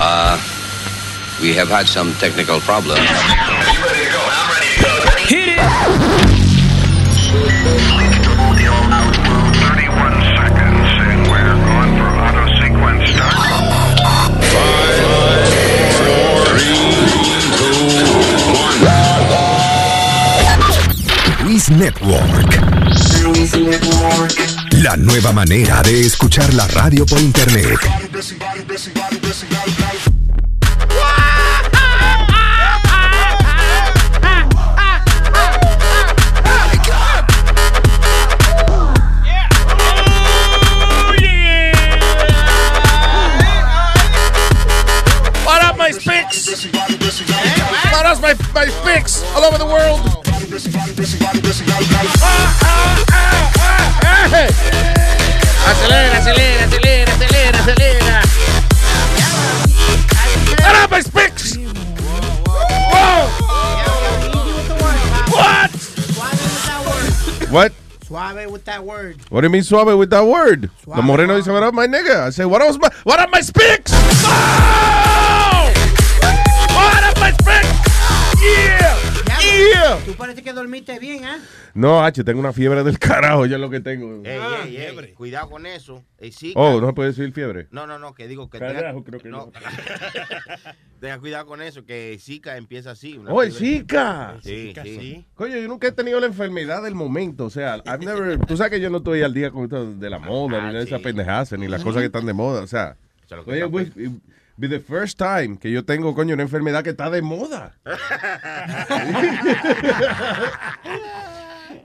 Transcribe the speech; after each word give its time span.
Uh, 0.00 0.38
we 1.42 1.52
have 1.54 1.68
had 1.68 1.86
some 1.86 2.12
technical 2.14 2.60
problems. 2.60 3.00
Hit 5.26 5.58
it! 5.58 6.18
Luis 21.44 21.70
Network. 21.70 22.58
La 24.82 24.96
nueva 24.96 25.32
manera 25.32 25.82
de 25.82 26.06
escuchar 26.06 26.54
la 26.54 26.66
radio 26.68 27.04
por 27.04 27.18
internet. 27.20 27.78
Over 49.48 49.58
the 49.58 49.64
world? 49.64 50.00
Ah, 50.04 50.12
ah, 52.64 53.00
ah, 53.08 54.28
ah. 54.34 54.48
Acelera, 55.68 56.16
acelera, 56.20 56.64
acelera, 56.68 57.10
acelera, 57.16 57.56
acelera. 57.56 58.16
What 60.60 60.76
up, 60.76 60.90
my 60.90 61.00
spicks? 61.00 61.56
Whoa. 62.92 63.28
What? 65.32 65.70
What? 67.50 67.72
Suave 68.06 68.50
with 68.50 68.64
that 68.66 68.84
word. 68.84 69.16
What 69.30 69.40
do 69.40 69.46
you 69.46 69.50
mean 69.50 69.62
suave 69.62 69.96
with 69.98 70.10
that 70.10 70.26
word? 70.26 70.70
Suave. 70.84 70.96
The 70.96 71.02
moreno 71.02 71.36
dice, 71.36 71.48
what 71.48 71.62
up, 71.62 71.72
my 71.72 71.86
nigga? 71.86 72.26
I 72.26 72.30
say, 72.30 72.44
what 72.44 72.60
up, 72.60 72.78
my, 72.78 72.90
what 73.04 73.18
up, 73.18 73.30
my 73.30 73.40
spicks? 73.40 73.92
Oh! 73.94 74.97
Tú 80.04 80.14
parece 80.14 80.42
que 80.42 80.52
dormiste 80.52 80.98
bien, 80.98 81.24
¿eh? 81.24 81.36
No, 81.74 82.04
H, 82.04 82.22
tengo 82.24 82.40
una 82.40 82.52
fiebre 82.52 82.82
del 82.84 82.98
carajo, 82.98 83.46
ya 83.46 83.56
es 83.56 83.60
lo 83.60 83.70
que 83.70 83.80
tengo. 83.80 84.22
Ey, 84.24 84.38
ey, 84.66 84.76
ey, 84.76 85.12
cuidado 85.14 85.48
con 85.50 85.66
eso. 85.66 86.04
Ey, 86.18 86.32
sí, 86.32 86.52
Oh, 86.56 86.80
no 86.80 86.88
se 86.88 86.92
puede 86.92 87.08
decir 87.10 87.32
fiebre. 87.32 87.68
No, 87.70 87.86
no, 87.86 87.98
no, 87.98 88.14
que 88.14 88.28
digo 88.28 88.50
que 88.50 88.58
Carajo, 88.58 89.02
tenga, 89.02 89.04
creo 89.04 89.20
que 89.20 89.28
no. 89.28 89.50
tenga 91.00 91.18
cuidado 91.18 91.46
con 91.46 91.62
eso, 91.62 91.84
que 91.84 92.16
Zika 92.20 92.56
empieza 92.56 92.90
así. 92.90 93.16
una 93.18 93.32
Oh, 93.32 93.42
el. 93.42 93.52
Zika. 93.52 94.36
Sí, 94.42 94.72
sí. 94.82 95.26
Coño, 95.34 95.56
yo 95.56 95.68
nunca 95.68 95.88
he 95.88 95.92
tenido 95.92 96.20
la 96.20 96.26
enfermedad 96.26 96.82
del 96.82 96.94
momento. 96.94 97.46
O 97.46 97.50
sea, 97.50 97.76
I've 97.86 98.04
never, 98.04 98.38
tú 98.46 98.56
sabes 98.56 98.72
que 98.72 98.80
yo 98.80 98.90
no 98.90 98.98
estoy 98.98 99.22
al 99.22 99.32
día 99.34 99.50
con 99.50 99.64
esto 99.64 99.94
de 99.94 100.10
la 100.10 100.18
moda, 100.18 100.58
ni 100.58 100.66
nada 100.68 100.78
de 100.78 100.84
esas 100.84 101.00
pendejadas, 101.00 101.52
ni 101.52 101.68
las 101.68 101.82
cosas 101.82 102.00
que 102.00 102.06
están 102.06 102.26
de 102.26 102.32
moda. 102.34 102.62
O 102.62 102.66
sea, 102.66 102.96
Eso 103.24 103.34
es 103.34 103.38
lo 103.38 103.44
que 103.44 103.50
oye, 103.52 103.60
está 103.60 103.70
pues, 103.70 103.92
be 104.58 104.68
the 104.68 104.80
first 104.80 105.18
time 105.18 105.56
que 105.58 105.70
yo 105.70 105.84
tengo, 105.84 106.14
coño, 106.14 106.34
una 106.34 106.42
enfermedad 106.42 106.82
que 106.84 106.90
está 106.90 107.08
de 107.10 107.22
moda. 107.22 107.74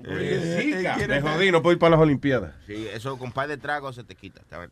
Oye, 0.05 0.61
Zika. 0.61 0.97
Me 1.07 1.21
jodí, 1.21 1.51
no 1.51 1.61
puedo 1.61 1.73
ir 1.73 1.79
para 1.79 1.91
las 1.91 1.99
Olimpiadas. 2.01 2.53
Sí, 2.67 2.87
eso 2.93 3.17
con 3.17 3.31
par 3.31 3.47
de 3.47 3.57
tragos 3.57 3.95
se 3.95 4.03
te 4.03 4.15
quita. 4.15 4.41
Eh. 4.51 4.67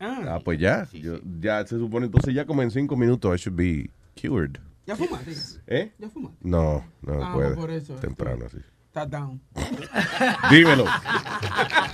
Ah, 0.00 0.38
pues 0.44 0.58
ya. 0.58 0.86
Yo- 0.92 1.20
ya 1.40 1.66
se 1.66 1.78
supone, 1.78 2.06
entonces 2.06 2.34
ya 2.34 2.44
como 2.44 2.62
en 2.62 2.70
cinco 2.70 2.96
minutos 2.96 3.34
I 3.34 3.38
should 3.42 3.56
be 3.56 3.90
cured. 4.20 4.56
¿Ya 4.86 4.94
fumaste? 4.96 5.32
¿Eh? 5.66 5.92
¿Ya 5.98 6.08
fumaste? 6.10 6.38
No, 6.42 6.84
no 7.02 7.24
Ah, 7.24 7.32
puede. 7.34 7.54
por 7.56 7.70
eso. 7.70 7.94
Temprano, 7.96 8.46
así. 8.46 8.58
Está 8.86 9.04
down. 9.06 9.40
Dímelo. 10.50 10.84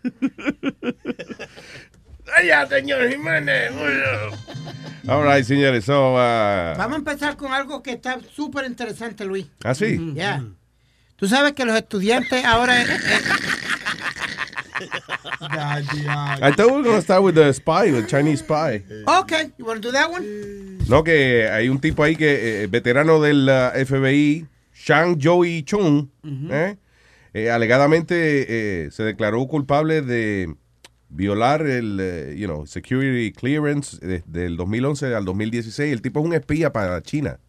Allá, 2.37 2.67
señor 2.67 3.09
Jiménez. 3.09 3.71
All 5.07 5.23
right, 5.23 5.43
señores. 5.43 5.85
So, 5.85 6.13
uh, 6.13 6.77
Vamos 6.77 6.93
a 6.93 6.97
empezar 6.97 7.35
con 7.35 7.51
algo 7.51 7.81
que 7.81 7.93
está 7.93 8.19
súper 8.31 8.65
interesante, 8.65 9.25
Luis. 9.25 9.47
¿Ah, 9.63 9.73
sí? 9.73 10.13
Ya. 10.13 10.43
Tú 11.15 11.27
sabes 11.27 11.53
que 11.53 11.65
los 11.65 11.75
estudiantes 11.75 12.45
ahora... 12.45 12.79
eh, 12.79 12.85
I 15.39 16.51
thought 16.55 16.69
we 16.69 16.77
were 16.77 16.83
going 16.83 16.97
to 16.97 17.01
start 17.01 17.23
with 17.23 17.33
the 17.33 17.51
spy, 17.51 17.89
the 17.89 18.05
Chinese 18.05 18.41
spy. 18.41 18.83
okay, 19.07 19.51
you 19.57 19.65
want 19.65 19.81
to 19.81 19.87
do 19.87 19.91
that 19.91 20.11
one? 20.11 20.77
No, 20.87 21.03
que 21.03 21.49
hay 21.49 21.69
un 21.69 21.79
tipo 21.79 22.03
ahí 22.03 22.15
que, 22.15 22.63
eh, 22.63 22.67
veterano 22.67 23.19
del 23.19 23.49
uh, 23.49 23.71
FBI, 23.73 24.45
Shang 24.75 25.19
Joey 25.19 25.63
Chung, 25.63 26.09
¿eh? 26.51 26.77
Eh, 27.33 27.49
alegadamente 27.49 28.85
eh, 28.85 28.91
se 28.91 29.03
declaró 29.03 29.45
culpable 29.47 30.01
de 30.01 30.55
violar 31.09 31.65
el, 31.65 31.97
eh, 32.01 32.35
you 32.37 32.47
know, 32.47 32.65
security 32.65 33.31
clearance 33.31 33.97
de- 34.05 34.23
del 34.25 34.57
2011 34.57 35.13
al 35.15 35.25
2016. 35.25 35.91
El 35.93 36.01
tipo 36.01 36.19
es 36.19 36.25
un 36.25 36.33
espía 36.33 36.71
para 36.73 37.01
China. 37.01 37.39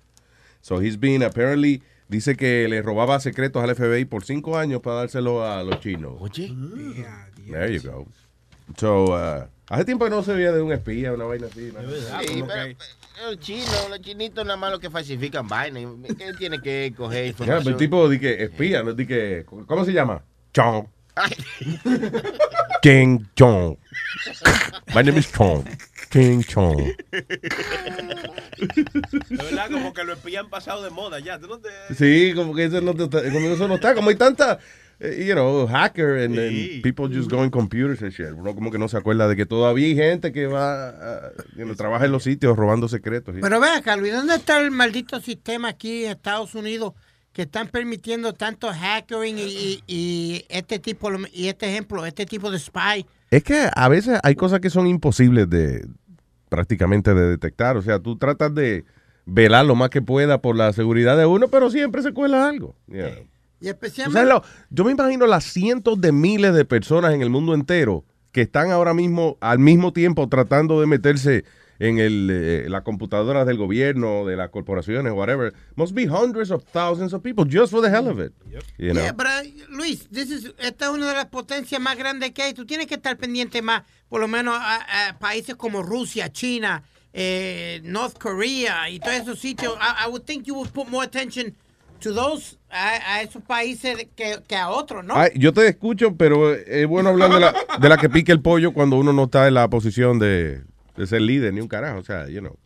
So 0.61 0.81
he's 0.83 0.99
been 0.99 1.23
apparently, 1.23 1.83
dice 2.09 2.37
que 2.37 2.69
le 2.69 2.83
robaba 2.83 3.19
secretos 3.21 3.63
al 3.63 3.71
FBI 3.75 4.05
por 4.05 4.25
cinco 4.25 4.59
años 4.59 4.81
para 4.81 4.97
dárselo 4.97 5.45
a 5.45 5.63
los 5.63 5.81
chinos. 5.81 6.15
Oye. 6.21 6.53
There 7.51 7.73
you 7.73 7.81
go. 7.83 8.07
So, 8.77 9.05
uh, 9.15 9.47
hace 9.71 9.85
tiempo 9.87 10.05
que 10.05 10.11
no 10.11 10.23
se 10.23 10.35
veía 10.35 10.53
de 10.53 10.61
un 10.61 10.73
espía, 10.73 11.13
una 11.13 11.25
vaina 11.25 11.47
así. 11.47 11.73
¿no? 11.73 11.81
Sí, 12.23 12.45
pero, 12.47 12.77
los 13.31 13.39
chinos, 13.41 13.87
los 13.89 14.01
chinitos 14.01 14.45
nada 14.45 14.59
más 14.59 14.71
los 14.71 14.79
que 14.81 14.91
falsifican 14.91 15.49
vaina. 15.49 15.81
¿Qué 16.19 16.35
tiene 16.39 16.61
que 16.61 16.93
coger 16.97 17.29
información? 17.29 17.65
pero 17.65 17.71
el 17.77 17.79
tipo 17.79 18.09
di 18.09 18.19
que 18.19 18.43
espía, 18.45 18.83
no 18.83 18.93
di 18.93 19.07
que 19.07 19.47
¿cómo 19.67 19.85
se 19.85 19.93
llama? 19.93 20.23
Chong. 20.53 20.87
King 22.83 23.21
Chong. 23.37 23.77
My 24.95 25.03
name 25.03 25.19
is 25.19 25.31
Chong. 25.33 25.65
King 26.11 26.43
Chong. 26.43 26.77
De 28.59 29.37
verdad, 29.37 29.71
como 29.71 29.93
que 29.93 30.05
lo 30.05 30.13
espían 30.15 30.49
pasado 30.49 30.83
de 30.83 30.91
moda 30.91 31.21
ya. 31.21 31.39
¿Tú 31.39 31.47
no 31.49 31.59
te... 31.59 31.69
Sí, 31.95 32.33
como 32.35 32.55
que 32.55 32.65
eso 32.65 32.81
no, 32.81 32.93
está- 32.93 33.23
como 33.31 33.49
eso 33.49 33.69
no 33.69 33.75
está, 33.77 33.95
como 33.95 34.11
hay 34.11 34.17
tanta 34.17 34.59
eh, 35.01 35.25
you 35.29 35.35
know, 35.35 35.67
hacker 35.69 36.19
and, 36.25 36.37
and 36.39 36.83
people 36.83 37.09
just 37.09 37.31
going 37.31 37.51
computers 37.51 38.03
and 38.03 38.11
shit. 38.13 38.33
Uno 38.35 38.55
como 38.55 38.71
que 38.71 38.79
no 38.79 38.89
se 38.89 38.97
acuerda 38.97 39.29
de 39.29 39.37
que 39.37 39.47
todavía 39.47 39.87
hay 39.87 39.95
gente 39.95 40.33
que 40.33 40.47
va, 40.47 41.31
you 41.57 41.65
know, 41.65 41.75
trabaja 41.77 42.07
en 42.07 42.13
los 42.13 42.25
sitios 42.25 42.57
robando 42.57 42.89
secretos. 42.89 43.35
Pero 43.41 43.61
ve 43.61 43.69
acá, 43.69 43.97
Luis, 43.97 44.13
¿dónde 44.13 44.35
está 44.35 44.59
el 44.61 44.71
maldito 44.71 45.21
sistema 45.21 45.69
aquí 45.69 46.05
en 46.05 46.13
Estados 46.13 46.55
Unidos 46.55 46.95
que 47.39 47.43
están 47.43 47.69
permitiendo 47.69 48.33
tanto 48.33 48.67
hackering 48.73 49.39
y, 49.39 49.43
y- 49.43 49.83
y 49.87 50.45
este 50.49 50.81
tipo, 50.81 51.09
y 51.33 51.47
este 51.47 51.71
ejemplo, 51.71 52.05
este 52.05 52.27
tipo 52.27 52.51
de 52.51 52.59
spy? 52.59 53.07
Es 53.31 53.45
que 53.45 53.69
a 53.73 53.89
veces 53.89 54.19
hay 54.25 54.35
cosas 54.35 54.59
que 54.59 54.71
son 54.71 54.89
imposibles 54.89 55.49
de 55.49 55.87
prácticamente 56.49 57.15
de 57.15 57.29
detectar. 57.29 57.77
O 57.77 57.83
sea, 57.83 58.01
tú 58.01 58.19
tratas 58.19 58.53
de 58.57 58.85
velar 59.25 59.67
lo 59.67 59.77
más 59.77 59.91
que 59.91 60.03
pueda 60.03 60.43
por 60.43 60.57
la 60.57 60.73
seguridad 60.73 61.17
de 61.17 61.27
uno, 61.27 61.47
pero 61.47 61.71
siempre 61.71 62.03
se 62.03 62.13
cuela 62.13 62.49
algo. 62.49 62.75
Yeah. 62.89 63.21
Y 63.61 63.69
especialmente... 63.69 64.35
yo 64.71 64.85
me 64.85 64.91
imagino 64.91 65.25
las 65.29 65.45
cientos 65.45 66.01
de 66.01 66.11
miles 66.11 66.53
de 66.55 66.65
personas 66.65 67.15
en 67.15 67.23
el 67.23 67.31
mundo 67.31 67.55
entero 67.55 68.05
que 68.33 68.41
están 68.41 68.73
ahora 68.73 68.95
mismo 68.95 69.37
al 69.41 69.61
mismo 69.61 69.93
tiempo 69.93 70.29
tratando 70.29 70.81
de 70.81 70.89
meterse 70.89 71.45
en 71.81 71.99
el, 71.99 72.29
eh, 72.31 72.67
las 72.69 72.83
computadoras 72.83 73.47
del 73.47 73.57
gobierno, 73.57 74.27
de 74.27 74.37
las 74.37 74.51
corporaciones, 74.51 75.13
whatever. 75.13 75.53
Must 75.77 75.95
be 75.95 76.07
hundreds 76.09 76.51
of 76.51 76.65
thousands 76.73 77.13
of 77.13 77.23
people 77.23 77.45
just 77.49 77.71
for 77.73 77.81
the 77.81 77.89
hell 77.89 78.09
of 78.09 78.19
it. 78.21 78.33
You 78.79 78.93
know? 78.95 79.03
Yeah, 79.03 79.15
pero, 79.17 79.31
Luis, 79.71 80.09
this 80.11 80.31
is- 80.31 80.53
esta 80.59 80.87
es 80.87 80.91
una 80.91 81.09
de 81.09 81.15
las 81.15 81.27
potencias 81.27 81.81
más 81.81 81.97
grandes 81.97 82.33
que 82.33 82.43
hay. 82.43 82.53
Tú 82.55 82.67
tienes 82.67 82.87
que 82.87 82.95
estar 82.97 83.17
pendiente 83.17 83.63
más, 83.63 83.83
por 84.09 84.21
lo 84.21 84.27
menos 84.29 84.57
a, 84.59 85.09
a 85.11 85.19
países 85.19 85.55
como 85.57 85.83
Rusia, 85.83 86.33
China, 86.33 86.83
eh, 87.13 87.81
North 87.85 88.19
Korea 88.19 88.91
y 88.91 88.99
todos 88.99 89.15
esos 89.17 89.39
sitios. 89.39 89.75
I, 89.81 90.07
I 90.07 90.11
would 90.11 90.25
think 90.25 90.47
you 90.47 90.55
would 90.55 90.71
put 90.73 90.89
more 90.89 91.05
attention 91.05 91.55
to 92.01 92.13
those, 92.13 92.57
a, 92.71 93.15
a 93.15 93.23
esos 93.23 93.43
países 93.43 94.07
que, 94.15 94.39
que 94.47 94.57
a 94.57 94.69
otros, 94.71 95.05
¿no? 95.05 95.15
Ay, 95.17 95.31
yo 95.35 95.53
te 95.53 95.67
escucho, 95.67 96.15
pero 96.17 96.55
es 96.55 96.87
bueno 96.87 97.11
hablar 97.11 97.33
de 97.33 97.41
la, 97.41 97.55
de 97.81 97.89
la 97.89 97.97
que 97.97 98.09
pique 98.09 98.31
el 98.31 98.41
pollo 98.41 98.73
cuando 98.73 98.97
uno 98.97 99.13
no 99.13 99.25
está 99.25 99.49
en 99.49 99.55
la 99.55 99.69
posición 99.69 100.19
de, 100.21 100.63
de 100.99 101.07
ser 101.07 101.23
líder 101.23 101.55
ni 101.55 101.61
un 101.61 101.69
carajo. 101.69 101.99
O 102.01 102.03
sea, 102.03 102.29
you 102.29 102.41
know. 102.41 102.57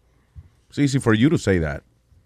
It's 0.68 0.78
easy 0.78 0.98
for 0.98 1.14
you 1.14 1.28
to 1.28 1.38
say 1.38 1.60
that. 1.60 1.82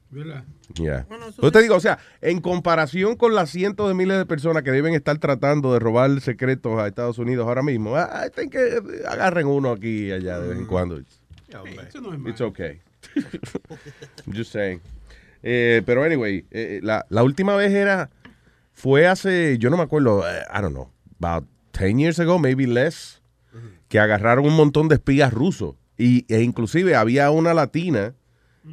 ¿Verdad? 0.09 0.45
Yeah. 0.75 1.05
Bueno, 1.09 1.27
Yo 1.43 1.51
te 1.51 1.61
digo, 1.61 1.75
o 1.75 1.81
sea, 1.81 1.99
en 2.21 2.41
comparación 2.41 3.17
con 3.17 3.35
las 3.35 3.51
cientos 3.51 3.89
de 3.89 3.95
miles 3.95 4.17
de 4.19 4.25
personas 4.25 4.63
que 4.63 4.71
deben 4.71 4.95
estar 4.95 5.19
tratando 5.19 5.73
de 5.73 5.81
robar 5.81 6.21
secretos 6.21 6.79
a 6.79 6.87
Estados 6.87 7.19
Unidos 7.19 7.47
ahora 7.47 7.63
mismo, 7.63 7.97
I 7.99 8.31
think 8.35 8.53
que 8.53 8.81
agarren 9.07 9.49
uno 9.49 9.73
aquí 9.73 10.07
y 10.07 10.13
allá 10.13 10.39
de 10.39 10.49
vez 10.49 10.59
en 10.59 10.67
cuando. 10.67 11.01
Ya, 11.49 11.61
hombre. 11.63 11.89
Eso 11.89 12.01
no 12.01 12.13
es 12.13 12.19
malo. 12.19 12.31
It's 12.31 12.41
okay. 12.41 12.81
I'm 14.27 14.33
just 14.33 14.53
saying. 14.53 14.81
Eh, 15.43 15.83
pero 15.85 16.05
anyway, 16.05 16.45
eh, 16.51 16.81
la, 16.83 17.05
la 17.09 17.23
última 17.25 17.57
vez 17.57 17.73
era, 17.73 18.11
fue 18.73 19.07
hace, 19.09 19.59
yo 19.59 19.71
no 19.71 19.77
me 19.77 19.83
acuerdo, 19.83 20.23
eh, 20.29 20.43
I 20.53 20.61
don't 20.61 20.73
know, 20.73 20.91
about 21.21 21.49
10 21.73 21.99
years 21.99 22.21
ago, 22.21 22.39
maybe 22.39 22.67
less, 22.67 23.21
que 23.89 23.99
agarraron 23.99 24.47
un 24.47 24.55
montón 24.55 24.89
de 24.89 24.97
espías 24.97 25.33
rusos. 25.33 25.75
Y, 25.99 26.25
e 26.33 26.43
inclusive 26.43 26.95
había 26.95 27.31
una 27.31 27.55
latina 27.55 28.15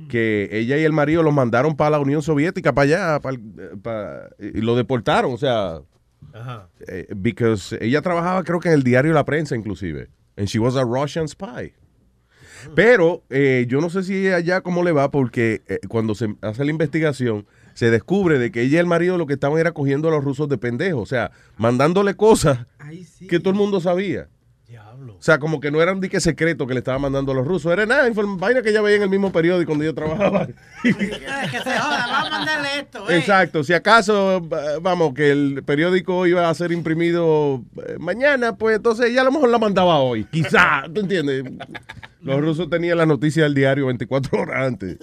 que 0.09 0.49
ella 0.51 0.77
y 0.77 0.83
el 0.83 0.91
marido 0.91 1.21
los 1.21 1.33
mandaron 1.33 1.75
para 1.75 1.91
la 1.91 1.99
Unión 1.99 2.21
Soviética, 2.23 2.73
para 2.73 2.83
allá, 2.85 3.19
para, 3.19 3.37
eh, 3.37 3.75
para- 3.81 4.29
y 4.39 4.61
lo 4.61 4.75
deportaron, 4.75 5.31
o 5.33 5.37
sea, 5.37 5.81
Ajá. 6.33 6.67
eh, 6.87 7.07
because 7.15 7.77
ella 7.79 8.01
trabajaba 8.01 8.43
creo 8.43 8.59
que 8.59 8.69
en 8.69 8.73
el 8.73 8.83
diario 8.83 9.13
La 9.13 9.23
Prensa 9.23 9.55
inclusive. 9.55 10.09
And 10.35 10.47
she 10.47 10.57
was 10.57 10.75
a 10.75 10.83
Russian 10.83 11.27
spy. 11.27 11.73
Pero 12.75 13.23
eh, 13.29 13.65
yo 13.67 13.81
no 13.81 13.89
sé 13.89 14.03
si 14.03 14.29
allá 14.29 14.61
cómo 14.61 14.83
le 14.83 14.91
va 14.91 15.11
porque 15.11 15.61
eh, 15.67 15.79
cuando 15.87 16.15
se 16.15 16.35
hace 16.41 16.63
la 16.65 16.71
investigación 16.71 17.45
se 17.73 17.91
descubre 17.91 18.39
de 18.39 18.51
que 18.51 18.61
ella 18.61 18.77
y 18.77 18.79
el 18.79 18.85
marido 18.87 19.17
lo 19.17 19.25
que 19.27 19.33
estaban 19.33 19.59
era 19.59 19.73
cogiendo 19.73 20.07
a 20.07 20.11
los 20.11 20.23
rusos 20.23 20.47
de 20.47 20.57
pendejos, 20.57 21.01
o 21.01 21.05
sea, 21.05 21.31
mandándole 21.57 22.15
cosas 22.15 22.65
sí. 23.05 23.27
que 23.27 23.39
todo 23.39 23.49
el 23.51 23.57
mundo 23.57 23.79
sabía. 23.81 24.27
O 25.23 25.25
sea, 25.25 25.39
como 25.39 25.61
que 25.61 25.71
no 25.71 25.81
era 25.81 25.93
un 25.93 26.01
dique 26.01 26.19
secreto 26.19 26.67
que 26.67 26.73
le 26.73 26.79
estaba 26.79 26.99
mandando 26.99 27.31
a 27.31 27.35
los 27.35 27.47
rusos, 27.47 27.71
era 27.71 27.85
nada, 27.85 28.09
vaina 28.13 28.61
que 28.61 28.71
ella 28.71 28.81
veía 28.81 28.97
en 28.97 29.03
el 29.03 29.09
mismo 29.09 29.31
periódico 29.31 29.71
donde 29.71 29.85
yo 29.85 29.95
trabajaba. 29.95 30.47
Que 30.83 30.91
se 30.91 31.79
joda, 31.79 32.07
vamos 32.07 32.27
a 32.27 32.29
mandarle 32.29 32.67
esto. 32.79 33.09
eh. 33.09 33.19
Exacto, 33.19 33.63
si 33.63 33.71
acaso, 33.71 34.45
vamos, 34.81 35.13
que 35.13 35.31
el 35.31 35.63
periódico 35.63 36.27
iba 36.27 36.49
a 36.49 36.53
ser 36.53 36.73
imprimido 36.73 37.63
eh, 37.87 37.95
mañana, 38.01 38.57
pues 38.57 38.75
entonces 38.75 39.11
ella 39.11 39.21
a 39.21 39.23
lo 39.23 39.31
mejor 39.31 39.47
la 39.47 39.59
mandaba 39.59 39.99
hoy, 39.99 40.25
quizá, 40.25 40.83
¿tú 40.93 40.99
entiendes? 40.99 41.45
Los 42.19 42.41
rusos 42.41 42.69
tenían 42.69 42.97
la 42.97 43.05
noticia 43.05 43.43
del 43.43 43.53
diario 43.53 43.85
24 43.85 44.41
horas 44.41 44.67
antes. 44.67 44.97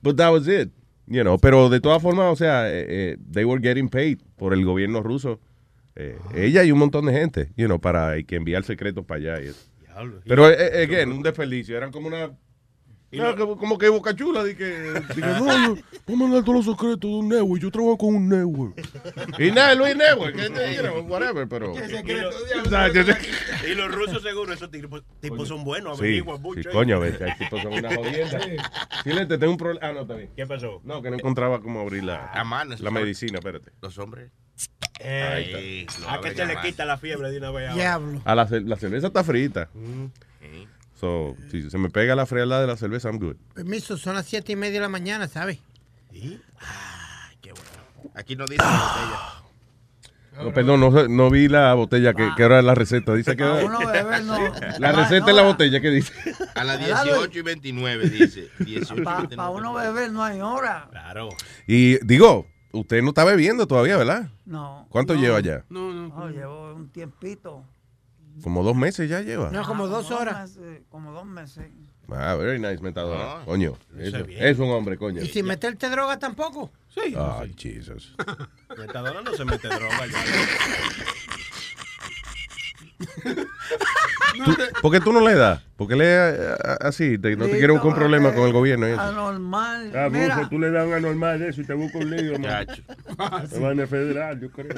But 0.00 0.16
that 0.16 0.32
was 0.32 0.48
it, 0.48 0.70
you 1.06 1.20
know, 1.20 1.36
pero 1.38 1.68
de 1.68 1.80
todas 1.80 2.00
formas, 2.00 2.32
o 2.32 2.36
sea, 2.36 2.66
eh, 2.70 2.86
eh, 2.88 3.16
they 3.30 3.44
were 3.44 3.60
getting 3.60 3.90
paid 3.90 4.20
por 4.38 4.54
el 4.54 4.64
gobierno 4.64 5.02
ruso. 5.02 5.38
Eh, 5.96 6.18
Ella 6.34 6.64
y 6.64 6.72
un 6.72 6.78
montón 6.78 7.06
de 7.06 7.12
gente, 7.12 7.50
you 7.56 7.66
know, 7.66 7.80
para 7.80 8.10
hay 8.10 8.24
que 8.24 8.36
enviar 8.36 8.62
secretos 8.64 9.04
para 9.04 9.18
allá. 9.32 9.42
y 9.44 9.48
eso. 9.48 9.68
Diablo. 9.80 10.20
Pero, 10.26 10.48
eh, 10.48 10.56
eh, 10.58 10.82
again, 10.84 11.10
un 11.12 11.22
desperdicio, 11.22 11.76
eran 11.76 11.90
como 11.90 12.06
una... 12.08 12.30
no, 13.12 13.36
como, 13.36 13.58
como 13.58 13.76
que 13.76 13.88
Boca 13.88 14.14
Chula, 14.14 14.44
di 14.44 14.54
que, 14.54 14.92
no, 15.16 15.74
yo 15.74 15.74
voy 16.06 16.14
a 16.14 16.16
mandar 16.16 16.44
todos 16.44 16.64
los 16.64 16.76
secretos 16.76 17.00
de 17.10 17.16
un 17.16 17.28
network, 17.28 17.60
yo 17.60 17.70
trabajo 17.72 17.98
con 17.98 18.14
un 18.14 18.28
network. 18.28 18.80
y 19.38 19.50
nada, 19.50 19.74
Luis 19.74 19.96
Network, 19.96 20.36
que, 20.36 20.74
you 20.76 20.82
know, 20.82 21.00
whatever, 21.08 21.46
pero... 21.48 21.76
Exacto, 21.78 23.00
Y 23.68 23.74
los 23.74 23.92
rusos 23.92 24.22
seguro, 24.22 24.52
esos 24.52 24.70
tipos, 24.70 25.02
tipos 25.20 25.48
son 25.48 25.64
buenos, 25.64 25.98
Sí, 25.98 26.04
averiguan 26.04 26.36
sí, 26.36 26.42
mucho. 26.42 26.68
¿eh? 26.70 26.72
coño, 26.72 26.96
a 26.96 26.98
ver, 27.00 27.22
hay 27.22 27.36
tipos 27.36 27.60
son 27.60 27.72
una 27.72 27.94
jodienda. 27.96 28.40
Silente, 29.02 29.38
tengo 29.38 29.52
un 29.52 29.58
problema. 29.58 29.86
Ah, 29.88 29.92
no, 29.92 30.04
bien. 30.06 30.30
¿Qué 30.36 30.46
pasó? 30.46 30.80
No, 30.84 31.02
que 31.02 31.10
no 31.10 31.16
encontraba 31.16 31.60
cómo 31.60 31.80
abrir 31.80 32.04
la, 32.04 32.26
A 32.32 32.44
mano, 32.44 32.74
eso 32.74 32.84
la 32.84 32.92
medicina, 32.92 33.38
espérate. 33.38 33.72
Los 33.82 33.98
hombres. 33.98 34.30
Ey, 35.02 35.86
lo 36.00 36.10
a 36.10 36.20
que 36.20 36.42
a 36.42 36.44
le 36.44 36.60
quita 36.60 36.84
la 36.84 36.98
fiebre 36.98 37.30
de 37.30 37.38
una 37.38 37.50
vez. 37.50 37.70
ahora. 37.70 37.74
Diablo. 37.82 38.22
Ah, 38.24 38.34
la, 38.34 38.46
ce- 38.46 38.60
la 38.60 38.76
cerveza 38.76 39.06
está 39.08 39.24
frita. 39.24 39.68
So, 41.00 41.34
si 41.50 41.70
se 41.70 41.78
me 41.78 41.88
pega 41.88 42.14
la 42.14 42.26
frialdad 42.26 42.60
de 42.60 42.66
la 42.66 42.76
cerveza, 42.76 43.08
I'm 43.08 43.18
good. 43.18 43.36
Permiso, 43.54 43.96
son 43.96 44.14
las 44.16 44.26
siete 44.26 44.52
y 44.52 44.56
media 44.56 44.74
de 44.74 44.80
la 44.80 44.88
mañana, 44.90 45.26
¿sabes? 45.28 45.58
¿Sí? 46.12 46.38
Aquí 48.14 48.34
no 48.36 48.44
dice 48.46 48.62
la 48.62 48.70
botella. 48.70 50.44
No, 50.44 50.54
perdón, 50.54 50.80
no, 50.80 50.90
sé- 50.92 51.08
no 51.08 51.30
vi 51.30 51.48
la 51.48 51.74
botella 51.74 52.14
que, 52.14 52.28
que 52.36 52.42
ahora 52.42 52.58
es 52.60 52.64
la 52.64 52.74
receta. 52.74 53.14
Dice 53.14 53.36
que 53.36 53.44
no. 53.44 53.54
la 53.60 54.20
no, 54.20 54.92
receta 55.02 55.20
no, 55.20 55.28
es 55.30 55.34
la 55.36 55.42
botella 55.42 55.80
que 55.80 55.90
dice. 55.90 56.12
A 56.54 56.64
las 56.64 56.80
¿Verdad, 56.80 57.04
18 57.04 57.38
y 57.38 57.42
29 57.42 58.08
dice. 58.08 58.48
18 58.58 58.94
y 58.96 59.02
Para 59.02 59.18
29. 59.20 59.52
uno 59.54 59.72
beber 59.74 60.12
no 60.12 60.22
hay 60.24 60.40
hora. 60.40 60.88
Claro. 60.90 61.28
Y 61.66 62.04
digo, 62.06 62.46
usted 62.72 63.02
no 63.02 63.10
está 63.10 63.24
bebiendo 63.24 63.66
todavía, 63.66 63.96
¿verdad? 63.96 64.30
No. 64.46 64.86
¿Cuánto 64.90 65.14
no, 65.14 65.20
lleva 65.20 65.40
ya? 65.40 65.64
No, 65.68 65.92
no. 65.92 66.08
No, 66.08 66.28
llevo 66.30 66.74
un 66.74 66.88
tiempito. 66.90 67.64
Como 68.42 68.62
dos 68.62 68.76
meses 68.76 69.08
ya 69.08 69.20
lleva. 69.20 69.50
No, 69.50 69.64
como 69.64 69.86
dos 69.88 70.10
horas. 70.10 70.56
meses, 70.56 70.82
como 70.88 71.12
dos 71.12 71.26
meses. 71.26 71.66
Ah, 72.08 72.34
very 72.34 72.58
nice, 72.58 72.82
metadona. 72.82 73.22
Ah, 73.22 73.42
coño, 73.44 73.76
eso 73.98 74.18
es 74.18 74.26
bien. 74.26 74.44
es 74.44 74.58
un 74.58 74.70
hombre, 74.70 74.96
coño. 74.96 75.22
Y 75.22 75.28
sin 75.28 75.46
meterte 75.46 75.88
droga 75.88 76.18
tampoco. 76.18 76.70
Sí. 76.88 77.14
Ah, 77.16 77.44
Jesus. 77.56 78.14
Metadona 78.78 79.22
no 79.22 79.32
se 79.34 79.44
mete 79.44 79.68
droga 79.68 80.06
ya. 80.06 80.24
Tú- 84.44 84.56
¿Por 84.82 84.92
qué 84.92 85.00
tú 85.00 85.12
no 85.12 85.20
le 85.26 85.34
das? 85.34 85.60
Porque 85.76 85.96
le 85.96 86.04
eh, 86.06 86.54
así, 86.80 87.18
te- 87.18 87.36
no 87.36 87.46
te 87.46 87.58
quiero 87.58 87.74
buscar 87.74 87.90
un 87.90 87.94
problema 87.96 88.32
con 88.32 88.44
el 88.46 88.52
gobierno. 88.52 88.86
eso. 88.86 89.00
Anormal. 89.00 89.92
Ah, 89.96 90.08
Mira, 90.10 90.48
tú 90.48 90.58
le 90.58 90.70
das 90.70 90.86
un 90.86 90.92
anormal 90.94 91.38
de 91.38 91.48
eso 91.48 91.60
y 91.60 91.64
te 91.64 91.74
busca 91.74 91.98
un 91.98 92.10
lío, 92.10 92.38
man. 92.38 92.66
Chacho. 92.66 92.82
Te 93.50 93.58
van 93.58 93.80
a 93.80 93.86
federal, 93.86 94.40
yo 94.40 94.50
creo. 94.50 94.74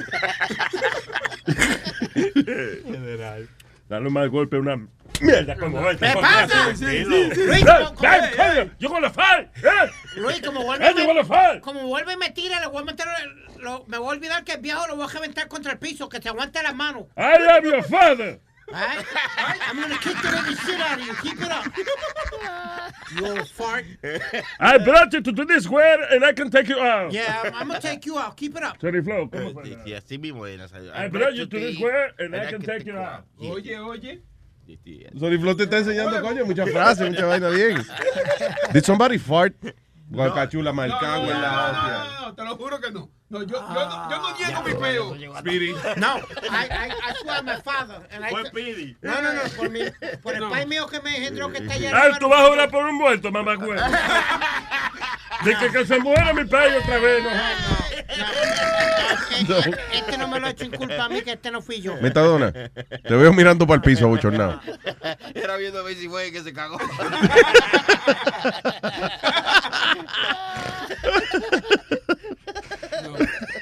General. 2.85 3.47
Dale 3.89 4.09
más 4.09 4.29
golpe 4.29 4.55
a 4.57 4.59
una 4.59 4.87
mierda 5.21 5.55
como 5.57 5.89
esta. 5.89 6.13
¿Qué 6.13 6.19
pasa? 6.19 6.47
Tranquilo. 6.47 7.09
Luis, 7.09 7.37
¡Ey, 7.37 7.63
como, 7.63 8.07
ey, 8.09 8.21
coño! 8.35 8.71
¡Yo 8.79 8.89
con 8.89 9.01
la 9.01 9.09
FAL! 9.11 9.51
¡Eh! 9.57 9.91
Luis, 10.17 10.41
como 10.41 10.61
¡Eh, 10.61 10.65
vuelve, 10.65 10.93
yo 10.97 11.05
con 11.05 11.15
la 11.17 11.25
FAL! 11.25 11.61
como 11.61 11.87
vuelve 11.87 12.13
y 12.13 12.17
me 12.17 12.31
tira, 12.31 12.59
le 12.61 12.67
voy 12.67 12.81
a 12.81 12.85
meter, 12.85 13.05
el- 13.23 13.52
lo- 13.63 13.83
me 13.87 13.97
voy 13.97 14.07
a 14.09 14.11
olvidar 14.17 14.43
que 14.43 14.53
el 14.53 14.61
viejo 14.61 14.85
lo 14.87 14.95
voy 14.95 15.05
a 15.05 15.09
reventar 15.09 15.47
contra 15.47 15.71
el 15.71 15.79
piso, 15.79 16.07
que 16.09 16.21
se 16.21 16.29
aguante 16.29 16.61
las 16.61 16.75
manos. 16.75 17.05
I 17.17 17.37
am 17.49 17.63
your 17.63 17.83
father! 17.83 18.39
I'm 18.73 19.79
gonna 19.81 19.97
kick 19.99 20.15
the 20.21 20.31
living 20.31 20.55
shit 20.65 20.79
out 20.79 20.99
of 20.99 21.05
you. 21.05 21.13
Keep 21.21 21.41
it 21.41 21.51
up. 21.51 21.65
You 23.15 23.25
old 23.27 23.47
fart. 23.49 23.85
I 24.59 24.77
brought 24.77 25.13
you 25.13 25.21
to 25.21 25.45
this 25.45 25.65
square 25.65 26.01
and 26.11 26.23
I 26.23 26.33
can 26.33 26.49
take 26.49 26.69
you 26.69 26.79
out. 26.79 27.11
Yeah, 27.11 27.41
I'm, 27.43 27.53
I'm 27.55 27.67
gonna 27.67 27.81
take 27.81 28.05
you 28.05 28.17
out. 28.17 28.35
Keep 28.37 28.55
it 28.57 28.63
up. 28.63 28.77
Sorry, 28.79 29.01
Flo, 29.03 29.27
¿cómo 29.29 29.53
fue? 29.53 29.63
Sí, 29.65 29.77
sí, 29.85 29.93
así 29.93 30.17
mismo 30.17 30.45
es. 30.47 30.71
I 30.95 31.07
brought 31.09 31.33
you 31.35 31.45
to 31.45 31.59
this 31.59 31.75
square 31.75 32.13
and 32.19 32.35
I 32.35 32.49
can 32.49 32.61
take 32.61 32.85
you 32.85 32.97
out. 32.97 33.25
Oye, 33.39 33.77
oye. 33.79 34.21
Te 34.65 35.63
está 35.63 35.77
enseñando, 35.79 36.21
coño, 36.21 36.45
muchas 36.45 36.69
frases, 36.71 37.09
mucha 37.09 37.25
vaina 37.25 37.49
bien. 37.49 37.83
Did 38.71 38.83
somebody 38.85 39.17
fart? 39.17 39.53
Guacachula, 40.09 40.71
No, 40.73 40.87
no, 40.87 40.87
no, 40.87 41.31
en 41.31 41.41
la 41.41 41.51
no, 41.51 41.63
hostia. 41.65 42.03
no, 42.21 42.27
no, 42.27 42.35
te 42.35 42.43
lo 42.43 42.55
juro 42.57 42.79
que 42.79 42.91
no. 42.91 43.09
No, 43.33 43.41
yo, 43.41 43.47
yo, 43.47 43.61
no- 43.73 44.09
yo 44.11 44.17
no 44.21 44.37
niego 44.37 44.61
mi 44.61 44.73
peo. 44.75 45.15
Speedy. 45.39 45.73
No, 45.97 46.17
I, 46.17 46.67
I, 46.69 46.91
I 46.91 47.13
swear 47.19 47.41
my 47.43 47.55
father. 47.63 48.07
And 48.11 48.23
I, 48.23 48.29
Fue 48.29 48.43
Pidi. 48.51 48.95
no, 49.01 49.21
no, 49.23 49.33
no, 49.33 49.41
por, 49.57 49.69
mi, 49.71 49.79
por 50.21 50.35
el 50.35 50.39
No. 50.41 50.49
país 50.51 50.67
mío 50.67 50.85
que 50.85 51.01
me 51.01 51.17
engendró 51.17 51.51
que 51.51 51.57
está 51.57 51.73
allá. 51.73 51.91
Ah, 51.95 52.09
tú 52.19 52.27
no 52.27 52.29
vas 52.29 52.51
a 52.51 52.55
yo. 52.65 52.69
por 52.69 52.85
un 52.85 52.95
muerto, 52.95 53.31
mamá 53.31 53.55
güey. 53.55 53.79
De 55.43 55.55
que, 55.57 55.71
que 55.71 55.85
se 55.87 55.97
muera 55.97 56.31
mi 56.33 56.45
país 56.45 56.75
otra 56.83 56.99
vez, 56.99 57.23
no. 57.23 57.31
No, 59.49 59.57
este, 59.57 59.97
este 59.97 60.17
no 60.19 60.27
me 60.27 60.39
lo 60.39 60.45
ha 60.45 60.49
hecho 60.51 60.65
en 60.65 60.71
culpa 60.71 61.05
a 61.05 61.09
mí, 61.09 61.23
que 61.23 61.31
este 61.31 61.49
no 61.49 61.59
fui 61.63 61.81
yo. 61.81 61.95
Metadona, 61.97 62.51
te 62.51 63.15
veo 63.15 63.33
mirando 63.33 63.65
para 63.65 63.77
el 63.77 63.81
piso, 63.81 64.07
bochornado. 64.07 64.61
Era 65.33 65.57
viendo 65.57 65.79
a 65.79 65.83
ver 65.83 65.95
si 65.95 66.07
fue 66.07 66.31
que 66.31 66.43
se 66.43 66.53
cagó. 66.53 66.77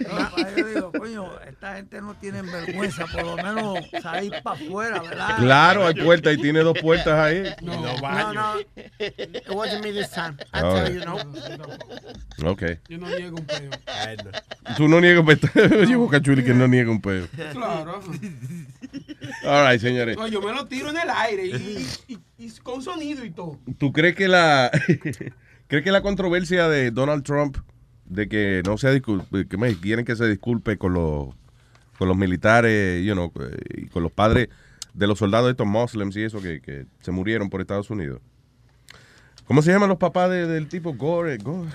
papá, 0.10 0.48
yo 0.56 0.66
digo, 0.68 0.92
coño, 0.92 1.30
esta 1.62 1.76
gente 1.76 2.02
no 2.02 2.16
tiene 2.16 2.42
vergüenza, 2.42 3.06
por 3.06 3.24
lo 3.24 3.36
menos 3.38 3.78
salir 4.02 4.34
para 4.42 4.56
afuera, 4.60 5.00
¿verdad? 5.00 5.38
Claro, 5.38 5.86
hay 5.86 5.94
puertas 5.94 6.34
y 6.34 6.38
tiene 6.42 6.62
dos 6.62 6.76
puertas 6.82 7.14
ahí. 7.14 7.44
No, 7.62 7.76
No, 8.02 8.34
no, 8.34 8.60
it 8.98 9.48
wasn't 9.48 9.84
me 9.84 9.92
this 9.92 10.10
time. 10.10 10.36
I 10.56 10.60
Oh. 10.64 10.74
tell 10.84 10.92
you, 10.92 11.06
no. 11.06 12.50
Ok. 12.50 12.64
Yo 12.90 12.98
no 12.98 13.08
niego 13.16 13.38
un. 13.38 13.48
Ay, 13.86 14.18
no. 14.26 14.76
Tú 14.76 14.88
no 14.88 15.00
niegas 15.00 15.20
un 15.20 15.28
peo. 15.28 15.80
Oye, 15.84 15.96
Bocachuli 15.96 16.44
que 16.44 16.56
no 16.56 16.68
niega 16.68 16.90
un 16.90 17.00
peo. 17.00 17.28
Claro. 17.54 18.02
All 19.46 19.68
right, 19.72 19.80
señores. 19.80 20.18
No, 20.18 20.28
yo 20.28 20.42
me 20.42 20.52
lo 20.54 20.66
tiro 20.66 20.90
en 20.90 20.98
el 20.98 21.10
aire 21.12 21.46
y, 21.46 21.52
y- 22.08 22.14
y- 22.40 22.46
y 22.48 22.52
con 22.64 22.82
sonido 22.82 23.24
y 23.24 23.30
todo. 23.30 23.60
¿Tú 23.78 23.94
crees 23.94 24.16
que 24.16 24.28
la 24.28 24.72
crees 25.68 25.84
que 25.84 25.92
la 25.92 26.02
controversia 26.02 26.68
de 26.70 26.90
Donald 26.90 27.24
Trump 27.24 27.58
de 28.06 28.28
que 28.28 28.64
no 28.66 28.80
se 28.80 28.92
disculpe, 28.92 29.48
que 29.48 29.58
me 29.58 29.76
quieren 29.76 30.06
que 30.06 30.16
se 30.16 30.28
disculpe 30.28 30.78
con 30.80 30.94
los 30.96 31.30
con 32.02 32.08
los 32.08 32.18
militares, 32.18 33.06
you 33.06 33.14
know, 33.14 33.32
y 33.76 33.86
con 33.86 34.02
los 34.02 34.12
padres 34.12 34.50
de 34.92 35.06
los 35.06 35.20
soldados 35.20 35.52
estos 35.52 35.68
muslims 35.68 36.16
y 36.16 36.24
eso 36.24 36.42
que, 36.42 36.60
que 36.60 36.88
se 37.00 37.12
murieron 37.12 37.48
por 37.48 37.62
Estados 37.62 37.92
Unidos? 37.92 38.20
¿Cómo 39.46 39.62
se 39.62 39.72
llaman 39.72 39.88
los 39.88 40.00
papás 40.00 40.32
de- 40.32 40.48
del 40.48 40.68
tipo 40.68 40.96
Gore? 40.96 41.38
Gore 41.38 41.70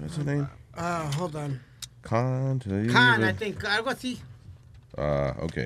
what's 0.00 0.16
his 0.16 0.24
name? 0.24 0.46
Ah, 0.72 1.10
hold 1.18 1.34
on. 1.34 1.60
Khan. 2.02 2.60
Khan, 2.60 3.28
I 3.28 3.32
think, 3.32 3.64
algo 3.64 3.90
así. 3.90 4.20
Ah, 4.96 5.34
ok. 5.42 5.58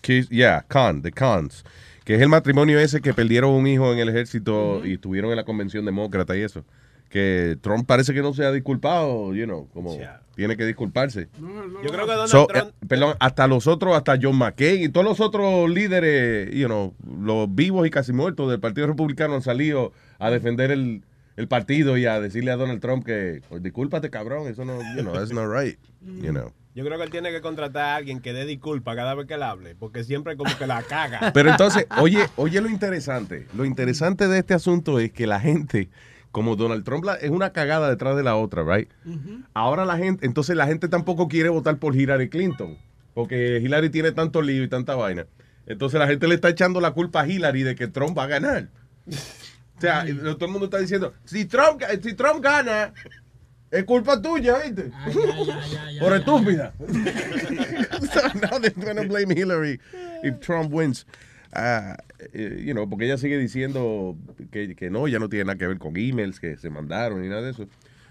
Kiss- 0.00 0.28
yeah, 0.28 0.64
Khan, 0.66 1.00
the 1.02 1.12
Khans. 1.12 1.64
Que 2.04 2.16
es 2.16 2.20
el 2.22 2.28
matrimonio 2.28 2.80
ese 2.80 3.00
que 3.00 3.14
perdieron 3.14 3.52
un 3.52 3.68
hijo 3.68 3.92
en 3.92 4.00
el 4.00 4.08
ejército 4.08 4.84
y 4.84 4.94
estuvieron 4.94 5.30
en 5.30 5.36
la 5.36 5.44
convención 5.44 5.84
demócrata 5.84 6.36
y 6.36 6.40
eso. 6.40 6.64
que 7.08 7.56
Trump 7.62 7.86
parece 7.86 8.12
que 8.12 8.20
no 8.20 8.34
se 8.34 8.44
ha 8.44 8.50
disculpado, 8.50 9.32
you 9.32 9.44
know, 9.44 9.68
como 9.72 9.96
tiene 10.38 10.56
que 10.56 10.64
disculparse. 10.64 11.26
Yo 11.36 11.90
creo 11.90 12.06
que 12.06 12.12
Donald 12.12 12.28
So, 12.30 12.46
Trump. 12.46 12.68
eh, 12.68 12.86
perdón, 12.86 13.16
hasta 13.18 13.48
los 13.48 13.66
otros, 13.66 13.96
hasta 13.96 14.16
John 14.22 14.36
McCain 14.36 14.84
y 14.84 14.88
todos 14.88 15.04
los 15.04 15.18
otros 15.18 15.68
líderes, 15.68 16.54
you 16.54 16.66
know, 16.66 16.94
los 17.20 17.52
vivos 17.52 17.84
y 17.88 17.90
casi 17.90 18.12
muertos 18.12 18.48
del 18.48 18.60
Partido 18.60 18.86
Republicano 18.86 19.34
han 19.34 19.42
salido 19.42 19.92
a 20.20 20.30
defender 20.30 20.70
el, 20.70 21.02
el 21.36 21.48
partido 21.48 21.96
y 21.98 22.06
a 22.06 22.20
decirle 22.20 22.52
a 22.52 22.56
Donald 22.56 22.80
Trump 22.80 23.04
que, 23.04 23.42
pues, 23.48 23.64
discúlpate, 23.64 24.10
cabrón, 24.10 24.46
eso 24.46 24.64
no, 24.64 24.78
you 24.96 25.02
know, 25.02 25.12
that's 25.12 25.32
not 25.32 25.46
right, 25.52 25.76
you 26.22 26.30
know. 26.30 26.52
Yo 26.76 26.84
creo 26.84 26.98
que 26.98 27.04
él 27.04 27.10
tiene 27.10 27.32
que 27.32 27.40
contratar 27.40 27.82
a 27.82 27.96
alguien 27.96 28.20
que 28.20 28.32
dé 28.32 28.44
disculpa 28.46 28.94
cada 28.94 29.16
vez 29.16 29.26
que 29.26 29.34
él 29.34 29.42
hable, 29.42 29.74
porque 29.74 30.04
siempre 30.04 30.36
como 30.36 30.56
que 30.56 30.68
la 30.68 30.84
caga. 30.84 31.32
Pero 31.32 31.50
entonces, 31.50 31.84
oye, 32.00 32.20
oye 32.36 32.60
lo 32.60 32.68
interesante. 32.70 33.48
Lo 33.56 33.64
interesante 33.64 34.28
de 34.28 34.38
este 34.38 34.54
asunto 34.54 35.00
es 35.00 35.10
que 35.10 35.26
la 35.26 35.40
gente, 35.40 35.88
como 36.32 36.56
Donald 36.56 36.84
Trump 36.84 37.04
la- 37.04 37.14
es 37.14 37.30
una 37.30 37.50
cagada 37.52 37.88
detrás 37.88 38.16
de 38.16 38.22
la 38.22 38.36
otra, 38.36 38.62
right? 38.64 38.90
Ahora 39.54 39.84
la 39.84 39.96
gente, 39.96 40.26
entonces 40.26 40.56
la 40.56 40.66
gente 40.66 40.88
tampoco 40.88 41.28
quiere 41.28 41.48
votar 41.48 41.78
por 41.78 41.96
Hillary 41.96 42.28
Clinton, 42.28 42.76
porque 43.14 43.58
Hillary 43.58 43.90
tiene 43.90 44.12
tanto 44.12 44.42
lío 44.42 44.62
y 44.62 44.68
tanta 44.68 44.94
vaina. 44.94 45.26
Entonces 45.66 45.98
la 45.98 46.06
gente 46.06 46.26
le 46.28 46.34
está 46.34 46.48
echando 46.48 46.80
la 46.80 46.92
culpa 46.92 47.22
a 47.22 47.26
Hillary 47.28 47.62
de 47.62 47.74
que 47.74 47.88
Trump 47.88 48.16
va 48.16 48.24
a 48.24 48.28
ganar. 48.28 48.68
O 49.06 49.80
sea, 49.80 50.04
todo 50.34 50.46
el 50.46 50.50
mundo 50.50 50.64
está 50.64 50.78
diciendo, 50.78 51.12
si 51.24 51.44
Trump, 51.44 51.82
si 52.02 52.14
Trump 52.14 52.42
gana, 52.42 52.92
es 53.70 53.84
culpa 53.84 54.20
tuya, 54.20 54.58
¿viste? 54.64 54.90
Por 56.00 56.14
estúpida. 56.14 56.72
so 58.12 58.20
now 58.40 58.58
they're 58.60 58.72
gonna 58.74 59.02
blame 59.06 59.30
Hillary 59.30 59.80
if 60.22 60.40
Trump 60.40 60.72
wins. 60.72 61.06
Ah, 61.52 61.96
eh, 62.32 62.62
you 62.66 62.72
know, 62.72 62.88
porque 62.88 63.04
ella 63.06 63.18
sigue 63.18 63.38
diciendo 63.38 64.16
que, 64.50 64.74
que 64.74 64.90
no, 64.90 65.06
ya 65.08 65.18
no 65.18 65.28
tiene 65.28 65.44
nada 65.46 65.58
que 65.58 65.66
ver 65.66 65.78
con 65.78 65.96
emails 65.96 66.40
que 66.40 66.56
se 66.56 66.70
mandaron 66.70 67.20
ni 67.22 67.28
nada 67.28 67.42
de 67.42 67.50
eso. 67.50 67.66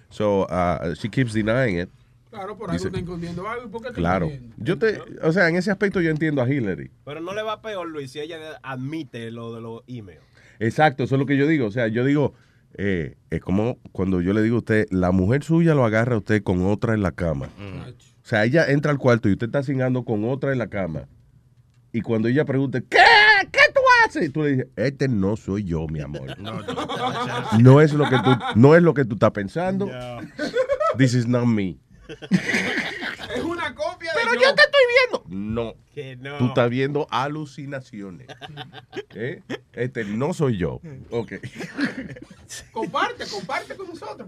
So, 0.09 0.47
ah, 0.49 0.93
she 0.95 1.09
keeps 1.09 1.33
denying 1.33 1.79
it. 1.81 1.89
Claro, 2.29 2.57
por 2.57 2.69
algo 2.69 2.73
Dice- 2.77 2.87
está 2.87 2.99
escondiendo 2.99 3.47
algo. 3.47 3.65
¿y 3.67 3.69
¿Por 3.69 3.81
qué 3.81 3.87
está 3.89 3.99
Claro. 3.99 4.25
escondiendo? 4.27 4.55
Yo 4.63 4.77
te, 4.77 4.99
o 5.23 5.31
sea, 5.31 5.47
en 5.49 5.55
ese 5.55 5.71
aspecto 5.71 6.01
yo 6.01 6.09
entiendo 6.09 6.41
a 6.41 6.49
Hillary. 6.49 6.91
Pero 7.05 7.19
no 7.21 7.33
le 7.33 7.41
va 7.41 7.61
peor, 7.61 7.87
Luis, 7.89 8.11
si 8.11 8.19
ella 8.19 8.37
admite 8.63 9.31
lo 9.31 9.53
de 9.55 9.61
los 9.61 9.81
emails. 9.87 10.21
Exacto, 10.59 11.03
eso 11.03 11.15
es 11.15 11.19
lo 11.19 11.25
que 11.25 11.37
yo 11.37 11.47
digo. 11.47 11.65
O 11.67 11.71
sea, 11.71 11.87
yo 11.87 12.03
digo, 12.03 12.33
eh, 12.75 13.15
es 13.29 13.41
como 13.41 13.77
cuando 13.91 14.21
yo 14.21 14.33
le 14.33 14.41
digo 14.41 14.55
a 14.57 14.59
usted, 14.59 14.87
la 14.91 15.11
mujer 15.11 15.43
suya 15.43 15.73
lo 15.73 15.85
agarra 15.85 16.15
a 16.15 16.19
usted 16.19 16.43
con 16.43 16.65
otra 16.65 16.93
en 16.93 17.01
la 17.01 17.11
cama. 17.11 17.49
O 18.23 18.25
sea, 18.29 18.43
ella 18.43 18.65
entra 18.69 18.91
al 18.91 18.97
cuarto 18.97 19.29
y 19.29 19.33
usted 19.33 19.47
está 19.47 19.63
cingando 19.63 20.03
con 20.03 20.25
otra 20.25 20.51
en 20.51 20.59
la 20.59 20.67
cama. 20.67 21.07
Y 21.93 22.01
cuando 22.01 22.27
ella 22.27 22.43
pregunta, 22.45 22.81
¿qué? 22.81 22.97
¿Qué 24.13 24.13
tú 24.13 24.19
haces? 24.19 24.33
Tú 24.33 24.43
le 24.43 24.49
dices, 24.51 24.67
este 24.75 25.07
no 25.07 25.35
soy 25.35 25.63
yo, 25.63 25.87
mi 25.87 26.01
amor. 26.01 26.37
No 27.59 27.81
es 27.81 27.93
lo 27.93 28.09
que 28.09 28.17
tú, 28.17 28.31
no 28.55 28.75
es 28.75 28.83
lo 28.83 28.93
que 28.93 29.05
tú 29.05 29.15
estás 29.15 29.31
pensando. 29.31 29.89
This 30.97 31.13
is 31.13 31.27
not 31.27 31.45
me. 31.45 31.77
Es 33.35 33.43
una 33.43 33.75
copia 33.75 34.06
de 34.06 34.06
Pero 34.23 34.33
yo. 34.35 34.41
yo 34.41 34.55
te 34.55 34.61
estoy 34.61 34.81
viendo. 34.89 35.23
No. 35.29 35.75
Que 35.93 36.15
no. 36.15 36.37
Tú 36.37 36.47
estás 36.47 36.69
viendo 36.69 37.07
alucinaciones. 37.09 38.27
¿Eh? 39.15 39.41
Este 39.73 40.05
no 40.05 40.33
soy 40.33 40.57
yo. 40.57 40.79
Ok. 41.09 41.33
Comparte, 42.71 43.25
comparte 43.27 43.75
con 43.75 43.87
nosotros. 43.87 44.27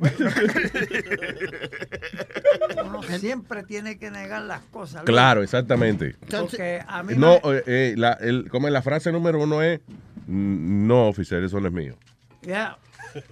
Uno 2.86 3.04
siempre 3.04 3.64
tiene 3.64 3.98
que 3.98 4.12
negar 4.12 4.42
las 4.44 4.62
cosas. 4.72 5.02
Luis. 5.04 5.06
Claro, 5.06 5.44
exactamente. 5.44 6.16
Porque 6.30 6.82
a 6.88 7.04
mí 7.04 7.14
No, 7.16 7.40
me- 7.44 7.58
eh, 7.58 7.64
eh, 7.68 7.94
la, 7.98 8.14
el, 8.14 8.50
como 8.50 8.70
la 8.70 8.82
frase 8.82 9.12
número 9.12 9.40
uno 9.42 9.62
es, 9.62 9.80
"Mm, 10.28 10.88
no, 10.88 11.08
oficial, 11.08 11.44
eso 11.44 11.60
no 11.60 11.68
es 11.68 11.74
mío. 11.74 11.96
Ya, 12.42 12.78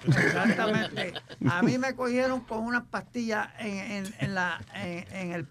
exactamente. 0.06 1.14
A 1.50 1.62
mí 1.64 1.78
me 1.78 1.96
cogieron 1.96 2.42
con 2.42 2.60
unas 2.60 2.84
pastillas 2.86 3.50
en, 3.60 3.78
en- 4.06 4.14
en 4.20 4.36
la, 4.36 4.62
en, 4.76 5.06
en 5.16 5.32
el 5.34 5.48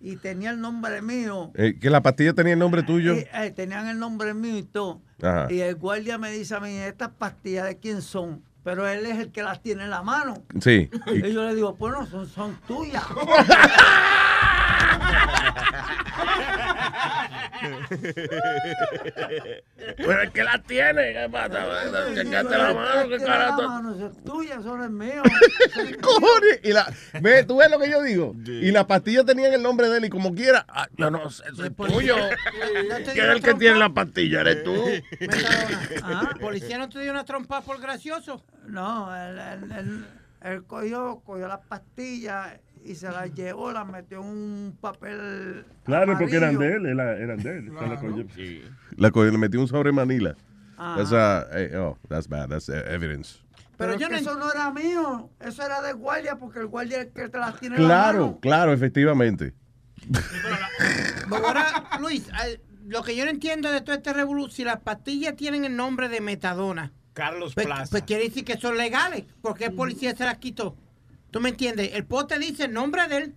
y 0.00 0.16
tenía 0.16 0.50
el 0.50 0.60
nombre 0.60 1.02
mío. 1.02 1.50
Eh, 1.54 1.78
que 1.80 1.90
la 1.90 2.02
pastilla 2.02 2.32
tenía 2.32 2.52
el 2.52 2.58
nombre 2.58 2.82
tuyo. 2.82 3.14
Y, 3.14 3.26
eh, 3.32 3.52
tenían 3.54 3.88
el 3.88 3.98
nombre 3.98 4.34
mío 4.34 4.58
y 4.58 4.62
todo. 4.62 5.00
Ajá. 5.22 5.48
Y 5.50 5.60
el 5.60 5.74
guardia 5.74 6.18
me 6.18 6.30
dice 6.30 6.54
a 6.54 6.60
mí, 6.60 6.76
estas 6.76 7.10
pastillas 7.10 7.66
de 7.66 7.78
quién 7.78 8.02
son. 8.02 8.42
Pero 8.64 8.86
él 8.86 9.06
es 9.06 9.18
el 9.18 9.32
que 9.32 9.42
las 9.42 9.62
tiene 9.62 9.84
en 9.84 9.90
la 9.90 10.02
mano. 10.02 10.34
Sí. 10.60 10.90
Y 11.12 11.32
yo 11.32 11.44
le 11.44 11.54
digo, 11.54 11.74
pues 11.74 11.92
no, 11.92 12.06
son, 12.06 12.28
son 12.28 12.58
tuyas. 12.66 13.04
Pero 19.96 20.22
es 20.22 20.30
que 20.30 20.44
la 20.44 20.58
tiene, 20.62 21.12
¿qué 21.12 21.28
pasa? 21.30 21.66
La 21.66 22.74
mano, 22.74 23.08
qué 23.08 23.18
carajo. 23.24 23.62
la 23.62 23.68
mano, 23.68 23.98
son 23.98 24.24
tuyas, 24.24 24.62
son 24.62 24.82
el 24.82 24.90
mío. 24.90 25.22
Cojones. 26.02 26.60
Y 26.62 26.72
la, 26.72 26.92
ve, 27.20 27.44
¿Tú 27.44 27.56
ves 27.58 27.70
lo 27.70 27.78
que 27.78 27.90
yo 27.90 28.02
digo? 28.02 28.34
Y 28.46 28.70
la 28.70 28.86
pastilla 28.86 29.24
tenía 29.24 29.52
el 29.54 29.62
nombre 29.62 29.88
de 29.88 29.98
él 29.98 30.04
y 30.06 30.08
como 30.10 30.34
quiera. 30.34 30.64
ah, 30.68 30.86
Yo 30.96 31.10
no 31.10 31.30
soy 31.30 31.70
Pues, 31.70 31.92
tuyo. 31.92 32.16
¿no 32.16 32.24
¿Quién 33.12 33.26
es 33.30 33.36
el 33.36 33.42
que 33.42 33.54
tiene 33.54 33.78
la 33.78 33.90
pastilla? 33.90 34.40
¿Eres 34.40 34.64
tú? 34.64 34.74
Ah, 36.02 36.30
¿Policía 36.40 36.78
no 36.78 36.88
te 36.88 37.00
dio 37.00 37.10
una 37.10 37.24
trompa 37.24 37.60
por 37.60 37.80
gracioso? 37.80 38.42
No, 38.66 39.14
él, 39.14 39.38
él- 39.38 39.72
él- 39.72 40.06
él 40.42 40.64
cogió, 40.64 41.20
cogió 41.24 41.48
las 41.48 41.60
pastillas 41.66 42.54
y 42.84 42.94
se 42.94 43.06
las 43.10 43.32
llevó, 43.34 43.72
las 43.72 43.86
metió 43.86 44.20
en 44.20 44.26
un 44.26 44.78
papel. 44.80 45.64
Claro, 45.84 46.16
porque 46.18 46.36
eran 46.36 46.58
de 46.58 46.74
él, 46.74 46.86
era- 46.86 47.16
eran 47.16 47.38
de 47.42 47.58
él. 47.58 47.72
Se 47.78 47.86
la 47.88 47.96
cogió. 48.00 48.26
La 48.96 49.10
co- 49.10 49.24
le 49.24 49.38
metí 49.38 49.56
un 49.56 49.68
sobre 49.68 49.92
Manila. 49.92 50.36
That's, 50.76 51.10
eh, 51.52 51.76
oh, 51.76 51.98
that's 52.08 52.28
bad. 52.28 52.48
That's 52.48 52.68
uh, 52.68 52.74
evidence. 52.88 53.38
Pero, 53.76 53.92
Pero 53.92 53.98
yo 53.98 54.06
es 54.06 54.18
que 54.18 54.24
no 54.24 54.30
eso 54.32 54.38
no 54.38 54.52
era 54.52 54.72
mío, 54.72 55.30
eso 55.40 55.62
era 55.64 55.80
del 55.82 55.96
guardia, 55.96 56.36
porque 56.36 56.58
el 56.60 56.66
guardia 56.66 57.00
es 57.00 57.06
el 57.06 57.12
que 57.12 57.28
te 57.28 57.38
las 57.38 57.58
tiene 57.60 57.76
en 57.76 57.82
la 57.82 57.88
Claro, 57.88 58.18
mano. 58.26 58.38
claro, 58.40 58.72
efectivamente. 58.72 59.54
Ahora, 61.30 61.66
Luis, 62.00 62.28
eh, 62.46 62.60
lo 62.86 63.02
que 63.02 63.14
yo 63.16 63.24
no 63.24 63.30
entiendo 63.30 63.70
de 63.70 63.80
todo 63.80 63.94
este 63.96 64.12
revolución, 64.12 64.50
si 64.50 64.64
las 64.64 64.80
pastillas 64.80 65.36
tienen 65.36 65.64
el 65.64 65.76
nombre 65.76 66.08
de 66.08 66.20
metadona, 66.20 66.92
Carlos 67.12 67.54
pues, 67.54 67.66
Plaza. 67.66 67.86
pues 67.90 68.02
quiere 68.04 68.24
decir 68.24 68.44
que 68.44 68.56
son 68.56 68.76
legales. 68.76 69.24
¿Por 69.42 69.56
qué 69.56 69.66
el 69.66 69.74
policía 69.74 70.14
se 70.16 70.24
las 70.24 70.38
quitó? 70.38 70.76
¿Tú 71.30 71.40
me 71.40 71.50
entiendes? 71.50 71.90
El 71.94 72.04
pote 72.04 72.38
dice 72.38 72.64
el 72.64 72.72
nombre 72.72 73.06
de 73.08 73.16
él, 73.18 73.34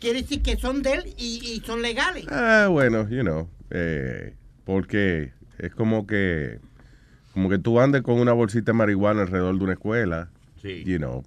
quiere 0.00 0.22
decir 0.22 0.42
que 0.42 0.56
son 0.56 0.82
de 0.82 0.94
él 0.94 1.14
y, 1.18 1.40
y 1.44 1.60
son 1.64 1.82
legales. 1.82 2.26
Ah, 2.30 2.68
bueno, 2.70 3.08
you 3.08 3.22
know, 3.22 3.48
eh, 3.70 4.34
porque 4.64 5.32
es 5.58 5.74
como 5.74 6.06
que 6.06 6.60
como 7.32 7.48
que 7.48 7.58
tú 7.58 7.78
andes 7.80 8.02
con 8.02 8.18
una 8.18 8.32
bolsita 8.32 8.72
de 8.72 8.78
marihuana 8.78 9.22
alrededor 9.22 9.56
de 9.56 9.64
una 9.64 9.72
escuela. 9.74 10.30
Sí. 10.62 10.82
You 10.84 10.98
know, 10.98 11.22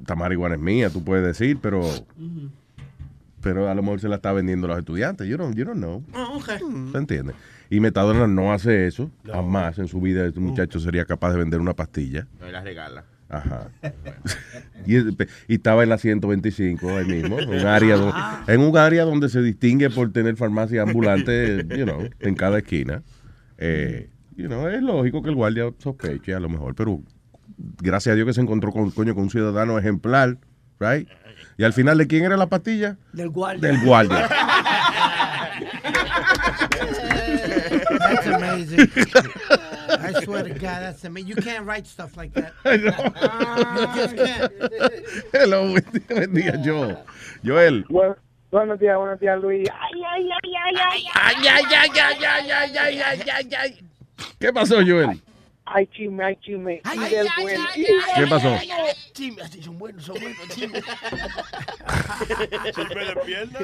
esta 0.00 0.16
marihuana 0.16 0.56
es 0.56 0.60
mía, 0.60 0.90
tú 0.90 1.04
puedes 1.04 1.24
decir, 1.24 1.58
pero 1.60 1.82
pero 3.40 3.68
a 3.68 3.74
lo 3.74 3.82
mejor 3.82 4.00
se 4.00 4.08
la 4.08 4.16
está 4.16 4.32
vendiendo 4.32 4.66
a 4.66 4.70
los 4.70 4.78
estudiantes. 4.78 5.28
You 5.28 5.36
don't, 5.36 5.56
you 5.56 5.64
don't 5.64 5.78
know. 5.78 6.02
Ah, 6.14 6.30
ok. 6.32 6.92
¿Se 6.92 6.98
entiende? 6.98 7.34
Y 7.70 7.80
Metadona 7.80 8.26
no 8.26 8.52
hace 8.52 8.86
eso. 8.86 9.10
Jamás 9.26 9.78
en 9.78 9.88
su 9.88 10.00
vida 10.00 10.26
este 10.26 10.40
muchacho 10.40 10.78
sería 10.78 11.04
capaz 11.04 11.32
de 11.32 11.38
vender 11.38 11.60
una 11.60 11.74
pastilla. 11.74 12.26
No, 12.40 12.48
y 12.48 12.52
las 12.52 12.64
regala. 12.64 13.04
Ajá. 13.32 13.70
y, 14.86 14.98
y 14.98 15.54
estaba 15.54 15.82
en 15.82 15.88
la 15.88 15.96
125 15.96 16.96
ahí 16.98 17.06
mismo, 17.06 17.40
en 17.40 17.48
un 17.48 17.66
área, 17.66 18.42
en 18.46 18.60
un 18.60 18.76
área 18.76 19.04
donde 19.04 19.30
se 19.30 19.40
distingue 19.40 19.88
por 19.88 20.12
tener 20.12 20.36
farmacia 20.36 20.82
ambulante, 20.82 21.66
you 21.76 21.84
know, 21.84 22.08
en 22.20 22.34
cada 22.34 22.58
esquina. 22.58 23.02
Eh, 23.56 24.10
you 24.36 24.46
know, 24.48 24.68
es 24.68 24.82
lógico 24.82 25.22
que 25.22 25.30
el 25.30 25.34
guardia 25.34 25.72
sospeche 25.78 26.34
a 26.34 26.40
lo 26.40 26.50
mejor, 26.50 26.74
pero 26.74 27.00
gracias 27.80 28.12
a 28.12 28.16
Dios 28.16 28.26
que 28.26 28.34
se 28.34 28.42
encontró 28.42 28.70
con, 28.70 28.90
coño, 28.90 29.14
con 29.14 29.24
un 29.24 29.30
ciudadano 29.30 29.78
ejemplar, 29.78 30.36
right? 30.78 31.08
Y 31.56 31.64
al 31.64 31.72
final, 31.72 31.96
¿de 31.96 32.06
quién 32.06 32.24
era 32.24 32.36
la 32.36 32.48
pastilla? 32.48 32.98
Del 33.14 33.30
guardia. 33.30 33.68
Del 33.68 33.80
guardia. 33.82 34.28
That's 37.98 38.26
amazing. 38.26 38.90
I 40.22 40.24
swear 40.24 40.42
to 40.44 40.50
God, 40.54 40.60
that's 40.82 41.04
amazing. 41.04 41.28
You 41.28 41.34
can't 41.36 41.66
write 41.66 41.84
stuff 41.86 42.16
like 42.16 42.32
that. 42.34 42.52
You 42.64 42.90
just 43.96 44.16
can't. 44.16 44.52
Hello, 45.32 45.72
buen 46.08 46.32
día, 46.34 46.62
Joel. 46.64 46.96
Joel, 47.44 47.84
buenos 48.52 48.78
días, 48.78 48.96
buenos 48.96 49.18
días, 49.18 49.42
Luis. 49.42 49.68
Ay, 49.68 50.00
ay, 50.14 50.30
ay, 50.30 50.54
ay, 50.64 50.76
ay, 50.76 51.04
Ay, 51.14 51.34
ay, 51.48 51.64
ay, 51.72 51.90
ay, 51.98 52.24
ay, 52.24 52.50
ay, 52.52 52.78
ay, 52.78 53.00
ay, 53.02 53.20
ay, 53.32 53.54
ay. 53.58 53.84
¿qué 54.38 54.52
pasó, 54.52 54.76
Joel? 54.76 55.20
ay, 55.64 55.86
chisme, 55.88 56.22
ay, 56.24 56.36
chisme. 56.40 56.80
Ay, 56.84 56.98
ay, 57.02 57.10
del 57.10 57.26
ay, 57.36 57.42
buen- 57.42 57.60
ay, 57.74 57.86
¿Qué 58.14 58.26
pasó? 58.28 58.56
Chisme, 59.12 59.42
así 59.42 59.60
son 59.62 59.78
buenos, 59.78 60.04
son 60.04 60.16
buenos, 60.20 60.48
chisme. 60.50 60.80
Siempre 62.74 63.04
despierta. 63.06 63.58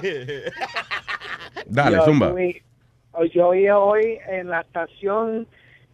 Dale, 1.66 1.96
Yo, 1.98 2.04
zumba. 2.04 2.30
Luis, 2.30 2.56
Yo 3.32 3.48
oí 3.48 3.68
hoy 3.68 4.18
en 4.28 4.48
la 4.48 4.60
estación 4.62 5.46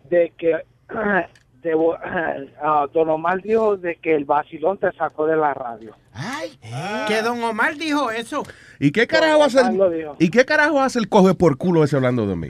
de 0.09 0.33
que 0.37 0.63
de, 1.69 2.49
ah, 2.63 2.87
Don 2.95 3.09
Omar 3.09 3.43
dijo 3.43 3.77
de 3.77 3.97
que 3.97 4.15
el 4.15 4.25
vacilón 4.25 4.79
te 4.79 4.93
sacó 4.93 5.27
de 5.27 5.37
la 5.37 5.53
radio. 5.55 5.95
Que 7.09 7.23
don 7.23 7.43
Omar 7.43 7.75
dijo 7.77 8.11
eso. 8.13 8.45
¿Y 8.79 8.93
qué 8.93 9.07
carajo 9.09 9.43
hace 9.43 9.61
el. 9.61 9.81
¿Y 10.21 10.31
qué 10.31 10.45
carajo 10.45 10.81
hace 10.81 11.01
el 11.01 11.09
coge 11.09 11.35
por 11.35 11.57
culo 11.59 11.83
ese 11.83 11.97
hablando 11.97 12.27
de 12.29 12.37
mí? 12.37 12.49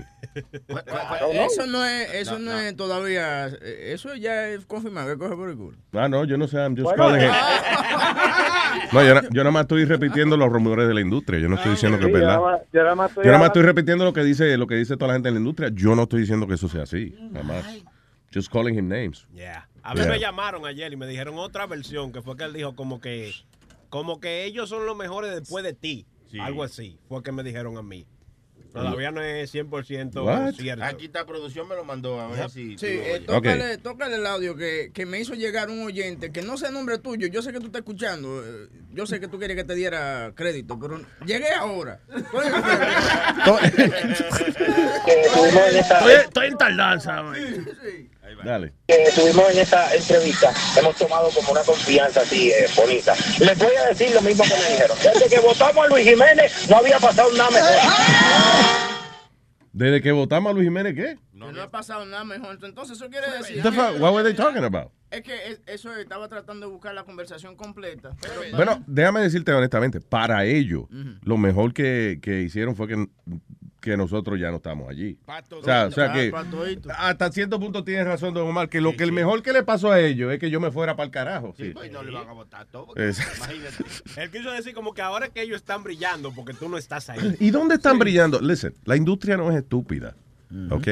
Eso 1.33 1.67
no 1.67 1.85
es, 1.85 2.13
eso 2.15 2.39
no, 2.39 2.59
es 2.59 2.77
todavía, 2.77 3.47
eh, 3.47 3.93
eso 3.95 4.15
ya 4.17 4.49
es 4.49 4.67
confirmado 4.67 5.09
que 5.09 5.19
coge 5.19 5.35
por 5.37 5.49
el 5.49 5.57
culo. 5.57 5.77
Ah, 5.95 6.09
no, 6.09 6.25
yo 6.25 6.37
no 6.37 6.47
sé, 6.49 6.59
I'm 6.59 6.77
just 6.77 6.85
Bueno, 6.97 7.05
calling 7.05 7.23
eh. 7.27 7.31
No, 8.93 9.03
yo, 9.03 9.15
yo 9.31 9.43
nada 9.43 9.51
más 9.51 9.63
estoy 9.63 9.85
repitiendo 9.85 10.37
los 10.37 10.49
rumores 10.51 10.87
de 10.89 10.95
la 10.95 11.01
industria. 11.01 11.39
Yo 11.41 11.49
no 11.49 11.57
estoy 11.57 11.73
diciendo 11.73 11.99
que 11.99 12.05
Sí, 12.05 12.11
es 12.11 12.15
verdad. 12.15 12.37
nada 12.37 12.41
más- 12.51 12.61
yo 12.73 12.83
nada 12.83 12.95
más 12.95 13.09
estoy 13.11 13.25
Yo 13.25 13.31
nada 13.31 13.39
más 13.39 13.47
hablando- 13.47 13.47
estoy 13.47 13.63
repitiendo 13.63 14.05
lo 14.05 14.13
que 14.13 14.25
dice 14.25 14.57
lo 14.59 14.67
que 14.67 14.75
dice 14.75 14.97
toda 14.97 15.09
la 15.09 15.15
gente 15.15 15.29
en 15.29 15.35
la 15.37 15.41
industria. 15.41 15.71
Yo 15.73 15.95
no 15.95 16.03
estoy 16.03 16.21
diciendo 16.21 16.47
que 16.47 16.55
eso 16.55 16.69
sea 16.69 16.83
así. 16.83 17.15
Nada 17.31 17.45
más. 17.45 17.65
Just 18.35 18.51
calling 18.51 18.75
him 18.77 18.89
names. 18.89 19.27
Yeah. 19.35 19.69
A 19.83 19.95
mí 19.95 20.01
Yeah. 20.01 20.11
me 20.11 20.19
llamaron 20.19 20.67
ayer 20.67 20.93
y 20.93 20.97
me 20.97 21.07
dijeron 21.07 21.39
otra 21.39 21.67
versión, 21.67 22.11
que 22.13 22.21
fue 22.21 22.37
que 22.37 22.45
él 22.45 22.53
dijo 22.53 22.75
como 22.75 23.01
que 23.01 23.33
como 23.91 24.19
que 24.21 24.45
ellos 24.45 24.69
son 24.69 24.85
los 24.87 24.97
mejores 24.97 25.31
después 25.33 25.63
de 25.65 25.73
ti. 25.73 26.05
Algo 26.41 26.65
así. 26.65 26.99
Fue 27.09 27.23
que 27.23 27.31
me 27.31 27.45
dijeron 27.45 27.77
a 27.79 27.83
mí. 27.83 28.07
Todavía 28.73 29.13
no 29.13 29.21
es 29.23 29.55
100% 29.55 30.25
What? 30.25 30.55
cierto. 30.55 30.83
Aquí 30.85 31.05
está 31.05 31.25
producción, 31.25 31.69
me 31.69 31.77
lo 31.77 31.85
mandó 31.85 32.21
a 32.21 32.27
ver 32.27 32.51
si. 32.51 32.77
Sí, 32.77 32.87
eh, 32.89 33.23
tócale, 33.25 33.79
tócale 33.79 34.17
el 34.17 34.27
audio 34.27 34.57
que, 34.57 34.91
que 34.93 35.07
me 35.07 35.21
hizo 35.21 35.35
llegar 35.35 35.71
un 35.71 35.85
oyente 35.87 36.33
que 36.33 36.43
no 36.43 36.57
sé 36.57 36.67
el 36.67 36.73
nombre 36.75 36.99
tuyo. 36.99 37.29
Yo 37.29 37.41
sé 37.41 37.53
que 37.53 37.61
tú 37.61 37.67
estás 37.67 37.83
escuchando. 37.83 38.43
eh, 38.45 38.67
Yo 38.93 39.07
sé 39.07 39.21
que 39.21 39.29
tú 39.29 39.39
querías 39.39 39.59
que 39.59 39.63
te 39.65 39.77
diera 39.77 40.33
crédito, 40.35 40.77
pero 40.77 41.01
llegué 41.25 41.53
ahora. 41.57 42.01
¿Cuál 42.33 42.47
es 42.49 43.79
el 43.79 43.91
Estoy, 45.79 46.13
estoy 46.25 46.47
en 46.49 46.59
tardanza, 46.59 47.23
Dale. 48.45 48.73
que 48.87 49.03
estuvimos 49.05 49.51
en 49.51 49.59
esa 49.59 49.95
entrevista, 49.95 50.53
hemos 50.77 50.97
tomado 50.97 51.31
como 51.31 51.53
una 51.53 51.63
confianza 51.63 52.21
así 52.21 52.51
eh, 52.51 52.67
bonita. 52.77 53.15
Les 53.39 53.59
voy 53.59 53.75
a 53.77 53.89
decir 53.89 54.15
lo 54.15 54.21
mismo 54.23 54.45
que 54.45 54.55
me 54.55 54.71
dijeron. 54.71 54.97
Desde 55.03 55.29
que 55.29 55.41
votamos 55.41 55.85
a 55.85 55.89
Luis 55.89 56.05
Jiménez 56.09 56.69
no 56.69 56.77
había 56.77 56.99
pasado 56.99 57.31
nada 57.33 57.51
mejor. 57.51 57.71
Desde 59.73 60.03
que 60.03 60.13
votamos 60.13 60.51
a 60.51 60.55
Luis 60.55 60.67
Jiménez, 60.67 60.95
¿qué? 60.95 61.19
Que 61.33 61.53
no 61.53 61.63
ha 61.63 61.71
pasado 61.71 62.07
nada 62.07 62.25
mejor. 62.25 62.59
Entonces, 62.63 62.97
eso 62.97 63.11
quiere 63.11 63.31
decir. 63.31 63.63
What 63.99 64.15
were 64.15 64.23
they 64.23 64.35
talking 64.35 64.65
about? 64.65 64.91
Es 65.17 65.23
que 65.23 65.35
es- 65.53 65.61
eso 65.67 65.95
estaba 65.97 66.29
tratando 66.29 66.67
de 66.67 66.73
buscar 66.73 66.95
la 66.95 67.05
conversación 67.05 67.57
completa. 67.57 68.11
pero- 68.21 68.57
Bueno, 68.57 68.83
déjame 68.87 69.21
decirte 69.21 69.53
honestamente, 69.53 70.01
para 70.01 70.45
ellos, 70.45 70.85
lo 71.25 71.37
mejor 71.37 71.73
que, 71.73 72.19
que 72.23 72.43
hicieron 72.43 72.75
fue 72.77 72.89
que, 72.89 73.07
que 73.81 73.97
nosotros 73.99 74.41
ya 74.41 74.51
no 74.51 74.57
estamos 74.57 74.89
allí. 74.89 75.19
O 75.27 75.63
sea, 75.63 75.87
o 75.87 75.91
sea 75.91 76.13
que 76.15 76.31
hasta 76.97 77.31
cierto 77.33 77.61
punto 77.61 77.85
tienes 77.85 78.07
razón, 78.07 78.33
don 78.33 78.49
Omar, 78.49 78.69
que 78.71 78.81
lo 78.81 78.97
que 78.97 79.05
el 79.05 79.13
mejor 79.13 79.43
que 79.43 79.53
le 79.53 79.63
pasó 79.63 79.93
a 79.93 80.01
ellos 80.01 80.33
es 80.33 80.39
que 80.39 80.49
yo 80.51 80.59
me 80.59 80.71
fuera 80.71 80.97
para 80.97 81.05
el 81.05 81.11
carajo. 81.11 81.55
Sí. 81.59 81.71
Pues 81.75 81.93
no 81.93 82.03
le 82.03 82.11
van 82.11 82.27
a 82.29 82.33
votar 82.33 82.67
todo. 82.67 82.95
Es- 82.97 83.19
Imagínate. 83.37 83.85
Él 84.23 84.31
quiso 84.31 84.51
decir 84.53 84.73
como 84.75 84.95
que 84.95 85.03
ahora 85.03 85.29
que 85.29 85.43
ellos 85.43 85.57
están 85.57 85.83
brillando 85.83 86.33
porque 86.33 86.55
tú 86.55 86.69
no 86.71 86.79
estás 86.79 87.11
ahí. 87.11 87.37
¿Y 87.41 87.51
dónde 87.51 87.75
están 87.75 87.99
brillando? 87.99 88.41
Listen, 88.41 88.75
la 88.87 88.97
industria 88.97 89.37
no 89.37 89.51
es 89.51 89.57
estúpida, 89.59 90.17
¿ok? 90.71 90.89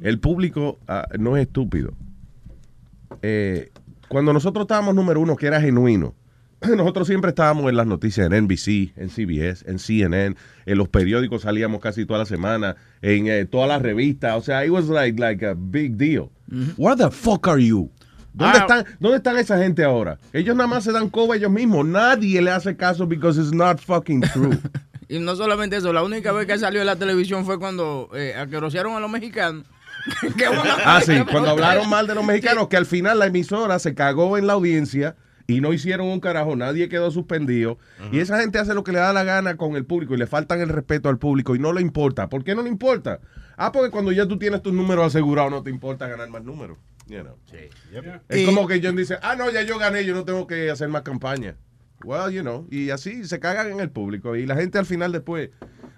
El 0.00 0.18
público 0.18 0.78
ah, 0.88 1.06
no 1.18 1.36
es 1.36 1.42
estúpido. 1.46 1.92
Eh, 3.22 3.70
cuando 4.08 4.32
nosotros 4.32 4.64
estábamos 4.64 4.94
número 4.94 5.20
uno, 5.20 5.36
que 5.36 5.46
era 5.46 5.60
genuino, 5.60 6.14
nosotros 6.76 7.06
siempre 7.06 7.30
estábamos 7.30 7.68
en 7.70 7.76
las 7.76 7.86
noticias 7.86 8.26
en 8.30 8.44
NBC, 8.44 8.92
en 8.96 9.08
CBS, 9.08 9.64
en 9.70 9.78
CNN, 9.78 10.36
en 10.66 10.78
los 10.78 10.88
periódicos 10.88 11.42
salíamos 11.42 11.80
casi 11.80 12.04
toda 12.06 12.18
la 12.20 12.26
semana, 12.26 12.76
en 13.02 13.28
eh, 13.28 13.44
todas 13.46 13.68
las 13.68 13.80
revistas, 13.82 14.36
o 14.36 14.42
sea, 14.42 14.64
it 14.64 14.70
was 14.70 14.88
like, 14.88 15.18
like 15.20 15.44
a 15.46 15.54
big 15.56 15.96
deal. 15.96 16.30
Where 16.76 16.96
the 16.96 17.10
fuck 17.10 17.46
are 17.48 17.64
you? 17.64 17.90
¿Dónde, 18.32 18.58
Ah. 18.58 18.60
están, 18.60 18.84
¿Dónde 19.00 19.16
están 19.18 19.36
esa 19.38 19.58
gente 19.58 19.82
ahora? 19.84 20.18
Ellos 20.32 20.54
nada 20.54 20.68
más 20.68 20.84
se 20.84 20.92
dan 20.92 21.08
coba 21.10 21.36
ellos 21.36 21.50
mismos. 21.50 21.84
Nadie 21.86 22.40
le 22.40 22.50
hace 22.50 22.76
caso 22.76 23.06
because 23.06 23.40
it's 23.40 23.52
not 23.52 23.80
fucking 23.80 24.20
true. 24.20 24.58
Y 25.08 25.18
no 25.18 25.34
solamente 25.34 25.76
eso, 25.76 25.92
la 25.92 26.04
única 26.04 26.30
vez 26.30 26.46
que 26.46 26.56
salió 26.56 26.78
en 26.80 26.86
la 26.86 26.94
televisión 26.94 27.44
fue 27.44 27.58
cuando 27.58 28.08
eh, 28.14 28.32
aquerosearon 28.36 28.92
a 28.94 29.00
los 29.00 29.10
mexicanos. 29.10 29.64
Ah, 30.84 31.00
sí, 31.04 31.12
cuando 31.30 31.50
hablaron 31.50 31.88
mal 31.88 32.06
de 32.06 32.14
los 32.14 32.24
mexicanos, 32.24 32.68
que 32.68 32.76
al 32.76 32.86
final 32.86 33.18
la 33.18 33.26
emisora 33.26 33.78
se 33.78 33.94
cagó 33.94 34.36
en 34.38 34.46
la 34.46 34.54
audiencia 34.54 35.16
y 35.46 35.60
no 35.60 35.72
hicieron 35.72 36.06
un 36.06 36.20
carajo, 36.20 36.54
nadie 36.56 36.88
quedó 36.88 37.10
suspendido. 37.10 37.78
Y 38.12 38.20
esa 38.20 38.40
gente 38.40 38.58
hace 38.58 38.74
lo 38.74 38.84
que 38.84 38.92
le 38.92 38.98
da 38.98 39.12
la 39.12 39.24
gana 39.24 39.56
con 39.56 39.76
el 39.76 39.84
público 39.84 40.14
y 40.14 40.18
le 40.18 40.26
faltan 40.26 40.60
el 40.60 40.68
respeto 40.68 41.08
al 41.08 41.18
público 41.18 41.54
y 41.56 41.58
no 41.58 41.72
le 41.72 41.80
importa. 41.80 42.28
¿Por 42.28 42.44
qué 42.44 42.54
no 42.54 42.62
le 42.62 42.68
importa? 42.68 43.20
Ah, 43.56 43.72
porque 43.72 43.90
cuando 43.90 44.12
ya 44.12 44.26
tú 44.26 44.38
tienes 44.38 44.62
tus 44.62 44.72
números 44.72 45.06
asegurados 45.06 45.50
no 45.50 45.62
te 45.62 45.70
importa 45.70 46.06
ganar 46.08 46.28
más 46.30 46.42
números. 46.44 46.78
You 47.06 47.22
know. 47.22 47.36
Es 48.28 48.38
Y- 48.40 48.46
como 48.46 48.68
que 48.68 48.80
John 48.82 48.94
dice, 48.94 49.18
ah, 49.22 49.34
no, 49.34 49.50
ya 49.50 49.62
yo 49.62 49.78
gané, 49.78 50.04
yo 50.04 50.14
no 50.14 50.24
tengo 50.24 50.46
que 50.46 50.70
hacer 50.70 50.88
más 50.88 51.02
campaña. 51.02 51.56
Well, 52.04 52.32
you 52.32 52.40
know, 52.42 52.66
y 52.70 52.90
así 52.90 53.24
se 53.24 53.40
cagan 53.40 53.70
en 53.72 53.80
el 53.80 53.90
público. 53.90 54.36
Y 54.36 54.46
la 54.46 54.54
gente 54.56 54.78
al 54.78 54.86
final 54.86 55.10
después 55.12 55.50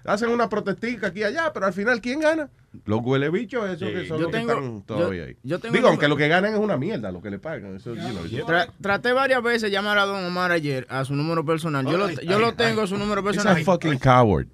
hacen 0.05 0.29
una 0.29 0.49
protestica 0.49 1.07
aquí 1.07 1.19
y 1.19 1.23
allá, 1.23 1.51
pero 1.53 1.65
al 1.65 1.73
final, 1.73 2.01
¿quién 2.01 2.19
gana? 2.19 2.49
Los 2.85 3.01
huele 3.03 3.29
bichos, 3.29 3.69
esos 3.69 3.89
que 3.89 4.05
son 4.07 4.17
Yo 4.17 4.23
los 4.23 4.31
que 4.31 4.39
están 4.39 4.81
todavía 4.83 5.21
yo- 5.23 5.27
ahí. 5.29 5.37
yo 5.43 5.59
tengo 5.59 5.73
Digo, 5.75 5.87
el 5.87 5.91
aunque 5.91 6.07
lo 6.07 6.17
que 6.17 6.27
ganan 6.27 6.53
es 6.53 6.59
una 6.59 6.75
mierda, 6.77 7.11
lo 7.11 7.21
que 7.21 7.29
le 7.29 7.39
pagan. 7.39 7.75
Eso, 7.75 7.93
you 7.95 8.01
know, 8.01 8.25
yo- 8.25 8.45
Tra- 8.45 8.69
traté 8.81 9.13
varias 9.13 9.41
veces 9.43 9.71
llamar 9.71 9.97
a 9.99 10.05
Don 10.05 10.23
Omar 10.25 10.51
ayer 10.51 10.85
a 10.89 11.05
su 11.05 11.15
número 11.15 11.45
personal. 11.45 11.85
Yo, 11.85 11.97
lo, 11.97 12.09
yo 12.09 12.35
ay, 12.35 12.41
lo 12.41 12.53
tengo, 12.55 12.81
ay. 12.81 12.87
su 12.87 12.97
número 12.97 13.23
personal. 13.23 13.57
a 13.57 13.63
fucking 13.63 13.99
coward. 13.99 14.47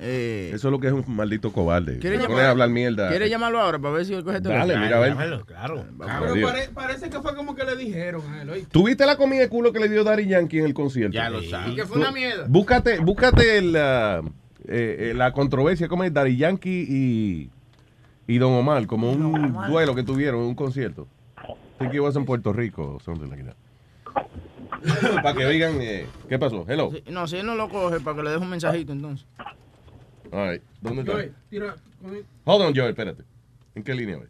Eh, 0.00 0.50
Eso 0.54 0.68
es 0.68 0.72
lo 0.72 0.80
que 0.80 0.86
es 0.86 0.92
un 0.94 1.04
maldito 1.14 1.52
cobarde. 1.52 1.98
¿Quiere 1.98 2.18
llamar- 2.18 2.46
hablar 2.46 2.70
mierda. 2.70 3.10
¿Quiere 3.10 3.28
llamarlo 3.28 3.60
ahora 3.60 3.78
para 3.78 3.94
ver 3.94 4.06
si 4.06 4.14
él 4.14 4.24
coge 4.24 4.38
el 4.38 4.42
Dale, 4.42 4.78
mira, 4.78 4.96
a 4.96 5.00
ver. 5.00 5.10
Llámalo, 5.10 5.44
claro. 5.44 5.84
Pero 5.98 6.28
Jodido. 6.28 6.48
pare- 6.48 6.70
parece 6.74 7.10
que 7.10 7.20
fue 7.20 7.36
como 7.36 7.54
que 7.54 7.64
le 7.64 7.76
dijeron 7.76 8.22
a 8.32 8.42
él, 8.42 8.50
¿oíste? 8.50 8.70
¿Tuviste 8.70 9.04
la 9.04 9.16
comida 9.16 9.40
de 9.42 9.48
culo 9.50 9.72
que 9.74 9.80
le 9.80 9.88
dio 9.90 10.02
Daddy 10.02 10.26
Yankee 10.26 10.58
en 10.58 10.64
el 10.64 10.74
concierto? 10.74 11.14
Ya 11.14 11.28
lo 11.28 11.42
Y 11.42 11.50
sabes. 11.50 11.74
que 11.74 11.84
fue 11.84 11.98
una 11.98 12.10
mierda. 12.12 12.46
Búscate, 12.48 12.98
búscate 12.98 13.60
la, 13.60 14.22
eh, 14.66 15.10
eh, 15.10 15.14
la 15.14 15.32
controversia, 15.32 15.88
como 15.88 16.04
es 16.04 16.12
Daddy 16.12 16.36
Yankee 16.36 16.86
y, 16.88 17.50
y 18.26 18.38
Don 18.38 18.52
Omar, 18.52 18.86
como 18.86 19.10
un 19.10 19.52
duelo 19.68 19.94
que 19.94 20.02
tuvieron 20.02 20.40
en 20.42 20.46
un 20.48 20.54
concierto. 20.54 21.06
Think 21.78 21.94
it 21.94 22.00
was 22.00 22.16
en 22.16 22.24
Puerto 22.24 22.52
Rico 22.52 22.94
o 22.94 23.00
something 23.00 23.28
like 23.28 23.44
that. 23.44 23.56
Para 25.22 25.34
que 25.34 25.44
oigan, 25.46 25.80
eh, 25.80 26.06
¿qué 26.28 26.38
pasó? 26.38 26.64
Hello. 26.68 26.90
Sí, 26.92 27.02
No, 27.10 27.26
si 27.26 27.36
él 27.36 27.46
no 27.46 27.54
lo 27.54 27.68
coge, 27.68 28.00
para 28.00 28.16
que 28.16 28.22
le 28.22 28.30
deje 28.30 28.42
un 28.42 28.50
mensajito 28.50 28.92
entonces. 28.92 29.26
All 30.30 30.50
right. 30.52 30.62
¿Dónde 30.80 31.10
Joey, 31.10 31.26
está? 31.26 31.38
tira. 31.50 31.76
Hold 32.44 32.62
on, 32.62 32.74
Joey, 32.74 32.90
espérate. 32.90 33.22
¿En 33.74 33.82
qué 33.82 33.94
línea 33.94 34.16
voy? 34.18 34.26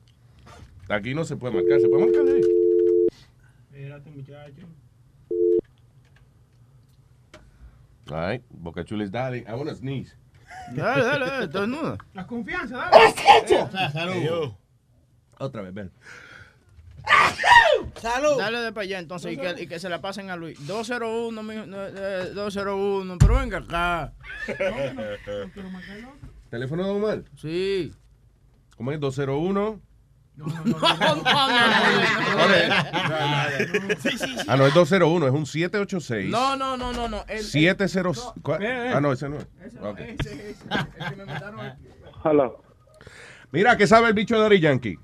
Aquí 0.88 1.14
no 1.14 1.24
se 1.24 1.36
puede 1.36 1.54
marcar, 1.54 1.80
se 1.80 1.88
puede 1.88 2.04
marcar 2.06 2.22
ahí. 2.34 2.40
Espérate, 3.72 4.10
muchacho. 4.10 4.66
All 8.10 8.30
right. 8.30 8.42
Boca 8.50 8.84
Chula 8.84 9.04
is 9.04 9.10
dialing. 9.10 9.44
I 9.48 9.54
want 9.54 9.68
to 9.68 9.74
sneeze. 9.74 10.14
Dale, 10.72 11.04
dale, 11.04 11.26
dale, 11.26 11.46
desnuda. 11.48 11.98
La 12.14 12.26
confianza, 12.26 12.76
dale. 12.76 13.92
Salud. 13.92 14.52
Otra 15.38 15.62
vez, 15.62 15.74
ven. 15.74 15.92
Salud. 18.00 18.38
Dale 18.38 18.58
de 18.60 18.72
para 18.72 18.84
allá 18.84 18.98
entonces 18.98 19.32
y 19.32 19.36
que, 19.36 19.62
y 19.62 19.66
que 19.66 19.78
se 19.78 19.88
la 19.88 20.00
pasen 20.00 20.30
a 20.30 20.36
Luis. 20.36 20.66
201, 20.66 21.42
mijo, 21.42 21.66
no, 21.66 21.84
eh, 21.86 22.30
201, 22.34 23.18
pero 23.18 23.38
venga 23.38 23.58
acá. 23.58 24.12
¿Teléfono 26.50 26.84
de 26.84 26.90
Omar? 26.90 27.24
Sí. 27.36 27.92
¿Cómo 28.76 28.92
es? 28.92 29.00
201. 29.00 29.80
No, 30.36 30.46
no, 30.46 30.64
no, 30.64 30.78
no, 30.78 31.14
no. 31.14 31.22
Ah, 34.48 34.56
no, 34.56 34.66
es 34.66 34.74
201, 34.74 35.26
es 35.28 35.32
un 35.32 35.46
786. 35.46 36.28
No, 36.30 36.56
no, 36.56 36.76
no, 36.76 36.92
no, 36.92 37.08
no. 37.08 37.24
El, 37.28 37.42
70. 37.44 37.86
¿cuál? 38.42 38.62
eh, 38.62 38.66
eh. 38.88 38.92
Ah, 38.94 39.00
no, 39.00 39.12
ese 39.12 39.28
no 39.28 39.36
es. 39.38 39.46
Ese 39.64 39.78
no, 39.80 39.90
Ok. 39.90 40.00
ese, 40.00 40.50
ese, 40.50 40.64
el 40.98 41.08
que 41.10 41.16
me 41.16 41.24
mandaron 41.24 41.60
aquí. 41.60 41.82
Hello. 42.24 42.60
Mira, 43.52 43.76
¿qué 43.76 43.86
sabe 43.86 44.08
el 44.08 44.14
bicho 44.14 44.34
de 44.34 44.42
Daddy 44.42 44.60
Yankee? 44.60 44.98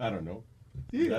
I 0.00 0.10
don't 0.10 0.22
know. 0.24 0.44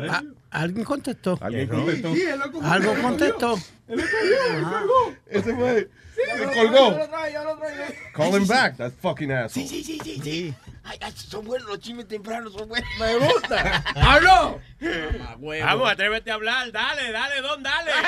Ah, 0.09 0.23
Alguien 0.51 0.85
contestó. 0.85 1.37
¿Alguien 1.41 1.67
contestó? 1.67 2.13
Sí, 2.13 2.21
él 2.21 2.39
lo 2.39 2.51
cogió. 2.51 2.71
Algo 2.71 2.95
contestó. 3.01 3.55
Él 3.87 3.97
lo 3.99 4.03
cogió, 4.03 4.57
él 4.57 4.63
colgó. 4.63 5.13
Ese 5.27 5.53
fue. 5.55 5.89
Sí, 6.15 6.21
Se 6.37 6.45
colgó. 6.53 6.91
yo 6.91 6.97
lo 6.97 7.07
traigo, 7.09 7.33
yo 7.33 7.43
lo 7.43 7.57
traigo. 7.57 7.83
Call 8.13 8.35
him 8.41 8.47
back, 8.47 8.77
that 8.77 8.93
fucking 9.01 9.31
asshole. 9.31 9.67
Sí, 9.67 9.83
sí, 9.83 9.99
sí, 10.01 10.19
sí. 10.23 10.53
Ay, 10.85 10.97
ay, 11.01 11.11
son 11.11 11.43
buenos 11.45 11.67
los 11.67 11.79
chismes 11.79 12.07
tempranos, 12.07 12.53
son 12.53 12.69
buenos. 12.69 12.87
Me 12.99 13.17
gusta. 13.17 13.83
¡Hablo! 13.95 14.61
Mamá, 14.79 15.35
huevo. 15.39 15.65
Vamos, 15.65 15.89
atrévete 15.91 16.31
a 16.31 16.35
hablar. 16.35 16.71
Dale, 16.71 17.11
dale, 17.11 17.41
don, 17.41 17.61
dale. 17.61 17.91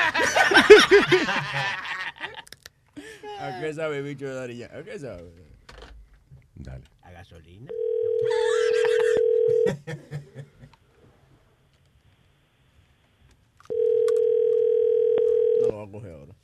¿A 3.40 3.60
qué 3.60 3.74
sabe 3.74 4.00
bicho 4.00 4.26
de 4.26 4.34
Darilla? 4.34 4.70
¿A 4.72 4.82
qué 4.82 4.98
sabe? 4.98 5.30
Dale. 6.54 6.84
A 7.02 7.10
gasolina. 7.10 7.70
No 15.60 15.66
lo 15.68 15.76
va 15.78 15.82
a 15.84 15.87
coger 15.98 16.12
ahora. 16.12 16.34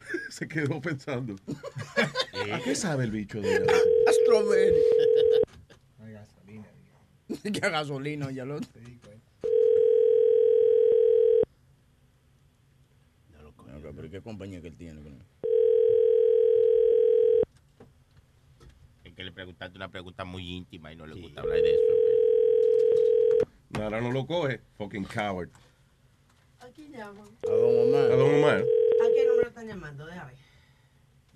Se 0.30 0.48
quedó 0.48 0.80
pensando. 0.80 1.36
¿A 2.52 2.60
qué 2.60 2.74
sabe 2.74 3.04
el 3.04 3.10
bicho 3.10 3.40
de 3.40 3.56
A 3.56 4.12
strawberry. 4.12 4.80
que 7.52 7.64
a 7.64 7.68
gasolina, 7.70 8.30
ya 8.30 8.44
lo. 8.44 8.56
Ok, 8.56 8.62
pero 13.96 14.10
¿qué 14.10 14.20
compañía 14.20 14.60
que 14.60 14.68
él 14.68 14.76
tiene? 14.76 15.00
Es 19.04 19.14
que 19.14 19.24
le 19.24 19.32
preguntaste 19.32 19.76
una 19.76 19.88
pregunta 19.88 20.24
muy 20.24 20.48
íntima 20.50 20.92
y 20.92 20.96
no 20.96 21.06
le 21.06 21.20
gusta 21.20 21.40
hablar 21.40 21.62
de 21.62 21.70
eso. 21.70 21.99
No, 23.70 23.84
ahora 23.84 24.00
no 24.00 24.10
lo 24.10 24.26
coge. 24.26 24.60
Fucking 24.76 25.04
coward. 25.04 25.50
¿A 26.60 26.66
quién 26.68 26.92
llaman? 26.92 27.26
A 27.44 27.50
Don 27.50 27.88
Omar. 27.88 28.12
A 28.12 28.16
Don 28.16 28.34
Omar. 28.34 28.58
¿A 28.58 29.08
qué 29.14 29.26
número 29.26 29.48
están 29.48 29.66
llamando? 29.66 30.06
Déjame. 30.06 30.32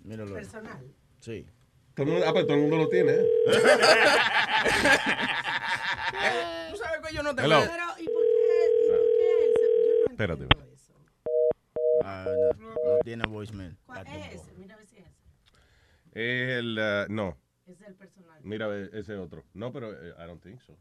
Míralo. 0.03 0.35
Personal. 0.35 0.85
Sí. 1.21 1.47
Todo 1.95 2.07
el 2.07 2.13
mundo, 2.13 2.27
ah, 2.29 2.33
pero 2.33 2.47
todo 2.47 2.57
el 2.57 2.63
mundo 2.63 2.77
lo 2.77 2.89
tiene, 2.89 3.13
¿eh? 3.13 3.25
Tú 6.71 6.77
sabes 6.77 7.01
que 7.07 7.15
yo 7.15 7.23
no 7.23 7.35
te 7.35 7.45
Hello. 7.45 7.61
Pero, 7.61 7.85
¿y 7.99 8.05
por 8.05 8.23
qué? 8.25 8.71
¿Y 8.83 8.89
por 8.89 8.99
qué 8.99 9.53
Yo 9.55 10.05
no 10.05 10.11
Espérate. 10.11 10.47
Ah, 12.03 12.27
no, 12.59 12.69
no 12.69 12.99
tiene 13.05 13.25
voicemail. 13.29 13.77
¿Cuál 13.87 14.07
es 14.09 14.35
ese? 14.35 14.53
Mira 14.59 14.75
a 14.75 14.79
ver 14.79 14.87
si 14.87 14.97
es 14.99 15.07
ese. 15.07 15.15
Es 16.13 16.51
el, 16.59 16.79
uh, 16.79 17.07
no. 17.13 17.39
Es 17.67 17.81
el 17.81 17.95
personal. 17.95 18.41
Mira, 18.43 18.69
ese 18.93 19.15
otro. 19.15 19.45
No, 19.55 19.73
pero 19.73 19.93
eh, 19.93 20.15
I 20.19 20.27
don't 20.27 20.43
think 20.43 20.61
so. 20.61 20.77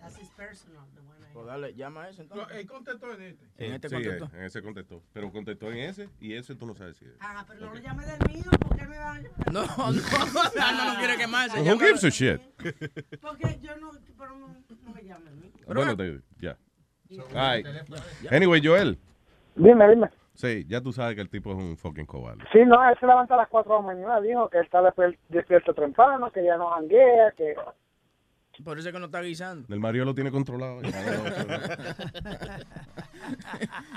That's 0.00 0.16
his 0.16 0.28
personal, 0.30 0.84
the 0.94 1.00
one 1.00 1.16
I 1.28 1.32
Pues 1.32 1.46
dale, 1.46 1.74
llama 1.74 2.04
a 2.04 2.08
ese 2.10 2.22
entonces. 2.22 2.56
Él 2.56 2.66
contestó 2.66 3.12
en 3.14 3.22
este. 3.22 3.46
En 3.58 3.72
este 3.74 3.88
sí, 3.88 3.94
contestó. 3.96 4.24
eh, 4.26 4.28
en 4.38 4.42
ese 4.44 4.62
contestó. 4.62 5.02
Pero 5.12 5.32
contestó 5.32 5.70
en 5.72 5.78
ese 5.78 6.08
y 6.20 6.34
ese 6.34 6.54
tú 6.54 6.66
no 6.66 6.74
sabes 6.74 6.96
si 6.96 7.04
es. 7.06 7.12
Ah, 7.20 7.44
pero 7.46 7.60
no 7.66 7.74
lo 7.74 7.80
llame 7.80 8.04
del 8.06 8.18
mío, 8.32 8.44
¿por 8.60 8.76
qué 8.76 8.86
me 8.86 8.98
van 8.98 9.16
a 9.16 9.20
llamar? 9.20 9.38
No, 9.52 9.62
no, 9.66 10.62
Alma 10.64 10.92
no 10.94 10.98
quiere 10.98 11.16
quemarse. 11.16 11.60
Who 11.60 11.78
gives 11.78 12.04
a 12.04 12.08
shit? 12.10 12.40
Porque 13.20 13.58
yo 13.60 13.76
no, 13.76 13.90
pero 14.16 14.36
no, 14.38 14.48
no 14.48 14.92
me 14.94 15.02
llame 15.02 15.30
a 15.30 15.32
mí. 15.34 15.52
Bueno, 15.66 15.96
te- 15.96 16.20
ya. 16.40 16.56
Ay. 17.34 17.64
Anyway, 18.30 18.60
Joel. 18.64 18.98
Dime, 19.56 19.88
dime. 19.88 20.08
Sí, 20.34 20.64
ya 20.68 20.80
tú 20.80 20.92
sabes 20.92 21.16
que 21.16 21.20
el 21.20 21.28
tipo 21.28 21.50
es 21.50 21.56
un 21.58 21.76
fucking 21.76 22.06
cobarde. 22.06 22.44
Sí, 22.52 22.60
no, 22.64 22.88
él 22.88 22.96
se 23.00 23.06
levanta 23.06 23.34
a 23.34 23.38
las 23.38 23.48
4 23.48 23.72
de 23.74 23.80
la 23.80 23.86
mañana, 23.86 24.20
dijo 24.20 24.48
que 24.48 24.58
él 24.58 24.64
está 24.64 24.80
despierto 25.28 25.74
temprano, 25.74 26.30
que 26.30 26.44
ya 26.44 26.56
no 26.56 26.70
janguea, 26.70 27.32
que... 27.36 27.56
Por 28.64 28.78
eso 28.78 28.88
es 28.88 28.92
que 28.92 28.98
no 29.00 29.06
está 29.06 29.20
guisando. 29.22 29.72
El 29.72 29.80
Mario 29.80 30.04
lo 30.04 30.14
tiene 30.14 30.30
controlado. 30.30 30.80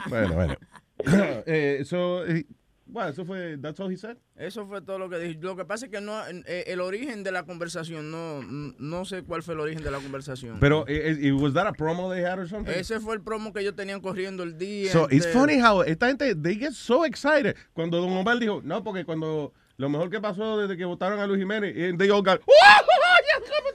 bueno, 0.09 0.33
bueno. 0.33 0.55
eh, 1.45 1.77
eso, 1.79 2.25
eh, 2.25 2.45
bueno, 2.91 3.09
eso 3.09 3.23
fue, 3.23 3.57
that's 3.57 3.79
all 3.79 3.89
he 3.89 3.95
said. 3.95 4.17
Eso 4.35 4.67
fue 4.67 4.81
todo 4.81 4.99
lo 4.99 5.09
que 5.09 5.17
dije. 5.17 5.39
Lo 5.39 5.55
que 5.55 5.63
pasa 5.63 5.85
es 5.85 5.91
que 5.91 6.01
no, 6.01 6.13
eh, 6.27 6.65
el 6.67 6.81
origen 6.81 7.23
de 7.23 7.31
la 7.31 7.43
conversación, 7.43 8.11
no, 8.11 8.41
no 8.43 9.05
sé 9.05 9.23
cuál 9.23 9.43
fue 9.43 9.53
el 9.53 9.61
origen 9.61 9.81
de 9.81 9.91
la 9.91 9.99
conversación. 9.99 10.57
Pero, 10.59 10.85
eh, 10.89 11.17
eh, 11.21 11.31
was 11.31 11.53
that 11.53 11.65
a 11.67 11.71
promo 11.71 12.11
they 12.11 12.21
had 12.21 12.37
or 12.37 12.49
something? 12.49 12.73
Ese 12.73 12.99
fue 12.99 13.15
el 13.15 13.21
promo 13.21 13.53
que 13.53 13.61
ellos 13.61 13.77
tenían 13.77 14.01
corriendo 14.01 14.43
el 14.43 14.57
día. 14.57 14.91
So, 14.91 15.07
it's 15.09 15.25
funny 15.27 15.57
how 15.57 15.83
esta 15.83 16.07
gente, 16.07 16.35
they 16.35 16.57
get 16.57 16.73
so 16.73 17.05
excited. 17.05 17.55
Cuando 17.71 18.01
Don 18.01 18.11
Omar 18.11 18.39
dijo, 18.39 18.61
no, 18.61 18.83
porque 18.83 19.05
cuando 19.05 19.53
lo 19.77 19.87
mejor 19.87 20.09
que 20.09 20.19
pasó 20.19 20.57
desde 20.57 20.75
que 20.75 20.83
votaron 20.83 21.17
a 21.21 21.27
Luis 21.27 21.39
Jiménez, 21.39 21.73
they 21.97 22.09
all 22.09 22.21
got, 22.21 22.41
oh, 22.45 22.51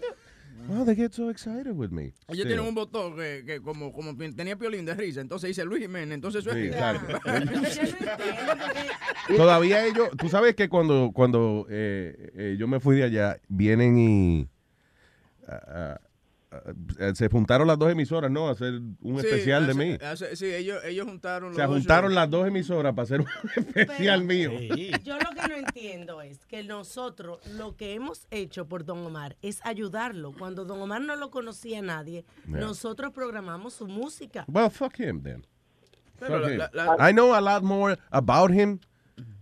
they 0.84 0.94
get 0.94 1.12
so 1.12 1.30
excited 1.30 1.76
with 1.76 1.90
me. 1.90 2.12
Ellos 2.28 2.46
tienen 2.46 2.66
un 2.66 2.74
botón 2.74 3.16
que, 3.16 3.44
que 3.46 3.60
como, 3.60 3.92
como 3.92 4.16
tenía 4.16 4.56
piolín 4.56 4.84
de 4.84 4.94
risa, 4.94 5.20
entonces 5.20 5.48
dice 5.48 5.64
Luis 5.64 5.82
Jiménez, 5.82 6.14
entonces 6.14 6.44
eso 6.44 6.54
Sí, 6.54 6.66
es 6.66 6.76
claro. 6.76 7.00
Yo 9.28 9.36
Todavía 9.36 9.84
ellos, 9.84 10.10
tú 10.18 10.28
sabes 10.28 10.54
que 10.54 10.68
cuando, 10.68 11.10
cuando 11.12 11.66
eh, 11.68 12.30
eh, 12.34 12.56
yo 12.58 12.68
me 12.68 12.80
fui 12.80 12.96
de 12.96 13.04
allá, 13.04 13.40
vienen 13.48 13.98
y 13.98 14.48
ah, 15.48 15.98
se 17.14 17.28
juntaron 17.28 17.66
las 17.66 17.78
dos 17.78 17.90
emisoras, 17.90 18.30
¿no? 18.30 18.48
A 18.48 18.52
hacer 18.52 18.74
un 18.74 19.20
Sí, 19.20 19.26
especial 19.26 19.66
de 19.66 19.72
hace- 19.72 19.78
mí. 19.78 19.98
hace- 20.04 20.36
sí, 20.36 20.46
ellos, 20.46 20.82
ellos 20.84 21.06
juntaron 21.06 21.54
Se 21.54 21.60
los 21.60 21.68
dos 21.68 21.76
juntaron 21.78 22.10
shows. 22.10 22.14
las 22.14 22.30
dos 22.30 22.46
emisoras 22.48 22.92
para 22.94 23.02
hacer 23.04 23.20
un 23.20 23.26
especial 23.74 24.24
mío. 24.24 24.50
Yo 25.04 25.18
lo 25.18 25.30
que 25.30 25.48
no 25.48 25.54
entiendo 25.56 26.22
es 26.22 26.44
que 26.46 26.62
nosotros 26.64 27.38
lo 27.56 27.76
que 27.76 27.94
hemos 27.94 28.26
hecho 28.30 28.66
por 28.66 28.84
Don 28.84 28.98
Omar 29.06 29.36
es 29.42 29.60
ayudarlo. 29.64 30.32
Cuando 30.32 30.64
Don 30.64 30.80
Omar 30.80 31.00
no 31.00 31.16
lo 31.16 31.30
conocía 31.30 31.82
nadie, 31.82 32.24
Yeah. 32.48 32.58
nosotros 32.60 33.12
programamos 33.12 33.74
su 33.74 33.86
música. 33.86 34.44
Well, 34.48 34.70
fuck 34.70 34.98
him 35.00 35.22
then. 35.22 35.46
Pero 36.18 36.38
Fuck 36.38 36.42
la- 36.46 36.52
him. 36.52 36.58
la- 36.72 36.96
la- 36.96 37.10
I 37.10 37.12
know 37.12 37.34
a 37.34 37.40
lot 37.40 37.62
more 37.62 37.98
about 38.10 38.50
him 38.50 38.78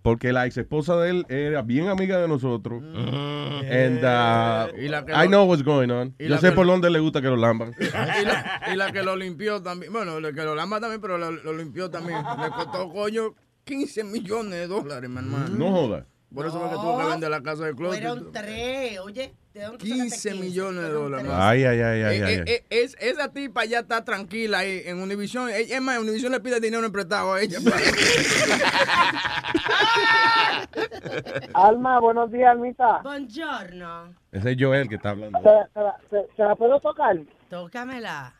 porque 0.02 0.32
la 0.32 0.46
ex 0.46 0.56
esposa 0.58 0.96
de 0.96 1.10
él 1.10 1.26
era 1.28 1.62
bien 1.62 1.88
amiga 1.88 2.18
de 2.18 2.28
nosotros. 2.28 2.82
And 2.82 3.98
uh, 4.04 4.76
Y 4.78 4.88
la 4.88 5.04
que 5.04 5.12
I 5.12 5.24
lo- 5.24 5.28
know 5.28 5.44
what's 5.46 5.62
going 5.64 5.90
on. 5.90 6.14
Yo 6.18 6.36
sé 6.38 6.52
por 6.52 6.66
dónde 6.66 6.90
le 6.90 6.98
gusta 7.00 7.20
que 7.22 7.28
lo 7.28 7.36
lamban. 7.36 7.72
y, 7.80 8.24
la, 8.24 8.60
y 8.72 8.76
la 8.76 8.92
que 8.92 9.02
lo 9.02 9.16
limpió 9.16 9.62
también. 9.62 9.92
Bueno, 9.92 10.20
la 10.20 10.32
que 10.32 10.42
lo 10.42 10.54
lama 10.54 10.80
también, 10.80 11.00
pero 11.00 11.16
lo, 11.18 11.30
lo 11.30 11.52
limpió 11.56 11.90
también. 11.90 12.18
Le 12.18 12.50
costó, 12.50 12.90
coño, 12.92 13.34
15 13.64 14.04
millones 14.04 14.52
de 14.52 14.66
dólares, 14.66 15.08
mi 15.08 15.18
hermano. 15.18 15.48
No 15.56 15.70
joda. 15.70 16.06
Por 16.34 16.46
eso 16.46 16.58
fue 16.58 16.68
que 16.68 16.74
tuvo 16.74 16.98
que 16.98 17.04
vender 17.06 17.30
la 17.30 17.42
casa 17.42 17.64
de 17.64 17.74
closet. 17.74 18.02
Fueron 18.02 18.32
tres, 18.32 18.98
oye. 18.98 19.32
¿de 19.54 19.62
dónde 19.62 19.78
tú 19.78 19.86
sacaste 19.86 20.30
15 20.30 20.34
millones 20.34 20.82
de 20.82 20.88
dólares. 20.90 21.30
Ay, 21.32 21.62
ay, 21.64 21.80
ay, 21.80 22.02
ay, 22.02 22.16
Eh, 22.18 22.24
ay, 22.24 22.34
eh, 22.34 22.42
ay. 22.44 22.52
eh, 22.54 22.64
es, 22.70 22.96
esa 22.98 23.32
tipa 23.32 23.64
ya 23.64 23.78
está 23.80 24.04
tranquila 24.04 24.58
ahí 24.58 24.82
en 24.84 25.00
Univision. 25.00 25.48
Es 25.48 25.80
más, 25.80 25.98
Univision 26.00 26.32
le 26.32 26.40
pide 26.40 26.58
dinero 26.58 26.90
prestado 26.90 27.34
a 27.34 27.40
ella. 27.40 27.58
Alma, 31.54 32.00
buenos 32.00 32.32
días, 32.32 32.50
Almita. 32.50 33.00
Buongiorno. 33.02 34.12
Ese 34.32 34.50
es 34.52 34.56
Joel 34.58 34.88
que 34.88 34.96
está 34.96 35.10
hablando. 35.10 35.38
¿Se, 35.38 35.44
se 35.72 35.80
la- 35.80 35.96
se- 36.10 36.26
se 36.36 36.42
la 36.42 36.56
puedo 36.56 36.80
tocar? 36.80 37.16
Tócamela. 37.48 38.34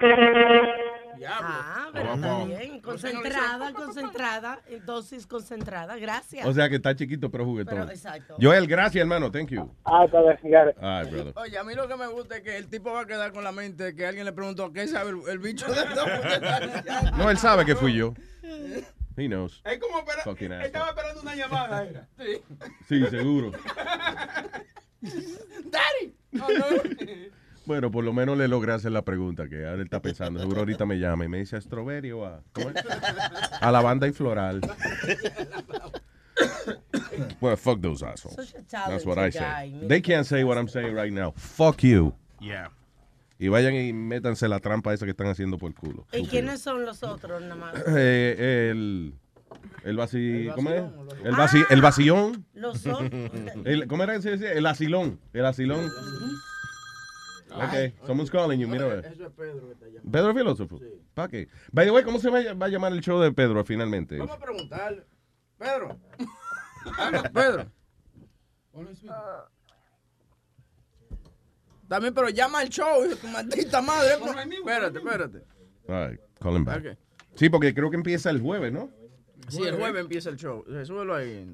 Ah, 1.28 1.88
pero 1.92 2.08
Vamos. 2.10 2.50
está 2.50 2.60
bien. 2.60 2.80
Concentrada, 2.80 3.72
concentrada. 3.72 4.60
en 4.68 4.84
Dosis 4.86 5.26
concentrada. 5.26 5.96
Gracias. 5.96 6.46
O 6.46 6.52
sea 6.52 6.68
que 6.68 6.76
está 6.76 6.94
chiquito 6.94 7.30
pero 7.30 7.44
juguetón. 7.44 7.78
Pero, 7.80 7.90
exacto. 7.90 8.36
Joel, 8.40 8.66
gracias, 8.66 9.00
hermano. 9.02 9.30
Thank 9.30 9.50
you. 9.50 9.74
Ah, 9.84 10.02
right, 10.02 11.10
brother. 11.10 11.32
Oye, 11.36 11.58
a 11.58 11.64
mí 11.64 11.74
lo 11.74 11.86
que 11.88 11.96
me 11.96 12.06
gusta 12.06 12.36
es 12.36 12.42
que 12.42 12.56
el 12.56 12.68
tipo 12.68 12.92
va 12.92 13.00
a 13.02 13.06
quedar 13.06 13.32
con 13.32 13.44
la 13.44 13.52
mente 13.52 13.94
que 13.94 14.06
alguien 14.06 14.24
le 14.24 14.32
preguntó 14.32 14.72
qué 14.72 14.86
sabe 14.88 15.10
el, 15.10 15.20
el 15.28 15.38
bicho 15.38 15.66
de 15.72 15.84
No, 17.16 17.30
él 17.30 17.38
sabe 17.38 17.64
que 17.64 17.74
fui 17.76 17.94
yo. 17.94 18.14
He 19.16 19.28
knows. 19.28 19.62
Es 19.64 19.78
como 19.78 20.00
espera- 20.00 20.64
estaba 20.64 20.88
esperando 20.88 21.20
una 21.22 21.36
llamada, 21.36 21.84
era. 21.84 22.08
Sí, 22.88 23.06
seguro. 23.06 23.52
¡Daddy! 25.02 26.14
Oh, 26.40 26.48
no. 26.58 26.66
Bueno, 27.66 27.90
por 27.90 28.04
lo 28.04 28.12
menos 28.12 28.36
le 28.36 28.46
logré 28.48 28.72
hacer 28.72 28.92
la 28.92 29.02
pregunta 29.02 29.48
que 29.48 29.64
ahora 29.64 29.74
él 29.76 29.80
está 29.82 30.00
pensando. 30.02 30.38
Seguro 30.40 30.60
ahorita 30.60 30.84
me 30.84 30.98
llama 30.98 31.24
y 31.24 31.28
me 31.28 31.38
dice 31.38 31.56
a 31.56 31.60
Strawberry 31.60 32.12
o 32.12 32.26
a, 32.26 32.42
¿cómo 32.52 32.70
es? 32.70 32.76
a 33.60 33.70
la 33.72 33.80
banda 33.80 34.06
y 34.06 34.12
floral. 34.12 34.60
Well, 37.40 37.56
fuck 37.56 37.80
those 37.80 38.02
assholes. 38.04 38.54
That's 38.70 39.06
what 39.06 39.18
I 39.18 39.30
say. 39.30 39.72
They 39.88 40.00
can't 40.02 40.26
say 40.26 40.42
what 40.44 40.56
I'm 40.58 40.68
saying 40.68 40.94
right 40.94 41.12
now. 41.12 41.32
Fuck 41.36 41.82
you. 41.82 42.14
Yeah. 42.40 42.70
Y 43.38 43.48
vayan 43.48 43.74
y 43.74 43.92
métanse 43.92 44.48
la 44.48 44.60
trampa 44.60 44.92
esa 44.94 45.04
que 45.06 45.10
están 45.12 45.26
haciendo 45.28 45.58
por 45.58 45.70
el 45.70 45.74
culo. 45.76 46.06
¿Y 46.12 46.26
quiénes 46.26 46.60
son 46.60 46.84
los 46.84 47.02
otros 47.02 47.40
nada 47.42 47.54
más? 47.54 47.74
Eh, 47.96 48.68
el 48.70 49.14
el 49.84 49.96
vaci, 49.96 50.48
¿cómo 50.54 50.70
es? 50.70 50.82
El, 51.24 51.34
Ah. 51.34 51.38
vaci- 51.46 51.66
el 51.70 51.80
vacillón. 51.80 52.44
Los 52.54 52.84
otros. 52.86 53.10
El, 53.64 53.86
¿Cómo 53.86 54.02
era 54.02 54.14
que 54.14 54.22
se 54.22 54.30
decía? 54.30 54.52
El 54.52 54.66
asilón. 54.66 55.20
El 55.32 55.46
asilón. 55.46 55.88
Ok, 57.54 58.06
someone's 58.06 58.30
calling 58.30 58.58
you, 58.58 58.68
mira. 58.68 58.84
a 58.84 58.88
ver. 58.88 59.06
Eso 59.06 59.26
es 59.26 59.32
Pedro 59.32 59.66
que 59.66 59.72
está 59.72 59.86
llamando. 59.86 60.10
Pedro 60.10 60.30
el 60.30 60.36
filósofo. 60.36 60.80
¿Para 61.14 61.28
qué? 61.28 61.48
By 61.72 61.86
the 61.86 61.92
way, 61.92 62.02
¿cómo 62.04 62.18
se 62.18 62.30
va 62.30 62.38
a 62.38 62.68
llamar 62.68 62.92
el 62.92 63.00
show 63.00 63.20
de 63.20 63.32
Pedro 63.32 63.64
finalmente? 63.64 64.18
Vamos 64.18 64.36
a 64.36 64.40
preguntarle. 64.40 65.04
Pedro. 65.56 65.98
Pedro. 67.32 67.70
También, 71.88 72.12
pero 72.14 72.28
llama 72.28 72.60
al 72.60 72.68
show, 72.68 73.04
hijo 73.04 73.16
tu 73.16 73.28
maldita 73.28 73.80
madre. 73.80 74.14
Espérate, 74.14 74.98
espérate. 74.98 75.42
All 75.86 76.10
right, 76.10 76.20
call 76.40 76.56
him 76.56 76.64
back. 76.64 76.98
Sí, 77.36 77.48
porque 77.48 77.74
creo 77.74 77.90
que 77.90 77.96
empieza 77.96 78.30
el 78.30 78.40
jueves, 78.40 78.72
¿no? 78.72 78.90
Sí, 79.48 79.62
el 79.62 79.76
jueves 79.76 80.00
empieza 80.00 80.30
el 80.30 80.36
show. 80.36 80.64
Eh, 80.68 80.84
Súbelo 80.84 81.14
ahí. 81.14 81.46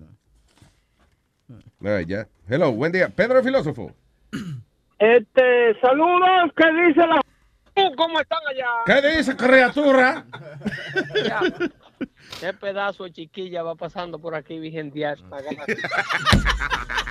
All 1.49 1.99
right, 1.99 2.09
ya. 2.09 2.29
Hello, 2.49 2.73
buen 2.73 2.93
día. 2.93 3.09
Pedro 3.09 3.39
el 3.39 3.45
filósofo. 3.45 3.93
Este, 5.01 5.81
saludos, 5.81 6.53
¿qué 6.55 6.67
dice 6.87 7.07
la... 7.07 7.23
¿Cómo 7.97 8.21
están 8.21 8.41
allá? 8.47 8.67
¿Qué 8.85 9.17
dice, 9.17 9.35
criatura? 9.35 10.27
Qué 12.39 12.53
pedazo 12.53 13.05
de 13.05 13.13
chiquilla 13.13 13.63
va 13.63 13.77
pasando 13.77 14.19
por 14.19 14.35
aquí, 14.35 14.59
Virgen 14.59 14.91
Díaz. 14.91 15.19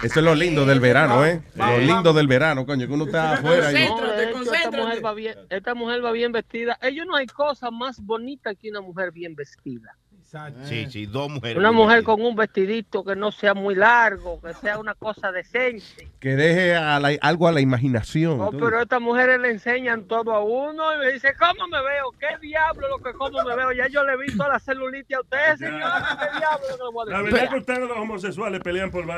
Eso 0.03 0.19
es 0.19 0.23
lo 0.23 0.35
lindo 0.35 0.67
del 0.67 0.79
verano, 0.79 1.25
¿eh? 1.25 1.41
Lo 1.55 1.79
lindo 1.79 2.13
del 2.13 2.27
verano, 2.27 2.63
coño, 2.67 2.85
que 2.85 2.93
uno 2.93 3.05
está 3.05 3.33
afuera 3.33 3.71
y... 3.71 3.87
No, 3.87 4.01
de 4.11 4.29
hecho, 4.29 4.53
esta, 4.53 4.71
mujer 4.71 5.03
va 5.03 5.13
bien, 5.15 5.35
esta 5.49 5.73
mujer 5.73 6.05
va 6.05 6.11
bien 6.11 6.31
vestida. 6.31 6.77
Ellos 6.83 7.07
no 7.07 7.15
hay 7.15 7.25
cosa 7.25 7.71
más 7.71 7.99
bonita 7.99 8.53
que 8.53 8.69
una 8.69 8.81
mujer 8.81 9.11
bien 9.11 9.33
vestida. 9.33 9.97
Sí, 10.65 10.85
sí, 10.91 11.05
dos 11.07 11.29
mujeres. 11.29 11.57
Una 11.57 11.71
mujer 11.71 12.03
con 12.03 12.21
un 12.21 12.35
vestidito 12.35 13.03
que 13.03 13.15
no 13.15 13.31
sea 13.31 13.53
muy 13.53 13.73
largo, 13.73 14.39
que 14.41 14.53
sea 14.53 14.77
una 14.77 14.93
cosa 14.93 15.31
decente. 15.31 16.07
Que 16.19 16.35
deje 16.35 16.75
a 16.75 16.99
la- 16.99 17.17
algo 17.21 17.47
a 17.47 17.51
la 17.51 17.61
imaginación. 17.61 18.37
No. 18.37 18.47
Oh, 18.47 18.51
pero 18.51 18.77
a 18.79 18.83
estas 18.83 19.01
mujeres 19.01 19.39
le 19.39 19.49
enseñan 19.51 20.03
todo 20.05 20.33
a 20.33 20.43
uno 20.43 20.93
y 20.95 20.97
me 20.99 21.11
dice, 21.13 21.33
¿cómo 21.39 21.67
me 21.67 21.81
veo? 21.81 22.11
¿Qué 22.19 22.27
diablo 22.41 22.87
lo 22.89 22.97
que 22.99 23.11
cómo 23.13 23.41
me 23.43 23.55
veo? 23.55 23.71
Ya 23.71 23.87
yo 23.87 24.03
le 24.03 24.13
he 24.13 24.17
visto 24.17 24.47
la 24.47 24.59
celulitis 24.59 25.17
a 25.17 25.21
ustedes, 25.21 25.59
señor. 25.59 25.81
¿Qué 26.19 26.37
diablo 26.37 26.67
lo 26.69 26.77
que 26.77 26.83
le 26.83 26.91
voy 26.91 27.07
a 27.07 27.11
La 27.17 27.21
verdad 27.23 27.43
es 27.45 27.49
que 27.49 27.57
ustedes 27.57 27.79
los 27.87 27.97
homosexuales 27.97 28.61
pelean 28.61 28.91
por. 28.91 29.05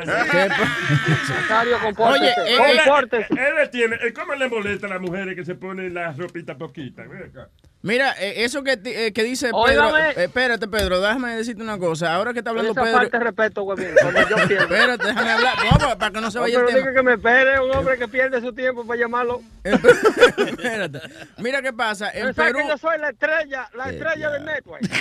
Nazario, 1.30 1.78
compórtese, 1.82 2.42
Oye, 2.42 2.72
él, 2.72 2.78
compórtese. 2.86 3.34
él 3.34 3.56
le 3.58 3.68
tiene, 3.68 3.96
eh, 3.98 4.14
¿cómo 4.14 4.34
le 4.36 4.48
molesta 4.50 4.88
a 4.88 4.92
las 4.92 5.02
mujeres 5.02 5.36
que 5.36 5.44
se 5.46 5.56
ponen 5.56 5.94
las 5.94 6.18
ropitas 6.18 6.56
poquitas? 6.58 7.10
Ven 7.10 7.24
acá. 7.24 7.50
Mira, 7.84 8.14
eh, 8.20 8.44
eso 8.44 8.62
que, 8.64 8.78
ti- 8.78 8.92
eh, 8.94 9.12
que 9.12 9.24
dice 9.24 9.48
Pedro. 9.48 9.88
Óigame. 9.88 10.10
eh, 10.12 10.26
espérate, 10.26 10.68
Pedro, 10.68 11.02
déjame 11.02 11.36
decirte 11.36 11.64
una 11.64 11.80
cosa. 11.80 12.14
Ahora 12.14 12.32
que 12.32 12.38
está 12.40 12.52
hablando 12.52 12.74
Esa 12.74 12.84
Pedro. 12.84 12.96
falta 12.98 13.18
de 13.18 13.24
respeto, 13.24 13.64
huevín, 13.64 13.88
cuando 14.00 14.22
yo 14.30 14.36
pierdo. 14.48 14.76
Espérate, 14.76 15.08
déjame 15.08 15.32
hablar. 15.32 15.56
No, 15.64 15.78
para, 15.80 15.98
para 15.98 16.12
que 16.12 16.22
no 16.22 16.30
se 16.30 16.38
No, 16.38 16.42
vaya 16.44 16.60
el 16.60 16.66
pero 16.66 16.78
tema. 16.78 16.90
diga 16.92 17.02
que 17.02 17.04
me 17.04 17.14
espere, 17.16 17.60
un 17.60 17.72
hombre 17.76 17.98
que 17.98 18.08
pierde 18.08 18.40
su 18.40 18.54
tiempo 18.54 18.86
para 18.86 19.00
llamarlo. 19.00 19.42
Espérate. 19.64 21.02
Mira 21.40 21.64
qué 21.64 21.74
pasa. 21.74 22.12
En 22.12 22.36
sabe 22.36 22.52
Perú. 22.54 22.60
que 22.60 22.68
yo 22.68 22.78
soy 22.78 23.00
la 23.00 23.10
estrella, 23.10 23.68
la 23.76 23.90
estrella 23.90 24.30
del 24.30 24.46
network. 24.46 24.84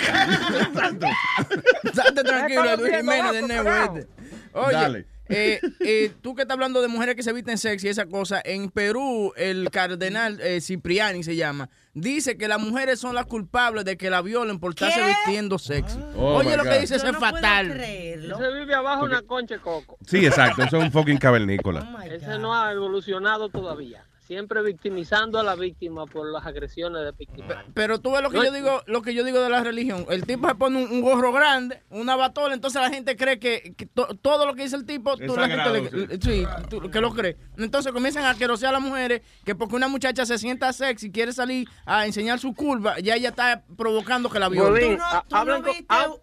Estate 1.83 2.23
tranquilo, 2.23 2.77
Luis 2.77 2.95
Jiménez 2.97 3.43
Nebo 3.47 3.63
carajo. 3.63 3.97
este. 3.97 4.09
Oye, 4.53 4.73
Dale. 4.73 5.05
eh, 5.29 5.61
eh, 5.79 6.11
tú 6.21 6.35
que 6.35 6.41
estás 6.41 6.55
hablando 6.55 6.81
de 6.81 6.87
mujeres 6.87 7.15
que 7.15 7.23
se 7.23 7.31
visten 7.31 7.57
sexy 7.57 7.87
y 7.87 7.89
esa 7.89 8.05
cosa, 8.05 8.41
en 8.43 8.69
Perú 8.69 9.33
el 9.37 9.69
cardenal 9.71 10.39
eh, 10.41 10.59
Cipriani 10.61 11.23
se 11.23 11.35
llama, 11.35 11.69
dice 11.93 12.37
que 12.37 12.47
las 12.47 12.59
mujeres 12.59 12.99
son 12.99 13.15
las 13.15 13.25
culpables 13.25 13.85
de 13.85 13.97
que 13.97 14.09
la 14.09 14.21
violen 14.21 14.59
por 14.59 14.71
estarse 14.71 14.99
¿Qué? 14.99 15.05
vistiendo 15.07 15.59
sexy. 15.59 15.99
Oh, 16.15 16.35
Oye 16.37 16.51
my 16.51 16.57
lo 16.57 16.63
God. 16.63 16.71
que 16.71 16.79
dice, 16.79 16.95
eso 16.95 17.07
es 17.07 17.13
no 17.13 17.19
puedo 17.19 17.33
fatal. 17.33 17.71
creerlo. 17.73 18.37
Se 18.37 18.53
vive 18.53 18.73
abajo 18.73 19.05
una 19.05 19.21
concha 19.21 19.55
de 19.55 19.61
coco. 19.61 19.97
Sí, 20.05 20.25
exacto. 20.25 20.63
Eso 20.63 20.77
es 20.77 20.83
un 20.83 20.91
fucking 20.91 21.17
cavernícola. 21.17 21.95
Oh 21.97 22.01
Ese 22.01 22.39
no 22.39 22.53
ha 22.55 22.71
evolucionado 22.71 23.49
todavía. 23.49 24.05
Siempre 24.31 24.63
victimizando 24.63 25.39
a 25.39 25.43
la 25.43 25.55
víctima 25.55 26.05
por 26.05 26.25
las 26.31 26.45
agresiones 26.45 27.03
de 27.03 27.11
víctima. 27.11 27.65
Pero 27.73 27.99
tú 27.99 28.13
ves 28.13 28.21
lo 28.21 28.29
que 28.29 28.37
No, 28.37 28.45
yo 28.45 28.53
digo, 28.53 28.81
lo 28.87 29.01
que 29.01 29.13
yo 29.13 29.25
digo 29.25 29.41
de 29.41 29.49
la 29.49 29.61
religión. 29.61 30.05
El 30.09 30.25
tipo 30.25 30.47
se 30.47 30.55
pone 30.55 30.81
un, 30.85 30.89
un 30.89 31.01
gorro 31.01 31.33
grande, 31.33 31.81
una 31.89 32.15
batola, 32.15 32.53
entonces 32.53 32.81
la 32.81 32.89
gente 32.89 33.17
cree 33.17 33.39
que, 33.39 33.73
que 33.75 33.87
to- 33.87 34.07
todo 34.21 34.45
lo 34.45 34.55
que 34.55 34.63
dice 34.63 34.77
el 34.77 34.85
tipo, 34.85 35.17
tú, 35.17 35.35
la 35.35 35.49
gente 35.49 35.63
sagrado, 35.65 35.73
le- 36.07 36.21
sí, 36.21 36.47
tú- 36.69 36.89
que 36.89 37.01
lo 37.01 37.11
cree. 37.13 37.35
Entonces 37.57 37.91
comienzan 37.91 38.23
a 38.23 38.33
querosear 38.35 38.69
a 38.73 38.79
las 38.79 38.81
mujeres 38.87 39.21
que 39.43 39.53
porque 39.53 39.75
una 39.75 39.89
muchacha 39.89 40.25
se 40.25 40.37
sienta 40.37 40.71
sexy, 40.71 41.11
quiere 41.11 41.33
salir 41.33 41.67
a 41.85 42.05
enseñar 42.05 42.39
su 42.39 42.53
curva, 42.53 42.99
ya 43.01 43.15
ella 43.15 43.29
está 43.31 43.65
provocando 43.75 44.29
que 44.29 44.39
la 44.39 44.47
violen. 44.47 44.97
No- 44.97 45.25
no 45.45 45.61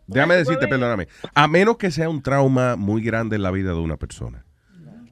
Déjame 0.07 0.35
decirte, 0.37 0.67
perdóname. 0.67 1.09
A 1.35 1.47
menos 1.47 1.77
que 1.77 1.91
sea 1.91 2.09
un 2.09 2.23
trauma 2.23 2.77
muy 2.77 3.03
grande 3.03 3.37
en 3.37 3.43
la 3.43 3.51
vida 3.51 3.73
de 3.75 3.81
una 3.81 3.99
persona, 3.99 4.47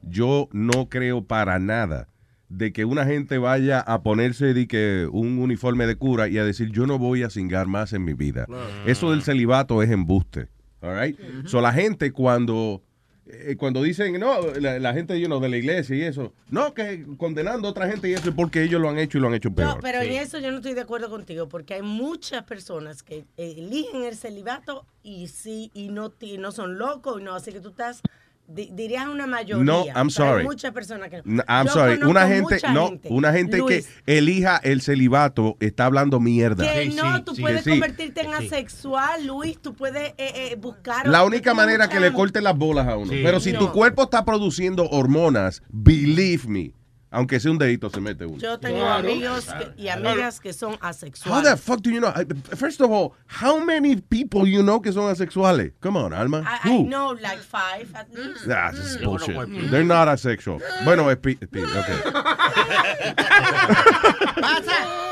yo 0.01 0.49
no 0.51 0.89
creo 0.89 1.23
para 1.23 1.59
nada 1.59 2.07
de 2.49 2.71
que 2.71 2.85
una 2.85 3.05
gente 3.05 3.37
vaya 3.37 3.79
a 3.81 4.01
ponerse 4.01 4.53
de 4.53 4.67
que 4.67 5.07
un 5.11 5.39
uniforme 5.39 5.85
de 5.85 5.95
cura 5.97 6.27
y 6.29 6.37
a 6.37 6.43
decir 6.45 6.71
yo 6.71 6.87
no 6.87 6.97
voy 6.97 7.23
a 7.23 7.29
cingar 7.29 7.67
más 7.67 7.91
en 7.93 8.03
mi 8.05 8.13
vida. 8.13 8.47
Eso 8.85 9.11
del 9.11 9.21
celibato 9.21 9.83
es 9.83 9.89
embuste. 9.91 10.47
All 10.81 10.95
right? 10.97 11.19
So 11.45 11.59
la 11.59 11.73
gente 11.73 12.11
cuando 12.11 12.81
eh, 13.25 13.57
cuando 13.57 13.81
dicen 13.83 14.17
no 14.19 14.51
la, 14.61 14.79
la 14.79 14.93
gente 14.93 15.19
you 15.19 15.25
know, 15.25 15.41
de 15.41 15.49
la 15.49 15.57
iglesia 15.57 15.93
y 15.97 16.03
eso, 16.03 16.33
no 16.49 16.73
que 16.73 17.05
condenando 17.17 17.67
a 17.67 17.71
otra 17.71 17.89
gente 17.89 18.07
y 18.09 18.13
eso 18.13 18.29
es 18.29 18.35
porque 18.35 18.63
ellos 18.63 18.79
lo 18.79 18.87
han 18.87 18.97
hecho 18.97 19.17
y 19.17 19.21
lo 19.21 19.27
han 19.27 19.33
hecho 19.33 19.51
peor. 19.51 19.75
No, 19.75 19.79
pero 19.81 20.01
en 20.01 20.13
eso 20.13 20.39
yo 20.39 20.49
no 20.51 20.57
estoy 20.57 20.75
de 20.75 20.81
acuerdo 20.81 21.09
contigo, 21.09 21.49
porque 21.49 21.73
hay 21.73 21.81
muchas 21.81 22.43
personas 22.43 23.03
que 23.03 23.25
eligen 23.35 24.03
el 24.05 24.15
celibato 24.15 24.85
y 25.03 25.27
sí, 25.27 25.71
y 25.73 25.89
no, 25.89 26.09
ti- 26.11 26.37
no 26.37 26.53
son 26.53 26.77
locos, 26.77 27.19
y 27.19 27.23
no, 27.25 27.35
así 27.35 27.51
que 27.51 27.59
tú 27.59 27.69
estás, 27.69 28.01
dirías 28.47 29.07
una 29.07 29.27
mayoría. 29.27 29.63
No, 29.63 29.85
I'm 29.95 30.09
sorry. 30.09 30.41
Hay 30.41 30.47
muchas 30.47 30.71
personas 30.71 31.09
que 31.09 31.21
No, 31.25 31.43
I'm 31.47 31.67
Yo 31.67 31.73
sorry. 31.73 32.03
Una 32.03 32.27
gente, 32.27 32.59
no, 32.73 32.89
gente, 32.89 33.09
una 33.11 33.33
gente 33.33 33.57
Luis, 33.57 33.87
que 33.87 34.17
elija 34.17 34.57
el 34.57 34.81
celibato 34.81 35.57
está 35.59 35.85
hablando 35.85 36.19
mierda. 36.19 36.71
Que 36.71 36.89
no, 36.89 37.23
tú 37.23 37.35
puedes 37.35 37.63
sí. 37.63 37.71
convertirte 37.71 38.21
en 38.21 38.33
asexual, 38.33 39.25
Luis, 39.25 39.59
tú 39.61 39.73
puedes 39.73 40.13
eh, 40.17 40.51
eh, 40.51 40.55
buscar... 40.57 41.07
La 41.07 41.23
única 41.23 41.53
manera 41.53 41.89
que 41.89 41.99
le 41.99 42.13
corten 42.13 42.43
las 42.43 42.57
bolas 42.57 42.87
a 42.87 42.97
uno. 42.97 43.11
Sí. 43.11 43.21
Pero 43.23 43.39
si 43.39 43.53
tu 43.53 43.71
cuerpo 43.71 44.03
está 44.03 44.23
produciendo 44.23 44.87
hormonas, 44.89 45.61
believe 45.69 46.47
me, 46.47 46.73
aunque 47.11 47.39
sea 47.39 47.51
un 47.51 47.57
dedito 47.57 47.89
se 47.89 48.01
mete 48.01 48.25
uno. 48.25 48.37
Yo 48.37 48.59
tengo 48.59 48.79
Claro. 48.79 49.07
amigos 49.07 49.45
que- 49.45 49.81
y 49.81 49.87
amigas 49.89 50.39
que 50.39 50.51
son 50.53 50.73
How 50.73 50.77
the 50.79 50.87
asexuales. 50.87 51.59
fuck 51.61 51.81
do 51.81 51.89
you 51.89 51.99
know? 51.99 52.13
First 52.55 52.81
of 52.81 52.91
all, 52.91 53.13
how 53.27 53.59
many 53.63 53.95
people 53.95 54.45
you 54.45 54.61
know 54.61 54.81
que 54.81 54.91
son 54.91 55.09
asexuales? 55.09 55.71
Come 55.79 55.97
on, 55.97 56.13
Alma. 56.13 56.43
I, 56.63 56.69
I 56.69 56.83
know 56.83 57.13
like 57.13 57.39
five 57.39 57.89
at 57.95 58.07
least. 58.13 58.47
Ah, 58.49 58.71
this 58.71 58.95
is 58.95 58.97
bullshit. 58.97 59.35
They're 59.71 59.83
not 59.85 60.07
asexual. 60.07 60.59
Bueno, 60.83 61.09
es 61.09 61.17
pi- 61.17 61.35
pi- 61.35 61.63
okay. 61.63 61.97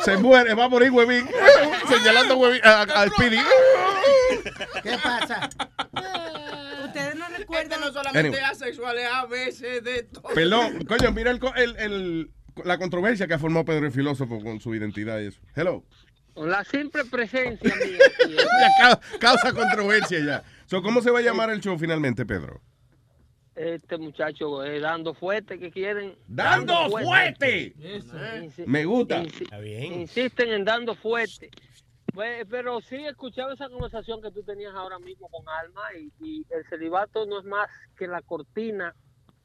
Se 0.03 0.17
muere, 0.17 0.53
va 0.53 0.65
a 0.65 0.69
morir 0.69 0.91
Huevín. 0.91 1.27
Señalando 1.87 2.37
Huevín, 2.37 2.61
a, 2.63 2.81
a 2.81 3.07
Speedy. 3.09 3.39
¿Qué 4.83 4.97
pasa? 5.01 5.49
No 7.49 7.57
Este 7.57 7.77
no 7.79 7.87
solamente 7.91 8.19
Anyway. 8.19 8.39
es 8.39 8.49
asexual, 8.49 8.97
es 8.97 9.07
a 9.11 9.25
veces 9.25 9.83
de 9.83 10.03
todo. 10.03 10.23
Perdón, 10.33 10.85
coño, 10.85 11.11
mira 11.11 11.31
el, 11.31 11.39
el- 11.57 11.75
el- 11.77 12.31
la 12.63 12.77
controversia 12.77 13.27
que 13.27 13.33
ha 13.33 13.39
formado 13.39 13.65
Pedro 13.65 13.85
el 13.85 13.91
filósofo 13.91 14.39
con 14.41 14.59
su 14.61 14.73
identidad 14.75 15.19
y 15.19 15.27
eso. 15.27 15.39
Hello. 15.55 15.83
Con 16.33 16.49
la 16.49 16.63
simple 16.63 17.05
presencia 17.05 17.73
mía. 17.75 17.99
Ya 18.29 18.69
ca- 18.79 18.99
causa 19.19 19.53
controversia 19.53 20.19
ya. 20.19 20.43
So, 20.65 20.81
¿Cómo 20.81 21.01
se 21.01 21.11
va 21.11 21.19
a 21.19 21.21
llamar 21.21 21.49
el 21.49 21.59
show 21.61 21.77
finalmente, 21.77 22.25
Pedro? 22.25 22.61
Este 23.55 23.97
muchacho 23.97 24.63
eh, 24.65 24.81
dando 24.81 25.13
fuerte 25.13 25.57
que 25.57 25.71
quieren. 25.71 26.15
¡Dando 26.27 26.89
fuerte! 26.89 27.73
Insi- 27.77 28.65
Me 28.65 28.83
gusta. 28.83 29.23
insi- 29.23 29.43
Está 29.43 29.59
bien. 29.59 29.93
Insisten 30.01 30.49
en 30.49 30.65
dando 30.65 30.93
fuerte. 30.95 31.51
Pues, 32.15 32.47
pero 32.49 32.79
sí 32.81 32.95
escuchaba 33.05 33.53
esa 33.53 33.69
conversación 33.69 34.21
que 34.21 34.31
tú 34.31 34.41
tenías 34.41 34.73
ahora 34.73 34.97
mismo 34.99 35.27
con 35.29 35.47
Alma 35.47 35.81
y, 35.99 36.11
y 36.25 36.45
el 36.49 36.65
celibato 36.69 37.25
no 37.27 37.39
es 37.39 37.45
más 37.45 37.67
que 37.97 38.07
la 38.07 38.21
cortina 38.21 38.95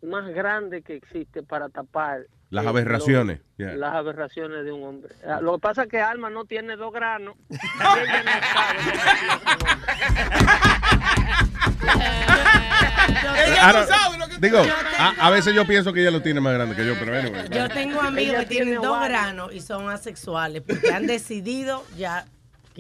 más 0.03 0.29
grande 0.31 0.81
que 0.83 0.95
existe 0.95 1.43
para 1.43 1.69
tapar 1.69 2.21
Las 2.49 2.65
eh, 2.65 2.69
aberraciones. 2.69 3.41
lo- 3.41 3.45
Yeah. 3.59 3.75
las 3.77 3.95
aberraciones 3.95 4.65
de 4.65 4.73
un 4.73 4.83
hombre. 4.85 5.15
Ah, 5.27 5.41
Lo 5.43 5.57
que 5.57 5.61
pasa 5.61 5.83
es 5.83 5.89
que 5.91 6.01
Alma 6.01 6.31
no 6.31 6.47
tiene 6.47 6.77
dos 6.77 6.91
granos. 6.95 7.35
y 7.51 7.57
ella 13.51 13.73
no 13.73 13.87
sabe 13.87 14.17
I 14.17 14.19
don't- 14.19 14.41
Digo, 14.41 14.59
a, 14.99 15.27
a 15.27 15.31
veces 15.31 15.55
yo 15.55 15.67
pienso 15.67 15.93
que 15.93 16.01
ella 16.01 16.11
lo 16.11 16.23
tiene 16.23 16.41
más 16.41 16.55
grande 16.55 16.75
que 16.75 16.87
yo, 16.87 16.95
pero. 16.99 17.13
Yo 17.49 17.69
tengo 17.69 18.01
amigos 18.01 18.31
Ella 18.37 18.41
que 18.41 18.47
tienen 18.47 18.69
tiene 18.69 18.87
dos 18.87 19.01
granos 19.05 19.53
y 19.53 19.61
son 19.61 19.91
asexuales 19.91 20.63
porque 20.63 20.93
han 20.93 21.07
decidido 21.07 21.85
ya 21.97 22.25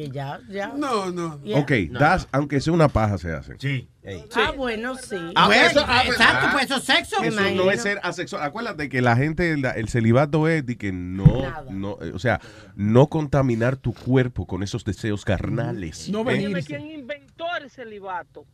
que 0.04 0.10
ya, 0.10 0.40
ya. 0.48 0.68
No, 0.76 1.10
no. 1.10 1.40
Yeah. 1.42 1.58
Ok, 1.60 1.72
das, 1.90 2.28
aunque 2.32 2.60
sea 2.60 2.72
una 2.72 2.88
paja 2.88 3.18
se 3.18 3.32
hace. 3.32 3.56
Sí. 3.58 3.88
Ah, 4.34 4.52
bueno, 4.56 4.94
sí. 4.96 5.16
Ah, 5.34 5.46
Bueno, 5.46 5.62
eso- 5.62 5.84
ah, 5.86 6.02
pues, 6.06 6.16
exacto, 6.16 6.46
ah. 6.46 6.50
pues 6.52 6.64
eso 6.64 6.76
es 6.76 6.84
sexo. 6.84 7.20
Me 7.20 7.28
Eso 7.28 7.40
no 7.54 7.70
es 7.70 7.82
ser 7.82 8.00
asexual. 8.02 8.42
Acuérdate 8.42 8.88
que 8.88 9.02
la 9.02 9.14
gente, 9.16 9.56
la- 9.58 9.72
el 9.72 9.88
celibato 9.88 10.48
es 10.48 10.64
de 10.64 10.78
que 10.78 10.90
no, 10.92 11.42
Nada. 11.42 11.64
no, 11.70 11.98
eh, 12.00 12.12
o 12.14 12.18
sea, 12.18 12.40
no 12.76 13.08
contaminar 13.08 13.76
tu 13.76 13.92
cuerpo 13.92 14.46
con 14.46 14.62
esos 14.62 14.84
deseos 14.84 15.24
carnales. 15.24 16.08
No 16.08 16.20
¿eh? 16.20 16.24
venir. 16.24 16.64
Quién 16.64 16.90
inventó 16.90 17.44
el 17.60 17.70
celibato. 17.70 18.46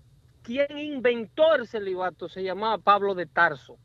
¿Quién 0.43 0.79
inventó 0.79 1.55
el 1.55 1.67
celibato? 1.69 2.29
Se 2.29 2.43
llamaba 2.43 2.79
Pablo 2.79 3.15
de 3.15 3.27
Tarso. 3.27 3.79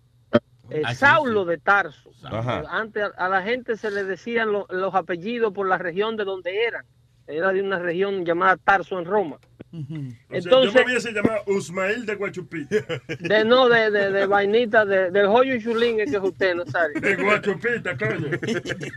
Eh, 0.70 0.84
Ah, 0.86 0.92
sí, 0.94 1.00
Saulo 1.00 1.44
de 1.46 1.58
Tarso. 1.58 2.12
Ajá. 2.24 2.62
Eh, 2.62 2.64
Antes 2.70 3.04
a, 3.04 3.26
a 3.26 3.30
la 3.30 3.42
gente 3.42 3.76
se 3.78 3.92
le 3.92 4.04
decían 4.06 4.52
lo- 4.52 4.68
los 4.70 4.96
apellidos 4.96 5.54
por 5.54 5.68
la 5.68 5.78
región 5.78 6.18
de 6.18 6.24
donde 6.24 6.64
eran. 6.66 6.86
Era 7.32 7.52
de 7.52 7.62
una 7.62 7.80
región 7.80 8.26
llamada 8.26 8.58
Tarso 8.58 9.00
en 9.00 9.06
Roma. 9.06 9.38
O 9.74 9.78
sea, 9.78 9.88
yo 9.88 9.96
me 9.96 10.38
Entonces, 10.38 10.84
hubiese 10.86 11.14
llamado 11.14 11.44
Usmail 11.48 12.06
de 12.06 12.16
Guachupita. 12.16 12.76
de 13.20 13.46
no, 13.46 13.70
de, 13.70 13.90
de, 13.90 14.12
de 14.12 14.26
vainita, 14.26 14.84
de- 14.84 15.12
del 15.12 15.28
joyo 15.28 15.56
y 15.56 15.64
chulín 15.64 15.96
que 15.98 16.04
es 16.04 16.16
usted, 16.22 16.56
no 16.56 16.66
sabe. 16.66 17.00
De 17.00 17.16
Guachupita, 17.16 17.96
coño. 17.98 18.28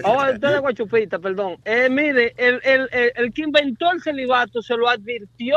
Oh, 0.02 0.16
usted 0.32 0.48
de 0.52 0.58
Guachupita, 0.58 1.18
perdón. 1.20 1.58
Eh, 1.64 1.88
mire, 1.88 2.34
el, 2.36 2.60
el, 2.64 2.88
el, 2.90 3.12
el 3.14 3.32
que 3.32 3.42
inventó 3.42 3.92
el 3.92 4.02
celibato 4.02 4.62
se 4.62 4.76
lo 4.76 4.88
advirtió 4.88 5.56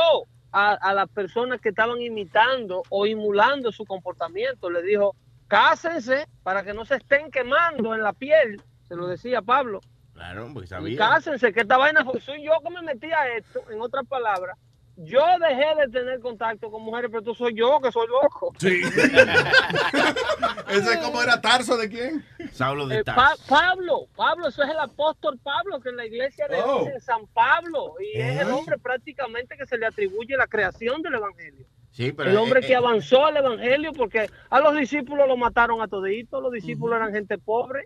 a, 0.52 0.74
a 0.74 0.94
las 0.94 1.10
personas 1.10 1.60
que 1.62 1.70
estaban 1.70 2.00
imitando 2.00 2.84
o 2.90 3.08
emulando 3.08 3.72
su 3.72 3.86
comportamiento. 3.86 4.70
Le 4.70 4.84
dijo, 4.84 5.16
cásense 5.48 6.28
para 6.44 6.62
que 6.64 6.74
no 6.74 6.86
se 6.86 6.96
estén 6.98 7.32
quemando 7.32 7.96
en 7.96 8.04
la 8.04 8.14
piel. 8.14 8.62
Se 8.88 8.96
lo 8.96 9.08
decía 9.08 9.42
Pablo. 9.42 9.82
Claro, 10.18 10.50
porque 10.52 10.66
Y 10.66 10.68
sabía. 10.68 10.98
cásense, 10.98 11.54
que 11.54 11.62
esta 11.62 11.78
vaina 11.78 12.04
fue- 12.04 12.20
soy 12.20 12.44
yo 12.44 12.52
que 12.64 12.70
me 12.74 12.82
metí 12.82 13.06
a 13.12 13.38
esto. 13.38 13.62
En 13.70 13.80
otras 13.82 14.04
palabras, 14.08 14.58
yo 14.98 15.24
dejé 15.40 15.76
de 15.80 15.88
tener 15.92 16.20
contacto 16.20 16.72
con 16.72 16.82
mujeres, 16.82 17.12
pero 17.12 17.22
tú 17.24 17.36
soy 17.36 17.54
yo 17.56 17.80
que 17.80 17.92
soy 17.92 18.08
loco. 18.08 18.52
Sí. 18.58 18.82
¿Ese 20.70 21.00
cómo 21.02 21.22
era 21.22 21.40
Tarso 21.40 21.78
de 21.78 21.88
quién? 21.90 22.26
Saulo 22.52 22.88
de 22.88 22.98
Eh, 23.00 23.04
Tarso. 23.04 23.22
Pa- 23.22 23.36
Pablo, 23.60 24.08
Pablo, 24.16 24.48
eso 24.48 24.64
es 24.64 24.70
el 24.70 24.80
apóstol 24.80 25.40
Pablo, 25.44 25.80
que 25.80 25.90
en 25.90 25.98
la 25.98 26.06
iglesia 26.06 26.48
le 26.48 26.62
Oh. 26.62 26.80
dicen 26.84 27.00
San 27.02 27.28
Pablo, 27.28 27.94
y 28.00 28.20
es 28.20 28.42
el 28.42 28.48
¿Eh? 28.50 28.52
hombre 28.52 28.78
prácticamente 28.80 29.56
que 29.56 29.66
se 29.68 29.78
le 29.78 29.86
atribuye 29.86 30.36
la 30.36 30.48
creación 30.48 31.02
del 31.02 31.14
evangelio. 31.16 31.66
Sí, 31.98 32.12
pero, 32.12 32.30
el 32.30 32.38
hombre 32.38 32.60
eh, 32.60 32.64
que 32.68 32.76
avanzó 32.76 33.26
al 33.26 33.38
evangelio, 33.38 33.92
porque 33.92 34.30
a 34.52 34.60
los 34.60 34.78
discípulos 34.78 35.28
lo 35.28 35.36
mataron 35.36 35.82
a 35.82 35.88
toditos, 35.88 36.44
los 36.44 36.52
discípulos 36.52 36.96
eran 36.96 37.12
gente 37.12 37.40
pobre. 37.40 37.86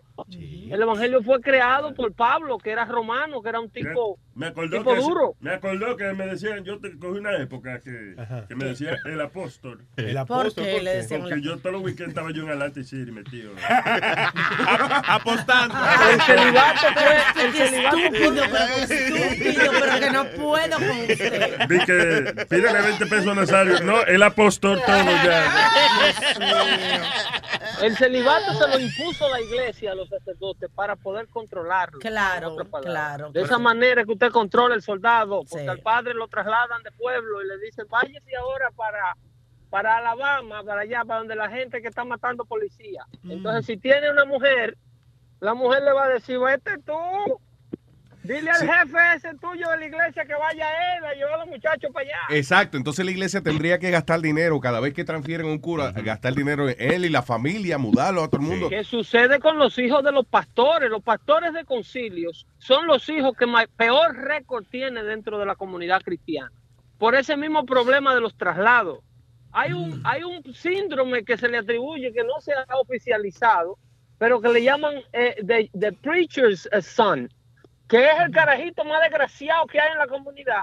El 0.68 0.82
evangelio 0.82 1.22
fue 1.22 1.40
creado 1.40 1.94
por 1.94 2.12
Pablo, 2.12 2.58
que 2.58 2.72
era 2.72 2.84
romano, 2.84 3.40
que 3.40 3.48
era 3.48 3.58
un 3.58 3.70
tipo, 3.70 4.18
Me 4.34 4.46
acordó, 4.46 4.78
tipo 4.78 4.94
que, 4.94 5.00
duro. 5.00 5.34
me 5.40 5.52
acordó 5.52 5.96
que 5.96 6.12
me 6.14 6.26
decían, 6.26 6.64
yo 6.64 6.78
te 6.78 6.96
cogí 6.98 7.18
una 7.18 7.36
época 7.36 7.80
que, 7.80 8.16
que 8.48 8.54
me 8.54 8.64
decía 8.66 8.96
el 9.04 9.20
apóstol. 9.20 9.82
El 9.96 10.16
¿Por 10.26 10.54
qué 10.54 10.80
le 10.80 10.96
decían 10.96 11.20
Porque 11.22 11.42
yo 11.42 11.58
todos 11.58 11.72
los 11.72 11.82
weekends 11.82 12.08
estaba 12.10 12.30
yo 12.32 12.44
en 12.44 12.50
Atlantic 12.50 12.84
City 12.84 13.12
metido. 13.12 13.52
Apostando. 15.06 15.74
El 16.10 16.20
celibato 16.22 16.86
fue, 16.94 17.44
el 17.44 17.52
Qué 17.52 17.66
celibato 17.66 17.96
estúpido, 17.98 18.44
pero 18.50 18.74
estúpido, 18.94 19.72
pero 19.80 20.00
que 20.00 20.10
no 20.10 20.24
puedo 20.30 20.76
con 20.78 20.98
usted. 21.00 21.68
Vi 21.68 21.78
que 21.84 22.46
pídele 22.48 22.82
20 22.82 23.06
pesos 23.06 23.26
a 23.26 23.34
Nazario. 23.34 23.80
No, 23.80 24.02
el 24.02 24.22
apóstol 24.22 24.80
todo 24.86 25.04
ya. 25.24 25.52
El 27.82 27.96
celibato 27.96 28.52
se 28.54 28.68
lo 28.68 28.78
impuso 28.78 29.28
la 29.28 29.40
iglesia 29.40 29.92
a 29.92 29.94
los 29.94 30.08
sacerdotes 30.08 30.70
para 30.74 30.96
poder 30.96 31.28
controlarlo. 31.28 31.98
Claro, 31.98 32.56
claro. 32.82 33.30
De 33.30 33.42
esa 33.42 33.58
manera 33.58 34.04
que 34.04 34.12
usted 34.12 34.30
controla 34.30 34.74
el 34.74 34.82
soldado, 34.82 35.42
porque 35.48 35.64
Sí. 35.64 35.68
al 35.68 35.80
padre 35.80 36.14
lo 36.14 36.28
trasladan 36.28 36.82
de 36.82 36.92
pueblo 36.92 37.42
y 37.42 37.48
le 37.48 37.58
dicen, 37.58 37.86
váyase 37.88 38.36
ahora 38.36 38.70
para, 38.76 39.16
para 39.70 39.96
Alabama, 39.98 40.62
para 40.64 40.82
allá, 40.82 41.04
para 41.04 41.18
donde 41.20 41.34
la 41.36 41.48
gente 41.50 41.82
que 41.82 41.88
está 41.88 42.04
matando 42.04 42.44
policía. 42.44 43.04
Mm. 43.22 43.32
Entonces, 43.32 43.66
si 43.66 43.76
tiene 43.76 44.10
una 44.10 44.24
mujer, 44.24 44.76
la 45.40 45.54
mujer 45.54 45.82
le 45.82 45.92
va 45.92 46.04
a 46.04 46.08
decir, 46.08 46.38
vete 46.38 46.78
tú, 46.78 46.92
dile 48.24 48.50
al 48.50 48.56
Sí. 48.56 48.66
jefe 48.66 48.98
ese 49.16 49.34
tuyo 49.38 49.68
de 49.70 49.76
la 49.78 49.86
iglesia 49.86 50.24
que 50.24 50.34
vaya 50.34 50.66
él 50.96 51.04
a 51.04 51.14
llevar 51.14 51.34
a 51.34 51.36
los 51.38 51.48
muchachos 51.48 51.90
para 51.92 52.06
allá. 52.06 52.18
Exacto, 52.36 52.76
entonces 52.76 53.04
la 53.04 53.10
iglesia 53.10 53.42
tendría 53.42 53.78
que 53.78 53.90
gastar 53.90 54.20
dinero 54.20 54.60
cada 54.60 54.80
vez 54.80 54.94
que 54.94 55.04
transfieren 55.04 55.46
un 55.46 55.58
cura, 55.58 55.92
gastar 55.92 56.34
dinero 56.34 56.68
en 56.68 56.76
él 56.78 57.04
y 57.04 57.08
la 57.08 57.22
familia, 57.22 57.78
mudarlo 57.78 58.22
a 58.22 58.28
todo 58.28 58.40
el 58.40 58.46
mundo. 58.46 58.68
¿Qué 58.68 58.84
sucede 58.84 59.38
con 59.40 59.58
los 59.58 59.78
hijos 59.78 60.02
de 60.04 60.12
los 60.12 60.26
pastores? 60.26 60.90
Los 60.90 61.02
pastores 61.02 61.52
de 61.52 61.64
concilios 61.64 62.46
son 62.58 62.86
los 62.86 63.08
hijos 63.08 63.36
que 63.36 63.46
peor 63.76 64.16
récord 64.16 64.64
tiene 64.70 65.02
dentro 65.02 65.38
de 65.38 65.46
la 65.46 65.54
comunidad 65.56 66.02
cristiana. 66.02 66.50
Por 66.98 67.14
ese 67.14 67.36
mismo 67.36 67.66
problema 67.66 68.14
de 68.14 68.20
los 68.20 68.36
traslados. 68.36 69.00
Hay 69.54 69.72
un, 69.72 70.00
hay 70.04 70.22
un 70.22 70.42
síndrome 70.54 71.24
que 71.24 71.36
se 71.36 71.46
le 71.48 71.58
atribuye 71.58 72.12
que 72.12 72.24
no 72.24 72.40
se 72.40 72.52
ha 72.54 72.64
oficializado, 72.78 73.76
pero 74.16 74.40
que 74.40 74.48
le 74.48 74.62
llaman 74.62 74.94
eh, 75.12 75.34
the, 75.46 75.68
the 75.78 75.92
preacher's 75.92 76.66
son, 76.80 77.28
que 77.92 78.02
es 78.06 78.20
el 78.24 78.30
carajito 78.30 78.84
más 78.86 79.02
desgraciado 79.02 79.66
que 79.66 79.78
hay 79.78 79.92
en 79.92 79.98
la 79.98 80.06
comunidad, 80.06 80.62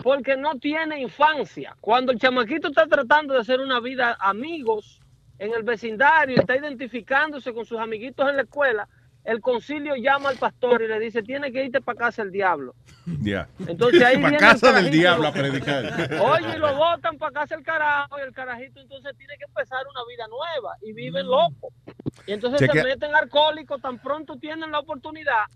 porque 0.00 0.36
no 0.36 0.60
tiene 0.60 1.00
infancia. 1.00 1.76
Cuando 1.80 2.12
el 2.12 2.20
chamaquito 2.20 2.68
está 2.68 2.86
tratando 2.86 3.34
de 3.34 3.40
hacer 3.40 3.58
una 3.58 3.80
vida 3.80 4.16
amigos 4.20 5.00
en 5.40 5.52
el 5.54 5.64
vecindario, 5.64 6.38
está 6.38 6.56
identificándose 6.56 7.52
con 7.52 7.64
sus 7.66 7.80
amiguitos 7.80 8.30
en 8.30 8.36
la 8.36 8.42
escuela, 8.42 8.88
el 9.24 9.40
concilio 9.40 9.96
llama 9.96 10.28
al 10.28 10.36
pastor 10.36 10.80
y 10.80 10.86
le 10.86 11.00
dice, 11.00 11.24
tiene 11.24 11.50
que 11.50 11.64
irte 11.64 11.80
para 11.80 11.98
casa 11.98 12.22
el 12.22 12.30
diablo. 12.30 12.76
Ya. 13.22 13.48
Entonces 13.66 14.00
ahí 14.00 14.18
Para 14.22 14.36
casa 14.36 14.78
el 14.78 14.84
del 14.84 14.92
diablo 14.92 15.26
a 15.26 15.32
predicar. 15.32 15.84
Oye, 16.20 16.54
y 16.54 16.58
lo 16.60 16.76
botan 16.76 17.18
para 17.18 17.32
casa 17.32 17.56
el 17.56 17.64
carajo 17.64 18.20
y 18.20 18.22
el 18.22 18.32
carajito 18.32 18.78
entonces 18.80 19.16
tiene 19.18 19.36
que 19.36 19.46
empezar 19.46 19.80
una 19.90 20.04
vida 20.08 20.28
nueva 20.28 20.76
y 20.82 20.92
viven 20.92 21.26
loco. 21.26 21.72
Y 22.24 22.34
entonces 22.34 22.70
se 22.70 22.84
meten 22.84 23.16
alcohólicos 23.16 23.82
tan 23.82 23.98
pronto 23.98 24.36
tienen 24.36 24.70
la 24.70 24.78
oportunidad 24.78 25.46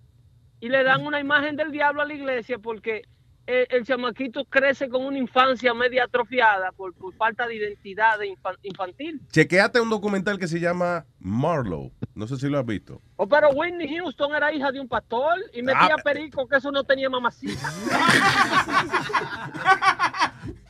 y 0.63 0.69
le 0.69 0.85
dan 0.85 1.05
una 1.05 1.19
imagen 1.21 1.57
del 1.57 1.73
diablo 1.73 2.03
a 2.03 2.05
la 2.07 2.15
iglesia 2.15 2.57
porque 2.59 3.03
el, 3.47 3.67
el 3.71 3.85
chamaquito 3.85 4.45
crece 4.45 4.89
con 4.89 5.05
una 5.05 5.19
infancia 5.19 5.75
media 5.75 6.05
atrofiada 6.05 6.71
por, 6.71 6.95
por 6.95 7.13
falta 7.17 7.49
de 7.49 7.57
identidad 7.57 8.17
de 8.21 8.29
infan- 8.29 8.57
infantil. 8.63 9.21
Chequeate 9.33 9.81
un 9.81 9.91
documental 9.91 10.39
que 10.39 10.47
se 10.47 10.61
llama 10.61 11.05
Marlowe. 11.19 11.91
No 12.15 12.29
sé 12.29 12.37
si 12.37 12.49
lo 12.49 12.61
has 12.61 12.65
visto. 12.67 13.01
O 13.17 13.29
pero 13.29 13.49
Whitney 13.51 13.97
Houston 13.99 14.37
era 14.37 14.53
hija 14.53 14.71
de 14.71 14.79
un 14.79 14.87
pastor 14.87 15.35
y 15.53 15.63
metía 15.63 15.97
Ah, 15.99 16.03
perico 16.05 16.47
que 16.47 16.59
eso 16.59 16.71
no 16.71 16.85
tenía 16.85 17.11
mamacita. 17.11 17.61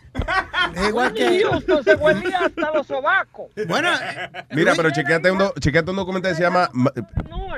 Igual 0.89 1.13
que- 1.13 1.43
Houston 1.45 1.85
se 1.85 1.95
huelía 1.95 2.41
hasta 2.47 2.73
los 2.73 2.87
sobacos. 2.87 3.47
Bueno, 3.69 3.89
Mira, 4.53 4.73
pero 4.77 4.91
chequeate 4.91 5.31
un, 5.31 5.39
do- 5.39 5.55
chequeate 5.61 5.91
un 5.91 5.97
documental 5.97 6.33
que 6.33 6.37
se 6.37 6.43
llama, 6.43 6.71
Ma- 6.73 6.93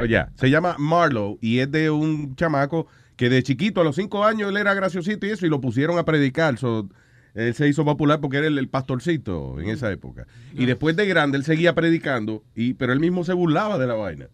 oye, 0.00 0.24
se 0.37 0.50
llama 0.50 0.77
Marlowe 0.79 1.38
y 1.40 1.59
es 1.61 1.70
de 1.70 1.90
un 1.90 2.35
chamaco 2.37 2.87
que 3.16 3.29
de 3.31 3.42
chiquito, 3.42 3.81
a 3.81 3.85
los 3.85 3.96
cinco 3.96 4.24
años, 4.24 4.50
él 4.50 4.57
era 4.57 4.74
graciosito 4.74 5.27
y 5.27 5.31
eso, 5.31 5.46
y 5.46 5.48
lo 5.48 5.61
pusieron 5.61 5.98
a 5.98 6.05
predicar. 6.05 6.59
So, 6.59 6.88
él 7.35 7.55
se 7.55 7.68
hizo 7.68 7.85
popular 7.85 8.20
porque 8.20 8.38
era 8.38 8.46
el, 8.48 8.59
el 8.59 8.68
pastorcito 8.68 9.61
en 9.61 9.68
esa 9.68 9.90
época. 9.92 10.27
Y 10.53 10.66
después 10.66 10.96
de 10.96 11.07
grande, 11.07 11.38
él 11.38 11.44
seguía 11.44 11.74
predicando, 11.74 12.42
y 12.55 12.74
pero 12.74 12.92
él 12.92 13.00
mismo 13.00 13.24
se 13.24 13.33
burlaba 13.33 13.79
de 13.79 13.87
la 13.87 13.94
vaina. 13.94 14.27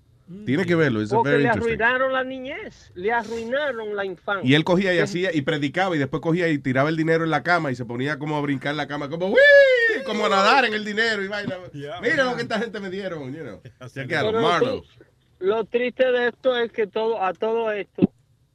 Tiene 0.47 0.64
que 0.64 0.77
verlo, 0.77 1.03
es 1.03 1.11
Porque 1.11 1.31
very 1.31 1.43
le 1.43 1.49
arruinaron 1.49 2.12
la 2.12 2.23
niñez, 2.23 2.93
le 2.95 3.12
arruinaron 3.12 3.97
la 3.97 4.05
infancia. 4.05 4.49
Y 4.49 4.55
él 4.55 4.62
cogía 4.62 4.95
y 4.95 4.99
hacía 5.01 5.35
y 5.35 5.43
predicaba 5.43 5.97
y 5.97 5.99
después 5.99 6.23
cogía 6.23 6.49
y 6.49 6.59
tiraba 6.59 6.88
el 6.88 6.97
dinero 6.97 7.25
en 7.25 7.31
la 7.31 7.43
cama 7.43 7.73
y 7.73 7.75
se 7.75 7.85
ponía 7.85 8.19
como 8.19 8.37
a 8.37 8.40
brincar 8.40 8.71
en 8.71 8.77
la 8.77 8.87
cama, 8.87 9.09
como 9.09 9.27
¡Wii! 9.27 10.05
como 10.07 10.27
a 10.27 10.29
nadar 10.29 10.64
en 10.66 10.75
el 10.75 10.85
dinero 10.85 11.25
y 11.25 11.29
vaina. 11.29 11.57
Mira 12.03 12.25
lo 12.25 12.37
que 12.37 12.43
esta 12.43 12.61
gente 12.61 12.79
me 12.79 12.90
dieron, 12.90 13.35
you 13.35 13.43
know. 13.43 13.61
Marlowe. 14.40 14.83
tri- 14.83 15.07
lo 15.40 15.64
triste 15.64 16.12
de 16.12 16.29
esto 16.29 16.57
es 16.57 16.71
que 16.71 16.87
todo 16.87 17.21
a 17.23 17.33
todo 17.33 17.73
esto 17.73 18.12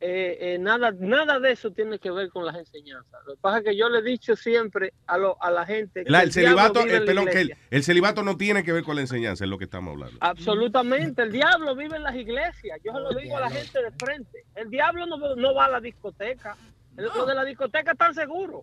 eh, 0.08 0.38
eh, 0.54 0.58
nada 0.60 0.92
nada 1.00 1.40
de 1.40 1.52
eso 1.54 1.72
tiene 1.72 1.98
que 1.98 2.12
ver 2.12 2.30
con 2.30 2.46
las 2.46 2.56
enseñanzas. 2.56 3.20
Lo 3.26 3.34
que 3.34 3.40
pasa 3.42 3.58
es 3.60 3.64
que 3.64 3.76
yo 3.76 3.90
le 3.90 4.00
he 4.00 4.04
dicho 4.04 4.36
siempre 4.36 4.94
a, 5.08 5.18
lo- 5.18 5.36
a 5.42 5.50
la 5.50 5.66
gente 5.66 6.04
que 6.04 6.10
el 6.24 6.32
celibato, 6.32 6.80
eh, 6.98 7.06
que 7.32 7.58
el 7.72 7.84
celibato 7.84 8.24
no 8.24 8.38
tiene 8.38 8.64
que 8.64 8.72
ver 8.72 8.84
con 8.84 8.96
la 8.96 9.02
enseñanza, 9.02 9.44
es 9.44 9.50
lo 9.50 9.58
que 9.58 9.64
estamos 9.66 9.94
hablando. 9.94 10.18
Absolutamente, 10.22 11.24
el 11.24 11.32
diablo 11.32 11.76
vive 11.76 11.96
en 11.98 12.04
las 12.04 12.16
iglesias. 12.16 12.80
Yo 12.84 12.94
se 12.94 13.00
lo 13.00 13.10
digo 13.20 13.38
a 13.38 13.42
la 13.42 13.50
gente 13.50 13.82
de 13.82 13.92
frente. 13.92 14.46
El 14.56 14.70
diablo 14.70 15.06
no, 15.08 15.36
no 15.36 15.54
va 15.56 15.66
a 15.66 15.70
la 15.70 15.80
discoteca. 15.82 16.56
El- 16.98 17.06
Lo 17.06 17.26
de 17.26 17.36
la 17.36 17.44
discoteca 17.44 17.92
están 17.92 18.14
seguros. 18.14 18.62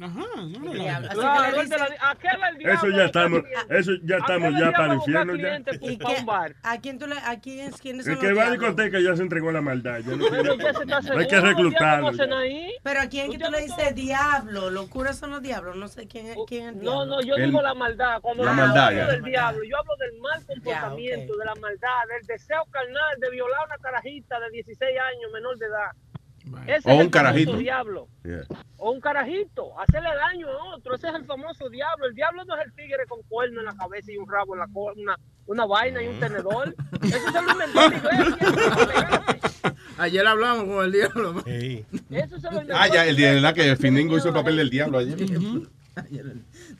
Ajá, 0.00 0.24
que 0.34 0.78
diablo 0.78 1.08
Eso 2.72 2.88
ya 2.90 3.04
estamos, 3.04 3.42
eso 3.68 3.92
ya 4.04 4.16
estamos 4.16 4.52
ya 4.58 4.72
para 4.72 4.92
el 4.92 4.98
infierno 4.98 5.34
ya. 5.34 5.42
clientes 5.42 5.78
¿Y 5.82 5.96
para 5.96 6.14
qué- 6.14 6.20
un 6.20 6.26
bar. 6.26 6.54
¿A 6.62 6.78
quién 6.80 6.98
tú 6.98 7.06
le, 7.06 7.16
a 7.18 7.40
quién, 7.40 7.72
quiénes 7.72 8.04
son 8.04 8.12
El 8.14 8.18
los 8.18 8.26
que 8.28 8.32
va 8.34 8.46
a 8.46 8.50
discoteca 8.50 9.00
ya 9.00 9.16
se 9.16 9.22
entregó 9.22 9.50
la 9.52 9.60
maldad. 9.60 9.98
Ya 10.00 10.16
no, 10.16 10.24
Pero 10.30 10.42
tiene- 10.56 10.64
ya 10.64 10.72
se 10.72 10.82
está 10.82 11.14
no 11.14 11.20
hay 11.20 11.26
que 11.26 11.36
los 11.36 11.44
reclutarlo. 11.44 12.12
Pero 12.82 13.00
a 13.00 13.06
quién 13.08 13.30
que 13.30 13.38
tú 13.38 13.50
le 13.50 13.62
dices 13.62 13.94
diablo, 13.94 14.70
los 14.70 14.88
curas 14.88 15.18
son 15.18 15.30
los 15.30 15.42
diablos, 15.42 15.76
no 15.76 15.88
sé 15.88 16.06
quién 16.06 16.26
es, 16.26 16.36
quién 16.46 16.68
es 16.68 16.76
No, 16.76 17.04
no, 17.06 17.20
yo 17.22 17.34
El- 17.36 17.46
digo 17.46 17.60
la 17.62 17.74
maldad. 17.74 18.20
Cuando 18.20 18.44
la 18.44 18.50
yo 18.52 18.56
maldad, 18.56 18.86
hablo 18.86 18.98
ya. 18.98 19.06
del 19.08 19.22
diablo, 19.22 19.64
yo 19.64 19.76
hablo 19.78 19.96
del 19.96 20.20
mal 20.20 20.46
comportamiento, 20.46 21.36
de 21.36 21.44
la 21.44 21.54
maldad, 21.56 21.98
del 22.16 22.26
deseo 22.26 22.64
carnal 22.70 23.18
de 23.18 23.30
violar 23.30 23.60
a 23.60 23.64
una 23.66 23.78
carajita 23.78 24.38
de 24.40 24.50
16 24.50 24.96
años, 24.98 25.32
menor 25.32 25.56
de 25.58 25.66
edad. 25.66 25.90
Ese 26.66 26.88
O 26.88 26.92
es 26.92 26.96
un 26.96 27.00
el 27.02 27.10
carajito. 27.10 27.50
famoso 27.50 27.62
diablo. 27.62 28.08
Yeah. 28.24 28.42
O 28.76 28.90
un 28.92 29.00
carajito, 29.00 29.78
hacerle 29.80 30.08
daño 30.14 30.48
a 30.48 30.74
otro. 30.76 30.94
Ese 30.94 31.08
es 31.08 31.14
el 31.14 31.24
famoso 31.24 31.68
diablo. 31.70 32.06
El 32.06 32.14
diablo 32.14 32.44
no 32.44 32.56
es 32.56 32.66
el 32.66 32.72
tigre 32.74 33.06
con 33.08 33.22
cuerno 33.24 33.60
en 33.60 33.66
la 33.66 33.74
cabeza 33.76 34.10
y 34.12 34.16
un 34.16 34.28
rabo 34.28 34.54
en 34.54 34.60
la 34.60 34.68
cola, 34.72 34.94
una, 35.00 35.16
una 35.46 35.66
vaina 35.66 36.02
y 36.02 36.08
un 36.08 36.20
tenedor. 36.20 36.74
Eso 37.02 37.32
se 37.32 37.42
lo 37.42 37.52
inventó 37.52 37.88
la 37.90 37.96
iglesia. 37.96 39.40
Ayer 39.98 40.26
hablamos 40.26 40.64
con 40.64 40.84
el 40.84 40.92
diablo. 40.92 41.42
Eso 41.46 42.38
se 42.40 42.46
lo 42.50 42.52
inventó 42.60 42.74
Ah, 42.76 42.88
ya, 42.88 43.06
el 43.06 43.16
día 43.16 43.32
de 43.32 43.40
la 43.40 43.52
que 43.52 43.76
Findingo 43.76 44.16
hizo 44.16 44.28
el 44.28 44.34
papel 44.34 44.56
del 44.56 44.70
diablo 44.70 44.98
ayer. 44.98 45.16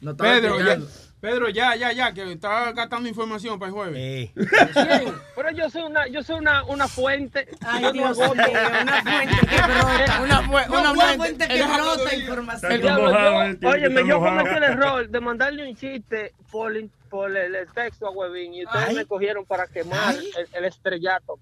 No 0.00 0.10
estaba 0.12 0.30
Pedro, 0.32 0.58
ya. 0.60 0.78
Pedro, 1.20 1.50
ya, 1.50 1.76
ya, 1.76 1.92
ya, 1.92 2.12
que 2.14 2.32
está 2.32 2.72
gastando 2.72 3.06
información 3.08 3.58
para 3.58 3.68
el 3.68 3.74
jueves. 3.74 4.30
¿Quién? 4.34 5.14
Pero 5.36 5.50
yo 5.50 5.68
soy 5.68 5.82
una, 5.82 6.06
yo 6.08 6.22
soy 6.22 6.38
una, 6.38 6.64
una 6.64 6.88
fuente. 6.88 7.46
Ay, 7.60 7.92
Dios 7.92 8.16
no 8.18 8.34
mío, 8.34 8.46
una 8.82 9.02
fuente 9.02 9.46
que 9.46 9.62
brota. 9.62 10.20
Una, 10.22 10.40
No, 10.40 10.80
una 10.80 11.14
fuente. 11.16 11.46
que 11.48 11.62
brota 11.62 12.14
información. 12.14 12.72
Eh, 13.62 13.66
Óyeme, 13.66 14.06
yo 14.06 14.18
cometí 14.18 14.48
el 14.56 14.62
error 14.62 15.08
de 15.08 15.20
mandarle 15.20 15.68
un 15.68 15.76
chiste 15.76 16.32
por, 16.50 16.74
el, 16.74 16.90
el 17.36 17.72
texto 17.74 18.06
a 18.06 18.10
Webin 18.10 18.54
y 18.54 18.64
ustedes 18.64 18.88
Ay. 18.88 18.94
me 18.96 19.04
cogieron 19.04 19.44
para 19.44 19.66
quemar 19.66 20.14
el, 20.14 20.48
el 20.54 20.64
estrellato. 20.64 21.38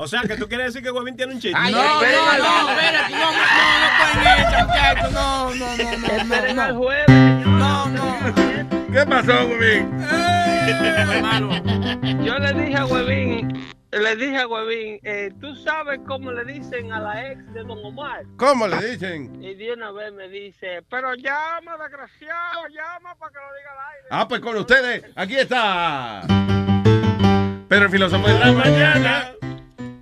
O 0.00 0.06
sea, 0.06 0.22
que 0.22 0.36
tú 0.36 0.48
quieres 0.48 0.66
decir 0.68 0.82
que 0.82 0.90
Huevín 0.90 1.16
tiene 1.16 1.34
un 1.34 1.40
chiste. 1.40 1.58
No, 1.58 1.70
no, 1.70 2.00
no, 2.00 2.02
espérate, 2.02 3.12
no, 3.14 3.18
no, 3.18 3.30
no 3.32 4.22
pueden 4.22 4.40
echar, 4.40 4.66
muchachos, 4.66 5.12
no, 5.12 5.54
no, 5.54 5.76
no, 5.76 5.76
no, 5.76 6.06
Esperen 6.16 6.56
no, 6.56 6.62
al 6.62 6.74
no. 6.74 6.80
jueves, 6.80 7.06
señor. 7.06 7.46
No, 7.48 7.86
no. 7.88 8.77
¿Qué 8.92 9.04
pasó, 9.04 9.46
güey? 9.46 9.84
Hermano. 10.68 11.50
Yo 12.24 12.38
le 12.38 12.52
dije 12.54 12.76
a 12.76 12.86
Webin, 12.86 13.70
le 13.92 14.16
dije 14.16 14.38
a 14.38 14.48
Webin, 14.48 14.98
eh, 15.02 15.30
tú 15.40 15.54
sabes 15.56 16.00
cómo 16.06 16.32
le 16.32 16.44
dicen 16.44 16.90
a 16.92 17.00
la 17.00 17.30
ex 17.32 17.52
de 17.52 17.64
Don 17.64 17.84
Omar. 17.84 18.24
¿Cómo 18.38 18.66
le 18.66 18.76
dicen? 18.90 19.42
Y 19.42 19.54
de 19.54 19.74
una 19.74 19.92
vez 19.92 20.12
me 20.14 20.28
dice, 20.28 20.82
pero 20.88 21.14
llama, 21.14 21.76
desgraciado, 21.76 22.66
llama 22.68 23.14
para 23.16 23.32
que 23.32 23.38
lo 23.38 23.56
diga 23.58 23.72
al 23.72 23.94
aire. 23.94 24.08
Ah, 24.10 24.26
pues 24.26 24.40
con 24.40 24.56
ustedes, 24.56 25.04
aquí 25.16 25.36
está. 25.36 26.22
Pedro 27.68 27.84
el 27.84 27.90
filósofo 27.90 28.26
de 28.26 28.38
la 28.38 28.52
mañana. 28.52 29.32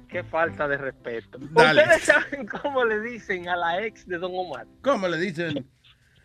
Qué 0.08 0.22
falta 0.22 0.68
de 0.68 0.78
respeto. 0.78 1.38
Dale. 1.40 1.82
¿Ustedes 1.82 2.02
saben 2.04 2.46
cómo 2.46 2.84
le 2.84 3.00
dicen 3.00 3.48
a 3.48 3.56
la 3.56 3.84
ex 3.84 4.06
de 4.06 4.18
Don 4.18 4.30
Omar? 4.32 4.66
¿Cómo 4.82 5.08
le 5.08 5.18
dicen? 5.18 5.68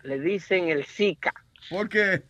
Le 0.03 0.19
dicen 0.19 0.69
el 0.69 0.85
Zika. 0.85 1.33
¿Por 1.69 1.89
qué? 1.89 2.23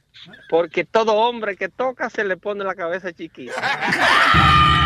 Porque 0.50 0.86
todo 0.86 1.14
hombre 1.14 1.56
que 1.56 1.70
toca 1.70 2.10
se 2.10 2.24
le 2.24 2.38
pone 2.38 2.64
la 2.64 2.76
cabeza 2.76 3.14
chiquita. 3.14 3.54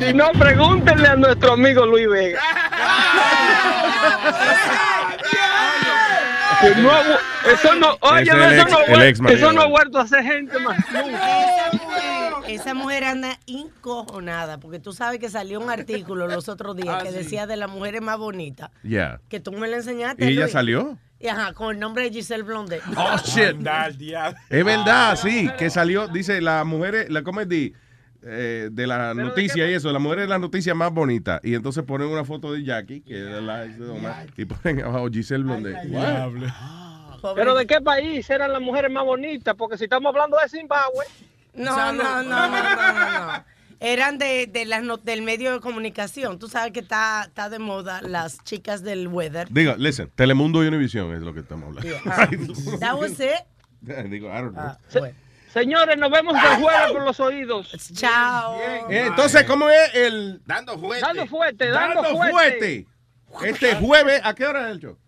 Si 0.00 0.14
no, 0.14 0.32
pregúntenle 0.32 1.08
a 1.08 1.16
nuestro 1.16 1.52
amigo 1.52 1.86
Luis 1.86 2.08
Vega. 2.08 2.40
No 6.82 6.90
eso 7.52 7.74
no, 7.76 7.96
oye, 8.00 8.22
Es 8.22 8.28
el 8.28 8.42
eso, 8.42 8.62
ex- 8.80 8.88
no, 8.90 9.02
ex 9.02 9.20
eso 9.40 9.52
no 9.52 9.60
ha 9.62 9.66
vuelto 9.66 9.98
a 9.98 10.02
hacer 10.02 10.22
gente 10.24 10.58
más 10.58 10.76
nunca. 10.92 12.48
Esa 12.48 12.72
mujer, 12.74 13.04
anda 13.04 13.38
incojonada 13.46 14.58
porque 14.58 14.78
tú 14.78 14.92
sabes 14.92 15.20
que 15.20 15.28
salió 15.28 15.60
un 15.60 15.70
artículo 15.70 16.26
los 16.26 16.48
otros 16.48 16.76
días 16.76 16.96
Ah, 16.98 17.02
que 17.02 17.10
sí. 17.10 17.16
decía 17.18 17.46
de 17.46 17.56
las 17.56 17.70
mujeres 17.70 18.00
más 18.00 18.18
bonitas. 18.18 18.70
Ya. 18.82 19.20
Que 19.28 19.38
tú 19.38 19.52
me 19.52 19.68
la 19.68 19.76
enseñaste. 19.76 20.24
¿Y 20.24 20.28
ella 20.32 20.42
Luis. 20.42 20.52
salió? 20.52 20.98
Ajá, 21.30 21.52
con 21.52 21.74
el 21.74 21.80
nombre 21.80 22.04
de 22.04 22.10
Giselle 22.10 22.42
Blondet. 22.44 22.80
Oh, 22.96 23.16
shit. 23.24 23.56
Es 24.50 24.64
verdad, 24.64 25.16
sí, 25.16 25.50
que 25.58 25.68
salió, 25.68 26.08
dice, 26.08 26.40
las 26.40 26.64
mujeres, 26.64 27.10
la 27.10 27.22
comedy 27.22 27.74
eh, 28.22 28.68
de 28.72 28.86
la 28.86 29.14
noticia 29.14 29.70
y 29.70 29.74
eso, 29.74 29.92
las 29.92 30.02
mujeres 30.02 30.24
de 30.24 30.28
la 30.28 30.38
noticia 30.38 30.74
más 30.74 30.92
bonita. 30.92 31.40
Y 31.42 31.54
entonces 31.54 31.84
ponen 31.84 32.08
una 32.08 32.24
foto 32.24 32.52
de 32.52 32.64
Jackie, 32.64 33.00
que 33.00 33.36
es 33.36 33.42
la 33.42 33.64
ex 33.64 33.78
de 33.78 33.88
Omar, 33.88 34.26
y 34.36 34.44
ponen 34.44 34.82
abajo 34.84 35.08
Giselle 35.10 35.44
Blondet. 35.44 35.76
What? 35.90 37.34
Pero 37.34 37.54
¿de 37.54 37.66
qué 37.66 37.80
país 37.80 38.28
eran 38.30 38.52
las 38.52 38.60
mujeres 38.62 38.90
más 38.90 39.04
bonitas? 39.04 39.54
Porque 39.56 39.76
si 39.76 39.84
estamos 39.84 40.10
hablando 40.10 40.36
de 40.42 40.48
Zimbabue. 40.48 41.04
No, 41.54 41.92
no, 41.92 42.22
no, 42.22 42.22
no, 42.22 42.48
no, 42.48 42.92
no, 42.92 43.26
no. 43.26 43.44
Eran 43.80 44.18
de, 44.18 44.48
de 44.48 44.64
las 44.64 44.82
no- 44.82 44.96
del 44.96 45.22
medio 45.22 45.52
de 45.52 45.60
comunicación. 45.60 46.38
Tú 46.38 46.48
sabes 46.48 46.72
que 46.72 46.80
está, 46.80 47.24
está 47.26 47.48
de 47.48 47.58
moda 47.60 48.02
las 48.02 48.42
chicas 48.44 48.82
del 48.82 49.06
weather. 49.08 49.48
Digo, 49.50 49.74
listen, 49.78 50.10
Telemundo 50.14 50.64
y 50.64 50.68
Univision 50.68 51.12
es 51.14 51.22
lo 51.22 51.32
que 51.32 51.40
estamos 51.40 51.68
hablando. 51.68 51.96
Ah, 52.06 52.28
That 52.80 52.98
was 52.98 53.18
it. 53.20 53.44
Digo, 54.10 54.28
I 54.28 54.40
don't 54.42 54.52
know. 54.54 54.76
Señores, 55.52 55.96
nos 55.96 56.10
vemos 56.10 56.34
el 56.34 56.62
jueves 56.62 56.92
por 56.92 57.02
los 57.02 57.20
oídos. 57.20 57.70
Chao. 57.94 58.58
Eh, 58.60 59.06
entonces, 59.06 59.44
¿cómo 59.44 59.68
es 59.70 59.94
el 59.94 60.40
Dando 60.44 60.78
fuerte. 60.78 61.06
Dando 61.06 61.26
fuerte, 61.26 61.68
dando, 61.70 62.02
Dando 62.02 62.16
fuerte. 62.18 62.86
fuerte? 63.30 63.48
Este 63.48 63.74
jueves, 63.76 64.20
¿a 64.24 64.34
qué 64.34 64.46
hora 64.46 64.66
es 64.68 64.72
el 64.76 64.80
show? 64.80 64.98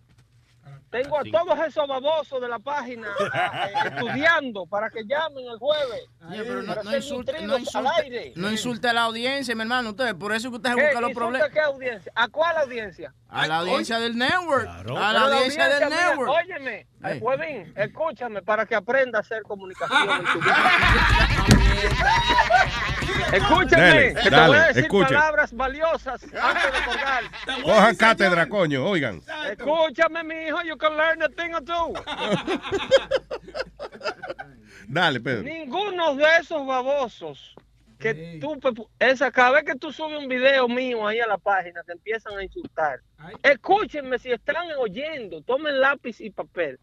Tengo 0.90 1.18
a 1.18 1.22
todos 1.22 1.58
esos 1.68 1.86
babosos 1.86 2.40
de 2.40 2.48
la 2.48 2.58
página 2.58 3.06
eh, 3.34 3.72
estudiando 3.86 4.66
para 4.66 4.90
que 4.90 5.04
llamen 5.04 5.46
el 5.46 5.56
jueves. 5.58 6.02
Oye, 6.28 6.42
pero 6.42 6.62
no, 6.62 6.74
no 6.82 6.96
insulte, 6.96 7.32
no 7.46 7.54
al 7.54 7.60
insulte, 7.60 7.90
aire. 8.02 8.32
no 8.34 8.50
insulte 8.50 8.88
a 8.88 8.92
la 8.92 9.02
audiencia, 9.02 9.54
mi 9.54 9.62
hermano. 9.62 9.90
Usted, 9.90 10.16
por 10.16 10.32
eso 10.32 10.48
es 10.48 10.50
que 10.50 10.56
usted 10.56 10.70
se 10.70 10.76
¿Qué? 10.76 10.82
busca 10.86 11.00
los 11.00 11.10
¿Insulta 11.10 11.20
problemas. 11.26 11.48
a 11.48 11.52
qué 11.52 11.60
audiencia? 11.60 12.12
¿A 12.16 12.28
cuál 12.28 12.56
audiencia? 12.56 13.14
A 13.28 13.46
la 13.46 13.58
audiencia 13.58 13.98
del 14.00 14.18
network. 14.18 14.68
A 14.68 15.12
la 15.12 15.20
audiencia 15.22 15.68
del 15.68 15.90
network. 15.90 16.30
Óyeme, 16.30 16.86
Ey. 17.04 17.18
Huevín, 17.20 17.72
escúchame 17.76 18.42
para 18.42 18.66
que 18.66 18.74
aprenda 18.74 19.18
a 19.18 19.20
hacer 19.20 19.42
comunicación 19.44 20.10
en 20.10 20.24
tu 20.32 20.40
vida. 20.40 21.59
Escúchame, 23.32 23.68
Dale, 23.68 24.14
que 24.14 24.22
te 24.22 24.30
dale, 24.30 24.46
voy 24.48 24.56
a 24.56 24.66
decir 24.66 24.82
escuche. 24.84 25.14
palabras 25.14 25.52
valiosas 25.52 26.22
antes 26.22 26.72
de 26.72 26.84
colgar. 26.84 27.24
Cojan 27.62 27.96
cátedra, 27.96 28.48
coño, 28.48 28.84
oigan. 28.84 29.20
Escúchame, 29.50 30.24
mi 30.24 30.34
hijo, 30.46 30.62
you 30.62 30.76
can 30.76 30.96
learn 30.96 31.22
a 31.22 31.28
thing 31.28 31.54
or 31.54 31.62
two. 31.62 31.94
Dale, 34.88 35.20
Pedro. 35.20 35.44
Ninguno 35.44 36.16
de 36.16 36.24
esos 36.40 36.66
babosos 36.66 37.54
que 38.00 38.40
tú, 38.40 38.58
esa, 38.98 39.30
cada 39.30 39.52
vez 39.52 39.62
que 39.64 39.76
tú 39.76 39.92
subes 39.92 40.18
un 40.18 40.26
video 40.26 40.66
mío 40.66 41.06
ahí 41.06 41.20
a 41.20 41.26
la 41.26 41.38
página, 41.38 41.82
te 41.84 41.92
empiezan 41.92 42.36
a 42.36 42.42
insultar. 42.42 43.00
Escúchenme 43.42 44.18
si 44.18 44.32
están 44.32 44.66
oyendo, 44.78 45.42
tomen 45.42 45.80
lápiz 45.80 46.20
y 46.20 46.30
papel. 46.30 46.80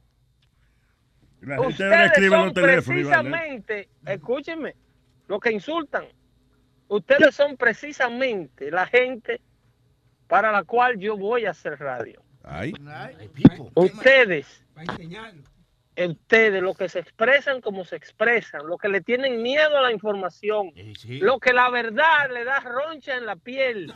La 1.42 1.56
gente 1.56 1.56
ahora 1.56 1.68
Ustedes 1.70 2.06
escribe 2.06 2.28
en 2.28 2.32
son 2.32 2.46
los 2.46 2.54
teléfonos. 2.54 3.02
Iván, 3.02 3.28
¿eh? 3.28 3.32
precisamente, 3.32 3.90
escúchenme, 4.06 4.76
los 5.28 5.40
que 5.40 5.52
insultan. 5.52 6.06
Ustedes 6.88 7.36
son 7.36 7.58
precisamente 7.58 8.72
la 8.72 8.86
gente 8.88 9.42
para 10.28 10.52
la 10.52 10.64
cual 10.64 10.98
yo 11.00 11.18
voy 11.18 11.46
a 11.46 11.52
hacer 11.52 11.78
radio. 11.80 12.22
Ay. 12.44 12.74
Ustedes, 13.76 14.64
ustedes, 15.98 16.62
los 16.62 16.78
que 16.78 16.88
se 16.88 17.00
expresan 17.00 17.60
como 17.60 17.84
se 17.84 17.98
expresan, 17.98 18.66
los 18.66 18.80
que 18.80 18.88
le 18.88 19.02
tienen 19.02 19.42
miedo 19.42 19.78
a 19.78 19.82
la 19.82 19.92
información, 19.92 20.72
lo 21.08 21.40
que 21.40 21.52
la 21.54 21.70
verdad 21.70 22.30
le 22.34 22.46
da 22.46 22.60
roncha 22.62 23.18
en 23.18 23.26
la 23.26 23.36
piel. 23.36 23.94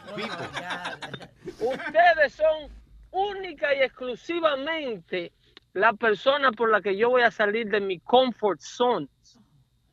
Ustedes 1.59 2.34
son 2.34 2.69
única 3.11 3.73
y 3.73 3.82
exclusivamente 3.84 5.32
la 5.73 5.93
persona 5.93 6.51
por 6.51 6.69
la 6.69 6.82
que 6.82 6.97
yo 6.97 7.09
voy 7.09 7.21
a 7.21 7.32
salir 7.32 7.69
de 7.69 7.79
mi 7.79 7.99
comfort 7.99 8.59
zone 8.59 9.07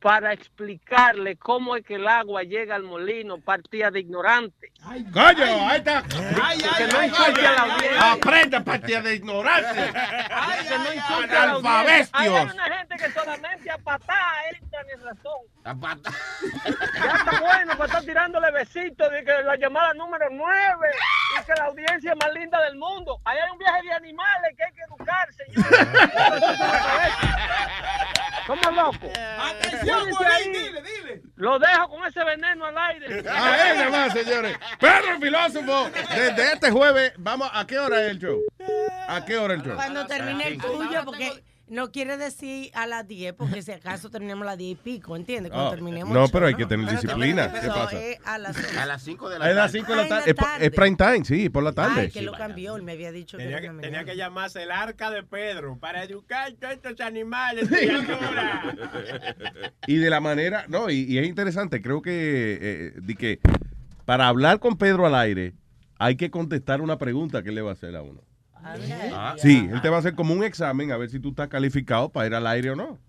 para 0.01 0.31
explicarle 0.31 1.35
cómo 1.35 1.75
es 1.75 1.83
que 1.85 1.95
el 1.95 2.07
agua 2.07 2.43
llega 2.43 2.75
al 2.75 2.83
molino, 2.83 3.37
partida 3.39 3.91
de 3.91 3.99
ignorante. 3.99 4.71
Coño, 5.13 5.69
ahí 5.69 5.77
está. 5.77 6.01
Que 6.03 6.87
no 6.87 7.03
insulte 7.03 7.45
a 7.45 7.51
la 7.51 7.61
audiencia. 7.61 8.11
Aprenda 8.13 8.63
partida 8.63 9.01
de 9.01 9.15
ignorancia. 9.15 9.91
Que 10.67 10.77
no 10.77 10.93
insulte 10.93 11.35
a 11.35 11.45
la 11.45 11.51
audiencia. 11.51 11.83
Analfabestios. 11.83 12.09
Hay 12.13 12.29
una 12.29 12.77
gente 12.77 12.95
que 12.95 13.11
solamente 13.11 13.69
a 13.71 13.77
patada 13.77 14.33
entran 14.57 14.89
en 14.89 15.01
razón. 15.03 15.41
Ya 15.65 15.71
está 17.15 17.39
bueno 17.41 17.73
para 17.73 17.85
estar 17.85 18.03
tirándole 18.03 18.51
besitos 18.51 19.11
de 19.11 19.23
que 19.23 19.31
la 19.43 19.55
llamada 19.57 19.93
número 19.95 20.25
9 20.31 20.55
y 21.39 21.43
que 21.45 21.53
la 21.57 21.65
audiencia 21.65 22.11
es 22.11 22.17
más 22.17 22.33
linda 22.33 22.59
del 22.63 22.75
mundo. 22.77 23.19
Ahí 23.25 23.37
hay 23.37 23.51
un 23.51 23.57
viaje 23.57 23.81
de 23.83 23.93
animales 23.93 24.55
que 24.57 24.63
hay 24.63 24.71
que 24.73 24.81
educar, 24.81 25.27
señores. 25.33 25.87
Somos 28.47 28.73
locos. 28.75 29.11
Ahí. 29.91 31.21
Lo 31.35 31.59
dejo 31.59 31.89
con 31.89 32.05
ese 32.05 32.23
veneno 32.23 32.65
al 32.65 32.77
aire. 32.77 33.19
A 33.29 33.73
nada 33.73 33.89
más, 33.89 34.13
señores. 34.13 34.57
Pedro 34.79 35.13
el 35.13 35.21
filósofo. 35.21 35.89
Desde 36.15 36.53
este 36.53 36.71
jueves, 36.71 37.13
vamos, 37.17 37.49
¿a 37.53 37.65
qué 37.65 37.79
hora 37.79 38.03
es 38.03 38.11
el 38.11 38.19
show? 38.19 38.41
¿A 39.07 39.25
qué 39.25 39.37
hora 39.37 39.53
el 39.53 39.61
show? 39.61 39.75
Cuando 39.75 40.05
termine 40.05 40.47
el 40.47 40.57
tuyo, 40.61 41.01
porque 41.05 41.43
no 41.69 41.91
quiere 41.91 42.17
decir 42.17 42.71
a 42.73 42.87
las 42.87 43.07
10, 43.07 43.33
porque 43.33 43.61
si 43.61 43.71
acaso 43.71 44.09
terminamos 44.11 44.43
a 44.43 44.51
las 44.51 44.57
10 44.57 44.71
y 44.71 44.75
pico, 44.75 45.15
¿entiendes? 45.15 45.51
Cuando 45.51 45.69
Oh, 45.69 45.73
terminemos 45.73 46.13
no, 46.13 46.27
pero 46.29 46.47
hay 46.47 46.55
que 46.55 46.65
tener 46.65 46.89
disciplina. 46.89 47.51
¿Qué 47.51 47.59
Eso 47.59 47.73
pasa? 47.73 48.01
es 48.01 48.17
a 48.25 48.37
las 48.37 48.77
A 48.77 48.85
las 48.85 49.01
5 49.03 49.29
de 49.29 49.39
la 49.39 49.45
Es 49.45 49.55
tarde. 49.55 49.61
las 49.61 49.71
5 49.71 49.91
de 49.91 49.95
la 49.97 50.07
tarde. 50.07 50.35
Es, 50.65 50.71
prime 50.71 50.95
time, 50.97 51.25
sí, 51.25 51.49
por 51.49 51.63
la 51.63 51.71
tarde. 51.71 52.01
Ay, 52.01 52.09
que 52.11 52.21
lo 52.21 52.31
cambió, 52.33 52.75
él 52.75 52.83
me 52.83 52.93
había 52.93 53.11
dicho 53.11 53.37
que 53.37 53.43
Tenía 53.43 53.61
que, 53.61 53.69
tenía 53.81 54.03
que 54.03 54.15
llamarse 54.15 54.63
el 54.63 54.71
arca 54.71 55.11
de 55.11 55.23
Pedro 55.23 55.77
para 55.79 56.03
educar 56.03 56.47
a 56.51 56.55
todos 56.55 56.73
estos 56.73 56.99
animales. 57.01 57.67
criatura. 57.67 58.75
Y 59.87 59.95
de 59.97 60.09
la 60.09 60.19
manera, 60.19 60.65
no, 60.67 60.89
y, 60.89 61.01
y 61.03 61.17
es 61.17 61.27
interesante, 61.27 61.81
creo 61.81 62.01
que, 62.01 62.57
eh, 62.61 62.93
di 63.01 63.15
que 63.15 63.39
para 64.05 64.27
hablar 64.27 64.59
con 64.59 64.77
Pedro 64.77 65.05
al 65.05 65.15
aire 65.15 65.53
hay 65.97 66.15
que 66.15 66.31
contestar 66.31 66.81
una 66.81 66.97
pregunta 66.97 67.43
que 67.43 67.49
él 67.49 67.55
le 67.55 67.61
va 67.61 67.71
a 67.71 67.73
hacer 67.73 67.95
a 67.95 68.01
uno. 68.01 68.21
Ah, 68.63 69.35
Sí, 69.37 69.69
él 69.71 69.81
te 69.81 69.89
va 69.89 69.97
a 69.97 69.99
hacer 69.99 70.15
como 70.15 70.33
un 70.33 70.43
examen 70.43 70.91
a 70.91 70.97
ver 70.97 71.09
si 71.09 71.19
tú 71.19 71.29
estás 71.29 71.47
calificado 71.47 72.09
para 72.09 72.27
ir 72.27 72.35
al 72.35 72.47
aire 72.47 72.71
o 72.71 72.75
no. 72.75 72.99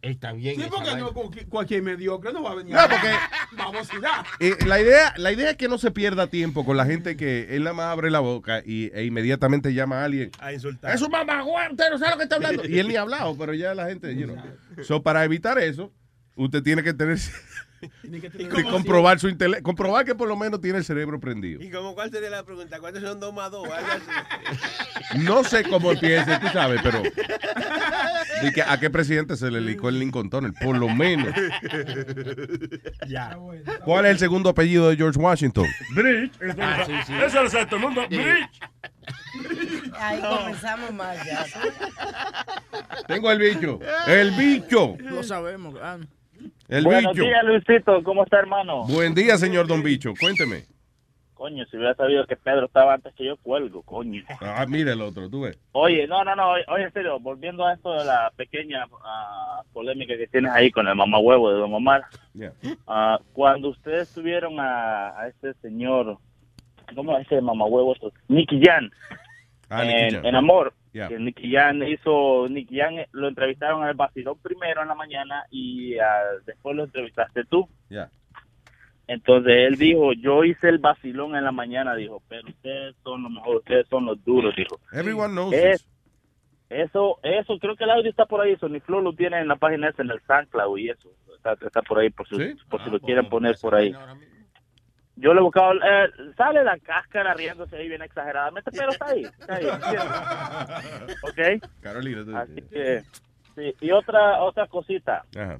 Está 0.00 0.32
bien. 0.32 0.60
Sí, 0.60 0.66
porque 0.70 0.94
no, 0.96 1.12
cualquier- 1.48 1.82
mediocre 1.82 2.32
no 2.32 2.42
va 2.44 2.52
a 2.52 2.54
venir. 2.54 2.72
No, 2.72 2.80
porque- 2.82 3.12
Babosidad. 3.56 4.24
Eh, 4.40 4.54
la, 4.64 4.80
idea, 4.80 5.12
la 5.16 5.32
idea 5.32 5.50
es 5.50 5.56
que 5.56 5.66
no 5.66 5.76
se 5.76 5.90
pierda 5.90 6.28
tiempo 6.28 6.64
con 6.64 6.76
la 6.76 6.86
gente 6.86 7.16
que 7.16 7.56
él 7.56 7.64
nada 7.64 7.74
más 7.74 7.86
abre 7.86 8.08
la 8.10 8.20
boca 8.20 8.62
y, 8.64 8.92
e 8.94 9.04
inmediatamente 9.04 9.74
llama 9.74 10.02
a 10.02 10.04
alguien. 10.04 10.30
A 10.38 10.52
insultar. 10.52 10.94
Es 10.94 11.02
un 11.02 11.10
mamagüey, 11.10 11.70
usted 11.72 11.90
no 11.90 11.98
sabe 11.98 12.12
lo 12.12 12.16
que 12.18 12.22
está 12.24 12.36
hablando. 12.36 12.62
Y 12.68 12.78
él 12.78 12.86
ni 12.88 12.94
ha 12.94 13.00
hablado, 13.00 13.36
pero 13.36 13.54
ya 13.54 13.74
la 13.74 13.86
gente, 13.88 14.14
you 14.14 14.26
know. 14.26 14.36
So, 14.84 15.02
para 15.02 15.24
evitar 15.24 15.58
eso, 15.58 15.92
usted 16.36 16.62
tiene 16.62 16.84
que 16.84 16.94
tener 16.94 17.18
que 18.54 18.64
comprobar 18.64 19.18
su 19.18 19.28
intelecto, 19.28 19.62
comprobar 19.62 20.04
que 20.04 20.14
por 20.14 20.28
lo 20.28 20.36
menos 20.36 20.60
tiene 20.60 20.78
el 20.78 20.84
cerebro 20.84 21.20
prendido. 21.20 21.62
¿Y 21.62 21.70
cómo 21.70 21.94
cuál 21.94 22.10
sería 22.10 22.30
la 22.30 22.44
pregunta? 22.44 22.78
¿Cuántos 22.80 23.02
son 23.02 23.20
dos 23.20 23.32
más 23.34 23.50
dos? 23.50 23.68
Algo 23.68 23.88
así. 23.90 25.18
No 25.24 25.42
sé 25.42 25.64
cómo 25.64 25.92
empieza, 25.92 26.38
tú 26.38 26.48
sabes, 26.48 26.80
pero 26.82 27.02
que 28.54 28.62
a 28.62 28.78
qué 28.78 28.90
presidente 28.90 29.36
se 29.36 29.50
le 29.50 29.60
licó 29.60 29.88
el 29.88 29.98
Lincoln 29.98 30.28
Tunnel, 30.28 30.52
por 30.52 30.76
lo 30.76 30.88
menos. 30.90 31.34
Ya. 33.06 33.38
¿Cuál 33.84 34.04
es 34.04 34.12
el 34.12 34.18
segundo 34.18 34.50
apellido 34.50 34.90
de 34.90 34.96
George 34.96 35.18
Washington? 35.18 35.66
Bridge. 35.94 36.32
Eso, 36.40 36.56
Ah, 36.60 36.82
sí, 36.86 36.92
sí. 37.06 37.12
eso 37.24 37.42
lo 37.42 37.48
sabe 37.48 37.66
todo 37.66 37.76
el 37.76 37.82
mundo. 37.82 38.02
Bridge. 38.08 38.60
Ahí 39.98 40.20
comenzamos 40.20 40.92
mal 40.92 41.16
ya. 41.24 41.46
Tengo 43.06 43.30
el 43.30 43.38
bicho. 43.38 43.80
El 44.06 44.30
bicho. 44.32 44.96
Lo 45.00 45.22
sabemos, 45.22 45.74
ah. 45.82 45.98
El 46.68 46.84
Buenos 46.84 47.12
bicho. 47.14 47.24
días, 47.24 47.44
Luisito. 47.44 48.02
¿Cómo 48.02 48.24
está, 48.24 48.38
hermano? 48.38 48.84
Buen 48.86 49.14
día, 49.14 49.36
señor 49.38 49.66
Don 49.66 49.82
Bicho. 49.82 50.12
Cuénteme. 50.20 50.64
Coño, 51.34 51.64
si 51.66 51.76
hubiera 51.76 51.94
sabido 51.94 52.26
que 52.26 52.36
Pedro 52.36 52.66
estaba 52.66 52.94
antes 52.94 53.14
que 53.14 53.24
yo, 53.24 53.36
cuelgo, 53.36 53.82
coño. 53.82 54.22
Ah, 54.40 54.66
mira 54.68 54.92
el 54.92 55.00
otro, 55.00 55.30
tú 55.30 55.42
ves. 55.42 55.56
Oye, 55.70 56.06
no, 56.08 56.24
no, 56.24 56.34
no, 56.34 56.50
oye, 56.50 56.82
en 56.82 56.92
serio, 56.92 57.20
volviendo 57.20 57.64
a 57.64 57.74
esto 57.74 57.92
de 57.92 58.04
la 58.04 58.32
pequeña 58.36 58.86
ah, 59.04 59.62
polémica 59.72 60.16
que 60.16 60.26
tienes 60.26 60.50
ahí 60.50 60.70
con 60.72 60.88
el 60.88 60.96
mamá 60.96 61.18
huevo 61.20 61.50
de 61.52 61.58
Don 61.58 61.72
Omar, 61.72 62.02
Yeah. 62.34 62.52
ah, 62.88 63.18
cuando 63.32 63.68
ustedes 63.68 64.12
tuvieron 64.12 64.58
a, 64.58 65.10
a 65.18 65.28
este 65.28 65.54
señor, 65.62 66.18
¿cómo 66.96 67.16
es 67.16 67.26
ese 67.26 67.40
mamá 67.40 67.64
huevo? 67.66 67.94
Nicky 68.26 68.60
Jan, 68.62 68.90
Ah, 69.70 69.84
Nicky 69.84 70.16
en, 70.16 70.26
en 70.26 70.34
Amor, 70.34 70.72
Yeah. 70.92 71.08
que 71.08 71.18
Nicky 71.18 71.52
Jan 71.52 71.82
hizo, 71.82 72.48
Nicky 72.48 72.78
Jan 72.78 72.98
eh, 72.98 73.08
lo 73.12 73.28
entrevistaron 73.28 73.82
en 73.82 73.88
el 73.88 73.94
vacilón 73.94 74.38
primero 74.40 74.82
en 74.82 74.88
la 74.88 74.94
mañana 74.94 75.44
y 75.50 75.98
ah, 75.98 76.22
después 76.46 76.74
lo 76.76 76.84
entrevistaste 76.84 77.44
tú. 77.44 77.68
Yeah. 77.88 78.10
Entonces 79.06 79.52
él 79.66 79.76
dijo, 79.76 80.12
yo 80.12 80.44
hice 80.44 80.68
el 80.68 80.78
vacilón 80.78 81.34
en 81.34 81.44
la 81.44 81.52
mañana, 81.52 81.94
dijo, 81.94 82.22
pero 82.28 82.48
ustedes 82.48 82.94
son 83.02 83.22
los 83.22 83.32
mejores, 83.32 83.60
ustedes 83.60 83.86
son 83.88 84.04
los 84.06 84.22
duros, 84.24 84.54
dijo. 84.56 84.78
Everyone 84.92 85.32
knows 85.32 85.52
Es- 85.54 85.82
this. 85.82 85.88
Eso, 86.70 87.18
eso, 87.22 87.58
creo 87.58 87.76
que 87.76 87.84
el 87.84 87.90
audio 87.90 88.10
está 88.10 88.26
por 88.26 88.42
ahí, 88.42 88.54
Sony 88.56 88.80
Flow 88.84 89.00
lo 89.00 89.14
tiene 89.14 89.38
en 89.40 89.48
la 89.48 89.56
página 89.56 89.88
esa, 89.88 90.02
en 90.02 90.10
el 90.10 90.20
SoundCloud 90.26 90.76
y 90.76 90.90
eso, 90.90 91.08
está, 91.34 91.54
está 91.54 91.80
por 91.80 91.98
ahí, 91.98 92.10
por 92.10 92.28
si, 92.28 92.36
por 92.68 92.84
si 92.84 92.90
lo 92.90 93.00
quieren 93.00 93.26
poner 93.30 93.56
por 93.58 93.74
ahí. 93.74 93.94
Yo 95.20 95.34
le 95.34 95.40
he 95.40 95.42
buscado, 95.42 95.72
eh, 95.74 96.10
sale 96.36 96.62
la 96.62 96.78
cáscara 96.78 97.34
riéndose 97.34 97.76
ahí 97.76 97.88
bien 97.88 98.02
exageradamente, 98.02 98.70
pero 98.70 98.90
está 98.90 99.06
ahí, 99.06 99.24
está 99.24 99.54
ahí, 99.56 99.66
¿entiendes? 99.66 101.16
¿ok? 101.60 101.70
Carolina, 101.80 102.24
tú 102.24 102.36
Así 102.36 102.62
que, 102.62 103.02
sí, 103.54 103.74
y 103.80 103.90
otra, 103.90 104.40
otra 104.42 104.66
cosita, 104.68 105.24
Ajá. 105.36 105.58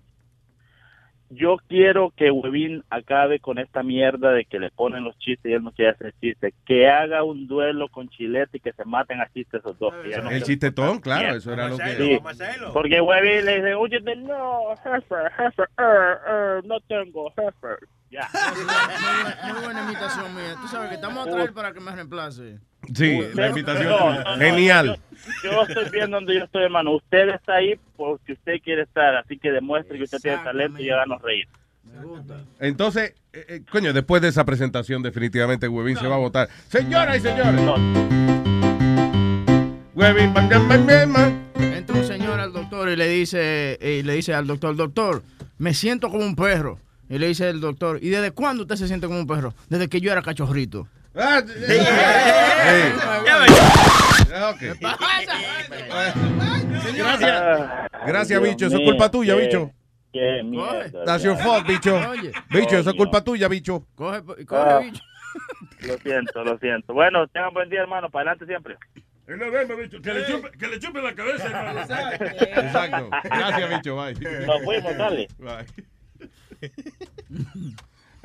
Yo 1.30 1.56
quiero 1.68 2.12
que 2.16 2.30
Webin 2.30 2.84
acabe 2.90 3.38
con 3.40 3.58
esta 3.58 3.82
mierda 3.82 4.32
de 4.32 4.44
que 4.44 4.58
le 4.58 4.70
ponen 4.70 5.04
los 5.04 5.18
chistes 5.18 5.50
y 5.50 5.54
él 5.54 5.62
no 5.62 5.72
quiere 5.72 5.92
hacer 5.92 6.14
chistes. 6.20 6.54
Que 6.64 6.88
haga 6.88 7.22
un 7.22 7.46
duelo 7.46 7.88
con 7.88 8.08
Chilete 8.08 8.58
y 8.58 8.60
que 8.60 8.72
se 8.72 8.84
maten 8.84 9.20
a 9.20 9.28
chistes 9.32 9.60
esos 9.60 9.78
dos. 9.78 9.92
que 10.02 10.16
no 10.22 10.30
El 10.30 10.42
chistetón, 10.42 11.00
claro, 11.00 11.36
eso 11.36 11.52
era 11.52 11.68
lo 11.68 11.76
que... 11.76 11.96
Sí, 11.96 12.18
porque 12.72 13.00
Webin 13.00 13.44
le 13.44 13.56
dice, 13.56 13.74
oye, 13.74 14.00
no, 14.00 14.74
jefe, 14.82 15.16
jefe, 15.36 15.62
eh, 15.62 16.14
eh, 16.28 16.60
no 16.64 16.80
tengo 16.80 17.30
jefe. 17.30 17.86
Ya. 18.10 18.26
Muy, 18.54 19.52
muy 19.52 19.64
buena 19.64 19.84
imitación 19.84 20.34
mía. 20.34 20.54
Tú 20.60 20.68
sabes 20.68 20.88
que 20.88 20.94
estamos 20.94 21.26
a 21.26 21.30
traer 21.30 21.52
para 21.52 21.72
que 21.72 21.80
me 21.80 21.92
reemplace. 21.92 22.58
Sí, 22.94 23.20
la 23.34 23.48
invitación. 23.48 23.88
no, 23.88 24.10
no, 24.12 24.24
no, 24.24 24.36
Genial. 24.36 24.98
Yo, 25.42 25.50
yo 25.50 25.62
estoy 25.62 25.90
viendo 25.90 26.16
donde 26.16 26.34
yo 26.34 26.44
estoy, 26.44 26.64
hermano. 26.64 26.92
Usted 26.96 27.28
está 27.28 27.54
ahí 27.56 27.78
porque 27.96 28.32
usted 28.32 28.60
quiere 28.62 28.82
estar, 28.82 29.16
así 29.16 29.38
que 29.38 29.50
demuestre 29.50 29.98
que 29.98 30.04
usted 30.04 30.18
tiene 30.20 30.38
talento 30.38 30.80
y 30.82 30.90
háganos 30.90 31.20
reír. 31.22 31.46
Entonces, 32.60 33.14
eh, 33.32 33.44
eh, 33.48 33.62
coño, 33.70 33.92
después 33.92 34.22
de 34.22 34.28
esa 34.28 34.44
presentación, 34.44 35.02
definitivamente 35.02 35.68
Webin 35.68 35.96
se 35.96 36.06
va 36.06 36.16
a 36.16 36.18
votar. 36.18 36.48
Señoras 36.68 37.16
y 37.16 37.20
señores. 37.20 37.60
Webin, 39.94 40.32
bam, 40.32 40.48
bam, 40.48 40.68
bam, 40.68 40.86
bam, 40.86 41.12
bam. 41.12 41.38
Entra 41.56 41.96
un 41.96 42.04
señor 42.04 42.40
al 42.40 42.52
doctor 42.52 42.88
y 42.88 42.96
le 42.96 43.08
dice, 43.08 43.78
y 43.80 44.02
le 44.02 44.14
dice 44.14 44.34
al 44.34 44.46
doctor, 44.46 44.76
doctor, 44.76 45.22
me 45.58 45.74
siento 45.74 46.08
como 46.08 46.24
un 46.24 46.36
perro. 46.36 46.78
Y 47.10 47.18
le 47.18 47.28
dice 47.28 47.48
el 47.48 47.60
doctor, 47.60 47.98
¿y 48.02 48.10
desde 48.10 48.32
cuándo 48.32 48.62
usted 48.62 48.76
se 48.76 48.86
siente 48.86 49.06
como 49.06 49.18
un 49.18 49.26
perro? 49.26 49.54
Desde 49.68 49.88
que 49.88 50.00
yo 50.00 50.12
era 50.12 50.22
cachorrito. 50.22 50.86
Ah. 51.18 51.42
Gracias. 56.94 57.42
Gracias, 58.06 58.42
bicho. 58.42 58.66
Eso 58.66 58.76
es 58.78 58.84
culpa 58.84 59.10
tuya, 59.10 59.34
bicho. 59.34 59.70
Qué 60.12 60.42
mierda. 60.44 61.04
That's 61.04 61.22
your 61.22 61.36
fault, 61.36 61.66
bicho. 61.66 61.94
Oye. 62.10 62.32
Bicho, 62.50 62.78
eso 62.78 62.90
es 62.90 62.96
culpa 62.96 63.22
tuya, 63.22 63.48
bicho. 63.48 63.86
Coge, 63.94 64.22
Ah, 64.50 64.80
Lo 65.80 65.98
siento, 65.98 66.44
lo 66.44 66.58
siento. 66.58 66.94
Bueno, 66.94 67.26
tengan 67.28 67.52
buen 67.52 67.68
día, 67.68 67.80
hermano. 67.80 68.08
Para 68.10 68.30
adelante 68.32 68.46
siempre. 68.46 68.76
Bicho. 69.26 70.00
Que 70.00 70.14
le 70.14 70.26
chupe, 70.26 70.50
que 70.58 70.66
le 70.68 70.78
chupe 70.78 71.02
la 71.02 71.14
cabeza, 71.14 71.46
hermano. 71.46 71.80
Exacto. 71.80 73.10
Gracias, 73.24 73.70
bicho. 73.70 73.96
Bye. 73.96 74.14
Nos 74.46 74.62
fuimos, 74.64 74.96
dale. 74.96 75.28
Bye. 75.38 75.66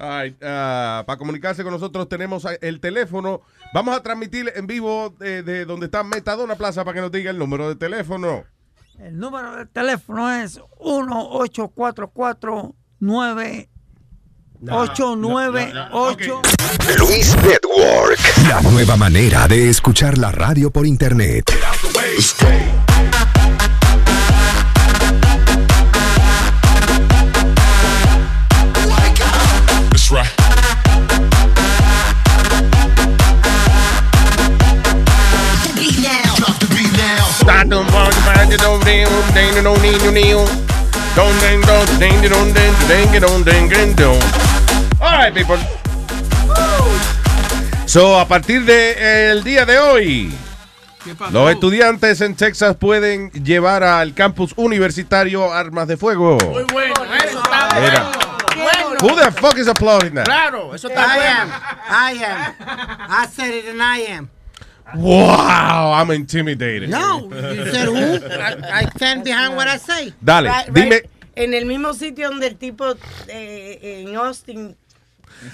All 0.04 0.24
right, 0.24 0.36
ah, 0.44 1.04
para 1.08 1.18
comunicarse 1.18 1.64
con 1.64 1.72
nosotros 1.72 2.10
tenemos 2.10 2.46
el 2.60 2.82
teléfono. 2.82 3.42
Vamos 3.74 3.96
a 3.96 4.04
transmitir 4.04 4.52
en 4.54 4.68
vivo 4.68 5.16
de, 5.18 5.44
de 5.44 5.64
donde 5.64 5.86
está 5.86 6.04
Metadona 6.04 6.56
Plaza 6.56 6.84
para 6.84 6.96
que 6.96 7.02
nos 7.02 7.12
diga 7.12 7.32
el 7.32 7.38
número 7.38 7.70
de 7.70 7.76
teléfono. 7.76 8.44
El 9.00 9.18
número 9.18 9.56
de 9.56 9.66
teléfono 9.68 10.30
es 10.30 10.60
1844 10.82 12.76
898 14.70 16.42
Luis 17.00 17.36
Network. 17.38 18.20
La 18.50 18.62
nueva 18.62 18.98
manera 18.98 19.48
de 19.48 19.70
escuchar 19.70 20.18
la 20.18 20.34
radio 20.34 20.70
por 20.70 20.86
internet. 20.86 21.50
Right, 45.00 45.34
people. 45.34 45.58
So, 47.86 48.20
a 48.20 48.28
partir 48.28 48.66
del 48.66 49.44
día 49.44 49.66
de 49.66 49.78
hoy, 49.78 50.34
los 51.32 51.52
estudiantes 51.52 52.22
en 52.22 52.36
Texas 52.36 52.76
pueden 52.76 53.30
llevar 53.32 53.84
al 53.84 54.14
campus 54.14 54.54
universitario 54.56 55.54
armas 55.54 55.88
de 55.88 55.98
fuego. 55.98 56.38
Muy 56.50 56.64
bueno, 56.64 56.94
eso 57.24 57.42
está 57.44 57.80
Mira. 57.80 58.12
Who 59.02 59.16
the 59.16 59.32
fuck 59.32 59.58
is 59.58 59.68
applauding 59.68 60.14
that? 60.16 60.26
Claro, 60.26 60.74
eso 60.74 60.88
está 60.88 61.02
I 61.02 61.18
bueno. 61.18 61.30
am. 61.30 61.50
I 61.90 62.24
am. 62.24 62.56
I 63.10 63.28
said 63.28 63.54
it 63.54 63.66
and 63.68 63.82
I 63.82 64.06
am. 64.12 64.30
Wow, 64.96 65.94
I'm 65.94 66.12
intimidated. 66.12 66.90
No, 66.90 67.30
you 67.30 67.66
said 67.72 67.88
who? 67.88 68.26
I, 68.26 68.82
I 68.82 68.86
stand 68.96 69.24
behind 69.24 69.56
what 69.56 69.68
I 69.68 69.78
say. 69.78 70.14
Dale, 70.22 70.50
Right, 70.50 70.70
dime. 70.74 71.02
En 71.36 71.54
el 71.56 71.66
mismo 71.66 71.94
sitio 71.94 72.30
donde 72.30 72.48
el 72.48 72.58
tipo 72.58 72.94
eh, 73.28 74.04
en 74.08 74.16
Austin. 74.16 74.76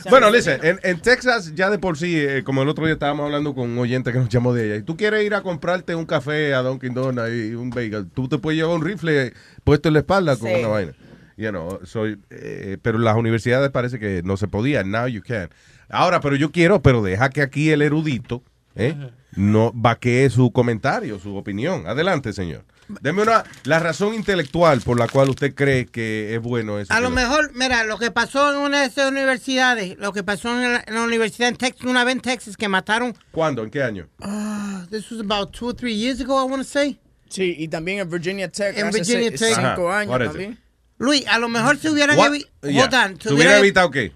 Bueno, 0.10 0.30
listen, 0.30 0.60
en, 0.62 0.80
en 0.84 1.00
Texas 1.02 1.56
ya 1.56 1.70
de 1.70 1.80
por 1.80 1.98
sí, 1.98 2.16
eh, 2.20 2.44
como 2.44 2.62
el 2.62 2.70
otro 2.70 2.86
día 2.86 2.94
estábamos 2.94 3.26
hablando 3.26 3.56
con 3.56 3.70
un 3.72 3.78
oyente 3.80 4.12
que 4.12 4.20
nos 4.20 4.30
llamó 4.30 4.54
de 4.54 4.66
ella, 4.66 4.76
y 4.76 4.82
tú 4.84 4.98
quieres 4.98 5.24
ir 5.26 5.34
a 5.34 5.42
comprarte 5.42 5.96
un 5.96 6.06
café 6.06 6.54
a 6.54 6.62
Dunkin' 6.62 6.94
Donuts 6.94 7.30
y 7.32 7.56
un 7.56 7.70
bagel, 7.70 8.08
tú 8.14 8.28
te 8.28 8.38
puedes 8.38 8.60
llevar 8.60 8.76
un 8.76 8.84
rifle 8.86 9.34
puesto 9.64 9.88
en 9.88 9.94
la 9.94 10.00
espalda 10.02 10.36
con 10.36 10.50
Sí. 10.50 10.56
una 10.60 10.68
vaina. 10.68 10.92
You 11.38 11.50
know, 11.52 11.80
soy, 11.86 12.20
eh, 12.30 12.78
pero 12.82 12.98
en 12.98 13.06
las 13.06 13.16
universidades 13.16 13.70
parece 13.72 13.98
que 13.98 14.22
no 14.24 14.36
se 14.36 14.50
podía. 14.50 14.84
Now 14.84 15.08
you 15.08 15.22
can. 15.26 15.50
Ahora, 15.88 16.20
pero 16.20 16.36
yo 16.36 16.52
quiero, 16.52 16.82
pero 16.82 17.02
deja 17.02 17.30
que 17.30 17.42
aquí 17.42 17.72
el 17.72 17.82
erudito 17.82 18.44
¿eh? 18.80 19.12
no 19.36 19.72
vaquee 19.74 20.30
su 20.30 20.52
comentario, 20.52 21.20
su 21.20 21.36
opinión. 21.36 21.86
Adelante, 21.88 22.34
señor. 22.34 22.64
Deme 23.02 23.22
una, 23.22 23.44
la 23.66 23.78
razón 23.78 24.16
intelectual 24.16 24.82
por 24.82 24.98
la 24.98 25.08
cual 25.08 25.30
usted 25.30 25.54
cree 25.54 25.86
que 25.86 26.34
es 26.34 26.42
bueno 26.42 26.80
eso. 26.80 26.92
A 26.92 27.00
lo 27.00 27.10
lo- 27.10 27.16
mejor, 27.16 27.52
mira, 27.54 27.84
lo 27.84 28.00
que 28.00 28.10
pasó 28.10 28.52
en 28.52 28.58
una 28.58 28.82
de 28.82 28.88
esas 28.88 29.12
universidades, 29.12 29.96
lo 30.00 30.12
que 30.12 30.24
pasó 30.24 30.50
en 30.60 30.74
la, 30.74 30.84
en 30.88 30.96
la 30.96 31.04
universidad 31.04 31.50
en 31.50 31.56
Texas, 31.56 31.86
una 31.86 32.04
vez 32.04 32.16
en 32.16 32.22
Texas, 32.22 32.58
que 32.58 32.68
mataron, 32.68 33.16
¿Cuándo? 33.32 33.64
¿En 33.64 33.70
qué 33.70 33.84
año? 33.84 34.08
ah, 34.24 34.88
this 34.90 35.12
was 35.12 35.22
about 35.22 35.52
two 35.52 35.68
or 35.68 35.76
three 35.76 35.94
years 35.96 36.20
ago, 36.20 36.34
I 36.44 36.50
want 36.50 36.64
to 36.64 36.68
say. 36.68 37.00
Sí, 37.30 37.54
y 37.60 37.68
también 37.68 38.00
en 38.00 38.10
Virginia 38.10 38.50
Tech. 38.50 38.76
En 38.76 38.88
hace 38.88 38.98
Virginia 38.98 39.30
Tech. 39.30 39.54
Cinco 39.56 39.92
Ajá, 39.92 40.00
años 40.00 40.18
también. 40.20 40.58
Luis, 40.98 41.24
a 41.28 41.38
lo 41.38 41.48
mejor 41.48 41.78
se 41.78 41.92
hubieran 41.92 42.18
evi- 42.18 42.48
Yeah. 42.64 42.90
¿Se 43.20 43.32
hubiera 43.34 43.60
evitado 43.60 43.92
qué? 43.92 44.14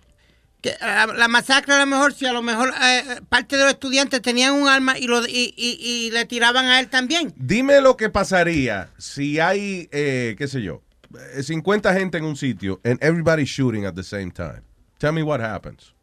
Que, 0.63 0.73
ah, 0.81 1.05
la 1.15 1.27
masacre 1.27 1.73
a 1.75 1.79
lo 1.79 1.85
mejor 1.85 2.13
si 2.13 2.25
a 2.25 2.33
lo 2.33 2.41
mejor 2.41 2.73
eh, 2.81 3.03
parte 3.29 3.57
de 3.57 3.63
los 3.63 3.73
estudiantes 3.73 4.21
tenían 4.21 4.53
un 4.53 4.67
arma 4.67 4.97
y, 4.97 5.05
lo, 5.07 5.23
y, 5.27 5.53
y- 5.55 5.77
y 5.79 6.09
le 6.11 6.25
tiraban 6.25 6.65
a 6.65 6.79
él 6.79 6.87
también. 6.87 7.33
Dime 7.35 7.81
lo 7.81 7.97
que 7.97 8.09
pasaría 8.09 8.89
si 8.97 9.39
hay, 9.39 9.89
eh, 9.91 10.35
qué 10.37 10.47
sé 10.47 10.61
yo, 10.61 10.81
eh, 11.35 11.43
50 11.43 11.93
gente 11.93 12.17
en 12.17 12.23
un 12.25 12.35
sitio 12.37 12.79
and 12.85 12.97
everybody 13.03 13.43
shooting 13.43 13.85
at 13.85 13.93
the 13.93 14.03
same 14.03 14.31
time. 14.31 14.61
Tell 14.97 15.11
me 15.11 15.21
what 15.21 15.41
happens. 15.41 15.93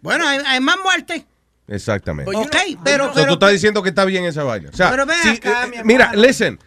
Bueno, 0.00 0.26
hay, 0.26 0.38
hay 0.46 0.60
más 0.60 0.76
muertes. 0.82 1.24
Exactamente. 1.66 2.34
ok, 2.34 2.56
pero, 2.82 3.04
So, 3.08 3.10
tú 3.12 3.18
pero 3.20 3.32
estás 3.34 3.52
diciendo 3.52 3.82
que 3.82 3.90
está 3.90 4.06
bien 4.06 4.24
esa 4.24 4.42
vaina. 4.44 4.70
O 4.72 4.76
sea, 4.76 4.90
Pero 4.90 5.04
ven 5.04 5.16
si- 5.22 5.28
acá, 5.28 5.64
eh, 5.66 5.68
mi 5.68 5.76
mira, 5.84 6.14
listen, 6.14 6.58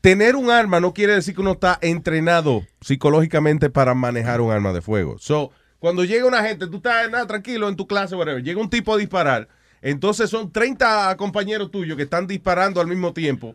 tener 0.00 0.36
un 0.36 0.50
arma 0.50 0.78
no 0.78 0.94
quiere 0.94 1.14
decir 1.14 1.34
que 1.34 1.40
uno 1.40 1.52
está 1.52 1.78
entrenado 1.82 2.64
psicológicamente 2.80 3.68
para 3.70 3.94
manejar 3.94 4.40
un 4.40 4.52
arma 4.52 4.72
de 4.72 4.80
fuego. 4.82 5.16
So, 5.18 5.50
cuando 5.86 6.02
llega 6.02 6.26
una 6.26 6.42
gente, 6.42 6.66
tú 6.66 6.78
estás 6.78 7.08
nada, 7.12 7.28
tranquilo 7.28 7.68
en 7.68 7.76
tu 7.76 7.86
clase, 7.86 8.16
whatever, 8.16 8.42
llega 8.42 8.60
un 8.60 8.68
tipo 8.68 8.92
a 8.92 8.96
disparar, 8.96 9.46
entonces 9.80 10.28
son 10.28 10.50
30 10.50 11.16
compañeros 11.16 11.70
tuyos 11.70 11.96
que 11.96 12.02
están 12.02 12.26
disparando 12.26 12.80
al 12.80 12.88
mismo 12.88 13.12
tiempo. 13.12 13.54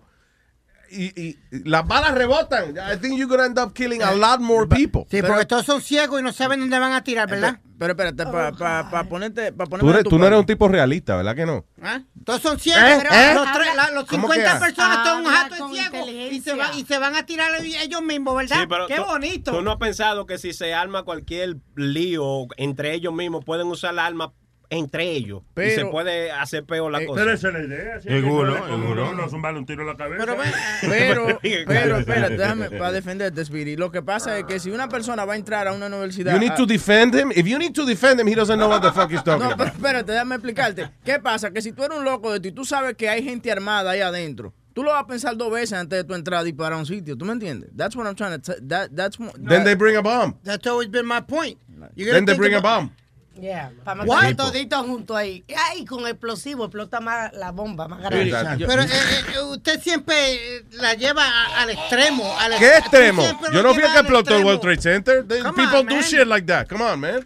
Y, 0.92 1.22
y- 1.22 1.38
las 1.64 1.88
balas 1.88 2.14
rebotan. 2.14 2.72
I 2.76 2.98
think 3.00 3.18
you're 3.18 3.28
gonna 3.28 3.46
end 3.46 3.58
up 3.60 3.74
killing 3.74 4.02
a 4.02 4.12
lot 4.14 4.40
more 4.40 4.68
people. 4.68 5.06
Sí, 5.10 5.22
porque 5.22 5.46
todos 5.46 5.66
son 5.66 5.82
ciegos 5.82 6.20
y 6.20 6.24
no 6.24 6.34
saben 6.34 6.60
dónde 6.60 6.78
van 6.80 6.94
a 6.94 7.04
tirar, 7.04 7.30
¿verdad? 7.30 7.60
Pero 7.80 7.94
espérate, 7.94 8.26
para 8.26 8.52
pa, 8.52 8.90
pa 8.92 9.04
ponerte, 9.06 9.52
pa 9.54 9.66
Tú, 9.66 9.90
eres- 9.90 10.04
no 10.12 10.28
eres 10.28 10.38
un 10.40 10.46
tipo 10.46 10.68
realista, 10.68 11.16
¿verdad 11.16 11.36
que 11.36 11.48
no? 11.48 11.66
¿Ah? 11.82 12.02
Todos 12.24 12.40
son 12.42 12.60
ciegos. 12.60 12.84
¿Eh? 12.84 12.98
pero 13.02 13.10
¿Eh? 13.16 13.34
Los, 13.34 13.52
tres- 13.54 13.76
la- 13.76 13.90
los 13.92 14.06
¿Cómo 14.06 14.28
50 14.32 14.54
que? 14.54 14.60
personas 14.66 15.08
son 15.08 15.22
un 15.22 15.28
Habla 15.28 15.40
jato 15.56 15.70
ciegos 15.74 16.10
y 16.10 16.42
se, 16.42 16.54
va- 16.54 16.76
y 16.76 16.86
se 16.86 16.98
van 17.00 17.16
a 17.16 17.26
tirar 17.26 17.52
ellos 17.64 18.02
mismos, 18.04 18.36
¿verdad? 18.36 18.60
Sí, 18.60 18.66
pero 18.70 18.86
Qué 18.88 18.98
tú- 18.98 19.06
bonito. 19.06 19.52
¿Tú 19.52 19.62
no 19.64 19.72
has 19.72 19.78
pensado 19.78 20.28
que 20.28 20.38
si 20.38 20.54
se 20.54 20.74
arma 20.76 21.02
cualquier 21.04 21.58
lío 21.76 22.48
entre 22.58 22.94
ellos 22.94 23.14
mismos, 23.14 23.44
pueden 23.46 23.66
usar 23.68 23.94
la 23.96 24.06
arma 24.06 24.32
entre 24.72 25.12
ellos? 25.12 25.44
y 25.58 25.70
se 25.72 25.86
puede 25.86 26.32
hacer 26.32 26.64
peor 26.64 26.92
la 26.92 27.06
cosa. 27.06 27.22
Pero 27.22 27.34
esa 27.34 27.50
es 27.50 27.54
la 27.54 27.64
idea. 27.64 28.02
Seguro, 28.02 28.66
seguro. 28.66 29.14
No 29.14 29.30
zumbarle 29.30 29.60
un 29.60 29.66
tiro 29.66 29.82
en 29.82 29.88
la 29.88 29.98
cabeza. 29.98 30.26
Pero, 30.82 31.40
pero, 31.68 31.98
espérate, 32.00 32.38
déjame, 32.38 32.72
para 32.72 32.94
defenderte, 32.94 33.44
Speedy. 33.44 33.76
Lo 33.76 33.92
que 33.92 34.02
pasa 34.02 34.40
es 34.40 34.46
que 34.46 34.60
si 34.60 34.72
una 34.72 34.88
persona 34.88 35.26
va 35.26 35.34
a 35.34 35.36
entrar 35.36 35.68
a 35.68 35.74
una 35.74 35.88
universidad... 35.88 36.34
You 36.34 36.40
need 36.40 36.54
a- 36.54 36.56
to 36.56 36.66
defend 36.66 37.14
him. 37.14 37.32
If 37.36 37.46
you 37.46 37.60
need 37.60 37.74
to 37.74 37.86
defend 37.86 38.20
him, 38.22 38.28
he 38.28 38.34
doesn't 38.34 38.58
know 38.58 38.70
what 38.70 38.82
the 38.82 38.92
fuck 38.92 39.12
he's 39.12 39.24
talking 39.24 39.50
No, 39.50 39.58
pero 39.58 39.70
espérate, 39.70 40.12
déjame 40.14 40.36
explicarte. 40.36 40.90
¿Qué 41.04 41.20
pasa? 41.20 41.52
Que 41.52 41.62
si 41.62 41.74
tú 41.74 41.84
eres 41.84 41.98
un 41.98 42.06
loco 42.06 42.32
de 42.32 42.40
ti, 42.40 42.52
tú 42.54 42.64
sabes 42.64 42.96
que 42.96 43.10
hay 43.10 43.22
gente 43.24 43.52
armada 43.52 43.92
ahí 43.92 44.00
adentro. 44.00 44.54
Tú 44.74 44.84
lo 44.84 44.92
vas 44.92 45.04
a 45.04 45.08
pensar 45.08 45.36
dos 45.36 45.52
veces 45.52 45.74
antes 45.74 45.98
de 46.00 46.04
tu 46.06 46.14
entrada 46.14 46.48
y 46.48 46.54
para 46.54 46.78
un 46.78 46.86
sitio. 46.86 47.18
¿Tú 47.18 47.26
me 47.26 47.34
entiendes? 47.34 47.70
That's 47.76 47.94
what 47.94 48.06
I'm 48.06 48.16
trying 48.16 48.40
to... 48.40 48.54
That, 48.70 48.92
that's 48.96 49.18
Then 49.38 49.66
they 49.66 49.76
bring 49.76 49.98
a 49.98 50.02
bomb. 50.02 50.36
That's 50.44 50.66
always 50.66 50.88
been 50.90 51.06
my 51.06 51.20
point. 51.20 51.58
Then 51.98 52.24
they 52.26 52.38
bring 52.38 52.54
a 52.56 52.62
bomb. 52.62 52.92
Yeah, 53.40 53.72
para 53.86 54.04
matar 54.04 54.36
toditos 54.36 54.86
juntos 54.86 55.16
ahí. 55.16 55.44
Ay, 55.70 55.86
con 55.86 56.06
explosivo 56.06 56.66
explota 56.66 57.00
más 57.00 57.32
la 57.34 57.52
bomba, 57.52 57.88
más 57.88 58.02
grande. 58.02 58.66
Pero 58.68 58.82
eh, 58.84 58.88
eh, 59.36 59.42
usted 59.52 59.82
siempre 59.82 60.58
eh, 60.58 60.66
la 60.74 60.96
lleva 60.96 61.24
a- 61.26 61.62
al 61.62 61.70
extremo. 61.70 62.26
al- 62.38 62.58
¿Qué 62.58 62.78
extremo? 62.78 63.24
Yo 63.54 63.64
no 63.64 63.74
fui 63.74 63.84
el 63.84 63.92
que 63.94 64.00
explotó 64.00 64.36
el. 64.36 64.44
World 64.44 64.60
Trade 64.62 64.82
Center. 64.82 65.26
The 65.26 65.40
Come 65.40 65.54
people 65.56 65.80
on, 65.80 65.86
do 65.86 65.96
man. 65.96 66.04
shit 66.04 66.28
like 66.28 66.46
that. 66.46 66.68
Come 66.68 66.84
on, 66.84 67.00
man. 67.00 67.26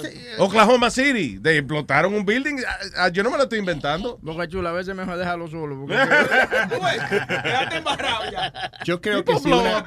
Say- 0.00 0.16
Oklahoma 0.38 0.88
City. 0.90 1.38
They 1.38 1.58
explotaron 1.58 2.14
un 2.14 2.24
building. 2.24 2.58
Ah, 2.66 2.78
ah, 3.04 3.08
Yo 3.08 3.22
no 3.24 3.30
me 3.30 3.36
lo 3.36 3.42
estoy 3.44 3.58
inventando. 3.58 4.18
Boca 4.22 4.46
chula, 4.48 4.70
a 4.70 4.72
veces 4.72 4.94
mejor 4.94 5.18
dejarlo 5.18 5.48
solo. 5.48 5.80
Porque... 5.80 5.96
Yo 8.84 9.00
creo 9.00 9.24
que 9.24 9.38
si 9.38 9.50
una- 9.50 9.84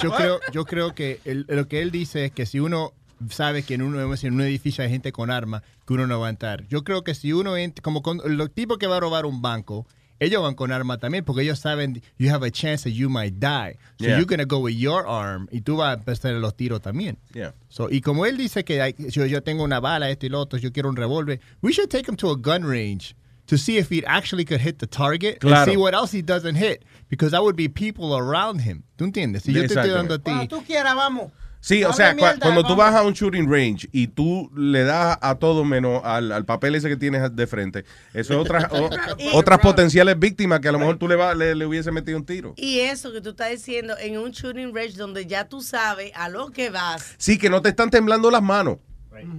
yo 0.00 0.12
creo, 0.12 0.40
yo 0.52 0.64
creo 0.64 0.94
que 0.94 1.20
el- 1.24 1.46
lo 1.48 1.68
que 1.68 1.82
él 1.82 1.90
dice 1.90 2.26
es 2.26 2.32
que 2.32 2.46
si 2.46 2.60
uno 2.60 2.92
sabe 3.30 3.62
que 3.62 3.74
en, 3.74 3.82
uno, 3.82 4.00
en 4.14 4.34
un 4.34 4.40
edificio 4.42 4.82
hay 4.84 4.90
gente 4.90 5.12
con 5.12 5.30
armas, 5.30 5.62
que 5.86 5.94
uno 5.94 6.06
no 6.06 6.20
va 6.20 6.26
a 6.28 6.30
entrar. 6.30 6.66
Yo 6.68 6.84
creo 6.84 7.04
que 7.04 7.14
si 7.14 7.32
uno 7.32 7.56
entra, 7.56 7.82
como 7.82 8.02
con 8.02 8.20
los 8.36 8.52
tipos 8.52 8.78
que 8.78 8.86
va 8.86 8.96
a 8.96 9.00
robar 9.00 9.26
un 9.26 9.42
banco, 9.42 9.86
ellos 10.20 10.40
van 10.40 10.54
con 10.54 10.70
arma 10.70 10.98
también 10.98 11.24
porque 11.24 11.42
ellos 11.42 11.58
saben 11.58 12.00
you 12.16 12.30
have 12.32 12.46
a 12.46 12.50
chance 12.50 12.84
that 12.88 12.94
you 12.96 13.10
might 13.10 13.34
die. 13.40 13.76
So 13.98 14.06
Yeah. 14.06 14.18
you're 14.18 14.24
gonna 14.26 14.44
go 14.44 14.58
with 14.58 14.76
your 14.76 15.04
arm 15.06 15.48
y 15.50 15.62
tú 15.62 15.76
vas 15.78 15.90
a 15.96 15.98
empezar 15.98 16.32
los 16.34 16.54
tiros 16.56 16.80
también. 16.80 17.18
Yeah. 17.34 17.54
So, 17.68 17.88
y 17.90 18.00
como 18.02 18.24
él 18.24 18.36
dice 18.36 18.64
que 18.64 18.80
hay- 18.80 18.94
yo, 19.10 19.26
yo 19.26 19.42
tengo 19.42 19.64
una 19.64 19.80
bala, 19.80 20.10
esto 20.10 20.26
y 20.26 20.28
lo 20.28 20.38
otro, 20.40 20.58
yo 20.60 20.70
quiero 20.72 20.88
un 20.90 20.96
revólver, 20.96 21.40
we 21.60 21.72
should 21.72 21.88
take 21.90 22.08
him 22.08 22.16
to 22.16 22.30
a 22.30 22.36
gun 22.36 22.62
range 22.64 23.16
to 23.46 23.58
see 23.58 23.78
if 23.78 23.90
he 23.90 24.04
actually 24.06 24.44
could 24.44 24.60
hit 24.60 24.78
the 24.78 24.86
target 24.86 25.40
Claro. 25.40 25.62
and 25.62 25.70
see 25.72 25.76
what 25.76 25.92
else 25.92 26.16
he 26.16 26.22
doesn't 26.22 26.54
hit. 26.56 26.84
Because 27.10 27.32
that 27.32 27.42
would 27.42 27.56
be 27.56 27.68
people 27.68 28.14
around 28.16 28.60
him. 28.60 28.84
¿Tú 28.96 29.04
entiendes? 29.04 29.42
Si 29.42 29.52
yo 29.52 29.62
te 29.66 29.74
estoy 29.74 29.90
dando 29.90 30.14
a 30.14 30.18
ti... 30.18 30.30
Cuando 30.30 30.46
tú 30.56 30.62
quieras, 30.64 30.94
vamos. 30.94 31.32
Sí, 31.64 31.84
o 31.84 31.92
sea, 31.92 32.12
mierda, 32.12 32.40
cuando 32.40 32.64
tú 32.64 32.74
vas 32.74 32.92
a 32.92 33.02
un 33.02 33.12
shooting 33.12 33.48
range 33.48 33.88
y 33.92 34.08
tú 34.08 34.50
le 34.56 34.82
das 34.82 35.16
a 35.20 35.36
todo 35.36 35.64
menos 35.64 36.02
al, 36.04 36.32
al 36.32 36.44
papel 36.44 36.74
ese 36.74 36.88
que 36.88 36.96
tienes 36.96 37.36
de 37.36 37.46
frente, 37.46 37.84
eso 38.12 38.34
es 38.34 38.38
otra, 38.40 38.68
o- 38.72 38.90
otras 39.38 39.60
potenciales 39.60 40.18
víctimas 40.18 40.58
que 40.58 40.66
a 40.66 40.72
lo 40.72 40.80
mejor 40.80 40.98
tú 40.98 41.06
le, 41.06 41.14
va- 41.14 41.36
le, 41.36 41.54
le 41.54 41.64
hubiese 41.64 41.92
metido 41.92 42.18
un 42.18 42.26
tiro. 42.26 42.52
Y 42.56 42.80
eso 42.80 43.12
que 43.12 43.20
tú 43.20 43.30
estás 43.30 43.50
diciendo 43.50 43.94
en 44.00 44.18
un 44.18 44.32
shooting 44.32 44.74
range 44.74 44.94
donde 44.96 45.24
ya 45.26 45.48
tú 45.48 45.62
sabes 45.62 46.10
a 46.16 46.28
lo 46.28 46.50
que 46.50 46.70
vas. 46.70 47.14
Sí, 47.16 47.38
que 47.38 47.48
no 47.48 47.62
te 47.62 47.68
están 47.68 47.90
temblando 47.90 48.28
las 48.28 48.42
manos. 48.42 48.78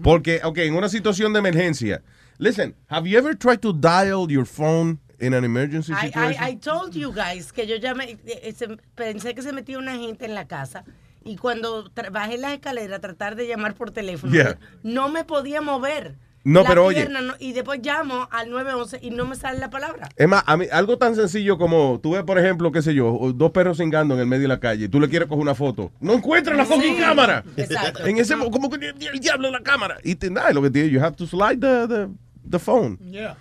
Porque, 0.02 0.40
ok, 0.46 0.60
en 0.60 0.76
una 0.76 0.88
situación 0.88 1.34
de 1.34 1.40
emergencia. 1.40 2.02
Listen, 2.38 2.74
have 2.88 3.06
you 3.10 3.18
ever 3.18 3.36
tried 3.38 3.60
to 3.60 3.74
dial 3.74 4.28
your 4.30 4.46
phone 4.46 5.00
in 5.20 5.34
an 5.34 5.44
emergency 5.44 5.94
situation? 5.94 6.42
I, 6.42 6.52
I 6.52 6.56
told 6.56 6.94
you 6.94 7.12
guys 7.12 7.52
que 7.52 7.68
yo 7.68 7.76
llamé, 7.76 8.12
eh, 8.26 8.40
eh, 8.44 8.54
se- 8.58 8.78
pensé 8.96 9.36
que 9.36 9.42
se 9.42 9.52
metía 9.52 9.78
una 9.78 9.98
gente 9.98 10.26
en 10.26 10.36
la 10.36 10.48
casa 10.48 10.86
y 11.26 11.38
cuando 11.38 11.90
bajé 12.12 12.38
las 12.38 12.54
escaleras 12.54 12.98
a 12.98 13.02
tratar 13.02 13.36
de 13.36 13.48
llamar 13.48 13.74
por 13.76 13.92
teléfono, 13.92 14.34
Yeah. 14.34 14.58
no 14.84 15.10
me 15.10 15.24
podía 15.24 15.62
mover. 15.62 16.16
No, 16.46 16.64
la 16.64 16.68
pero 16.70 16.84
oye. 16.86 17.08
no- 17.08 17.36
y 17.40 17.54
después 17.54 17.80
llamo 17.82 18.28
al 18.30 18.50
911 18.50 19.00
y 19.02 19.12
no 19.12 19.26
me 19.26 19.38
sale 19.38 19.60
la 19.60 19.70
palabra. 19.70 20.10
Es 20.18 20.28
más, 20.28 20.44
a 20.46 20.58
mí, 20.58 20.66
algo 20.74 20.98
tan 20.98 21.16
sencillo 21.16 21.58
como 21.58 22.02
tú 22.04 22.12
ves, 22.12 22.24
por 22.24 22.38
ejemplo, 22.38 22.70
qué 22.74 22.82
sé 22.82 22.94
yo, 22.94 23.18
dos 23.34 23.52
perros 23.52 23.78
cingando 23.78 24.14
en 24.16 24.20
el 24.20 24.26
medio 24.28 24.42
de 24.42 24.48
la 24.50 24.60
calle 24.60 24.86
y 24.86 24.90
tú 24.90 25.00
le 25.00 25.08
quieres 25.08 25.30
coger 25.30 25.42
una 25.42 25.56
foto. 25.56 25.94
No 26.02 26.12
encuentras 26.14 26.58
la 26.58 26.66
fucking 26.66 26.96
Sí, 26.98 27.02
cámara. 27.02 27.46
exacto. 27.56 28.06
En 28.06 28.18
ese 28.18 28.36
mo- 28.36 28.52
como 28.52 28.70
que 28.70 28.88
el, 28.90 29.20
diablo 29.22 29.50
la 29.52 29.62
cámara. 29.62 30.00
Y 30.04 30.16
te, 30.16 30.30
nada, 30.30 30.52
lo 30.52 30.62
que 30.62 30.70
tiene, 30.70 30.90
you 30.90 31.00
have 31.02 31.16
to 31.16 31.26
slide 31.26 31.60
the, 31.62 31.88
the, 31.88 32.10
the 32.50 32.60
phone. 32.60 32.98
Mira, 33.00 33.38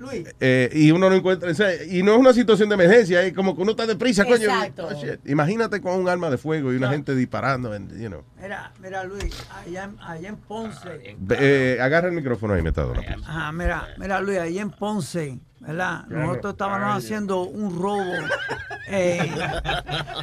Luis. 0.00 0.26
Eh, 0.40 0.70
y 0.72 0.90
uno 0.90 1.08
no 1.10 1.14
encuentra, 1.14 1.50
o 1.50 1.54
sea, 1.54 1.84
y 1.84 2.02
no 2.02 2.14
es 2.14 2.18
una 2.18 2.32
situación 2.32 2.68
de 2.70 2.74
emergencia, 2.74 3.22
es 3.22 3.32
como 3.34 3.54
que 3.54 3.62
uno 3.62 3.72
está 3.72 3.86
deprisa, 3.86 4.24
coño. 4.24 4.36
Exacto. 4.36 4.88
Oh, 4.90 4.94
shit. 4.94 5.20
Imagínate 5.28 5.80
con 5.80 6.00
un 6.00 6.08
arma 6.08 6.30
de 6.30 6.38
fuego 6.38 6.72
y 6.72 6.76
una 6.76 6.88
gente 6.90 7.14
disparando, 7.14 7.72
and, 7.72 7.92
you 8.00 8.08
know. 8.08 8.22
Mira, 8.40 8.72
mira, 8.82 9.04
Luis, 9.04 9.32
allá, 9.64 9.84
en- 9.84 9.98
allá 10.00 10.28
en 10.30 10.36
Ponce. 10.36 11.16
Eh, 11.30 11.78
agarra 11.80 12.08
el 12.08 12.14
micrófono 12.14 12.54
ahí, 12.54 12.62
metado. 12.62 12.94
Ajá, 13.26 13.52
mira, 13.52 13.88
mira, 13.98 14.20
Luis, 14.22 14.38
allá 14.38 14.62
en 14.62 14.70
Ponce, 14.70 15.38
¿verdad? 15.60 16.06
Nosotros 16.08 16.42
no. 16.44 16.50
estábamos 16.50 16.96
haciendo 17.04 17.42
un 17.42 17.78
robo 17.78 18.02
eh, 18.88 19.30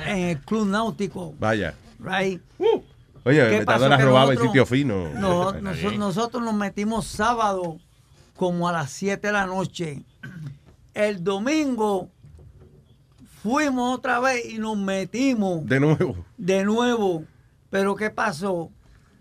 en 0.07 0.17
el 0.17 0.39
club 0.39 0.67
náutico, 0.67 1.35
Vaya. 1.39 1.75
right? 1.99 2.41
Oye, 3.23 3.47
¿Qué 3.49 3.57
el 3.57 3.65
pasó? 3.65 3.81
metadona 3.89 3.97
robaba 3.97 4.31
en 4.31 4.39
nosotros- 4.39 4.47
sitio 4.51 4.65
fino. 4.65 5.09
No, 5.19 5.49
Está 5.49 5.61
noso- 5.61 5.89
bien. 5.89 5.99
nosotros 5.99 6.43
nos 6.43 6.53
metimos 6.55 7.05
sábado 7.07 7.77
como 8.37 8.69
a 8.69 8.71
las 8.71 8.91
7 8.91 9.27
de 9.27 9.33
la 9.33 9.45
noche. 9.45 10.03
El 10.93 11.23
domingo 11.23 12.09
fuimos 13.41 13.97
otra 13.97 14.19
vez 14.19 14.45
y 14.45 14.57
nos 14.59 14.77
metimos 14.77 15.65
De 15.65 15.79
nuevo. 15.79 16.15
de 16.37 16.63
nuevo. 16.63 17.23
Pero 17.69 17.95
¿qué 17.95 18.09
pasó? 18.09 18.71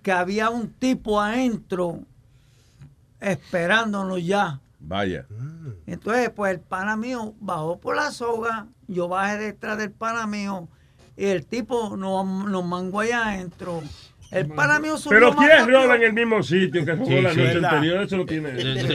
Que 0.03 0.13
había 0.13 0.51
un 0.51 0.69
tipo 0.71 1.21
adentro 1.21 2.01
esperándonos 3.21 4.25
ya. 4.25 4.61
Vaya. 4.79 5.27
Entonces, 5.87 6.31
pues 6.31 6.53
el 6.55 6.61
pana 6.61 6.97
mío 6.97 7.35
bajó 7.41 7.79
por 7.79 7.97
la 7.97 8.13
soga, 8.13 8.69
yo 8.87 9.09
bajé 9.09 9.39
detrás 9.39 9.79
del 9.79 9.91
pana 9.91 10.27
mío 10.27 10.69
y 11.17 11.25
el 11.25 11.45
tipo 11.45 11.97
nos, 11.97 12.25
nos 12.27 12.65
mangó 12.65 13.01
allá 13.01 13.29
adentro. 13.29 13.83
El 14.31 14.49
pana 14.49 14.79
mío 14.79 14.97
subió 14.99 15.19
Pero 15.19 15.33
más 15.33 15.47
¿quién 15.47 15.59
rápido. 15.61 15.83
roba 15.83 15.97
en 15.97 16.03
el 16.03 16.13
mismo 16.13 16.43
sitio 16.43 16.85
que 16.85 16.93
robó 16.93 17.07
Sí, 17.07 17.21
la 17.21 17.31
sí, 17.33 17.37
noche 17.41 17.55
verdad. 17.55 17.75
anterior? 17.75 18.03
Eso 18.03 18.17
lo 18.17 18.27
tiene. 18.27 18.51
El 18.51 18.87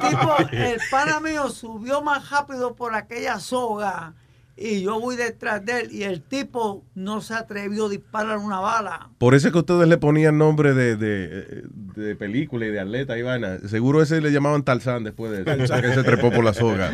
tipo, 0.00 0.36
el 0.52 0.80
pana 0.90 1.20
mío 1.20 1.48
subió 1.50 2.02
más 2.02 2.30
rápido 2.30 2.74
por 2.74 2.94
aquella 2.94 3.38
soga 3.38 4.14
y 4.62 4.82
yo 4.82 5.00
voy 5.00 5.16
detrás 5.16 5.64
de 5.64 5.80
él 5.80 5.88
y 5.90 6.02
el 6.02 6.20
tipo 6.20 6.84
no 6.94 7.22
se 7.22 7.32
atrevió 7.32 7.86
a 7.86 7.88
disparar 7.88 8.36
una 8.36 8.60
bala. 8.60 9.08
Por 9.16 9.34
eso 9.34 9.46
es 9.48 9.52
que 9.54 9.58
ustedes 9.60 9.88
le 9.88 9.96
ponían 9.96 10.36
nombre 10.36 10.74
de, 10.74 10.96
de, 10.96 11.64
de 11.96 12.14
película 12.16 12.66
y 12.66 12.70
de 12.70 12.78
atleta 12.78 13.16
y 13.16 13.22
vaina. 13.22 13.58
Seguro 13.66 14.02
ese 14.02 14.20
le 14.20 14.30
llamaban 14.32 14.62
Tarzán 14.62 15.02
después 15.02 15.32
de 15.32 15.50
eso, 15.50 15.72
porque 15.74 15.94
se 15.94 16.02
trepó 16.04 16.30
por 16.30 16.44
la 16.44 16.52
soga. 16.52 16.92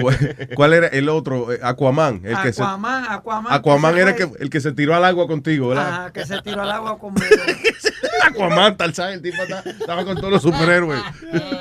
¿Cuál- 0.00 0.48
¿Cuál 0.54 0.72
era 0.74 0.86
el 0.86 1.08
otro? 1.08 1.52
Eh, 1.52 1.58
Aquaman. 1.62 2.20
El 2.24 2.38
que 2.42 2.52
se- 2.52 2.62
Aquaman, 2.62 3.04
Aquaman. 3.08 3.52
Aquaman 3.52 3.94
que 3.94 4.00
era 4.00 4.10
el 4.12 4.16
que, 4.16 4.30
el 4.38 4.50
que 4.50 4.60
se 4.60 4.70
tiró 4.72 4.94
al 4.94 5.04
agua 5.04 5.26
contigo, 5.26 5.68
¿verdad? 5.70 5.88
Ajá, 5.88 6.12
que 6.12 6.24
se 6.24 6.40
tiró 6.42 6.62
al 6.62 6.70
agua 6.70 6.96
conmigo. 7.00 7.26
Aquaman, 8.22 8.76
Tarzán, 8.76 9.12
el 9.14 9.20
tipo 9.22 9.42
estaba 9.42 10.04
con 10.04 10.16
todos 10.16 10.30
los 10.30 10.42
superhéroes. 10.42 11.00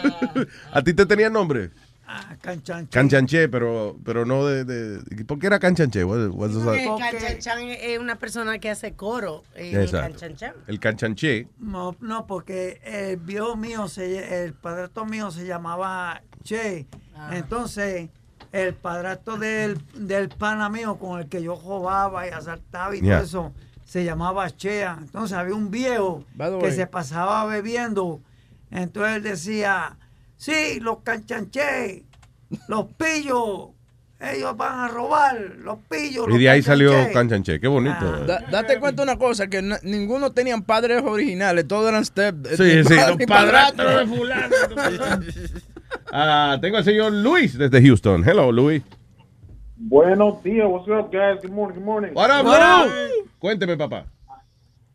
¿A 0.71 0.81
ti 0.83 0.93
te 0.93 1.05
tenían 1.05 1.33
nombre? 1.33 1.71
Ah, 2.15 2.35
Canchanche. 2.41 2.89
Canchanché, 2.91 3.49
pero, 3.49 3.97
pero 4.03 4.23
no 4.25 4.45
de, 4.45 4.63
de- 4.65 5.25
¿Por 5.25 5.39
qué 5.39 5.47
era 5.47 5.57
Canchanché? 5.59 6.03
What- 6.03 6.29
what's 6.31 6.53
that? 6.53 6.63
Porque 6.85 7.03
Canchanchan 7.17 7.59
es 7.69 7.97
una 7.97 8.17
persona 8.17 8.59
que 8.59 8.69
hace 8.69 8.93
coro 8.93 9.43
en 9.55 9.81
Exacto. 9.81 10.09
Canchanchan. 10.19 10.53
El 10.67 10.79
Canchanché. 10.79 11.47
No, 11.57 11.95
no, 12.01 12.27
porque 12.27 12.79
el 12.83 13.17
viejo 13.17 13.55
mío, 13.57 13.87
se, 13.87 14.43
el 14.45 14.53
padrastro 14.53 15.05
mío 15.05 15.31
se 15.31 15.45
llamaba 15.47 16.21
Che. 16.43 16.85
Entonces, 17.31 18.09
el 18.51 18.75
padrastro 18.75 19.37
del, 19.37 19.81
del 19.95 20.29
pana 20.29 20.69
mío 20.69 20.97
con 20.99 21.19
el 21.19 21.27
que 21.29 21.41
yo 21.41 21.55
jugaba 21.55 22.27
y 22.27 22.29
asaltaba 22.29 22.95
y 22.95 23.01
Yeah. 23.01 23.15
todo 23.17 23.25
eso, 23.25 23.53
se 23.85 24.03
llamaba 24.03 24.49
Chea. 24.51 24.97
Entonces, 25.01 25.35
había 25.37 25.55
un 25.55 25.71
viejo 25.71 26.23
que 26.61 26.71
se 26.71 26.85
pasaba 26.87 27.45
bebiendo. 27.45 28.21
Entonces, 28.71 29.17
él 29.17 29.23
decía, 29.23 29.97
sí, 30.43 30.79
los 30.81 30.99
canchanché, 31.03 32.03
los 32.67 32.85
pillos, 32.97 33.69
ellos 34.19 34.55
van 34.57 34.79
a 34.79 34.87
robar, 34.89 35.39
los 35.59 35.79
pillos. 35.89 36.25
Y 36.27 36.31
los 36.31 36.39
de 36.39 36.49
ahí 36.49 36.61
salió 36.61 36.91
canchanché". 37.13 37.59
Qué 37.59 37.67
bonito. 37.67 37.95
Ah. 38.01 38.23
Da- 38.27 38.43
date 38.51 38.79
cuenta 38.79 39.03
una 39.03 39.17
cosa, 39.17 39.47
que 39.47 39.61
no- 39.61 39.77
ninguno 39.83 40.31
tenían 40.31 40.63
padres 40.63 41.01
originales, 41.03 41.67
todos 41.67 41.87
eran 41.89 42.03
step. 42.05 42.35
Sí, 42.57 42.63
ni 42.63 42.83
sí, 42.83 42.95
padre 42.95 43.15
los 43.17 43.25
padrastros 43.27 43.87
padrastro. 43.87 43.99
de 43.99 44.05
fulano. 44.17 44.55
Ah, 46.11 46.57
tengo 46.61 46.77
al 46.77 46.83
señor 46.83 47.11
Luis 47.13 47.57
desde 47.57 47.81
Houston. 47.81 48.23
Hello, 48.27 48.51
Luis. 48.51 48.83
Buenos 49.77 50.41
días, 50.43 50.67
what's 50.69 50.87
up, 50.87 51.11
guys? 51.11 51.41
Good 51.41 51.51
morning, 51.51 51.75
good 51.75 51.85
morning. 51.85 52.11
What 52.13 52.29
up? 52.31 52.91
Cuénteme, 53.39 53.75
papá. 53.77 54.05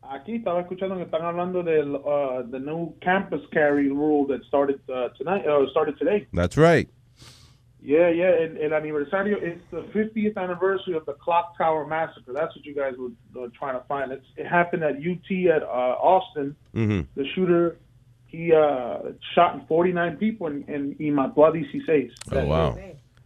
Aquí 0.09 0.35
estaba 0.35 0.61
escuchando 0.61 0.95
que 0.95 1.03
están 1.03 1.21
hablando 1.23 1.63
del 1.63 1.95
uh, 1.95 2.43
the 2.51 2.59
new 2.59 2.93
campus 3.01 3.41
carry 3.51 3.89
rule 3.89 4.25
that 4.27 4.43
started 4.45 4.79
uh, 4.89 5.09
tonight, 5.17 5.45
uh, 5.47 5.69
started 5.69 5.97
today. 5.97 6.27
That's 6.33 6.57
right. 6.57 6.89
Yeah, 7.81 8.09
yeah. 8.09 8.31
El, 8.41 8.57
el 8.61 8.73
aniversario 8.73 9.37
it's 9.41 9.61
the 9.71 9.83
50th 9.93 10.35
anniversary 10.35 10.95
of 10.95 11.05
the 11.05 11.13
Clock 11.13 11.57
Tower 11.57 11.85
massacre. 11.87 12.33
That's 12.33 12.53
what 12.55 12.65
you 12.65 12.75
guys 12.75 12.93
were, 12.97 13.11
were 13.33 13.49
trying 13.49 13.79
to 13.79 13.85
find. 13.87 14.11
It's, 14.11 14.25
it 14.35 14.47
happened 14.47 14.83
at 14.83 14.95
UT 14.95 15.55
at 15.55 15.63
uh, 15.63 15.95
Austin. 16.01 16.55
Ujú. 16.75 17.07
The 17.15 17.25
shooter 17.35 17.77
he 18.27 18.53
uh, 18.53 19.11
shot 19.33 19.67
49 19.67 20.17
people 20.17 20.47
and, 20.47 20.67
and 20.69 20.95
y 20.99 21.07
mató 21.07 21.47
a 21.47 21.51
16. 21.51 22.11
Oh, 22.31 22.45
wow. 22.45 22.77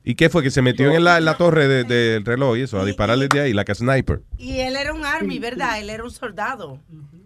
¿Y 0.04 0.16
qué 0.16 0.30
fue? 0.30 0.44
Que 0.44 0.50
se 0.52 0.62
metió 0.62 0.92
en 0.92 1.04
la, 1.04 1.18
en 1.18 1.26
la 1.26 1.38
torre 1.38 1.68
de- 1.68 1.84
del 1.86 2.26
reloj 2.26 2.58
y 2.58 2.62
eso, 2.62 2.80
a 2.80 2.86
dispararle 2.86 3.28
de 3.30 3.40
ahí, 3.40 3.54
la 3.54 3.64
que 3.64 3.74
sniper. 3.74 4.22
Y 4.38 4.60
él 4.60 4.76
era 4.76 4.94
un 4.94 5.06
army, 5.06 5.40
¿verdad? 5.40 5.80
Él 5.80 5.90
era 5.90 6.04
un 6.04 6.12
soldado, 6.12 6.80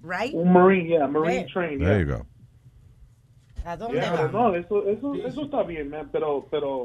right? 0.03 0.34
Un 0.34 0.53
Marine, 0.53 0.88
yeah, 0.89 1.07
Marine 1.07 1.45
Yeah. 1.45 1.45
train. 1.53 1.80
There 1.80 2.05
Yeah. 2.05 2.05
you 2.05 2.17
go. 2.19 2.25
¿A 3.65 3.75
dónde 3.75 3.97
Yeah, 3.99 4.11
va? 4.13 4.28
no, 4.32 4.55
eso, 4.55 4.88
eso, 4.88 5.15
eso 5.15 5.43
está 5.45 5.63
bien, 5.63 5.89
man. 5.89 6.07
Pero, 6.11 6.47
pero, 6.51 6.84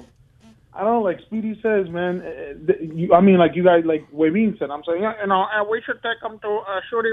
I 0.74 0.84
don't 0.84 0.92
know, 0.94 1.02
like 1.02 1.20
Speedy 1.26 1.58
says, 1.62 1.90
man. 1.90 2.22
eh, 2.22 2.72
you, 2.94 3.12
I 3.12 3.20
mean, 3.20 3.36
like 3.36 3.54
you 3.54 3.62
guys, 3.62 3.84
like 3.84 4.10
Webin 4.10 4.58
said, 4.58 4.70
I'm 4.70 4.82
saying, 4.84 5.02
yeah, 5.02 5.12
you 5.20 5.26
know, 5.26 5.42
uh, 5.42 5.64
we 5.70 5.82
should 5.84 6.02
take 6.02 6.18
them 6.22 6.38
to 6.40 6.48
uh, 6.48 6.80
Shorty. 6.88 7.10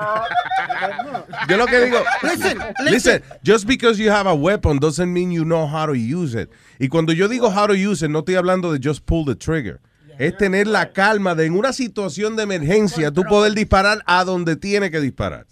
uh. 0.00 1.22
Yo 1.48 1.56
lo 1.56 1.66
que 1.66 1.80
digo, 1.80 2.04
Listen, 2.22 2.58
listen, 2.84 3.22
just 3.42 3.66
because 3.66 3.98
you 3.98 4.10
have 4.10 4.28
a 4.28 4.34
weapon 4.34 4.78
doesn't 4.78 5.12
mean 5.12 5.32
you 5.32 5.44
know 5.44 5.66
how 5.66 5.86
to 5.86 5.94
use 5.94 6.36
it. 6.36 6.50
Y 6.78 6.86
cuando 6.86 7.12
yo 7.12 7.26
digo 7.26 7.50
how 7.52 7.66
to 7.66 7.76
use 7.76 8.04
it, 8.04 8.10
no 8.10 8.20
estoy 8.20 8.36
hablando 8.36 8.72
de 8.72 8.78
just 8.78 9.04
pull 9.06 9.24
the 9.24 9.34
trigger. 9.34 9.80
Es 10.18 10.36
tener 10.36 10.66
la 10.66 10.92
calma 10.92 11.34
de 11.34 11.46
en 11.46 11.56
una 11.56 11.72
situación 11.72 12.36
de 12.36 12.42
emergencia 12.42 13.10
tú 13.10 13.24
poder 13.24 13.54
disparar 13.54 14.02
a 14.04 14.22
donde 14.24 14.54
tiene 14.54 14.90
que 14.90 15.00
disparar. 15.00 15.46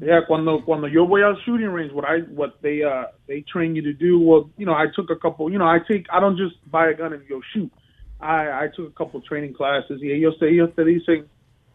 Yeah, 0.00 0.20
cuando 0.26 0.62
cuando 0.64 0.88
yo 0.88 1.06
voy 1.06 1.22
al 1.22 1.36
shooting 1.44 1.68
range, 1.68 1.92
what 1.92 2.04
I 2.04 2.20
what 2.34 2.60
they 2.60 2.82
uh 2.82 3.06
they 3.26 3.42
train 3.42 3.74
you 3.74 3.82
to 3.82 3.92
do. 3.92 4.18
Well, 4.18 4.50
you 4.58 4.66
know, 4.66 4.74
I 4.74 4.86
took 4.94 5.10
a 5.10 5.16
couple. 5.16 5.50
You 5.50 5.58
know, 5.58 5.66
I 5.66 5.78
take 5.78 6.06
I 6.12 6.20
don't 6.20 6.36
just 6.36 6.56
buy 6.70 6.88
a 6.88 6.94
gun 6.94 7.14
and 7.14 7.26
go 7.28 7.40
shoot. 7.52 7.72
I 8.20 8.64
I 8.64 8.68
took 8.68 8.88
a 8.88 8.92
couple 8.92 9.20
training 9.22 9.54
classes. 9.54 10.00
Y 10.02 10.08
ellos 10.10 10.38
te 10.38 10.46
ellos 10.48 10.70
te 10.76 10.82
dicen 10.84 11.26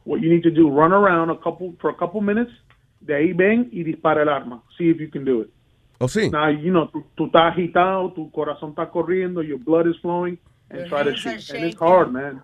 what 0.03 0.21
you 0.21 0.29
need 0.29 0.43
to 0.43 0.51
do: 0.51 0.69
run 0.69 0.93
around 0.93 1.31
a 1.31 1.37
couple 1.37 1.73
for 1.81 1.89
a 1.89 1.95
couple 1.95 2.21
minutes. 2.21 2.51
De 3.01 3.15
ahí 3.15 3.33
ven 3.33 3.69
y 3.71 3.83
dispara 3.83 4.21
el 4.21 4.29
arma. 4.29 4.61
See 4.77 4.89
if 4.89 4.99
you 4.99 5.09
can 5.09 5.25
do 5.25 5.41
it. 5.41 5.49
¿O 5.99 6.07
sí? 6.07 6.29
Now 6.31 6.49
you 6.49 6.71
know 6.71 6.87
tú, 6.87 7.03
tú 7.15 7.25
estás 7.25 7.53
agitado, 7.53 8.11
tu 8.13 8.29
corazón 8.31 8.71
está 8.71 8.89
corriendo, 8.89 9.41
your 9.41 9.59
blood 9.59 9.87
is 9.87 9.97
flowing, 10.01 10.37
and 10.69 10.87
try 10.87 11.03
to 11.03 11.15
shoot. 11.15 11.49
And 11.49 11.65
it's 11.65 11.79
hard, 11.79 12.11
man. 12.11 12.41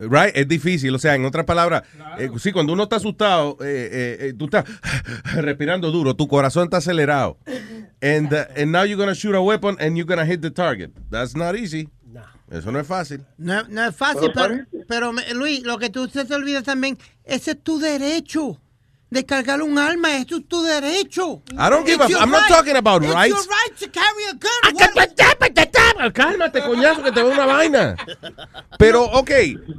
Right? 0.00 0.30
Es 0.36 0.46
difícil, 0.46 0.94
o 0.94 0.98
sea, 0.98 1.14
en 1.16 1.24
otras 1.24 1.44
palabras, 1.44 1.82
eh, 2.18 2.30
sí, 2.38 2.52
cuando 2.52 2.72
uno 2.72 2.84
está 2.84 2.96
asustado, 2.96 3.56
eh, 3.60 3.88
eh, 3.90 4.16
eh, 4.28 4.32
tú 4.38 4.44
estás 4.44 4.64
respirando 5.34 5.90
duro, 5.90 6.14
tu 6.14 6.28
corazón 6.28 6.64
está 6.64 6.76
acelerado. 6.76 7.36
And, 8.00 8.32
uh, 8.32 8.44
and 8.56 8.70
now 8.70 8.84
you're 8.84 8.96
gonna 8.96 9.14
shoot 9.14 9.34
a 9.34 9.40
weapon 9.40 9.76
and 9.80 9.96
you're 9.96 10.06
gonna 10.06 10.24
hit 10.24 10.40
the 10.40 10.50
target. 10.52 10.92
That's 11.10 11.34
not 11.34 11.56
easy. 11.56 11.88
Eso 12.50 12.70
no 12.72 12.78
es 12.80 12.86
fácil. 12.86 13.26
No, 13.36 13.64
no 13.68 13.84
es 13.88 13.94
fácil, 13.94 14.30
Pero 14.32 14.64
pero, 14.88 15.12
Luis, 15.34 15.64
lo 15.64 15.78
que 15.78 15.90
tú 15.90 16.08
se 16.08 16.20
olvida 16.34 16.62
también, 16.62 16.96
ese 17.24 17.50
es 17.50 17.62
tu 17.62 17.78
derecho. 17.78 18.58
De 19.10 19.24
cargar 19.24 19.62
un 19.62 19.78
arma, 19.78 20.16
eso 20.18 20.36
es 20.36 20.46
tu 20.48 20.62
derecho. 20.62 21.42
I 21.52 21.70
don't 21.70 21.86
give 21.86 21.96
It's 22.04 22.14
a- 22.14 22.20
I'm 22.22 22.30
not 22.30 22.42
right. 22.42 22.48
talking 22.50 22.76
about 22.76 23.02
It's 23.02 23.12
rights. 23.12 23.30
your 23.34 23.44
right 23.46 23.78
to 23.78 23.90
carry 23.90 24.24
a 24.30 24.34
gun. 24.34 25.67
Cálmate, 26.12 26.62
coñazo, 26.62 27.02
que 27.02 27.12
te 27.12 27.22
veo 27.22 27.32
una 27.32 27.46
vaina. 27.46 27.96
Pero, 28.78 29.04
ok, 29.04 29.30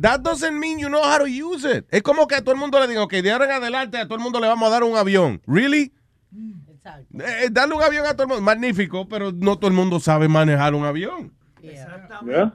that 0.02 0.22
doesn't 0.22 0.58
mean 0.58 0.80
you 0.80 0.88
know 0.88 1.02
how 1.02 1.18
to 1.18 1.26
use 1.26 1.66
it. 1.66 1.86
Es 1.90 2.02
como 2.02 2.28
que 2.28 2.36
a 2.36 2.42
todo 2.42 2.54
el 2.54 2.60
mundo 2.60 2.80
le 2.80 2.88
diga, 2.88 3.04
ok, 3.04 3.14
de 3.14 3.32
ahora 3.32 3.46
en 3.46 3.52
adelante 3.52 3.98
a 3.98 4.06
todo 4.06 4.16
el 4.16 4.24
mundo 4.24 4.40
le 4.40 4.48
vamos 4.48 4.68
a 4.68 4.72
dar 4.72 4.84
un 4.84 4.96
avión. 4.98 5.42
¿Really? 5.48 5.94
Eh, 7.14 7.50
darle 7.52 7.76
un 7.76 7.84
avión 7.84 8.06
a 8.06 8.14
todo 8.14 8.24
el 8.24 8.30
mundo, 8.30 8.42
magnífico, 8.42 9.08
pero 9.08 9.32
no 9.32 9.58
todo 9.58 9.68
el 9.68 9.76
mundo 9.76 10.00
sabe 10.00 10.28
manejar 10.28 10.74
un 10.74 10.86
avión. 10.86 11.34
Yeah, 11.62 12.54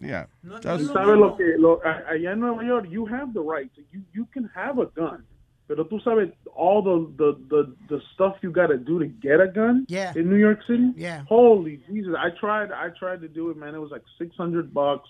Yeah. 0.00 0.28
Tú 0.42 0.86
sabes 0.86 1.16
lo 1.18 1.36
que 1.36 1.44
lo, 1.58 1.80
allá 1.84 2.32
en 2.32 2.40
Nueva 2.40 2.64
York 2.64 2.88
you 2.88 3.06
have 3.06 3.32
the 3.34 3.40
right 3.40 3.70
to, 3.74 3.82
you 3.92 4.02
you 4.14 4.26
can 4.32 4.50
have 4.54 4.78
a 4.80 4.86
gun 4.94 5.22
pero 5.68 5.84
tú 5.86 6.00
sabes 6.00 6.30
all 6.56 6.82
the 6.82 6.96
the 7.16 7.30
the, 7.50 7.74
the 7.88 8.00
stuff 8.14 8.34
you 8.42 8.50
got 8.50 8.68
to 8.68 8.78
do 8.78 8.98
to 8.98 9.06
get 9.06 9.40
a 9.40 9.46
gun 9.46 9.84
Yeah. 9.88 10.12
in 10.16 10.28
New 10.28 10.36
York 10.36 10.60
City 10.66 10.92
Yeah. 10.96 11.22
holy 11.28 11.80
Jesus 11.86 12.14
I 12.18 12.30
tried 12.40 12.72
I 12.72 12.88
tried 12.98 13.20
to 13.20 13.28
do 13.28 13.50
it 13.50 13.56
man 13.56 13.74
it 13.74 13.78
was 13.78 13.90
like 13.92 14.02
600 14.18 14.72
bucks 14.74 15.08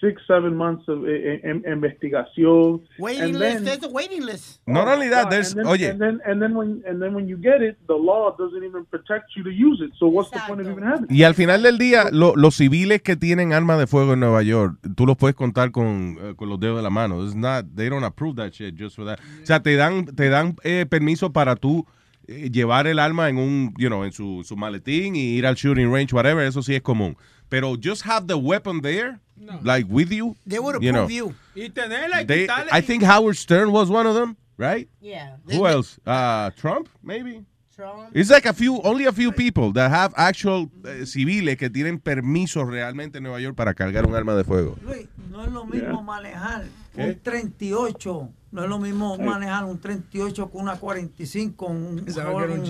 six 0.00 0.22
seven 0.26 0.56
months 0.56 0.88
of 0.88 1.04
i- 1.06 1.40
i- 1.46 1.72
investigación 1.72 2.82
Waiting 2.98 3.22
and 3.22 3.38
list, 3.38 3.52
then- 3.56 3.64
there's 3.64 3.82
a 3.84 3.88
waiting 3.88 4.24
list. 4.24 4.60
Not 4.66 4.88
only 4.88 5.08
that, 5.10 5.28
there's- 5.30 5.54
and 5.54 5.62
then, 5.62 5.66
oye. 5.66 5.90
and 5.90 6.00
then 6.00 6.20
and 6.26 6.40
then 6.40 6.54
when 6.56 6.82
and 6.86 7.00
then 7.02 7.14
when 7.14 7.28
you 7.28 7.36
get 7.36 7.60
it, 7.62 7.76
the 7.86 7.94
law 7.94 8.34
doesn't 8.38 8.64
even 8.64 8.84
protect 8.86 9.30
you 9.36 9.42
to 9.44 9.50
use 9.50 9.80
it. 9.84 9.92
So 9.98 10.06
what's 10.06 10.30
the 10.30 10.40
point 10.46 10.60
of 10.60 10.68
even 10.70 10.82
having 10.84 11.04
it? 11.04 11.10
Y 11.10 11.22
al 11.24 11.34
final 11.34 11.62
del 11.62 11.78
día, 11.78 12.08
lo- 12.12 12.34
los 12.36 12.56
civiles 12.56 13.02
que 13.02 13.16
tienen 13.16 13.52
armas 13.52 13.78
de 13.78 13.86
fuego 13.86 14.14
en 14.14 14.20
Nueva 14.20 14.42
York, 14.42 14.78
tú 14.96 15.06
los 15.06 15.16
puedes 15.16 15.34
contar 15.36 15.70
con, 15.70 16.16
eh, 16.20 16.34
con 16.36 16.48
los 16.48 16.58
dedos 16.58 16.76
de 16.78 16.82
la 16.82 16.90
mano. 16.90 17.22
It's 17.24 17.34
not, 17.34 17.66
they 17.74 17.88
don't 17.88 18.04
approve 18.04 18.36
that 18.36 18.52
shit 18.52 18.74
just 18.78 18.96
for 18.96 19.04
that. 19.06 19.18
O 19.42 19.46
sea, 19.46 19.60
te 19.62 19.76
dan, 19.76 20.06
te 20.06 20.28
dan 20.28 20.56
eh, 20.64 20.86
permiso 20.88 21.32
para 21.32 21.56
tú 21.56 21.86
eh, 22.28 22.48
llevar 22.50 22.86
el 22.86 22.98
arma 23.00 23.28
en 23.28 23.38
un, 23.38 23.74
you 23.76 23.88
know, 23.88 24.04
en 24.04 24.12
su, 24.12 24.42
su 24.44 24.56
maletín 24.56 25.16
y 25.16 25.36
ir 25.36 25.46
al 25.46 25.56
shooting 25.56 25.92
range, 25.92 26.14
whatever, 26.14 26.46
eso 26.46 26.62
sí 26.62 26.74
es 26.74 26.82
común. 26.82 27.16
Pero 27.48 27.74
just 27.82 28.06
have 28.06 28.28
the 28.28 28.34
weapon 28.34 28.80
there, 28.80 29.18
like 29.62 29.86
with 29.88 30.12
you. 30.12 30.36
They 30.46 30.58
would 30.58 30.82
you 30.82 30.92
know. 30.92 31.04
approve 31.04 31.10
you. 31.12 31.34
Y 31.54 31.68
tenerla 31.70 32.22
y 32.22 32.24
They. 32.26 32.48
I 32.70 32.80
think 32.80 33.02
Howard 33.02 33.36
Stern 33.36 33.70
was 33.72 33.90
one 33.90 34.06
of 34.06 34.14
them, 34.14 34.36
right? 34.56 34.88
Yeah. 35.00 35.36
Who 35.50 35.66
else? 35.66 35.98
Uh, 36.06 36.50
Trump, 36.56 36.88
maybe. 37.02 37.44
Trump. 37.74 38.10
It's 38.14 38.30
like 38.30 38.44
a 38.46 38.52
few, 38.52 38.80
only 38.82 39.06
a 39.06 39.12
few 39.12 39.32
people 39.32 39.72
that 39.72 39.90
have 39.90 40.12
actual 40.16 40.70
eh, 40.84 41.06
civiles 41.06 41.56
que 41.56 41.70
tienen 41.70 41.98
permiso 41.98 42.64
realmente 42.64 43.18
en 43.18 43.24
Nueva 43.24 43.40
York 43.40 43.56
para 43.56 43.72
cargar 43.74 44.04
un 44.06 44.14
arma 44.14 44.34
de 44.34 44.44
fuego. 44.44 44.76
Luis, 44.82 45.06
no 45.30 45.44
es 45.44 45.50
lo 45.50 45.64
mismo 45.64 45.80
Yeah. 45.96 46.02
manejar 46.02 46.64
¿Qué? 46.94 47.02
un 47.04 47.18
38, 47.20 48.28
no 48.52 48.62
es 48.64 48.68
lo 48.68 48.78
mismo 48.78 49.16
manejar 49.16 49.64
un 49.64 49.78
38 49.80 50.50
con 50.50 50.62
una 50.62 50.76
45, 50.76 51.66
un, 51.66 52.04
un 52.06 52.64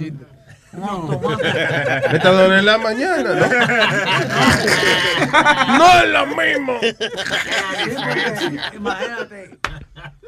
automático. 0.73 1.49
Esta 1.49 2.31
dos 2.31 2.51
de 2.51 2.63
la 2.63 2.79
mañana, 2.79 3.35
¿no? 3.35 3.47
no 5.79 6.01
es 6.01 6.09
lo 6.11 6.27
mismo. 6.27 6.79
Imagínate, 8.75 9.59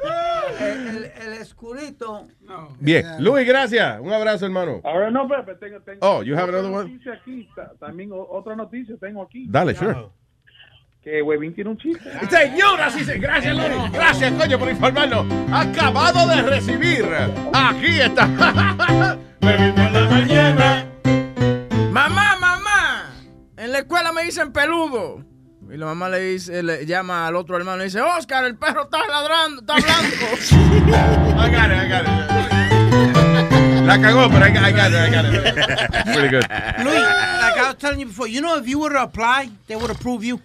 el, 0.61 0.89
el, 0.89 1.05
el 1.05 1.33
escurito. 1.35 2.27
Bien, 2.81 3.07
Luis, 3.19 3.47
gracias. 3.47 4.01
Un 4.01 4.13
abrazo, 4.13 4.47
hermano. 4.47 4.81
Ahora 4.85 5.11
no, 5.11 5.29
Pepe, 5.29 5.55
tengo, 5.57 5.81
tengo 5.81 5.99
Oh, 6.07 6.23
you 6.23 6.35
have 6.37 6.49
another 6.49 6.71
one? 6.71 6.99
aquí, 7.13 7.49
ta- 7.55 7.73
también 7.79 8.11
otra 8.13 8.57
noticia 8.57 8.97
tengo 9.01 9.23
aquí. 9.23 9.47
Dale, 9.49 9.75
sure. 9.75 9.97
Que 11.03 11.21
Webin 11.21 11.53
tiene 11.53 11.71
un 11.71 11.77
chiste. 11.79 12.09
Señoras 12.31 12.95
y 12.95 13.01
señores, 13.01 13.21
gracias, 13.23 13.57
Lori. 13.57 13.75
Gracias, 13.93 14.33
coño, 14.35 14.57
por 14.57 14.69
informarnos. 14.69 15.27
Acabado 15.53 16.29
de 16.29 16.43
recibir. 16.43 17.05
Aquí 17.53 17.99
está. 17.99 18.27
Bebé 19.41 19.73
por 19.73 19.91
la 19.91 20.05
mañana. 20.09 20.87
Mamá, 21.91 22.37
mamá. 22.39 23.11
En 23.57 23.73
la 23.73 23.79
escuela 23.81 24.13
me 24.13 24.23
dicen 24.23 24.53
peludo. 24.53 25.25
Y 25.73 25.77
la 25.77 25.87
mamá 25.87 26.09
le 26.09 26.21
dice, 26.21 26.63
le 26.63 26.87
llama 26.87 27.27
al 27.27 27.35
otro 27.35 27.57
hermano 27.57 27.83
y 27.83 27.87
dice, 27.87 28.01
Oscar, 28.01 28.45
el 28.45 28.57
perro 28.57 28.85
está 28.85 29.05
ladrando, 29.05 29.63
está 29.63 29.75
hablando. 29.75 30.15
I 31.37 31.51
got 31.51 31.69
it, 31.69 31.79
I 31.79 31.89
got 31.89 32.03
it. 32.05 33.87
La 33.87 34.01
cagó, 34.01 34.31
pero 34.31 34.47
I 34.47 34.53
got 34.53 34.69
it, 34.69 34.75
I 34.77 35.11
got 35.11 35.25
it. 35.25 35.33
Pretty 36.15 36.29
good. 36.29 36.47
Luis, 36.85 37.03
like 37.41 37.59
I 37.59 37.65
was 37.67 37.77
telling 37.79 37.99
you 37.99 38.07
before, 38.07 38.29
you 38.29 38.41
know 38.41 38.57
if 38.57 38.69
you 38.69 38.79
were 38.79 38.91
to 38.91 39.03
apply, 39.03 39.51
they 39.67 39.75
would 39.75 39.91
approve 39.91 40.23
you. 40.23 40.41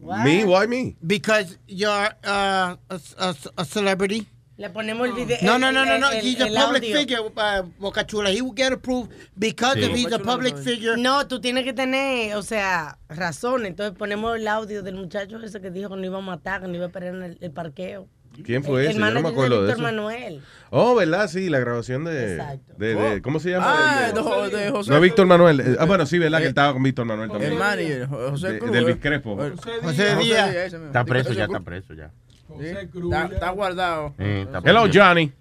Me? 0.00 0.44
Why 0.44 0.66
me? 0.66 0.96
Because 1.06 1.58
you're 1.66 1.90
uh, 2.24 2.76
a, 2.88 3.00
a, 3.18 3.34
a 3.58 3.64
celebrity. 3.64 4.26
Le 4.56 4.68
ponemos 4.68 5.08
el 5.08 5.14
video. 5.14 5.38
No, 5.42 5.58
no, 5.58 5.72
no, 5.72 5.84
no, 5.86 5.94
el- 5.94 6.00
no. 6.00 6.10
el- 6.10 6.22
He's 6.22 6.38
a 6.40 6.46
el 6.46 6.54
public 6.54 6.82
audio. 6.82 6.96
figure, 6.98 7.20
uh, 7.20 7.62
Boca 7.78 8.04
Chula. 8.06 8.30
He 8.30 8.42
will 8.42 8.52
get 8.54 8.72
approved 8.72 9.10
because 9.38 9.76
Sí. 9.76 9.84
if 9.84 9.96
he's 9.96 10.12
a 10.12 10.18
public 10.18 10.54
no. 10.56 10.62
figure. 10.62 10.96
No, 10.98 11.26
tú 11.26 11.40
tienes 11.40 11.64
que 11.64 11.72
tener, 11.72 12.34
o 12.36 12.42
sea, 12.42 12.98
razón. 13.08 13.64
Entonces 13.64 13.96
ponemos 13.96 14.36
el 14.36 14.46
audio 14.48 14.82
del 14.82 14.96
muchacho 14.96 15.38
ese 15.42 15.60
que 15.62 15.70
dijo 15.70 15.88
que 15.88 15.96
no 15.96 16.04
iba 16.04 16.18
a 16.18 16.20
matar, 16.20 16.60
que 16.60 16.68
no 16.68 16.74
iba 16.74 16.86
a 16.94 16.98
en 17.06 17.22
el, 17.22 17.38
el 17.40 17.50
parqueo. 17.52 18.06
¿Quién 18.44 18.64
fue 18.64 18.82
el, 18.84 18.90
ese? 18.90 18.98
Yo 19.00 19.10
no 19.10 19.20
me 19.22 19.28
acuerdo 19.28 19.64
de 19.64 19.72
eso. 19.72 19.82
Manuel. 19.82 20.40
Oh, 20.70 20.94
¿verdad? 20.94 21.28
Sí, 21.28 21.48
la 21.50 21.58
grabación 21.58 22.04
de. 22.04 22.34
Exacto. 22.34 22.72
de, 22.78 22.94
de- 22.94 23.22
¿Cómo 23.22 23.38
se 23.40 23.50
llama? 23.50 23.66
Ah, 23.68 24.00
de- 24.06 24.12
de- 24.12 24.56
de 24.64 24.70
José 24.70 24.90
no, 24.90 24.96
Cruz. 24.96 25.00
Víctor 25.00 25.26
Manuel. 25.26 25.60
Eh, 25.60 25.76
Ah, 25.78 25.84
bueno, 25.84 26.06
sí, 26.06 26.18
¿verdad? 26.18 26.38
Que 26.38 26.44
él 26.44 26.48
estaba 26.50 26.72
con 26.72 26.82
Víctor 26.82 27.04
Manuel 27.06 27.28
también. 27.30 27.52
El 27.52 27.58
manager, 27.58 28.06
José 28.06 28.52
De- 28.52 28.58
Cruz. 28.60 28.72
del 28.72 28.84
eh. 28.84 28.92
Discrepo. 28.92 29.36
José 29.82 30.16
Díaz. 30.16 30.54
Está 30.72 31.04
preso 31.04 31.32
ya, 31.32 31.46
José 31.46 31.52
está 31.52 31.56
Cruz. 31.58 31.64
preso 31.64 31.94
ya. 31.94 32.10
Sí, 32.58 32.66
Está, 32.66 33.26
está 33.26 33.50
guardado. 33.50 34.14
Hello, 34.18 34.86
Johnny. 34.92 35.32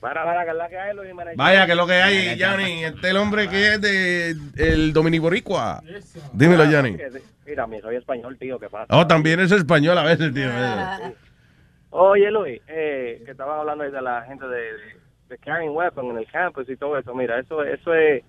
Para, 0.00 0.24
para, 0.24 0.44
que 0.44 0.50
es 0.50 0.56
la 0.56 0.68
que 0.68 0.78
hay, 0.78 0.94
Luis. 0.94 1.10
Vaya, 1.36 1.66
que 1.66 1.72
es 1.72 1.76
lo 1.78 1.86
que 1.86 1.94
hay, 1.94 2.40
Johnny. 2.40 2.84
Este 2.84 2.98
es 3.00 3.10
el 3.10 3.16
hombre 3.16 3.48
que 3.48 3.74
es 3.74 3.80
de 3.80 4.36
el 4.56 4.92
Dominiboricua. 4.92 5.82
Dímelo, 6.32 6.64
Johnny. 6.70 6.96
Mira, 7.46 7.66
mi 7.66 7.80
soy 7.80 7.96
español, 7.96 8.36
tío, 8.38 8.58
¿qué 8.58 8.68
pasa? 8.68 8.86
Oh, 8.96 9.06
también 9.06 9.38
es 9.40 9.52
español 9.52 9.96
a 9.98 10.02
veces, 10.02 10.32
tío. 10.34 10.48
Oye, 11.98 12.30
Luis, 12.30 12.60
eh, 12.68 13.22
que 13.24 13.30
estaban 13.30 13.58
hablando 13.58 13.82
ahí 13.82 13.90
de 13.90 14.02
la 14.02 14.20
gente 14.24 14.46
de, 14.46 14.60
de, 14.60 14.96
de 15.30 15.38
carrying 15.38 15.74
weapon 15.74 16.10
en 16.10 16.18
el 16.18 16.26
campus 16.30 16.68
y 16.68 16.76
todo 16.76 16.98
eso. 16.98 17.14
Mira, 17.14 17.38
eso, 17.38 17.64
eso 17.64 17.94
es 17.94 18.22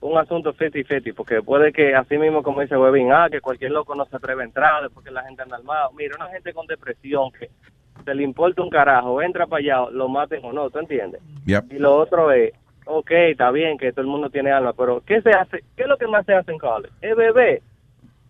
un 0.00 0.18
asunto 0.18 0.52
50-50, 0.52 1.14
porque 1.14 1.40
puede 1.40 1.72
que, 1.72 1.94
así 1.94 2.18
mismo 2.18 2.42
como 2.42 2.60
dice 2.60 2.76
Webin, 2.76 3.12
ah, 3.12 3.28
que 3.30 3.40
cualquier 3.40 3.70
loco 3.70 3.94
no 3.94 4.04
se 4.06 4.16
atreve 4.16 4.42
a 4.42 4.46
entrar 4.46 4.82
después 4.82 5.06
que 5.06 5.12
la 5.12 5.22
gente 5.22 5.42
anda 5.42 5.58
armada. 5.58 5.90
Mira, 5.96 6.16
una 6.16 6.28
gente 6.28 6.52
con 6.52 6.66
depresión 6.66 7.30
que 7.30 7.50
se 8.04 8.14
le 8.16 8.24
importa 8.24 8.62
un 8.62 8.70
carajo, 8.70 9.22
entra 9.22 9.46
para 9.46 9.60
allá, 9.60 9.90
lo 9.92 10.08
maten 10.08 10.44
o 10.44 10.52
no, 10.52 10.68
¿tú 10.70 10.80
entiendes? 10.80 11.22
Yep. 11.46 11.72
Y 11.72 11.78
lo 11.78 11.94
otro 11.94 12.32
es, 12.32 12.52
ok, 12.84 13.12
está 13.12 13.52
bien 13.52 13.78
que 13.78 13.92
todo 13.92 14.00
el 14.00 14.08
mundo 14.08 14.28
tiene 14.28 14.50
alma, 14.50 14.72
pero 14.72 15.02
¿qué 15.06 15.22
se 15.22 15.30
hace? 15.30 15.62
¿Qué 15.76 15.84
es 15.84 15.88
lo 15.88 15.98
que 15.98 16.08
más 16.08 16.26
se 16.26 16.34
hace 16.34 16.50
en 16.50 16.58
college? 16.58 16.92
Es 17.00 17.14
beber 17.14 17.62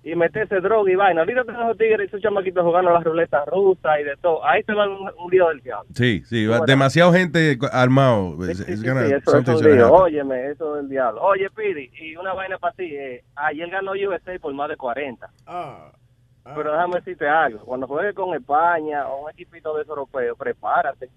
y 0.07 0.15
meterse 0.15 0.61
droga 0.61 0.93
y 0.93 0.97
vaina. 0.97 1.23
Ahorita 1.23 1.45
tenemos 1.45 1.67
esos 1.69 1.79
tigres 1.79 2.01
y 2.01 2.09
esos 2.09 2.21
chamaquitos 2.21 2.63
jugando 2.63 2.91
a 2.91 2.95
las 2.95 3.05
ruletas 3.05 3.47
rusas 3.47 4.01
y 4.01 4.05
de 4.05 4.17
todo. 4.19 4.45
Ahí 4.47 4.63
se 4.65 4.75
va 4.75 4.87
un, 4.87 5.11
un 5.19 5.31
lío 5.31 5.49
del 5.49 5.61
diablo. 5.63 5.89
Sí, 5.95 6.23
sí, 6.27 6.47
va- 6.47 6.61
demasiado 6.67 7.11
gente 7.13 7.59
armado. 7.73 8.37
Sí, 8.53 8.75
gonna- 8.87 9.07
sí, 9.07 9.15
eso 9.15 9.39
es 9.39 9.49
un 9.49 9.65
lío. 9.65 9.93
Óyeme, 9.93 10.51
eso 10.51 10.75
del 10.75 10.89
diablo. 10.91 11.23
Oye, 11.23 11.49
Pidi, 11.51 11.91
y 12.01 12.17
una 12.17 12.35
vaina 12.35 12.59
para 12.59 12.75
ti. 12.75 12.85
Eh, 12.95 13.25
ayer 13.37 13.69
ganó 13.71 13.93
USA 13.93 14.39
por 14.39 14.53
más 14.53 14.69
de 14.69 14.77
40. 14.77 15.29
Pero 16.55 16.73
déjame 16.73 16.97
decirte 16.97 17.27
algo. 17.27 17.61
Cuando 17.65 17.87
juegues 17.87 18.15
con 18.15 18.35
España 18.35 19.09
o 19.09 19.25
un 19.25 19.31
equipito 19.31 19.75
de 19.75 19.83
esos 19.83 19.97
europeos, 19.97 20.37
prepárate. 20.39 21.09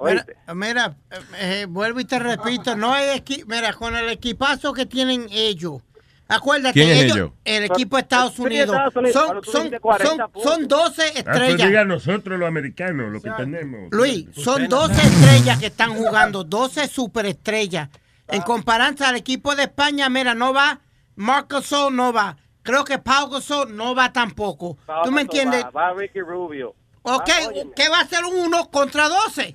Mira, 0.00 0.24
mira, 0.54 0.96
eh, 1.10 1.62
eh, 1.62 1.66
vuelvo 1.68 2.00
y 2.00 2.04
te 2.04 2.18
repito, 2.18 2.74
no 2.76 2.92
hay 2.92 3.16
equi 3.16 3.44
mira, 3.46 3.72
con 3.72 3.94
el 3.96 4.08
equipazo 4.08 4.72
que 4.72 4.86
tienen 4.86 5.26
ellos. 5.30 5.82
Acuérdate, 6.26 6.72
¿Quién 6.72 6.88
es 6.88 7.12
ellos? 7.12 7.30
el 7.44 7.64
equipo 7.64 7.96
de 7.96 8.02
Estados 8.02 8.38
Unidos, 8.38 8.70
Estados 8.74 8.96
Unidos, 8.96 9.12
son, 9.14 9.44
son, 9.44 9.54
dijiste 9.64 9.80
40 9.80 10.08
son, 10.16 10.30
puntos. 10.32 10.42
son 10.52 10.68
12 10.68 11.02
Ah, 11.02 11.10
pues 11.12 11.16
estrellas. 11.16 11.68
diga 11.68 11.84
nosotros 11.84 12.38
los 12.38 12.48
americanos, 12.48 13.12
lo 13.12 13.20
que 13.20 13.30
tenemos. 13.32 13.88
Luis, 13.92 14.26
son 14.34 14.66
12 14.68 14.92
estrellas 15.02 15.58
que 15.58 15.66
están 15.66 15.94
jugando, 15.94 16.42
12 16.44 16.88
superestrellas. 16.88 17.90
En 18.28 18.40
comparación 18.42 19.08
al 19.10 19.16
equipo 19.16 19.54
de 19.54 19.64
España, 19.64 20.08
mira, 20.08 20.34
no 20.34 20.54
va 20.54 20.80
Marco 21.16 21.56
Gasol, 21.56 21.94
no 21.94 22.12
va. 22.12 22.36
Creo 22.62 22.84
que 22.84 22.98
Pau 22.98 23.28
Gasol 23.28 23.76
no 23.76 23.94
va 23.94 24.10
tampoco. 24.12 24.78
¿Tú 25.04 25.12
me 25.12 25.20
entiendes? 25.20 25.62
Va, 25.66 25.70
va 25.70 25.92
Ricky 25.92 26.20
Rubio. 26.20 26.74
Ok, 27.02 27.28
Va, 27.28 27.48
óyeme, 27.48 27.70
¿qué 27.76 27.90
va 27.90 28.00
a 28.00 28.06
ser 28.06 28.24
un 28.24 28.34
1 28.46 28.70
contra 28.70 29.10
12? 29.10 29.54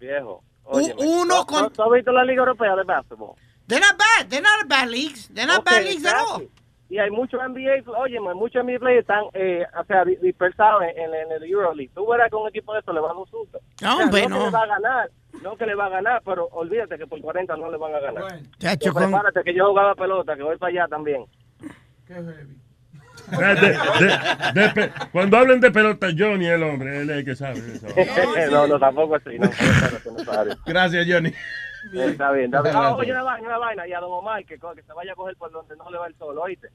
viejo. 0.00 0.42
Uno 0.64 1.24
¿No- 1.24 1.46
con- 1.46 1.62
no- 1.62 1.70
¿Tú 1.70 1.82
has 1.84 1.90
visto 1.92 2.10
la 2.12 2.24
Liga 2.24 2.40
Europea 2.40 2.74
de 2.74 2.82
Básquetbol? 2.82 3.36
They're 3.70 3.80
not 3.80 3.96
bad. 3.96 4.28
They're 4.28 4.42
not 4.42 4.68
bad 4.68 4.88
leagues. 4.90 5.28
They're 5.32 5.46
not 5.46 5.60
Ok, 5.60 5.64
bad 5.64 5.84
leagues 5.84 6.04
at 6.04 6.16
all. 6.16 6.48
Y 6.90 6.98
hay 6.98 7.08
muchos 7.10 7.40
NBA, 7.40 7.88
oye, 7.96 8.18
muchos 8.18 8.64
NBA 8.64 8.80
players 8.80 9.02
están, 9.02 9.22
eh, 9.34 9.64
o 9.80 9.84
sea, 9.84 10.04
di- 10.04 10.16
dispersados 10.16 10.82
en, 10.82 10.98
en, 10.98 11.14
en 11.14 11.30
el 11.32 11.44
Euroleague. 11.44 11.92
Tú 11.94 12.04
verás 12.08 12.28
que 12.28 12.34
un 12.34 12.48
equipo 12.48 12.72
de 12.72 12.80
estos 12.80 12.92
le 12.92 13.00
va 13.00 13.06
a 13.06 13.12
dar 13.12 13.16
un 13.18 13.26
susto. 13.30 13.60
No, 13.80 13.94
O 13.94 13.96
sea, 13.96 14.04
hombre, 14.06 14.26
no. 14.26 14.28
no. 14.28 14.36
que 14.38 14.44
le 14.46 14.50
va 14.50 14.62
a 14.62 14.66
ganar, 14.66 15.10
no 15.42 15.56
que 15.56 15.66
le 15.66 15.74
va 15.76 15.86
a 15.86 15.88
ganar, 15.88 16.22
pero 16.26 16.48
olvídate 16.50 16.98
que 16.98 17.06
por 17.06 17.20
40 17.20 17.56
no 17.56 17.70
le 17.70 17.76
van 17.76 17.94
a 17.94 18.00
ganar. 18.00 18.24
Chacho, 18.58 18.86
Yo, 18.86 18.92
con- 18.92 19.04
prepárate 19.04 19.44
que 19.44 19.54
yo 19.54 19.68
jugaba 19.68 19.94
pelota, 19.94 20.34
que 20.34 20.42
voy 20.42 20.56
para 20.58 20.70
allá 20.72 20.88
también. 20.88 21.24
Ah, 23.32 23.54
de- 23.54 23.78
de- 24.00 24.60
de 24.60 24.68
pe- 24.70 24.92
cuando 25.12 25.36
hablen 25.36 25.60
de 25.60 25.70
pelota, 25.70 26.08
Johnny 26.16 26.46
es 26.46 26.52
el 26.54 26.62
hombre, 26.64 27.02
él 27.02 27.10
es 27.10 27.16
el 27.18 27.24
que 27.24 27.36
sabe 27.36 27.58
eso. 27.60 27.86
no, 28.50 28.66
no, 28.66 28.78
tampoco 28.80 29.14
así. 29.14 29.38
No. 29.38 29.48
Gracias, 30.66 31.06
Johnny. 31.08 31.32
Eh, 31.94 32.06
Está 32.10 32.30
bien, 32.32 32.46
está 32.46 32.62
bien. 32.62 32.74
Ah, 32.76 32.94
oye, 32.94 33.10
una 33.12 33.22
vaina, 33.22 33.48
una 33.48 33.58
vaina. 33.58 33.86
Y 33.88 33.92
a 33.92 34.00
Don 34.00 34.12
Omar, 34.12 34.44
que, 34.44 34.58
que 34.58 34.82
se 34.82 34.92
vaya 34.92 35.12
a 35.12 35.14
coger 35.14 35.36
por 35.36 35.50
donde 35.50 35.74
no 35.76 35.90
le 35.90 35.98
va 35.98 36.06
el 36.06 36.14
sol, 36.16 36.36
¿oíste? 36.38 36.68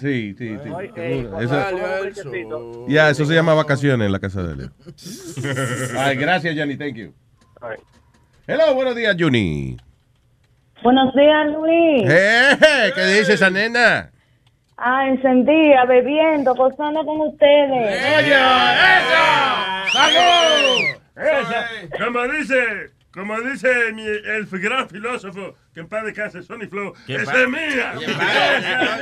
Sí, 0.00 0.34
sí, 0.36 0.56
sí. 0.62 0.70
Oye, 0.70 0.90
seguro. 0.94 2.04
eh, 2.04 2.10
Eso-. 2.10 2.86
Ya, 2.88 3.10
eso 3.10 3.24
se 3.24 3.34
llama 3.34 3.54
vacaciones 3.54 4.06
en 4.06 4.12
la 4.12 4.18
casa 4.18 4.42
de 4.42 4.52
él. 4.64 4.70
Ay, 5.98 6.16
gracias, 6.16 6.54
Johnny. 6.56 6.76
Thank 6.76 6.94
you. 6.96 7.12
Hello, 8.46 8.74
buenos 8.74 8.94
días, 8.96 9.16
Johnny. 9.18 9.76
Buenos 10.82 11.12
días, 11.14 11.46
Luis. 11.48 12.04
Eh, 12.08 12.92
¿Qué 12.94 13.04
dice 13.06 13.34
esa 13.34 13.50
nena? 13.50 14.10
Ah, 14.76 15.08
encendida, 15.08 15.84
bebiendo, 15.86 16.54
gozando 16.54 17.04
con 17.04 17.20
ustedes. 17.22 18.00
Esa, 21.16 21.68
como 22.04 22.28
dice, 22.28 22.90
como 23.18 23.40
dice 23.40 23.92
mi, 23.94 24.02
el 24.02 24.46
gran 24.46 24.88
filósofo 24.88 25.56
que 25.74 25.80
en 25.80 25.88
paz 25.88 26.04
descanse, 26.04 26.40
Sonny 26.42 26.66
Flow, 26.66 26.94
¿Qué 27.04 27.16
esa 27.16 27.42
es 27.42 27.48
mía. 27.48 27.94
¿Qué 27.98 28.04
Esa 28.04 28.98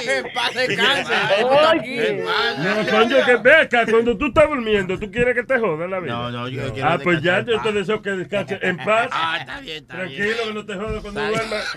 Que 0.04 0.18
en 0.18 0.32
paz 0.34 0.54
descanse. 0.54 1.14
No, 1.40 2.90
coño, 2.90 3.16
que 3.24 3.50
acá, 3.52 3.86
cuando 3.88 4.18
tú 4.18 4.26
estás 4.26 4.48
durmiendo, 4.48 4.98
¿tú 4.98 5.08
quieres 5.12 5.36
que 5.36 5.44
te 5.44 5.60
joda 5.60 5.86
la 5.86 6.00
vida? 6.00 6.12
No, 6.12 6.30
no, 6.32 6.48
yo 6.48 6.72
quiero 6.72 6.88
Ah, 6.88 6.98
pues 7.00 7.22
ya 7.22 7.44
yo 7.44 7.60
te 7.62 7.72
deseo 7.72 8.02
que 8.02 8.10
descanse 8.10 8.58
en 8.62 8.76
paz. 8.78 9.10
Ah, 9.22 9.36
está 9.38 9.60
bien, 9.60 9.76
está 9.82 10.02
bien. 10.02 10.16
Tranquilo, 10.16 10.46
que 10.48 10.54
no 10.54 10.66
te 10.66 10.74
joda 10.74 11.00
cuando 11.00 11.20
duermas. 11.20 11.76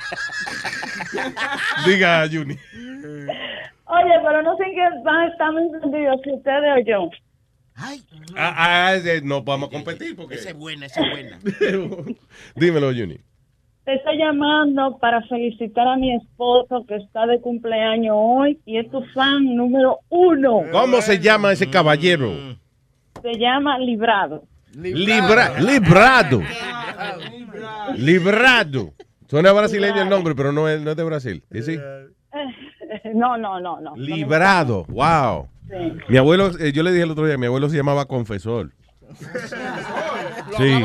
Diga, 1.85 2.25
Johnny. 2.31 2.57
Oye, 3.85 4.13
pero 4.25 4.41
no 4.41 4.57
sé 4.57 4.63
en 4.63 4.73
qué 4.73 4.89
van 5.03 5.15
a 5.15 5.27
estar 5.27 5.51
si 6.23 6.31
ustedes 6.31 6.73
o 6.77 6.79
yo. 6.85 7.09
Ah, 7.75 7.95
ah, 8.35 8.95
no 9.23 9.43
vamos 9.43 9.69
a 9.69 9.71
competir 9.71 10.15
porque. 10.15 10.35
Esa 10.35 10.49
es 10.49 10.57
buena, 10.57 10.85
esa 10.85 11.01
es 11.01 11.11
buena. 11.11 11.39
Dímelo, 12.55 12.87
Johnny. 12.87 13.17
Te 13.85 13.95
estoy 13.95 14.17
llamando 14.17 14.97
para 14.99 15.21
felicitar 15.23 15.85
a 15.87 15.97
mi 15.97 16.15
esposo 16.15 16.85
que 16.87 16.95
está 16.95 17.25
de 17.25 17.41
cumpleaños 17.41 18.15
hoy 18.17 18.59
y 18.65 18.77
es 18.77 18.89
tu 18.89 19.03
fan 19.13 19.55
número 19.57 19.99
uno. 20.07 20.61
¿Cómo 20.71 21.01
se 21.01 21.19
llama 21.19 21.51
ese 21.51 21.69
caballero? 21.69 22.31
Se 23.21 23.37
llama 23.37 23.77
Librado. 23.79 24.45
Libra, 24.73 25.59
librado. 25.59 26.41
Librado. 27.97 28.93
Suena 29.27 29.51
brasileño 29.51 30.01
el 30.01 30.09
nombre, 30.09 30.33
pero 30.33 30.51
no 30.51 30.69
es, 30.69 30.81
no 30.81 30.91
es 30.91 30.97
de 30.97 31.03
Brasil. 31.03 31.43
Sí? 31.51 31.77
No, 33.13 33.37
no, 33.37 33.59
no, 33.59 33.79
no. 33.79 33.95
Librado. 33.95 34.85
Wow. 34.85 35.47
Sí. 35.77 35.93
Mi 36.09 36.17
abuelo, 36.17 36.51
eh, 36.59 36.71
yo 36.71 36.83
le 36.83 36.91
dije 36.91 37.03
el 37.03 37.11
otro 37.11 37.25
día, 37.25 37.37
mi 37.37 37.47
abuelo 37.47 37.67
se 37.69 37.77
llamaba 37.77 38.05
confesor. 38.05 38.71
Sí. 40.57 40.83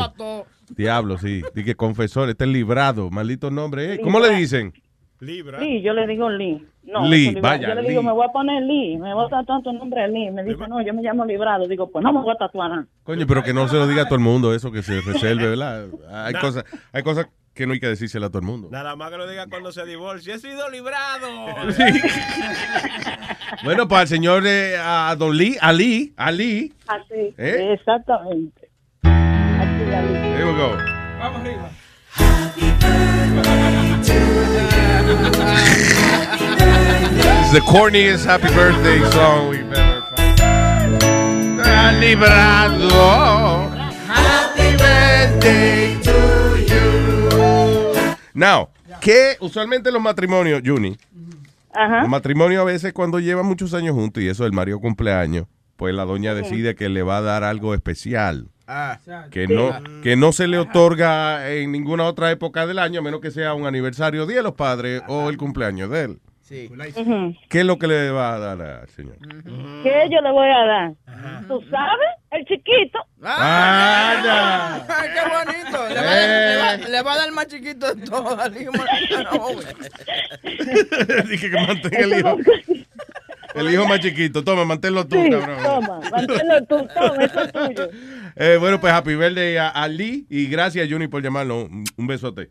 Diablo, 0.76 1.18
sí. 1.18 1.42
Dije 1.54 1.74
confesor, 1.74 2.28
este 2.28 2.44
es 2.44 2.50
librado, 2.50 3.10
maldito 3.10 3.50
nombre. 3.50 3.94
eh. 3.94 4.00
¿Cómo 4.02 4.20
le 4.20 4.30
dicen? 4.34 4.72
Lee, 5.20 5.42
yo 5.82 5.92
le 5.94 6.06
digo 6.06 6.30
Lee. 6.30 6.64
No, 6.84 7.06
Lee, 7.06 7.34
vaya, 7.40 7.68
Yo 7.68 7.74
le 7.74 7.82
Lee. 7.82 7.88
digo, 7.88 8.02
me 8.04 8.12
voy 8.12 8.24
a 8.26 8.32
poner 8.32 8.62
Lee, 8.62 8.96
me 8.98 9.12
voy 9.12 9.26
a 9.26 9.28
tatuar 9.28 9.62
tu 9.62 9.72
nombre 9.72 10.06
Lee. 10.08 10.30
Me 10.30 10.44
dice, 10.44 10.66
no, 10.68 10.80
yo 10.80 10.94
me 10.94 11.02
llamo 11.02 11.24
Librado. 11.24 11.66
Digo, 11.66 11.90
pues 11.90 12.02
no 12.04 12.12
me 12.12 12.20
voy 12.22 12.30
a 12.32 12.36
tatuar 12.38 12.70
nada. 12.70 12.86
Coño, 13.02 13.26
pero 13.26 13.42
que 13.42 13.52
no 13.52 13.66
se 13.68 13.76
lo 13.76 13.86
diga 13.88 14.02
a 14.02 14.04
todo 14.04 14.14
el 14.14 14.20
mundo 14.22 14.54
eso, 14.54 14.70
que 14.70 14.82
se 14.82 15.00
reserve, 15.00 15.48
¿verdad? 15.48 15.86
Hay 16.10 16.34
Nah. 16.34 16.40
cosas, 16.40 16.64
hay 16.92 17.02
cosas 17.02 17.26
que 17.58 17.66
no 17.66 17.72
hay 17.72 17.80
que 17.80 17.88
decírsela 17.88 18.26
a 18.26 18.28
todo 18.30 18.38
el 18.38 18.44
mundo. 18.44 18.68
Nada 18.70 18.94
más 18.94 19.10
que 19.10 19.16
lo 19.16 19.28
diga 19.28 19.48
cuando 19.48 19.72
se 19.72 19.84
divorcie. 19.84 20.34
He 20.34 20.38
sido 20.38 20.70
librado. 20.70 21.28
Bueno, 23.64 23.88
para 23.88 24.02
el 24.02 24.08
señor 24.08 24.46
eh, 24.46 24.76
a 24.78 25.16
Don 25.18 25.36
Lee, 25.36 25.56
Ali, 25.60 26.12
Ali, 26.16 26.72
Así, 26.86 27.34
¿Eh? 27.36 27.74
exactamente. 27.76 28.68
Así, 29.02 29.84
Lee. 29.84 30.36
here 30.36 30.44
we 30.44 30.52
go. 30.52 30.76
Vamos 31.18 31.40
arriba. 31.40 31.70
It's 37.40 37.52
the 37.52 37.60
corniest 37.66 38.26
happy 38.26 38.48
birthday 38.54 39.00
song 39.10 39.48
we've 39.48 39.72
ever 39.72 40.02
found. 40.14 41.60
Ah, 41.64 41.90
Librado. 41.98 43.70
Happy 44.06 44.76
birthday 44.76 45.86
to. 45.86 45.87
Now, 48.38 48.68
que 49.00 49.36
usualmente 49.40 49.90
los 49.90 50.00
matrimonios, 50.00 50.62
Juni, 50.64 50.96
Ajá. 51.72 52.02
los 52.02 52.08
matrimonios 52.08 52.60
a 52.60 52.64
veces 52.64 52.92
cuando 52.92 53.18
llevan 53.18 53.46
muchos 53.46 53.74
años 53.74 53.94
juntos 53.94 54.22
y 54.22 54.28
eso 54.28 54.46
el 54.46 54.52
Mario 54.52 54.78
cumpleaños, 54.78 55.46
pues 55.76 55.92
la 55.92 56.04
doña 56.04 56.34
decide 56.34 56.76
que 56.76 56.88
le 56.88 57.02
va 57.02 57.16
a 57.16 57.22
dar 57.22 57.42
algo 57.42 57.74
especial. 57.74 58.48
Ah. 58.68 58.98
Que 59.30 59.48
no, 59.48 59.72
que 60.02 60.14
no 60.14 60.32
se 60.32 60.46
le 60.46 60.58
otorga 60.58 61.50
en 61.50 61.72
ninguna 61.72 62.04
otra 62.04 62.30
época 62.30 62.66
del 62.66 62.78
año, 62.78 63.00
a 63.00 63.02
menos 63.02 63.20
que 63.20 63.30
sea 63.32 63.54
un 63.54 63.66
aniversario 63.66 64.26
Día 64.26 64.36
de 64.36 64.42
los 64.44 64.54
Padres 64.54 65.02
o 65.08 65.30
el 65.30 65.36
cumpleaños 65.36 65.90
de 65.90 66.02
él. 66.02 66.20
Sí. 66.48 66.70
¿Qué 67.50 67.60
es 67.60 67.66
lo 67.66 67.78
que 67.78 67.86
le 67.86 68.10
va 68.10 68.34
a 68.34 68.38
dar 68.38 68.62
al 68.62 68.88
señor? 68.88 69.18
¿Qué 69.82 70.08
yo 70.10 70.22
le 70.22 70.30
voy 70.32 70.48
a 70.48 70.64
dar? 70.64 70.92
¿Tú 71.46 71.62
sabes? 71.70 72.08
El 72.30 72.42
chiquito. 72.46 72.98
¡Anda! 73.22 74.76
Ay, 74.88 75.10
qué 75.12 75.20
bonito. 75.28 75.88
Le 75.88 75.94
va, 75.94 76.00
a 76.00 76.16
dar- 76.16 76.78
le 76.80 76.84
va- 76.84 76.88
le 76.88 77.02
va 77.02 77.12
a 77.12 77.16
dar 77.18 77.32
más 77.32 77.46
chiquito 77.48 77.94
de 77.94 78.02
todo 78.06 78.40
al 78.40 78.56
hijo 78.62 78.72
más- 78.72 78.88
Dije 81.28 81.50
que 81.50 81.56
mantenga 81.66 81.98
el 81.98 82.18
hijo. 82.18 82.36
El 83.54 83.70
hijo 83.72 83.86
más 83.86 84.00
chiquito. 84.00 84.44
Toma, 84.44 84.64
manténlo 84.64 85.06
tú, 85.06 85.16
Sí, 85.22 85.30
cabrón. 85.30 85.62
toma, 85.62 86.00
manténlo 86.10 86.64
tú, 86.66 86.88
toma, 86.94 87.24
eso 87.24 87.40
es 87.42 87.52
tuyo. 87.52 87.88
Eh, 88.36 88.56
bueno, 88.58 88.80
pues 88.80 88.92
happy 88.92 89.16
birthday 89.16 89.56
a, 89.56 89.68
a 89.68 89.88
Lee 89.88 90.26
y 90.30 90.46
gracias, 90.46 90.88
Juni, 90.90 91.08
por 91.08 91.22
llamarnos. 91.22 91.64
Un, 91.64 91.84
un 91.96 92.06
besote. 92.06 92.50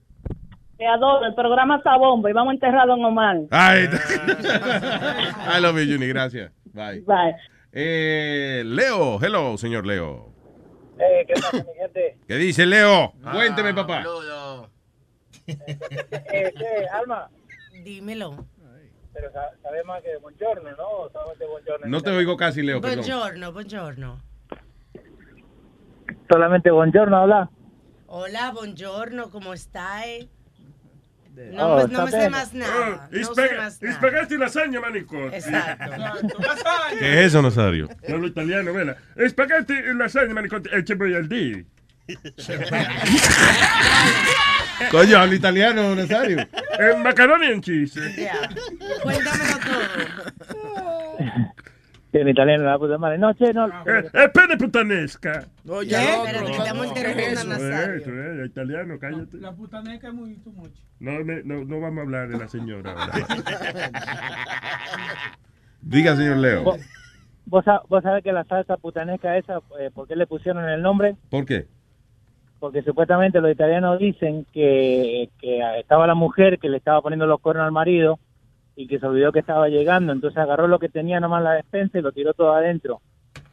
Te 0.78 0.86
adoro, 0.86 1.26
el 1.26 1.34
programa 1.34 1.78
está 1.78 1.98
bomba 1.98 2.30
y 2.30 2.34
vamos 2.34 2.56
a 2.62 2.86
Don 2.86 3.04
Omar. 3.04 3.38
Ay, 3.50 3.86
I 5.58 5.60
love 5.60 5.78
you, 5.80 5.92
Juni. 5.94 6.08
Gracias. 6.08 6.52
Bye. 6.74 7.02
Bye. 7.02 7.36
Eh, 7.72 8.64
Leo, 8.66 9.20
hello, 9.22 9.58
señor 9.58 9.86
Leo. 9.88 10.32
Eh, 11.00 11.26
¿Qué 11.28 11.34
pasa, 11.34 11.58
mi 11.58 11.74
gente? 11.80 12.18
¿Qué 12.28 12.36
dice 12.36 12.66
Leo? 12.66 13.14
Cuénteme, 13.32 13.74
papá. 13.74 14.04
Eh, 15.48 16.54
¿qué, 16.58 16.88
Alma? 16.94 17.30
Dímelo. 17.84 18.46
Pero 19.14 19.32
sa- 19.32 19.52
sabes 19.64 19.84
más 19.86 20.02
que 20.04 20.16
Buongiorno, 20.18 20.70
¿no? 20.72 21.10
Solamente 21.12 21.46
Buongiorno. 21.46 21.88
No 21.88 22.02
te 22.02 22.12
oigo 22.12 22.38
casi, 22.38 22.62
Leo, 22.62 22.80
perdón. 22.82 22.98
Buongiorno, 23.00 23.52
buongiorno. 23.52 24.22
Solamente 26.30 26.70
Buongiorno 26.70 27.18
habla. 27.18 27.50
Hola, 28.08 28.52
buongiorno, 28.52 29.30
¿cómo 29.32 29.54
está? 29.54 30.02
Eh? 31.38 31.56
Oh, 31.60 31.80
No, 31.80 31.88
me- 31.88 31.94
no 31.94 32.06
me 32.06 32.12
sé 32.12 32.18
bene. 32.18 32.30
más 32.30 32.54
nada. 32.54 33.10
No 33.12 33.34
sé 33.34 33.56
más 33.58 33.82
nada. 33.82 33.96
Spaghetti 33.96 34.34
y 34.36 34.38
lasagna, 34.38 34.80
manico. 34.82 35.28
Exacto. 35.28 35.92
¿Qué 37.00 37.14
es 37.20 37.26
eso, 37.28 37.42
Nazario? 37.42 37.90
No 38.08 38.16
hablo 38.16 38.28
italiano, 38.28 38.74
vela. 38.74 38.98
Spaghetti 39.30 39.74
y 39.74 39.94
lasagna, 39.94 40.34
manico. 40.34 40.58
E 40.58 40.84
voy 40.96 41.14
al 41.16 41.28
di. 41.30 41.66
Coño, 44.92 45.18
hablo 45.18 45.34
italiano, 45.36 45.96
Nazario. 45.96 46.40
Eh, 46.40 46.96
macaroni 47.04 47.48
and 47.48 47.64
cheese. 47.64 48.00
Cuéntamelo 49.02 49.58
todo. 49.60 49.80
Sí, 52.18 52.22
en 52.22 52.30
italiano 52.30 52.64
la 52.64 52.80
puta 52.80 52.98
madre. 52.98 53.18
No, 53.18 53.34
che, 53.36 53.54
no. 53.54 53.68
Eh, 53.86 54.10
è 54.12 54.30
pene 54.32 54.56
puttanesca. 54.56 55.48
Oye, 55.68 55.96
otro, 55.96 56.24
Pero 56.26 56.42
no, 56.42 56.50
estamos 56.50 56.78
no, 56.78 56.86
interrumpiendo 56.86 57.54
a 57.54 57.84
eh, 57.84 58.46
italiano, 58.46 58.98
cállate. 59.00 59.38
La 59.38 59.52
putaneca 59.52 60.08
es 60.08 60.14
muy 60.14 60.36
too 60.38 60.52
much. 60.52 60.72
No, 61.00 61.24
me- 61.24 61.44
no, 61.44 61.64
no 61.64 61.80
vamos 61.80 62.00
a 62.00 62.02
hablar 62.02 62.30
de 62.30 62.38
la 62.40 62.48
señora 62.48 62.92
ahora. 62.94 63.14
Diga, 65.82 66.16
señor 66.16 66.38
Leo. 66.38 66.64
¿Vos, 66.64 66.80
vos, 67.46 67.66
vos 67.88 68.04
sabés 68.04 68.24
que 68.24 68.34
la 68.34 68.44
salsa 68.46 68.78
putanesca 68.78 69.38
esa, 69.38 69.60
eh, 69.80 69.92
¿por 69.94 70.08
qué 70.08 70.16
le 70.16 70.26
pusieron 70.26 70.68
el 70.68 70.82
nombre? 70.82 71.16
¿Por 71.30 71.46
qué? 71.46 71.68
Porque 72.60 72.82
supuestamente 72.82 73.40
los 73.42 73.52
italianos 73.52 74.00
dicen 74.00 74.48
que, 74.52 75.30
que 75.40 75.62
estaba 75.80 76.08
la 76.08 76.16
mujer 76.16 76.58
que 76.58 76.70
le 76.70 76.78
estaba 76.78 77.02
poniendo 77.04 77.28
los 77.28 77.40
cuernos 77.40 77.66
al 77.66 77.72
marido 77.72 78.20
y 78.80 78.88
que 78.88 79.00
se 79.00 79.06
olvidó 79.08 79.32
que 79.32 79.40
estaba 79.40 79.68
llegando, 79.70 80.14
entonces 80.14 80.38
agarró 80.38 80.68
lo 80.68 80.78
que 80.80 80.88
tenía 80.88 81.20
nomás 81.20 81.42
la 81.44 81.54
despensa 81.54 81.98
y 81.98 82.02
lo 82.04 82.12
tiró 82.12 82.34
todo 82.34 82.54
adentro. 82.54 83.02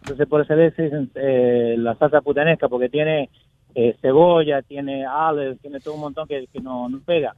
Entonces 0.03 0.29
por 0.29 0.43
eso 0.43 0.55
le 0.55 0.71
dicen 0.71 1.11
eh, 1.15 1.77
la 1.79 1.95
salsa 1.97 2.21
putanesca, 2.21 2.69
porque 2.69 2.91
tiene 2.91 3.31
eh, 3.75 3.97
cebolla, 4.03 4.61
tiene 4.63 5.09
olives, 5.09 5.59
tiene 5.63 5.81
todo 5.81 5.95
un 5.95 6.01
montón 6.01 6.29
que, 6.29 6.47
que 6.53 6.61
no, 6.61 6.89
no 6.91 7.01
pega. 7.01 7.35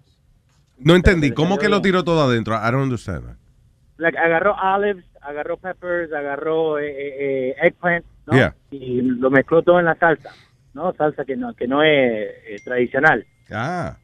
No 0.78 0.97
entendí. 0.97 1.30
¿Cómo 1.30 1.57
que 1.59 1.68
lo 1.68 1.80
tiró 1.80 2.03
todo 2.05 2.22
adentro? 2.28 2.57
I 2.57 2.70
don't 2.72 2.82
understand. 2.82 3.37
Like, 3.99 4.18
agarró 4.18 4.55
olives, 4.61 5.05
agarró 5.22 5.57
peppers, 5.57 6.12
agarró 6.12 6.78
eh, 6.80 6.91
eh, 6.91 7.14
eh, 7.20 7.55
eggplant, 7.62 8.05
¿no? 8.26 8.34
Yeah. 8.34 8.55
Y 8.72 9.01
lo 9.01 9.30
mezcló 9.30 9.62
todo 9.62 9.78
en 9.78 9.84
la 9.87 9.95
salsa, 9.95 10.30
¿no? 10.74 10.93
Salsa 10.95 11.24
que 11.24 11.37
no, 11.37 11.55
que 11.55 11.66
no 11.68 11.82
es 11.84 11.89
eh, 12.49 12.57
tradicional. 12.64 13.24
Ah. 13.51 13.97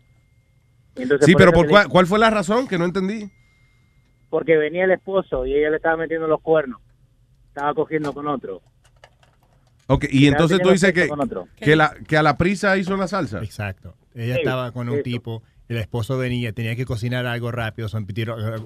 Entonces, 0.94 1.26
Sí, 1.26 1.34
pero 1.36 1.52
¿por 1.52 1.68
cuál, 1.68 1.84
le- 1.84 1.90
cuál 1.90 2.06
fue 2.06 2.18
la 2.20 2.30
razón? 2.30 2.68
Que 2.68 2.78
no 2.78 2.84
entendí. 2.84 3.28
Porque 4.32 4.56
venía 4.56 4.84
el 4.84 4.92
esposo 4.92 5.44
y 5.44 5.54
ella 5.54 5.68
le 5.68 5.76
estaba 5.76 5.98
metiendo 5.98 6.26
los 6.26 6.40
cuernos. 6.40 6.80
Estaba 7.48 7.74
cogiendo 7.74 8.14
con 8.14 8.26
otro. 8.28 8.62
Ok, 9.88 10.06
y 10.10 10.26
entonces 10.26 10.58
tú 10.62 10.70
dices 10.70 10.94
que, 10.94 11.10
que, 11.56 11.76
la, 11.76 11.94
que 12.08 12.16
a 12.16 12.22
la 12.22 12.38
prisa 12.38 12.78
hizo 12.78 12.96
la 12.96 13.08
salsa. 13.08 13.40
Exacto. 13.42 13.94
Ella 14.14 14.36
Sí, 14.36 14.40
estaba 14.40 14.72
con 14.72 14.88
un 14.88 14.94
eso. 14.94 15.02
tipo, 15.02 15.42
el 15.68 15.76
esposo 15.76 16.16
venía, 16.16 16.50
tenía 16.54 16.74
que 16.76 16.86
cocinar 16.86 17.26
algo 17.26 17.52
rápido, 17.52 17.90
son 17.90 18.06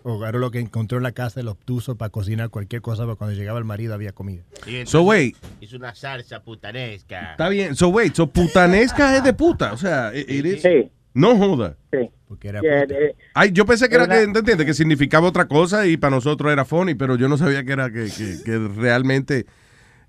agarró 0.05 0.39
lo 0.39 0.53
que 0.53 0.61
encontró 0.61 0.99
en 0.99 1.03
la 1.03 1.11
casa 1.11 1.43
lo 1.43 1.51
obtuso 1.51 1.97
para 1.97 2.11
cocinar 2.11 2.51
cualquier 2.51 2.81
cosa, 2.81 3.03
pero 3.03 3.17
cuando 3.17 3.35
llegaba 3.35 3.59
el 3.59 3.64
marido 3.64 3.93
había 3.93 4.12
comida. 4.12 4.45
So, 4.85 5.03
wait. 5.03 5.37
Hizo 5.61 5.77
una 5.79 5.97
salsa 5.97 6.45
putanesca. 6.45 7.33
Está 7.33 7.49
bien. 7.49 7.75
So, 7.75 7.89
wait. 7.89 8.14
So, 8.14 8.29
putanesca 8.29 9.17
es 9.17 9.25
de 9.25 9.33
puta. 9.33 9.73
O 9.73 9.77
sea, 9.77 10.12
it- 10.14 10.31
it 10.31 10.47
is- 10.47 10.62
Sí. 10.62 10.93
No 11.17 11.37
joda. 11.37 11.77
Sí. 11.93 12.11
Porque 12.29 12.49
era 12.49 12.61
Yeah, 12.61 12.83
puta. 12.83 12.95
eh, 12.99 13.17
Ay, 13.35 13.53
yo 13.53 13.64
pensé 13.64 13.89
que 13.89 13.95
era 13.95 14.05
Una- 14.05 14.14
que, 14.14 14.27
¿te 14.33 14.39
entiendes? 14.41 14.67
Que 14.67 14.75
significaba 14.75 15.29
otra 15.29 15.47
cosa 15.49 15.87
y 15.87 15.97
para 15.97 16.11
nosotros 16.17 16.53
era 16.53 16.64
funny, 16.64 16.95
pero 16.95 17.17
yo 17.17 17.29
no 17.29 17.37
sabía 17.39 17.64
que 17.64 17.73
era 17.73 17.91
que, 17.91 18.09
que, 18.17 18.43
que 18.45 18.59
realmente 18.77 19.47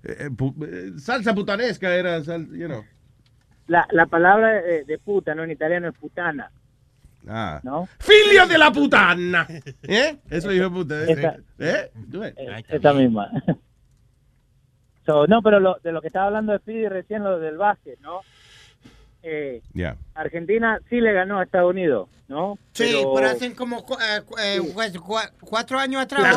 eh, 0.04 0.28
pu- 0.30 0.54
eh, 0.66 0.98
salsa 0.98 1.34
putanesca 1.34 1.94
era, 1.94 2.22
sal- 2.24 2.48
you 2.52 2.66
know. 2.66 2.84
la, 3.68 3.86
la 3.92 4.06
palabra 4.06 4.60
de, 4.62 4.84
de 4.84 4.98
puta, 4.98 5.34
¿no? 5.34 5.44
En 5.44 5.50
italiano 5.50 5.88
es 5.88 5.94
putana, 5.98 6.50
Ah. 7.26 7.60
¿no? 7.62 7.88
Filio 7.98 8.46
de 8.46 8.58
la 8.58 8.70
putana. 8.72 9.46
¿Eh? 9.82 10.16
Eso 10.30 10.50
dijo 10.50 10.70
puta. 10.72 11.04
¿eh? 11.04 11.12
Esa- 11.12 11.36
¿Eh? 11.58 11.90
Eh, 12.36 12.64
esa 12.68 12.92
misma. 12.92 13.30
So, 15.06 15.26
no, 15.26 15.40
pero 15.40 15.58
lo, 15.58 15.78
de 15.82 15.90
lo 15.92 16.02
que 16.02 16.08
estaba 16.08 16.26
hablando 16.26 16.52
de 16.52 16.58
Speedy 16.58 16.86
recién, 16.88 17.24
lo 17.24 17.38
del 17.38 17.56
básquet, 17.56 17.98
¿no? 18.00 18.20
Eh, 19.22 19.60
Ya. 19.74 19.96
Argentina 20.14 20.78
sí 20.88 21.00
le 21.00 21.12
ganó 21.12 21.38
a 21.38 21.42
Estados 21.44 21.70
Unidos, 21.70 22.08
¿no? 22.28 22.56
Sí, 22.72 22.84
Pero- 23.00 23.14
pero 23.14 23.28
hacen 23.28 23.54
como 23.54 23.84
cu- 23.84 23.94
eh, 23.94 24.22
cu- 24.24 24.38
eh, 24.38 24.60
pues, 24.72 24.94
cua- 25.00 25.30
cuatro 25.40 25.78
años 25.78 26.02
atrás. 26.02 26.36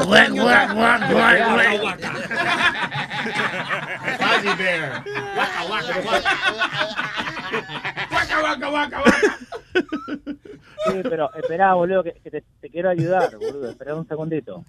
Sí, 10.88 11.00
pero 11.04 11.32
espera, 11.36 11.74
boludo, 11.76 12.04
que, 12.04 12.14
que 12.24 12.32
te, 12.32 12.44
te 12.60 12.70
quiero 12.70 12.90
ayudar, 12.90 13.38
boludo. 13.38 13.70
Espera 13.70 13.96
un 13.96 14.08
segundito. 14.08 14.66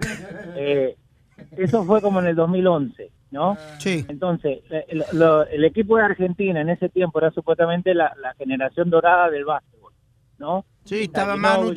Eh, 0.56 0.96
eso 1.56 1.84
fue 1.84 2.00
como 2.02 2.20
en 2.20 2.26
el 2.26 2.36
2011, 2.36 3.10
¿no? 3.32 3.56
Sí. 3.78 4.04
Entonces, 4.08 4.60
eh, 4.70 4.86
lo- 5.12 5.44
el 5.46 5.64
equipo 5.64 5.96
de 5.96 6.04
Argentina 6.04 6.60
en 6.60 6.68
ese 6.68 6.88
tiempo 6.88 7.18
era 7.18 7.30
supuestamente 7.32 7.94
la, 7.94 8.14
la 8.20 8.34
generación 8.34 8.90
dorada 8.90 9.30
del 9.30 9.44
básquetbol, 9.44 9.92
¿no? 10.38 10.64
Sí, 10.84 11.02
estaba 11.04 11.34
Manu 11.36 11.72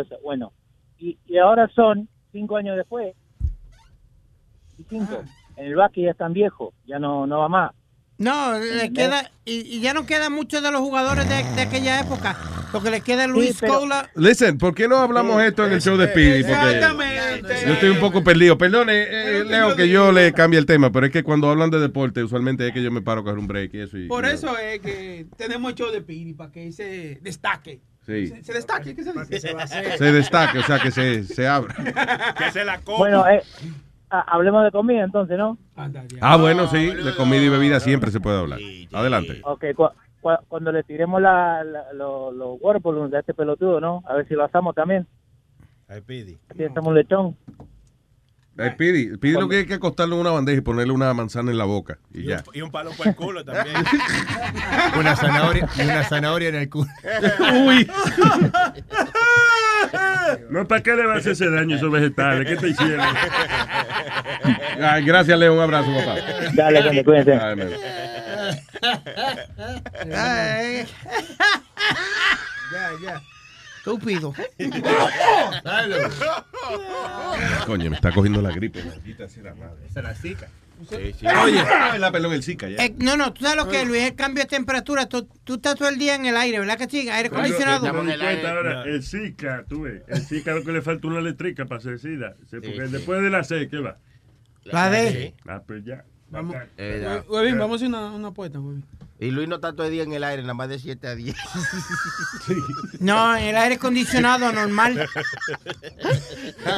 eso. 0.00 0.18
Bueno, 0.22 0.52
y, 0.98 1.18
y 1.26 1.36
ahora 1.38 1.68
son, 1.74 2.08
cinco 2.32 2.56
años 2.56 2.76
después, 2.76 3.14
y 4.78 4.84
cinco. 4.88 5.24
En 5.56 5.66
el 5.66 5.74
básquet 5.74 6.04
ya 6.04 6.10
están 6.12 6.32
viejos, 6.32 6.72
ya 6.86 6.98
no, 6.98 7.26
no 7.26 7.40
va 7.40 7.48
más. 7.48 7.72
No, 8.18 8.58
le 8.58 8.92
queda, 8.92 9.30
y, 9.44 9.76
y 9.76 9.80
ya 9.80 9.92
no 9.94 10.06
quedan 10.06 10.32
muchos 10.32 10.62
de 10.62 10.70
los 10.70 10.80
jugadores 10.80 11.28
de, 11.28 11.42
de 11.54 11.62
aquella 11.62 12.00
época. 12.00 12.36
Lo 12.76 12.82
que 12.82 12.90
le 12.90 13.00
queda 13.00 13.26
Luis 13.26 13.56
pero- 13.60 13.80
Cola. 13.80 14.10
Listen, 14.14 14.58
¿por 14.58 14.74
qué 14.74 14.88
no 14.88 14.96
hablamos 14.98 15.42
esto 15.42 15.66
en 15.66 15.72
el 15.72 15.80
show 15.80 15.96
de 15.96 16.08
Speedy? 16.08 16.42
Porque 16.44 17.42
yo 17.66 17.72
estoy 17.74 17.88
un 17.90 18.00
poco 18.00 18.22
perdido. 18.24 18.56
Perdone, 18.58 18.92
eh, 18.94 19.44
Leo, 19.44 19.74
que 19.76 19.88
yo 19.88 20.12
le 20.12 20.32
cambie 20.32 20.58
el 20.58 20.66
tema, 20.66 20.90
pero 20.92 21.06
es 21.06 21.12
que 21.12 21.22
cuando 21.22 21.50
hablan 21.50 21.70
de 21.70 21.78
deporte, 21.80 22.22
usualmente 22.22 22.66
es 22.68 22.72
que 22.74 22.82
yo 22.82 22.90
me 22.90 23.02
paro 23.02 23.20
a 23.20 23.24
coger 23.24 23.38
un 23.38 23.46
break 23.46 23.74
y 23.74 23.80
eso. 23.80 23.98
Y, 23.98 24.08
Por 24.08 24.24
y- 24.24 24.28
eso 24.28 24.56
es 24.58 24.80
que 24.80 25.26
tenemos 25.36 25.70
el 25.72 25.76
show 25.78 25.90
de 25.90 26.00
Piri, 26.02 26.34
para 26.34 26.50
que 26.52 26.72
se 26.72 27.18
destaque. 27.22 27.80
Sí. 28.06 28.28
Se, 28.28 28.42
se 28.44 28.52
destaque, 28.52 28.94
¿qué 28.94 29.02
se 29.02 29.12
dice? 29.12 29.98
Se 29.98 30.12
destaque, 30.12 30.58
o 30.58 30.62
sea, 30.62 30.78
que 30.78 30.90
se, 30.92 31.24
se 31.24 31.48
abra. 31.48 31.74
Que 32.38 32.52
se 32.52 32.64
la 32.64 32.78
coma. 32.80 32.98
Bueno, 32.98 33.26
eh, 33.28 33.42
ah, 34.10 34.24
hablemos 34.28 34.62
de 34.64 34.70
comida 34.70 35.02
entonces, 35.02 35.36
¿no? 35.36 35.58
Ah, 36.20 36.36
bueno, 36.36 36.68
sí, 36.68 36.86
de 36.86 37.14
comida 37.16 37.42
y 37.42 37.48
bebida 37.48 37.80
siempre 37.80 38.12
se 38.12 38.20
puede 38.20 38.38
hablar. 38.38 38.60
Adelante. 38.92 39.40
Ok, 39.44 39.64
cuando 40.48 40.72
le 40.72 40.82
tiremos 40.82 41.20
la, 41.20 41.62
la- 41.64 41.92
lo- 41.92 42.30
los 42.32 42.58
water 42.60 42.80
balloons 42.82 43.14
a 43.14 43.20
este 43.20 43.34
pelotudo, 43.34 43.80
¿no? 43.80 44.02
A 44.06 44.14
ver 44.14 44.26
si 44.28 44.34
lo 44.34 44.44
asamos 44.44 44.74
también. 44.74 45.06
Ay, 45.88 46.00
Pidi. 46.00 46.36
Así 46.50 46.64
hacemos 46.64 46.86
un 46.88 46.94
lechón. 46.94 47.36
Eh, 48.58 48.74
Pidi, 48.76 49.18
Pidi 49.18 49.34
lo 49.38 49.48
que 49.50 49.56
hay 49.58 49.66
que 49.66 49.74
acostarlo 49.74 50.14
en 50.14 50.22
una 50.22 50.30
bandeja 50.30 50.58
y 50.58 50.62
ponerle 50.62 50.92
una 50.94 51.12
manzana 51.12 51.50
en 51.50 51.58
la 51.58 51.64
boca. 51.66 51.98
Y 52.14 52.24
ya. 52.24 52.42
Y 52.54 52.62
un 52.62 52.70
palo 52.70 52.90
por 52.96 53.06
el 53.06 53.14
culo 53.14 53.44
también. 53.44 53.76
Una 54.98 55.14
zanahoria, 55.14 55.68
y 55.76 55.82
una 55.82 56.02
zanahoria 56.04 56.48
en 56.48 56.54
el 56.54 56.70
culo. 56.70 56.90
Uy. 57.66 57.86
No, 60.50 60.66
¿para 60.66 60.82
qué 60.82 60.94
le 60.96 61.06
vas 61.06 61.16
a 61.16 61.18
hacer 61.18 61.32
ese 61.32 61.50
daño 61.50 61.74
a 61.74 61.78
esos 61.78 61.90
vegetales? 61.90 62.48
¿Qué 62.48 62.56
te 62.56 62.68
hicieron? 62.70 63.06
Ay, 64.82 65.04
gracias, 65.04 65.38
Leo. 65.38 65.54
Un 65.54 65.60
abrazo, 65.60 65.88
papá. 65.94 66.16
Dale, 66.54 66.82
gente, 66.82 67.04
cuídense. 67.04 67.32
Ay. 67.34 67.60
Ay. 67.60 67.76
Ya, 70.06 70.86
ya. 73.02 73.22
Estúpido. 73.78 74.34
Coño, 77.66 77.90
me 77.90 77.96
está 77.96 78.10
cogiendo 78.12 78.42
la 78.42 78.50
gripe. 78.50 78.82
Maldita 78.82 79.28
sea 79.28 79.44
la 79.44 79.54
madre. 79.54 79.86
Esa 79.88 80.00
es 80.00 80.04
la 80.04 80.14
zika. 80.14 80.48
Oye, 81.42 81.64
la 81.98 82.12
pelón 82.12 82.32
el 82.34 82.42
Zika 82.42 82.68
ya. 82.68 82.84
Eh, 82.84 82.94
no, 82.98 83.16
no, 83.16 83.32
tú 83.32 83.44
sabes 83.44 83.56
lo 83.56 83.70
que 83.70 83.80
es, 83.80 83.88
Luis, 83.88 84.02
el 84.02 84.14
cambio 84.14 84.42
de 84.44 84.48
temperatura. 84.48 85.08
Tú, 85.08 85.26
tú 85.44 85.54
estás 85.54 85.76
todo 85.76 85.88
el 85.88 85.98
día 85.98 86.16
en 86.16 86.26
el 86.26 86.36
aire, 86.36 86.58
¿verdad 86.58 86.76
que 86.76 86.88
sí? 86.88 87.08
Aire 87.08 87.28
acondicionado. 87.28 87.86
Ahora, 87.88 88.82
el 88.84 89.02
Zika, 89.02 89.64
tú 89.68 89.82
ves, 89.82 90.02
el 90.08 90.20
Zika 90.20 90.52
lo 90.52 90.64
que 90.64 90.72
le 90.72 90.82
falta 90.82 91.06
una 91.08 91.20
eléctrica 91.20 91.64
para 91.64 91.80
ser 91.80 91.98
SIDA. 91.98 92.34
Sí, 92.50 92.56
porque 92.60 92.86
sí. 92.86 92.92
después 92.92 93.22
de 93.22 93.30
la 93.30 93.42
C, 93.44 93.68
¿qué 93.68 93.78
va? 93.78 93.98
La 94.64 94.90
D. 94.90 95.34
Ah, 95.46 95.62
pues 95.66 95.84
ya. 95.84 96.04
Vamos. 96.30 96.56
Eh. 96.76 97.22
Huevín, 97.28 97.58
vamos 97.58 97.74
a 97.74 97.76
hacer 97.76 97.88
una, 97.88 98.10
una 98.12 98.28
apuesta, 98.28 98.60
Huevín. 98.60 98.84
Y 99.18 99.30
Luis 99.30 99.48
no 99.48 99.54
está 99.54 99.72
todo 99.72 99.86
el 99.86 99.92
día 99.92 100.02
en 100.02 100.12
el 100.12 100.22
aire, 100.24 100.42
nada 100.42 100.52
más 100.54 100.68
de 100.68 100.78
7 100.78 101.06
a 101.08 101.14
10. 101.14 101.34
No, 103.00 103.36
en 103.36 103.44
el 103.44 103.56
aire 103.56 103.76
acondicionado 103.76 104.52
normal. 104.52 105.08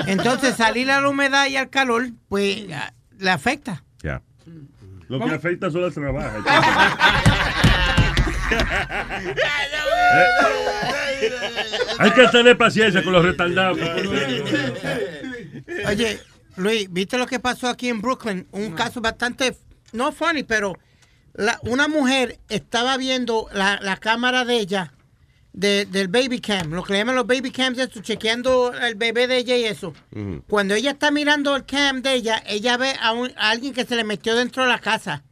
Entonces, 0.07 0.57
salir 0.57 0.91
a 0.91 1.01
la 1.01 1.09
humedad 1.09 1.47
y 1.49 1.57
al 1.57 1.69
calor, 1.69 2.11
pues 2.29 2.67
le 3.19 3.31
afecta. 3.31 3.83
Ya. 4.03 4.23
Lo 5.09 5.21
que 5.21 5.35
afecta 5.35 5.71
son 5.71 5.83
las 5.83 5.95
trabajas. 5.95 6.45
Hay 11.99 12.11
que 12.13 12.29
tener 12.29 12.57
paciencia 12.57 13.03
con 13.03 13.13
los 13.13 13.25
retardados. 13.25 13.79
Oye, 15.87 16.21
Luis, 16.59 16.93
¿viste 16.93 17.17
lo 17.19 17.27
que 17.27 17.41
pasó 17.41 17.69
aquí 17.69 17.89
en 17.89 18.01
Brooklyn? 18.01 18.47
Un 18.53 18.73
caso 18.73 19.01
bastante, 19.01 19.57
no 19.93 20.13
funny, 20.13 20.43
pero 20.43 20.75
la- 21.35 21.59
una 21.63 21.89
mujer 21.89 22.39
estaba 22.49 22.97
viendo 22.97 23.49
la, 23.53 23.79
la 23.81 23.97
cámara 23.97 24.45
de 24.45 24.59
ella, 24.59 24.93
de- 25.53 25.87
del 25.87 26.09
baby 26.09 26.41
cam, 26.41 26.71
lo 26.73 26.83
que 26.83 26.93
le 26.93 26.99
llaman 27.01 27.15
los 27.17 27.27
baby 27.27 27.51
cams, 27.51 27.79
eso, 27.79 28.01
chequeando 28.01 28.73
el 28.75 28.95
bebé 28.97 29.27
de 29.27 29.39
ella 29.39 29.57
y 29.57 29.65
eso. 29.65 29.93
Cuando 30.47 30.75
ella 30.75 30.91
está 30.93 31.11
mirando 31.11 31.55
el 31.57 31.65
cam 31.65 32.03
de 32.03 32.15
ella, 32.15 32.43
ella 32.47 32.77
ve 32.77 32.95
a, 33.01 33.13
un- 33.13 33.33
a 33.37 33.51
alguien 33.51 33.73
que 33.73 33.85
se 33.85 33.97
le 33.97 34.05
metió 34.05 34.35
dentro 34.37 34.63
de 34.65 34.69
la 34.69 34.79
casa. 34.79 35.23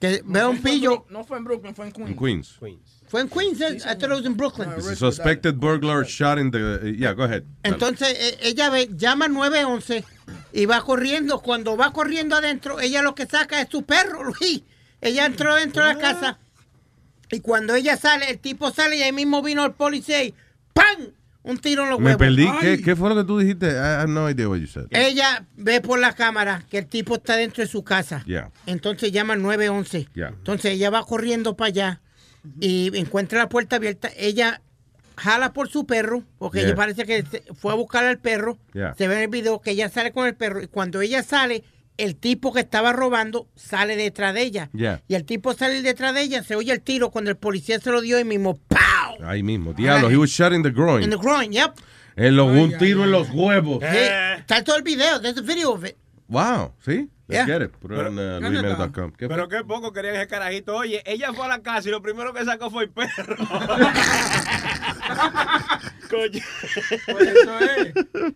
Que 0.00 0.22
ve 0.24 0.46
un 0.46 0.56
pillo. 0.62 1.06
No 1.10 1.24
fue 1.24 1.38
en 1.38 1.44
Brooklyn, 1.44 1.74
fue 1.74 1.86
en 1.86 1.92
Queens. 1.92 2.10
En 2.10 2.16
Queens. 2.60 2.97
Fue 3.08 3.20
en 3.22 3.28
Queens, 3.28 3.60
eh? 3.60 3.76
I 3.76 3.94
thought 3.96 4.02
it 4.04 4.10
was 4.10 4.26
in 4.26 4.36
Brooklyn. 4.36 4.68
Suspected 4.96 5.54
burglar 5.58 6.04
shot 6.04 6.38
in 6.38 6.50
the. 6.50 6.94
Yeah, 6.98 7.14
go 7.14 7.24
ahead. 7.24 7.44
Entonces 7.62 8.08
e- 8.18 8.38
ella 8.48 8.68
ve, 8.70 8.88
llama 8.96 9.24
al 9.26 9.32
911 9.32 10.04
y 10.52 10.66
va 10.66 10.82
corriendo. 10.82 11.40
Cuando 11.40 11.76
va 11.76 11.92
corriendo 11.92 12.36
adentro, 12.36 12.80
ella 12.80 13.02
lo 13.02 13.14
que 13.14 13.26
saca 13.26 13.60
es 13.62 13.68
su 13.70 13.82
perro, 13.84 14.24
Luis. 14.40 14.62
Ella 15.00 15.26
entró 15.26 15.54
dentro 15.54 15.86
de 15.86 15.94
la 15.94 15.98
casa 16.00 16.38
y 17.30 17.40
cuando 17.40 17.74
ella 17.74 17.96
sale, 17.96 18.30
el 18.30 18.38
tipo 18.38 18.70
sale 18.72 18.96
y 18.96 19.02
ahí 19.02 19.12
mismo 19.12 19.42
vino 19.42 19.64
el 19.64 19.72
policía 19.72 20.22
y 20.24 20.34
¡pam! 20.74 21.12
Un 21.44 21.56
tiro 21.58 21.84
en 21.84 21.90
los 21.90 21.98
Me 22.00 22.06
huevos. 22.16 22.18
perdí. 22.18 22.46
¿Qué, 22.60 22.82
¿Qué 22.82 22.96
fue 22.96 23.08
lo 23.08 23.14
que 23.16 23.24
tú 23.24 23.38
dijiste? 23.38 23.68
I 23.68 24.00
have 24.00 24.08
no 24.08 24.28
idea 24.28 24.48
what 24.48 24.58
you 24.58 24.66
said. 24.66 24.86
Ella 24.90 25.46
ve 25.56 25.80
por 25.80 25.98
la 25.98 26.12
cámara 26.14 26.64
que 26.68 26.78
el 26.78 26.86
tipo 26.86 27.14
está 27.14 27.36
dentro 27.36 27.62
de 27.62 27.70
su 27.70 27.82
casa. 27.84 28.22
Yeah. 28.26 28.50
Entonces 28.66 29.12
llama 29.12 29.32
al 29.34 29.40
911. 29.42 30.08
Yeah. 30.14 30.28
Entonces 30.28 30.72
ella 30.72 30.90
va 30.90 31.04
corriendo 31.06 31.56
para 31.56 31.68
allá 31.68 32.00
y 32.60 32.96
encuentra 32.98 33.38
la 33.38 33.48
puerta 33.48 33.76
abierta. 33.76 34.10
Ella 34.16 34.60
jala 35.16 35.52
por 35.52 35.68
su 35.68 35.86
perro, 35.86 36.22
porque 36.38 36.58
Yeah. 36.60 36.68
ella 36.68 36.76
parece 36.76 37.04
que 37.04 37.24
fue 37.54 37.72
a 37.72 37.74
buscar 37.76 38.04
al 38.04 38.18
perro. 38.18 38.58
Yeah. 38.72 38.94
Se 38.96 39.08
ve 39.08 39.16
en 39.16 39.22
el 39.22 39.28
video 39.28 39.60
que 39.60 39.72
ella 39.72 39.88
sale 39.88 40.12
con 40.12 40.26
el 40.26 40.34
perro 40.34 40.62
y 40.62 40.68
cuando 40.68 41.00
ella 41.00 41.22
sale, 41.22 41.64
el 41.96 42.14
tipo 42.14 42.52
que 42.52 42.60
estaba 42.60 42.92
robando 42.92 43.48
sale 43.56 43.96
detrás 43.96 44.32
de 44.34 44.42
ella. 44.42 44.70
Yeah. 44.72 45.02
Y 45.08 45.14
el 45.16 45.24
tipo 45.24 45.52
sale 45.54 45.82
detrás 45.82 46.14
de 46.14 46.22
ella, 46.22 46.42
se 46.44 46.54
oye 46.54 46.72
el 46.72 46.80
tiro 46.80 47.10
cuando 47.10 47.30
el 47.30 47.36
policía 47.36 47.80
se 47.80 47.90
lo 47.90 48.00
dio 48.00 48.20
y 48.20 48.24
mismo 48.24 48.54
¡pow! 48.68 49.24
Ahí 49.26 49.42
mismo. 49.42 49.72
Diablo, 49.72 50.08
he 50.08 50.16
was 50.16 50.30
shot 50.30 50.52
in 50.52 50.62
the 50.62 50.70
groin. 50.70 51.02
In 51.02 51.10
the 51.10 51.16
groin, 51.16 51.50
yep. 51.52 51.72
En 52.14 52.36
los, 52.36 52.48
un 52.48 52.76
tiro 52.78 53.04
en 53.04 53.10
los 53.12 53.28
huevos. 53.30 53.78
Sí, 53.80 53.98
Está 54.38 54.62
todo 54.64 54.76
el 54.76 54.82
video, 54.82 55.20
there's 55.20 55.38
a 55.38 55.42
video 55.42 55.72
of 55.72 55.84
it. 55.84 55.96
Wow, 56.28 56.72
¿sí? 56.84 57.08
Let's 57.28 57.46
Yeah. 57.46 57.58
get 57.58 57.62
it. 57.62 57.72
Put 57.78 57.92
it 57.92 57.98
on 57.98 58.18
uh. 58.18 59.10
¿Qué? 59.16 59.28
Pero 59.28 59.48
poco 59.66 59.92
querían 59.92 60.16
ese 60.16 60.26
carajito. 60.26 60.74
Oye, 60.76 61.02
ella 61.04 61.32
fue 61.34 61.44
a 61.44 61.48
la 61.48 61.62
casa 61.62 61.88
y 61.88 61.92
lo 61.92 62.00
primero 62.00 62.32
que 62.32 62.42
sacó 62.44 62.70
fue 62.70 62.84
el 62.84 62.90
perro. 62.90 63.36
Coño. 66.10 66.42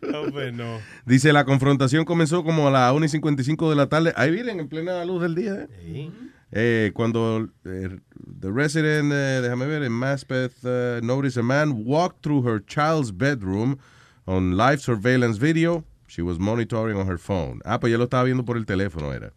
No, 0.02 0.30
pues 0.30 0.52
no. 0.52 0.78
Dice, 1.06 1.32
la 1.32 1.44
confrontación 1.44 2.04
comenzó 2.04 2.44
como 2.44 2.68
a 2.68 2.70
las 2.70 2.92
1 2.92 3.06
y 3.06 3.08
55 3.08 3.70
de 3.70 3.76
la 3.76 3.88
tarde. 3.88 4.12
Ahí 4.16 4.30
vienen, 4.30 4.60
en 4.60 4.68
plena 4.68 5.04
luz 5.04 5.22
del 5.22 5.34
día. 5.34 5.66
¿eh? 5.80 6.10
Eh, 6.52 6.90
cuando 6.92 7.48
eh, 7.64 7.98
the 8.40 8.50
resident, 8.50 9.10
eh, 9.12 9.40
déjame 9.42 9.66
ver, 9.66 9.82
en 9.84 9.92
Maspeth, 9.92 10.62
uh, 10.64 11.00
noticed 11.02 11.38
a 11.38 11.42
man 11.42 11.82
walk 11.86 12.20
through 12.20 12.46
her 12.46 12.62
child's 12.64 13.10
bedroom 13.10 13.78
on 14.26 14.56
live 14.56 14.78
surveillance 14.80 15.38
video. 15.38 15.84
She 16.14 16.20
was 16.20 16.38
monitoring 16.38 16.94
on 16.98 17.06
her 17.08 17.16
phone. 17.18 17.60
Ah, 17.64 17.80
pues 17.80 17.90
ya 17.90 17.96
lo 17.96 18.04
estaba 18.04 18.24
viendo 18.24 18.44
por 18.44 18.58
el 18.58 18.66
teléfono, 18.66 19.14
era. 19.14 19.32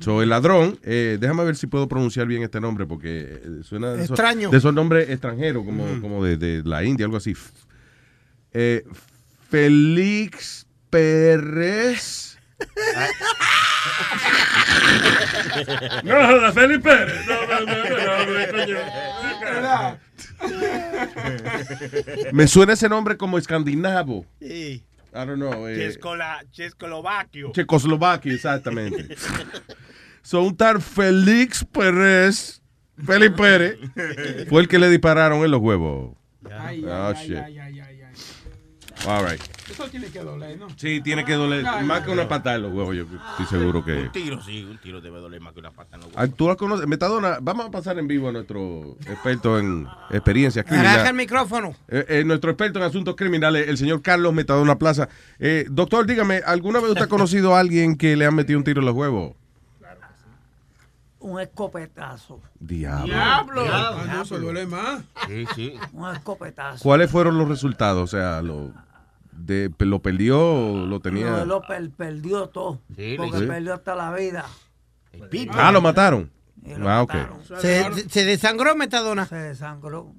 So, 0.00 0.22
el 0.22 0.30
ladrón, 0.30 0.78
eh, 0.84 1.18
déjame 1.20 1.44
ver 1.44 1.54
si 1.54 1.66
puedo 1.66 1.86
pronunciar 1.86 2.26
bien 2.26 2.42
este 2.42 2.62
nombre 2.62 2.86
porque 2.86 3.42
eh, 3.44 3.60
suena 3.62 3.90
de 3.92 4.04
esos- 4.04 4.12
Extraño. 4.18 4.48
de 4.48 4.56
esos 4.56 4.72
nombres 4.72 5.10
extranjeros, 5.10 5.66
como, 5.66 5.84
como 6.00 6.24
de, 6.24 6.38
de 6.38 6.62
la 6.64 6.82
India, 6.82 7.04
algo 7.04 7.18
así. 7.18 7.34
Eh, 8.54 8.84
Félix 9.50 10.66
Pérez. 10.88 12.38
No, 16.04 16.52
Felipe 16.52 16.88
Pérez. 16.88 17.26
No, 17.26 17.46
no, 17.46 17.60
no, 17.66 17.74
no, 19.60 19.60
no. 19.60 19.98
Me 22.32 22.48
suena 22.48 22.72
ese 22.72 22.88
nombre 22.88 23.16
como 23.18 23.36
escandinavo. 23.36 24.24
Sí. 24.40 24.82
I 25.14 25.26
don't 25.26 25.36
know. 25.38 25.66
eh, 25.68 25.76
Chescola, 25.76 26.42
Chescolovaquio. 26.50 27.52
Exactamente. 28.34 29.14
Son 30.22 30.44
un 30.46 30.56
tal 30.56 30.80
Félix 30.80 31.64
Pérez, 31.64 32.60
Félix 33.04 33.36
Pérez, 33.36 33.78
fue 34.48 34.60
el 34.62 34.68
que 34.68 34.78
le 34.78 34.88
dispararon 34.88 35.44
en 35.44 35.50
los 35.50 35.60
huevos. 35.60 36.16
Ay, 36.50 36.84
Oh, 36.86 37.12
ay, 37.16 37.26
shit. 37.26 37.36
ay, 37.36 37.58
ay, 37.58 37.58
ay, 37.58 37.71
ay. 37.71 37.71
All 39.06 39.24
right. 39.28 39.40
Eso 39.68 39.88
tiene 39.88 40.06
que 40.08 40.20
doler, 40.20 40.58
¿no? 40.58 40.68
Sí, 40.76 41.00
tiene 41.00 41.24
que 41.24 41.32
doler 41.34 41.66
Ay, 41.66 41.84
más 41.84 42.02
que 42.02 42.10
una 42.10 42.22
ay. 42.22 42.28
patada 42.28 42.56
en 42.56 42.62
los 42.62 42.72
huevos, 42.72 42.94
yo 42.94 43.02
estoy 43.30 43.46
seguro 43.46 43.84
que... 43.84 43.92
Un 43.94 44.12
tiro, 44.12 44.40
sí, 44.42 44.62
un 44.62 44.78
tiro 44.78 45.00
debe 45.00 45.18
doler 45.18 45.40
más 45.40 45.52
que 45.54 45.60
una 45.60 45.70
pata 45.70 45.96
en 45.96 46.02
los 46.02 46.10
Ah, 46.14 46.28
¿Tú 46.28 46.46
la 46.46 46.54
conoces? 46.56 46.86
Metadona, 46.86 47.38
vamos 47.40 47.66
a 47.66 47.70
pasar 47.70 47.98
en 47.98 48.06
vivo 48.06 48.28
a 48.28 48.32
nuestro 48.32 48.96
experto 49.06 49.58
en 49.58 49.88
experiencias 50.10 50.64
Agarra 50.66 50.80
el 50.82 50.86
criminales. 50.88 51.14
micrófono. 51.14 51.74
Eh, 51.88 52.04
eh, 52.08 52.24
nuestro 52.24 52.50
experto 52.50 52.78
en 52.78 52.84
asuntos 52.84 53.16
criminales, 53.16 53.68
el 53.68 53.76
señor 53.78 54.02
Carlos 54.02 54.32
Metadona 54.34 54.78
Plaza. 54.78 55.08
Eh, 55.40 55.66
doctor, 55.70 56.06
dígame, 56.06 56.42
¿alguna 56.46 56.78
vez 56.80 56.90
usted 56.90 57.04
ha 57.04 57.08
conocido 57.08 57.56
a 57.56 57.60
alguien 57.60 57.96
que 57.96 58.14
le 58.16 58.26
han 58.26 58.34
metido 58.34 58.58
un 58.58 58.64
tiro 58.64 58.80
en 58.80 58.86
los 58.86 58.94
huevos? 58.94 59.32
Un 61.20 61.40
escopetazo. 61.40 62.40
Diablo. 62.58 63.06
Diablo. 63.14 63.64
Ah, 63.70 64.04
no, 64.12 64.22
eso 64.22 64.38
duele 64.40 64.66
más. 64.66 65.02
Sí, 65.28 65.44
sí. 65.54 65.74
Un 65.92 66.10
escopetazo. 66.12 66.82
¿Cuáles 66.82 67.10
fueron 67.10 67.38
los 67.38 67.48
resultados? 67.48 68.02
O 68.02 68.06
sea, 68.08 68.42
lo, 68.42 68.72
de, 69.46 69.70
¿lo 69.78 70.02
perdió 70.02 70.40
o 70.40 70.86
lo 70.86 71.00
tenía? 71.00 71.30
No, 71.30 71.44
lo 71.44 71.62
per- 71.62 71.90
perdió 71.90 72.48
todo. 72.48 72.80
Sí, 72.96 73.14
porque 73.16 73.38
sí. 73.38 73.46
perdió 73.46 73.74
hasta 73.74 73.94
la 73.94 74.12
vida. 74.14 74.46
Ah, 75.52 75.72
lo 75.72 75.80
mataron. 75.80 76.30
Ah, 76.84 77.02
ok. 77.02 77.14
Se, 77.60 78.08
se 78.08 78.24
desangró 78.24 78.74
Metadona. 78.76 79.26
Se 79.26 79.36
desangró. 79.36 80.14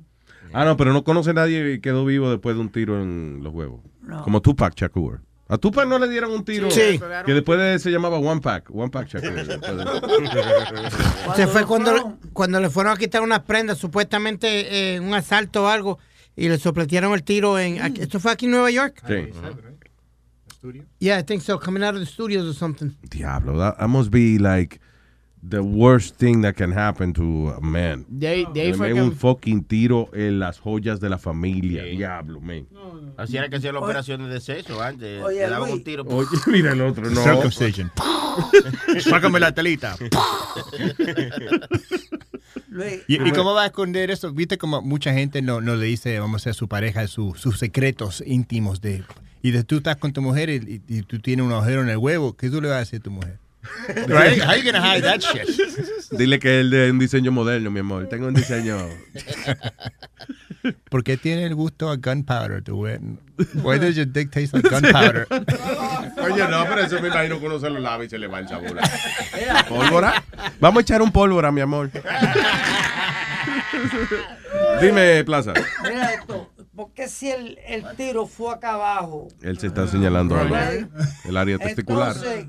Ah, 0.51 0.65
no, 0.65 0.77
pero 0.77 0.93
no 0.93 1.03
conoce 1.03 1.31
a 1.31 1.33
nadie 1.33 1.63
que 1.63 1.81
quedó 1.81 2.05
vivo 2.05 2.29
después 2.29 2.55
de 2.55 2.61
un 2.61 2.69
tiro 2.69 3.01
en 3.01 3.39
los 3.41 3.53
huevos. 3.53 3.81
No. 4.01 4.23
Como 4.23 4.41
Tupac 4.41 4.75
Shakur. 4.75 5.21
A 5.47 5.57
Tupac 5.57 5.87
no 5.87 5.99
le 5.99 6.07
dieron 6.07 6.31
un 6.31 6.45
tiro 6.45 6.69
Sí. 6.71 6.99
que 7.25 7.33
después 7.33 7.59
de- 7.59 7.79
se 7.79 7.91
llamaba 7.91 8.17
One 8.17 8.41
Pack. 8.41 8.69
One 8.73 8.89
Pack 8.89 9.07
Shakur. 9.07 9.33
Se 11.35 11.47
fue 11.47 11.65
cuando, 11.65 12.17
cuando 12.33 12.59
le 12.59 12.69
fueron 12.69 12.93
a 12.93 12.97
quitar 12.97 13.21
unas 13.21 13.41
prendas, 13.41 13.77
supuestamente 13.77 14.95
eh, 14.95 14.99
un 14.99 15.13
asalto 15.13 15.63
o 15.63 15.67
algo, 15.67 15.99
y 16.35 16.49
le 16.49 16.57
sopletieron 16.57 17.13
el 17.13 17.23
tiro 17.23 17.57
en... 17.59 17.81
aquí- 17.81 18.01
¿Esto 18.01 18.19
fue 18.19 18.31
aquí 18.31 18.45
en 18.45 18.51
Nueva 18.51 18.71
York? 18.71 19.01
Sí. 19.07 19.31
Yeah, 20.99 21.19
I 21.19 21.23
think 21.23 21.41
so. 21.41 21.59
Coming 21.59 21.83
out 21.83 21.93
of 21.95 21.99
the 21.99 22.05
studios 22.05 22.47
or 22.47 22.53
something. 22.53 22.95
Diablo, 23.09 23.57
that, 23.59 23.77
that 23.79 23.89
must 23.89 24.09
be 24.11 24.39
like 24.39 24.79
the 25.45 25.59
worst 25.61 26.15
thing 26.15 26.41
that 26.41 26.53
can 26.55 26.71
happen 26.71 27.11
to 27.11 27.49
a 27.57 27.59
man. 27.59 28.05
De 28.07 28.27
ahí- 28.29 28.45
de 28.53 28.61
ahí 28.61 28.71
Le 28.71 28.93
que- 28.93 29.01
un 29.01 29.11
fucking 29.13 29.65
tiro 29.65 30.09
en 30.13 30.39
las 30.39 30.59
joyas 30.59 31.01
de 31.01 31.09
la 31.09 31.17
familia. 31.17 31.83
Diablo, 31.83 32.39
man. 32.39 32.65
Así 33.17 33.35
era 33.35 33.49
que 33.49 33.57
hacían 33.57 33.73
las 33.75 33.83
operaciones 33.83 34.29
de 34.29 34.39
sexo 34.39 34.81
antes. 34.81 35.21
Oye, 35.21 35.39
Le 35.41 35.49
daban 35.49 35.69
un 35.69 35.83
tiro. 35.83 36.03
Oye, 36.07 36.27
mira 36.47 36.71
el 36.71 36.79
otro, 36.81 37.09
no. 37.09 37.21
Circumcision. 37.21 37.91
Sácame 39.01 39.41
la 39.41 39.51
telita. 39.53 39.97
Luis, 42.73 43.01
¿Y, 43.07 43.15
y 43.27 43.31
cómo 43.31 43.53
va 43.53 43.63
a 43.63 43.65
esconder 43.67 44.09
eso? 44.11 44.33
Viste 44.33 44.57
como 44.57 44.81
mucha 44.81 45.13
gente 45.13 45.41
no, 45.41 45.61
no 45.61 45.75
le 45.75 45.85
dice, 45.85 46.19
vamos 46.19 46.45
a 46.47 46.49
a 46.49 46.53
su 46.53 46.67
pareja, 46.67 47.07
su- 47.07 47.35
sus 47.35 47.57
secretos 47.59 48.23
íntimos 48.25 48.81
de... 48.81 49.03
Y 49.41 49.51
de 49.51 49.63
tú 49.63 49.77
estás 49.77 49.97
con 49.97 50.11
tu 50.13 50.21
mujer 50.21 50.49
y, 50.49 50.81
y- 50.87 50.97
y 50.97 51.01
tú 51.03 51.19
tienes 51.19 51.45
un 51.45 51.51
agujero 51.51 51.81
en 51.83 51.89
el 51.89 51.97
huevo, 51.97 52.35
¿qué 52.35 52.49
tú 52.49 52.61
le 52.61 52.69
vas 52.69 52.77
a 52.77 52.79
decir 52.79 52.99
a 52.99 53.03
tu 53.03 53.11
mujer? 53.11 53.37
Right? 54.07 54.41
How 54.45 54.55
you 54.55 54.63
gonna 54.63 54.81
hide 54.81 55.03
that 55.03 55.19
shit? 55.21 55.47
Dile 56.17 56.37
que 56.39 56.61
es 56.61 56.69
de 56.69 56.91
un 56.91 56.99
diseño 56.99 57.31
moderno, 57.31 57.71
mi 57.71 57.79
amor. 57.79 58.07
Tengo 58.09 58.27
un 58.27 58.33
diseño. 58.33 58.77
¿Por 60.89 61.03
qué 61.03 61.17
tiene 61.17 61.45
el 61.45 61.55
gusto 61.55 61.89
a 61.89 61.97
gunpowder? 61.97 62.63
güey? 62.63 62.99
Why 63.63 63.79
does 63.79 63.95
your 63.95 64.05
dick 64.05 64.31
taste 64.31 64.53
like 64.53 64.69
gunpowder? 64.69 65.27
Oye, 66.23 66.47
no, 66.47 66.65
pero 66.67 66.81
eso 66.81 67.01
me 67.01 67.07
imagino 67.09 67.39
que 67.39 67.45
uno 67.45 67.59
se 67.59 67.69
lo 67.69 67.79
lava 67.79 68.03
y 68.05 68.09
se 68.09 68.17
le 68.17 68.27
va 68.27 68.39
el 68.39 68.47
sabor. 68.47 68.77
¿Pólvora? 69.67 70.23
Vamos 70.59 70.79
a 70.79 70.81
echar 70.81 71.01
un 71.01 71.11
pólvora, 71.11 71.51
mi 71.51 71.61
amor. 71.61 71.89
Dime, 74.81 75.23
Plaza. 75.23 75.53
mira 75.83 76.13
esto. 76.13 76.49
Porque 76.75 77.07
si 77.07 77.29
el, 77.29 77.59
el 77.67 77.95
tiro 77.95 78.25
fue 78.25 78.53
acá 78.53 78.73
abajo, 78.73 79.27
Él 79.41 79.59
se 79.59 79.67
está 79.67 79.87
señalando 79.87 80.37
algo. 80.37 80.55
El 81.25 81.37
área 81.37 81.57
testicular. 81.59 82.15
entonces 82.15 82.47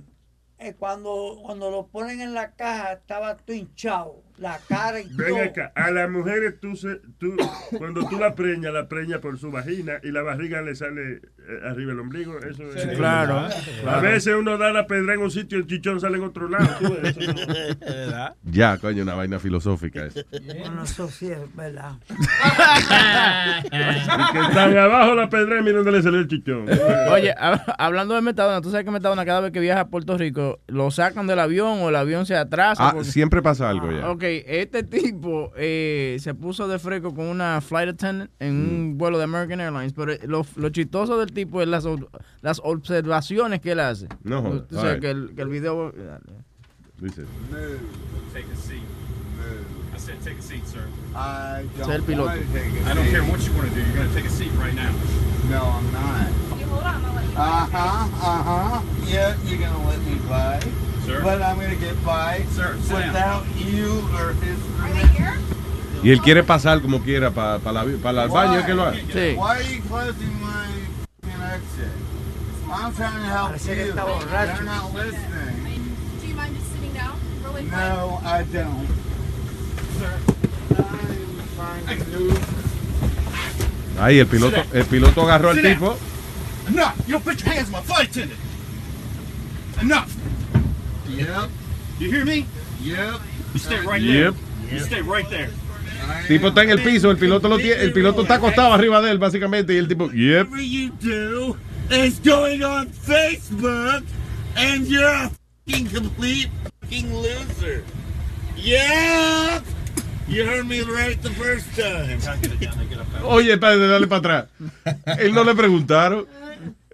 eh, 0.58 0.74
cuando, 0.78 1.40
cuando 1.42 1.70
lo 1.70 1.88
ponen 1.88 2.22
en 2.22 2.32
la 2.32 2.52
caja 2.52 2.94
estaba 2.94 3.36
todo 3.36 3.54
hinchado, 3.54 4.22
la 4.38 4.58
cara 4.68 5.00
y 5.00 5.08
Ven 5.12 5.28
todo. 5.28 5.42
acá, 5.44 5.72
a 5.76 5.90
las 5.92 6.10
mujeres 6.10 6.54
tú, 6.60 6.74
se, 6.76 6.96
tú 7.18 7.36
cuando 7.78 8.06
tú 8.08 8.18
la 8.18 8.34
preñas, 8.34 8.72
la 8.72 8.88
preñas 8.88 9.20
por 9.20 9.38
su 9.38 9.50
vagina 9.50 9.94
y 10.02 10.10
la 10.10 10.22
barriga 10.22 10.60
le 10.62 10.74
sale 10.74 11.12
eh, 11.14 11.20
arriba 11.68 11.92
el 11.92 12.00
ombligo. 12.00 12.38
Eso 12.40 12.62
Sí, 12.72 12.78
es 12.90 12.96
claro, 12.98 13.38
A 13.38 13.50
claro. 13.82 14.00
veces 14.02 14.34
uno 14.36 14.58
da 14.58 14.72
la 14.72 14.86
pedra 14.86 15.14
en 15.14 15.20
un 15.20 15.30
sitio 15.30 15.58
y 15.58 15.60
el 15.62 15.66
chichón 15.68 16.00
sale 16.00 16.16
en 16.18 16.24
otro 16.24 16.48
lado. 16.48 16.68
tú 16.80 16.96
ves, 17.00 17.16
eso 17.16 17.32
no- 17.32 18.34
Ya, 18.44 18.76
coño, 18.78 19.02
una 19.04 19.14
vaina 19.14 19.38
filosófica 19.38 20.04
eso. 20.06 20.20
Bueno, 20.58 20.82
eso 20.84 21.08
sí 21.08 21.30
es 21.30 21.54
verdad. 21.56 21.92
Y 23.64 23.70
que 24.32 24.40
están 24.40 24.76
abajo 24.76 25.14
la 25.14 25.28
pedra 25.28 25.60
y 25.60 25.62
mira 25.62 25.76
dónde 25.78 25.92
le 25.92 26.02
salió 26.02 26.18
el 26.20 26.28
chichón. 26.28 26.66
Oye, 27.10 27.34
hab- 27.36 27.74
hablando 27.78 28.14
de 28.14 28.20
Metadona, 28.22 28.60
tú 28.60 28.70
sabes 28.70 28.84
que 28.84 28.90
Metadona 28.90 29.24
cada 29.24 29.40
vez 29.40 29.52
que 29.52 29.60
viaja 29.60 29.80
a 29.82 29.88
Puerto 29.88 30.16
Rico 30.18 30.60
lo 30.66 30.90
sacan 30.90 31.26
del 31.26 31.38
avión 31.38 31.78
o 31.82 31.88
el 31.88 31.96
avión 31.96 32.26
se 32.26 32.36
atrasa. 32.36 32.88
Ah, 32.88 32.92
porque- 32.94 33.10
siempre 33.10 33.42
pasa 33.42 33.68
algo 33.70 33.90
ya. 33.92 34.10
Ok, 34.10 34.23
este 34.24 34.82
tipo 34.82 35.52
eh, 35.56 36.16
se 36.20 36.34
puso 36.34 36.66
de 36.68 36.78
fresco 36.78 37.14
con 37.14 37.26
una 37.26 37.60
flight 37.60 37.90
attendant 37.90 38.30
en 38.38 38.54
un 38.54 38.98
vuelo 38.98 39.18
de 39.18 39.24
American 39.24 39.60
Airlines, 39.60 39.92
pero 39.92 40.12
eh, 40.12 40.20
lo, 40.26 40.44
lo 40.56 40.68
chistoso 40.70 41.18
del 41.18 41.32
tipo 41.32 41.60
es 41.62 41.68
las, 41.68 41.84
las 42.42 42.60
observaciones 42.64 43.60
que 43.60 43.72
él 43.72 43.80
hace. 43.80 44.08
No 44.22 44.64
sabes 44.70 44.72
Alright. 44.74 45.00
que 45.00 45.10
el, 45.10 45.34
que 45.34 45.42
el 45.42 45.48
video... 45.48 45.92
Dice. 47.00 47.22
Take 48.32 48.46
a 48.52 48.56
seat. 48.56 48.82
I 49.94 49.96
said 49.98 50.20
take 50.22 50.38
a 50.38 50.42
seat, 50.42 50.66
sir. 50.66 50.88
I 51.14 51.66
es 51.80 51.88
el 51.88 52.02
piloto. 52.02 52.32
I 52.32 52.94
don't 52.94 53.08
care 53.10 53.22
what 53.22 53.40
you 53.46 53.52
want 53.52 53.68
to 53.68 53.74
do. 53.74 53.80
You're 53.80 53.94
going 53.94 54.08
to 54.08 54.14
take 54.14 54.24
a 54.26 54.30
seat 54.30 54.50
right 54.58 54.74
now. 54.74 54.92
No, 55.50 55.66
I'm 55.66 55.92
not. 55.92 56.28
hold 56.74 56.82
on. 56.82 57.04
I'll 57.04 57.14
let 57.14 57.24
you 57.24 57.36
Uh 57.36 57.66
huh. 57.66 58.08
Uh 58.22 58.42
huh. 58.42 58.82
Yeah, 59.06 59.36
you're 59.44 59.60
gonna 59.60 59.88
let 59.88 60.00
me 60.00 60.14
by. 60.28 60.60
But 61.06 61.42
I'm 61.42 61.58
gonna 61.58 61.74
get 61.76 62.02
by 62.04 62.44
Sir, 62.50 62.76
without 62.76 63.44
you 63.56 64.08
or 64.16 64.32
his 64.34 64.58
permission. 64.78 65.38
Y 66.02 66.10
él 66.10 66.20
quiere 66.20 66.42
pasar 66.42 66.80
como 66.82 67.00
quiera 67.02 67.30
para 67.30 67.56
el 67.56 68.28
baño, 68.28 68.58
¿es 68.58 68.64
que 68.66 68.74
lo 68.74 68.84
hace? 68.84 69.34
Why 69.36 69.56
are 69.56 69.62
you 69.62 69.80
closing 69.82 70.40
my 70.40 70.66
exit? 71.54 71.88
I'm 72.70 72.92
trying 72.94 73.14
to 73.14 73.28
help 73.28 73.50
Parece 73.52 73.86
you. 73.86 74.64
not 74.64 74.92
listening. 74.94 75.96
Do 76.20 76.26
you 76.26 76.34
mind 76.34 76.56
just 76.56 76.72
sitting 76.72 76.92
down 76.92 77.18
really 77.44 77.62
quick? 77.62 77.72
No, 77.72 78.20
I 78.24 78.42
don't. 78.42 78.88
Sir, 79.98 80.18
I'm 80.76 81.86
trying 81.86 82.04
to. 82.04 82.40
Ahí 84.00 84.18
el 84.18 84.26
piloto, 84.26 84.62
el 84.72 84.84
piloto 84.86 85.22
agarró 85.22 85.50
al 85.50 85.62
tipo. 85.62 85.96
Enough! 86.66 86.94
You 87.06 87.12
don't 87.12 87.24
put 87.24 87.40
your 87.44 87.52
hands 87.54 87.66
on 87.68 87.72
my 87.72 87.80
flight 87.82 88.08
attendant. 88.10 88.40
Enough! 89.80 90.10
Yep. 91.16 91.50
You 92.00 92.10
hear 92.10 92.24
me? 92.24 92.46
Yep. 92.82 93.20
You 93.54 93.60
stay 93.60 93.76
right 93.86 94.00
Yep. 94.02 94.34
there. 94.34 94.78
You 94.78 94.84
stay 94.84 95.02
right 95.02 95.28
there. 95.28 95.50
El 96.22 96.26
tipo 96.28 96.48
está 96.48 96.62
en 96.62 96.70
el 96.70 96.82
piso, 96.82 97.10
el 97.10 97.16
piloto 97.16 97.48
lo 97.48 97.56
tiene, 97.56 97.82
el 97.82 97.92
piloto 97.92 98.22
está 98.22 98.34
acostado 98.34 98.72
arriba 98.74 99.00
de 99.00 99.10
él 99.10 99.18
básicamente 99.18 99.72
y 99.74 99.78
el 99.78 99.88
tipo, 99.88 100.10
yep. 100.12 100.48
Whatever 100.50 100.62
you 100.62 100.90
do 101.00 101.56
is 101.90 102.20
going 102.22 102.62
on 102.62 102.88
Facebook, 102.90 104.04
and 104.56 104.86
you're 104.86 105.04
a 105.06 105.30
fucking 105.66 105.86
complete 105.88 106.50
fucking 106.82 107.10
loser. 107.14 107.82
Yeah! 108.56 109.60
You 110.28 110.44
heard 110.46 110.66
me 110.66 110.80
right 110.82 111.20
the 111.22 111.30
first 111.30 111.66
time. 111.76 112.18
Oye, 113.24 113.52
espérate, 113.52 113.86
dale 113.86 114.06
para 114.06 114.18
atrás. 114.18 115.18
Él 115.18 115.34
no 115.34 115.44
le 115.44 115.54
preguntaron. 115.54 116.26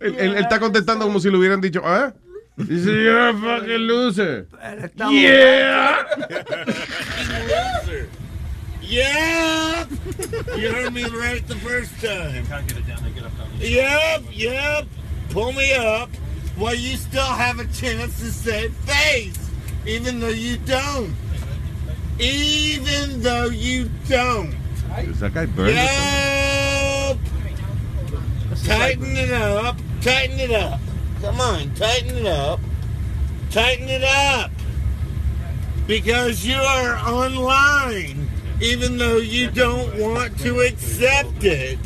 Él, 0.01 0.15
él- 0.19 0.37
él 0.37 0.43
está 0.43 0.59
contestando 0.59 1.05
como 1.07 1.21
si 1.21 1.31
le 1.31 1.37
hubieran 1.37 1.61
dicho, 1.61 1.81
¿ah? 1.85 2.13
Dice, 2.67 2.85
you're 2.87 3.29
a 3.29 3.35
fucking 3.35 3.69
loser. 3.69 4.47
Yeah. 4.99 6.05
loser. 7.87 8.09
Yep. 8.83 9.89
You 10.57 10.73
heard 10.73 10.93
me 10.93 11.05
right 11.05 11.47
the 11.47 11.57
first 11.57 11.93
time. 12.03 12.45
Yep, 13.59 14.23
yep. 14.33 14.87
Pull 15.31 15.53
me 15.53 15.75
up 15.75 16.11
while 16.57 16.75
you 16.75 16.97
still 16.97 17.23
have 17.23 17.61
a 17.61 17.67
chance 17.67 18.19
to 18.19 18.33
save 18.33 18.75
face, 18.75 19.51
even 19.87 20.19
though 20.21 20.29
you 20.29 20.57
don't. 20.59 21.15
Even 22.19 23.23
though 23.23 23.47
you 23.47 23.89
don't. 24.09 24.55
Is 24.99 25.21
that 25.21 25.35
guy 25.35 25.47
Burns? 25.47 25.77
Yep. 25.77 27.19
Tighten 28.65 29.17
it 29.17 29.31
up. 29.33 29.77
Tighten 30.03 30.41
it 30.41 30.51
up. 30.51 30.81
Come 31.21 31.41
on, 31.41 31.75
tighten 31.75 32.17
it 32.17 32.27
up. 32.27 32.61
Tighten 33.51 33.89
it 33.89 34.03
up. 34.03 34.51
Because 35.87 36.47
you 36.47 36.57
are 36.57 36.97
online, 36.97 38.29
even 38.63 38.97
though 38.97 39.19
you 39.19 39.51
don't 39.51 39.99
want 39.99 40.39
to 40.41 40.61
accept 40.61 41.45
it. 41.45 41.79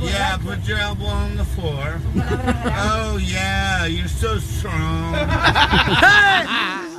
Yeah, 0.00 0.36
put 0.44 0.66
your 0.68 0.78
elbow 0.78 1.04
on 1.06 1.36
the 1.36 1.44
floor. 1.44 2.00
Oh, 2.16 3.18
yeah, 3.22 3.86
you're 3.86 4.08
so 4.08 4.38
strong. 4.38 5.14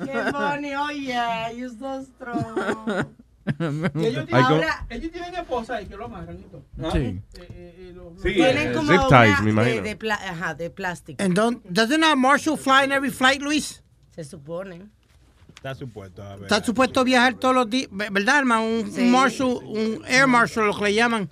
Qué 0.00 0.32
funny, 0.32 0.74
oh 0.74 0.90
yeah, 0.90 1.50
you're 1.50 1.70
so 1.70 2.04
strong. 2.04 3.14
Y 3.48 3.62
ellos, 4.06 4.26
tienen, 4.26 4.26
co- 4.26 4.36
ahora, 4.36 4.86
ellos 4.90 5.10
tienen 5.12 5.34
esposa 5.34 5.76
ahí 5.76 5.86
que 5.86 5.96
lo 5.96 6.04
amarran 6.04 6.38
y 6.38 6.42
todo. 6.42 6.62
Sí. 6.92 6.98
Eh, 6.98 7.22
eh, 7.38 7.74
eh, 7.78 7.94
Sí, 8.22 8.34
Tienen 8.34 8.72
como 8.74 8.90
zip 8.92 9.00
una 9.00 9.08
ties, 9.24 9.38
me 9.40 9.44
de, 9.46 9.50
imagino. 9.50 9.82
de, 9.82 9.96
pla- 9.96 10.14
ajá, 10.30 10.54
de 10.54 10.70
plástico. 10.70 11.22
And 11.22 11.34
don't, 11.34 11.64
doesn't 11.68 12.02
a 12.02 12.16
marshal 12.16 12.56
fly 12.56 12.84
in 12.84 12.92
every 12.92 13.10
flight, 13.10 13.40
Luis? 13.40 13.82
Se 14.10 14.24
supone. 14.24 14.88
Está 15.58 15.74
supuesto. 15.74 16.22
A 16.22 16.36
ver. 16.36 16.42
Está 16.44 16.62
supuesto 16.62 17.00
a 17.00 17.04
viajar 17.04 17.34
todos 17.34 17.52
los 17.52 17.68
días, 17.68 17.88
¿verdad, 17.90 18.38
hermano? 18.38 18.64
Un, 18.64 18.92
Sí. 18.92 19.02
un 19.02 19.10
marshal, 19.10 19.46
un 19.64 20.02
air 20.06 20.28
marshal, 20.28 20.66
lo 20.68 20.76
que 20.78 20.84
le 20.84 20.94
llaman. 20.94 21.28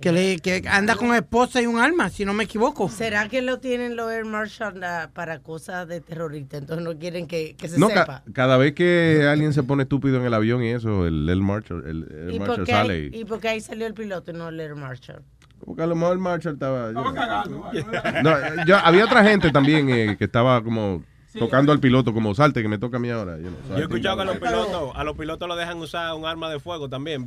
Que, 0.00 0.12
le, 0.12 0.38
que 0.38 0.62
anda 0.70 0.94
con 0.94 1.12
esposa 1.12 1.60
y 1.60 1.66
un 1.66 1.80
arma, 1.80 2.08
si 2.08 2.24
no 2.24 2.32
me 2.34 2.44
equivoco. 2.44 2.88
¿Será 2.88 3.28
que 3.28 3.42
lo 3.42 3.58
tienen 3.58 3.96
los 3.96 4.12
Air 4.12 4.24
Marshal 4.26 4.80
ah, 4.84 5.10
para 5.12 5.40
cosas 5.40 5.88
de 5.88 6.00
terrorista? 6.00 6.56
Entonces 6.56 6.84
no 6.84 6.96
quieren 7.00 7.26
que, 7.26 7.56
que 7.56 7.68
se 7.68 7.80
No, 7.80 7.88
ca- 7.88 8.00
sepa. 8.02 8.22
cada 8.32 8.56
vez 8.58 8.74
que 8.74 9.26
alguien 9.28 9.52
se 9.52 9.64
pone 9.64 9.82
estúpido 9.82 10.18
en 10.18 10.24
el 10.26 10.34
avión 10.34 10.62
y 10.62 10.68
eso, 10.70 11.04
el, 11.04 11.28
el 11.28 11.42
Marshall, 11.42 11.82
el, 11.84 12.28
el 12.28 12.34
¿Y 12.34 12.38
Marshall 12.38 12.56
por, 12.58 12.64
qué 12.64 12.72
sale. 12.72 12.94
ahí, 12.94 13.10
y- 13.12 13.20
y 13.22 13.24
por 13.24 13.40
qué 13.40 13.48
ahí 13.48 13.60
salió 13.60 13.88
el 13.88 13.94
piloto 13.94 14.30
y 14.30 14.34
no 14.34 14.50
el 14.50 14.60
Air 14.60 14.76
Marshal? 14.76 15.20
Porque 15.64 15.82
a 15.82 15.86
lo 15.88 15.96
mejor 15.96 16.12
el 16.12 16.18
Marshall 16.20 16.54
estaba... 16.54 16.92
yo- 16.92 18.22
No, 18.22 18.64
yo- 18.66 18.76
había 18.76 19.04
otra 19.04 19.24
gente 19.24 19.50
también 19.50 19.90
eh, 19.90 20.14
que 20.16 20.26
estaba 20.26 20.62
como 20.62 21.02
tocando 21.36 21.72
al 21.72 21.80
piloto, 21.80 22.14
como 22.14 22.34
salte 22.34 22.62
que 22.62 22.68
me 22.68 22.78
toca 22.78 22.96
a 22.98 23.00
mí 23.00 23.10
ahora. 23.10 23.36
Yo, 23.38 23.50
no, 23.50 23.56
Yo 23.70 23.76
he 23.78 23.80
escuchado 23.82 24.16
que 24.16 24.22
a 24.22 24.24
los 24.26 24.36
pilotos, 24.38 24.92
a 24.94 25.04
los 25.04 25.16
pilotos 25.16 25.48
lo 25.48 25.56
dejan 25.56 25.78
usar 25.78 26.14
un 26.14 26.24
arma 26.26 26.48
de 26.50 26.60
fuego 26.60 26.88
también. 26.88 27.26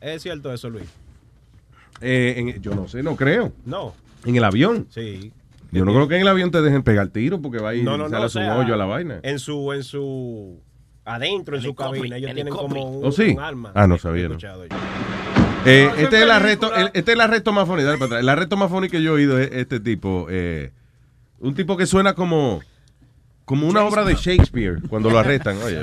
¿Es 0.00 0.22
cierto 0.22 0.52
eso, 0.52 0.70
Luis? 0.70 0.84
Eh, 2.00 2.34
en- 2.36 2.62
yo 2.62 2.74
no 2.74 2.88
sé, 2.88 3.02
no 3.02 3.16
creo. 3.16 3.52
No. 3.64 3.94
En 4.24 4.36
el 4.36 4.44
avión. 4.44 4.86
Sí. 4.90 5.32
Yo 5.70 5.84
no 5.84 5.92
creo 5.92 6.08
que 6.08 6.14
en 6.16 6.22
el 6.22 6.28
avión 6.28 6.50
te 6.50 6.62
dejen 6.62 6.82
pegar 6.82 7.08
tiro 7.08 7.40
porque 7.42 7.58
va 7.58 7.70
a 7.70 7.74
ir 7.74 7.84
No, 7.84 7.98
no, 7.98 8.08
no. 8.08 8.18
o 8.18 8.58
hoyo 8.58 8.74
a 8.74 8.76
la 8.76 8.86
vaina. 8.86 9.20
En 9.22 9.38
su, 9.38 9.72
en 9.72 9.82
su 9.84 10.60
adentro, 11.04 11.56
en 11.56 11.62
su 11.62 11.74
cabina, 11.74 12.16
ellos 12.16 12.32
tienen 12.34 12.52
como 12.54 12.98
un, 13.00 13.04
¿Oh, 13.06 13.12
sí? 13.12 13.30
un 13.36 13.40
arma. 13.40 13.72
Ah, 13.74 13.86
no 13.86 13.98
sabía. 13.98 14.28
Eh, 15.66 15.90
este, 15.98 16.16
es 16.16 16.22
el 16.22 16.30
arresto, 16.30 16.74
el- 16.74 16.86
este 16.94 17.00
es 17.00 17.08
el 17.08 17.20
arresto 17.20 17.52
más 17.52 17.66
funny. 17.66 17.82
Dale 17.82 17.98
para 17.98 18.06
atrás. 18.06 18.20
El 18.20 18.28
arresto 18.28 18.56
más 18.56 18.70
funny 18.70 18.88
que 18.88 19.02
yo 19.02 19.10
he 19.12 19.14
oído 19.14 19.38
es 19.38 19.50
este 19.52 19.80
tipo. 19.80 20.26
eh, 20.30 20.72
un 21.40 21.54
tipo 21.54 21.76
que 21.76 21.86
suena 21.86 22.14
como, 22.14 22.60
como 23.48 23.66
una 23.66 23.82
obra 23.86 24.04
de 24.04 24.14
Shakespeare 24.14 24.78
cuando 24.90 25.08
lo 25.08 25.18
arrestan. 25.18 25.56
Oye, 25.62 25.78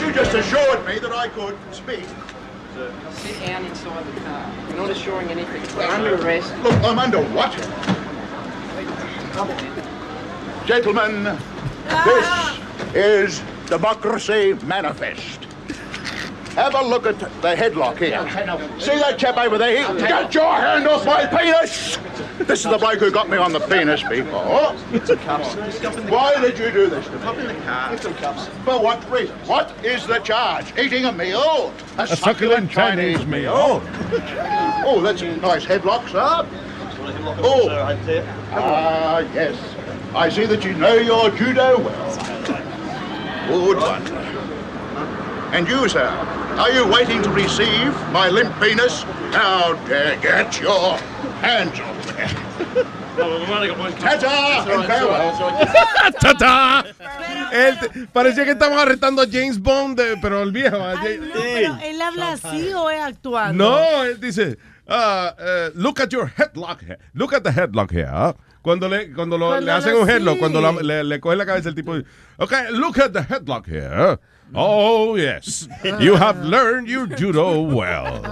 you 0.00 0.10
just 0.12 0.32
assured 0.32 0.84
me 0.86 0.98
that 0.98 1.12
I 1.12 1.28
could 1.28 1.54
speak. 1.72 2.06
Sit 3.16 3.38
down 3.46 3.66
inside 3.66 4.02
the 4.06 4.20
car. 4.22 4.50
You're 4.68 4.78
not 4.78 4.90
assuring 4.90 5.28
anything. 5.28 5.62
We're 5.76 5.84
under 5.84 6.14
arrest. 6.14 6.54
Look, 6.62 6.72
I'm 6.82 6.98
under 6.98 7.22
what? 7.34 7.52
Gentlemen, 10.66 11.38
this 12.06 12.58
is 12.94 13.42
Democracy 13.66 14.54
Manifest. 14.64 15.51
Have 16.54 16.74
a 16.74 16.82
look 16.82 17.06
at 17.06 17.18
the 17.18 17.54
headlock 17.54 17.96
here. 17.96 18.20
See 18.78 18.98
that 18.98 19.18
chap 19.18 19.38
over 19.38 19.56
there? 19.56 19.86
Get 19.98 20.34
your 20.34 20.52
hand 20.54 20.86
off 20.86 21.06
my 21.06 21.24
penis! 21.26 21.96
This 22.38 22.64
is 22.64 22.70
the 22.70 22.76
bloke 22.76 22.98
who 22.98 23.10
got 23.10 23.30
me 23.30 23.38
on 23.38 23.52
the 23.52 23.60
penis 23.60 24.02
before. 24.02 24.74
Why 26.10 26.34
did 26.40 26.58
you 26.58 26.70
do 26.70 26.90
this 26.90 27.06
to 27.06 27.12
me? 27.12 27.54
For 28.64 28.80
what 28.82 29.10
reason? 29.10 29.34
What 29.46 29.72
is 29.82 30.06
the 30.06 30.18
charge? 30.18 30.78
Eating 30.78 31.06
a 31.06 31.12
meal? 31.12 31.72
A, 31.96 32.06
succulent 32.06 32.70
Chinese 32.70 33.24
meal? 33.24 33.82
Oh, 34.84 35.00
that's 35.02 35.22
a 35.22 35.34
nice 35.36 35.64
headlock, 35.64 36.06
sir. 36.10 36.46
Oh, 37.42 37.68
ah, 38.52 39.20
yes. 39.32 39.58
I 40.14 40.28
see 40.28 40.44
that 40.44 40.62
you 40.64 40.74
know 40.74 40.94
your 40.94 41.30
judo 41.30 41.78
well. 41.80 42.16
Good 43.48 43.76
one. 43.78 44.51
And 45.52 45.68
you, 45.68 45.88
sir, 45.88 46.08
Are 46.58 46.70
you 46.70 46.86
waiting 46.86 47.22
to 47.22 47.30
receive 47.30 47.92
my 48.12 48.28
limp 48.28 48.52
penis? 48.60 49.04
Now, 49.32 49.72
uh, 49.72 50.16
get 50.20 50.60
your 50.60 50.96
hands 51.40 51.78
off 51.80 52.16
there. 52.16 52.28
Ta-ta. 54.00 54.64
¡Tata! 56.20 56.84
Parecía 58.12 58.44
que 58.44 58.52
estamos 58.52 58.80
arrestando 58.80 59.20
a 59.22 59.26
James 59.30 59.58
Bond, 59.58 59.98
de- 59.98 60.16
pero 60.22 60.42
el 60.42 60.52
viejo. 60.52 60.76
a 60.76 60.96
James- 60.96 61.30
Pero 61.34 61.76
él 61.82 62.00
habla 62.00 62.32
así 62.32 62.72
o 62.72 62.88
es 62.90 63.00
actuando. 63.02 63.64
No, 63.70 64.04
él 64.04 64.18
dice, 64.20 64.56
ah, 64.88 65.34
eh, 65.38 65.70
look 65.74 66.00
at 66.00 66.08
your 66.10 66.30
headlock 66.36 66.80
here. 66.82 66.98
Look 67.12 67.34
at 67.34 67.42
the 67.42 67.50
headlock 67.52 67.90
here. 67.92 68.34
Cuando 68.62 68.88
le, 68.88 69.12
cuando 69.12 69.36
lo- 69.36 69.48
Cuando 69.48 69.66
le 69.66 69.72
hacen 69.72 69.92
lo 69.94 70.02
un 70.02 70.08
headlock, 70.10 70.34
sí. 70.34 70.40
cuando 70.40 70.60
la- 70.60 70.72
le, 70.72 71.04
le 71.04 71.20
coge 71.20 71.36
la 71.36 71.44
cabeza 71.44 71.68
el 71.68 71.74
tipo, 71.74 71.94
okay, 72.38 72.70
look 72.70 72.98
at 72.98 73.12
the 73.12 73.20
headlock 73.22 73.66
here. 73.66 74.18
Oh, 74.54 75.16
yes. 75.16 75.66
You 76.00 76.14
have 76.16 76.44
learned 76.44 76.86
your 76.88 77.06
judo 77.06 77.62
well. 77.62 78.22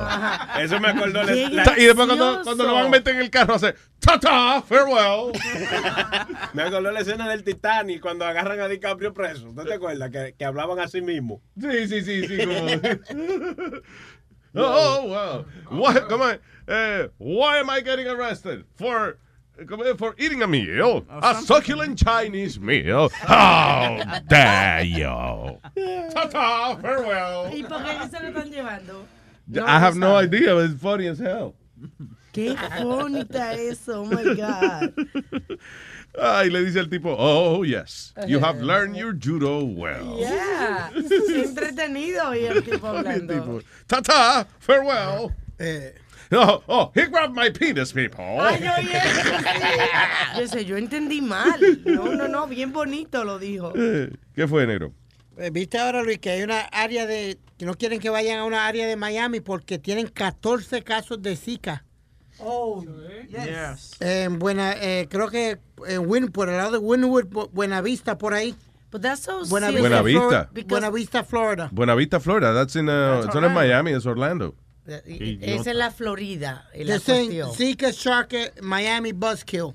Eso 0.59 0.79
me 0.79 0.89
acordó. 0.89 1.23
la- 1.25 1.33
y 1.79 1.85
después 1.87 2.07
cuando, 2.07 2.43
cuando 2.45 2.65
lo 2.67 2.75
van 2.75 2.87
a 2.87 2.89
meter 2.91 3.15
en 3.15 3.21
el 3.23 3.31
carro 3.31 3.55
hace, 3.55 3.75
ta-ta, 4.01 4.61
farewell. 4.63 5.33
Me 6.53 6.63
acordó 6.63 6.91
la 6.91 7.01
escena 7.01 7.29
del 7.29 7.43
Titanic 7.45 8.01
cuando 8.01 8.25
agarran 8.27 8.61
a 8.61 8.69
DiCaprio 8.69 9.15
preso. 9.15 9.51
¿No 9.55 9.65
te 9.65 9.75
acuerdas? 9.75 10.11
Que, 10.11 10.35
que 10.39 10.45
hablaban 10.45 10.79
así 10.79 11.01
mismo. 11.01 11.41
Sí, 11.61 11.89
sí, 11.89 12.03
sí, 12.03 12.27
sí. 12.27 12.39
como- 12.39 13.81
oh, 14.57 15.03
wow. 15.07 15.45
Why, 15.71 16.01
come 16.09 16.23
on. 16.23 16.39
Eh, 16.69 17.09
why 17.19 17.59
am 17.59 17.71
I 17.71 17.81
getting 17.81 18.07
arrested? 18.07 18.65
For, 18.77 19.19
for 19.97 20.15
eating 20.19 20.43
a 20.43 20.47
meal. 20.47 21.05
a 21.09 21.35
succulent 21.43 21.99
Chinese 21.99 22.59
meal. 22.61 23.09
How 23.11 24.21
dare 24.29 24.85
you? 24.85 25.59
Ta-ta, 26.11 26.77
farewell. 26.77 27.51
¿Y 27.53 27.63
por 27.63 27.79
qué 27.83 28.11
se 28.11 28.21
lo 28.21 28.31
están 28.31 28.51
llevando? 28.51 29.05
I 29.55 29.79
have 29.79 29.97
no 29.97 30.17
idea, 30.17 30.55
but 30.55 30.71
it's 30.71 30.81
funny 30.81 31.07
as 31.09 31.19
hell. 31.19 31.55
Qué 32.33 32.55
bonita 32.83 33.55
eso, 33.55 34.03
oh 34.03 34.05
my 34.05 34.23
God. 34.35 34.95
Ah, 36.19 36.43
y 36.45 36.51
le 36.51 36.65
dice 36.65 36.79
al 36.79 36.87
tipo, 36.89 37.15
oh, 37.17 37.63
yes. 37.63 38.13
You 38.27 38.41
have 38.41 38.61
learned 38.61 38.97
your 38.97 39.13
judo 39.13 39.65
well. 39.65 40.17
Yeah. 40.19 40.91
Qué 40.93 41.45
entretenido 41.45 42.35
y 42.35 42.47
el 42.47 42.63
tipo 42.63 42.87
hablando. 42.93 43.35
Tipo, 43.35 43.63
Ta-ta, 43.89 44.47
farewell. 44.59 45.33
Oh, 46.33 46.63
oh, 46.69 46.93
he 46.95 47.07
grabbed 47.07 47.35
my 47.35 47.51
penis, 47.51 47.93
people. 47.93 48.25
Ay, 48.41 48.63
oye. 48.79 49.01
Yo 50.39 50.47
sé, 50.47 50.65
yo 50.65 50.77
entendí 50.77 51.21
mal. 51.21 51.59
No, 51.85 52.15
no, 52.15 52.29
no, 52.29 52.47
bien 52.47 52.73
bonito 52.73 53.25
lo 53.25 53.39
dijo. 53.39 53.73
Eh, 53.75 54.13
¿Qué 54.35 54.47
fue, 54.47 54.65
negro? 54.67 54.93
Eh, 55.37 55.51
¿Viste 55.51 55.79
ahora, 55.79 56.03
Luis, 56.03 56.19
que 56.19 56.31
hay 56.31 56.43
una 56.43 56.61
área 56.61 57.07
de... 57.07 57.37
que 57.59 57.67
no 57.67 57.75
quieren 57.75 57.99
que 57.99 58.11
vayan 58.11 58.39
a 58.39 58.45
una 58.45 58.67
área 58.69 58.87
de 58.87 58.95
Miami 58.97 59.41
porque 59.41 59.79
tienen 59.79 60.07
14 60.07 60.83
casos 60.83 61.21
de 61.21 61.35
Zika. 61.37 61.85
Oh, 62.39 62.85
yes. 63.29 63.97
En 64.01 64.39
buena, 64.39 64.73
eh, 64.81 65.09
creo 65.11 65.29
que 65.31 65.59
en 65.89 66.09
Win, 66.09 66.29
por 66.29 66.49
el 66.49 66.57
lado 66.57 66.73
de 66.73 66.79
Winwood, 66.79 67.25
Bu- 67.27 67.51
Buenavista, 67.53 68.17
por 68.19 68.35
ahí. 68.35 68.55
But 68.93 69.03
that's 69.03 69.23
so 69.23 69.45
Buenavista, 69.47 69.83
serious. 69.83 69.91
Buenavista. 69.91 70.49
Flor- 70.53 70.67
Buenavista, 70.69 71.25
Florida. 71.25 71.69
Buenavista, 71.73 72.21
Florida. 72.21 72.55
That's 72.55 72.77
in, 72.77 72.89
uh, 72.89 72.93
That's 73.23 73.29
eso 73.31 73.41
no 73.41 73.47
es 73.49 73.53
Orlando. 73.53 73.61
Miami, 73.61 73.93
es 73.93 74.07
Orlando. 74.07 74.55
Esa 74.91 75.71
es 75.71 75.77
la 75.77 75.91
Florida. 75.91 76.69
y 76.75 76.85
la 76.85 76.99
They're 76.99 77.01
saying 77.01 77.41
cuestión. 77.43 77.55
Zika 77.55 77.91
Shark 77.91 78.33
eh, 78.35 78.53
Miami 78.63 79.13
Buzzkill. 79.13 79.75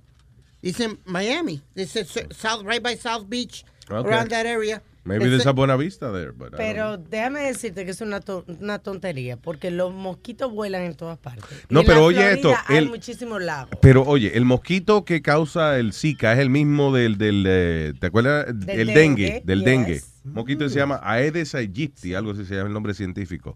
Dicen 0.62 1.00
Miami. 1.06 1.62
They 1.76 1.86
said 1.86 2.06
s- 2.08 2.28
South, 2.36 2.64
right 2.66 2.82
by 2.82 2.96
South 2.98 3.26
Beach, 3.30 3.64
Okay. 3.90 4.10
around 4.12 4.30
that 4.30 4.46
area. 4.46 4.82
Maybe 5.08 5.26
there's 5.30 5.46
a 5.46 5.54
Buenavista 5.54 6.12
there, 6.12 6.32
but 6.32 6.48
I 6.48 6.50
don't 6.50 6.58
Pero 6.58 6.98
déjame 6.98 7.42
decirte 7.42 7.86
que 7.86 7.92
es 7.92 8.02
una, 8.02 8.22
to- 8.22 8.44
una 8.48 8.80
tontería, 8.80 9.38
porque 9.38 9.70
los 9.70 9.94
mosquitos 9.94 10.52
vuelan 10.52 10.82
en 10.82 10.96
todas 10.96 11.20
partes. 11.20 11.46
No, 11.70 11.82
Y 11.82 11.84
en 11.84 11.86
pero 11.88 12.00
la 12.00 12.06
oye 12.08 12.18
Florida 12.18 12.34
esto, 12.36 12.54
Hay 12.66 12.78
el- 12.78 12.90
muchísimos 12.90 13.40
lagos. 13.44 13.70
Pero 13.84 14.02
oye, 14.02 14.36
el 14.36 14.46
mosquito 14.46 15.06
que 15.06 15.22
causa 15.22 15.78
el 15.78 15.94
Zika 15.94 16.34
es 16.34 16.40
el 16.40 16.50
mismo 16.50 16.92
del, 16.92 17.20
del 17.20 17.46
eh, 17.48 17.94
¿te 18.00 18.08
acuerdas? 18.08 18.48
Del 18.48 18.80
el 18.80 18.88
dengue, 18.96 19.24
dengue, 19.26 19.42
del 19.46 19.60
yes. 19.60 19.66
dengue. 19.66 20.02
Mosquito 20.24 20.68
se 20.68 20.80
llama 20.80 21.00
Aedes 21.04 21.54
aegypti, 21.54 22.16
algo 22.16 22.32
así 22.32 22.44
se 22.44 22.56
llama 22.56 22.70
el 22.70 22.74
nombre 22.74 22.96
científico. 22.96 23.56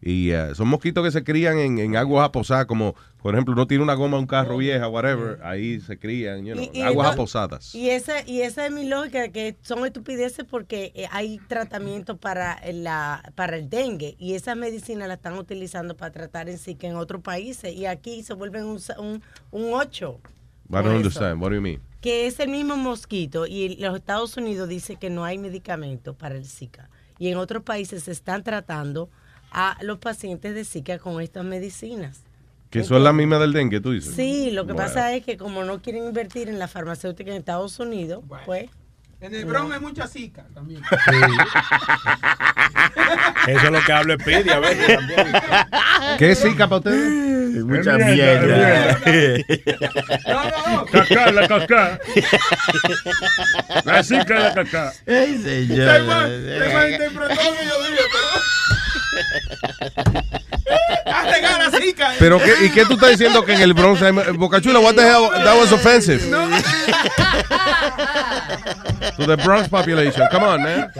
Y 0.00 0.30
eh, 0.30 0.54
son 0.54 0.68
mosquitos 0.68 1.04
que 1.04 1.10
se 1.10 1.24
crían 1.24 1.58
en, 1.58 1.78
en 1.78 1.96
aguas 1.96 2.24
aposadas, 2.26 2.66
como 2.66 2.94
por 3.20 3.34
ejemplo, 3.34 3.56
no 3.56 3.66
tiene 3.66 3.82
una 3.82 3.94
goma 3.94 4.16
un 4.16 4.28
carro 4.28 4.56
vieja, 4.58 4.86
whatever, 4.88 5.40
ahí 5.42 5.80
se 5.80 5.98
crían, 5.98 6.44
you 6.46 6.54
know, 6.54 6.62
Y- 6.72 6.78
y 6.78 6.82
aguas 6.82 7.10
entonces- 7.10 7.14
aposadas. 7.36 7.74
Y 7.74 7.90
esa, 7.90 8.24
y 8.24 8.42
esa 8.42 8.64
es 8.66 8.70
mi 8.72 8.86
lógica, 8.88 9.28
que 9.30 9.56
son 9.62 9.84
estupideces 9.84 10.44
porque 10.48 10.92
eh, 10.94 11.06
hay 11.10 11.38
tratamiento 11.48 12.16
para, 12.16 12.60
la, 12.72 13.32
para 13.34 13.56
el 13.56 13.68
dengue 13.68 14.14
y 14.20 14.34
esas 14.34 14.56
medicinas 14.56 15.08
la 15.08 15.14
están 15.14 15.36
utilizando 15.36 15.96
para 15.96 16.12
tratar 16.12 16.48
en 16.48 16.58
sí 16.58 16.76
que 16.76 16.86
en 16.86 16.94
otros 16.96 17.20
países 17.22 17.74
y 17.74 17.86
aquí 17.86 18.22
se 18.22 18.34
vuelven 18.34 18.66
un, 18.66 18.78
un, 18.98 19.22
un 19.50 19.72
8, 19.74 20.20
I 20.70 20.72
don't 20.74 20.86
understand, 20.88 21.42
what 21.42 21.48
do 21.50 21.56
you 21.56 21.62
mean? 21.62 21.80
que 22.00 22.28
es 22.28 22.38
el 22.38 22.50
mismo 22.50 22.76
mosquito 22.76 23.46
y 23.48 23.74
los 23.80 23.96
Estados 23.96 24.36
Unidos 24.36 24.68
dice 24.68 24.94
que 24.94 25.10
no 25.10 25.24
hay 25.24 25.38
medicamento 25.38 26.14
para 26.14 26.36
el 26.36 26.46
Zika 26.46 26.88
y 27.18 27.26
en 27.28 27.36
otros 27.38 27.64
países 27.64 28.04
se 28.04 28.12
están 28.12 28.44
tratando 28.44 29.10
a 29.50 29.76
los 29.82 29.98
pacientes 29.98 30.54
de 30.54 30.64
Zika 30.64 30.98
con 30.98 31.20
estas 31.20 31.44
medicinas. 31.44 32.20
Que 32.70 32.84
son 32.84 33.02
las 33.02 33.14
mismas 33.14 33.40
del 33.40 33.54
dengue, 33.54 33.80
tú 33.80 33.92
dices. 33.92 34.14
Sí, 34.14 34.50
lo 34.50 34.66
que 34.66 34.74
Bueno. 34.74 34.86
pasa 34.88 35.14
es 35.14 35.24
que 35.24 35.38
como 35.38 35.64
no 35.64 35.80
quieren 35.80 36.04
invertir 36.04 36.50
en 36.50 36.58
la 36.58 36.68
farmacéutica 36.68 37.30
en 37.30 37.38
Estados 37.38 37.78
Unidos, 37.80 38.22
pues... 38.44 38.68
En 39.20 39.34
el 39.34 39.46
Bronx 39.46 39.74
hay 39.74 39.80
mucha 39.80 40.06
zika 40.06 40.44
también. 40.54 40.80
Eso 43.48 43.66
es 43.66 43.70
lo 43.72 43.80
que 43.84 43.92
habla 43.92 44.14
Speedy 44.20 44.50
a 44.50 44.58
veces 44.60 44.86
también. 44.96 45.26
¿Qué 46.18 46.30
es 46.32 46.40
Zika 46.42 46.68
para 46.68 46.76
ustedes? 46.78 47.27
Mucha 47.48 47.92
mierda. 47.98 48.98
Cacá, 50.92 51.32
la 51.32 51.48
cacá. 51.48 51.98
La 53.84 54.02
zika 54.02 54.34
de 54.34 54.40
la 54.40 54.54
cacá. 54.54 54.92
Ey, 55.06 55.38
señor. 55.42 55.92
Te 55.92 56.00
mal- 56.02 56.58
te 56.58 56.72
malinterpretó 56.74 57.34
lo 57.34 57.50
que 57.56 57.64
yo 57.66 57.82
dije, 57.84 58.02
pero... 58.12 58.28
¡Arregala 61.06 61.68
la 61.70 61.78
zika! 61.78 62.12
Pero 62.18 62.38
qué, 62.38 62.52
¿y 62.66 62.70
qué 62.70 62.84
tú 62.84 62.94
estás 62.94 63.10
diciendo 63.10 63.44
que 63.44 63.54
en 63.54 63.62
el 63.62 63.72
Bronx 63.74 64.02
hay 64.02 64.12
Bocachula, 64.12 64.78
what 64.80 64.94
the 64.94 65.02
hell, 65.02 65.28
that 65.32 65.56
was 65.58 65.72
offensive. 65.72 66.20
To 69.16 69.26
the 69.26 69.36
Bronx 69.42 69.68
population, 69.68 70.26
come 70.30 70.44
on, 70.44 70.62
man. 70.62 70.90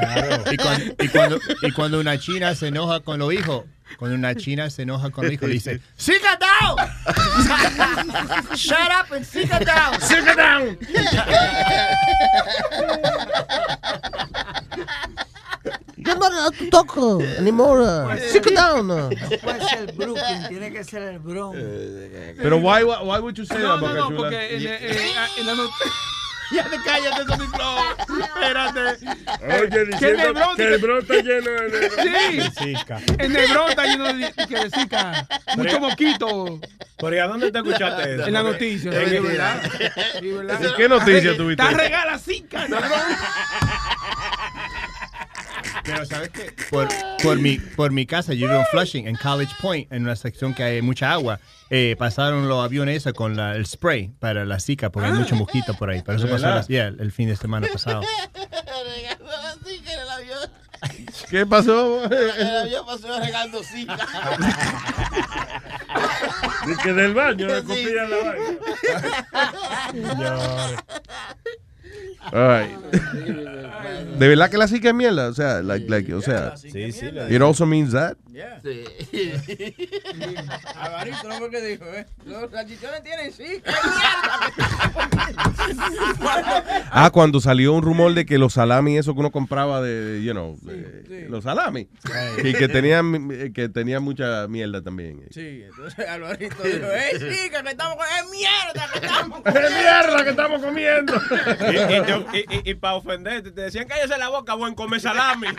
Y, 0.51 0.57
cuan- 0.57 0.95
y 0.99 1.09
cuando, 1.09 1.39
y 1.63 1.71
cuando 1.73 2.01
una 2.01 2.19
china 2.19 2.55
se 2.55 2.69
enoja 2.69 3.01
con 3.01 3.19
los 3.19 3.33
hijos, 3.33 3.65
cuando 3.97 4.17
una 4.17 4.35
china 4.35 4.69
se 4.71 4.83
enoja 4.83 5.11
con 5.11 5.25
los 5.25 5.33
hijos, 5.33 5.49
le 5.49 5.55
dice, 5.55 5.81
Sit 5.97 6.23
down! 6.23 6.77
Shut 8.57 8.91
up 8.93 9.11
and 9.13 9.25
sit 9.25 9.49
down! 9.65 10.01
Sit 10.01 10.25
down! 10.37 10.79
You're 15.97 16.17
not 16.17 16.55
to 16.55 16.71
talk 16.71 16.97
uh, 16.97 17.19
anymore. 17.39 17.83
uh, 17.83 18.17
Sit 18.19 18.45
down. 18.55 18.91
uh. 18.91 19.09
No 19.11 19.37
puede 19.39 19.63
ser 19.69 19.93
Brooklyn, 19.97 20.49
tiene 20.49 20.71
que 20.73 20.85
ser 20.85 21.03
el 21.03 21.19
Bronx. 21.19 21.59
Pero 22.41 22.57
why, 22.59 22.85
why, 22.85 23.19
would 23.19 23.37
you 23.37 23.45
say 23.45 23.59
No, 23.59 23.79
that, 23.81 23.95
no, 23.95 24.09
no, 24.11 24.17
porque 24.17 24.35
en, 24.55 24.63
en- 24.67 24.93
en 25.39 25.47
la 25.47 25.55
not- 25.55 25.71
Ya 26.55 26.65
te 26.65 26.77
cállate, 26.85 27.25
Tony 27.27 27.47
Flow. 27.47 28.23
Espérate. 28.23 28.81
Oye, 29.47 29.85
diciendo 29.85 30.55
que 30.57 30.63
el 30.65 30.79
Bronx 30.79 31.03
está 31.11 31.15
lleno 31.23 31.51
de... 31.51 32.51
Sí. 32.59 32.75
En 33.19 33.37
el 33.37 33.49
Bronx 33.53 33.71
está 33.71 33.85
lleno 33.85 34.13
de, 34.15 34.33
que 34.33 34.55
de 34.55 34.71
zika. 34.71 35.27
Mucho 35.57 35.81
mosquito. 35.81 36.61
Pero 36.97 37.15
¿y 37.15 37.19
a 37.19 37.27
dónde 37.27 37.53
te 37.53 37.59
escuchaste 37.59 38.15
eso? 38.15 38.27
En 38.27 38.33
la 38.33 38.43
noticia. 38.43 38.91
En 38.93 39.09
¿sí, 39.11 39.17
el- 39.17 39.23
verdad? 39.23 39.63
Sí, 40.21 40.31
verdad. 40.33 40.61
¿Y 40.63 40.75
qué 40.77 40.89
noticia 40.89 41.37
tuviste? 41.37 41.63
Está 41.63 41.77
regala 41.77 42.19
zika. 42.19 42.69
¿no? 42.69 42.79
Pero 45.85 46.05
¿sabes 46.07 46.31
qué? 46.31 46.53
Por, 46.71 46.89
por, 47.23 47.39
mi, 47.39 47.59
por 47.59 47.91
mi 47.93 48.07
casa, 48.07 48.33
yo 48.35 48.47
vivo 48.49 48.61
en 48.61 48.67
Flushing, 48.67 49.07
en 49.07 49.17
College 49.17 49.53
Point, 49.61 49.93
en 49.93 50.03
una 50.03 50.17
sección 50.17 50.55
que 50.55 50.63
hay 50.63 50.83
mucha 50.83 51.13
agua. 51.13 51.41
Eh, 51.71 51.97
pasaron 51.99 52.49
los 52.49 52.65
aviones 52.65 53.05
con 53.15 53.37
la- 53.37 53.55
el 53.55 53.67
spray 53.67 54.09
para 54.19 54.45
la 54.45 54.59
zika, 54.61 54.91
porque 54.91 55.09
hay 55.09 55.15
mucho 55.15 55.37
mosquito 55.37 55.75
por 55.75 55.91
ahí. 55.91 56.03
Pero 56.05 56.17
eso 56.19 56.27
¿De 56.27 56.33
pasó 56.33 56.47
las- 56.47 56.69
yeah, 56.69 56.87
el 56.89 57.13
fin 57.13 57.29
de 57.29 57.37
semana 57.37 57.67
pasado. 57.73 58.01
¿Qué 61.31 61.45
pasó? 61.45 62.05
El 62.11 62.57
avión 62.57 62.87
pasó 62.87 63.19
regando 63.21 63.63
zika. 63.63 63.99
Y 66.67 66.77
que 66.83 66.93
del 66.93 67.15
baño 67.15 67.47
le 67.47 67.63
copian 67.65 68.11
la 68.11 68.17
vaina. 68.19 68.59
All 72.33 72.49
right. 72.49 72.71
¿De 74.19 74.29
verdad 74.29 74.51
que 74.51 74.59
la 74.59 74.67
Zika 74.69 74.89
es 74.89 74.95
mierda? 74.95 75.29
O 75.29 75.35
sea, 75.35 75.63
like, 75.63 75.89
like, 75.89 76.13
o 76.13 76.21
sea, 76.21 76.57
Sí, 76.57 76.91
sí. 76.93 77.07
it 77.31 77.41
also 77.41 77.65
means 77.67 77.93
that. 77.93 78.17
Yeah. 78.33 78.61
Alvarito, 80.77 81.29
no 81.29 81.35
fue 81.39 81.51
que 81.51 81.61
dijo, 81.61 81.85
¿eh? 81.87 82.07
Los 82.27 82.51
salchichones 82.53 83.03
tienen 83.03 83.33
sí. 83.33 83.61
Ah, 86.91 87.11
cuando 87.13 87.41
salió 87.41 87.73
un 87.73 87.83
rumor 87.83 88.15
de 88.15 88.25
que 88.27 88.39
los 88.39 88.53
salami, 88.55 88.97
eso 88.99 89.15
que 89.15 89.21
uno 89.21 89.31
compraba 89.33 89.81
de, 89.83 90.23
you 90.23 90.33
know, 90.33 90.57
de- 90.63 91.27
los 91.29 91.45
salami, 91.45 91.89
y 92.45 92.53
que 92.55 92.69
tenían, 92.69 93.29
eh, 93.33 93.53
que 93.53 93.69
tenían 93.69 94.03
mucha 94.03 94.47
mierda 94.49 94.83
también. 94.83 95.23
Sí, 95.31 95.65
entonces 95.69 96.09
Alvarito 96.09 96.63
dijo, 96.63 96.87
¡eh, 96.93 97.11
chica, 97.19 97.63
que 97.63 97.71
estamos 97.71 97.97
con... 97.97 98.07
¡Es 98.07 98.31
mierda 98.31 98.89
que 98.93 98.99
estamos 99.07 99.43
¡Es 99.47 99.71
mierda 99.77 100.25
que 100.25 100.31
estamos 100.31 100.63
comiendo! 100.63 101.13
Y, 102.65 102.75
para 102.75 102.95
ofenderte, 102.95 103.51
te 103.51 103.63
decían 103.63 103.87
cállese 103.87 104.19
la 104.19 104.29
boca, 104.29 104.55
buen 104.55 104.75
come 104.75 105.01
salami. 105.01 105.49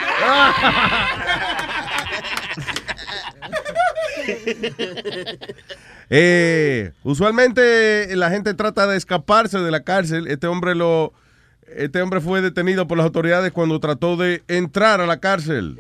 Eh, 6.11 6.91
usualmente 7.03 8.15
la 8.15 8.31
gente 8.31 8.55
trata 8.55 8.88
de 8.88 8.97
escaparse 8.97 9.59
de 9.59 9.71
la 9.71 9.84
cárcel. 9.84 10.27
Este 10.27 10.47
hombre 10.47 10.73
lo, 10.73 11.13
este 11.76 12.01
hombre 12.01 12.19
fue 12.19 12.41
detenido 12.41 12.88
por 12.88 12.97
las 12.97 13.05
autoridades 13.05 13.51
cuando 13.51 13.80
trató 13.80 14.17
de 14.17 14.43
entrar 14.47 15.01
a 15.01 15.05
la 15.05 15.19
cárcel. 15.19 15.77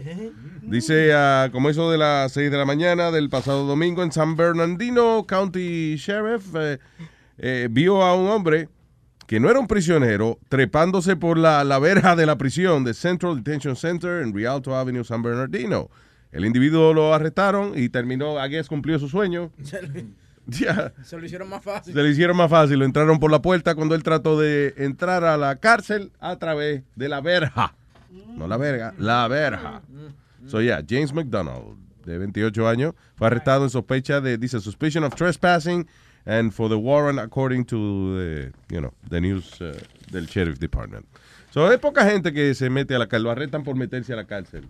Dice, 0.61 1.13
ah, 1.13 1.49
como 1.51 1.69
eso 1.69 1.89
de 1.89 1.97
las 1.97 2.31
6 2.33 2.51
de 2.51 2.57
la 2.57 2.65
mañana 2.65 3.11
del 3.11 3.29
pasado 3.29 3.65
domingo 3.65 4.03
en 4.03 4.11
San 4.11 4.35
Bernardino 4.35 5.25
County 5.27 5.95
Sheriff 5.95 6.53
eh, 6.55 6.77
eh, 7.39 7.67
vio 7.71 8.03
a 8.03 8.15
un 8.15 8.29
hombre 8.29 8.69
que 9.29 9.39
no 9.39 9.47
era 9.51 9.59
un 9.59 9.67
prisionero 9.67 10.39
trepándose 10.49 11.15
por 11.15 11.37
la, 11.37 11.63
la 11.63 11.77
verja 11.77 12.15
de 12.15 12.25
la 12.25 12.39
prisión 12.39 12.83
de 12.83 12.95
Central 12.95 13.35
Detention 13.35 13.75
Center 13.75 14.23
en 14.23 14.33
Rialto 14.33 14.75
Avenue, 14.75 15.03
San 15.03 15.21
Bernardino. 15.21 15.91
El 16.31 16.45
individuo 16.45 16.95
lo 16.95 17.13
arrestaron 17.13 17.77
y 17.77 17.89
terminó, 17.89 18.43
I 18.43 18.49
guess, 18.49 18.67
cumplió 18.67 18.97
su 18.97 19.07
sueño. 19.07 19.51
Se 19.61 19.83
lo, 19.83 20.91
se 21.03 21.17
lo 21.19 21.23
hicieron 21.23 21.47
más 21.47 21.63
fácil. 21.63 21.93
Se 21.93 22.01
le 22.01 22.09
hicieron 22.09 22.35
más 22.35 22.49
fácil, 22.49 22.79
lo 22.79 22.85
entraron 22.85 23.19
por 23.19 23.29
la 23.29 23.39
puerta 23.39 23.75
cuando 23.75 23.93
él 23.93 24.01
trató 24.01 24.39
de 24.39 24.73
entrar 24.77 25.23
a 25.23 25.37
la 25.37 25.57
cárcel 25.57 26.11
a 26.19 26.37
través 26.37 26.81
de 26.95 27.07
la 27.07 27.21
verja. 27.21 27.75
No 28.35 28.47
la 28.47 28.57
verga, 28.57 28.95
la 28.97 29.27
verja. 29.27 29.83
So 30.47 30.59
yeah, 30.59 30.83
James 30.89 31.13
McDonald, 31.13 31.77
de 32.03 32.17
28 32.17 32.67
años, 32.67 32.95
fue 33.13 33.27
arrestado 33.27 33.63
en 33.63 33.69
sospecha 33.69 34.21
de, 34.21 34.39
dice, 34.39 34.59
suspicion 34.59 35.03
of 35.03 35.13
trespassing 35.13 35.85
and 36.29 36.53
for 36.53 36.69
the 36.69 36.77
warrant 36.77 37.19
according 37.19 37.65
to 37.65 38.17
the, 38.17 38.53
you 38.69 38.79
know, 38.79 38.93
the 39.09 39.19
news 39.19 39.59
uh, 39.61 39.73
del 40.11 40.27
Sheriff 40.27 40.59
Department. 40.59 41.07
So 41.51 41.67
hay 41.67 41.77
poca 41.77 42.05
gente 42.05 42.31
que 42.31 42.53
se 42.53 42.69
mete 42.69 42.93
a 42.93 42.99
la 42.99 43.07
cárcel, 43.07 43.23
lo 43.23 43.31
arrestan 43.31 43.63
por 43.63 43.75
meterse 43.75 44.13
a 44.13 44.17
la 44.17 44.25
cárcel. 44.25 44.67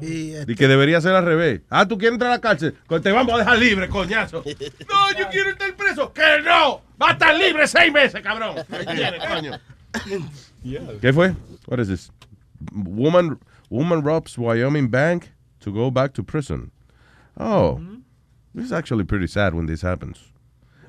Y, 0.00 0.32
este, 0.32 0.52
Y 0.52 0.54
que 0.56 0.66
debería 0.66 1.00
ser 1.00 1.14
al 1.14 1.24
revés. 1.24 1.60
Ah, 1.70 1.86
¿tú 1.86 1.96
quieres 1.96 2.14
entrar 2.14 2.32
a 2.32 2.34
la 2.34 2.40
cárcel? 2.40 2.74
Pues 2.88 3.02
te 3.02 3.12
vamos 3.12 3.32
a 3.34 3.38
dejar 3.38 3.58
libre, 3.58 3.88
coñazo. 3.88 4.42
No, 4.44 5.18
yo 5.18 5.28
quiero 5.30 5.50
estar 5.50 5.74
preso. 5.76 6.12
¡Que 6.12 6.42
no! 6.44 6.82
¡Va 7.00 7.10
a 7.10 7.12
estar 7.12 7.34
libre 7.36 7.68
seis 7.68 7.92
meses, 7.92 8.20
cabrón! 8.20 8.56
¿Qué 11.00 11.12
fue? 11.12 11.36
What 11.68 11.78
is 11.78 11.86
this? 11.86 12.10
Woman, 12.72 13.38
woman 13.70 14.02
robs 14.02 14.36
Wyoming 14.36 14.90
bank 14.90 15.28
to 15.60 15.72
go 15.72 15.92
back 15.92 16.12
to 16.14 16.24
prison. 16.24 16.72
Oh, 17.38 17.80
this 18.54 18.66
is 18.66 18.72
actually 18.72 19.04
pretty 19.04 19.28
sad 19.28 19.54
when 19.54 19.66
this 19.66 19.82
happens. 19.82 20.32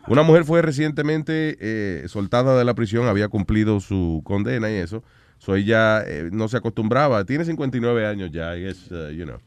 Una 0.07 0.23
mujer 0.23 0.45
fue 0.45 0.61
recientemente 0.61 1.57
eh, 1.59 2.07
soltada 2.07 2.57
de 2.57 2.63
la 2.63 2.73
prisión, 2.73 3.07
había 3.07 3.27
cumplido 3.27 3.79
su 3.81 4.21
condena 4.23 4.71
y 4.71 4.75
eso. 4.75 5.03
So 5.37 5.55
ella 5.55 6.01
eh, 6.05 6.29
no 6.31 6.47
se 6.47 6.57
acostumbraba. 6.57 7.25
Tiene 7.25 7.45
59 7.45 8.05
años 8.05 8.31
ya. 8.31 8.57
y 8.57 8.65
es, 8.65 8.89
uh, 8.91 9.09
you 9.09 9.25
know, 9.25 9.37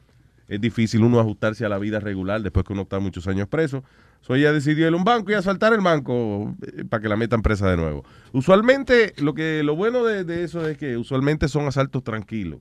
es 0.47 0.61
difícil 0.61 1.03
uno 1.03 1.19
ajustarse 1.19 1.65
a 1.65 1.69
la 1.69 1.79
vida 1.79 1.99
regular 1.99 2.41
después 2.41 2.65
que 2.65 2.73
uno 2.73 2.83
está 2.83 2.99
muchos 2.99 3.27
años 3.27 3.47
preso. 3.47 3.83
So 4.21 4.35
ella 4.35 4.53
decidió 4.53 4.87
ir 4.87 4.93
a 4.93 4.97
un 4.97 5.03
banco 5.03 5.31
y 5.31 5.33
asaltar 5.33 5.73
el 5.73 5.81
banco 5.81 6.55
eh, 6.61 6.85
para 6.85 7.01
que 7.01 7.09
la 7.09 7.17
metan 7.17 7.41
presa 7.41 7.69
de 7.69 7.77
nuevo. 7.77 8.05
Usualmente, 8.31 9.13
lo 9.17 9.33
que 9.33 9.63
lo 9.63 9.75
bueno 9.75 10.03
de, 10.03 10.23
de 10.23 10.43
eso 10.43 10.67
es 10.67 10.77
que 10.77 10.95
usualmente 10.95 11.47
son 11.47 11.65
asaltos 11.65 12.03
tranquilos. 12.03 12.59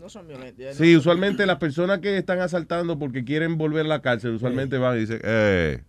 No 0.00 0.08
son 0.08 0.28
violentos. 0.28 0.76
Sí, 0.76 0.96
usualmente 0.96 1.44
las 1.44 1.58
personas 1.58 1.98
que 1.98 2.16
están 2.16 2.40
asaltando 2.40 2.98
porque 2.98 3.24
quieren 3.24 3.58
volver 3.58 3.84
a 3.84 3.88
la 3.88 4.00
cárcel, 4.00 4.32
usualmente 4.32 4.78
van 4.78 4.96
y 4.96 5.00
dicen, 5.00 5.20
eh, 5.22 5.82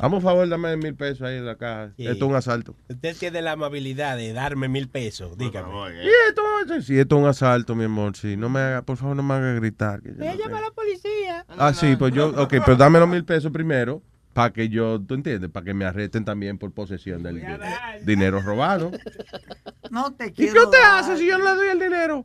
vamos 0.00 0.24
a 0.24 0.28
favor, 0.28 0.48
dame 0.48 0.76
mil 0.76 0.94
pesos 0.94 1.22
ahí 1.22 1.36
en 1.36 1.46
la 1.46 1.56
caja. 1.56 1.92
Sí. 1.96 2.06
Esto 2.06 2.24
es 2.24 2.30
un 2.30 2.36
asalto. 2.36 2.76
Usted 2.88 3.16
tiene 3.16 3.42
la 3.42 3.52
amabilidad 3.52 4.16
de 4.16 4.32
darme 4.32 4.68
mil 4.68 4.88
pesos, 4.88 5.36
dígame. 5.38 5.68
Y 6.02 6.08
esto, 6.28 6.42
sí, 6.82 6.98
esto 6.98 7.16
es 7.16 7.22
un 7.22 7.28
asalto, 7.28 7.74
mi 7.74 7.84
amor. 7.84 8.16
Sí, 8.16 8.36
no 8.36 8.48
me 8.48 8.60
haga, 8.60 8.82
por 8.82 8.96
favor, 8.96 9.16
no 9.16 9.22
me 9.22 9.34
haga 9.34 9.52
gritar. 9.54 10.00
que 10.02 10.10
yo 10.10 10.24
no 10.24 10.34
llama 10.34 10.58
a 10.58 10.62
la 10.62 10.70
policía. 10.70 11.44
Ah, 11.58 11.72
sí, 11.74 11.96
pues 11.96 12.12
yo, 12.14 12.28
ok, 12.30 12.54
pero 12.64 12.76
dame 12.76 12.98
los 12.98 13.08
mil 13.08 13.24
pesos 13.24 13.50
primero 13.52 14.02
para 14.32 14.52
que 14.52 14.68
yo, 14.68 15.00
tú 15.00 15.14
entiendes, 15.14 15.50
para 15.50 15.64
que 15.64 15.74
me 15.74 15.84
arresten 15.84 16.24
también 16.24 16.56
por 16.56 16.70
posesión 16.72 17.22
del 17.22 17.36
de- 17.40 17.58
dinero 18.04 18.40
robado. 18.40 18.92
No 19.90 20.12
te 20.14 20.26
¿Y 20.28 20.32
quiero. 20.32 20.52
qué 20.54 20.60
usted 20.60 20.78
hace 20.84 21.16
si 21.18 21.26
yo 21.26 21.36
no 21.38 21.44
le 21.44 21.54
doy 21.56 21.68
el 21.68 21.80
dinero? 21.80 22.24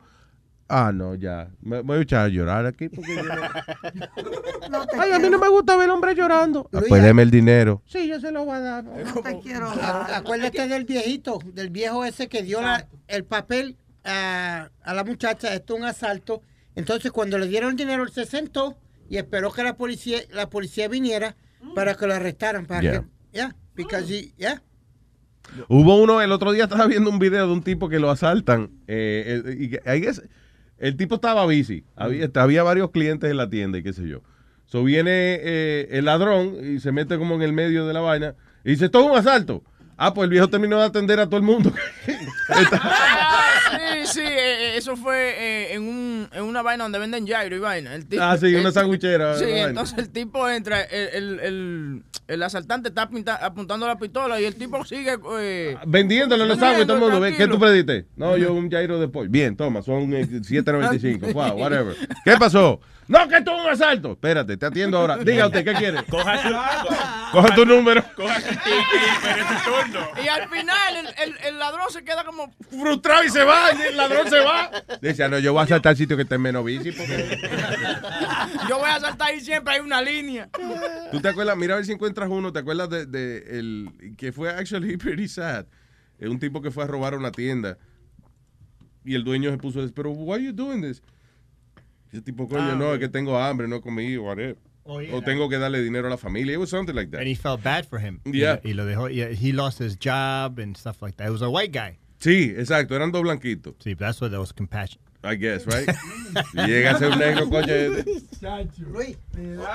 Ah, 0.68 0.92
no, 0.94 1.14
ya. 1.16 1.50
Me 1.62 1.78
me 1.78 1.82
voy 1.84 1.98
a 2.00 2.02
echar 2.02 2.26
a 2.26 2.28
llorar 2.28 2.66
aquí 2.66 2.90
porque 2.90 3.16
yo 3.16 3.24
no- 3.24 4.86
Ay, 5.00 5.12
a 5.12 5.20
mí 5.20 5.30
no 5.30 5.38
me 5.38 5.48
gusta 5.48 5.78
ver 5.78 5.90
hombre 5.90 6.16
llorando. 6.16 6.68
Ah, 6.74 6.82
pues 6.88 7.04
deme 7.04 7.22
el 7.22 7.30
dinero. 7.32 7.82
Sí, 7.86 8.08
yo 8.08 8.20
se 8.20 8.32
lo 8.32 8.46
voy 8.46 8.56
a 8.56 8.60
dar. 8.60 8.84
No 8.84 9.22
te 9.22 9.40
quiero 9.40 9.70
dar. 9.76 10.12
Acuérdate 10.14 10.68
del 10.68 10.86
viejito, 10.86 11.40
del 11.54 11.70
viejo 11.70 12.04
ese 12.04 12.28
que 12.28 12.42
dio 12.42 12.62
la- 12.62 12.88
el 13.08 13.24
papel 13.26 13.78
a, 14.04 14.70
a 14.84 14.94
la 14.94 15.04
muchacha. 15.04 15.54
Esto 15.54 15.76
es 15.76 15.80
un 15.82 15.86
asalto. 15.86 16.42
Entonces, 16.76 17.12
cuando 17.12 17.38
le 17.38 17.48
dieron 17.48 17.72
el 17.72 17.76
dinero, 17.78 18.04
él 18.04 18.10
se 18.12 18.26
sentó 18.26 18.76
y 19.08 19.18
esperó 19.18 19.52
que 19.52 19.64
la 19.64 19.76
policía, 19.78 20.18
la 20.34 20.50
policía 20.50 20.88
viniera 20.88 21.36
para 21.76 21.94
que 21.96 22.08
lo 22.08 22.14
arrestaran. 22.16 22.66
Para 22.66 22.82
Yeah. 22.82 22.92
que, 23.02 23.06
yeah, 23.34 23.56
because 23.76 24.12
he- 24.12 24.34
yeah. 24.38 24.62
Hubo 25.70 26.02
uno, 26.02 26.22
el 26.22 26.32
otro 26.32 26.52
día 26.54 26.64
estaba 26.64 26.88
viendo 26.88 27.10
un 27.12 27.20
video 27.20 27.46
de 27.46 27.54
un 27.54 27.62
tipo 27.62 27.88
que 27.88 28.00
lo 28.00 28.10
asaltan. 28.10 28.72
eh, 28.88 29.44
eh, 29.46 29.56
y 29.60 29.70
que- 29.70 29.82
I 29.86 30.00
guess, 30.02 30.22
el 30.78 30.98
tipo 30.98 31.16
estaba 31.16 31.46
busy. 31.46 31.84
Había, 31.96 32.30
había 32.36 32.64
varios 32.64 32.92
clientes 32.92 33.30
en 33.30 33.38
la 33.38 33.50
tienda 33.50 33.78
y 33.78 33.84
qué 33.84 33.94
sé 33.94 34.08
yo. 34.08 34.22
So 34.66 34.84
viene 34.84 35.40
eh, 35.42 35.88
el 35.92 36.06
ladrón 36.06 36.56
y 36.62 36.80
se 36.80 36.92
mete 36.92 37.18
como 37.18 37.36
en 37.36 37.44
el 37.44 37.54
medio 37.54 37.86
de 37.86 37.94
la 37.94 38.02
vaina 38.02 38.36
y 38.64 38.72
dice, 38.72 38.86
esto 38.86 39.00
es 39.02 39.06
un 39.06 39.18
asalto. 39.18 39.64
Ah, 39.98 40.14
pues 40.14 40.26
el 40.26 40.30
viejo 40.32 40.48
terminó 40.50 40.78
de 40.80 40.86
atender 40.86 41.20
a 41.20 41.26
todo 41.26 41.38
el 41.38 41.44
mundo. 41.44 41.72
Sí, 44.06 44.08
sí, 44.14 44.22
eh, 44.22 44.78
eso 44.78 44.96
fue 44.96 45.34
eh, 45.38 45.74
en, 45.74 45.84
un, 45.84 46.30
en 46.32 46.44
una 46.44 46.62
vaina 46.62 46.84
donde 46.84 47.00
venden 47.00 47.26
gyro 47.26 47.56
y 47.56 47.60
vaina. 47.60 47.96
El 47.96 48.06
tipo- 48.06 48.22
Ah, 48.24 48.38
sí, 48.38 48.54
una 48.56 48.72
sandwichera, 48.72 49.36
Sí, 49.38 49.46
vaina. 49.46 49.64
entonces 49.70 49.98
el 49.98 50.10
tipo 50.10 50.48
entra, 50.50 50.82
el, 50.84 51.10
el, 51.10 51.40
el, 51.40 52.04
el 52.28 52.44
asaltante 52.44 52.90
está 52.90 53.10
pinta- 53.10 53.36
apuntando 53.44 53.88
la 53.88 53.98
pistola 53.98 54.40
y 54.40 54.46
el 54.46 54.56
tipo 54.56 54.84
sigue... 54.86 55.18
Eh, 55.40 55.76
Vendiéndole 55.88 56.46
los 56.46 56.60
sándwiches 56.60 56.88
todo 56.88 56.98
el 57.08 57.12
mundo. 57.14 57.28
¿Qué 57.38 57.48
tú 57.48 57.60
pediste? 57.60 58.06
No, 58.16 58.38
yo 58.38 58.54
un 58.54 58.70
gyro 58.70 59.00
de 59.00 59.08
pollo. 59.08 59.30
Bien, 59.30 59.56
toma, 59.56 59.82
son 59.82 60.14
eh, 60.14 60.26
7.95. 60.28 61.34
Wow, 61.34 61.58
whatever. 61.60 61.96
¿Qué 62.24 62.38
pasó? 62.38 62.80
No, 63.08 63.28
que 63.28 63.38
esto 63.38 63.56
es 63.56 63.62
un 63.62 63.70
asalto. 63.70 64.12
Espérate, 64.14 64.58
te 64.58 64.66
atiendo 64.66 64.98
ahora. 64.98 65.18
Diga 65.18 65.46
usted, 65.46 65.64
¿qué 65.64 65.74
quiere? 65.74 66.04
Coja 66.10 66.42
su, 66.42 67.32
Coja 67.32 67.56
tu 67.56 67.66
número. 67.66 68.04
coja 68.16 68.42
su 68.42 68.48
ticket 68.50 69.46
y 69.52 69.64
turno. 69.64 70.08
Y 70.24 70.28
al 70.28 70.50
final 70.50 70.96
el, 70.98 71.08
el, 71.24 71.38
el 71.46 71.60
ladrón 71.60 71.90
se 71.92 72.04
queda 72.04 72.24
como... 72.24 72.52
Frustrado 72.70 73.24
y 73.24 73.30
se 73.30 73.44
va. 73.44 73.74
y 73.74 73.82
el 73.90 73.98
ladrón 73.98 74.30
se 74.30 74.40
va. 74.40 74.72
Dice, 75.02 75.30
no, 75.30 75.38
yo 75.40 75.54
voy 75.54 75.64
a 75.64 75.68
saltar 75.68 75.92
al 75.92 75.98
sitio 75.98 76.16
que 76.18 76.24
esté 76.24 76.38
menos 76.38 76.66
bici. 76.66 76.92
Porque... 76.92 77.40
Yo 78.70 78.80
voy 78.80 78.90
a 78.90 79.00
saltar 79.00 79.30
ahí 79.30 79.40
siempre, 79.40 79.76
hay 79.76 79.82
una 79.82 80.02
línea. 80.02 80.50
¿Tú 81.12 81.22
te 81.22 81.28
acuerdas? 81.30 81.56
Mira 81.58 81.74
a 81.74 81.78
ver 81.78 81.86
si 81.86 81.92
encuentras 81.92 82.30
uno. 82.30 82.52
¿Te 82.52 82.60
acuerdas 82.60 82.90
de, 82.90 83.06
de 83.06 83.60
el 83.60 84.16
que 84.18 84.32
fue 84.32 84.50
actually 84.50 84.98
pretty 84.98 85.28
sad? 85.28 85.66
Es 86.18 86.30
un 86.30 86.40
tipo 86.40 86.62
que 86.62 86.72
fue 86.72 86.84
a 86.84 86.88
robar 86.88 87.14
una 87.16 87.32
tienda 87.32 87.78
y 89.06 89.14
el 89.14 89.24
dueño 89.24 89.52
se 89.52 89.58
puso, 89.58 89.88
pero 89.94 90.10
why 90.12 90.44
you 90.44 90.52
doing 90.52 90.82
this? 90.82 91.02
Y 92.16 92.20
el 92.20 92.24
tipo, 92.24 92.48
coño, 92.48 92.72
Ah, 92.72 92.76
no, 92.76 92.94
es 92.94 93.00
que 93.00 93.10
tengo 93.10 93.38
hambre, 93.38 93.68
no 93.68 93.82
comí, 93.82 94.18
whatever. 94.18 94.58
Oh, 94.86 95.02
yeah. 95.02 95.14
O 95.16 95.22
tengo 95.22 95.50
que 95.50 95.58
darle 95.58 95.82
dinero 95.82 96.08
a 96.08 96.12
la 96.12 96.18
familia. 96.18 96.54
It 96.54 96.60
was 96.60 96.70
something 96.70 96.94
like 96.96 97.12
that. 97.12 97.20
And 97.20 97.28
he 97.28 97.36
felt 97.36 97.62
bad 97.62 97.86
for 97.86 98.00
him. 98.00 98.22
Yeah. 98.24 98.62
Y, 98.64 98.72
lo- 98.74 98.84
y 98.84 98.96
lo 98.96 99.08
dejó. 99.10 99.10
y- 99.10 99.36
he 99.36 99.52
lost 99.52 99.80
his 99.82 99.98
job 100.00 100.60
and 100.60 100.78
stuff 100.78 101.02
like 101.02 101.18
that. 101.18 101.28
It 101.28 101.32
was 101.32 101.42
a 101.42 101.50
white 101.50 101.72
guy. 101.74 101.98
Sí, 102.20 102.54
exacto, 102.58 102.96
eran 102.96 103.12
dos 103.12 103.24
blanquitos. 103.24 103.76
Sí, 103.84 103.96
that's 103.98 104.22
what 104.22 104.32
that 104.32 104.40
was 104.40 104.54
compassion. 104.54 105.02
I 105.24 105.36
guess, 105.36 105.66
right? 105.66 105.88
llega 106.68 106.92
a 106.92 107.00
ser 107.00 107.12
un 107.12 107.20
negro, 107.20 107.50
coño. 107.50 108.06
Luis, 108.92 109.18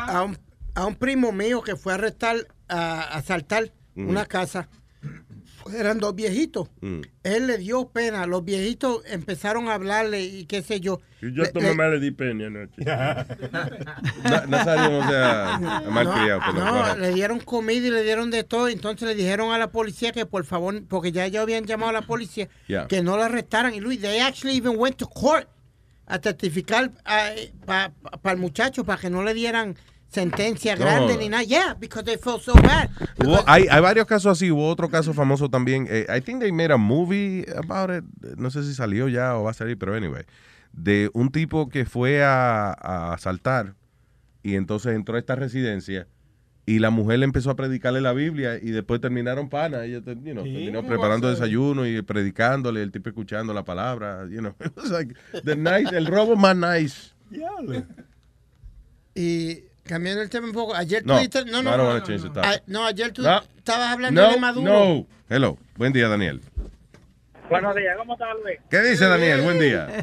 a 0.08 0.22
un, 0.22 0.38
a 0.74 0.86
un 0.86 0.94
primo 0.94 1.32
mío 1.32 1.60
que 1.62 1.76
fue 1.76 1.92
a 1.92 1.96
arrestar, 1.96 2.36
a 2.68 3.00
a 3.02 3.18
asaltar 3.18 3.72
Ujú. 3.96 4.08
una 4.08 4.24
casa. 4.26 4.68
Eran 5.74 5.99
dos 5.99 6.15
viejitos. 6.15 6.69
Mm. 6.81 7.01
Él 7.23 7.47
le 7.47 7.59
dio 7.59 7.89
pena. 7.89 8.27
Los 8.27 8.45
viejitos 8.45 9.03
empezaron 9.07 9.69
a 9.69 9.74
hablarle 9.74 10.23
y 10.23 10.47
qué 10.47 10.62
sé 10.62 10.81
yo. 10.81 11.01
Y 11.23 11.32
yo 11.35 11.43
a 11.45 11.47
tu 11.49 11.61
le- 11.61 11.69
mamá 11.69 11.89
le 11.89 12.01
di 12.01 12.11
pena 12.11 12.47
anoche. 12.47 12.82
Nazario 14.49 14.91
no 15.03 15.09
sea 15.09 15.82
malcriado. 15.91 16.41
pero 16.47 16.65
No, 16.65 16.73
bueno. 16.78 16.97
le 16.97 17.12
dieron 17.15 17.41
comida 17.41 17.87
y 17.87 17.91
le 17.91 18.03
dieron 18.03 18.31
de 18.31 18.45
todo. 18.45 18.69
Entonces 18.69 19.07
le 19.09 19.15
dijeron 19.15 19.53
a 19.53 19.59
la 19.59 19.70
policía 19.70 20.12
que 20.12 20.27
por 20.27 20.45
favor, 20.45 20.82
porque 20.89 21.12
ya 21.12 21.27
ellos 21.27 21.43
habían 21.43 21.65
llamado 21.65 21.91
a 21.91 21.93
la 21.93 22.03
policía, 22.03 22.49
Yeah. 22.69 22.87
que 22.89 23.03
no 23.03 23.16
la 23.16 23.27
arrestaran. 23.27 23.74
Y 23.74 23.81
Luis, 23.81 24.01
they 24.01 24.20
actually 24.20 24.57
even 24.57 24.74
went 24.78 24.97
to 24.97 25.07
court 25.09 25.49
a 26.07 26.19
testificar 26.19 26.91
para 27.66 27.93
el 28.24 28.37
muchacho, 28.39 28.85
para 28.85 29.01
que 29.01 29.11
no 29.11 29.23
le 29.23 29.35
dieran 29.35 29.77
sentencia 30.11 30.74
No. 30.77 30.81
grande 30.85 31.16
ni 31.16 31.28
nada. 31.28 31.45
Yeah, 31.45 31.74
because 31.78 32.05
they 32.05 32.16
felt 32.19 32.43
so 32.43 32.53
bad. 32.55 32.91
Hubo- 33.19 33.43
hay, 33.47 33.66
hay 33.70 33.81
varios 33.81 34.07
casos 34.07 34.32
así, 34.37 34.51
hubo 34.51 34.69
otro 34.69 34.89
caso 34.89 35.15
famoso 35.15 35.49
también. 35.49 35.87
eh, 35.89 36.07
I 36.15 36.20
think 36.20 36.41
they 36.41 36.53
made 36.53 36.73
a 36.73 36.77
movie 36.77 37.47
about 37.57 37.91
it. 37.91 38.05
No 38.37 38.51
sé 38.51 38.62
si 38.65 38.74
salió 38.74 39.09
ya 39.09 39.37
o 39.39 39.45
va 39.45 39.53
a 39.53 39.55
salir, 39.55 39.78
pero 39.78 39.95
anyway. 39.95 40.24
De 40.73 41.11
un 41.15 41.31
tipo 41.31 41.69
que 41.69 41.85
fue 41.85 42.23
a, 42.23 42.70
a 42.73 43.15
asaltar 43.15 43.74
y 44.43 44.55
entonces 44.57 44.95
entró 44.95 45.16
a 45.16 45.19
esta 45.19 45.35
residencia 45.37 46.07
y 46.66 46.78
la 46.78 46.91
mujer 46.91 47.19
le 47.19 47.24
empezó 47.24 47.51
a 47.51 47.57
predicarle 47.57 48.01
la 48.01 48.12
Biblia 48.12 48.57
y 48.61 48.70
después 48.70 49.01
terminaron 49.01 49.49
pana. 49.49 49.85
Ella 49.85 49.99
you 50.05 50.32
know, 50.32 50.45
terminó 50.45 50.78
¿cómo 50.81 50.89
preparando 50.89 51.28
desayuno 51.28 51.87
y 51.87 52.01
predicándole, 52.03 52.82
el 52.82 52.93
tipo 52.93 53.09
escuchando 53.09 53.53
la 53.53 53.65
palabra. 53.65 54.27
You 54.31 54.39
know. 54.39 54.55
It 54.65 54.77
was 54.77 54.91
like 54.91 55.15
the 55.45 55.57
nice, 55.57 55.91
el 55.97 56.07
robo 56.07 56.37
más 56.37 56.57
nice. 56.57 57.12
Y 59.15 59.65
cambiando 59.90 60.22
el 60.22 60.30
tema 60.30 60.46
un 60.46 60.52
poco, 60.52 60.72
ayer 60.74 61.02
tú 61.02 61.08
No, 61.08 61.62
no, 61.62 61.76
no. 61.76 61.90
Ah, 62.42 62.56
no, 62.68 62.86
ayer 62.86 63.12
tú 63.12 63.22
No. 63.22 63.40
estabas 63.56 63.88
hablando 63.90 64.22
No, 64.22 64.30
de 64.30 64.38
Maduro. 64.38 64.72
no. 64.72 65.06
Hello. 65.28 65.58
Buen 65.76 65.92
día, 65.92 66.08
Daniel. 66.08 66.40
Buenos 67.48 67.74
días, 67.74 67.96
¿cómo 67.98 68.12
estás, 68.12 68.28
Luis? 68.44 68.58
¿Qué 68.70 68.80
dice 68.82 69.06
Daniel? 69.08 69.40
Buen 69.42 69.58
día. 69.58 69.88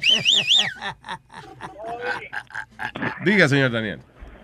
Diga, 3.26 3.47
señor 3.47 3.72
Daniel. 3.72 3.99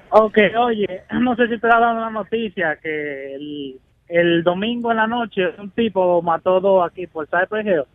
Ok, 0.10 0.38
oye, 0.58 1.04
no 1.12 1.36
sé 1.36 1.48
si 1.50 1.60
te 1.60 1.68
ha 1.68 1.80
dado 1.80 1.92
una 1.98 2.10
noticia 2.10 2.78
que 2.82 3.36
el, 3.36 3.82
el 4.08 4.44
domingo 4.44 4.92
en 4.92 4.98
la 4.98 5.08
noche 5.08 5.42
un 5.58 5.72
tipo 5.72 6.22
mató 6.22 6.62
dos 6.62 6.88
aquí 6.90 7.08
por 7.08 7.28
Cypress 7.28 7.86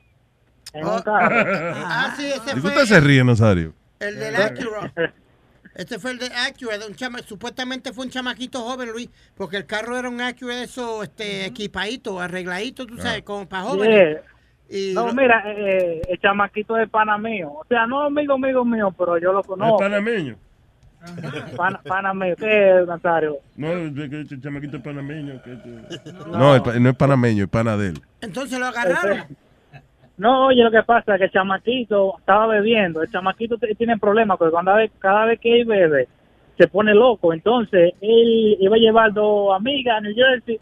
en 0.74 0.84
un 0.86 1.00
carro. 1.00 1.74
Ah, 1.86 2.12
sí, 2.16 2.26
ese 2.26 2.40
¿De 2.44 2.54
qué 2.54 2.60
fue 2.60 2.70
usted 2.70 2.84
se 2.84 3.00
ríe, 3.00 3.24
Nazario? 3.24 3.72
el 4.00 4.18
del 4.18 4.36
Acura. 4.36 4.92
Este 5.78 5.98
fue 6.00 6.10
el 6.10 6.18
de 6.18 6.26
Acura, 6.26 6.76
de 6.76 6.86
un 6.88 6.94
chama, 6.96 7.20
supuestamente 7.20 7.92
fue 7.92 8.04
un 8.06 8.10
chamaquito 8.10 8.60
joven, 8.62 8.90
Luis, 8.90 9.08
porque 9.36 9.58
el 9.58 9.64
carro 9.64 9.96
era 9.96 10.08
un 10.08 10.20
Acura 10.20 10.56
de 10.56 10.64
eso, 10.64 11.04
este, 11.04 11.46
equipadito, 11.46 12.18
arregladito, 12.20 12.84
tú 12.84 12.96
sabes, 12.98 13.22
como 13.22 13.48
para 13.48 13.62
jóvenes. 13.62 14.18
Y 14.68 14.92
No, 14.92 15.06
lo- 15.06 15.14
mira, 15.14 15.40
eh, 15.46 16.02
el 16.08 16.18
chamaquito 16.18 16.76
es 16.76 16.90
pana 16.90 17.16
mío. 17.16 17.50
O 17.52 17.64
sea, 17.68 17.86
no 17.86 18.02
amigo, 18.02 18.34
amigo 18.34 18.64
mío, 18.64 18.92
pero 18.98 19.18
yo 19.18 19.32
lo 19.32 19.42
conozco. 19.44 19.76
¿Es 19.76 19.88
panameño? 19.88 20.36
Pana, 21.56 21.80
pana 21.82 22.12
mío. 22.12 22.34
¿Qué 22.36 22.80
es, 22.80 22.86
Nazario? 22.88 23.36
No, 23.56 23.72
es 23.72 24.10
que 24.10 24.20
este 24.22 24.40
chamaquito 24.40 24.78
es 24.78 24.82
panameño. 24.82 25.40
Que 25.42 25.52
este- 25.52 26.12
No, 26.26 26.56
el 26.56 26.82
no 26.82 26.90
es 26.90 26.96
panameño, 26.96 27.44
es 27.44 27.50
pana 27.50 27.76
de 27.76 27.90
él. 27.90 28.02
Entonces 28.20 28.58
lo 28.58 28.66
agarraron. 28.66 29.24
No, 30.18 30.46
oye, 30.46 30.62
lo 30.62 30.70
que 30.70 30.82
pasa 30.82 31.14
es 31.14 31.18
que 31.18 31.24
el 31.26 31.30
chamaquito 31.30 32.16
estaba 32.18 32.46
bebiendo. 32.48 33.02
El 33.02 33.10
chamaquito 33.10 33.56
tiene 33.56 33.98
problemas 33.98 34.36
porque 34.36 34.52
cuando 34.52 34.72
cada 34.98 35.26
vez 35.26 35.38
que 35.40 35.60
él 35.60 35.64
bebe 35.64 36.08
se 36.58 36.66
pone 36.66 36.92
loco. 36.92 37.32
Entonces 37.32 37.94
él 38.00 38.56
iba 38.60 38.76
a 38.76 38.80
llevar 38.80 39.12
dos 39.12 39.54
amigas 39.54 39.96
a 39.96 40.00
New 40.00 40.14
Jersey 40.14 40.60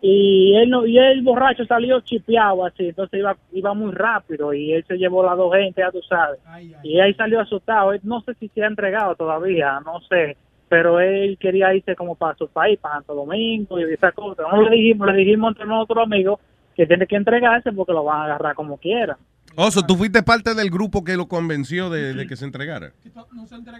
y 0.00 0.56
él 0.56 0.70
no, 0.70 0.86
y 0.86 0.98
el 0.98 1.22
borracho 1.22 1.64
salió 1.64 2.00
chipeado 2.00 2.64
así. 2.64 2.88
Entonces 2.88 3.18
iba 3.18 3.36
iba 3.52 3.74
muy 3.74 3.92
rápido 3.92 4.54
y 4.54 4.72
él 4.72 4.84
se 4.86 4.96
llevó 4.96 5.24
las 5.24 5.36
dos 5.36 5.52
gente, 5.54 5.80
ya 5.80 5.90
tú 5.90 6.00
sabes. 6.02 6.38
Y 6.84 7.00
ahí 7.00 7.12
salió 7.14 7.40
asustado. 7.40 7.92
Él 7.92 8.00
no 8.04 8.20
sé 8.22 8.34
si 8.34 8.48
se 8.48 8.62
ha 8.62 8.68
entregado 8.68 9.16
todavía, 9.16 9.80
no 9.84 10.00
sé. 10.02 10.36
Pero 10.68 11.00
él 11.00 11.36
quería 11.38 11.74
irse 11.74 11.94
como 11.96 12.14
para 12.14 12.36
su 12.36 12.48
país, 12.48 12.78
para 12.78 12.94
Santo 12.94 13.14
Domingo 13.14 13.78
y 13.78 13.92
esa 13.92 14.12
cosa. 14.12 14.44
No 14.50 14.62
le 14.62 14.70
dijimos, 14.76 15.08
le 15.08 15.18
dijimos 15.18 15.50
entre 15.50 15.66
nosotros 15.66 16.06
amigos 16.06 16.40
que 16.74 16.86
tiene 16.86 17.06
que 17.06 17.16
entregarse 17.16 17.72
porque 17.72 17.92
lo 17.92 18.04
van 18.04 18.20
a 18.20 18.24
agarrar 18.24 18.54
como 18.54 18.78
quiera. 18.78 19.16
Oso, 19.54 19.82
tú 19.86 19.96
fuiste 19.96 20.22
parte 20.22 20.54
del 20.54 20.70
grupo 20.70 21.04
que 21.04 21.16
lo 21.16 21.26
convenció 21.28 21.90
de, 21.90 22.14
de 22.14 22.26
que 22.26 22.36
se 22.36 22.46
entregara. 22.46 22.92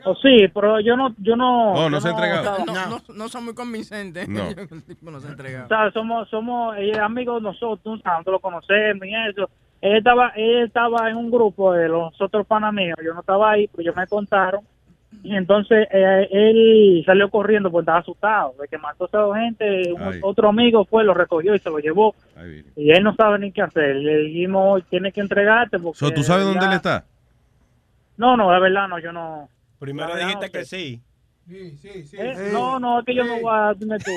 O 0.05 0.15
sí, 0.17 0.49
pero 0.53 0.81
yo 0.81 0.97
no, 0.97 1.15
yo 1.19 1.35
no. 1.35 1.73
Oh, 1.73 1.89
no 1.89 1.97
yo 1.97 2.01
se 2.01 2.09
ha 2.09 2.11
entregado. 2.11 2.53
o 2.53 2.57
sea, 2.57 2.87
No, 2.87 2.91
no, 2.91 3.15
no 3.15 3.29
son 3.29 3.45
muy 3.45 3.55
convincentes. 3.55 4.29
No. 4.29 4.43
El 4.49 4.83
tipo 4.83 5.11
no 5.11 5.21
se 5.21 5.29
ha 5.29 5.31
entregado. 5.31 5.65
o 5.67 5.69
sea, 5.69 5.91
somos, 5.93 6.29
somos 6.29 6.77
amigos 7.01 7.43
nosotros, 7.43 8.01
nosotros 8.05 8.33
lo 8.33 8.41
conocemos 8.41 9.07
y 9.07 9.15
eso. 9.31 9.49
Él 9.81 9.97
estaba, 9.97 10.29
él 10.37 10.65
estaba 10.67 11.11
en 11.11 11.17
un 11.17 11.31
grupo 11.31 11.73
de 11.73 11.89
los 11.89 12.21
otros 12.21 12.47
panas 12.47 12.73
míos, 12.73 12.97
yo 13.05 13.15
no 13.15 13.21
estaba 13.21 13.51
ahí, 13.53 13.67
pero 13.69 13.83
ellos 13.83 13.97
me 13.97 14.07
contaron. 14.07 14.61
Y 15.25 15.37
entonces 15.37 15.87
eh, 15.93 16.29
él 16.33 17.03
salió 17.07 17.31
corriendo 17.31 17.71
porque 17.71 17.83
estaba 17.83 17.99
asustado, 18.01 18.55
de 18.61 18.67
que 18.67 18.77
mató 18.79 19.05
a 19.05 19.07
esa 19.07 19.19
dos 19.19 19.37
gente. 19.37 19.93
un- 19.93 20.03
otro 20.23 20.49
amigo 20.49 20.85
fue, 20.85 21.05
lo 21.05 21.15
recogió 21.15 21.55
y 21.55 21.59
se 21.61 21.71
lo 21.71 21.79
llevó. 21.79 22.15
Y 22.77 22.91
él 22.91 23.05
no 23.05 23.15
sabe 23.15 23.39
ni 23.39 23.53
qué 23.53 23.63
hacer. 23.63 23.97
Le 23.97 24.17
dijimos, 24.19 24.83
tiene 24.91 25.13
que 25.13 25.21
entregarte 25.21 25.79
porque... 25.79 25.99
So, 25.99 26.13
¿Tú 26.13 26.23
sabes 26.23 26.45
de 26.45 26.51
dónde 26.51 26.67
él 26.67 26.73
está? 26.73 27.05
No, 28.17 28.37
no, 28.37 28.51
de 28.51 28.61
verdad 28.61 28.89
no, 28.89 28.99
yo 28.99 29.13
no... 29.13 29.49
Primero 29.79 30.09
verdad, 30.09 30.27
dijiste 30.27 30.47
no 30.47 30.53
que 30.53 30.65
sí. 30.65 31.01
Sí, 31.49 31.77
sí, 31.77 32.05
sí. 32.05 32.17
Eh, 32.19 32.35
No, 32.53 32.79
no, 32.81 33.01
es 33.01 33.05
que 33.07 33.15
yo 33.15 33.25
no 33.25 33.39
voy 33.41 33.53
a... 33.55 33.75
Dime 33.75 33.99
tú. 33.99 34.11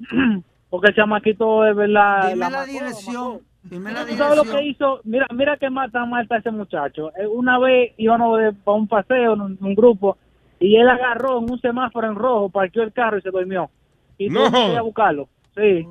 Porque 0.70 0.88
el 0.88 0.94
chamaquito 0.94 1.64
es 1.66 1.74
verdad... 1.76 2.28
Dime 2.30 2.36
la 2.36 2.50
mató, 2.50 2.66
dirección. 2.66 3.40
¿Tú 3.68 4.14
sabes 4.16 4.36
lo 4.36 4.42
que 4.44 4.62
hizo? 4.64 5.00
Mira, 5.04 5.26
mira 5.34 5.56
qué 5.56 5.68
mal 5.70 5.90
tan 5.90 6.08
mal 6.10 6.22
está 6.22 6.38
ese 6.38 6.50
muchacho. 6.50 7.10
Eh, 7.16 7.26
Una 7.26 7.58
vez 7.58 7.92
íbamos 7.96 8.38
de, 8.40 8.52
para 8.52 8.76
un 8.76 8.88
paseo 8.88 9.34
en 9.34 9.40
un, 9.40 9.58
un 9.60 9.74
grupo 9.74 10.16
y 10.60 10.76
él 10.76 10.88
agarró 10.88 11.38
en 11.38 11.50
un 11.50 11.60
semáforo 11.60 12.08
en 12.08 12.14
rojo, 12.14 12.48
parqueó 12.50 12.82
el 12.82 12.92
carro 12.92 13.18
y 13.18 13.22
se 13.22 13.30
durmió. 13.30 13.70
Y 14.16 14.28
No. 14.30 14.40
tuvimos 14.44 14.60
que 14.66 14.72
ir 14.72 14.78
a 14.78 14.82
buscarlo. 14.82 15.28
Sí. 15.54 15.86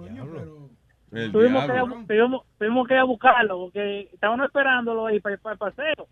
El 1.11 1.31
Tuvimos 1.31 1.61
que, 1.63 1.67
ir 1.67 1.73
diablo. 1.73 1.95
a, 1.95 2.05
tuvimos, 2.07 2.41
tuvimos 2.57 2.87
que 2.87 2.93
ir 2.95 2.99
a 2.99 3.03
buscarlo 3.05 3.57
porque 3.59 4.09
estábamos 4.11 4.45
esperándolo 4.45 5.05
ahí 5.05 5.19
para, 5.21 5.37
para 5.37 5.53
el 5.53 5.59
paseo. 5.59 6.07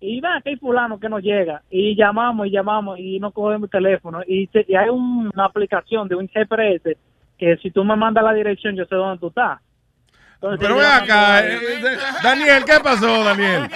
Y 0.00 0.18
va, 0.20 0.40
que 0.40 0.50
hay 0.50 0.56
fulano 0.56 0.98
que 0.98 1.10
no 1.10 1.18
llega. 1.18 1.62
Y 1.70 1.94
llamamos 1.94 2.46
y 2.46 2.50
llamamos 2.50 2.98
y 2.98 3.18
no 3.20 3.32
cogemos 3.32 3.64
el 3.66 3.70
teléfono. 3.70 4.20
Y, 4.26 4.46
te- 4.46 4.64
y 4.66 4.74
hay 4.76 4.88
un- 4.88 5.30
una 5.34 5.44
aplicación 5.44 6.08
de 6.08 6.14
un 6.14 6.26
GPS 6.28 6.96
que 7.36 7.56
si 7.58 7.70
tú 7.70 7.84
me 7.84 7.96
mandas 7.96 8.24
la 8.24 8.32
dirección 8.32 8.74
yo 8.76 8.86
sé 8.86 8.94
dónde 8.94 9.18
tú 9.20 9.28
estás. 9.28 9.60
Entonces, 10.42 10.58
Pero 10.60 10.76
ven 10.76 10.86
acá. 10.86 11.06
la- 11.42 11.46
eh, 11.46 11.60
eh, 11.62 11.98
Daniel, 12.22 12.64
¿qué 12.64 12.80
pasó, 12.80 13.24
Daniel? 13.24 13.68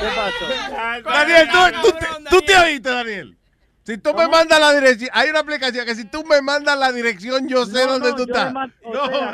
¿Qué 0.00 0.08
pasó? 0.16 1.10
Daniel, 1.10 1.48
tú, 1.52 1.58
tú, 1.82 1.92
te, 1.98 2.06
tú 2.30 2.40
te 2.42 2.56
oíste, 2.56 2.88
Daniel. 2.90 3.36
Si 3.84 3.98
tú 3.98 4.14
me 4.14 4.28
mandas 4.28 4.60
la 4.60 4.72
dirección, 4.74 5.10
hay 5.12 5.30
una 5.30 5.40
aplicación 5.40 5.84
que 5.84 5.94
si 5.94 6.04
tú 6.04 6.24
me 6.24 6.40
mandas 6.40 6.78
la 6.78 6.92
dirección, 6.92 7.48
yo 7.48 7.66
sé 7.66 7.84
No, 7.84 7.92
dónde 7.98 8.10
no, 8.10 8.16
tú 8.16 8.22
estás. 8.24 8.52
No. 8.52 8.70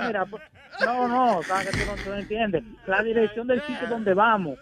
mira, 0.06 0.24
no, 0.84 1.08
no, 1.08 1.42
sabes 1.42 1.70
que 1.70 1.78
tú 1.78 1.86
no, 1.86 1.94
tú 2.02 2.10
no 2.10 2.16
entiendes. 2.16 2.64
La 2.86 3.02
dirección 3.02 3.46
del 3.46 3.60
sitio 3.62 3.88
donde 3.88 4.14
vamos. 4.14 4.58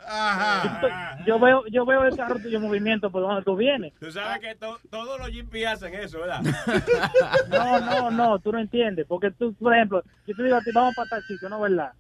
Yo, 0.83 0.89
yo 1.27 1.39
veo, 1.39 1.67
yo 1.67 1.85
veo 1.87 2.05
el 2.05 2.17
carro 2.17 2.39
tuyo 2.39 2.57
en 2.59 2.63
movimiento 2.65 3.11
por 3.11 3.23
donde 3.23 3.43
tú 3.43 3.57
vienes. 3.57 3.93
Tú 4.01 4.11
sabes 4.11 4.41
que 4.41 4.55
to- 4.55 4.79
todos 4.91 5.19
los 5.19 5.29
GP 5.31 5.67
hacen 5.67 5.95
eso, 5.95 6.21
¿verdad? 6.21 6.41
No, 7.51 7.81
no, 7.81 8.11
no, 8.11 8.39
tú 8.39 8.53
no 8.53 8.59
entiendes. 8.59 9.07
Porque 9.07 9.31
tú, 9.31 9.55
por 9.55 9.75
ejemplo, 9.75 10.03
yo 10.27 10.35
te 10.35 10.43
digo 10.43 10.57
a 10.57 10.61
ti, 10.61 10.71
vamos 10.75 10.95
para 10.95 11.09
tal 11.09 11.23
sitio, 11.25 11.49
¿no 11.49 11.61
verdad? 11.61 11.93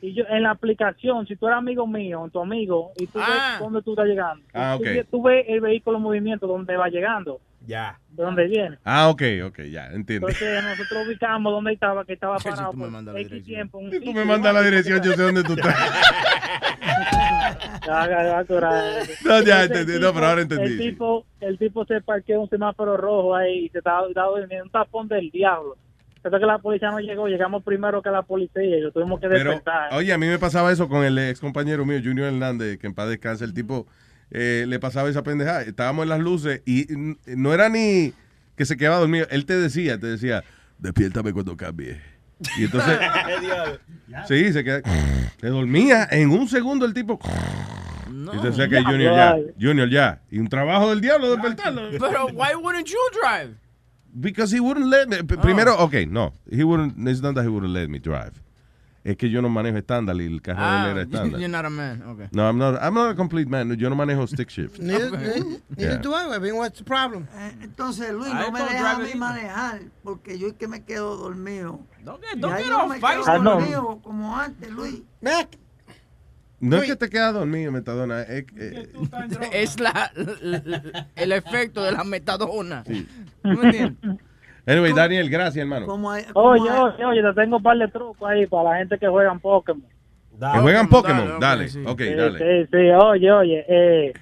Y 0.00 0.12
yo, 0.12 0.24
en 0.28 0.42
la 0.42 0.50
aplicación, 0.50 1.26
si 1.26 1.36
tú 1.36 1.46
eres 1.46 1.56
amigo 1.58 1.86
mío, 1.86 2.28
tu 2.32 2.40
amigo, 2.40 2.92
y 2.96 3.06
tú 3.06 3.18
Ah. 3.20 3.26
ves 3.52 3.60
dónde 3.60 3.82
tú 3.82 3.92
estás 3.92 4.06
llegando, 4.06 4.44
Ah, 4.52 4.76
tú, 5.10 5.22
ves 5.22 5.44
el 5.48 5.60
vehículo 5.60 5.96
en 5.96 6.02
movimiento 6.02 6.46
donde 6.46 6.76
va 6.76 6.88
llegando, 6.88 7.40
Ya. 7.66 7.98
de 8.10 8.22
donde 8.22 8.46
viene. 8.46 8.78
Ah, 8.84 9.08
ok, 9.08 9.22
ok, 9.46 9.60
ya, 9.70 9.86
entiendo. 9.92 10.28
Entonces 10.28 10.62
nosotros 10.62 11.06
ubicamos 11.06 11.52
dónde 11.52 11.72
estaba, 11.72 12.04
que 12.04 12.12
estaba 12.14 12.38
Sí, 12.38 12.44
si 12.44 12.50
parado 12.54 12.70
tú 12.72 12.76
me 12.78 12.88
mandas 12.88 13.14
la 13.14 13.20
X 13.20 13.30
dirección. 13.30 13.54
tiempo. 13.70 13.80
Si 13.90 14.00
tú 14.00 14.12
me 14.12 14.24
mandas 14.24 14.54
la 14.54 14.62
dirección, 14.62 15.02
yo 15.02 15.12
sé 15.12 15.22
dónde 15.22 15.42
tú 15.42 15.54
estás. 15.54 15.74
Ya, 17.86 18.08
ya, 18.08 18.24
ya, 18.24 18.44
tú 18.44 18.54
eras- 18.56 19.08
No, 19.24 19.42
ya 19.42 19.64
entendí, 19.64 19.98
no, 20.00 20.12
pero 20.14 20.26
ahora 20.26 20.42
entendí, 20.42 20.72
El 20.72 20.78
tipo, 20.78 21.26
el 21.40 21.58
tipo 21.58 21.84
se 21.84 22.00
parqueó 22.00 22.40
un 22.40 22.48
semáforo 22.48 22.96
rojo 22.96 23.34
ahí 23.36 23.66
y 23.66 23.68
se 23.70 23.78
estaba, 23.78 24.06
durmiendo, 24.06 24.64
un 24.64 24.70
tapón 24.70 25.08
del 25.08 25.30
diablo. 25.30 25.76
Hasta 26.22 26.38
que 26.38 26.46
la 26.46 26.56
policía 26.58 26.90
no 26.90 27.00
llegó, 27.00 27.28
llegamos 27.28 27.62
primero 27.62 28.00
que 28.00 28.08
la 28.10 28.22
policía 28.22 28.62
y 28.64 28.80
lo 28.80 28.90
tuvimos 28.92 29.20
que 29.20 29.28
Pero, 29.28 29.50
despertar. 29.50 29.92
oye, 29.92 30.10
a 30.10 30.16
mí 30.16 30.26
me 30.26 30.38
pasaba 30.38 30.72
eso 30.72 30.88
con 30.88 31.04
el 31.04 31.18
ex 31.18 31.38
compañero 31.40 31.84
mío, 31.84 31.98
Junior 32.02 32.28
Hernández, 32.28 32.78
que 32.78 32.86
en 32.86 32.94
paz 32.94 33.10
descanse. 33.10 33.44
El 33.44 33.52
tipo 33.52 33.86
eh, 34.34 34.66
le 34.68 34.78
pasaba 34.80 35.08
esa 35.08 35.22
pendejada. 35.22 35.62
Estábamos 35.62 36.02
en 36.02 36.08
las 36.10 36.20
luces 36.20 36.60
y 36.66 36.86
no 37.26 37.54
era 37.54 37.68
ni 37.68 38.12
que 38.56 38.66
se 38.66 38.76
quedaba 38.76 38.98
dormido. 38.98 39.26
Él 39.30 39.46
te 39.46 39.56
decía, 39.58 39.98
te 39.98 40.08
decía, 40.08 40.44
despiértame 40.78 41.32
cuando 41.32 41.56
cambie. 41.56 42.00
Y 42.58 42.64
entonces, 42.64 42.98
sí, 44.28 44.52
se 44.52 44.64
queda, 44.64 44.82
se 45.40 45.46
dormía 45.46 46.06
en 46.10 46.30
un 46.30 46.48
segundo 46.48 46.84
el 46.84 46.92
tipo. 46.92 47.18
y 48.10 48.38
te 48.40 48.48
decía 48.48 48.68
que 48.68 48.82
Junior 48.82 49.14
ya. 49.14 49.36
Junior 49.58 49.88
ya. 49.88 50.20
Y 50.30 50.38
un 50.40 50.48
trabajo 50.48 50.90
del 50.90 51.00
diablo 51.00 51.30
despertarlo. 51.30 51.82
Pero, 51.98 52.26
why 52.34 52.54
wouldn't 52.60 52.86
you 52.88 52.98
drive? 53.22 53.54
Because 54.16 54.54
he 54.54 54.60
wouldn't 54.60 54.86
let 54.88 55.06
me. 55.08 55.22
P- 55.24 55.36
Primero, 55.38 55.76
okay, 55.78 56.06
no. 56.06 56.32
He 56.50 56.62
wouldn't, 56.64 57.08
it's 57.08 57.20
not 57.22 57.34
that 57.36 57.42
he 57.44 57.48
wouldn't 57.48 57.72
let 57.72 57.88
me 57.88 57.98
drive. 57.98 58.32
Es 59.04 59.18
que 59.18 59.28
yo 59.28 59.42
no 59.42 59.50
manejo 59.50 59.76
estándar 59.76 60.16
y 60.16 60.24
el 60.24 60.40
carro 60.40 60.60
de 60.60 60.66
Ah, 60.66 60.84
él 60.86 60.90
era 60.92 61.02
estándar. 61.02 61.38
you're 61.38 61.48
not 61.48 61.66
a 61.66 61.68
man. 61.70 62.02
Okay. 62.02 62.28
No, 62.32 62.48
I'm 62.48 62.56
not, 62.56 62.76
I'm 62.82 62.94
not 62.94 63.10
a 63.10 63.14
complete 63.14 63.50
man. 63.50 63.70
Yo 63.76 63.90
no 63.90 63.94
manejo 63.96 64.26
stick 64.26 64.48
shift. 64.48 64.78
Neither, 64.80 65.10
neither 65.10 65.60
Yeah. 65.76 65.96
do 65.98 66.14
I, 66.14 66.26
baby. 66.38 66.52
What's 66.52 66.78
the 66.78 66.84
problem? 66.84 67.28
Eh, 67.36 67.52
Entonces, 67.62 68.10
Luis, 68.14 68.32
I 68.32 68.34
no 68.46 68.50
me 68.50 68.60
deja 68.60 68.92
a 68.96 68.98
mí 68.98 69.14
manejar 69.14 69.80
porque 70.02 70.38
yo 70.38 70.46
es 70.48 70.54
que 70.54 70.68
me 70.68 70.84
quedo 70.84 71.16
dormido. 71.18 71.80
Don't 72.02 72.24
Y 72.34 72.38
don't 72.40 72.56
get 72.56 72.66
no 72.66 72.88
me 72.88 72.96
quedo 72.98 73.24
Ah, 73.26 73.38
no. 73.38 73.50
dormido 73.60 74.00
como 74.02 74.38
antes, 74.38 74.70
Luis. 74.70 75.02
No 76.60 76.78
es 76.78 76.84
que 76.86 76.96
te 76.96 77.10
quedas 77.10 77.34
dormido, 77.34 77.70
metadona. 77.72 78.22
Es, 78.22 78.46
eh, 78.56 78.90
Es 79.52 79.80
la, 79.80 80.10
la- 80.16 81.08
el 81.14 81.32
efecto 81.32 81.82
de 81.82 81.92
la 81.92 82.04
metadona. 82.04 82.84
¿Tú 82.84 82.92
me 83.50 83.64
entiendes? 83.66 84.18
Anyway, 84.66 84.92
Daniel, 84.94 85.28
gracias, 85.28 85.62
hermano. 85.62 85.86
Oye, 85.86 86.70
oye, 86.70 87.04
oye, 87.04 87.22
te 87.22 87.32
tengo 87.34 87.58
un 87.58 87.62
par 87.62 87.76
de 87.76 87.88
trucos 87.88 88.28
ahí 88.28 88.46
para 88.46 88.70
la 88.70 88.76
gente 88.78 88.98
que 88.98 89.06
juega 89.08 89.30
en 89.32 89.40
Pokémon. 89.40 89.84
Que 90.38 90.60
juegan 90.60 90.88
Pokémon. 90.88 91.38
Dale, 91.38 91.66
ok, 91.86 92.00
Sí, 92.00 92.14
dale. 92.14 92.38
Sí, 92.38 92.68
sí, 92.70 92.90
oye, 92.90 93.32
oye. 93.32 93.64
Eh, 93.68 94.12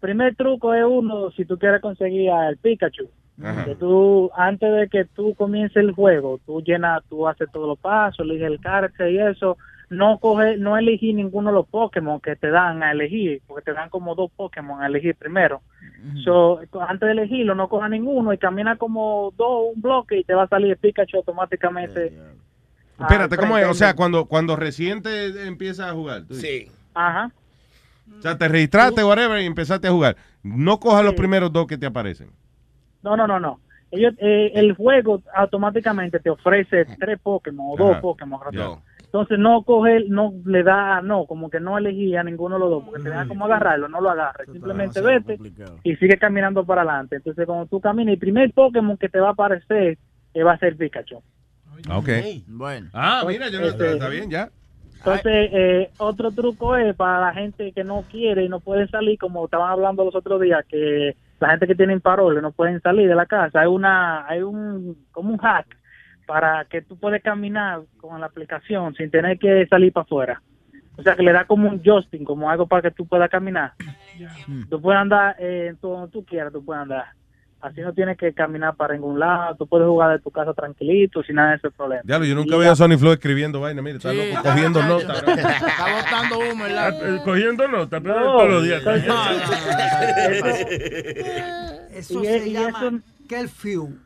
primer 0.00 0.34
truco 0.34 0.74
es 0.74 0.84
uno, 0.84 1.30
si 1.30 1.44
tú 1.44 1.58
quieres 1.58 1.80
conseguir 1.80 2.30
al 2.30 2.56
Pikachu. 2.56 3.08
Ajá. 3.42 3.64
Que 3.64 3.74
tú, 3.74 4.30
antes 4.34 4.72
de 4.72 4.88
que 4.88 5.04
tú 5.04 5.34
comiences 5.34 5.76
el 5.76 5.92
juego, 5.92 6.40
tú 6.46 6.62
llenas, 6.62 7.02
tú 7.08 7.28
haces 7.28 7.48
todos 7.52 7.68
los 7.68 7.78
pasos, 7.78 8.20
eliges 8.20 8.46
el 8.46 8.60
carácter 8.60 9.12
y 9.12 9.18
eso. 9.20 9.56
No 9.88 10.18
coge, 10.18 10.56
no 10.56 10.76
elegí 10.76 11.12
ninguno 11.12 11.50
de 11.50 11.54
los 11.54 11.68
Pokémon 11.68 12.20
que 12.20 12.34
te 12.34 12.50
dan 12.50 12.82
a 12.82 12.90
elegir, 12.90 13.40
porque 13.46 13.66
te 13.66 13.72
dan 13.72 13.88
como 13.88 14.16
dos 14.16 14.32
Pokémon 14.34 14.82
a 14.82 14.86
elegir 14.86 15.14
primero. 15.14 15.62
So, 16.24 16.60
antes 16.88 17.06
de 17.06 17.12
elegirlo, 17.12 17.54
no 17.54 17.68
coja 17.68 17.88
ninguno 17.88 18.32
y 18.32 18.38
camina 18.38 18.76
como 18.76 19.32
dos, 19.36 19.74
un 19.74 19.80
bloque 19.80 20.18
y 20.18 20.24
te 20.24 20.34
va 20.34 20.44
a 20.44 20.48
salir 20.48 20.72
el 20.72 20.76
Pikachu 20.76 21.18
automáticamente. 21.18 22.12
Espérate, 22.98 23.36
¿cómo 23.36 23.56
es? 23.58 23.66
O 23.66 23.74
sea, 23.74 23.94
cuando, 23.94 24.24
cuando 24.24 24.56
recién 24.56 25.02
te 25.02 25.46
empiezas 25.46 25.90
a 25.90 25.92
jugar. 25.92 26.22
Sí. 26.30 26.68
Ajá. 26.94 27.30
O 28.18 28.22
sea, 28.22 28.38
te 28.38 28.48
registraste, 28.48 29.04
whatever, 29.04 29.40
y 29.40 29.46
empezaste 29.46 29.88
a 29.88 29.90
jugar. 29.90 30.16
No 30.42 30.80
cojas 30.80 31.04
los 31.04 31.14
primeros 31.14 31.52
dos 31.52 31.66
que 31.66 31.78
te 31.78 31.86
aparecen. 31.86 32.30
No, 33.02 33.16
no, 33.16 33.26
no, 33.26 33.38
no. 33.38 33.60
Ellos, 33.90 34.14
eh, 34.18 34.52
el 34.54 34.74
juego 34.74 35.22
automáticamente 35.34 36.18
te 36.18 36.30
ofrece 36.30 36.86
tres 36.98 37.20
Pokémon 37.20 37.68
o 37.70 37.76
dos. 37.76 37.96
Pokémon. 37.98 38.40
Ya. 38.52 38.70
Entonces 39.06 39.38
no 39.38 39.62
coge, 39.62 40.04
no 40.08 40.32
le 40.44 40.62
da, 40.62 41.00
no, 41.00 41.24
como 41.26 41.48
que 41.48 41.58
no 41.58 41.78
elegí 41.78 42.14
a 42.16 42.22
ninguno 42.22 42.56
de 42.56 42.60
los 42.60 42.70
dos, 42.70 42.84
porque 42.84 43.02
te 43.02 43.08
da 43.08 43.26
como 43.26 43.46
agarrarlo, 43.46 43.88
no 43.88 44.00
lo 44.00 44.10
agarres. 44.10 44.48
Simplemente 44.52 45.00
vete 45.00 45.38
y 45.84 45.96
sigue 45.96 46.18
caminando 46.18 46.64
para 46.66 46.82
adelante. 46.82 47.16
Entonces 47.16 47.46
cuando 47.46 47.66
tú 47.66 47.80
caminas, 47.80 48.12
el 48.12 48.18
primer 48.18 48.52
Pokémon 48.52 48.96
que 48.98 49.08
te 49.08 49.18
va 49.20 49.28
a 49.28 49.32
aparecer 49.32 49.96
eh, 50.34 50.42
va 50.42 50.52
a 50.52 50.58
ser 50.58 50.76
Pikachu. 50.76 51.22
Ok. 51.90 52.08
Bueno. 52.46 52.88
Ah, 52.92 53.24
mira, 53.26 53.48
yo 53.48 53.60
no, 53.60 53.66
Este- 53.66 53.92
está 53.92 54.08
bien, 54.08 54.30
ya. 54.30 54.50
Entonces, 54.98 55.50
eh, 55.52 55.90
otro 55.98 56.32
truco 56.32 56.74
es 56.74 56.94
para 56.96 57.20
la 57.20 57.32
gente 57.32 57.70
que 57.72 57.84
no 57.84 58.02
quiere 58.10 58.44
y 58.44 58.48
no 58.48 58.60
puede 58.60 58.88
salir, 58.88 59.18
como 59.18 59.44
estaban 59.44 59.70
hablando 59.70 60.04
los 60.04 60.14
otros 60.16 60.40
días, 60.40 60.64
que 60.68 61.14
la 61.38 61.50
gente 61.50 61.66
que 61.66 61.74
tiene 61.76 61.98
paroles 62.00 62.42
no 62.42 62.50
pueden 62.50 62.80
salir 62.80 63.08
de 63.08 63.14
la 63.14 63.26
casa. 63.26 63.60
Hay 63.60 63.68
una, 63.68 64.26
hay 64.26 64.42
un, 64.42 64.96
como 65.12 65.30
un 65.30 65.38
hack 65.38 65.66
para 66.26 66.64
que 66.66 66.82
tú 66.82 66.98
puedes 66.98 67.22
caminar 67.22 67.80
con 67.98 68.20
la 68.20 68.26
aplicación 68.26 68.94
sin 68.94 69.10
tener 69.10 69.38
que 69.38 69.66
salir 69.68 69.92
para 69.92 70.04
afuera. 70.04 70.42
O 70.98 71.02
sea, 71.02 71.14
que 71.14 71.22
le 71.22 71.32
da 71.32 71.44
como 71.44 71.68
un 71.68 71.82
Justin, 71.84 72.24
como 72.24 72.50
algo 72.50 72.66
para 72.66 72.82
que 72.82 72.90
tú 72.90 73.06
puedas 73.06 73.30
caminar. 73.30 73.72
Tú 74.70 74.80
puedes 74.80 75.00
andar 75.00 75.36
eh, 75.38 75.74
donde 75.80 76.10
tú 76.10 76.24
quieras, 76.24 76.52
tú 76.52 76.64
puedes 76.64 76.82
andar. 76.82 77.04
Así 77.60 77.80
no 77.80 77.92
tienes 77.92 78.16
que 78.18 78.32
caminar 78.32 78.76
para 78.76 78.94
ningún 78.94 79.18
lado, 79.18 79.56
tú 79.56 79.66
puedes 79.66 79.86
jugar 79.86 80.12
de 80.12 80.18
tu 80.22 80.30
casa 80.30 80.52
tranquilito, 80.54 81.22
sin 81.22 81.36
nada 81.36 81.50
de 81.50 81.56
ese 81.56 81.70
problema. 81.70 82.02
Diablo, 82.04 82.26
yo 82.26 82.34
nunca 82.34 82.56
veía 82.56 82.72
a 82.72 82.76
Sony 82.76 82.96
Flow 82.98 83.12
escribiendo 83.12 83.60
vaina. 83.60 83.82
Mire, 83.82 83.96
está 83.96 84.10
Sí, 84.10 84.16
loco, 84.16 84.28
está- 84.28 84.42
cogiendo 84.52 84.80
está- 84.80 84.88
notas. 84.88 85.28
Está 85.28 85.86
botando 85.96 86.38
humo 86.52 86.66
el 86.66 86.78
Ah, 86.78 86.88
eh, 86.88 87.20
Cogiendo 87.24 87.68
nota, 87.68 88.00
pero 88.00 88.14
No, 88.20 88.24
todos 88.36 88.50
los 88.50 88.64
días. 88.64 88.78
entonces- 88.86 89.06
Eso 91.96 92.22
se 92.22 92.48
y 92.48 92.52
llama 92.52 92.78
eso- 92.78 93.00
curfew. 93.28 93.98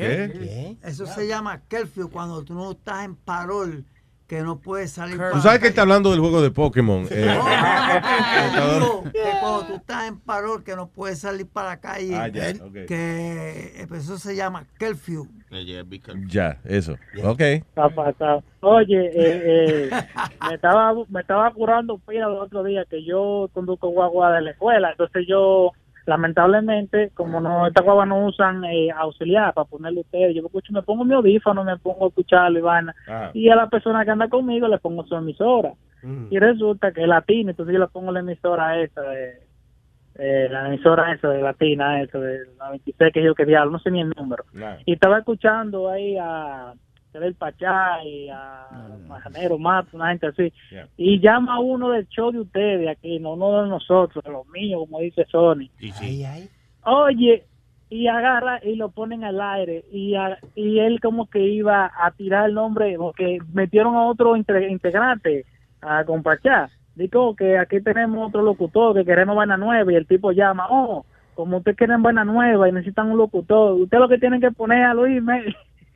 ¿Qué? 0.00 0.76
Eso 0.82 1.06
se 1.06 1.26
llama 1.26 1.60
curfew 1.68 2.10
cuando 2.10 2.42
tú 2.44 2.54
no 2.54 2.72
estás 2.72 3.04
en 3.04 3.16
parol, 3.16 3.84
que 4.26 4.42
no 4.42 4.58
puedes 4.60 4.90
salir 4.92 5.16
para 5.16 5.30
Tú 5.32 5.40
sabes 5.40 5.60
que 5.60 5.68
está 5.68 5.82
hablando 5.82 6.10
del 6.10 6.20
juego 6.20 6.42
de 6.42 6.50
Pokémon. 6.50 7.06
eh, 7.10 7.32
Digo, 8.78 9.04
que 9.12 9.22
cuando 9.40 9.66
tú 9.66 9.74
estás 9.76 10.08
en 10.08 10.18
parol, 10.20 10.64
que 10.64 10.74
no 10.76 10.88
puedes 10.88 11.20
salir 11.20 11.46
para 11.46 11.68
la 11.70 11.80
calle, 11.80 12.14
Ah, 12.16 12.28
ya, 12.28 12.50
eh, 12.50 12.58
que 12.88 13.72
eh, 13.82 13.86
pues 13.88 14.04
eso 14.04 14.18
se 14.18 14.34
llama 14.36 14.66
curfew. 14.78 15.28
ya, 16.28 16.58
eso. 16.64 16.96
Ok. 17.22 17.40
Está 17.40 17.88
pasado. 17.88 18.42
Oye, 18.60 19.06
eh, 19.06 19.10
eh, 19.14 19.90
me 20.48 20.54
estaba 20.54 20.92
me 21.08 21.20
estaba 21.20 21.52
curando 21.52 21.98
pila 21.98 22.26
el 22.26 22.32
otro 22.34 22.64
día 22.64 22.84
que 22.90 23.04
yo 23.04 23.48
conduzco 23.54 23.88
guagua 23.90 24.32
de 24.32 24.42
la 24.42 24.50
escuela, 24.50 24.90
entonces 24.90 25.24
yo 25.28 25.70
lamentablemente 26.06 27.10
como 27.14 27.40
no 27.40 27.66
estas 27.66 27.84
guaguas 27.84 28.08
no 28.08 28.26
usan 28.26 28.64
eh, 28.64 28.90
auxiliar 28.90 29.52
para 29.52 29.68
ponerle 29.68 30.00
ustedes, 30.00 30.34
yo 30.34 30.42
me 30.42 30.46
escucho, 30.46 30.72
me 30.72 30.82
pongo 30.82 31.04
mi 31.04 31.14
audífono, 31.14 31.64
me 31.64 31.76
pongo 31.76 32.06
a 32.06 32.08
escucharlo 32.08 32.58
y 32.58 32.62
vaina, 32.62 32.94
Ajá. 33.06 33.30
y 33.34 33.48
a 33.48 33.56
la 33.56 33.68
persona 33.68 34.04
que 34.04 34.10
anda 34.12 34.28
conmigo 34.28 34.68
le 34.68 34.78
pongo 34.78 35.04
su 35.06 35.14
emisora. 35.16 35.72
Y 36.30 36.38
resulta 36.38 36.92
que 36.92 37.02
es 37.02 37.08
latina, 37.08 37.50
entonces 37.50 37.72
yo 37.72 37.80
le 37.80 37.88
pongo 37.88 38.12
la 38.12 38.20
emisora 38.20 38.80
esa 38.80 39.00
de 39.00 39.40
eh, 40.18 40.48
la 40.48 40.68
emisora 40.68 41.12
esa 41.12 41.28
de 41.28 41.42
latina, 41.42 42.00
esa 42.00 42.20
de 42.20 42.38
la 42.58 42.70
26 42.70 43.12
que 43.12 43.24
yo 43.24 43.34
que 43.34 43.44
diablo, 43.44 43.72
no 43.72 43.78
sé 43.80 43.90
ni 43.90 44.02
el 44.02 44.10
número. 44.16 44.44
Y 44.84 44.92
estaba 44.92 45.18
escuchando 45.18 45.88
ahí 45.90 46.16
a 46.16 46.74
el 47.22 47.34
Pachá 47.34 48.02
y 48.04 48.28
a 48.28 48.66
Majanero 49.08 49.58
Mato, 49.58 49.96
una 49.96 50.08
gente 50.08 50.26
así. 50.26 50.52
Y 50.96 51.20
llama 51.20 51.58
uno 51.60 51.90
del 51.90 52.06
show 52.08 52.30
de 52.32 52.40
ustedes 52.40 52.88
aquí, 52.88 53.18
no 53.18 53.34
uno 53.34 53.62
de 53.62 53.68
nosotros, 53.68 54.22
de 54.24 54.30
los 54.30 54.46
míos, 54.48 54.80
como 54.84 55.00
dice 55.00 55.24
Sony. 55.30 55.68
Oye, 56.84 57.44
y 57.88 58.08
agarra 58.08 58.60
y 58.64 58.74
lo 58.76 58.90
ponen 58.90 59.22
al 59.24 59.40
aire 59.40 59.84
y, 59.92 60.14
a- 60.16 60.38
y 60.54 60.78
él 60.80 61.00
como 61.00 61.26
que 61.30 61.40
iba 61.40 61.90
a 61.96 62.10
tirar 62.12 62.48
el 62.48 62.54
nombre, 62.54 62.96
porque 62.98 63.38
metieron 63.52 63.94
a 63.94 64.04
otro 64.06 64.36
inte- 64.36 64.68
integrante, 64.70 65.44
a 65.80 66.04
Compachá. 66.04 66.68
Digo 66.96 67.36
que 67.36 67.58
aquí 67.58 67.80
tenemos 67.80 68.28
otro 68.28 68.42
locutor 68.42 68.94
que 68.94 69.04
queremos 69.04 69.36
vaina 69.36 69.56
nueva 69.56 69.92
y 69.92 69.96
el 69.96 70.06
tipo 70.06 70.32
llama, 70.32 70.66
oh, 70.70 71.04
como 71.34 71.58
ustedes 71.58 71.76
quieren 71.76 72.02
vaina 72.02 72.24
nueva 72.24 72.68
y 72.68 72.72
necesitan 72.72 73.10
un 73.10 73.18
locutor, 73.18 73.74
usted 73.74 73.98
lo 73.98 74.08
que 74.08 74.18
tienen 74.18 74.40
que 74.40 74.50
poner 74.50 74.82
a 74.84 74.94
Luis 74.94 75.22
me 75.22 75.44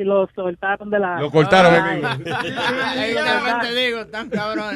y 0.01 0.05
lo 0.05 0.28
soltaron 0.35 0.89
de 0.90 0.98
la... 0.98 1.20
Lo 1.20 1.31
cortaron, 1.31 1.74
te 3.62 3.74
digo, 3.74 4.06
tan 4.06 4.28
cabrón. 4.31 4.74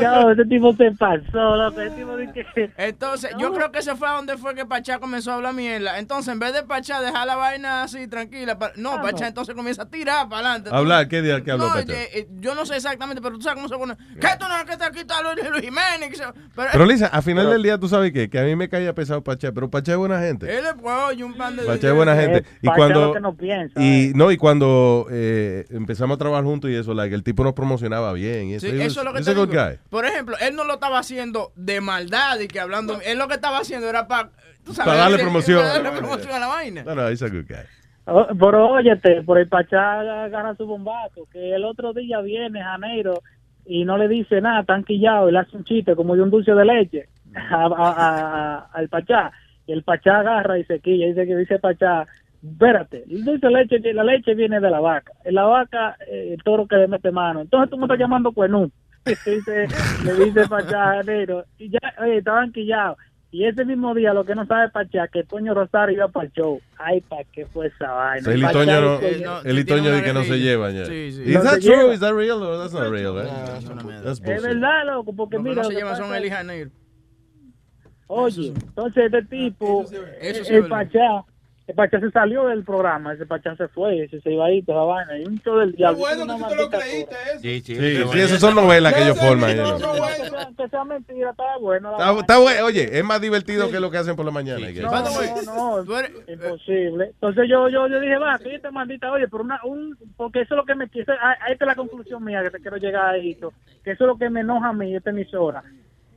Yo, 0.00 0.30
ese 0.30 0.44
tipo 0.44 0.72
se 0.76 0.90
pasó, 0.92 1.68
ese. 1.80 2.70
Entonces, 2.76 3.30
yo 3.38 3.52
creo 3.52 3.72
que 3.72 3.82
se 3.82 3.94
fue 3.96 4.08
a 4.08 4.12
donde 4.12 4.36
fue 4.36 4.54
que 4.54 4.64
Pachá 4.66 4.98
comenzó 4.98 5.32
a 5.32 5.34
hablar 5.36 5.54
mierda. 5.54 5.98
Entonces, 5.98 6.32
en 6.32 6.38
vez 6.38 6.52
de 6.52 6.62
Pachá 6.62 7.00
dejar 7.00 7.26
la 7.26 7.36
vaina 7.36 7.82
así 7.82 8.06
tranquila, 8.08 8.58
pa- 8.58 8.72
no, 8.76 9.00
Pachá 9.02 9.26
entonces 9.28 9.54
comienza 9.54 9.82
a 9.82 9.86
tirar 9.88 10.28
para 10.28 10.50
adelante. 10.52 10.70
Hablar, 10.72 11.08
¿qué 11.08 11.22
día 11.22 11.42
que 11.42 11.50
habló 11.50 11.68
No, 11.68 11.74
Pachá? 11.74 11.92
eh, 11.92 12.08
eh, 12.14 12.28
yo 12.38 12.54
no 12.54 12.64
sé 12.66 12.76
exactamente, 12.76 13.20
pero 13.22 13.36
tú 13.36 13.42
sabes 13.42 13.56
cómo 13.56 13.68
se 13.68 13.76
pone. 13.76 13.96
¿Qué 14.20 14.28
tú 14.38 14.46
no 14.48 14.64
que 14.64 14.76
te 14.76 14.90
quita 14.98 15.14
Luis, 15.22 15.50
Luis 15.50 15.62
Jiménez? 15.62 16.16
Se- 16.16 16.24
Pero, 16.54 16.68
Pero 16.72 16.86
Lisa, 16.86 17.06
al 17.06 17.22
final 17.22 17.50
del 17.50 17.62
día, 17.62 17.78
tú 17.78 17.88
sabes 17.88 18.12
qué? 18.12 18.28
que 18.30 18.38
a 18.38 18.42
mí 18.44 18.54
me 18.56 18.68
caía 18.68 18.94
pesado 18.94 19.22
Pachá, 19.22 19.52
pero 19.52 19.70
Pachá 19.70 19.92
es 19.92 19.98
buena 19.98 20.20
gente. 20.20 20.46
él 20.58 20.64
es 20.66 20.74
pues, 20.80 20.94
oye, 21.08 21.24
un 21.24 21.34
pan 21.36 21.56
de. 21.56 21.62
Pachá 21.64 21.88
es 21.88 21.94
buena 21.94 22.14
gente. 22.14 22.44
Y 22.62 22.68
cuando 22.68 23.06
lo 23.06 23.12
que 23.14 23.20
no 23.20 23.34
piensa, 23.34 23.80
y 23.80 24.12
no 24.20 24.30
y 24.30 24.36
cuando 24.36 25.06
eh, 25.10 25.64
empezamos 25.70 26.14
a 26.16 26.18
trabajar 26.18 26.44
juntos 26.44 26.70
y 26.70 26.74
eso, 26.74 26.94
like, 26.94 27.14
el 27.14 27.22
tipo 27.22 27.42
nos 27.42 27.54
promocionaba 27.54 28.12
bien. 28.12 28.48
Y 28.48 28.54
eso, 28.54 28.66
Sí, 28.66 28.72
was- 28.76 28.86
es 28.86 29.04
lo 29.04 29.12
que 29.12 29.22
te 29.22 29.30
digo. 29.30 29.46
guy. 29.46 29.78
Por 29.88 30.04
ejemplo, 30.04 30.36
él 30.40 30.54
no 30.54 30.64
lo 30.64 30.74
estaba 30.74 30.98
haciendo 30.98 31.52
de 31.56 31.80
maldad 31.80 32.38
y 32.40 32.48
que 32.48 32.60
hablando. 32.60 33.00
Él 33.04 33.18
lo 33.18 33.26
que 33.28 33.34
estaba 33.34 33.58
haciendo 33.58 33.88
era 33.88 34.06
para. 34.06 34.30
Para 34.76 34.94
darle 34.94 35.18
promoción. 35.18 35.60
Para 35.62 35.72
darle 35.82 35.98
promoción 35.98 36.32
a 36.34 36.38
la 36.38 36.46
vaina. 36.46 36.82
No, 36.84 36.94
no, 36.94 37.02
good 37.02 37.46
guy. 37.48 37.56
Oh, 38.06 38.26
Pero 38.38 38.68
óyete, 38.70 39.22
por 39.22 39.38
el 39.38 39.48
Pachá 39.48 40.24
agarra 40.24 40.54
su 40.56 40.66
bombazo, 40.66 41.26
que 41.32 41.54
el 41.54 41.64
otro 41.64 41.92
día 41.92 42.20
viene 42.20 42.62
Janeiro 42.62 43.22
y 43.64 43.84
no 43.84 43.96
le 43.98 44.08
dice 44.08 44.40
nada, 44.40 44.64
tan 44.64 44.84
quillado, 44.84 45.28
y 45.28 45.32
le 45.32 45.38
hace 45.38 45.56
un 45.56 45.64
chiste 45.64 45.94
como 45.94 46.16
de 46.16 46.22
un 46.22 46.30
dulce 46.30 46.52
de 46.52 46.64
leche 46.64 47.08
a- 47.34 47.66
a- 47.66 47.94
a- 47.96 48.68
al 48.72 48.88
Pachá. 48.88 49.30
Y 49.66 49.72
el 49.72 49.84
Pachá 49.84 50.20
agarra 50.20 50.58
y 50.58 50.64
se 50.64 50.80
quilla, 50.80 51.06
dice 51.06 51.26
que 51.26 51.36
dice 51.36 51.58
Pachá, 51.60 52.06
espérate, 52.42 53.04
el 53.08 53.24
de 53.24 53.50
leche, 53.50 53.92
la 53.92 54.04
leche 54.04 54.34
viene 54.34 54.60
de 54.60 54.70
la 54.70 54.80
vaca, 54.80 55.12
en 55.24 55.34
la 55.34 55.44
vaca 55.44 55.96
eh, 56.06 56.34
el 56.36 56.42
toro 56.42 56.66
que 56.66 56.76
le 56.76 56.88
mete 56.88 57.10
mano, 57.10 57.40
entonces 57.40 57.70
tú 57.70 57.76
me 57.76 57.84
estás 57.84 57.98
llamando 57.98 58.32
cuenú. 58.32 58.70
Dice- 59.06 59.66
le 60.04 60.24
dice 60.24 60.44
Janeiro, 60.46 61.44
y 61.58 61.70
ya, 61.70 61.78
oye, 62.02 62.18
estaban 62.18 62.52
quillados. 62.52 62.98
Y 63.32 63.46
ese 63.46 63.64
mismo 63.64 63.94
día, 63.94 64.12
lo 64.12 64.24
que 64.24 64.34
no 64.34 64.44
sabe 64.44 64.70
Pachá, 64.70 65.06
que 65.06 65.22
Toño 65.22 65.54
Rosario 65.54 65.94
iba 65.96 66.08
para 66.08 66.26
el 66.26 66.32
show. 66.32 66.60
Ay, 66.76 67.00
¿para 67.02 67.22
qué 67.32 67.46
fue 67.46 67.68
esa 67.68 67.92
vaina? 67.92 68.28
El 68.32 68.42
itoño, 68.42 68.80
no, 68.80 68.98
dice 68.98 69.22
que- 69.22 69.48
el 69.50 69.58
itoño 69.60 69.90
de 69.92 70.02
que 70.02 70.12
no 70.12 70.24
se 70.24 70.38
llevan 70.40 70.74
ya. 70.74 70.84
Sí, 70.86 71.12
sí. 71.12 71.22
No 71.32 71.40
that 71.42 71.60
true? 71.60 71.76
llevan. 71.76 71.92
Is 71.92 72.00
that 72.00 72.12
real? 72.12 72.42
Or 72.42 72.58
that's 72.58 72.74
not 72.74 72.90
real, 72.90 73.14
right? 73.14 73.30
That's 74.02 74.20
Es 74.20 74.42
verdad, 74.42 74.84
loco, 74.84 75.14
porque 75.14 75.36
Lo 75.36 75.42
mira. 75.44 75.62
no 75.62 75.64
se 75.64 75.70
que 75.70 75.76
llevan 75.76 75.96
son 75.96 76.12
es- 76.12 76.32
Janeiro. 76.32 76.70
Oye, 78.08 78.48
entonces 78.48 79.04
este 79.04 79.22
tipo, 79.24 79.82
Eso 80.20 80.44
sí 80.44 80.52
el 80.54 80.64
es. 80.64 80.68
Pachá, 80.68 81.24
ese 81.70 81.76
Pachá 81.76 82.00
se 82.00 82.10
salió 82.10 82.46
del 82.48 82.64
programa, 82.64 83.12
ese 83.14 83.26
Pachá 83.26 83.54
se 83.56 83.68
fue, 83.68 84.04
ese 84.04 84.20
se 84.20 84.32
iba 84.32 84.46
ahí, 84.46 84.62
toda 84.62 84.78
la 84.78 84.84
vaina, 84.84 85.18
y 85.18 85.24
un 85.24 85.38
show 85.40 85.58
del 85.58 85.72
diablo. 85.72 85.98
bueno 85.98 86.24
una 86.24 86.36
que 86.36 86.42
tú 86.42 86.50
te 86.50 86.56
lo 86.56 86.68
creíste 86.70 87.14
eso. 87.32 87.40
Sí, 87.40 87.60
sí. 87.60 87.74
Sí, 87.76 88.04
sí, 88.12 88.20
esas 88.20 88.40
son 88.40 88.54
novelas 88.54 88.92
que 88.94 89.02
ellos 89.02 89.18
forman. 89.18 89.56
No, 89.56 89.78
no, 89.78 89.92
que 90.56 90.68
sea- 90.68 90.84
mentira, 90.84 91.30
está 91.30 91.56
bueno. 91.60 91.92
Está, 91.92 92.12
está 92.18 92.38
bueno. 92.38 92.66
Oye, 92.66 92.98
es 92.98 93.04
más 93.04 93.20
divertido 93.20 93.70
que 93.70 93.80
lo 93.80 93.90
que 93.90 93.98
hacen 93.98 94.16
por 94.16 94.24
la 94.24 94.30
mañana. 94.30 94.66
Guess. 94.68 94.82
No, 94.82 94.90
no, 94.90 95.84
no, 95.84 95.84
imposible. 96.28 97.06
Entonces 97.06 97.44
yo, 97.48 97.68
yo, 97.68 97.86
yo 97.88 98.00
dije, 98.00 98.18
va, 98.18 98.38
que 98.38 98.54
esta 98.54 98.70
maldita, 98.70 99.10
oye, 99.12 99.28
pero 99.28 99.44
una, 99.44 99.60
un, 99.64 99.96
porque 100.16 100.40
eso 100.42 100.54
es 100.54 100.58
lo 100.58 100.64
que 100.64 100.74
me 100.74 100.88
quiso, 100.88 101.12
a- 101.12 101.30
a- 101.32 101.52
esta 101.52 101.64
es 101.64 101.68
la 101.68 101.74
conclusión 101.74 102.24
mía 102.24 102.42
que 102.42 102.50
te 102.50 102.60
quiero 102.60 102.76
llegar 102.76 103.14
a 103.14 103.16
esto, 103.16 103.52
que 103.84 103.92
eso 103.92 104.04
es 104.04 104.08
lo 104.08 104.16
que 104.18 104.30
me 104.30 104.40
enoja 104.40 104.68
a 104.68 104.72
mí, 104.72 104.94
esta 104.94 105.10
emisora. 105.10 105.62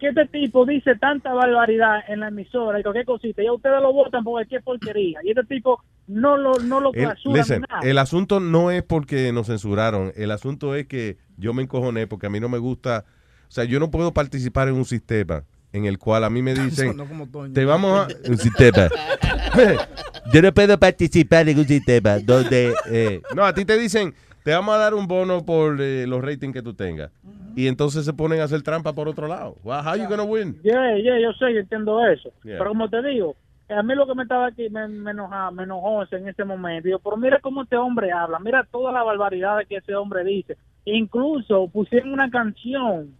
Que 0.03 0.09
este 0.09 0.25
tipo 0.25 0.65
dice 0.65 0.97
tanta 0.97 1.33
barbaridad 1.33 2.01
en 2.09 2.19
la 2.19 2.27
emisora 2.27 2.77
y 2.77 2.83
cualquier 2.83 3.05
cosita, 3.05 3.41
y 3.41 3.47
a 3.47 3.53
ustedes 3.53 3.81
lo 3.81 3.93
votan 3.93 4.21
porque 4.21 4.49
qué 4.49 4.59
porquería. 4.59 5.21
Y 5.23 5.29
este 5.29 5.45
tipo 5.45 5.81
no 6.07 6.35
lo, 6.35 6.55
no 6.55 6.81
lo 6.81 6.93
El, 6.93 7.07
listen, 7.27 7.63
nada. 7.69 7.79
el 7.87 7.97
asunto 7.97 8.41
no 8.41 8.69
es 8.69 8.83
porque 8.83 9.31
nos 9.31 9.47
censuraron, 9.47 10.11
el 10.17 10.31
asunto 10.31 10.75
es 10.75 10.87
que 10.87 11.15
yo 11.37 11.53
me 11.53 11.63
encojoné 11.63 12.05
porque 12.05 12.27
a 12.27 12.29
mí 12.29 12.41
no 12.41 12.49
me 12.49 12.57
gusta, 12.57 13.05
o 13.47 13.51
sea, 13.51 13.63
yo 13.63 13.79
no 13.79 13.91
puedo 13.91 14.13
participar 14.13 14.67
en 14.67 14.73
un 14.73 14.83
sistema 14.83 15.45
en 15.71 15.85
el 15.85 15.97
cual 15.97 16.25
a 16.25 16.29
mí 16.29 16.41
me 16.41 16.53
dicen, 16.65 16.97
te 17.53 17.63
vamos 17.63 18.01
a... 18.01 18.29
Un 18.29 18.37
sistema. 18.37 18.89
yo 20.33 20.41
no 20.41 20.53
puedo 20.53 20.77
participar 20.77 21.47
en 21.47 21.59
un 21.59 21.65
sistema 21.65 22.19
donde... 22.19 22.73
eh, 22.89 23.21
no, 23.37 23.45
a 23.45 23.53
ti 23.53 23.63
te 23.63 23.77
dicen, 23.77 24.13
te 24.43 24.51
vamos 24.51 24.75
a 24.75 24.79
dar 24.79 24.95
un 24.95 25.07
bono 25.07 25.45
por 25.45 25.79
eh, 25.79 26.05
los 26.07 26.21
ratings 26.21 26.53
que 26.53 26.61
tú 26.61 26.73
tengas. 26.73 27.09
Y 27.55 27.67
entonces 27.67 28.05
se 28.05 28.13
ponen 28.13 28.41
a 28.41 28.45
hacer 28.45 28.61
trampa 28.63 28.93
por 28.93 29.07
otro 29.07 29.27
lado. 29.27 29.55
Well, 29.63 29.81
how 29.85 29.95
you 29.95 30.07
gonna 30.07 30.23
win? 30.23 30.59
Yeah, 30.63 30.97
yeah, 30.97 31.19
yo 31.19 31.33
sé, 31.33 31.53
yo 31.53 31.59
entiendo 31.59 32.03
eso. 32.05 32.29
Yeah. 32.43 32.57
Pero 32.57 32.69
como 32.69 32.89
te 32.89 33.01
digo, 33.03 33.35
a 33.69 33.83
mí 33.83 33.95
lo 33.95 34.05
que 34.05 34.15
me 34.15 34.23
estaba 34.23 34.47
aquí 34.47 34.69
me, 34.69 34.87
me 34.87 35.11
enojaba, 35.11 35.51
me 35.51 35.63
enojó 35.63 36.03
en 36.11 36.27
ese 36.27 36.43
momento. 36.43 36.87
Digo, 36.87 36.99
pero 36.99 37.17
mira 37.17 37.39
cómo 37.39 37.63
este 37.63 37.77
hombre 37.77 38.11
habla, 38.11 38.39
mira 38.39 38.67
todas 38.71 38.93
las 38.93 39.05
barbaridades 39.05 39.67
que 39.67 39.77
ese 39.77 39.95
hombre 39.95 40.23
dice. 40.23 40.57
Incluso 40.85 41.67
pusieron 41.67 42.13
una 42.13 42.29
canción 42.29 43.15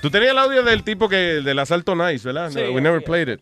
Tú 0.00 0.10
tenías 0.10 0.32
el 0.32 0.38
audio 0.38 0.62
del 0.62 0.82
tipo 0.82 1.08
que 1.08 1.16
del 1.42 1.58
asalto 1.58 1.94
nice, 1.94 2.26
¿verdad? 2.26 2.50
Sí, 2.50 2.60
No, 2.60 2.72
we 2.72 2.80
never 2.80 3.02
played 3.02 3.28
it. 3.28 3.40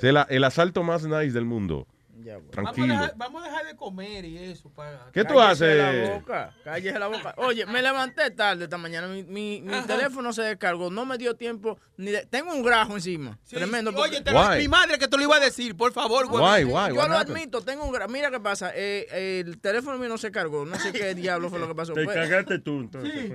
El, 0.00 0.18
el 0.28 0.44
asalto 0.44 0.82
más 0.82 1.04
nice 1.04 1.32
del 1.32 1.44
mundo. 1.44 1.86
Vamos 2.24 2.44
a, 2.48 2.50
Tranquilo. 2.50 2.86
dejar, 2.94 3.14
vamos 3.16 3.42
a 3.42 3.46
dejar 3.48 3.66
de 3.66 3.76
comer 3.76 4.24
y 4.24 4.38
eso. 4.38 4.68
Para... 4.70 5.10
¿Qué 5.12 5.24
tú 5.24 5.34
Cállese 5.34 5.64
haces? 5.82 6.08
la 6.08 6.14
boca, 6.14 6.54
cállese 6.64 6.98
la 6.98 7.06
boca. 7.06 7.34
Oye, 7.38 7.66
me 7.66 7.82
levanté 7.82 8.30
tarde 8.30 8.64
esta 8.64 8.78
mañana. 8.78 9.08
Mi, 9.08 9.22
mi, 9.24 9.60
mi 9.62 9.80
teléfono 9.82 10.32
se 10.32 10.42
descargó. 10.42 10.90
No 10.90 11.04
me 11.06 11.16
dio 11.18 11.34
tiempo. 11.36 11.78
ni 11.96 12.10
de- 12.10 12.26
Tengo 12.26 12.52
un 12.52 12.62
grajo 12.62 12.94
encima. 12.94 13.38
Tremendo. 13.48 13.92
porque- 13.92 14.16
Oye, 14.16 14.20
te 14.22 14.32
lo- 14.32 14.50
mi 14.56 14.68
madre 14.68 14.98
que 14.98 15.08
te 15.08 15.16
lo 15.16 15.22
iba 15.22 15.36
a 15.36 15.40
decir, 15.40 15.76
por 15.76 15.92
favor. 15.92 16.26
güey. 16.28 16.64
Why, 16.64 16.64
why? 16.64 16.88
Yo 16.88 16.94
lo 16.94 17.02
happened? 17.02 17.36
admito, 17.36 17.62
tengo 17.62 17.84
un 17.84 17.92
grajo. 17.92 18.10
Mira 18.10 18.30
qué 18.30 18.40
pasa. 18.40 18.72
eh, 18.74 19.40
el 19.46 19.58
teléfono 19.60 19.98
mío 19.98 20.08
no 20.08 20.18
se 20.18 20.30
cargó. 20.30 20.64
No 20.64 20.78
sé 20.78 20.92
qué 20.92 21.14
diablo 21.14 21.48
fue 21.50 21.58
lo 21.58 21.68
que 21.68 21.74
pasó. 21.74 21.92
Te 21.92 22.04
Fue- 22.04 22.14
cagaste 22.14 22.58
tú, 22.58 22.80
entonces. 22.80 23.12
Sí. 23.12 23.28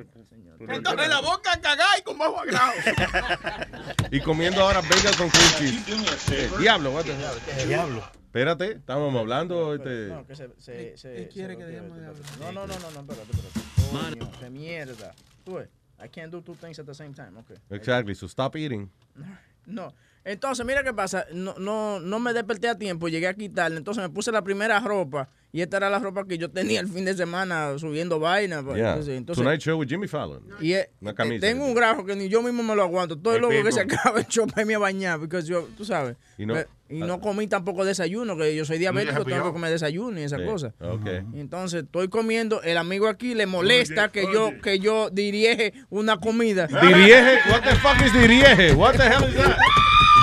Por- 0.58 0.74
Entonces 0.74 1.10
la 1.10 1.20
boca 1.20 1.52
cagada 1.62 1.98
y 2.00 2.02
con 2.04 2.18
bajo 2.18 2.40
agrado. 2.40 2.72
Y 4.12 4.20
comiendo 4.22 4.62
ahora 4.62 4.82
bagel 4.82 5.16
con. 5.18 5.28
Eh, 5.28 6.50
diablo, 6.60 7.00
hell? 7.00 7.68
Diablo. 7.68 8.04
Espérate, 8.36 8.72
estábamos 8.74 9.16
hablando. 9.18 9.74
Este... 9.76 10.08
No, 10.08 10.28
que 10.28 10.36
se, 10.36 10.50
se, 10.58 10.98
se, 10.98 11.14
¿Qué 11.16 11.28
quiere 11.30 11.54
se 11.54 11.60
que 11.60 11.64
bloqueó, 11.64 11.68
dejemos 11.68 11.98
de 11.98 12.04
espérate, 12.04 12.22
espérate. 12.22 12.54
No, 12.54 12.68
no, 12.68 12.68
no, 12.68 12.80
no, 12.80 12.92
no, 12.92 13.00
espérate, 13.14 13.32
espérate. 13.32 14.20
Coño, 14.20 14.32
qué 14.42 14.50
mierda. 14.50 15.16
Tú 15.46 15.54
ves, 15.54 15.70
I 16.04 16.10
can't 16.10 16.34
do 16.34 16.42
two 16.42 16.56
things 16.56 16.78
at 16.78 16.86
the 16.86 16.94
same 16.94 17.14
time. 17.14 17.38
Okay. 17.40 17.56
Exactly, 17.70 18.14
so 18.14 18.28
stop 18.28 18.58
eating. 18.58 18.90
No. 19.68 19.92
Entonces, 20.24 20.64
mira 20.64 20.84
qué 20.84 20.94
pasa. 20.94 21.26
No, 21.34 21.56
no, 21.58 22.00
no 22.00 22.20
me 22.20 22.34
desperté 22.34 22.68
a 22.68 22.78
tiempo, 22.78 23.08
llegué 23.08 23.28
a 23.28 23.34
quitarle. 23.34 23.78
Entonces 23.78 24.04
me 24.04 24.10
puse 24.12 24.32
la 24.32 24.44
primera 24.44 24.80
ropa. 24.80 25.28
Y 25.52 25.62
esta 25.62 25.78
era 25.78 25.90
la 25.90 25.98
ropa 25.98 26.24
que 26.28 26.38
yo 26.38 26.52
tenía 26.52 26.82
el 26.82 26.88
fin 26.88 27.04
de 27.04 27.16
semana 27.16 27.76
subiendo 27.80 28.20
vaina. 28.20 28.62
pues. 28.62 28.78
Yeah. 28.78 28.90
Entonces, 28.92 29.18
entonces- 29.18 29.44
Tonight 29.44 29.62
Show 29.62 29.80
with 29.80 29.88
Jimmy 29.88 30.08
Fallon. 30.08 30.44
y 30.60 30.74
eh, 30.74 30.92
Una 31.02 31.16
camisa. 31.16 31.48
tengo 31.48 31.66
un 31.66 31.74
grajo 31.74 32.06
que 32.06 32.16
ni 32.16 32.30
yo 32.30 32.44
mismo 32.44 32.62
me 32.62 32.76
lo 32.76 32.84
aguanto. 32.84 33.18
Todo 33.18 33.36
el 33.38 33.42
loco 33.42 33.64
que 33.64 33.72
se 33.72 33.82
acaba 33.82 34.20
el 34.20 34.28
show 34.28 34.46
para 34.46 34.62
irme 34.62 34.76
a 34.76 34.80
bañar. 34.80 35.20
Porque 35.20 35.42
yo, 35.42 35.68
tú 35.76 35.84
sabes. 35.84 36.16
Y 36.38 36.46
no- 36.46 36.54
y 36.90 37.00
no 37.00 37.20
comí 37.20 37.48
tampoco 37.48 37.84
desayuno, 37.84 38.38
que 38.38 38.56
yo 38.56 38.64
soy 38.66 38.78
diabético, 38.78 39.26
tengo 39.26 39.46
que 39.46 39.52
comer 39.54 39.72
desayuno 39.72 40.20
y 40.20 40.24
esa 40.24 40.38
Sí, 40.38 40.46
cosa. 40.46 40.74
ok. 40.80 41.08
Y 41.34 41.40
entonces 41.40 41.84
estoy 41.84 42.10
comiendo, 42.10 42.62
el 42.62 42.78
amigo 42.78 43.08
aquí 43.08 43.34
le 43.34 43.46
molesta 43.48 44.04
Oye, 44.04 44.12
que 44.12 44.34
yo 44.34 44.52
que 44.62 44.80
yo 44.80 45.10
dirige 45.10 45.74
una 45.90 46.18
comida. 46.20 46.68
Dirige, 46.82 47.40
what 47.50 47.62
the 47.64 47.76
fuck 47.78 48.00
is 48.06 48.14
dirige? 48.14 48.74
What 48.74 48.98
the 48.98 49.04
hell 49.04 49.28
is 49.30 49.36
that? 49.36 49.58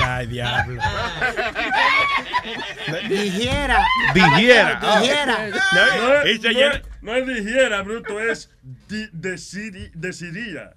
Ay, 0.05 0.27
diablo. 0.27 0.81
Dijera. 3.09 3.85
Dijera. 4.15 4.81
Dijera. 6.25 6.83
No, 7.03 7.15
es 7.17 7.27
digiera, 7.27 7.83
bruto, 7.83 8.21
es 8.21 8.49
di- 8.89 9.09
decidi-. 9.13 9.91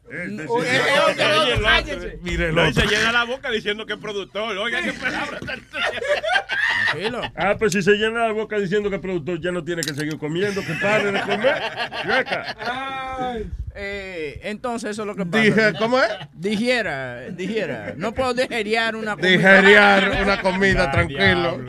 Es 0.09 1.61
cállese. 1.61 2.19
Mire, 2.23 2.51
No, 2.51 2.67
y 2.67 2.73
se 2.73 2.85
llena 2.87 3.11
la 3.11 3.23
boca 3.25 3.51
diciendo 3.51 3.85
que 3.85 3.93
es 3.93 3.99
productor. 3.99 4.57
Oiga, 4.57 4.81
qué 4.81 4.93
palabra. 4.93 5.39
Tranquilo. 5.39 7.21
Ah, 7.35 7.55
pues 7.59 7.73
si 7.73 7.81
se 7.83 7.91
llena 7.93 8.27
la 8.27 8.31
boca 8.33 8.57
diciendo 8.57 8.89
que 8.89 8.95
el 8.95 9.01
productor 9.01 9.39
ya 9.39 9.51
no 9.51 9.63
tiene 9.63 9.81
que 9.83 9.93
seguir 9.93 10.17
comiendo, 10.17 10.61
que 10.61 10.73
pare 10.81 11.11
de 11.11 11.21
comer. 11.21 11.61
Yueca. 12.05 13.35
Eh, 13.77 14.39
entonces 14.43 14.91
eso 14.91 15.01
es 15.01 15.07
lo 15.07 15.15
que 15.15 15.25
pasa. 15.25 15.43
Dije, 15.43 15.73
¿cómo 15.77 15.99
es? 15.99 16.09
Dijera, 16.33 17.29
dijera. 17.29 17.93
No 17.97 18.13
puedo 18.13 18.33
digeriar 18.33 18.95
una 18.95 19.15
comida. 19.15 19.29
Digeriar 19.29 20.21
una 20.23 20.41
comida, 20.41 20.85
Ay, 20.85 20.91
tranquilo. 20.91 21.59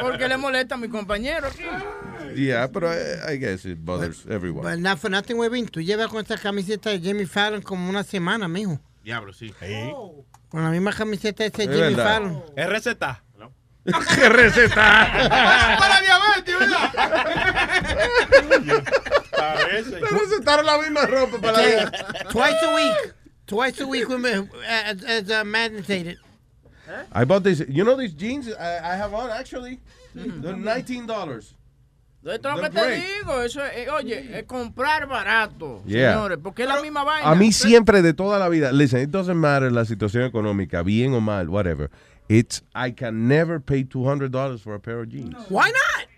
Porque 0.00 0.28
le 0.28 0.36
molesta 0.36 0.76
a 0.76 0.78
mi 0.78 0.88
compañero 0.88 1.48
aquí. 1.48 1.64
Yeah, 2.34 2.66
pero 2.68 2.88
I, 2.92 3.32
I 3.34 3.36
guess 3.38 3.64
it 3.64 3.78
bothers 3.84 4.24
everyone. 4.28 4.62
But 4.62 4.78
not 4.80 4.98
for 4.98 5.10
nothing, 5.10 5.36
Webin. 5.36 5.68
Tú 5.68 5.80
llevas 5.80 6.08
con 6.08 6.20
esta 6.20 6.36
camiseta 6.36 6.90
de 6.90 7.00
Jimmy 7.00 7.26
Fallon 7.26 7.62
como 7.62 7.88
una 7.88 8.02
semana, 8.02 8.48
mijo. 8.48 8.78
Diablo, 9.04 9.32
sí. 9.32 9.52
Con 10.48 10.64
la 10.64 10.70
misma 10.70 10.92
camiseta 10.92 11.44
de 11.44 11.48
ese 11.48 11.62
Es 11.64 11.68
Jimmy 11.68 11.94
verdad. 11.94 12.04
Fallon. 12.04 12.44
¿Es 12.56 12.68
receta? 12.68 13.22
¿Qué 13.86 14.28
recetar? 14.28 15.28
Para 15.78 16.00
diabetes, 16.00 16.56
Parece. 19.30 20.00
Le 20.00 20.06
recetaron 20.08 20.66
la 20.66 20.78
misma 20.78 21.06
ropa 21.06 21.38
para 21.38 21.62
la 21.62 21.90
Twice 22.30 22.64
a 22.64 22.74
week. 22.74 23.14
Twice 23.46 23.80
a 23.80 23.86
week 23.86 24.08
uh, 24.08 24.26
as, 24.66 25.04
as 25.04 25.30
uh, 25.30 25.44
mandated. 25.44 26.16
I 27.12 27.24
bought 27.24 27.44
this. 27.44 27.62
You 27.68 27.84
know 27.84 27.96
these 27.96 28.12
jeans 28.12 28.48
I, 28.52 28.92
I 28.92 28.96
have 28.96 29.14
on 29.14 29.30
actually? 29.30 29.78
They're 30.14 30.54
$19. 30.54 31.52
Esto 32.24 32.48
es 32.50 32.56
lo 32.56 32.62
que 32.62 32.70
te 32.70 32.90
digo, 32.96 33.42
eso 33.42 33.64
es, 33.64 33.76
eh, 33.86 33.90
oye, 33.90 34.38
es 34.38 34.44
comprar 34.44 35.06
barato, 35.06 35.82
Yeah. 35.86 36.14
señores, 36.14 36.38
porque 36.42 36.62
es 36.62 36.68
la 36.68 36.80
misma 36.82 37.04
vaina. 37.04 37.30
A 37.30 37.34
mí 37.36 37.52
siempre 37.52 38.02
de 38.02 38.14
toda 38.14 38.38
la 38.38 38.48
vida, 38.48 38.72
listen, 38.72 39.00
it 39.02 39.10
doesn't 39.10 39.36
matter 39.36 39.70
la 39.70 39.84
situación 39.84 40.24
económica, 40.24 40.82
bien 40.82 41.14
o 41.14 41.20
mal, 41.20 41.48
whatever. 41.48 41.88
It's 42.28 42.64
I 42.74 42.92
can 42.92 43.28
never 43.28 43.60
pay 43.60 43.84
$200 43.84 44.60
for 44.60 44.74
a 44.74 44.80
pair 44.80 44.96
of 44.98 45.08
jeans. 45.08 45.36
Why 45.48 45.66
not? 45.70 46.08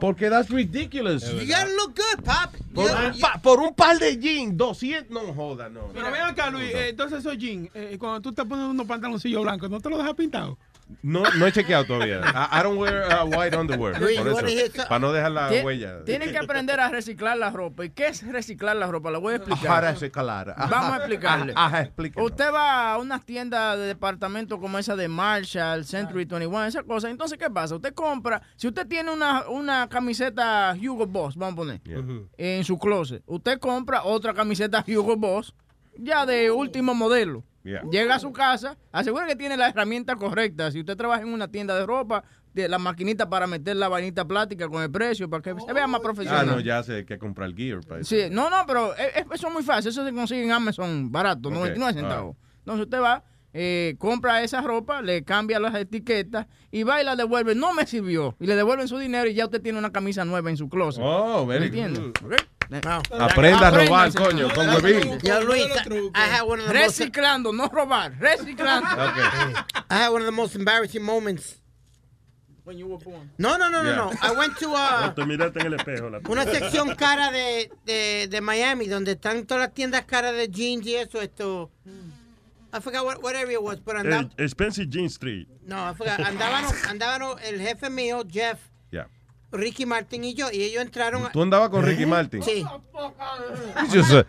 Porque 0.00 0.28
that's 0.30 0.50
ridiculous. 0.50 1.30
You 1.30 1.46
gotta 1.46 1.68
look 1.76 1.94
good, 1.96 2.24
pop. 2.24 2.54
Por, 2.74 2.90
un 2.90 3.18
pa- 3.20 3.38
por 3.42 3.60
un 3.60 3.74
par 3.74 3.98
de 3.98 4.16
jeans, 4.18 4.56
200, 4.56 5.10
no 5.10 5.32
joda, 5.34 5.68
no. 5.68 5.88
Pero 5.94 6.10
ven 6.10 6.22
acá, 6.22 6.50
Luis, 6.50 6.70
eh, 6.74 6.88
entonces 6.90 7.18
esos 7.20 7.36
jeans, 7.38 7.68
eh, 7.74 7.96
cuando 7.98 8.20
tú 8.20 8.32
te 8.32 8.44
pones 8.44 8.66
unos 8.66 8.86
pantaloncillos 8.86 9.42
blancos, 9.42 9.68
¿no 9.70 9.80
te 9.80 9.88
los 9.90 9.98
dejas 9.98 10.14
pintados? 10.14 10.56
No, 11.02 11.22
no 11.36 11.46
he 11.46 11.52
chequeado 11.52 11.84
todavía. 11.84 12.20
I, 12.24 12.60
I 12.60 12.62
don't 12.62 12.78
wear 12.78 13.04
uh, 13.12 13.24
white 13.26 13.56
underwear. 13.56 14.00
Luis, 14.00 14.18
por 14.18 14.48
eso, 14.48 14.72
para 14.88 14.98
no 14.98 15.12
dejar 15.12 15.30
la 15.32 15.50
huella. 15.62 16.04
Tienen 16.04 16.30
que 16.30 16.38
aprender 16.38 16.80
a 16.80 16.88
reciclar 16.88 17.36
la 17.36 17.50
ropa. 17.50 17.84
¿Y 17.84 17.90
qué 17.90 18.08
es 18.08 18.26
reciclar 18.26 18.76
la 18.76 18.86
ropa? 18.86 19.10
Lo 19.10 19.20
voy 19.20 19.34
a 19.34 19.36
explicar. 19.36 19.66
Para 19.66 19.92
reciclar. 19.92 20.54
Vamos 20.56 20.92
a 20.92 20.96
explicarle. 20.96 21.52
Ajá, 21.54 21.82
explíquenos. 21.82 22.30
Usted 22.30 22.52
va 22.52 22.92
a 22.92 22.98
unas 22.98 23.24
tiendas 23.24 23.78
de 23.78 23.86
departamento 23.86 24.58
como 24.58 24.78
esa 24.78 24.96
de 24.96 25.08
Marshall, 25.08 25.84
Century 25.84 26.24
21, 26.24 26.64
esa 26.64 26.82
cosa. 26.82 27.10
Entonces, 27.10 27.38
¿qué 27.38 27.50
pasa? 27.50 27.76
Usted 27.76 27.94
compra, 27.94 28.42
si 28.56 28.68
usted 28.68 28.86
tiene 28.86 29.10
una, 29.10 29.48
una 29.48 29.88
camiseta 29.88 30.76
Hugo 30.80 31.06
Boss, 31.06 31.36
vamos 31.36 31.54
a 31.54 31.56
poner, 31.56 31.80
en 32.36 32.64
su 32.64 32.78
closet, 32.78 33.22
usted 33.26 33.58
compra 33.58 34.02
otra 34.04 34.34
camiseta 34.34 34.84
Hugo 34.86 35.16
Boss, 35.16 35.54
ya 35.98 36.24
de 36.24 36.50
último 36.50 36.94
modelo. 36.94 37.44
Yeah. 37.64 37.82
Llega 37.90 38.14
a 38.14 38.18
su 38.18 38.32
casa, 38.32 38.78
asegura 38.92 39.26
que 39.26 39.36
tiene 39.36 39.56
la 39.56 39.68
herramienta 39.68 40.16
correcta. 40.16 40.70
Si 40.70 40.80
usted 40.80 40.96
trabaja 40.96 41.20
en 41.22 41.28
una 41.32 41.48
tienda 41.48 41.76
de 41.76 41.84
ropa, 41.84 42.24
de 42.54 42.66
la 42.66 42.78
maquinita 42.78 43.28
para 43.28 43.46
meter 43.46 43.76
la 43.76 43.88
vainita 43.88 44.26
plástica 44.26 44.68
con 44.68 44.82
el 44.82 44.90
precio, 44.90 45.28
para 45.28 45.42
que 45.42 45.54
se 45.60 45.72
vea 45.72 45.86
más 45.86 46.00
Ah, 46.00 46.02
profesional. 46.02 46.46
no, 46.46 46.60
ya 46.60 46.82
sé 46.82 47.04
que 47.04 47.18
comprar 47.18 47.54
gear. 47.54 47.80
para 47.86 48.00
eso. 48.00 48.08
Sí, 48.16 48.22
no, 48.30 48.48
no, 48.48 48.56
pero 48.66 48.94
es- 48.94 49.16
es- 49.16 49.26
eso 49.32 49.48
es 49.48 49.52
muy 49.52 49.62
fácil. 49.62 49.90
Eso 49.90 50.04
se 50.04 50.12
consigue 50.14 50.44
en 50.44 50.50
Amazon 50.52 51.12
barato, 51.12 51.48
Ok, 51.50 51.54
99 51.54 51.92
centavos. 52.00 52.36
Entonces 52.60 52.84
usted 52.86 53.00
va, 53.02 53.22
eh, 53.52 53.96
compra 53.98 54.42
esa 54.42 54.60
ropa, 54.62 55.02
le 55.02 55.22
cambia 55.24 55.60
las 55.60 55.74
etiquetas 55.74 56.46
y 56.70 56.82
va 56.84 57.00
y 57.00 57.04
la 57.04 57.16
devuelve. 57.16 57.54
No 57.54 57.74
me 57.74 57.86
sirvió. 57.86 58.34
Y 58.40 58.46
le 58.46 58.56
devuelven 58.56 58.88
su 58.88 58.98
dinero 58.98 59.28
y 59.28 59.34
ya 59.34 59.44
usted 59.44 59.60
tiene 59.60 59.78
una 59.78 59.90
camisa 59.92 60.24
nueva 60.24 60.48
en 60.50 60.56
su 60.56 60.68
closet. 60.68 61.02
Oh, 61.04 61.46
very 61.46 61.60
¿Me 61.60 61.66
entiende? 61.66 62.00
good. 62.00 62.32
¿Ok? 62.70 63.20
Aprenda 63.20 63.68
a 63.68 63.70
robar, 63.70 64.12
coño, 64.12 64.52
con 64.54 64.68
huevín. 64.68 65.18
Yo, 65.20 65.40
Luis, 65.42 65.66
Reciclando, 66.68 67.52
no 67.52 67.68
robar, 67.68 68.18
reciclando. 68.18 68.88
I 69.90 69.94
had 69.94 70.10
one 70.10 70.20
of 70.20 70.26
the 70.26 70.32
most 70.32 70.54
embarrassing 70.54 71.02
moments. 71.02 71.56
No, 73.38 73.56
no, 73.56 73.70
no, 73.70 73.82
no, 73.82 73.94
no. 73.96 74.12
I 74.20 74.32
went 74.32 74.58
to 74.58 74.68
uh, 74.74 75.14
Te 75.14 75.24
miraste 75.24 75.60
en 75.60 75.66
el 75.68 75.74
espejo. 75.74 76.10
La 76.10 76.20
una 76.28 76.44
sección 76.44 76.94
cara 76.96 77.30
de, 77.32 77.70
de, 77.86 78.28
de 78.28 78.40
Miami 78.42 78.86
donde 78.88 79.12
están 79.12 79.46
todas 79.46 79.62
las 79.62 79.74
tiendas 79.74 80.04
caras 80.04 80.34
de 80.34 80.48
jeans 80.48 80.86
y 80.86 80.94
eso, 80.96 81.22
esto. 81.22 81.70
I 82.70 82.80
forgot 82.80 83.06
what, 83.06 83.22
what 83.22 83.34
area 83.34 83.54
it 83.54 83.62
was, 83.62 83.80
but 83.80 83.96
andaba, 83.96 84.28
Spencer 84.46 84.84
Jean 84.84 85.06
Street. 85.08 85.48
no, 85.66 85.76
I 85.76 85.94
forgot, 85.94 86.20
andaban, 86.20 86.64
andaban 86.90 87.38
el 87.42 87.58
jefe 87.58 87.88
mío, 87.88 88.22
Jeff. 88.30 88.58
Ricky 89.50 89.86
Martin 89.86 90.24
y 90.24 90.34
yo, 90.34 90.50
y 90.52 90.62
ellos 90.62 90.82
entraron. 90.82 91.24
a- 91.24 91.32
¿Tú 91.32 91.40
andabas 91.42 91.70
con 91.70 91.82
Ricky 91.84 92.04
Martin? 92.04 92.42
Sí. 92.42 92.64
He's 93.80 93.92
just, 93.92 94.12
uh, 94.12 94.24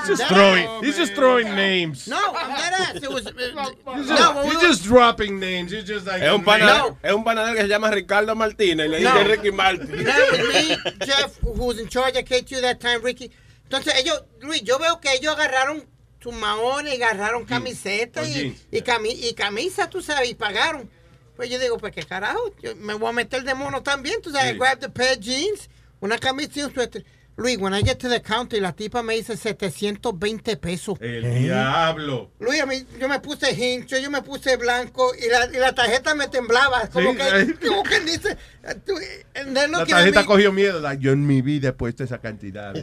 he's 0.00 0.08
just 0.18 0.24
throwing, 0.28 0.66
he's 0.82 0.96
just 0.96 1.14
throwing 1.14 1.54
names. 1.54 2.08
No, 2.08 2.16
I'm 2.34 2.48
dead 2.56 2.72
ass. 2.72 2.96
It 2.96 3.08
was, 3.10 3.24
He's 3.26 4.08
no, 4.08 4.16
just, 4.16 4.44
we 4.44 4.50
he's 4.50 4.60
just 4.60 4.84
dropping 4.84 5.38
names. 5.38 5.70
He's 5.70 5.84
just 5.84 6.06
like 6.06 6.20
Es 6.22 6.30
un, 6.32 6.42
panadero, 6.44 6.90
man. 6.90 6.98
es 7.02 7.12
un 7.14 7.24
panadero 7.24 7.54
que 7.54 7.62
se 7.62 7.68
llama 7.68 7.90
Ricardo 7.90 8.34
Martínez 8.34 8.86
y 8.86 8.88
le 8.88 9.00
No. 9.00 9.12
dice 9.14 9.24
Ricky 9.28 9.50
Martin. 9.52 10.04
That 10.04 10.32
was 10.32 10.48
me, 10.48 11.06
Jeff, 11.06 11.38
who 11.42 11.64
was 11.66 11.78
in 11.78 11.88
charge 11.88 12.16
of 12.16 12.24
K2 12.24 12.60
that 12.62 12.80
time, 12.80 13.00
Ricky. 13.02 13.30
Entonces 13.68 13.94
ellos, 13.96 14.24
Luis, 14.40 14.62
yo 14.62 14.78
veo 14.78 15.00
que 15.00 15.12
ellos 15.12 15.34
agarraron 15.34 15.84
sus 16.20 16.34
maones 16.34 16.98
y 16.98 17.02
agarraron 17.02 17.44
camisetas 17.44 18.26
y, 18.28 18.56
y, 18.72 18.80
cami- 18.82 19.14
y 19.16 19.32
camisas, 19.34 19.88
tú 19.90 20.02
sabes, 20.02 20.30
y 20.30 20.34
pagaron. 20.34 20.90
Pues 21.36 21.50
yo 21.50 21.58
digo, 21.58 21.76
pues 21.78 21.92
qué 21.92 22.02
carajo, 22.02 22.40
yo 22.62 22.74
me 22.76 22.94
voy 22.94 23.10
a 23.10 23.12
meter 23.12 23.42
de 23.44 23.54
mono 23.54 23.82
también, 23.82 24.20
tú 24.22 24.30
sabes, 24.30 24.52
Sí. 24.52 24.58
grab 24.58 24.78
the 24.80 24.88
pair 24.88 25.18
of 25.18 25.20
jeans, 25.24 25.68
una 26.00 26.18
camisa 26.18 26.50
y 26.60 26.62
un 26.62 26.72
suéter. 26.74 27.04
Luis, 27.38 27.58
when 27.58 27.74
I 27.74 27.82
get 27.82 27.98
to 27.98 28.08
the 28.08 28.22
counter 28.22 28.56
y 28.58 28.62
la 28.62 28.72
tipa 28.72 29.02
me 29.02 29.14
dice 29.14 29.36
720 29.36 30.56
pesos. 30.56 30.96
El 31.02 31.22
diablo. 31.42 32.30
Luis, 32.40 32.62
a 32.62 32.64
mí, 32.66 32.86
yo 32.98 33.08
me 33.10 33.20
puse 33.20 33.52
hincho, 33.52 33.98
yo 33.98 34.10
me 34.10 34.22
puse 34.22 34.56
blanco 34.56 35.12
y 35.14 35.28
la, 35.28 35.44
y 35.54 35.58
la 35.60 35.74
tarjeta 35.74 36.14
me 36.14 36.28
temblaba. 36.28 36.88
Como 36.88 37.10
Sí, 37.12 37.16
que, 37.18 37.22
ahí. 37.22 37.52
como 37.68 37.82
que 37.82 38.00
dice, 38.00 38.38
tú- 38.86 38.96
and 39.34 39.54
they're 39.54 39.68
La 39.68 39.78
looking 39.80 39.94
at 39.94 39.98
tarjeta 39.98 40.20
me- 40.22 40.26
cogió 40.26 40.50
miedo. 40.52 40.80
Like, 40.80 41.02
yo 41.02 41.12
en 41.12 41.26
mi 41.26 41.42
vida 41.42 41.68
he 41.68 41.72
puesto 41.74 42.04
esa 42.04 42.18
cantidad. 42.22 42.74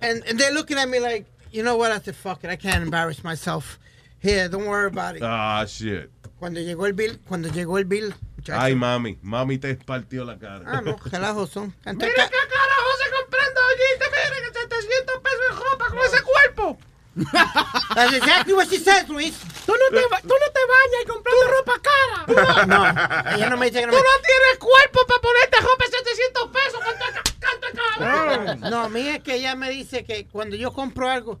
And, 0.00 0.24
and 0.26 0.38
they're 0.38 0.54
looking 0.54 0.78
at 0.78 0.88
me 0.88 0.98
like, 0.98 1.26
you 1.52 1.62
know 1.62 1.76
what? 1.76 1.92
I 1.92 2.00
said, 2.02 2.14
fuck 2.16 2.42
it, 2.44 2.48
I 2.50 2.56
can't 2.56 2.82
embarrass 2.82 3.22
myself. 3.22 3.78
Here, 4.18 4.48
don't 4.48 4.64
worry 4.66 4.86
about 4.86 5.16
it. 5.16 5.22
Ah, 5.22 5.66
shit. 5.66 6.10
Cuando 6.38 6.60
llegó 6.60 6.86
el 6.86 6.92
bill, 6.92 7.20
cuando 7.26 7.48
llegó 7.48 7.78
el 7.78 7.84
bill, 7.84 8.14
muchacho. 8.36 8.60
Ay, 8.60 8.74
mami. 8.74 9.18
Mami 9.22 9.58
te 9.58 9.74
partió 9.76 10.24
la 10.24 10.38
cara. 10.38 10.62
Ah, 10.66 10.80
no, 10.82 10.96
relajo 11.10 11.46
son. 11.46 11.74
Mira 11.86 11.94
ca- 11.96 12.28
qué 12.28 12.36
carajo 12.48 12.90
se 13.02 13.10
comprando 13.22 13.60
allí, 13.60 13.82
mire 13.98 14.52
que 14.52 14.60
700 14.60 15.20
pesos 15.22 15.40
de 15.48 15.64
ropa 15.70 15.86
con 15.88 15.98
ese 15.98 16.22
cuerpo. 16.22 16.78
That's 17.94 18.12
exactly 18.12 18.54
what 18.54 18.66
she 18.68 18.78
says, 18.78 19.08
Luis. 19.08 19.38
Tú 19.64 19.72
no 19.72 19.96
te, 19.96 20.02
tú 20.22 20.34
no 20.34 20.50
te 20.52 20.60
bañas 20.66 21.02
y 21.04 21.06
comprando 21.06 21.46
ropa 21.48 21.72
cara. 21.80 22.66
No, 22.66 23.36
ella 23.36 23.50
no 23.50 23.56
me 23.56 23.66
dice 23.66 23.80
que 23.80 23.86
no 23.86 23.92
Tú 23.92 23.98
me... 23.98 24.02
no 24.02 24.22
tienes 24.26 24.58
cuerpo 24.58 25.06
para 25.06 25.20
ponerte 25.20 25.60
ropa 25.60 25.84
de 25.84 25.90
700 25.92 26.50
pesos. 26.50 26.80
Canto, 26.80 27.30
canto, 27.38 27.66
cabrón. 27.98 28.60
No, 28.70 28.82
a 28.82 28.88
mí 28.88 29.06
es 29.08 29.20
que 29.22 29.34
ella 29.36 29.54
me 29.54 29.70
dice 29.70 30.04
que 30.04 30.26
cuando 30.26 30.56
yo 30.56 30.72
compro 30.72 31.08
algo, 31.08 31.38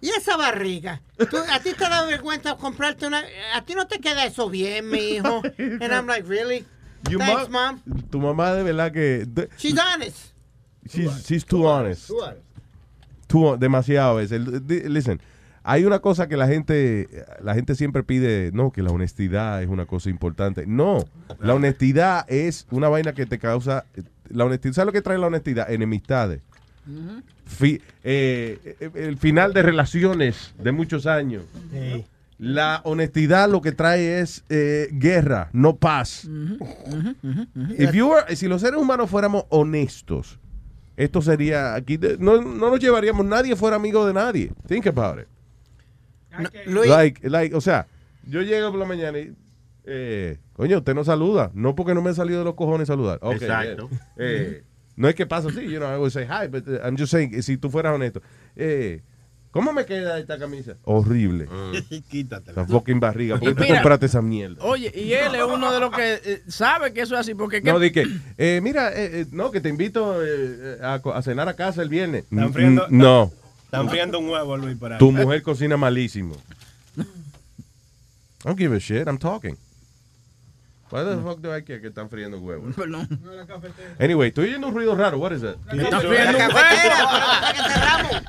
y 0.00 0.08
esa 0.10 0.36
barriga, 0.36 1.02
Tú- 1.30 1.36
a 1.52 1.60
ti 1.60 1.72
te 1.74 1.84
da 1.88 2.04
vergüenza 2.04 2.56
comprarte 2.56 3.06
una, 3.06 3.22
a 3.54 3.62
ti 3.64 3.74
no 3.74 3.86
te 3.86 3.98
queda 4.00 4.24
eso 4.24 4.48
bien, 4.48 4.88
mi 4.88 4.98
hijo. 5.16 5.42
And 5.58 5.92
I'm 5.92 6.06
like, 6.06 6.26
really? 6.28 6.64
You 7.10 7.18
Thanks, 7.18 7.48
ma- 7.50 7.72
mom. 7.72 7.80
Tu 8.10 8.18
mamá 8.20 8.52
de 8.54 8.62
verdad 8.62 8.92
que... 8.92 9.24
de- 9.26 9.48
She's 9.58 9.78
honest. 9.78 10.32
She's, 10.88 11.26
she's 11.26 11.44
too 11.44 11.66
honest. 11.66 12.10
Too- 13.26 13.56
demasiado 13.58 14.12
a 14.18 14.20
veces. 14.22 14.66
Di- 14.66 14.88
Listen, 14.88 15.20
hay 15.62 15.84
una 15.84 16.00
cosa 16.00 16.26
que 16.28 16.36
la 16.36 16.46
gente, 16.48 17.08
la 17.42 17.54
gente 17.54 17.74
siempre 17.74 18.02
pide, 18.02 18.50
no, 18.52 18.70
que 18.72 18.82
la 18.82 18.90
honestidad 18.90 19.62
es 19.62 19.68
una 19.68 19.86
cosa 19.86 20.10
importante. 20.10 20.66
No, 20.66 21.04
la 21.38 21.54
honestidad 21.54 22.24
es 22.28 22.66
una 22.70 22.88
vaina 22.88 23.12
que 23.12 23.26
te 23.26 23.38
causa, 23.38 23.84
la 24.28 24.44
honestidad, 24.46 24.74
¿sabes 24.74 24.86
lo 24.86 24.92
que 24.92 25.02
trae 25.02 25.18
la 25.18 25.26
honestidad? 25.28 25.70
Enemistades. 25.70 26.40
Fi- 27.46 27.80
eh, 28.04 28.76
eh, 28.80 28.90
el 28.94 29.16
final 29.18 29.52
de 29.52 29.62
relaciones 29.62 30.54
de 30.58 30.72
muchos 30.72 31.06
años. 31.06 31.44
La 32.38 32.80
honestidad 32.84 33.50
lo 33.50 33.60
que 33.60 33.72
trae 33.72 34.20
es 34.20 34.44
eh, 34.48 34.88
guerra, 34.92 35.50
no 35.52 35.76
paz. 35.76 36.26
If 37.78 37.92
you 37.92 38.08
were- 38.08 38.34
si 38.34 38.48
los 38.48 38.62
seres 38.62 38.80
humanos 38.80 39.10
fuéramos 39.10 39.44
honestos, 39.50 40.38
esto 40.96 41.20
sería 41.20 41.74
aquí 41.74 41.96
de- 41.98 42.16
no, 42.18 42.40
no 42.40 42.70
nos 42.70 42.80
llevaríamos 42.80 43.26
nadie 43.26 43.54
fuera 43.56 43.76
amigo 43.76 44.06
de 44.06 44.14
nadie. 44.14 44.52
Think 44.66 44.86
about 44.86 45.20
it. 45.20 45.26
Like, 46.88 47.28
like, 47.28 47.54
o 47.54 47.60
sea, 47.60 47.86
yo 48.26 48.40
llego 48.42 48.70
por 48.70 48.78
la 48.80 48.86
mañana 48.86 49.18
y 49.18 49.34
eh, 49.84 50.38
coño, 50.52 50.78
usted 50.78 50.94
no 50.94 51.04
saluda, 51.04 51.50
no 51.54 51.74
porque 51.74 51.94
no 51.94 52.00
me 52.02 52.10
ha 52.10 52.14
salido 52.14 52.38
de 52.38 52.44
los 52.44 52.54
cojones 52.54 52.86
saludar. 52.88 53.18
Okay, 53.20 53.36
Exacto. 53.38 53.90
Eh, 54.16 54.62
no 54.96 55.08
es 55.08 55.14
que 55.14 55.26
pasa 55.26 55.48
así, 55.48 55.62
you 55.62 55.78
know, 55.78 55.88
I 55.92 55.96
would 55.98 56.12
say 56.12 56.24
hi, 56.26 56.46
but 56.48 56.66
uh, 56.68 56.80
I'm 56.86 56.96
just 56.96 57.10
saying, 57.10 57.42
si 57.42 57.56
tú 57.56 57.70
fueras 57.70 57.94
honesto, 57.94 58.20
eh, 58.56 59.00
¿cómo 59.50 59.72
me 59.72 59.84
queda 59.86 60.18
esta 60.18 60.38
camisa? 60.38 60.76
Horrible. 60.84 61.48
Quítatela. 62.10 62.62
La 62.62 62.66
fucking 62.66 63.00
barriga, 63.00 63.38
¿por 63.38 63.54
qué 63.54 63.62
Mira, 63.62 63.74
compraste 63.76 64.06
esa 64.06 64.20
mierda? 64.22 64.62
Oye, 64.64 64.92
y 64.94 65.12
él 65.12 65.34
es 65.34 65.42
uno 65.42 65.72
de 65.72 65.80
los 65.80 65.90
que 65.90 66.20
eh, 66.24 66.42
sabe 66.48 66.92
que 66.92 67.00
eso 67.02 67.14
es 67.14 67.20
así, 67.20 67.34
porque... 67.34 67.60
No, 67.62 67.78
¿qué- 67.78 67.84
di 67.84 67.90
que, 67.92 68.06
eh, 68.36 68.60
mira, 68.62 68.90
eh, 68.90 69.20
eh, 69.22 69.26
no, 69.32 69.50
que 69.50 69.60
te 69.60 69.68
invito 69.68 70.16
a, 70.82 71.22
cenar 71.22 71.48
a 71.48 71.54
casa 71.54 71.82
el 71.82 71.88
viernes. 71.88 72.24
Están 72.24 72.52
friendo- 72.52 72.86
Mm, 72.90 72.98
no, 72.98 73.32
Están 73.64 73.88
friendo 73.88 74.18
un 74.18 74.28
huevo, 74.28 74.56
Luis, 74.56 74.76
por 74.76 74.92
ahí. 74.92 74.98
tu 74.98 75.12
mujer 75.12 75.42
cocina 75.42 75.76
malísimo. 75.76 76.34
I 76.98 77.04
don't 78.48 78.58
give 78.58 78.74
a 78.74 78.78
shit, 78.80 79.06
I'm 79.06 79.18
talking. 79.18 79.56
Why 80.90 81.04
the 81.04 81.16
fuck 81.22 81.40
do 81.40 81.56
I 81.56 81.62
care 81.62 81.80
que 81.80 81.86
están 81.88 82.10
friendo 82.10 82.38
huevos? 82.40 82.74
Perdón. 82.76 83.06
Anyway, 84.00 84.28
estoy 84.28 84.48
oyendo 84.48 84.68
un 84.68 84.74
ruido 84.74 84.94
raro, 84.96 85.18
what 85.18 85.32
is 85.32 85.40
that? 85.42 85.54
Están 85.72 86.00
friendo 86.02 86.38
para 86.52 87.52
que 87.52 87.62
cerramos. 87.70 88.22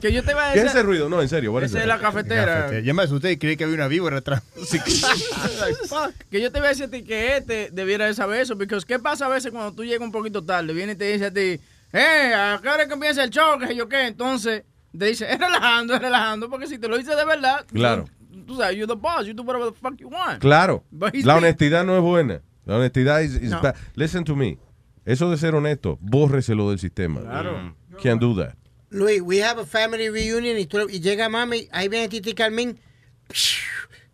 Que 0.00 0.12
yo 0.12 0.22
te 0.22 0.30
iba 0.30 0.50
a 0.50 0.52
¿Qué 0.52 0.60
decir. 0.60 0.66
es 0.68 0.74
ese 0.76 0.82
ruido? 0.84 1.08
No, 1.08 1.20
en 1.20 1.28
serio. 1.28 1.52
what 1.52 1.64
is 1.64 1.70
Esa 1.70 1.80
es 1.80 1.86
that? 1.88 1.96
la 1.96 2.00
cafetera. 2.00 2.78
Ya 2.80 2.94
más, 2.94 3.10
usted 3.10 3.36
cree 3.36 3.56
que 3.56 3.64
había 3.64 3.74
una 3.74 3.88
víbora 3.88 4.18
atrás. 4.18 4.44
Que 6.30 6.40
yo 6.40 6.52
te 6.52 6.60
voy 6.60 6.66
a 6.66 6.68
decir 6.70 6.84
a 6.84 6.88
ti 6.88 7.02
que 7.02 7.36
este 7.38 7.70
debiera 7.72 8.06
de 8.06 8.14
saber 8.14 8.40
eso, 8.42 8.56
porque 8.56 8.78
¿qué 8.86 9.00
pasa 9.00 9.26
a 9.26 9.28
veces 9.28 9.50
cuando 9.50 9.72
tú 9.72 9.84
llegas 9.84 10.02
un 10.02 10.12
poquito 10.12 10.44
tarde? 10.44 10.72
Viene 10.72 10.92
y 10.92 10.96
te 10.96 11.10
dice 11.12 11.26
a 11.26 11.32
ti, 11.32 11.58
eh, 11.92 12.32
¿a 12.32 12.60
qué 12.62 12.68
hora 12.68 12.82
es 12.82 12.86
que 12.88 12.94
empieza 12.94 13.24
el 13.24 13.30
show? 13.30 13.58
¿Qué 13.58 13.66
sé 13.66 13.74
yo 13.74 13.88
qué? 13.88 14.06
Entonces, 14.06 14.62
te 14.96 15.04
dice, 15.06 15.28
es 15.32 15.36
relajando, 15.38 15.94
es 15.94 16.00
relajando, 16.00 16.48
porque 16.48 16.68
si 16.68 16.78
te 16.78 16.86
lo 16.86 16.96
dice 16.96 17.16
de 17.16 17.24
verdad, 17.24 17.64
Claro. 17.72 18.04
tú, 18.04 18.12
tú 18.46 18.56
sabes, 18.56 18.76
you're 18.76 18.86
the 18.86 18.94
boss, 19.00 19.26
you 19.26 19.34
do 19.34 19.42
whatever 19.42 19.70
the 19.72 19.78
fuck 19.78 19.98
you 20.00 20.08
want. 20.08 20.40
Claro. 20.40 20.82
But 20.90 21.14
he's 21.14 21.24
La 21.24 21.36
honestidad 21.36 21.84
no 21.84 21.96
es 21.96 22.02
buena. 22.02 22.40
La 22.64 22.76
honestidad 22.76 23.22
No. 23.42 23.60
bad. 23.62 23.74
Listen 23.94 24.24
to 24.24 24.34
me. 24.36 24.58
Eso 25.04 25.30
de 25.30 25.36
ser 25.38 25.54
honesto, 25.54 25.98
bórreselo 26.02 26.68
del 26.70 26.78
sistema. 26.78 27.20
Claro. 27.20 27.74
Can't 28.02 28.20
do 28.20 28.34
that. 28.36 28.54
Luis, 28.90 29.20
we 29.22 29.42
have 29.42 29.58
a 29.60 29.64
family 29.64 30.08
reunion 30.08 30.56
y, 30.58 30.66
tú- 30.66 30.88
y 30.90 31.00
llega 31.00 31.28
mami, 31.28 31.68
ahí 31.72 31.88
viene 31.88 32.08
Titi 32.08 32.34
Carmín. 32.34 32.78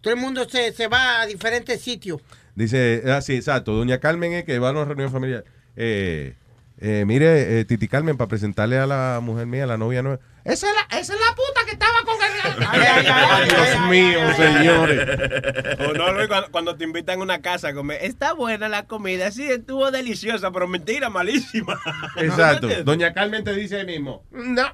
Todo 0.00 0.12
el 0.14 0.20
mundo 0.20 0.48
se, 0.48 0.72
se 0.72 0.86
va 0.88 1.22
a 1.22 1.26
diferentes 1.26 1.80
sitios. 1.80 2.20
Dice, 2.54 3.02
ah, 3.06 3.20
sí, 3.20 3.34
exacto. 3.34 3.72
Doña 3.72 3.98
Carmen 3.98 4.32
es 4.32 4.44
que 4.44 4.58
va 4.58 4.68
a 4.68 4.72
una 4.72 4.84
reunión 4.84 5.10
familiar. 5.10 5.44
Eh, 5.76 6.34
eh, 6.78 7.04
mire, 7.06 7.60
eh, 7.60 7.64
Titi 7.64 7.88
Carmen, 7.88 8.16
para 8.16 8.28
presentarle 8.28 8.78
a 8.78 8.86
la 8.86 9.20
mujer 9.22 9.46
mía, 9.46 9.64
a 9.64 9.66
la 9.66 9.76
novia 9.78 10.02
nueva. 10.02 10.20
Esa 10.44 10.68
es 10.68 10.74
la, 10.74 10.98
esa 10.98 11.14
es 11.14 11.20
la 11.20 11.34
puta 11.34 11.64
que 11.64 11.70
estaba 11.72 12.00
con 12.04 12.16
el... 12.22 12.66
Ay, 12.68 13.48
Dios 13.48 13.80
mío, 13.88 14.34
señores. 14.36 15.78
O 15.88 15.92
no, 15.94 16.12
Luis, 16.12 16.28
cuando, 16.28 16.50
cuando 16.50 16.76
te 16.76 16.84
invitan 16.84 17.18
a 17.18 17.22
una 17.22 17.40
casa 17.40 17.68
a 17.68 17.74
comer, 17.74 17.98
está 18.02 18.34
buena 18.34 18.68
la 18.68 18.86
comida, 18.86 19.30
sí, 19.30 19.50
estuvo 19.50 19.90
deliciosa, 19.90 20.50
pero 20.50 20.68
mentira, 20.68 21.08
malísima. 21.08 21.80
Exacto. 22.16 22.68
Doña 22.84 23.14
Carmen 23.14 23.42
te 23.42 23.54
dice 23.54 23.78
ahí 23.80 23.86
mismo. 23.86 24.22
No. 24.30 24.64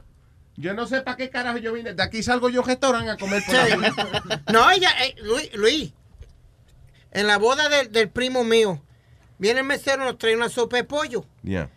Yo 0.57 0.75
no 0.75 0.87
sé 0.89 1.03
para 1.03 1.17
qué 1.17 1.31
carajo 1.31 1.59
yo 1.59 1.73
vine. 1.73 1.95
De 1.95 2.03
aquí 2.03 2.23
salgo 2.23 2.49
yo 2.51 2.63
restaurante 2.63 3.11
a 3.13 3.17
comer 3.17 3.41
por 3.47 3.55
Sí. 3.55 3.71
la 3.77 4.43
No, 4.53 4.71
ella, 4.73 4.91
eh, 5.05 5.15
Luis, 5.23 5.55
Luis, 5.55 5.93
en 7.13 7.27
la 7.29 7.39
boda 7.39 7.69
del, 7.69 7.93
del 7.93 8.09
primo 8.11 8.43
mío, 8.45 8.83
viene 9.39 9.61
el 9.61 9.67
mesero, 9.67 10.05
nos 10.05 10.19
trae 10.19 10.35
una 10.37 10.49
sopa 10.49 10.77
de 10.79 10.85
pollo. 10.85 11.25
Yeah. 11.45 11.71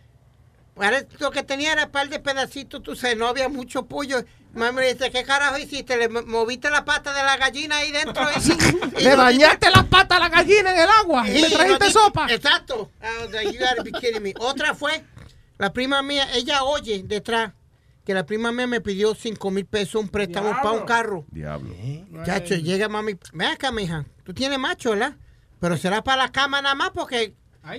Ahora, 0.76 1.04
Lo 1.20 1.30
que 1.30 1.42
tenía 1.42 1.72
era 1.72 1.84
un 1.86 1.90
par 1.90 2.08
de 2.08 2.18
pedacitos, 2.18 2.82
tú 2.82 2.96
sabes, 2.96 3.16
no 3.16 3.26
había 3.28 3.48
mucho 3.48 3.86
pollo. 3.86 4.24
Mami 4.54 4.76
me 4.80 4.92
dice, 4.92 5.10
¿qué 5.10 5.24
carajo 5.24 5.58
hiciste? 5.58 5.96
¿Le 5.96 6.08
mo- 6.08 6.22
moviste 6.22 6.70
la 6.70 6.84
pata 6.84 7.12
de 7.12 7.22
la 7.22 7.36
gallina 7.36 7.76
ahí 7.78 7.90
dentro? 7.92 8.24
Y- 8.98 9.00
y 9.00 9.04
Le 9.04 9.16
bañaste 9.16 9.70
la 9.70 9.82
pata 9.84 10.16
a 10.16 10.20
la 10.20 10.28
gallina 10.28 10.72
en 10.72 10.78
el 10.80 10.88
agua. 11.00 11.28
y 11.28 11.40
Le 11.40 11.50
trajiste 11.50 11.90
sopa. 11.90 12.26
Exacto. 12.30 12.90
Like, 13.32 13.52
you 13.52 13.58
gotta 13.58 13.82
be 13.82 13.92
kidding 13.92 14.22
me. 14.22 14.32
Otra 14.38 14.74
fue, 14.74 15.04
la 15.58 15.72
prima 15.72 16.02
mía, 16.02 16.28
ella 16.34 16.62
oye 16.64 17.02
detrás 17.04 17.52
que 18.04 18.14
la 18.14 18.26
prima 18.26 18.52
mía 18.52 18.66
me 18.66 18.80
pidió 18.80 19.14
5 19.14 19.50
mil 19.50 19.64
pesos 19.66 19.94
un 19.96 20.08
préstamo 20.08 20.50
para 20.50 20.70
un 20.72 20.84
carro. 20.84 21.24
Diablo. 21.30 21.74
Chacho, 22.24 22.54
llega 22.54 22.88
mami, 22.88 23.16
ven 23.32 23.48
acá, 23.52 23.72
mija, 23.72 24.04
tú 24.24 24.34
tienes 24.34 24.58
macho, 24.58 24.90
¿verdad? 24.90 25.16
Pero 25.58 25.76
será 25.78 26.02
para 26.04 26.24
la 26.24 26.32
cama 26.32 26.60
nada 26.60 26.74
más 26.74 26.90
porque 26.90 27.34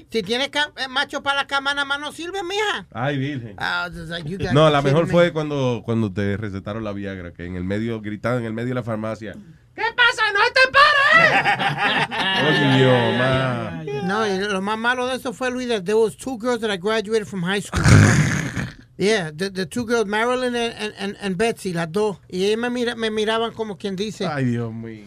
si 0.09 0.23
tienes 0.23 0.49
eh, 0.77 0.87
macho 0.89 1.21
para 1.21 1.41
la 1.41 1.47
cama 1.47 1.73
nada 1.73 1.85
más 1.85 1.99
no 1.99 2.11
sirve, 2.11 2.43
mija. 2.43 2.87
Ay, 2.91 3.17
virgen. 3.17 3.55
Like, 3.57 4.29
gotta 4.29 4.53
No, 4.53 4.69
la 4.69 4.81
mejor 4.81 5.07
fue 5.07 5.31
cuando, 5.31 5.81
cuando 5.85 6.11
te 6.11 6.37
recetaron 6.37 6.83
la 6.83 6.91
Viagra, 6.91 7.33
que 7.33 7.45
en 7.45 7.55
el 7.55 7.63
medio, 7.63 8.01
gritaban 8.01 8.39
en 8.39 8.45
el 8.45 8.53
medio 8.53 8.69
de 8.69 8.75
la 8.75 8.83
farmacia. 8.83 9.33
¿Qué 9.75 9.83
pasa? 9.95 10.23
¡No 10.33 10.39
te 10.53 10.61
pares! 10.71 12.05
Oye, 12.77 13.17
ma. 13.17 13.83
No, 14.05 14.27
y 14.27 14.39
lo 14.39 14.61
más 14.61 14.77
malo 14.77 15.07
de 15.07 15.15
eso 15.15 15.33
fue, 15.33 15.51
Luis, 15.51 15.67
that 15.67 15.83
there 15.83 15.97
was 15.97 16.15
two 16.15 16.37
girls 16.37 16.61
that 16.61 16.71
I 16.71 16.77
graduated 16.77 17.27
from 17.27 17.43
high 17.43 17.61
school. 17.61 17.83
yeah, 18.97 19.31
the, 19.31 19.49
the 19.49 19.65
two 19.65 19.85
girls, 19.85 20.05
Marilyn 20.05 20.55
and, 20.55 20.73
and, 20.77 20.93
and, 20.97 21.17
and 21.19 21.37
Betsy, 21.37 21.73
las 21.73 21.91
dos. 21.91 22.17
Y 22.29 22.45
ellas 22.45 22.57
me, 22.57 22.69
mira, 22.69 22.95
me 22.95 23.09
miraban 23.09 23.53
como 23.53 23.75
quien 23.75 23.95
dice. 23.95 24.25
Ay, 24.25 24.45
Dios 24.45 24.71
mío. 24.71 25.05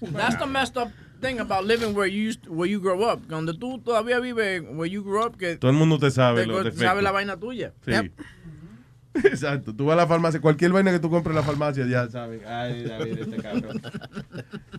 That's 0.00 0.36
the 0.36 0.46
messed 0.46 0.76
up 0.76 0.88
thing 1.20 1.38
about 1.40 1.64
living 1.64 1.94
where 1.94 2.06
you 2.06 2.28
used, 2.28 2.46
where 2.48 2.68
you 2.70 2.80
grow 2.80 3.02
up. 3.02 3.20
Donde 3.28 3.54
tú 3.54 3.78
todavía 3.82 4.20
vives 4.20 4.62
where 4.70 4.90
you 4.90 5.02
grew 5.02 5.22
up, 5.24 5.36
que 5.36 5.56
Todo 5.56 5.70
el 5.70 5.76
mundo 5.76 5.98
te 5.98 6.10
sabe 6.10 6.42
te- 6.42 6.46
los 6.46 6.74
sabe 6.76 7.02
la 7.02 7.10
vaina 7.12 7.36
tuya. 7.38 7.72
Sí. 7.84 7.92
Exacto. 9.24 9.74
Tú 9.74 9.86
vas 9.86 9.94
a 9.94 9.96
la 10.02 10.06
farmacia, 10.06 10.40
cualquier 10.40 10.70
vaina 10.70 10.92
que 10.92 11.00
tú 11.00 11.10
compres 11.10 11.32
en 11.32 11.36
la 11.36 11.42
farmacia, 11.42 11.84
ya 11.86 12.08
saben. 12.08 12.40
Ay, 12.46 12.84
David, 12.84 13.18
este 13.18 13.36
cabrón. 13.38 13.82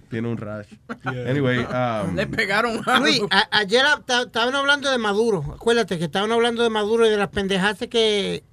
Tiene 0.09 0.29
un 0.29 0.37
rash. 0.37 0.67
Anyway, 1.03 1.59
um, 1.59 2.15
Le 2.15 2.25
pegaron 2.27 2.81
Luis, 3.01 3.21
a- 3.31 3.49
ayer 3.59 3.83
estaban 4.07 4.55
hablando 4.55 4.89
de 4.89 4.97
Maduro. 4.97 5.43
Acuérdate 5.55 5.97
que 5.97 6.05
estaban 6.05 6.31
hablando 6.31 6.63
de 6.63 6.69
Maduro 6.69 7.05
y 7.05 7.09
de 7.09 7.17
las 7.17 7.29
pendejadas 7.29 7.79
que, 7.89 8.43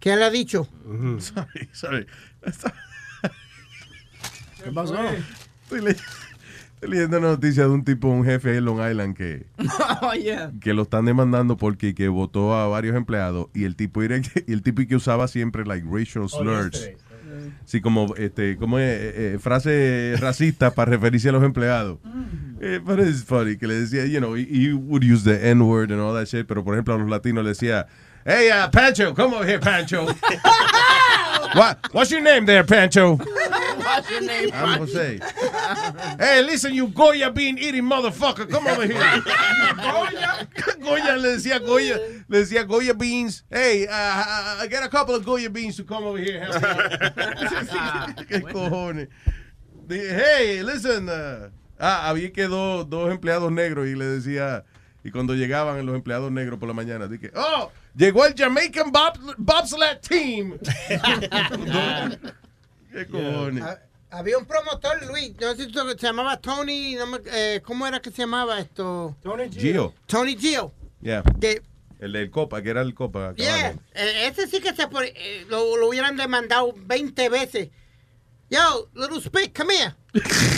que 0.00 0.12
él 0.12 0.22
ha 0.22 0.30
dicho. 0.30 0.66
sorry, 1.18 1.68
sorry. 1.72 2.06
¿Qué 4.64 4.70
pasó? 4.72 4.96
Estoy, 5.64 5.80
le- 5.82 5.96
estoy 6.82 6.90
leyendo 6.96 7.18
una 7.18 7.28
noticia 7.28 7.62
de 7.64 7.70
un 7.70 7.84
tipo, 7.84 8.08
un 8.08 8.24
jefe 8.24 8.56
en 8.56 8.64
Long 8.64 8.80
Island 8.80 9.16
que, 9.16 9.46
oh, 10.02 10.14
yeah. 10.14 10.50
que 10.60 10.74
lo 10.74 10.82
están 10.82 11.04
demandando 11.04 11.56
porque 11.56 11.94
que 11.94 12.08
votó 12.08 12.54
a 12.54 12.66
varios 12.66 12.96
empleados 12.96 13.46
y 13.54 13.64
el 13.64 13.76
tipo 13.76 14.02
era- 14.02 14.18
y 14.46 14.52
el 14.52 14.62
tipo 14.62 14.82
que 14.86 14.96
usaba 14.96 15.28
siempre 15.28 15.64
like 15.64 15.86
racial 15.90 16.28
slurs. 16.28 16.90
Sí, 17.64 17.80
como 17.80 18.14
este, 18.16 18.56
como 18.56 18.78
eh, 18.78 18.82
eh, 19.34 19.38
frase 19.40 20.14
racista 20.18 20.74
para 20.74 20.90
referirse 20.90 21.30
a 21.30 21.32
los 21.32 21.42
empleados. 21.42 21.98
Eh, 22.60 22.80
pero 22.84 23.02
es 23.02 23.24
funny 23.24 23.56
que 23.56 23.66
le 23.66 23.74
decía, 23.74 24.04
you 24.04 24.18
know, 24.18 24.36
he, 24.36 24.42
he 24.42 24.72
would 24.74 25.02
use 25.02 25.24
the 25.24 25.50
N 25.50 25.62
word 25.62 25.90
and 25.92 26.00
all 26.00 26.12
that 26.14 26.26
shit, 26.26 26.46
pero 26.46 26.62
por 26.62 26.74
ejemplo 26.74 26.94
a 26.94 26.98
los 26.98 27.08
latinos 27.08 27.42
le 27.42 27.50
decía, 27.50 27.86
hey, 28.24 28.50
uh, 28.50 28.68
Pancho, 28.68 29.12
come 29.14 29.34
over 29.34 29.46
here, 29.46 29.58
Pancho. 29.58 30.08
What, 31.54 31.92
what's 31.92 32.10
your 32.10 32.22
name 32.22 32.46
there, 32.46 32.64
Pancho? 32.64 33.16
What's 33.16 34.10
your 34.10 34.22
name? 34.22 34.50
I'm 34.54 34.78
Jose. 34.78 35.20
Hey, 36.18 36.42
listen, 36.42 36.72
you 36.72 36.88
Goya 36.88 37.30
bean 37.30 37.58
eating 37.58 37.82
motherfucker, 37.82 38.48
come 38.48 38.66
over 38.66 38.86
here. 38.86 38.94
Goya, 39.76 40.48
Goya 40.80 41.16
le 41.18 41.36
decía 41.36 41.58
Goya, 41.60 41.98
le 42.26 42.38
decía 42.38 42.66
Goya 42.66 42.94
beans. 42.94 43.42
Hey, 43.50 43.86
uh, 43.90 44.66
get 44.66 44.82
a 44.82 44.88
couple 44.88 45.14
of 45.14 45.26
Goya 45.26 45.50
beans 45.50 45.76
to 45.76 45.84
come 45.84 46.04
over 46.04 46.16
here. 46.16 46.40
help 46.40 46.62
me 46.62 47.78
out." 47.78 48.16
¿Qué 48.28 48.40
cojones? 48.40 49.08
Hey, 49.90 50.62
listen. 50.62 51.10
uh, 51.10 51.50
ah, 51.78 52.08
había 52.08 52.32
que 52.32 52.48
dos, 52.48 52.88
dos 52.88 53.10
empleados 53.10 53.52
negros 53.52 53.86
y 53.88 53.94
le 53.94 54.06
decía, 54.06 54.64
y 55.04 55.10
cuando 55.10 55.34
llegaban 55.34 55.84
los 55.84 55.94
empleados 55.94 56.32
negros 56.32 56.58
por 56.58 56.68
la 56.68 56.74
mañana, 56.74 57.08
dije, 57.08 57.30
oh, 57.34 57.70
llegó 57.96 58.26
el 58.26 58.34
Jamaican 58.36 58.92
Bob, 58.92 59.18
Bobsled 59.38 59.98
Team. 60.00 60.58
¿Qué 62.92 63.06
cojones? 63.06 63.62
Ha- 63.64 63.80
Había 64.10 64.36
un 64.36 64.44
promotor, 64.44 65.06
Luis, 65.06 65.32
no 65.40 65.54
sé 65.54 65.64
si 65.66 65.72
se 65.72 66.06
llamaba 66.06 66.36
Tony, 66.38 66.94
no 66.96 67.06
me- 67.06 67.20
eh, 67.26 67.62
¿cómo 67.64 67.86
era 67.86 68.00
que 68.00 68.10
se 68.10 68.18
llamaba 68.18 68.60
esto? 68.60 69.16
Tony 69.22 69.48
Gio. 69.50 69.94
Tony 70.06 70.36
Gio. 70.36 70.72
Yeah. 71.00 71.22
Que, 71.40 71.62
El 71.98 72.12
del 72.12 72.30
Copa, 72.30 72.60
que 72.62 72.68
era 72.70 72.82
el 72.82 72.94
Copa. 72.94 73.32
yeah, 73.36 73.70
eh, 73.94 74.26
ese 74.28 74.46
sí 74.48 74.60
que 74.60 74.74
se 74.74 74.86
por- 74.88 75.04
eh, 75.04 75.46
lo, 75.48 75.76
lo 75.78 75.88
hubieran 75.88 76.16
demandado 76.16 76.74
20 76.76 77.28
veces. 77.30 77.70
Yo, 78.50 78.90
little 78.94 79.20
spit, 79.22 79.56
come 79.56 79.72
here. 79.74 79.94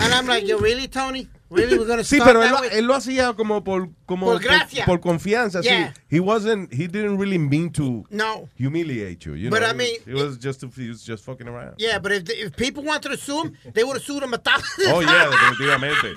And 0.03 0.13
I'm 0.13 0.27
like, 0.27 0.45
yo, 0.49 0.59
really, 0.59 0.89
Tony? 0.89 1.29
Really, 1.55 1.79
we're 1.79 1.87
gonna 1.87 2.03
Sí, 2.05 2.19
pero 2.25 2.43
él 2.43 2.51
lo, 2.51 2.61
way? 2.61 2.69
él 2.73 2.87
lo 2.87 2.95
hacía 2.95 3.33
como 3.35 3.63
por 3.65 3.89
como 4.07 4.27
Por 4.27 4.41
gracia. 4.43 4.85
por, 4.85 5.01
confianza, 5.01 5.61
Yeah. 5.63 5.93
sí. 5.95 6.01
He 6.17 6.21
wasn't 6.21 6.71
he 6.73 6.87
didn't 6.89 7.19
really 7.19 7.39
mean 7.39 7.71
to 7.73 8.05
No. 8.11 8.49
humiliate 8.59 9.25
you, 9.25 9.35
you 9.35 9.51
But 9.51 9.61
know. 9.61 9.71
I 9.71 9.75
mean, 9.75 9.97
it 10.07 10.15
was 10.15 10.39
just 10.39 10.63
he 10.77 10.89
was 10.91 11.03
just 11.05 11.25
fucking 11.25 11.49
around. 11.49 11.75
Yeah, 11.79 11.99
but 11.99 12.13
if, 12.13 12.29
if 12.31 12.55
people 12.57 12.83
wanted 12.85 13.11
to 13.11 13.17
sue 13.17 13.45
him, 13.45 13.53
they 13.73 13.83
would 13.85 13.97
have 13.97 14.05
sued 14.05 14.23
him 14.23 14.35
a 14.35 14.39
thousand 14.39 14.65
Oh 14.93 15.01
yeah, 15.01 15.31
definitivamente. 15.31 16.15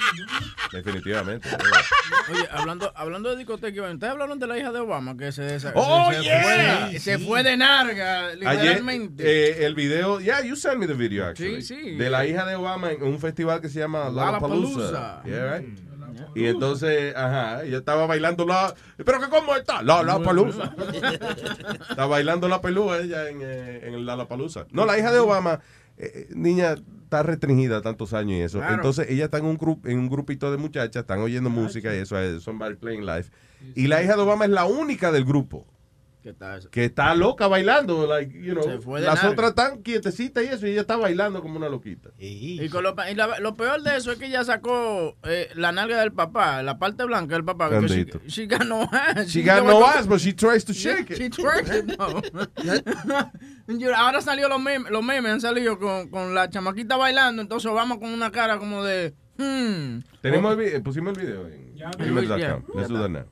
definitivamente. 0.72 1.47
yeah. 1.49 2.34
Oye, 2.34 2.47
hablando, 2.51 2.91
hablando 2.95 3.30
de 3.30 3.38
discoteca, 3.38 3.84
ustedes 3.84 4.11
hablaron 4.11 4.39
de 4.39 4.47
la 4.47 4.57
hija 4.57 4.72
de 4.72 4.80
Obama 4.80 5.15
que 5.18 5.31
se, 5.31 5.59
se, 5.59 5.72
Oh, 5.76 6.11
se, 6.11 6.23
yeah. 6.23 6.88
fue, 6.89 6.99
se 6.99 7.19
fue 7.19 7.43
de 7.43 7.57
narga, 7.57 8.27
Ayer 8.27 8.38
literalmente. 8.39 9.23
eh, 9.23 9.65
el 9.65 9.76
video, 9.76 10.19
yeah, 10.19 10.41
you 10.41 10.55
sent 10.55 10.77
me 10.80 10.88
the 10.88 10.93
video 10.93 11.26
actually. 11.26 11.61
Sí, 11.61 11.76
sí. 11.76 11.95
De 11.95 12.09
la 12.09 12.26
hija 12.26 12.45
de 12.45 12.55
Obama 12.55 12.91
en 12.91 13.03
un 13.03 13.19
festival 13.19 13.61
que 13.61 13.69
se 13.69 13.80
llama 13.80 14.09
Lollapalooza. 14.09 14.80
Lollapalooza. 14.80 15.22
Yeah, 15.27 15.57
right? 15.57 15.87
Y 16.35 16.45
entonces, 16.45 17.15
ajá, 17.15 17.63
ella 17.63 17.77
estaba 17.79 18.05
bailando 18.05 18.45
la. 18.45 18.73
¿Pero 18.97 19.19
que 19.19 19.29
cómo 19.29 19.55
está? 19.55 19.81
La, 19.81 20.03
la 20.03 20.19
palusa. 20.19 20.75
está 21.89 22.05
bailando 22.05 22.47
la 22.47 22.61
pelúa 22.61 22.99
ella 22.99 23.29
en, 23.29 23.39
eh, 23.41 23.81
en 23.83 24.05
la 24.05 24.27
palusa. 24.27 24.65
No, 24.71 24.85
la 24.85 24.97
hija 24.97 25.11
de 25.11 25.19
Obama, 25.19 25.59
eh, 25.97 26.27
niña, 26.33 26.75
está 27.03 27.23
restringida 27.23 27.81
tantos 27.81 28.13
años 28.13 28.37
y 28.37 28.41
eso. 28.41 28.59
Claro. 28.59 28.75
Entonces, 28.75 29.07
ella 29.09 29.25
está 29.25 29.37
en 29.37 29.45
un, 29.45 29.57
grup, 29.57 29.85
en 29.85 29.99
un 29.99 30.09
grupito 30.09 30.51
de 30.51 30.57
muchachas, 30.57 31.01
están 31.01 31.19
oyendo 31.19 31.49
música 31.49 31.93
y 31.93 31.99
eso, 31.99 32.19
es 32.19 32.43
Somebody 32.43 32.75
Playing 32.75 33.05
Live. 33.05 33.25
Y 33.75 33.87
la 33.87 34.03
hija 34.03 34.15
de 34.15 34.21
Obama 34.21 34.45
es 34.45 34.51
la 34.51 34.65
única 34.65 35.11
del 35.11 35.25
grupo. 35.25 35.65
Que 36.71 36.85
está 36.85 37.13
loca 37.15 37.47
bailando. 37.47 38.07
Like, 38.07 38.33
you 38.41 38.53
know, 38.53 38.63
Se 38.63 38.79
fue 38.79 39.01
de 39.01 39.07
las 39.07 39.23
otras 39.23 39.49
están 39.49 39.81
quietecitas 39.81 40.43
y 40.43 40.47
eso, 40.47 40.67
y 40.67 40.71
ella 40.71 40.81
está 40.81 40.95
bailando 40.97 41.41
como 41.41 41.57
una 41.57 41.69
loquita. 41.69 42.09
Y, 42.17 42.67
con 42.69 42.83
lo, 42.83 42.95
y 43.09 43.15
la- 43.15 43.39
lo 43.39 43.55
peor 43.55 43.81
de 43.81 43.97
eso 43.97 44.11
es 44.11 44.17
que 44.19 44.25
ella 44.27 44.43
sacó 44.43 45.17
eh, 45.23 45.49
la 45.55 45.71
nalga 45.71 45.99
del 45.99 46.11
papá, 46.11 46.61
la 46.63 46.77
parte 46.77 47.03
blanca 47.05 47.35
del 47.35 47.43
papá. 47.45 47.69
She, 47.87 48.05
she 48.27 48.45
got 48.47 48.63
no 48.65 48.83
ass. 48.91 49.27
She 49.29 49.43
got 49.43 49.63
no 49.63 49.85
ass, 49.85 50.07
but 50.07 50.19
she 50.19 50.33
tries 50.33 50.63
to 50.65 50.73
shake 50.73 51.11
it. 51.11 51.17
She 51.17 51.25
it, 51.25 51.97
Ahora 53.95 54.21
salió 54.21 54.47
los 54.47 54.61
memes, 54.61 54.91
los 54.91 55.03
memes 55.03 55.31
han 55.31 55.41
salido 55.41 55.77
con, 55.79 56.09
con 56.09 56.33
la 56.33 56.49
chamaquita 56.49 56.97
bailando, 56.97 57.41
entonces 57.41 57.71
vamos 57.71 57.99
con 57.99 58.09
una 58.09 58.31
cara 58.31 58.57
como 58.57 58.83
de... 58.83 59.13
Hmm. 59.37 59.99
Tenemos 60.21 60.57
el 60.57 60.73
vi- 60.73 60.79
pusimos 60.81 61.15
el 61.17 61.23
video 61.25 61.47
en 61.47 61.75
that 62.27 63.09
now. 63.09 63.25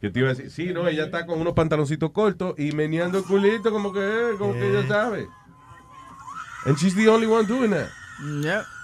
Que 0.00 0.10
te 0.10 0.18
iba 0.20 0.28
a 0.30 0.34
decir, 0.34 0.50
sí, 0.50 0.72
no, 0.74 0.86
ella 0.88 1.04
está 1.04 1.24
con 1.26 1.40
unos 1.40 1.54
pantaloncitos 1.54 2.10
cortos 2.10 2.54
y 2.58 2.72
meneando 2.72 3.18
el 3.18 3.24
culito 3.24 3.70
como 3.72 3.92
que, 3.92 4.00
eh, 4.00 4.34
como 4.38 4.52
que 4.52 4.68
ella 4.70 4.86
sabe. 4.86 5.26
And 6.66 6.76
she's 6.76 6.94
the 6.94 7.08
only 7.08 7.26
one 7.26 7.46
doing 7.46 7.70
that. 7.70 7.88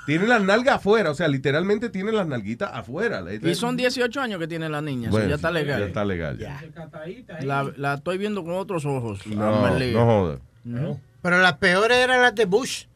Tiene 0.07 0.27
las 0.27 0.43
nalgas 0.43 0.77
afuera, 0.77 1.11
o 1.11 1.15
sea, 1.15 1.29
literalmente 1.29 1.89
tiene 1.89 2.11
las 2.13 2.27
nalguitas 2.27 2.71
afuera. 2.73 3.23
Y 3.41 3.55
son 3.55 3.77
18 3.77 4.21
años 4.21 4.39
que 4.41 4.49
tiene 4.49 4.69
la 4.69 4.81
niña, 4.81 5.11
Bueno, 5.11 5.29
ya 5.29 5.35
está 5.37 5.51
legal. 5.51 5.81
Ya 5.81 5.87
está 5.87 6.05
legal. 6.05 6.39
ya. 6.39 6.61
La, 7.43 7.71
la 7.77 7.95
estoy 7.95 8.19
viendo 8.19 8.43
con 8.43 8.55
otros 8.55 8.85
ojos. 8.85 9.27
No, 9.27 9.69
no 9.79 10.05
joda. 10.05 10.39
Pero 11.23 11.41
las 11.41 11.53
peores 11.59 11.99
eran 11.99 12.21
las 12.23 12.35
de 12.35 12.47
Bush. 12.47 12.87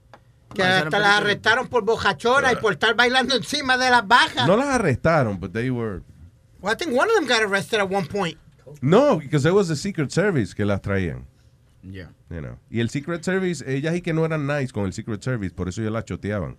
Que 0.55 0.63
Ah, 0.63 0.79
hasta 0.79 0.99
las 0.99 1.17
arrestaron 1.21 1.69
por 1.69 1.85
bojachona 1.85 2.53
y 2.53 2.57
por 2.57 2.73
estar 2.73 2.95
bailando 2.95 3.35
encima 3.37 3.77
de 3.77 3.91
las 3.91 4.07
bajas. 4.07 4.47
No 4.47 4.57
las 4.57 4.69
arrestaron, 4.69 5.39
but 5.39 5.53
they 5.53 5.71
were... 5.71 6.01
Well, 6.67 6.75
I 6.75 6.77
think 6.77 6.97
one 6.97 7.09
of 7.09 7.15
them 7.15 7.27
got 7.27 7.45
arrested 7.45 7.79
at 7.79 7.89
one 7.89 8.07
point. 8.07 8.39
No, 8.83 9.19
because 9.19 9.47
it 9.47 9.55
was 9.55 9.69
the 9.69 9.77
Secret 9.77 10.11
Service 10.11 10.53
que 10.53 10.65
las 10.65 10.81
traían. 10.81 11.25
Yeah. 11.85 12.09
You 12.29 12.41
know. 12.41 12.59
Y 12.69 12.81
el 12.81 12.89
Secret 12.89 13.23
Service, 13.23 13.63
ellas 13.65 13.95
y 13.95 14.01
que 14.01 14.13
no 14.13 14.25
eran 14.25 14.49
nice 14.49 14.73
con 14.73 14.85
el 14.85 14.93
Secret 14.93 15.23
Service, 15.23 15.55
por 15.55 15.69
eso 15.69 15.81
ellos 15.81 15.93
la 15.93 16.03
choteaban. 16.03 16.57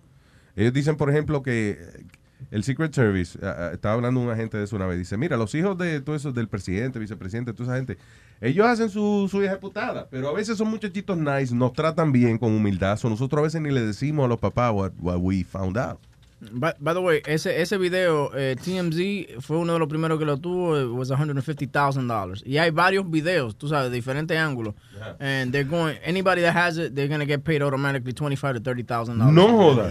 Ellos 0.56 0.72
dicen, 0.72 0.96
por 0.96 1.10
ejemplo, 1.10 1.42
que 1.42 1.76
eh, 1.78 2.06
el 2.50 2.64
Secret 2.64 2.94
Service, 2.94 3.38
ah, 3.42 3.72
estaba 3.74 3.96
hablando 3.96 4.20
un 4.20 4.30
agente 4.30 4.56
de 4.56 4.64
eso 4.64 4.76
una 4.76 4.86
vez, 4.86 4.96
dice, 4.96 5.18
mira, 5.18 5.36
los 5.36 5.54
hijos 5.54 5.76
de 5.76 6.00
todo 6.00 6.16
eso, 6.16 6.32
del 6.32 6.48
presidente, 6.48 6.98
vicepresidente, 6.98 7.52
toda 7.52 7.64
esa 7.64 7.76
gente, 7.76 7.98
ellos 8.40 8.66
hacen 8.66 8.88
su, 8.88 9.28
su 9.30 9.42
ejecutada, 9.42 10.08
pero 10.08 10.30
a 10.30 10.32
veces 10.32 10.56
son 10.56 10.68
muchachitos 10.68 11.18
nice, 11.18 11.54
nos 11.54 11.74
tratan 11.74 12.12
bien, 12.12 12.38
con 12.38 12.54
humildad, 12.54 12.96
so 12.96 13.10
nosotros 13.10 13.40
a 13.40 13.42
veces 13.42 13.60
ni 13.60 13.70
le 13.70 13.82
decimos 13.82 14.24
a 14.24 14.28
los 14.28 14.38
papás 14.38 14.72
what, 14.72 14.92
what 15.00 15.18
we 15.18 15.44
found 15.44 15.76
out. 15.76 16.00
By, 16.40 16.72
by 16.78 16.94
the 16.94 17.00
way, 17.00 17.20
ese, 17.26 17.60
ese 17.60 17.76
video, 17.78 18.30
eh, 18.32 18.54
TMZ 18.62 19.42
fue 19.44 19.56
uno 19.58 19.72
de 19.72 19.78
los 19.80 19.88
primeros 19.88 20.18
que 20.20 20.24
lo 20.24 20.36
tuvo, 20.36 20.78
it 20.80 20.88
was 20.88 21.10
$150,000. 21.10 22.42
Y 22.46 22.58
hay 22.58 22.70
varios 22.70 23.10
videos, 23.10 23.56
tú 23.56 23.68
sabes, 23.68 23.90
de 23.90 23.96
diferentes 23.96 24.38
ángulos. 24.38 24.74
And 25.18 25.52
they're 25.52 25.64
going, 25.68 25.96
anybody 26.04 26.42
that 26.42 26.54
has 26.56 26.78
it, 26.78 26.94
they're 26.94 27.08
going 27.08 27.20
to 27.20 27.26
get 27.26 27.42
paid 27.44 27.60
automatically 27.62 28.12
$25,000 28.12 28.54
to 28.54 28.60
$30,000. 28.74 29.32
No 29.32 29.48
joda. 29.48 29.90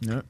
Yeah. 0.00 0.22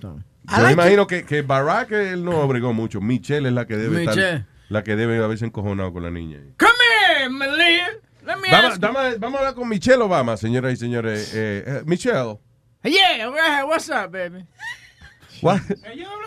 So. 0.00 0.20
Yo 0.48 0.64
me 0.66 0.72
imagino 0.72 1.06
que, 1.06 1.24
que 1.24 1.42
Barack 1.42 1.92
él 1.92 2.24
no 2.24 2.40
obregó 2.40 2.72
mucho, 2.72 3.00
Michelle 3.00 3.46
es 3.48 3.52
la 3.52 3.66
que 3.66 3.76
debe 3.76 3.98
Michelle. 4.06 4.26
estar, 4.36 4.46
la 4.68 4.82
que 4.82 4.96
debe 4.96 5.22
haberse 5.22 5.44
encojonado 5.44 5.92
con 5.92 6.02
la 6.02 6.10
niña. 6.10 6.38
Come 6.58 6.72
here, 7.18 7.28
Malia. 7.28 7.88
Let 8.26 8.36
me 8.36 8.48
Vamos, 8.50 8.72
ask 8.72 8.80
dame- 8.80 9.16
vamos 9.18 9.36
a 9.36 9.38
hablar 9.40 9.54
con 9.54 9.68
Michelle 9.68 10.02
Obama, 10.02 10.36
señoras 10.36 10.72
y 10.72 10.76
señores. 10.76 11.32
Eh, 11.34 11.64
eh, 11.66 11.82
Michelle, 11.84 12.38
Yeah, 12.82 13.26
go 13.28 13.36
ahead. 13.36 13.64
What's 13.66 13.88
up, 13.90 14.10
baby? 14.10 14.44
What? 15.40 15.60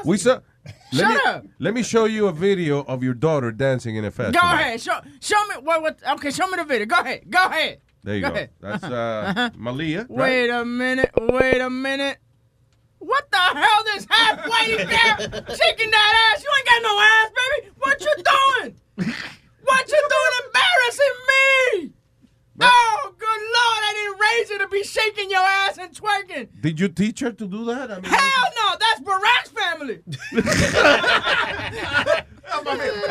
We 0.05 0.17
saw, 0.17 0.39
let, 0.65 0.75
Shut 0.93 1.09
me, 1.09 1.19
up. 1.31 1.45
let 1.59 1.73
me 1.73 1.83
show 1.83 2.05
you 2.05 2.27
a 2.27 2.31
video 2.31 2.81
of 2.83 3.03
your 3.03 3.13
daughter 3.13 3.51
dancing 3.51 3.95
in 3.95 4.05
a 4.05 4.11
festival. 4.11 4.41
Go 4.41 4.47
ahead. 4.55 4.81
Show, 4.81 4.99
show 5.21 5.43
me 5.47 5.55
what, 5.61 5.81
what. 5.81 5.99
Okay, 6.13 6.31
show 6.31 6.47
me 6.47 6.57
the 6.57 6.63
video. 6.65 6.85
Go 6.85 6.99
ahead. 6.99 7.29
Go 7.29 7.45
ahead. 7.45 7.79
There 8.03 8.15
you 8.15 8.21
Go 8.21 8.29
go. 8.29 8.35
ahead. 8.35 8.49
That's 8.59 8.83
uh, 8.83 8.87
Uh-huh. 9.35 9.49
Malia. 9.55 10.05
Wait 10.09 10.49
a 10.49 10.65
minute. 10.65 11.11
Wait 11.17 11.59
a 11.61 11.69
minute. 11.69 12.17
What 12.99 13.29
the 13.31 13.37
hell 13.37 13.83
is 13.97 14.07
halfway 14.09 14.75
there 14.77 15.17
shaking 15.17 15.91
that 15.91 16.31
ass? 16.35 16.43
You 16.43 16.51
ain't 16.57 16.67
got 16.67 16.81
no 16.83 16.99
ass, 16.99 17.31
baby. 17.35 17.71
What 17.77 18.01
you 18.01 18.13
doing? 18.17 18.75
What 19.65 19.87
you 19.89 20.07
doing 20.09 20.33
embarrassing 20.45 21.15
me? 21.29 21.93
Oh, 22.59 23.13
good 23.17 23.27
lord, 23.27 23.83
I 23.83 23.93
didn't 23.95 24.19
raise 24.19 24.49
you 24.51 24.59
to 24.59 24.67
be 24.67 24.83
shaking 24.83 25.29
your 25.31 25.41
ass 25.41 25.77
and 25.79 25.91
twerking. 25.91 26.49
Did 26.61 26.79
you 26.79 26.87
teach 26.87 27.19
her 27.21 27.31
to 27.31 27.47
do 27.47 27.65
that? 27.65 27.91
I 27.91 27.95
mean, 27.99 28.11
Hell 28.11 28.51
no, 28.55 28.75
that's 28.79 29.01
Barack's 29.01 29.49
family. 29.49 30.01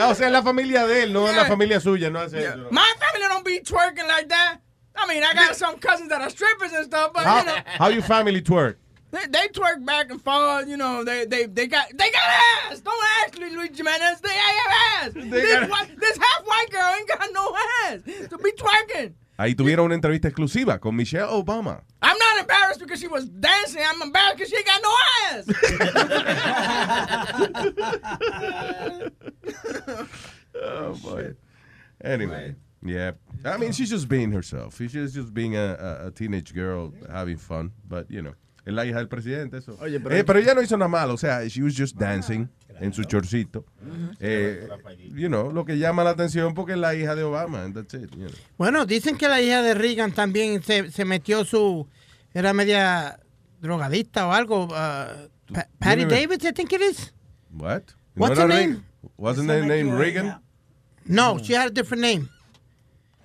O 0.01 0.15
sea, 0.15 0.27
es 0.27 0.33
la 0.33 0.43
familia 0.43 0.87
de 0.87 1.03
él, 1.05 1.13
no 1.13 1.27
es 1.27 1.37
la 1.37 1.45
familia 1.47 1.81
suya, 1.81 2.11
no 2.11 2.21
hace 2.21 2.39
eso. 2.39 2.69
My 2.71 2.93
family 3.01 3.29
don't 3.29 3.45
be 3.45 3.61
twerking 3.61 4.07
like 4.07 4.29
that. 4.29 4.59
I 4.95 5.07
mean, 5.09 5.23
I 5.25 5.33
got 5.35 5.57
some 5.57 5.79
cousins 5.79 6.09
that 6.11 6.21
are 6.21 6.31
strippers 6.31 6.73
and 6.73 6.85
stuff, 6.85 7.13
but 7.13 7.25
you 7.25 7.47
know, 7.47 7.59
how 7.65 7.89
your 7.89 8.03
family 8.03 8.41
twerk? 8.43 8.77
they, 9.11 9.27
they 9.27 9.49
twerk 9.49 9.85
back 9.85 10.11
and 10.11 10.21
forth. 10.23 10.69
You 10.69 10.77
know, 10.77 11.03
they 11.05 11.25
they 11.27 11.47
they 11.47 11.67
got 11.67 11.87
they 11.97 12.11
got 12.11 12.23
ass. 12.71 12.81
Don't 12.81 13.05
ask 13.25 13.39
me, 13.39 13.51
Luis 13.51 13.77
Jimenez. 13.77 14.21
They 14.21 14.35
have 14.35 14.73
ass. 15.03 15.13
This, 15.15 15.61
got- 15.61 15.71
white, 15.71 15.99
this 16.01 16.17
half 16.17 16.45
white 16.47 16.71
girl 16.71 16.93
ain't 16.97 17.09
got 17.09 17.29
no 17.33 17.57
ass 17.87 18.29
to 18.31 18.39
be 18.39 18.53
twerking. 18.53 19.13
Ahí 19.43 19.57
tuvieron 19.57 19.87
una 19.87 19.97
entrevista 19.97 20.29
exclusiva 20.29 20.79
con 20.79 20.95
Michelle 20.95 21.27
Obama. 21.29 21.83
I'm 22.01 22.17
not 22.17 22.39
embarrassed 22.41 22.79
because 22.79 23.01
she 23.01 23.09
was 23.09 23.27
dancing. 23.29 23.83
I'm 23.83 24.01
embarrassed 24.01 24.37
because 24.39 24.51
she 24.51 24.57
ain't 24.57 24.67
got 24.67 24.81
no 24.83 24.93
ass. 25.33 25.47
Oh 30.55 30.95
boy. 31.03 31.35
Anyway, 32.05 32.55
yeah. 32.85 33.13
I 33.45 33.57
mean, 33.57 33.73
she's 33.73 33.91
just 33.91 34.09
being 34.09 34.31
herself. 34.33 34.77
She's 34.77 34.93
just, 34.93 35.15
just 35.15 35.33
being 35.35 35.57
a, 35.57 35.77
a, 36.05 36.07
a 36.09 36.11
teenage 36.11 36.53
girl 36.55 36.93
having 37.11 37.37
fun. 37.39 37.73
But, 37.89 38.11
you 38.11 38.23
know, 38.23 38.35
es 38.67 38.73
la 38.73 38.83
hija 38.85 38.99
del 38.99 39.09
presidente, 39.09 39.57
eso. 39.57 39.77
Oye, 39.81 39.99
pero- 39.99 40.15
Eh, 40.15 40.25
pero 40.25 40.39
ella 40.39 40.55
no 40.55 40.61
hizo 40.63 40.77
nada 40.77 40.89
malo. 40.89 41.15
O 41.15 41.17
sea, 41.17 41.49
she 41.49 41.63
was 41.63 41.75
just 41.75 41.97
dancing 41.99 42.49
en 42.81 42.93
su 42.93 43.05
chorcito. 43.05 43.65
Eh, 44.21 44.69
you 45.15 45.29
know, 45.29 45.51
lo 45.53 45.65
que 45.65 45.79
llama 45.79 46.05
la 46.05 46.11
atención 46.11 46.55
porque 46.55 46.73
es 46.73 46.79
la 46.79 46.95
hija 46.95 47.15
de 47.15 47.23
Obama. 47.23 47.63
And 47.65 47.75
that's 47.75 47.95
it, 47.95 48.11
you 48.13 48.27
know. 48.27 48.31
Bueno, 48.59 48.87
dicen 48.87 49.17
que 49.17 49.29
la 49.29 49.41
hija 49.41 49.63
de 49.63 49.75
Reagan 49.75 50.13
también 50.13 50.63
se, 50.63 50.91
se 50.91 51.05
metió 51.05 51.45
su. 51.45 51.87
Era 52.35 52.53
media 52.53 53.19
drogadista 53.61 54.27
o 54.27 54.33
algo. 54.33 54.65
uh, 54.65 55.29
Pa- 55.53 55.69
Patty. 55.79 56.05
Davis, 56.07 56.45
I 56.45 56.53
think 56.53 56.73
it 56.73 56.81
is. 56.81 57.13
What? 57.53 57.83
What's 58.17 58.37
¿No 58.39 58.43
her 58.43 58.49
name? 58.49 58.83
Wasn't 59.19 59.49
her 59.51 59.65
name 59.67 59.97
Reagan? 59.97 60.41
No, 61.05 61.39
she 61.39 61.55
had 61.55 61.67
a 61.67 61.71
different 61.71 62.03
name. 62.03 62.29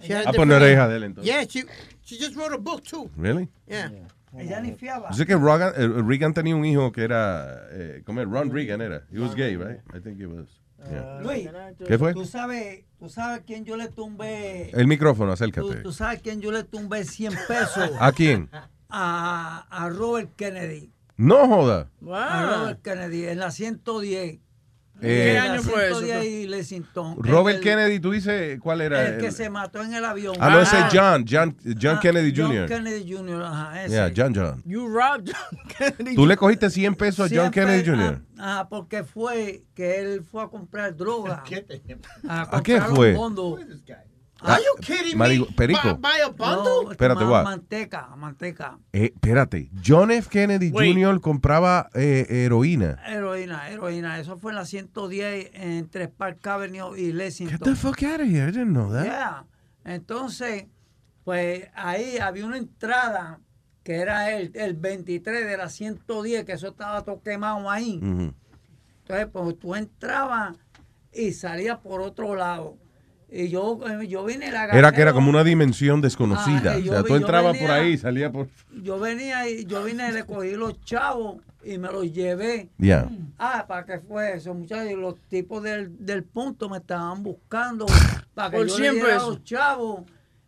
She 0.02 0.12
had 0.14 0.26
a 0.26 0.30
Ah, 0.30 0.32
pues 0.34 0.48
different 0.48 0.50
no 0.50 0.56
era 0.56 0.66
name. 0.66 0.74
hija 0.74 0.88
de 0.90 0.96
él, 0.98 1.04
entonces. 1.04 1.26
Yeah, 1.26 1.44
she, 1.48 1.64
she 2.04 2.18
just 2.18 2.36
wrote 2.36 2.54
a 2.54 2.58
book 2.58 2.84
too. 2.84 3.10
Really? 3.16 3.48
Yeah. 3.68 3.90
Ella 4.36 4.60
ni 4.60 4.74
fiaba. 4.74 5.10
Yo 5.12 5.16
sé 5.18 5.26
que 5.26 5.36
Reagan, 5.36 5.74
eh, 5.78 5.88
Reagan 6.06 6.34
tenía 6.34 6.56
un 6.56 6.66
hijo 6.66 6.92
que 6.92 7.04
era, 7.04 7.68
eh, 7.72 8.02
¿cómo 8.06 8.22
es? 8.22 8.28
Ron 8.28 8.52
Reagan 8.52 8.82
era. 8.82 9.04
He 9.12 9.20
was 9.20 9.36
gay, 9.36 9.56
right? 9.56 9.80
I 9.96 10.00
think 10.02 10.20
he 10.20 10.26
was. 10.26 10.48
Yeah. 10.90 11.22
Luis, 11.22 11.50
¿Qué 11.88 11.98
fue? 11.98 12.14
Tú 12.14 12.24
sabes, 12.26 12.86
tú 13.00 13.10
sabes 13.10 13.42
quién 13.48 13.66
yo 13.66 13.76
le 13.78 13.88
tumbé. 13.90 14.70
El 14.72 14.88
micrófono, 14.88 15.30
Tú, 15.32 15.34
acércate. 15.34 15.76
tú 15.82 15.92
sabes 15.92 16.22
quién 16.22 16.40
yo 16.40 16.52
le 16.52 16.64
tumbé 16.64 17.04
100 17.04 17.34
pesos. 17.48 17.90
¿A 18.00 18.12
quién? 18.12 18.50
A, 18.90 19.66
a 19.70 19.90
Robert 19.90 20.36
Kennedy. 20.36 20.92
No 21.18 21.48
joda. 21.48 21.90
A 22.14 22.56
Robert 22.58 22.82
Kennedy 22.84 23.26
en 23.26 23.40
la 23.40 23.50
110. 23.52 24.40
Eh, 25.02 25.34
la 25.36 25.60
110 25.60 26.26
y 26.26 26.48
Lexington. 26.48 27.18
Robert 27.20 27.58
El- 27.58 27.64
Kennedy, 27.64 28.00
tú 28.00 28.12
dices, 28.12 28.60
¿cuál 28.60 28.82
era? 28.82 29.08
El 29.08 29.18
que 29.20 29.28
el- 29.28 29.32
se 29.32 29.50
mató 29.50 29.82
en 29.84 29.94
el 29.94 30.04
avión. 30.04 30.36
Ah, 30.40 30.50
no, 30.50 30.60
ese 30.60 30.78
es 30.78 30.86
John, 30.92 31.26
John, 31.30 31.56
John 31.80 31.98
Ah, 31.98 32.00
Kennedy 32.02 32.34
John 32.36 32.48
Jr. 32.52 32.66
Kennedy 32.68 33.14
Jr., 33.14 33.42
ajá, 33.44 33.84
ese. 33.86 33.94
Yeah, 33.96 34.12
John 34.16 34.34
John. 34.36 34.64
You 34.66 34.88
robbed 34.88 35.32
John 35.32 35.60
Kennedy. 35.98 36.16
¿Tú 36.16 36.26
le 36.26 36.36
cogiste 36.36 36.70
100 36.70 36.96
pesos 36.96 37.32
a 37.32 37.36
John 37.36 37.52
Kennedy 37.52 37.88
Jr.? 37.88 38.22
ah, 38.40 38.60
ah, 38.62 38.68
porque 38.70 39.04
fue 39.04 39.64
que 39.76 40.00
él 40.02 40.24
fue 40.24 40.44
a 40.44 40.48
comprar 40.48 40.96
droga. 40.96 41.44
a, 42.28 42.58
¿A 42.58 42.64
qué 42.64 42.80
comprar 42.80 42.90
un 43.18 43.36
Ah, 44.42 44.58
marico- 45.16 45.48
Perico. 45.56 46.00
No, 46.38 46.92
Espérate, 46.92 47.24
ma- 47.24 47.30
what? 47.32 47.44
Manteca, 47.44 48.16
manteca. 48.16 48.78
Eh, 48.94 49.12
espérate, 49.14 49.70
John 49.84 50.12
F. 50.12 50.30
Kennedy 50.30 50.70
Wait. 50.72 50.94
Jr. 50.96 51.20
compraba 51.22 51.90
eh, 51.96 52.26
heroína. 52.30 53.00
Heroína, 53.08 53.70
heroína. 53.70 54.20
Eso 54.20 54.38
fue 54.38 54.52
en 54.52 54.58
la 54.58 54.66
110 54.66 55.50
entre 55.54 56.08
Park 56.08 56.46
Avenue 56.46 56.96
y 56.98 57.12
Lexington. 57.14 57.58
Get 57.58 57.66
the 57.66 57.76
fuck 57.76 58.04
out 58.04 58.22
of 58.22 58.28
here, 58.28 58.48
I 58.48 58.52
didn't 58.52 58.74
know 58.74 58.92
that. 58.92 59.06
Yeah. 59.06 59.46
Entonces, 59.86 60.66
pues 61.24 61.68
ahí 61.74 62.18
había 62.20 62.46
una 62.46 62.58
entrada 62.58 63.40
que 63.84 63.96
era 63.96 64.32
el, 64.38 64.52
el 64.54 64.74
23 64.74 65.46
de 65.48 65.58
la 65.58 65.70
110, 65.70 66.44
que 66.46 66.52
eso 66.54 66.68
estaba 66.68 67.04
todo 67.04 67.22
quemado 67.22 67.70
ahí. 67.70 68.00
Entonces, 68.02 69.28
pues 69.32 69.58
tú 69.60 69.74
entrabas 69.76 70.58
y 71.14 71.32
salías 71.32 71.78
por 71.80 72.02
otro 72.02 72.36
lado. 72.36 72.78
Y 73.30 73.50
yo, 73.50 73.78
eh, 73.88 74.08
yo 74.08 74.24
vine 74.24 74.52
la 74.52 74.66
Era 74.66 74.92
que 74.94 75.02
era 75.02 75.12
como 75.12 75.30
una 75.30 75.44
dimensión 75.44 76.00
desconocida. 76.02 76.74
Ah, 76.76 76.78
o 76.80 76.84
sea, 76.84 77.02
vi- 77.02 77.08
tú 77.10 77.16
entrabas 77.16 77.58
por 77.58 77.72
ahí 77.72 77.94
y 77.94 77.98
salías 77.98 78.32
por... 78.32 78.48
Yo 78.82 79.00
venía 79.00 79.50
y 79.50 79.66
yo 79.66 79.84
vine 79.84 80.10
y 80.10 80.14
le 80.14 80.24
cogí 80.26 80.52
los 80.52 80.80
chavos 80.86 81.38
y 81.66 81.78
me 81.78 81.92
los 81.92 82.12
llevé. 82.14 82.70
Yeah. 82.78 83.10
Ah, 83.38 83.66
¿para 83.68 83.86
qué 83.86 84.00
fue 84.00 84.34
eso, 84.36 84.54
muchachos? 84.54 84.94
Los 84.98 85.16
tipos 85.30 85.62
del, 85.62 85.94
del 86.06 86.24
punto 86.24 86.70
me 86.70 86.78
estaban 86.78 87.22
buscando 87.22 87.86
para 88.34 88.50
que 88.52 88.58
Por 88.58 88.68
yo 88.68 88.76
100 88.78 88.82
le 88.88 88.92
diera 88.94 89.08
a 89.10 89.18
pesos. 89.18 89.30
los 89.30 89.44
chavos. 89.44 90.02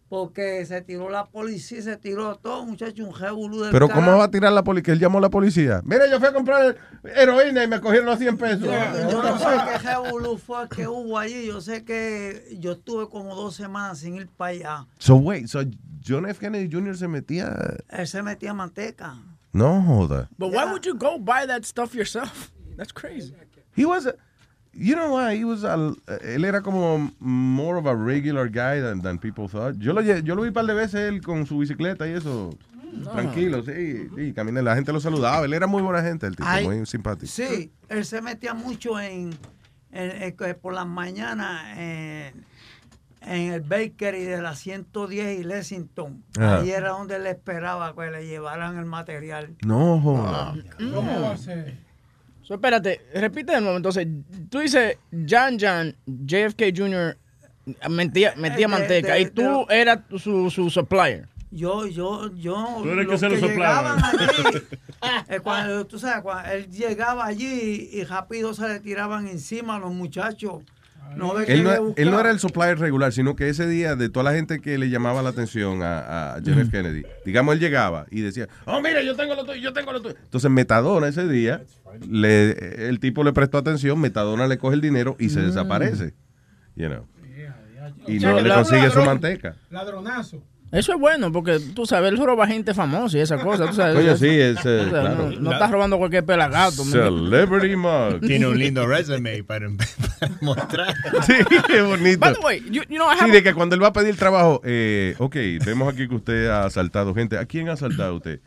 Porque 0.09 0.65
se 0.65 0.81
tiró 0.81 1.09
la 1.09 1.27
policía, 1.27 1.83
se 1.83 1.95
tiró 1.95 2.35
todo, 2.35 2.65
muchachos, 2.65 3.07
un 3.07 3.13
revolú 3.13 3.61
del 3.61 3.71
Pero 3.71 3.87
¿cómo 3.87 4.17
va 4.17 4.23
a 4.23 4.31
tirar 4.31 4.51
la 4.51 4.63
policía? 4.63 4.83
Que 4.85 4.91
él 4.93 4.99
llamó 4.99 5.19
a 5.19 5.21
la 5.21 5.29
policía. 5.29 5.81
Mira, 5.85 6.09
yo 6.09 6.17
fui 6.19 6.27
a 6.27 6.33
comprar 6.33 6.75
heroína 7.03 7.63
y 7.63 7.67
me 7.67 7.79
cogieron 7.79 8.07
los 8.07 8.17
100 8.17 8.37
pesos. 8.37 8.63
Yo 9.11 9.21
no 9.21 9.37
sé 9.37 9.45
qué 9.71 9.77
revolú 9.77 10.37
fue 10.37 10.67
que 10.67 10.87
hubo 10.87 11.17
allí. 11.17 11.45
Yo 11.45 11.61
sé 11.61 11.85
que 11.85 12.57
yo 12.59 12.71
estuve 12.71 13.07
como 13.07 13.35
dos 13.35 13.55
semanas 13.55 13.99
sin 13.99 14.15
ir 14.15 14.27
para 14.35 14.51
allá. 14.51 14.87
So, 14.97 15.15
wait, 15.17 15.47
so 15.47 15.61
John 16.03 16.25
F. 16.27 16.39
Kennedy 16.39 16.67
Jr. 16.71 16.97
se 16.97 17.07
metía... 17.07 17.55
Él 17.89 18.07
se 18.07 18.23
metía 18.23 18.53
manteca. 18.53 19.15
No 19.53 19.81
joda. 19.81 20.27
But 20.37 20.51
why 20.51 20.65
would 20.65 20.83
you 20.85 20.95
go 20.95 21.19
buy 21.19 21.45
that 21.45 21.63
stuff 21.65 21.93
yourself? 21.93 22.51
That's 22.77 22.91
crazy. 22.91 23.33
He 23.75 23.85
was, 23.85 24.07
a- 24.07 24.15
you 24.79 24.95
know 24.95 25.13
why, 25.15 25.35
he 25.37 25.43
was, 25.45 25.63
a- 25.63 25.93
él 26.23 26.45
era 26.45 26.61
como 26.61 27.11
more 27.19 27.77
of 27.77 27.85
a 27.85 27.93
regular 27.95 28.47
guy 28.49 28.79
than, 28.81 29.01
than 29.01 29.17
people 29.19 29.47
thought. 29.47 29.75
Yo 29.77 29.93
lo, 29.93 30.01
yo 30.01 30.35
lo 30.35 30.41
vi 30.43 30.47
un 30.47 30.53
par 30.53 30.65
de 30.65 30.73
veces 30.73 30.95
él 31.09 31.21
con 31.21 31.45
su 31.45 31.57
bicicleta 31.59 32.07
y 32.07 32.13
eso, 32.13 32.49
tranquilo, 33.13 33.61
sí, 33.63 34.07
sí, 34.15 34.33
camina, 34.33 34.61
la 34.61 34.75
gente 34.75 34.91
lo 34.93 34.99
saludaba, 34.99 35.45
él 35.45 35.53
era 35.53 35.67
muy 35.67 35.81
buena 35.81 36.01
gente, 36.01 36.25
el 36.27 36.35
tipo, 36.35 36.47
Ay, 36.49 36.65
muy 36.65 36.85
simpático. 36.85 37.27
Sí, 37.31 37.71
él 37.89 38.05
se 38.05 38.21
metía 38.21 38.53
mucho 38.53 38.99
en, 38.99 39.31
en- 39.91 40.21
en- 40.23 40.35
que 40.37 40.53
por 40.55 40.73
las 40.73 40.87
mañanas 40.87 41.77
en, 41.77 42.45
en 43.21 43.51
el 43.53 43.61
bakery 43.61 44.23
de 44.23 44.41
la 44.41 44.55
110 44.55 45.39
y 45.39 45.43
Lexington. 45.43 46.23
Ajá. 46.37 46.59
Ahí 46.61 46.71
era 46.71 46.89
donde 46.91 47.19
le 47.19 47.31
esperaba 47.31 47.93
que 47.93 48.09
le 48.09 48.25
llevaran 48.25 48.77
el 48.77 48.85
material. 48.85 49.55
No 49.65 49.99
joda. 50.01 50.55
¿Cómo 50.77 51.21
va 51.21 51.31
a 51.33 51.37
ser? 51.37 51.88
So, 52.49 52.55
espérate, 52.55 52.99
repite 53.13 53.51
de 53.51 53.61
nuevo. 53.61 53.77
Entonces, 53.77 54.07
tú 54.49 54.57
dices 54.57 54.97
John 55.29 55.55
John, 55.61 55.95
JFK 56.07 56.75
Jr. 56.75 57.15
metía, 57.91 58.33
metía 58.37 58.55
Eh, 58.55 58.57
de- 58.61 58.67
manteca 58.67 59.13
de- 59.13 59.21
y 59.21 59.25
tú 59.29 59.67
eras 59.69 59.99
su, 60.17 60.49
su 60.49 60.67
supplier. 60.71 61.27
Yo, 61.51 61.85
yo, 61.85 62.33
yo. 62.35 62.79
Tú 62.81 62.89
eres 62.89 63.05
que 63.05 63.11
los 63.11 63.19
se 63.19 63.29
lo 63.29 63.37
soplaba. 63.37 63.97
llegaban 63.97 64.03
allí, 64.03 64.61
eh, 65.29 65.39
cuando, 65.41 65.85
tú 65.85 65.99
sabes, 65.99 66.23
cuando 66.23 66.49
él 66.51 66.71
llegaba 66.71 67.23
allí 67.27 67.87
y 67.93 68.03
rápido 68.03 68.51
se 68.55 68.67
le 68.67 68.79
tiraban 68.79 69.27
encima 69.27 69.75
a 69.75 69.79
los 69.79 69.91
muchachos. 69.93 70.63
No 71.15 71.35
que 71.35 71.53
Él 71.53 71.63
no, 71.63 71.93
él 71.95 72.07
era 72.09 72.31
el 72.31 72.39
supplier 72.39 72.77
regular, 72.79 73.11
sino 73.11 73.35
que 73.35 73.49
ese 73.49 73.67
día, 73.67 73.95
de 73.95 74.09
toda 74.09 74.23
la 74.25 74.33
gente 74.33 74.59
que 74.61 74.77
le 74.77 74.89
llamaba 74.89 75.21
la 75.21 75.29
atención 75.29 75.81
a, 75.83 76.35
a 76.35 76.41
John 76.45 76.55
Mm. 76.55 76.59
F. 76.61 76.71
Kennedy, 76.71 77.03
digamos, 77.25 77.53
él 77.55 77.59
llegaba 77.59 78.05
y 78.11 78.21
decía, 78.21 78.47
oh, 78.65 78.81
mira, 78.81 79.01
yo 79.01 79.15
tengo 79.15 79.35
lo 79.35 79.43
tuyo, 79.45 79.59
yo 79.59 79.73
tengo 79.73 79.91
lo 79.91 80.01
tuyo. 80.01 80.15
Entonces, 80.23 80.49
Metadona 80.51 81.07
ese 81.07 81.27
día, 81.27 81.63
le, 82.07 82.87
el 82.89 82.99
tipo 82.99 83.23
le 83.23 83.33
prestó 83.33 83.57
atención, 83.57 83.99
Metadona 83.99 84.47
le 84.47 84.57
coge 84.57 84.75
el 84.75 84.81
dinero 84.81 85.15
y 85.19 85.25
Mm. 85.27 85.29
se 85.29 85.41
desaparece. 85.41 86.13
You 86.75 86.87
know. 86.87 87.07
Y 88.07 88.17
O 88.17 88.21
sea, 88.21 88.31
no 88.31 88.41
le 88.41 88.49
consigue 88.53 88.89
su 88.91 89.01
manteca. 89.01 89.55
Ladronazo. 89.69 90.43
Eso 90.71 90.93
es 90.93 90.99
bueno 90.99 91.31
porque 91.31 91.59
tú 91.73 91.85
sabes, 91.87 92.11
él 92.11 92.17
roba 92.23 92.45
gente 92.45 92.75
famosa 92.75 93.17
y 93.17 93.21
esa 93.21 93.39
cosa. 93.39 93.65
Tú 93.67 93.73
sabes, 93.73 93.97
Eso- 94.05 94.17
sí, 94.17 94.27
es, 94.27 94.57
eh, 94.65 94.85
claro. 94.89 95.31
No, 95.31 95.39
no 95.39 95.51
estás 95.53 95.71
robando 95.71 95.97
cualquier 95.97 96.23
pelagato. 96.25 96.83
Celebrity 96.83 97.75
mug. 97.75 98.19
Tiene 98.21 98.45
un 98.47 98.57
lindo 98.57 98.85
resume 98.85 99.43
para, 99.43 99.67
para 100.19 100.31
mostrar. 100.41 100.93
Sí, 101.25 101.33
qué 101.67 101.81
bonito. 101.81 102.19
By 102.19 102.33
the 102.33 102.39
way, 102.41 102.59
you, 102.69 102.83
you 102.87 102.97
know, 102.97 103.11
I 103.11 103.15
Sí, 103.17 103.23
have 103.23 103.31
de 103.31 103.41
que 103.43 103.53
cuando 103.55 103.75
él 103.75 103.81
va 103.83 103.87
a 103.87 103.93
pedir 103.93 104.15
trabajo, 104.15 104.61
eh, 104.63 105.15
ok, 105.17 105.35
vemos 105.65 105.91
aquí 105.91 106.07
que 106.07 106.15
usted 106.15 106.47
ha 106.49 106.65
asaltado 106.65 107.15
gente. 107.15 107.37
¿A 107.37 107.45
quién 107.45 107.69
ha 107.69 107.73
asaltado 107.73 108.15
usted? 108.17 108.39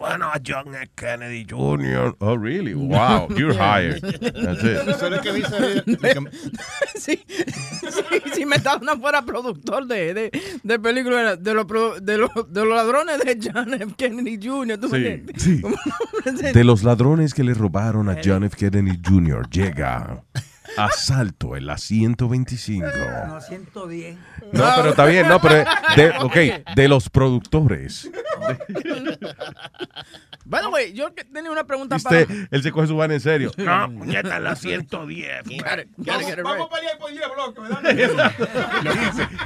Bueno, 0.00 0.30
a 0.32 0.40
John 0.42 0.74
F. 0.74 0.88
Kennedy 0.94 1.44
Jr. 1.46 2.16
Oh, 2.20 2.34
really? 2.34 2.72
Wow, 2.72 3.28
you're 3.36 3.52
hired. 3.52 4.00
That's 4.00 4.64
it. 4.64 4.86
Lo 4.86 5.20
que- 5.20 5.30
sí, 6.98 7.22
sí, 7.26 8.22
si 8.32 8.46
Metadona 8.46 8.96
fuera 8.96 9.20
productor 9.22 9.86
de, 9.86 10.14
de, 10.14 10.30
de 10.62 10.78
películas 10.78 11.42
de 11.42 11.52
los, 11.52 11.66
pro- 11.66 12.00
de, 12.00 12.16
los, 12.16 12.30
de 12.48 12.64
los 12.64 12.74
ladrones 12.74 13.18
de 13.20 13.38
John 13.42 13.74
F. 13.74 13.92
Kennedy 13.98 14.38
Jr., 14.42 14.78
¿tú 14.78 14.88
Sí, 14.88 15.22
sí. 15.36 15.62
De 16.54 16.64
los 16.64 16.82
ladrones 16.82 17.34
que 17.34 17.44
le 17.44 17.52
robaron 17.52 18.08
a 18.08 18.16
John 18.24 18.44
F. 18.44 18.56
Kennedy 18.56 18.98
Jr. 19.06 19.50
llega 19.50 20.24
asalto 20.76 21.56
en 21.56 21.66
la 21.66 21.78
125. 21.78 22.86
No, 23.28 23.40
110. 23.40 24.16
No, 24.52 24.64
pero 24.76 24.88
está 24.90 25.04
bien, 25.06 25.28
no, 25.28 25.40
pero 25.40 25.64
de, 25.96 26.10
ok, 26.20 26.74
de 26.74 26.88
los 26.88 27.08
productores. 27.10 28.10
By 30.44 30.62
the 30.62 30.68
way, 30.68 30.92
yo 30.92 31.12
tenía 31.32 31.50
una 31.50 31.64
pregunta 31.64 31.96
Usted, 31.96 32.26
para... 32.26 32.48
él 32.50 32.62
se 32.62 32.72
coge 32.72 32.86
su 32.88 32.96
van 32.96 33.12
en 33.12 33.20
serio. 33.20 33.52
No, 33.58 33.86
puñeta, 33.92 34.36
en 34.38 34.44
la 34.44 34.56
110. 34.56 35.44
Gotta- 35.44 35.84
gotta 35.96 36.18
get 36.20 36.38
it 36.38 36.44
right. 36.44 36.68
pelear 36.70 36.98
por 36.98 37.10
10 37.12 37.22
bloques, 37.34 37.62
¿verdad? 37.62 38.32
lo, 38.84 38.92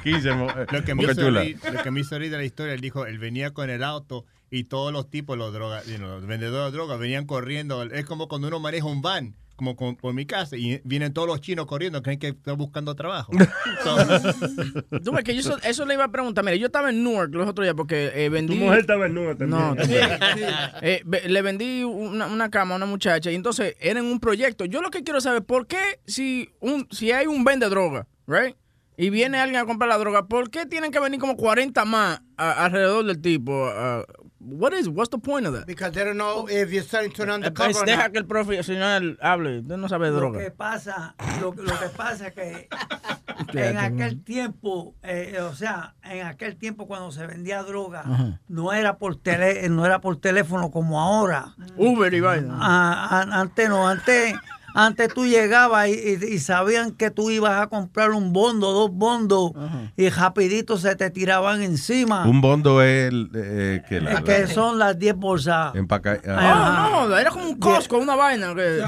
que, 0.02 0.10
15, 0.12 0.32
mo- 0.32 0.50
eh, 0.50 0.66
lo 0.70 0.84
que 0.84 0.94
me 0.94 1.02
hizo 1.04 1.30
reír, 1.30 1.58
lo 1.72 1.82
que 1.82 1.90
me 1.90 2.00
hizo 2.00 2.18
reír 2.18 2.30
de 2.30 2.36
la 2.38 2.44
historia, 2.44 2.72
él 2.74 2.80
dijo, 2.80 3.04
él 3.06 3.18
venía 3.18 3.52
con 3.52 3.68
el 3.70 3.82
auto 3.84 4.24
y 4.50 4.64
todos 4.64 4.92
los 4.92 5.10
tipos, 5.10 5.36
los, 5.36 5.52
droga, 5.52 5.82
you 5.84 5.96
know, 5.96 6.08
los 6.08 6.26
vendedores 6.26 6.72
de 6.72 6.76
drogas, 6.78 6.98
venían 6.98 7.26
corriendo. 7.26 7.82
Es 7.82 8.06
como 8.06 8.28
cuando 8.28 8.48
uno 8.48 8.60
maneja 8.60 8.86
un 8.86 9.02
van, 9.02 9.34
como 9.56 9.76
con- 9.76 9.96
por 9.96 10.12
mi 10.14 10.26
casa, 10.26 10.56
y 10.56 10.80
vienen 10.84 11.12
todos 11.12 11.28
los 11.28 11.40
chinos 11.40 11.66
corriendo, 11.66 12.02
creen 12.02 12.18
que 12.18 12.28
está 12.28 12.52
buscando 12.54 12.94
trabajo. 12.94 13.32
Tú 15.04 15.12
ves 15.12 15.24
que 15.24 15.34
yo 15.34 15.40
eso, 15.40 15.56
eso 15.64 15.84
le 15.86 15.94
iba 15.94 16.04
a 16.04 16.10
preguntar. 16.10 16.44
Mira, 16.44 16.56
yo 16.56 16.66
estaba 16.66 16.90
en 16.90 17.02
Newark 17.04 17.32
los 17.34 17.48
otros 17.48 17.64
días 17.64 17.74
porque 17.76 18.10
eh, 18.14 18.26
Tu 18.26 18.32
vendí... 18.32 18.56
mujer 18.56 18.80
estaba 18.80 19.06
en 19.06 19.14
nube 19.14 19.34
también. 19.36 19.50
No, 19.60 19.76
Eh, 20.82 21.02
le 21.28 21.42
vendí 21.42 21.84
una, 21.84 22.26
una 22.26 22.50
cama 22.50 22.74
a 22.74 22.76
una 22.76 22.86
muchacha 22.86 23.30
y 23.30 23.34
entonces 23.34 23.76
era 23.80 24.00
en 24.00 24.06
un 24.06 24.20
proyecto. 24.20 24.64
Yo 24.64 24.82
lo 24.82 24.90
que 24.90 25.02
quiero 25.02 25.20
saber, 25.20 25.42
¿por 25.44 25.66
qué 25.66 26.00
si 26.06 26.50
un 26.60 26.86
si 26.90 27.12
hay 27.12 27.26
un 27.26 27.44
vende 27.44 27.68
droga, 27.68 28.06
right? 28.26 28.56
Y 28.96 29.10
viene 29.10 29.38
alguien 29.38 29.60
a 29.60 29.66
comprar 29.66 29.88
la 29.88 29.98
droga, 29.98 30.26
¿por 30.26 30.50
qué 30.50 30.66
tienen 30.66 30.92
que 30.92 31.00
venir 31.00 31.18
como 31.18 31.36
40 31.36 31.84
más 31.84 32.20
a- 32.36 32.64
alrededor 32.64 33.04
del 33.04 33.20
tipo? 33.20 33.52
Uh, 33.52 34.04
what 34.38 34.72
is, 34.72 34.86
what's 34.86 35.10
the 35.10 35.18
point 35.18 35.46
of 35.46 35.54
that? 35.54 35.66
Because 35.66 35.92
they 35.92 36.04
don't 36.04 36.16
know 36.16 36.46
if 36.48 36.70
you're 36.70 36.82
selling 36.86 37.10
to 37.12 37.24
Eh, 37.24 37.30
undercover 37.32 37.72
pues 37.72 37.76
or 37.82 37.86
deja 37.86 38.04
not. 38.04 38.12
que 38.12 38.18
el 38.18 38.26
profesional 38.26 39.18
hable, 39.20 39.58
usted 39.60 39.76
no 39.78 39.88
sabe 39.88 40.06
de 40.06 40.12
Lo 40.12 40.18
droga. 40.18 40.38
que 40.38 40.50
pasa, 40.52 41.16
lo, 41.40 41.52
lo 41.54 41.78
que 41.80 41.88
pasa 41.96 42.28
es 42.28 42.34
que 42.34 42.68
en 43.70 43.78
aquel 43.78 44.22
tiempo, 44.22 44.94
eh, 45.02 45.40
o 45.40 45.54
sea, 45.54 45.96
en 46.04 46.24
aquel 46.26 46.56
tiempo 46.56 46.86
cuando 46.86 47.10
se 47.10 47.26
vendía 47.26 47.64
droga, 47.64 48.00
Ajá. 48.02 48.40
no 48.46 48.72
era 48.72 48.98
por 48.98 49.16
tele, 49.16 49.68
no 49.70 49.84
era 49.86 50.00
por 50.00 50.20
teléfono 50.20 50.70
como 50.70 51.00
ahora. 51.00 51.54
Uber 51.76 52.14
y 52.14 52.20
vaina. 52.20 52.56
Ah, 52.60 53.22
an- 53.22 53.32
antes 53.32 53.68
no, 53.68 53.88
antes, 53.88 54.34
antes 54.74 55.14
tú 55.14 55.24
llegabas 55.24 55.88
y, 55.88 55.92
y- 55.92 56.34
y 56.34 56.38
sabían 56.40 56.90
que 56.90 57.10
tú 57.10 57.30
ibas 57.30 57.62
a 57.62 57.68
comprar 57.68 58.10
un 58.10 58.32
bondo, 58.32 58.72
dos 58.72 58.90
bondos, 58.92 59.52
y 59.96 60.08
rapidito 60.10 60.76
se 60.76 60.96
te 60.96 61.08
tiraban 61.10 61.62
encima. 61.62 62.26
Un 62.26 62.40
bondo 62.40 62.82
es 62.82 63.08
el, 63.08 63.30
eh, 63.34 63.82
que 63.88 64.00
la, 64.00 64.22
que 64.22 64.46
son 64.48 64.78
las 64.78 64.98
10 64.98 65.14
bolsas. 65.16 65.74
empaca- 65.74 66.20
Ah, 66.26 66.90
ah. 67.02 67.06
no, 67.08 67.16
era 67.16 67.30
como 67.30 67.44
un 67.48 67.56
Costco, 67.58 67.98
una 67.98 68.16
vaina. 68.16 68.54
Que, 68.54 68.82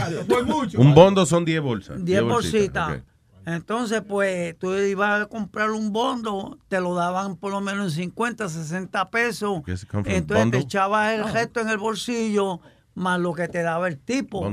Un 0.76 0.94
bondo 0.94 1.24
son 1.24 1.44
10 1.44 1.60
bolsas. 1.62 2.04
10 2.04 2.22
bolsitas. 2.22 3.00
Entonces, 3.44 4.02
pues, 4.06 4.58
tú 4.58 4.74
ibas 4.74 5.22
a 5.22 5.26
comprar 5.26 5.70
un 5.70 5.92
bondo, 5.92 6.58
te 6.66 6.80
lo 6.80 6.94
daban 6.96 7.36
por 7.36 7.52
lo 7.52 7.60
menos 7.60 7.92
en 7.96 8.10
50, 8.10 8.48
60 8.48 9.08
pesos. 9.08 9.60
¿Qué 9.64 9.76
se 9.76 9.86
compra? 9.86 10.10
¿Un 10.12 10.18
Entonces 10.18 10.44
bundle? 10.44 10.58
te 10.60 10.64
echabas 10.66 11.12
el 11.14 11.32
resto 11.32 11.60
en 11.60 11.68
el 11.68 11.78
bolsillo, 11.78 12.60
más 12.96 13.20
lo 13.20 13.32
que 13.34 13.46
te 13.46 13.62
daba 13.62 13.86
el 13.86 13.98
tipo. 13.98 14.52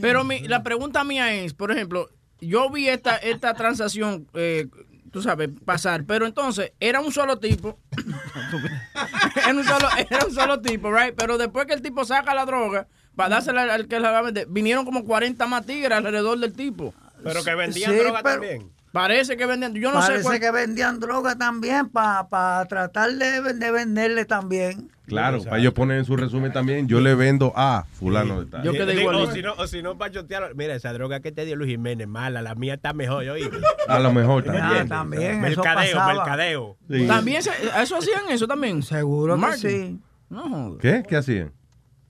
Pero 0.00 0.24
mi, 0.24 0.40
la 0.40 0.64
pregunta 0.64 1.04
mía 1.04 1.32
es, 1.34 1.54
por 1.54 1.70
ejemplo, 1.70 2.08
yo 2.40 2.68
vi 2.70 2.88
esta, 2.88 3.16
esta 3.16 3.54
transacción, 3.54 4.26
eh, 4.34 4.66
tú 5.12 5.22
sabes, 5.22 5.50
pasar, 5.64 6.04
pero 6.04 6.26
entonces 6.26 6.72
era 6.80 7.00
un 7.00 7.12
solo 7.12 7.38
tipo, 7.38 7.78
era, 9.36 9.50
un 9.54 9.64
solo, 9.64 9.88
era 10.10 10.26
un 10.26 10.32
solo 10.34 10.60
tipo, 10.60 10.90
right? 10.92 11.14
Pero 11.16 11.38
después 11.38 11.66
que 11.66 11.74
el 11.74 11.82
tipo 11.82 12.04
saca 12.04 12.34
la 12.34 12.44
droga, 12.46 12.88
para 13.14 13.28
dársela 13.30 13.62
al, 13.62 13.70
al 13.70 13.88
que 13.88 14.00
la 14.00 14.10
va 14.10 14.18
a 14.18 14.22
vender, 14.22 14.46
vinieron 14.50 14.84
como 14.84 15.04
40 15.04 15.46
más 15.46 15.64
tigres 15.66 15.92
alrededor 15.96 16.38
del 16.38 16.52
tipo. 16.52 16.94
Pero 17.22 17.42
que 17.44 17.54
vendían 17.54 17.92
Sí, 17.92 17.98
droga 17.98 18.22
pero- 18.22 18.40
también. 18.40 18.70
Parece 18.92 19.36
que 19.36 19.44
vendían, 19.46 19.74
yo 19.74 19.90
no 19.92 20.00
Parece 20.00 20.18
sé 20.18 20.22
cuál- 20.24 20.40
que 20.40 20.50
vendían 20.50 20.98
droga 21.00 21.36
también 21.36 21.88
para 21.90 22.64
tratar 22.66 23.12
de, 23.12 23.52
de 23.54 23.70
venderle 23.70 24.24
también. 24.24 24.90
Claro, 25.06 25.40
para 25.44 25.58
ellos 25.58 25.72
poner 25.74 25.98
en 25.98 26.04
su 26.04 26.16
resumen 26.16 26.52
también, 26.52 26.88
yo 26.88 27.00
le 27.00 27.14
vendo 27.14 27.52
a 27.54 27.84
fulano 27.92 28.40
de 28.42 28.50
tal. 28.50 28.62
Digo, 28.62 29.10
O 29.10 29.30
si 29.30 29.40
no, 29.42 29.52
o 29.52 29.66
si 29.68 29.80
no 29.82 29.96
para 29.98 30.10
chotearlo, 30.10 30.48
mira, 30.56 30.74
esa 30.74 30.92
droga 30.92 31.20
que 31.20 31.30
te 31.30 31.44
dio 31.44 31.54
Luis 31.56 31.70
Jiménez, 31.70 32.08
mala, 32.08 32.42
la 32.42 32.54
mía 32.56 32.74
está 32.74 32.92
mejor, 32.92 33.22
yo 33.22 33.34
A 33.88 33.98
lo 34.00 34.12
mejor 34.12 34.44
¿Me 34.46 34.58
también. 34.58 34.82
Ah, 34.82 34.86
también, 34.88 35.44
eso 35.44 35.62
Mercadeo, 35.62 35.92
pasaba. 35.96 36.14
mercadeo. 36.14 36.76
Sí. 36.90 37.06
También, 37.06 37.42
se- 37.42 37.50
eso 37.82 37.96
hacían 37.98 38.22
eso 38.30 38.48
también. 38.48 38.82
Seguro 38.82 39.34
que 39.34 39.40
Marketing. 39.40 39.96
sí. 39.96 40.00
No, 40.30 40.48
joder. 40.48 40.78
¿Qué? 40.80 41.08
¿Qué 41.08 41.16
hacían? 41.16 41.52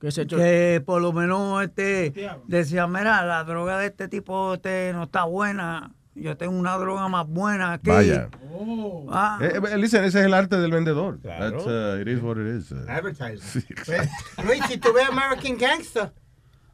que 0.01 0.11
se. 0.11 0.27
Que 0.27 0.83
por 0.85 1.03
lo 1.03 1.13
menos 1.13 1.63
este 1.65 2.13
decía, 2.47 2.87
mira, 2.87 3.25
la 3.27 3.45
droga 3.45 3.79
de 3.79 3.87
este 3.87 4.09
tipo 4.09 4.55
este, 4.55 4.93
no 4.95 5.03
está 5.05 5.25
buena. 5.25 5.93
Yo 6.19 6.37
tengo 6.37 6.57
una 6.57 6.77
droga 6.79 7.09
más 7.09 7.27
buena 7.29 7.75
aquí. 7.75 7.91
Vaya. 7.91 8.29
Ah. 9.11 9.39
Eh, 9.43 9.61
eh, 9.73 9.77
listen, 9.77 10.03
ese 10.05 10.21
es 10.21 10.25
el 10.27 10.33
arte 10.35 10.57
del 10.57 10.71
vendedor. 10.73 11.21
That's, 11.21 11.67
uh, 11.67 12.01
it 12.01 12.09
is 12.09 12.23
what 12.23 12.39
it 12.39 12.47
is. 12.47 12.73
uh. 12.73 12.85
Advertising. 12.89 13.41
Sí, 13.63 13.65
Luis, 14.43 14.63
si 14.67 14.79
tú 14.79 14.93
ves 14.95 15.09
American 15.09 15.57
Gangster, 15.59 16.13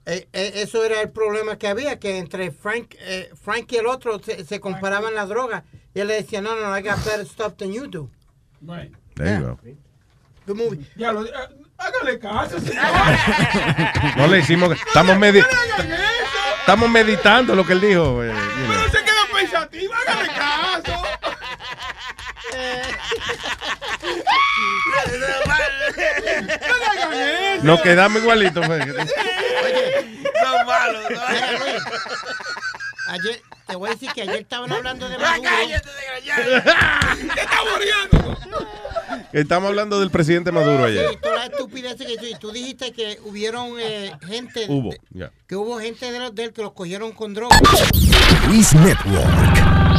Eh, 0.05 0.27
eh, 0.33 0.53
eso 0.57 0.85
era 0.85 1.01
el 1.01 1.11
problema 1.11 1.57
que 1.59 1.69
había, 1.69 2.01
que 2.01 2.19
entre 2.19 2.51
Frank, 2.51 2.97
eh, 2.99 3.31
Frank 3.41 3.71
y 3.71 3.77
el 3.77 3.87
otro 3.87 4.19
se, 4.21 4.45
se 4.45 4.59
comparaban 4.59 5.15
la 5.15 5.27
droga. 5.27 5.63
Y 5.95 6.01
él 6.01 6.09
le 6.09 6.15
decía, 6.15 6.41
no, 6.41 6.57
no, 6.57 6.77
I 6.77 6.83
got 6.83 6.97
better 7.05 7.25
stuff 7.25 7.55
than 7.57 7.73
you 7.73 7.87
do. 7.87 8.11
There 9.15 9.39
you 9.39 9.47
go. 9.47 9.59
Good 10.45 10.57
movie. 10.57 10.85
Ya 10.97 11.13
lo, 11.13 11.21
hágale 11.79 12.19
caso, 12.19 12.59
señor. 12.59 12.83
No 14.17 14.27
le 14.27 14.41
hicimos. 14.41 14.73
Estamos, 14.73 15.17
medi- 15.19 15.45
estamos 16.61 16.91
meditando 16.91 17.55
lo 17.55 17.65
que 17.65 17.73
él 17.75 17.81
dijo. 17.81 18.25
eh, 18.25 18.33
you 18.33 18.67
know. 18.67 19.02
Caso. 19.51 21.03
No. 27.63 27.63
Nos 27.63 27.81
quedamos 27.83 28.21
igualitos. 28.23 28.67
pues. 28.67 28.85
Son 30.43 30.67
malos. 30.67 31.05
Ayer, 33.09 33.43
te 33.67 33.77
voy 33.77 33.91
a 33.91 33.93
decir 33.93 34.11
que 34.15 34.23
ayer 34.23 34.37
estaban 34.37 34.71
hablando 34.73 35.09
de 35.09 35.19
Maduro. 35.19 35.51
¿Qué 37.35 37.41
está 37.41 37.59
muriendo? 37.73 38.39
Estamos 39.33 39.69
hablando 39.69 39.99
del 40.01 40.11
presidente 40.11 40.53
Maduro 40.53 40.85
ayer. 40.85 41.11
Sí, 41.11 41.19
toda 41.21 41.37
la 41.37 41.47
estupidez 41.47 41.97
que 41.97 42.37
tú, 42.39 42.53
dijiste 42.53 42.93
que 42.93 43.19
hubieron 43.25 43.75
eh, 43.81 44.13
gente, 44.27 44.67
Hubo. 44.69 44.95
ya. 45.11 45.33
que 45.47 45.57
hubo 45.57 45.79
gente 45.81 46.13
de, 46.13 46.19
los, 46.19 46.35
de 46.35 46.45
él 46.45 46.53
que 46.53 46.63
los 46.63 46.73
cogieron 46.73 47.13
con 47.13 47.35
droga. 47.35 47.59
Luis 48.49 48.73
Network. 48.75 49.92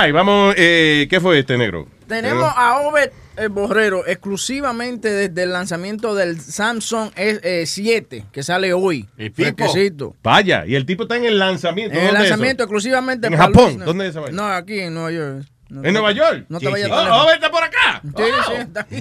Ay, 0.00 0.12
vamos. 0.12 0.54
Eh, 0.56 1.06
¿Qué 1.10 1.18
fue 1.20 1.40
este 1.40 1.58
negro? 1.58 1.88
Tenemos 2.06 2.50
a 2.56 2.78
Obed 2.82 3.10
el 3.36 3.48
Borrero 3.48 4.06
exclusivamente 4.06 5.10
desde 5.10 5.42
el 5.42 5.52
lanzamiento 5.52 6.14
del 6.14 6.40
Samsung 6.40 7.10
S7 7.16 8.26
que 8.30 8.42
sale 8.44 8.72
hoy. 8.72 9.08
tipo. 9.16 9.34
Fresquecito. 9.36 10.14
Vaya, 10.22 10.64
y 10.66 10.74
el 10.76 10.86
tipo 10.86 11.02
está 11.02 11.16
en 11.16 11.24
el 11.24 11.38
lanzamiento. 11.38 11.94
En 11.94 12.00
el 12.00 12.06
¿Dónde 12.08 12.22
es 12.24 12.30
lanzamiento 12.30 12.62
eso? 12.62 12.66
exclusivamente 12.68 13.26
¿En 13.26 13.36
Japón? 13.36 13.74
Luis- 13.74 13.84
¿Dónde 13.84 14.06
es 14.08 14.16
esa? 14.16 14.30
No, 14.30 14.46
aquí 14.46 14.78
en 14.80 14.94
Nueva 14.94 15.10
York. 15.10 15.46
No 15.68 15.84
¿En 15.84 15.92
Nueva 15.92 16.12
York? 16.12 16.46
No 16.48 16.58
te 16.60 16.66
Sí, 16.66 16.72
vayas 16.72 16.88
sí. 16.88 16.94
Oh. 16.96 17.24
Obed 17.24 17.34
está 17.34 17.50
por 17.50 17.62
acá. 17.64 18.00
Sí, 18.04 18.10
Oh. 18.16 18.22
sí, 18.46 18.52
está 18.56 18.80
aquí. 18.80 18.96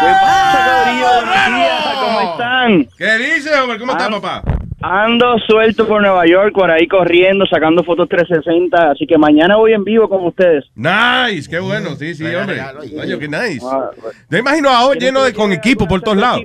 ¿Qué 0.00 0.12
pasa, 0.20 0.84
Corillo? 0.84 1.26
Buenos 1.26 1.56
días, 1.58 1.84
¿cómo 2.00 2.20
están? 2.32 2.88
¿Qué 2.98 3.18
dice, 3.18 3.54
hombre? 3.58 3.78
¿Cómo 3.78 3.92
está, 3.92 4.08
papá? 4.10 4.42
Ando 4.80 5.36
suelto 5.40 5.88
por 5.88 6.00
Nueva 6.00 6.24
York, 6.26 6.52
por 6.54 6.70
ahí 6.70 6.86
corriendo, 6.86 7.44
sacando 7.46 7.82
fotos 7.82 8.08
360, 8.08 8.92
así 8.92 9.08
que 9.08 9.18
mañana 9.18 9.56
voy 9.56 9.72
en 9.72 9.82
vivo 9.82 10.08
con 10.08 10.24
ustedes. 10.24 10.66
Nice, 10.76 11.50
qué 11.50 11.58
bueno, 11.58 11.96
sí, 11.96 12.14
sí, 12.14 12.24
hombre. 12.26 12.62
Coño, 12.94 13.18
qué 13.18 13.26
nice. 13.26 13.66
Ah, 13.68 13.90
Yo 14.30 14.38
imagino 14.38 14.68
a 14.70 14.84
Obed 14.86 14.98
¿Tienes 14.98 15.14
lleno 15.14 15.24
de 15.24 15.34
con 15.34 15.52
equipo 15.52 15.88
por 15.88 16.00
todos 16.00 16.16
lados. 16.16 16.42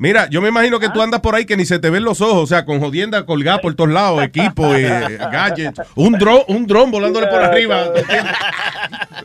Mira, 0.00 0.28
yo 0.28 0.42
me 0.42 0.48
imagino 0.48 0.80
que 0.80 0.88
tú 0.88 1.00
andas 1.00 1.20
por 1.20 1.36
ahí 1.36 1.44
que 1.46 1.56
ni 1.56 1.64
se 1.64 1.78
te 1.78 1.88
ven 1.90 2.02
los 2.02 2.20
ojos, 2.20 2.42
o 2.42 2.46
sea, 2.46 2.64
con 2.64 2.80
jodienda 2.80 3.24
colgada 3.24 3.58
por 3.58 3.74
todos 3.74 3.90
lados, 3.90 4.20
equipo, 4.24 4.74
eh, 4.74 5.16
gadgets, 5.32 5.80
un 5.94 6.14
dron, 6.14 6.40
un 6.48 6.66
dron 6.66 6.90
volándole 6.90 7.28
por 7.28 7.40
arriba. 7.42 7.84
todo 7.84 7.96
el 7.98 8.06
tiempo. 8.06 8.30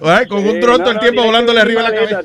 Ay, 0.04 0.28
con 0.28 0.48
un 0.48 0.60
dron 0.60 0.78
todo 0.82 0.92
el 0.92 1.00
tiempo 1.00 1.24
volándole 1.24 1.62
arriba 1.62 1.82
la 1.82 1.92
cabeza. 1.94 2.22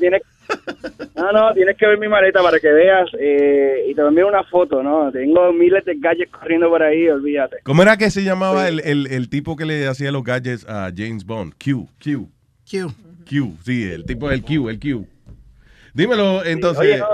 No, 1.17 1.31
no, 1.31 1.51
tienes 1.53 1.75
que 1.77 1.87
ver 1.87 1.97
mi 1.97 2.07
maleta 2.07 2.43
para 2.43 2.59
que 2.59 2.71
veas 2.71 3.09
eh, 3.19 3.87
y 3.89 3.95
te 3.95 4.01
envío 4.01 4.27
una 4.27 4.43
foto, 4.43 4.83
¿no? 4.83 5.11
Tengo 5.11 5.51
miles 5.51 5.83
de 5.83 5.95
gadgets 5.95 6.31
corriendo 6.31 6.69
por 6.69 6.83
ahí, 6.83 7.09
olvídate. 7.09 7.57
¿Cómo 7.63 7.81
era 7.81 7.97
que 7.97 8.11
se 8.11 8.23
llamaba 8.23 8.67
el, 8.67 8.81
el, 8.81 9.07
el 9.07 9.27
tipo 9.27 9.55
que 9.55 9.65
le 9.65 9.87
hacía 9.87 10.11
los 10.11 10.23
gadgets 10.23 10.63
a 10.69 10.91
James 10.95 11.25
Bond? 11.25 11.53
Q, 11.53 11.89
Q. 12.03 12.29
Q. 12.69 12.93
Q, 13.27 13.57
sí, 13.63 13.83
el 13.91 14.05
tipo 14.05 14.29
del 14.29 14.43
Q, 14.43 14.69
el 14.69 14.79
Q. 14.79 15.07
Dímelo, 15.93 16.45
entonces. 16.45 16.83
Oye, 16.83 16.97
no, 16.99 17.07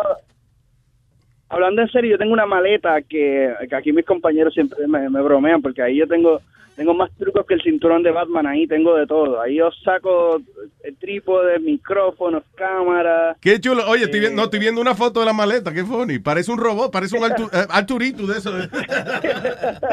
hablando 1.47 1.81
en 1.81 1.87
serio, 1.89 2.11
yo 2.11 2.17
tengo 2.17 2.33
una 2.33 2.45
maleta 2.45 3.01
que, 3.01 3.53
que 3.69 3.75
aquí 3.75 3.93
mis 3.93 4.05
compañeros 4.05 4.53
siempre 4.53 4.85
me, 4.85 5.09
me 5.09 5.21
bromean 5.21 5.61
porque 5.61 5.81
ahí 5.81 5.95
yo 5.97 6.07
tengo 6.07 6.41
tengo 6.75 6.93
más 6.93 7.11
trucos 7.17 7.45
que 7.45 7.53
el 7.53 7.61
cinturón 7.61 8.03
de 8.03 8.11
Batman, 8.11 8.47
ahí 8.47 8.67
tengo 8.67 8.95
de 8.95 9.05
todo. 9.05 9.41
Ahí 9.41 9.55
yo 9.57 9.69
saco 9.83 10.41
el 10.83 10.95
trípode, 10.97 11.59
micrófonos, 11.59 12.43
cámaras. 12.55 13.37
Qué 13.41 13.59
chulo. 13.59 13.83
Oye, 13.87 14.05
estoy 14.05 14.19
viendo, 14.19 14.37
no, 14.37 14.45
estoy 14.45 14.59
viendo 14.59 14.81
una 14.81 14.95
foto 14.95 15.19
de 15.19 15.25
la 15.25 15.33
maleta. 15.33 15.73
Qué 15.73 15.83
funny. 15.83 16.19
Parece 16.19 16.51
un 16.51 16.57
robot, 16.57 16.91
parece 16.91 17.17
un 17.17 17.23
eh, 17.31 17.65
Arturito 17.69 18.25
de 18.25 18.37
eso. 18.37 18.51
de 18.57 18.67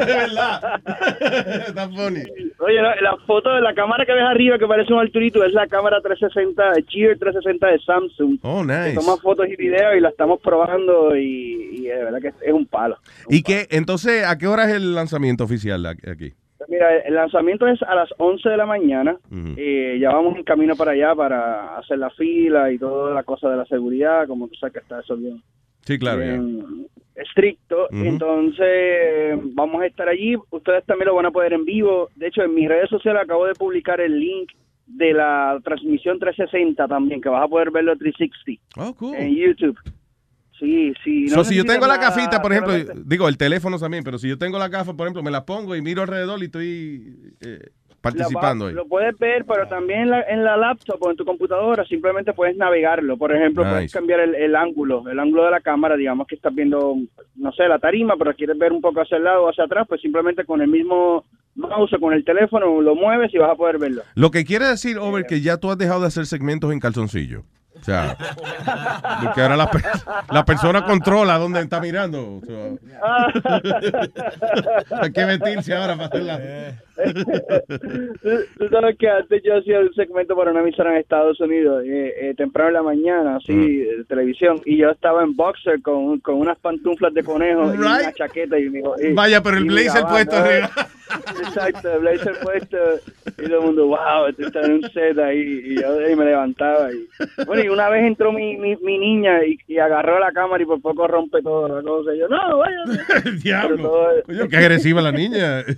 verdad. 0.06 0.80
Está 1.68 1.88
funny. 1.88 2.22
Oye, 2.58 2.82
la, 2.82 2.94
la 3.00 3.16
foto 3.26 3.50
de 3.54 3.60
la 3.60 3.74
cámara 3.74 4.04
que 4.04 4.12
ves 4.12 4.24
arriba 4.24 4.58
que 4.58 4.66
parece 4.66 4.92
un 4.92 5.00
Arturito 5.00 5.44
es 5.44 5.52
la 5.52 5.66
cámara 5.66 6.00
360, 6.00 6.72
de 6.72 6.84
Cheer 6.84 7.18
360 7.18 7.66
de 7.66 7.78
Samsung. 7.80 8.38
Oh, 8.42 8.64
nice. 8.64 8.94
toma 8.94 9.16
fotos 9.16 9.46
y 9.48 9.56
videos 9.56 9.96
y 9.96 10.00
la 10.00 10.08
estamos 10.10 10.40
probando 10.40 11.16
y, 11.16 11.70
y 11.72 11.82
de 11.82 12.04
verdad 12.04 12.20
que 12.20 12.28
es 12.28 12.52
un 12.52 12.66
palo. 12.66 12.96
¿Y 13.28 13.42
qué? 13.42 13.66
Entonces, 13.70 14.24
¿a 14.26 14.38
qué 14.38 14.46
hora 14.46 14.64
es 14.64 14.74
el 14.74 14.94
lanzamiento 14.94 15.44
oficial 15.44 15.84
aquí? 15.86 16.34
Aquí? 16.64 16.72
Mira, 16.72 16.98
el 16.98 17.14
lanzamiento 17.14 17.66
es 17.66 17.82
a 17.82 17.94
las 17.94 18.08
11 18.18 18.48
de 18.48 18.56
la 18.56 18.66
mañana. 18.66 19.16
Eh, 19.56 19.98
ya 20.00 20.10
vamos 20.10 20.36
en 20.36 20.44
camino 20.44 20.76
para 20.76 20.92
allá 20.92 21.14
para 21.14 21.76
hacer 21.78 21.98
la 21.98 22.10
fila 22.10 22.70
y 22.72 22.78
toda 22.78 23.14
la 23.14 23.22
cosa 23.22 23.48
de 23.50 23.56
la 23.56 23.64
seguridad, 23.66 24.26
como 24.26 24.48
tú 24.48 24.54
sabes 24.56 24.74
que 24.74 24.78
está 24.80 25.00
eso 25.00 25.16
bien, 25.16 25.42
Sí, 25.82 25.98
claro. 25.98 26.18
bien 26.20 26.86
estricto. 27.14 27.88
Entonces, 27.92 29.38
vamos 29.54 29.82
a 29.82 29.86
estar 29.86 30.08
allí. 30.08 30.36
Ustedes 30.50 30.84
también 30.86 31.08
lo 31.08 31.14
van 31.14 31.26
a 31.26 31.30
poder 31.30 31.52
en 31.52 31.64
vivo. 31.64 32.08
De 32.16 32.28
hecho, 32.28 32.42
en 32.42 32.54
mis 32.54 32.68
redes 32.68 32.88
sociales 32.88 33.22
acabo 33.22 33.46
de 33.46 33.54
publicar 33.54 34.00
el 34.00 34.18
link 34.18 34.50
de 34.86 35.12
la 35.12 35.58
transmisión 35.62 36.18
360 36.18 36.88
también, 36.88 37.20
que 37.20 37.28
vas 37.28 37.44
a 37.44 37.48
poder 37.48 37.70
verlo 37.70 37.96
360 37.96 38.60
Oh, 38.76 38.94
cool. 38.94 39.14
en 39.16 39.34
YouTube. 39.36 39.78
Sí, 40.60 40.92
sí. 41.02 41.28
So, 41.28 41.42
si 41.42 41.56
yo 41.56 41.64
tengo 41.64 41.86
la 41.86 41.96
gafita, 41.96 42.42
por 42.42 42.52
ejemplo, 42.52 42.74
digo, 43.06 43.28
el 43.28 43.38
teléfono 43.38 43.78
también, 43.78 44.04
pero 44.04 44.18
si 44.18 44.28
yo 44.28 44.36
tengo 44.36 44.58
la 44.58 44.68
gafa, 44.68 44.92
por 44.92 45.06
ejemplo, 45.06 45.22
me 45.22 45.30
la 45.30 45.46
pongo 45.46 45.74
y 45.74 45.80
miro 45.80 46.02
alrededor 46.02 46.38
y 46.42 46.44
estoy 46.44 47.34
eh, 47.40 47.70
participando 48.02 48.66
Lo, 48.66 48.68
ahí. 48.68 48.74
lo 48.74 48.86
puedes 48.86 49.18
ver, 49.18 49.46
pero 49.46 49.66
también 49.68 50.00
en 50.00 50.10
la, 50.10 50.22
en 50.22 50.44
la 50.44 50.58
laptop 50.58 50.98
o 51.02 51.10
en 51.10 51.16
tu 51.16 51.24
computadora 51.24 51.84
simplemente 51.86 52.34
puedes 52.34 52.58
navegarlo. 52.58 53.16
Por 53.16 53.34
ejemplo, 53.34 53.62
puedes 53.62 53.90
cambiar 53.90 54.20
el, 54.20 54.34
el 54.34 54.54
ángulo, 54.54 55.08
el 55.08 55.18
ángulo 55.18 55.44
de 55.44 55.50
la 55.50 55.60
cámara. 55.60 55.96
Digamos 55.96 56.26
que 56.26 56.34
estás 56.34 56.54
viendo, 56.54 56.94
no 57.36 57.52
sé, 57.52 57.66
la 57.66 57.78
tarima, 57.78 58.16
pero 58.18 58.34
quieres 58.34 58.58
ver 58.58 58.72
un 58.72 58.82
poco 58.82 59.00
hacia 59.00 59.16
el 59.16 59.24
lado 59.24 59.44
o 59.44 59.50
hacia 59.50 59.64
atrás, 59.64 59.86
pues 59.88 60.02
simplemente 60.02 60.44
con 60.44 60.60
el 60.60 60.68
mismo 60.68 61.24
mouse 61.54 61.94
o 61.94 62.00
con 62.00 62.12
el 62.12 62.24
teléfono 62.24 62.82
lo 62.82 62.94
mueves 62.94 63.32
y 63.32 63.38
vas 63.38 63.50
a 63.50 63.56
poder 63.56 63.78
verlo. 63.78 64.02
Lo 64.14 64.30
que 64.30 64.44
quiere 64.44 64.66
decir, 64.66 64.98
Over, 64.98 65.24
que 65.24 65.40
ya 65.40 65.56
tú 65.56 65.70
has 65.70 65.78
dejado 65.78 66.02
de 66.02 66.08
hacer 66.08 66.26
segmentos 66.26 66.70
en 66.70 66.80
calzoncillo. 66.80 67.44
O 67.80 67.84
sea, 67.84 68.16
porque 69.22 69.40
ahora 69.40 69.56
la, 69.56 69.70
la 70.30 70.44
persona 70.44 70.84
controla 70.84 71.38
dónde 71.38 71.60
está 71.60 71.80
mirando. 71.80 72.36
O 72.36 72.42
sea, 72.44 72.70
hay 75.02 75.12
que 75.12 75.24
vestirse 75.24 75.74
ahora 75.74 75.94
para 75.96 76.06
hacerla. 76.06 76.40
Tú 78.58 78.68
sabes 78.70 78.96
que 78.98 79.08
antes 79.08 79.42
yo 79.42 79.56
hacía 79.56 79.80
un 79.80 79.92
segmento 79.94 80.36
para 80.36 80.50
una 80.50 80.60
emisora 80.60 80.90
en 80.92 80.98
Estados 80.98 81.40
Unidos, 81.40 81.82
eh, 81.86 82.12
eh, 82.20 82.34
temprano 82.36 82.68
en 82.68 82.74
la 82.74 82.82
mañana, 82.82 83.36
así, 83.36 83.76
de 83.78 84.04
televisión, 84.04 84.60
y 84.66 84.76
yo 84.76 84.90
estaba 84.90 85.22
en 85.22 85.34
boxer 85.34 85.80
con, 85.80 86.20
con 86.20 86.34
unas 86.36 86.58
pantuflas 86.58 87.14
de 87.14 87.22
conejo 87.24 87.72
y 87.74 87.78
una 87.78 87.98
Right. 88.00 88.16
chaqueta. 88.16 88.58
Y, 88.58 88.68
me, 88.68 88.80
y- 88.80 89.14
Vaya, 89.14 89.42
pero 89.42 89.56
el 89.56 89.64
blazer 89.64 90.04
puesto 90.04 90.36
arriba. 90.36 90.70
Exacto, 91.42 91.92
el 91.94 92.00
blazer 92.00 92.34
puesto, 92.42 92.76
y 93.38 93.46
todo 93.48 93.58
el 93.60 93.64
mundo, 93.66 93.86
wow, 93.88 94.26
este 94.28 94.44
está 94.44 94.60
en 94.60 94.72
un 94.74 94.82
set 94.90 95.18
ahí, 95.18 95.62
y 95.64 95.80
yo 95.80 95.98
ahí 95.98 96.14
me 96.14 96.24
levantaba. 96.26 96.92
Y, 96.92 97.08
bueno, 97.46 97.62
y 97.64 97.68
una 97.70 97.88
vez 97.88 98.04
entró 98.04 98.32
mi, 98.32 98.56
mi, 98.56 98.76
mi 98.76 98.98
niña 98.98 99.44
y, 99.44 99.58
y 99.66 99.78
agarró 99.78 100.18
la 100.18 100.32
cámara 100.32 100.62
y 100.62 100.66
por 100.66 100.80
poco 100.80 101.06
rompe 101.06 101.40
todo 101.42 101.68
la 101.68 101.82
cosa. 101.82 102.14
Y 102.14 102.18
yo, 102.18 102.28
no, 102.28 102.58
vaya. 102.58 102.76
Diablo. 103.42 103.92
Coño, 104.26 104.48
qué 104.48 104.56
agresiva 104.56 105.00
la 105.00 105.12
niña. 105.12 105.62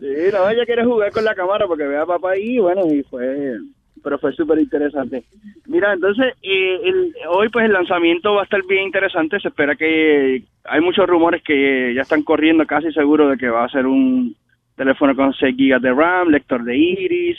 Sí, 0.00 0.08
no, 0.32 0.50
ella 0.50 0.66
quiere 0.66 0.84
jugar 0.84 1.12
con 1.12 1.24
la 1.24 1.34
cámara 1.36 1.66
porque 1.66 1.84
ve 1.86 1.96
a 1.96 2.04
papá 2.04 2.32
ahí, 2.32 2.58
bueno, 2.58 2.82
y 2.92 3.02
fue, 3.04 3.56
pero 4.02 4.18
fue 4.18 4.32
súper 4.32 4.58
interesante. 4.58 5.22
Mira, 5.66 5.92
entonces, 5.94 6.34
eh, 6.42 6.80
el- 6.82 7.14
hoy 7.28 7.48
pues 7.48 7.64
el 7.64 7.72
lanzamiento 7.72 8.34
va 8.34 8.40
a 8.40 8.44
estar 8.44 8.60
bien 8.68 8.82
interesante, 8.82 9.38
se 9.40 9.48
espera 9.48 9.76
que, 9.76 10.42
hay 10.64 10.80
muchos 10.80 11.06
rumores 11.06 11.42
que 11.44 11.94
ya 11.94 12.02
están 12.02 12.22
corriendo 12.22 12.66
casi 12.66 12.92
seguro 12.92 13.28
de 13.28 13.36
que 13.38 13.48
va 13.48 13.64
a 13.64 13.68
ser 13.70 13.86
un 13.86 14.34
teléfono 14.76 15.14
con 15.14 15.32
6 15.32 15.56
gigas 15.56 15.80
de 15.80 15.92
RAM, 15.94 16.28
lector 16.28 16.64
de 16.64 16.76
iris, 16.76 17.38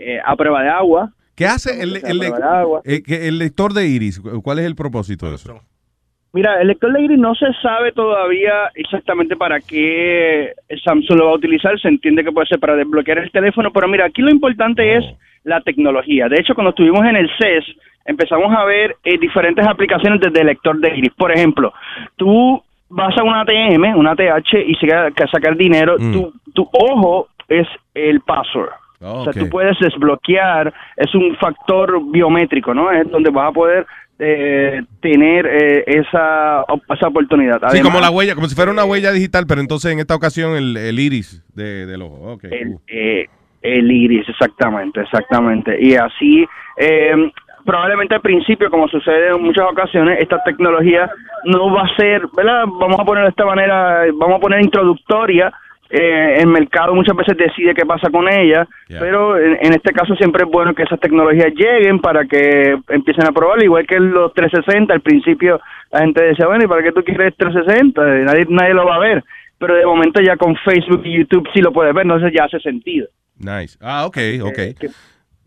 eh, 0.00 0.18
a 0.24 0.34
prueba 0.34 0.62
de 0.62 0.70
agua. 0.70 1.10
¿Qué 1.34 1.46
hace 1.46 1.82
el, 1.82 1.96
eh, 1.96 3.02
el 3.06 3.38
lector 3.38 3.72
de 3.74 3.86
iris? 3.86 4.20
¿Cuál 4.20 4.58
es 4.58 4.64
el 4.64 4.74
propósito 4.74 5.28
de 5.28 5.36
eso? 5.36 5.60
Mira, 6.32 6.60
el 6.60 6.68
lector 6.68 6.92
de 6.92 7.02
iris 7.02 7.18
no 7.18 7.34
se 7.34 7.52
sabe 7.60 7.92
todavía 7.92 8.70
exactamente 8.74 9.36
para 9.36 9.60
qué 9.60 10.52
Samsung 10.84 11.18
lo 11.18 11.26
va 11.26 11.32
a 11.32 11.36
utilizar. 11.36 11.78
Se 11.80 11.88
entiende 11.88 12.24
que 12.24 12.32
puede 12.32 12.46
ser 12.46 12.60
para 12.60 12.76
desbloquear 12.76 13.18
el 13.18 13.30
teléfono, 13.30 13.70
pero 13.72 13.88
mira, 13.88 14.06
aquí 14.06 14.22
lo 14.22 14.30
importante 14.30 14.96
es 14.96 15.04
la 15.44 15.60
tecnología. 15.60 16.28
De 16.28 16.36
hecho, 16.40 16.54
cuando 16.54 16.70
estuvimos 16.70 17.04
en 17.04 17.16
el 17.16 17.28
CES, 17.38 17.64
empezamos 18.04 18.54
a 18.56 18.64
ver 18.64 18.96
eh, 19.04 19.18
diferentes 19.18 19.66
aplicaciones 19.66 20.20
desde 20.20 20.40
el 20.40 20.46
lector 20.46 20.78
de 20.78 20.96
iris. 20.96 21.12
Por 21.14 21.32
ejemplo, 21.32 21.74
tú 22.16 22.62
vas 22.88 23.16
a 23.18 23.22
una 23.22 23.42
ATM, 23.42 23.98
una 23.98 24.12
ATH, 24.12 24.54
y 24.66 24.74
si 24.74 24.86
quieres 24.86 25.12
sacar 25.30 25.56
dinero, 25.56 25.96
tu, 25.96 26.32
tu 26.54 26.68
ojo 26.72 27.28
es 27.48 27.66
el 27.94 28.20
password. 28.20 28.70
O 29.00 29.24
sea, 29.24 29.32
tú 29.32 29.48
puedes 29.48 29.78
desbloquear, 29.78 30.72
es 30.96 31.14
un 31.14 31.34
factor 31.36 32.00
biométrico, 32.10 32.74
¿no? 32.74 32.90
Es 32.90 33.10
donde 33.10 33.30
vas 33.30 33.48
a 33.48 33.52
poder 33.52 33.86
eh, 34.18 34.82
tener 35.00 35.46
eh, 35.46 35.84
esa, 35.86 36.64
esa 36.90 37.08
oportunidad. 37.08 37.58
sí, 37.60 37.66
Además, 37.68 37.90
como 37.90 38.00
la 38.00 38.10
huella, 38.10 38.34
como 38.34 38.46
si 38.46 38.54
fuera 38.54 38.70
una 38.70 38.84
huella 38.84 39.12
digital, 39.12 39.46
pero 39.48 39.62
entonces 39.62 39.92
en 39.92 39.98
esta 40.00 40.14
ocasión 40.14 40.54
el, 40.54 40.76
el 40.76 40.98
iris 40.98 41.42
de, 41.54 41.86
del 41.86 42.02
ojo. 42.02 42.38
El, 42.42 42.76
eh, 42.88 43.26
el 43.62 43.90
iris, 43.90 44.28
exactamente, 44.28 45.00
exactamente. 45.00 45.76
Y 45.80 45.94
así, 45.94 46.46
eh, 46.76 47.32
probablemente 47.64 48.14
al 48.14 48.20
principio, 48.20 48.70
como 48.70 48.88
sucede 48.88 49.30
en 49.30 49.42
muchas 49.42 49.64
ocasiones, 49.70 50.18
esta 50.20 50.42
tecnología 50.44 51.10
no 51.44 51.72
va 51.72 51.82
a 51.84 51.96
ser, 51.96 52.22
¿verdad? 52.36 52.64
Vamos 52.66 53.00
a 53.00 53.04
poner 53.04 53.24
de 53.24 53.30
esta 53.30 53.46
manera, 53.46 54.04
vamos 54.14 54.36
a 54.36 54.40
poner 54.40 54.60
introductoria. 54.60 55.52
Eh, 55.92 56.36
el 56.38 56.46
mercado 56.46 56.94
muchas 56.94 57.16
veces 57.16 57.36
decide 57.36 57.74
qué 57.74 57.84
pasa 57.84 58.08
con 58.10 58.28
ella, 58.32 58.66
pero 59.00 59.36
en, 59.36 59.58
en 59.60 59.72
este 59.74 59.92
caso 59.92 60.14
siempre 60.14 60.44
es 60.44 60.50
bueno 60.50 60.72
que 60.72 60.84
esas 60.84 61.00
tecnologías 61.00 61.52
lleguen 61.54 61.98
para 61.98 62.26
que 62.26 62.78
empiecen 62.90 63.26
a 63.26 63.32
probarlo, 63.32 63.64
igual 63.64 63.86
que 63.88 63.98
los 63.98 64.32
360, 64.34 64.94
al 64.94 65.00
principio 65.00 65.60
la 65.90 66.00
gente 66.00 66.22
decía, 66.22 66.46
bueno, 66.46 66.64
¿y 66.64 66.68
para 66.68 66.82
qué 66.84 66.92
tú 66.92 67.02
quieres 67.02 67.34
360? 67.36 68.02
Nadie, 68.24 68.46
nadie 68.48 68.74
lo 68.74 68.86
va 68.86 68.94
a 68.96 68.98
ver, 69.00 69.24
pero 69.58 69.74
de 69.74 69.84
momento 69.84 70.20
ya 70.22 70.36
con 70.36 70.54
Facebook 70.64 71.02
y 71.04 71.18
YouTube 71.18 71.48
sí 71.52 71.60
lo 71.60 71.72
puedes 71.72 71.92
ver, 71.92 72.04
entonces 72.04 72.32
ya 72.36 72.44
hace 72.44 72.60
sentido. 72.60 73.08
Nice. 73.38 73.76
Ah, 73.80 74.06
ok, 74.06 74.16
ok. 74.42 74.58
Eh, 74.58 74.74
que- 74.78 74.88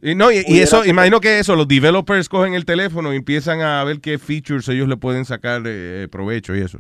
Y, 0.02 0.15
no, 0.15 0.30
y, 0.30 0.44
y 0.45 0.60
eso, 0.60 0.86
imagino 0.86 1.22
que 1.22 1.40
eso, 1.40 1.56
los 1.56 1.68
developers 1.70 2.28
cogen 2.28 2.53
el 2.56 2.65
teléfono 2.65 3.14
y 3.14 3.15
empiezan 3.15 3.61
a 3.61 3.82
ver 3.86 4.02
qué 4.02 4.18
features 4.18 4.68
ellos 4.68 4.90
le 4.90 4.98
pueden 4.98 5.24
sacar 5.24 5.61
eh, 5.65 6.07
provecho 6.11 6.53
y 6.53 6.60
eso. 6.60 6.80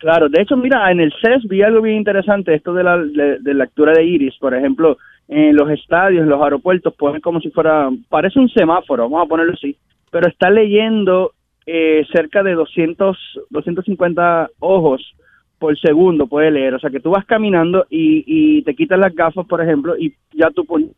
Claro, 0.00 0.30
de 0.30 0.40
hecho, 0.40 0.56
mira, 0.56 0.90
en 0.90 0.98
el 0.98 1.12
CES 1.20 1.46
vi 1.46 1.60
algo 1.60 1.82
bien 1.82 1.98
interesante, 1.98 2.54
esto 2.54 2.72
de 2.72 2.82
la 2.82 2.96
de, 2.96 3.54
lectura 3.54 3.92
de 3.92 4.02
iris, 4.02 4.34
por 4.38 4.54
ejemplo, 4.54 4.96
en 5.28 5.54
los 5.54 5.70
estadios, 5.70 6.22
en 6.22 6.30
los 6.30 6.42
aeropuertos, 6.42 6.94
ponen 6.94 7.20
como 7.20 7.38
si 7.38 7.50
fuera, 7.50 7.90
parece 8.08 8.38
un 8.38 8.48
semáforo, 8.48 9.02
vamos 9.10 9.26
a 9.26 9.28
ponerlo 9.28 9.52
así, 9.52 9.76
pero 10.10 10.26
está 10.26 10.48
leyendo 10.48 11.32
eh, 11.66 12.02
cerca 12.14 12.42
de 12.42 12.54
200, 12.54 13.16
250 13.50 14.48
ojos 14.60 15.02
por 15.58 15.78
segundo, 15.78 16.26
puede 16.26 16.50
leer, 16.50 16.74
o 16.74 16.78
sea 16.78 16.88
que 16.88 17.00
tú 17.00 17.10
vas 17.10 17.26
caminando 17.26 17.86
y, 17.90 18.62
te 18.62 18.74
quitas 18.74 18.98
las 18.98 19.14
gafas, 19.14 19.46
por 19.46 19.60
ejemplo, 19.60 19.98
y 19.98 20.14
ya 20.32 20.48
tú 20.50 20.64
pones 20.64 20.88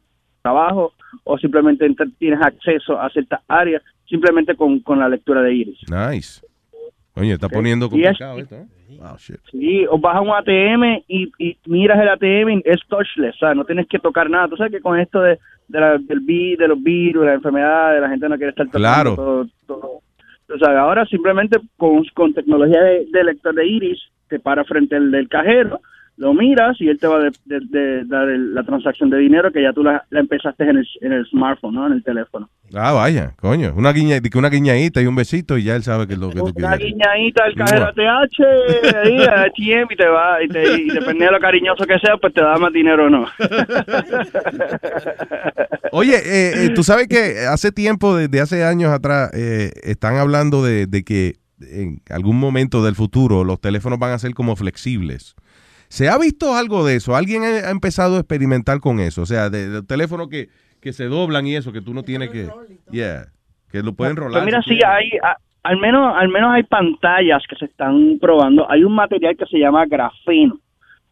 trabajo 0.43 0.93
o 1.25 1.37
simplemente 1.39 1.85
ent- 1.85 2.15
tienes 2.19 2.41
acceso 2.41 3.01
a 3.01 3.11
ciertas 3.11 3.41
áreas 3.49 3.83
simplemente 4.09 4.55
con, 4.55 4.79
con 4.79 5.01
la 5.01 5.09
lectura 5.09 5.43
de 5.43 5.55
iris. 5.55 5.81
Nice. 5.91 6.41
Oye, 7.15 7.33
está 7.33 7.49
poniendo 7.49 7.87
es- 7.87 7.91
complicado 7.93 8.39
esto, 8.39 8.55
¿eh? 8.57 8.67
Wow, 8.99 9.17
shit. 9.19 9.37
Sí, 9.51 9.87
o 9.89 9.99
vas 9.99 10.17
a 10.17 10.21
un 10.21 10.31
ATM 10.31 11.03
y, 11.09 11.31
y 11.39 11.57
miras 11.67 11.99
el 12.01 12.09
ATM 12.09 12.51
y 12.59 12.63
es 12.65 12.81
touchless, 12.89 13.35
o 13.37 13.39
sea, 13.39 13.55
no 13.55 13.65
tienes 13.65 13.87
que 13.89 13.99
tocar 13.99 14.29
nada. 14.31 14.49
Tú 14.49 14.57
sabes 14.57 14.73
que 14.73 14.81
con 14.81 14.99
esto 14.99 15.21
de, 15.21 15.39
de, 15.69 15.81
la- 15.81 15.99
del 15.99 16.21
vi- 16.21 16.57
de 16.57 16.69
los 16.69 16.83
virus, 16.83 17.25
la 17.25 17.35
enfermedad, 17.35 18.01
la 18.01 18.09
gente 18.09 18.29
no 18.29 18.37
quiere 18.37 18.51
estar 18.51 18.67
tocando 18.67 18.87
Claro. 18.89 19.15
todo, 19.17 19.47
todo. 19.67 19.91
O 20.55 20.59
sea, 20.59 20.79
ahora 20.81 21.07
simplemente 21.07 21.59
con, 21.79 22.05
con 22.15 22.35
tecnología 22.35 22.81
de, 22.83 23.07
de 23.11 23.25
lector 23.25 23.55
de 23.55 23.67
iris, 23.67 23.99
te 24.29 24.39
para 24.39 24.65
frente 24.65 24.97
al 24.97 25.11
del 25.11 25.29
cajero, 25.29 25.81
lo 26.19 26.35
miras 26.35 26.79
y 26.81 26.89
él 26.89 26.99
te 27.01 27.07
va 27.07 27.17
a 27.17 27.21
de- 27.21 27.31
de- 27.47 27.61
de 27.71 28.05
dar 28.05 28.29
el- 28.29 28.55
la 28.55 28.63
transacción 28.65 29.09
de 29.11 29.17
dinero 29.19 29.51
que 29.51 29.63
ya 29.63 29.73
tú 29.73 29.83
la, 29.83 30.05
la 30.11 30.21
empezaste 30.21 30.65
en 30.65 30.77
el, 30.79 30.87
en 31.01 31.13
el 31.13 31.27
smartphone, 31.27 31.75
¿no? 31.75 31.87
En 31.87 31.95
el 31.95 32.05
teléfono. 32.05 32.49
Ah, 32.75 32.93
vaya, 32.93 33.33
coño. 33.41 33.73
Una, 33.77 33.93
guiña, 33.93 34.19
una 34.35 34.49
guiñadita 34.49 35.03
y 35.03 35.07
un 35.07 35.15
besito 35.17 35.59
y 35.59 35.65
ya 35.65 35.75
él 35.77 35.83
sabe 35.83 36.07
que 36.07 36.15
es 36.15 36.19
lo 36.19 36.31
que 36.31 36.39
tú 36.39 36.53
Una 36.57 36.77
quieres. 36.77 36.95
guiñadita 36.95 37.45
al 37.45 37.55
cajero 37.55 37.85
ATH, 37.87 38.41
ahí, 39.05 39.19
a 39.25 39.43
ATM, 39.43 39.93
y 39.93 39.97
te 39.97 40.07
va, 40.07 40.43
y, 40.43 40.49
te, 40.49 40.63
y 40.83 40.89
depende 40.89 41.25
de 41.27 41.33
lo 41.33 41.41
cariñoso 41.41 41.85
que 41.85 41.99
sea, 41.99 42.17
pues 42.19 42.33
te 42.35 42.41
da 42.43 42.57
más 42.57 42.73
dinero 42.73 43.07
o 43.07 43.11
no. 43.11 43.27
Oye, 45.93 46.17
eh, 46.17 46.67
eh, 46.67 46.71
tú 46.75 46.83
sabes 46.83 47.09
que 47.09 47.41
hace 47.49 47.73
tiempo, 47.73 48.17
desde 48.17 48.41
hace 48.41 48.65
años 48.65 48.91
atrás, 48.93 49.31
eh, 49.35 49.71
están 49.83 50.17
hablando 50.17 50.63
de, 50.65 50.87
de 50.87 51.05
que 51.05 51.35
en 51.61 52.01
algún 52.11 52.39
momento 52.41 52.83
del 52.85 52.95
futuro 52.95 53.45
los 53.45 53.61
teléfonos 53.61 53.99
van 53.99 54.13
a 54.13 54.19
ser 54.19 54.33
como 54.35 54.57
flexibles. 54.57 55.35
¿Se 55.93 56.09
ha 56.09 56.17
visto 56.17 56.55
algo 56.55 56.87
de 56.87 56.97
eso? 56.97 57.15
¿Alguien 57.15 57.43
ha 57.43 57.69
empezado 57.71 58.17
a 58.17 58.21
experimentar 58.21 58.81
con 58.81 58.99
eso? 58.99 59.21
O 59.21 59.27
sea, 59.27 59.51
de, 59.51 59.69
de 59.69 59.83
teléfonos 59.83 60.29
que, 60.29 60.49
que 60.81 60.95
se 60.95 61.05
doblan 61.05 61.47
y 61.47 61.55
eso, 61.55 61.71
que 61.71 61.83
tú 61.83 61.93
no 61.93 62.03
tienes 62.03 62.31
que... 62.31 62.49
Yeah, 62.91 63.27
que 63.71 63.83
lo 63.83 63.93
pueden 63.93 64.17
rolar. 64.17 64.43
Pues 64.43 64.45
mira, 64.47 64.63
si 64.63 64.71
sí, 64.77 64.81
hay, 64.87 65.11
a- 65.23 65.37
al 65.65 65.77
menos, 65.79 66.15
al 66.17 66.31
menos 66.31 66.51
hay 66.55 66.63
pantallas 66.63 67.43
que 67.47 67.57
se 67.57 67.67
están 67.67 68.19
probando. 68.23 68.71
Hay 68.71 68.85
un 68.85 68.95
material 68.95 69.37
que 69.37 69.45
se 69.45 69.59
llama 69.59 69.85
grafeno, 69.85 70.59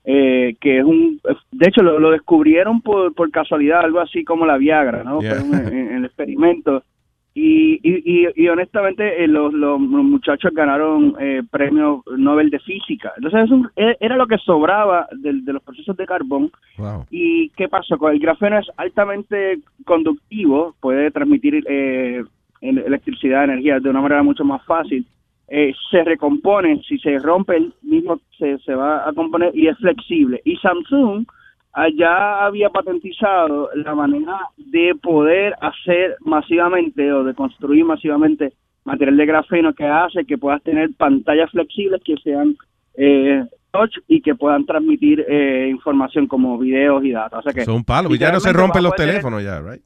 eh, 0.04 0.56
que 0.58 0.78
es 0.78 0.84
un, 0.84 1.20
de 1.52 1.68
hecho 1.68 1.82
lo, 1.82 1.98
lo 2.00 2.10
descubrieron 2.10 2.80
por, 2.80 3.14
por 3.14 3.30
casualidad, 3.30 3.80
algo 3.80 4.00
así 4.00 4.24
como 4.24 4.46
la 4.46 4.56
Viagra, 4.56 5.04
¿no? 5.04 5.20
Yeah. 5.20 5.36
En, 5.40 5.54
en 5.76 5.96
el 5.98 6.04
experimento. 6.06 6.84
Y, 7.32 7.74
y, 7.88 8.24
y, 8.24 8.26
y 8.34 8.48
honestamente 8.48 9.22
eh, 9.22 9.28
los, 9.28 9.52
los 9.52 9.78
muchachos 9.80 10.52
ganaron 10.52 11.14
eh, 11.20 11.42
premio 11.48 12.02
Nobel 12.16 12.50
de 12.50 12.58
Física. 12.58 13.12
Entonces 13.16 13.44
es 13.44 13.50
un- 13.52 13.70
e- 13.76 13.96
era 14.00 14.16
lo 14.16 14.26
que 14.26 14.36
sobraba 14.38 15.06
del- 15.12 15.44
de 15.44 15.52
los 15.52 15.62
procesos 15.62 15.96
de 15.96 16.06
carbón 16.06 16.50
Wow. 16.76 17.06
¿Y 17.10 17.50
qué 17.50 17.68
pasó? 17.68 17.98
Con 17.98 18.12
el 18.12 18.18
grafeno 18.18 18.58
es 18.58 18.66
altamente 18.76 19.60
conductivo, 19.84 20.74
puede 20.80 21.10
transmitir 21.12 21.62
eh, 21.68 22.24
electricidad, 22.62 23.44
energía 23.44 23.78
de 23.80 23.90
una 23.90 24.00
manera 24.00 24.22
mucho 24.22 24.44
más 24.44 24.64
fácil. 24.64 25.06
Eh, 25.48 25.72
se 25.90 26.04
recompone, 26.04 26.80
si 26.86 26.98
se 26.98 27.18
rompe 27.18 27.56
el 27.56 27.72
mismo 27.82 28.20
se, 28.38 28.58
se 28.58 28.74
va 28.74 29.08
a 29.08 29.12
componer 29.12 29.50
y 29.56 29.66
es 29.68 29.76
flexible. 29.78 30.40
Y 30.44 30.56
Samsung 30.56 31.26
allá 31.72 32.44
había 32.44 32.70
patentizado 32.70 33.70
la 33.74 33.94
manera 33.94 34.38
de 34.56 34.94
poder 35.00 35.54
hacer 35.60 36.16
masivamente 36.20 37.12
o 37.12 37.24
de 37.24 37.34
construir 37.34 37.84
masivamente 37.84 38.52
material 38.84 39.16
de 39.16 39.26
grafeno 39.26 39.74
que 39.74 39.84
hace 39.84 40.24
que 40.24 40.38
puedas 40.38 40.62
tener 40.62 40.90
pantallas 40.96 41.50
flexibles 41.50 42.00
que 42.04 42.16
sean 42.24 42.56
eh, 42.94 43.44
touch 43.70 43.96
y 44.08 44.20
que 44.20 44.34
puedan 44.34 44.66
transmitir 44.66 45.24
eh, 45.28 45.68
información 45.70 46.26
como 46.26 46.58
videos 46.58 47.04
y 47.04 47.12
datos. 47.12 47.40
O 47.40 47.42
sea 47.42 47.52
que 47.52 47.64
Son 47.64 47.84
palos. 47.84 48.18
Ya 48.18 48.32
no 48.32 48.40
se 48.40 48.52
rompen 48.52 48.82
los 48.82 48.94
teléfonos 48.94 49.42
ya, 49.42 49.60
right? 49.60 49.82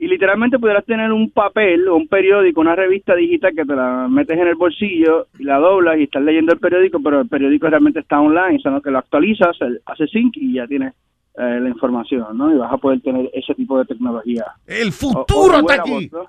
Y 0.00 0.08
literalmente 0.08 0.58
pudieras 0.58 0.86
tener 0.86 1.12
un 1.12 1.30
papel 1.30 1.86
o 1.86 1.94
un 1.94 2.08
periódico, 2.08 2.62
una 2.62 2.74
revista 2.74 3.14
digital 3.14 3.52
que 3.54 3.66
te 3.66 3.76
la 3.76 4.08
metes 4.08 4.38
en 4.38 4.48
el 4.48 4.54
bolsillo 4.54 5.26
y 5.38 5.44
la 5.44 5.58
doblas 5.58 5.98
y 5.98 6.04
estás 6.04 6.22
leyendo 6.22 6.54
el 6.54 6.58
periódico, 6.58 7.00
pero 7.04 7.20
el 7.20 7.28
periódico 7.28 7.68
realmente 7.68 8.00
está 8.00 8.18
online, 8.18 8.58
sino 8.62 8.80
que 8.80 8.90
lo 8.90 8.98
actualizas, 8.98 9.58
hace 9.84 10.06
sync 10.06 10.38
y 10.38 10.54
ya 10.54 10.66
tienes 10.66 10.94
eh, 11.36 11.60
la 11.60 11.68
información, 11.68 12.38
¿no? 12.38 12.50
Y 12.50 12.56
vas 12.56 12.72
a 12.72 12.78
poder 12.78 13.02
tener 13.02 13.28
ese 13.34 13.54
tipo 13.54 13.78
de 13.78 13.84
tecnología. 13.84 14.46
El 14.66 14.90
futuro 14.90 15.58
está 15.58 15.74
aquí. 15.74 16.10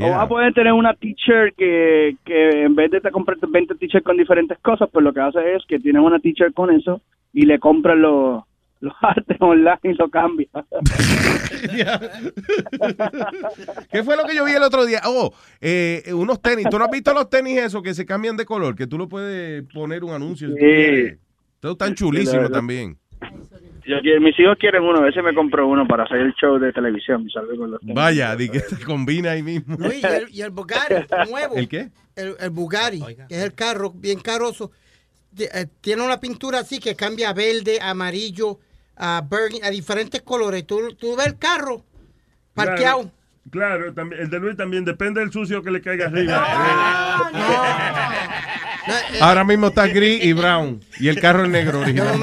O 0.00 0.10
vas 0.10 0.22
a 0.22 0.28
poder 0.28 0.52
tener 0.52 0.72
una 0.74 0.94
teacher 0.94 1.52
que, 1.54 2.16
que 2.24 2.64
en 2.64 2.74
vez 2.76 2.90
de 2.90 3.00
te 3.00 3.10
comprar 3.10 3.38
20 3.40 3.74
t-shirts 3.74 4.04
con 4.04 4.16
diferentes 4.16 4.58
cosas, 4.58 4.88
pues 4.92 5.02
lo 5.02 5.12
que 5.12 5.20
hace 5.20 5.54
es 5.54 5.64
que 5.66 5.80
tienes 5.80 6.02
una 6.02 6.20
teacher 6.20 6.52
con 6.52 6.70
eso 6.70 7.00
y 7.32 7.46
le 7.46 7.58
compras 7.58 7.96
los, 7.96 8.44
los 8.80 8.94
artes 9.00 9.36
online 9.40 9.78
y 9.84 9.94
lo 9.94 10.08
cambia. 10.10 10.48
¿Qué 13.90 14.02
fue 14.02 14.16
lo 14.16 14.24
que 14.24 14.34
yo 14.36 14.44
vi 14.44 14.52
el 14.52 14.62
otro 14.62 14.84
día? 14.86 15.00
Oh, 15.04 15.32
eh, 15.60 16.02
unos 16.14 16.40
tenis. 16.40 16.66
¿Tú 16.70 16.78
no 16.78 16.84
has 16.84 16.90
visto 16.90 17.12
los 17.12 17.28
tenis 17.30 17.58
esos 17.58 17.82
que 17.82 17.94
se 17.94 18.04
cambian 18.06 18.36
de 18.36 18.44
color? 18.44 18.74
Que 18.76 18.86
tú 18.86 18.98
lo 18.98 19.08
puedes 19.08 19.64
poner 19.72 20.04
un 20.04 20.10
anuncio. 20.12 20.48
si 20.48 20.54
Sí. 20.54 20.58
quieres. 20.60 21.18
Todos 21.60 21.74
están 21.74 21.94
chulísimos 21.94 22.50
también. 22.50 22.96
Yo 23.86 23.96
quiero- 24.02 24.20
mis 24.20 24.38
hijos 24.38 24.56
quieren 24.60 24.82
uno, 24.82 24.98
a 24.98 25.02
veces 25.02 25.24
me 25.24 25.34
compro 25.34 25.66
uno 25.66 25.86
para 25.88 26.04
hacer 26.04 26.18
el 26.18 26.34
show 26.34 26.58
de 26.58 26.72
televisión 26.72 27.26
con 27.56 27.70
los 27.70 27.80
tenis. 27.80 27.94
Vaya, 27.94 28.36
di 28.36 28.48
que 28.50 28.60
se 28.60 28.78
combina 28.84 29.30
ahí 29.32 29.42
mismo. 29.42 29.76
No, 29.78 29.86
y, 29.92 30.00
el, 30.04 30.28
y 30.30 30.42
el 30.42 30.50
Bugatti 30.50 30.94
nuevo. 31.30 31.54
¿El 31.56 31.68
qué? 31.68 31.88
El, 32.14 32.34
el 32.38 32.50
Bugatti, 32.50 33.00
que 33.00 33.34
es 33.34 33.42
el 33.44 33.54
carro 33.54 33.90
bien 33.90 34.20
caroso. 34.20 34.70
eh, 35.38 35.66
Tiene 35.80 36.02
una 36.02 36.20
pintura 36.20 36.58
así 36.60 36.78
que 36.80 36.94
cambia 36.94 37.30
a 37.30 37.32
verde, 37.32 37.78
amarillo, 37.80 38.58
a 38.98 39.26
a 39.62 39.70
diferentes 39.70 40.22
colores. 40.22 40.66
Tú, 40.66 40.94
tú 40.94 41.16
ves 41.16 41.26
el 41.26 41.38
carro 41.38 41.84
parqueado. 42.54 43.10
Claro, 43.50 43.78
claro, 43.78 43.94
también, 43.94 44.22
el 44.22 44.30
de 44.30 44.38
Luis 44.40 44.56
también 44.56 44.84
depende 44.84 45.20
del 45.20 45.32
sucio 45.32 45.62
que 45.62 45.70
le 45.70 45.80
caiga 45.80 46.06
arriba. 46.06 47.24
Ahora 49.20 49.44
mismo 49.44 49.68
está 49.68 49.86
gris 49.86 50.24
y 50.24 50.32
brown. 50.32 50.80
Y 50.98 51.08
el 51.08 51.20
carro 51.20 51.44
es 51.44 51.50
negro 51.50 51.80
original. 51.80 52.18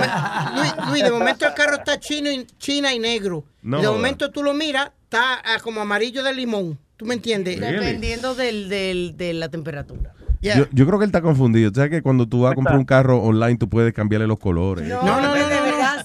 Luis, 0.55 0.73
Luis, 0.89 1.03
de 1.03 1.11
momento 1.11 1.47
el 1.47 1.53
carro 1.53 1.75
está 1.75 1.99
chino 1.99 2.31
y, 2.31 2.45
china 2.57 2.93
y 2.93 2.99
negro. 2.99 3.43
No 3.61 3.81
de 3.81 3.87
momento 3.87 4.31
tú 4.31 4.43
lo 4.43 4.53
miras, 4.53 4.91
está 5.03 5.41
ah, 5.43 5.59
como 5.61 5.81
amarillo 5.81 6.23
de 6.23 6.33
limón. 6.33 6.77
¿Tú 6.97 7.05
me 7.05 7.13
entiendes? 7.15 7.59
Dependiendo 7.59 8.35
del, 8.35 8.69
del, 8.69 9.17
de 9.17 9.33
la 9.33 9.49
temperatura. 9.49 10.13
Yo, 10.41 10.67
yo 10.71 10.85
creo 10.85 10.99
que 10.99 11.05
él 11.05 11.09
está 11.09 11.21
confundido. 11.21 11.71
¿Sabes 11.73 11.89
que 11.89 12.01
cuando 12.01 12.27
tú 12.27 12.41
vas 12.41 12.51
a 12.51 12.55
comprar 12.55 12.77
un 12.77 12.85
carro 12.85 13.17
online 13.21 13.57
tú 13.57 13.67
puedes 13.67 13.93
cambiarle 13.93 14.27
los 14.27 14.39
colores? 14.39 14.87
No, 14.87 15.03
no, 15.03 15.35
no, 15.35 15.54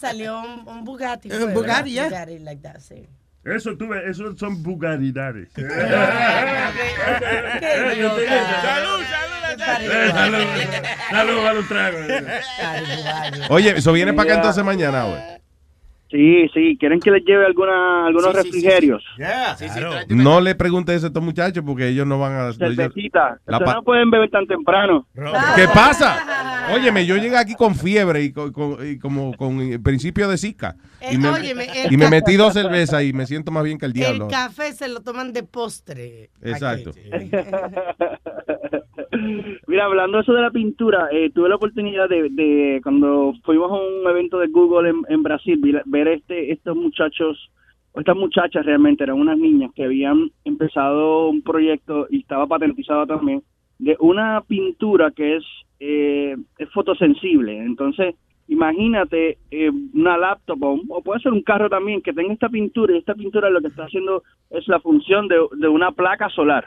salió 0.01 0.41
un, 0.41 0.67
un 0.69 0.85
Bugatti. 0.85 1.29
fue, 1.29 1.39
¿verdad? 1.39 1.55
Bugatti, 1.55 1.93
ya. 1.93 2.05
Bugatti 2.09 2.39
like 2.41 2.63
that, 2.63 2.79
sí. 2.81 3.07
Eso, 3.45 3.77
tú 3.77 3.89
ves, 3.89 4.03
eso 4.07 4.37
son 4.37 4.63
vulgaridades. 4.63 5.49
Salud, 5.55 5.71
Eh, 9.53 10.11
Salud, 10.13 10.47
salud, 11.11 11.47
a 11.47 11.53
los 11.53 11.69
tragos. 11.69 12.01
Oye, 13.51 13.77
eso 13.79 13.93
viene 13.93 14.13
para 14.13 14.31
acá 14.31 14.35
entonces 14.41 14.65
mañana, 14.65 15.05
güey. 15.05 15.21
Sí, 16.11 16.49
sí, 16.53 16.77
¿quieren 16.81 16.99
que 16.99 17.11
les 17.13 17.25
lleve 17.25 17.47
alguna, 17.47 18.07
algunos 18.07 18.33
Sí, 18.33 18.43
sí, 18.43 18.43
sí, 18.43 18.49
refrigerios? 18.67 19.05
No 20.09 20.41
le 20.41 20.57
preguntes 20.57 20.97
eso 20.97 21.07
a 21.07 21.09
estos 21.09 21.23
muchachos 21.23 21.63
porque 21.65 21.87
ellos 21.89 22.05
no 22.07 22.19
van 22.19 22.33
a... 22.33 22.43
ellos- 22.49 22.59
Cervecita. 22.59 23.39
La 23.47 23.59
Ustedes 23.59 23.71
pa- 23.71 23.75
no 23.75 23.83
pueden 23.85 24.11
beber 24.11 24.29
tan 24.29 24.45
temprano. 24.47 25.07
¿Qué 25.55 25.67
pasa? 25.73 26.67
Óyeme, 26.75 27.07
yo 27.07 27.17
llegué 27.17 27.37
aquí 27.37 27.55
con 27.55 27.75
fiebre 27.77 28.23
y, 28.25 28.33
con- 28.33 28.53
con- 28.53 28.77
y 28.87 28.99
como 28.99 29.35
con 29.37 29.61
el 29.61 29.81
principio 29.81 30.29
de 30.29 30.37
Zika. 30.37 30.75
Y 31.01 31.15
Eh, 31.15 31.19
me, 31.19 31.29
óyeme, 31.29 31.67
el 31.85 31.93
y 31.93 31.97
me 31.97 32.05
ca- 32.05 32.11
metí 32.11 32.37
dos 32.37 32.53
cervezas 32.55 33.03
y 33.05 33.13
me 33.13 33.27
siento 33.27 33.51
más 33.53 33.63
bien 33.65 33.79
que 33.79 33.87
el 33.87 33.91
El 33.91 33.95
diablo. 33.95 34.29
café 34.29 34.73
se 34.73 34.89
lo 34.89 35.01
toman 35.03 35.33
de 35.33 35.43
postre. 35.45 36.31
Exacto. 36.43 36.91
Mira, 39.67 39.87
hablando 39.87 40.21
eso 40.21 40.33
de 40.33 40.43
la 40.43 40.51
pintura, 40.51 41.09
eh, 41.11 41.31
tuve 41.35 41.49
la 41.49 41.57
oportunidad 41.57 42.09
de, 42.09 42.81
cuando 42.83 43.33
fuimos 43.45 43.71
a 43.71 43.75
un 43.75 44.09
evento 44.09 44.39
de 44.39 44.49
Google 44.49 44.93
en, 45.09 45.23
Brasil, 45.23 45.61
ver 45.87 46.09
este 46.09 46.53
estos 46.53 46.77
muchachos, 46.77 47.51
o 47.93 48.01
estas 48.01 48.17
muchachas 48.17 48.65
realmente 48.65 49.03
eran 49.03 49.19
unas 49.19 49.39
niñas 49.39 49.73
que 49.75 49.85
habían 49.85 50.31
empezado 50.45 51.29
un 51.29 51.43
proyecto 51.43 52.07
y 52.09 52.21
estaba 52.21 52.47
patentizado 52.47 53.07
también 53.07 53.43
de 53.79 53.97
una 53.99 54.43
pintura 54.43 55.11
que 55.11 55.37
es, 55.37 55.45
eh, 55.81 56.37
es 56.59 56.71
fotosensible. 56.71 57.59
Entonces, 57.59 58.15
imagínate 58.47 59.39
eh, 59.51 59.71
una 59.95 60.19
laptop 60.19 60.63
o, 60.63 61.03
puede 61.03 61.21
ser 61.21 61.33
un 61.33 61.43
carro 61.43 61.69
también 61.69 62.03
que 62.03 62.13
tenga 62.13 62.33
esta 62.33 62.49
pintura 62.49 62.95
y 62.95 62.99
esta 62.99 63.15
pintura 63.15 63.51
lo 63.51 63.61
que 63.61 63.69
está 63.69 63.85
haciendo 63.85 64.23
es 64.51 64.69
la 64.69 64.79
función 64.81 65.27
de 65.29 65.69
una 65.69 65.91
placa 65.93 66.29
solar. 66.29 66.67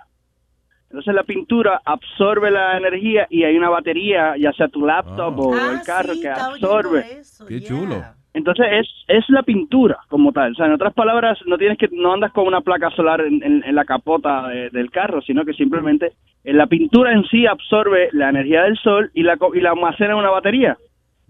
Entonces 0.94 1.16
la 1.16 1.24
pintura 1.24 1.82
absorbe 1.86 2.52
la 2.52 2.78
energía 2.78 3.26
y 3.32 3.44
hay 3.44 3.58
una 3.58 3.70
batería, 3.70 4.36
ya 4.38 4.54
sea 4.54 4.68
tu 4.68 4.86
laptop 4.86 5.40
o 5.40 5.52
el 5.72 5.82
carro 5.82 6.14
que 6.22 6.30
absorbe. 6.30 7.00
Qué 7.48 7.62
chulo. 7.62 8.04
Entonces 8.36 8.66
es, 8.72 8.88
es 9.08 9.26
la 9.30 9.42
pintura 9.42 9.98
como 10.08 10.32
tal. 10.32 10.52
O 10.52 10.56
sea, 10.56 10.68
en 10.68 10.74
otras 10.74 10.94
palabras, 10.94 11.40
no 11.48 11.58
tienes 11.58 11.80
que 11.80 11.88
no 11.92 12.14
andas 12.14 12.32
con 12.32 12.46
una 12.46 12.62
placa 12.62 12.92
solar 12.92 13.22
en, 13.22 13.42
en- 13.42 13.64
en 13.64 13.74
la 13.76 13.86
capota 13.86 14.48
de- 14.50 14.70
del 14.70 14.92
carro, 14.92 15.24
sino 15.24 15.44
que 15.46 15.54
simplemente 15.54 16.12
eh, 16.44 16.54
la 16.54 16.68
pintura 16.68 17.12
en 17.12 17.24
sí 17.26 17.48
absorbe 17.48 18.10
la 18.12 18.30
energía 18.30 18.62
del 18.62 18.78
sol 18.78 19.10
y 19.16 19.24
la, 19.24 19.38
co- 19.38 19.56
y 19.56 19.62
la 19.62 19.72
almacena 19.72 20.12
en 20.12 20.18
una 20.20 20.30
batería. 20.30 20.78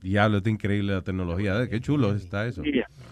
Diablo, 0.02 0.38
está 0.40 0.50
increíble 0.50 0.92
la 0.94 1.02
tecnología. 1.02 1.62
eh, 1.62 1.70
Qué 1.70 1.80
chulo 1.80 2.12
está 2.14 2.46
eso. 2.48 2.62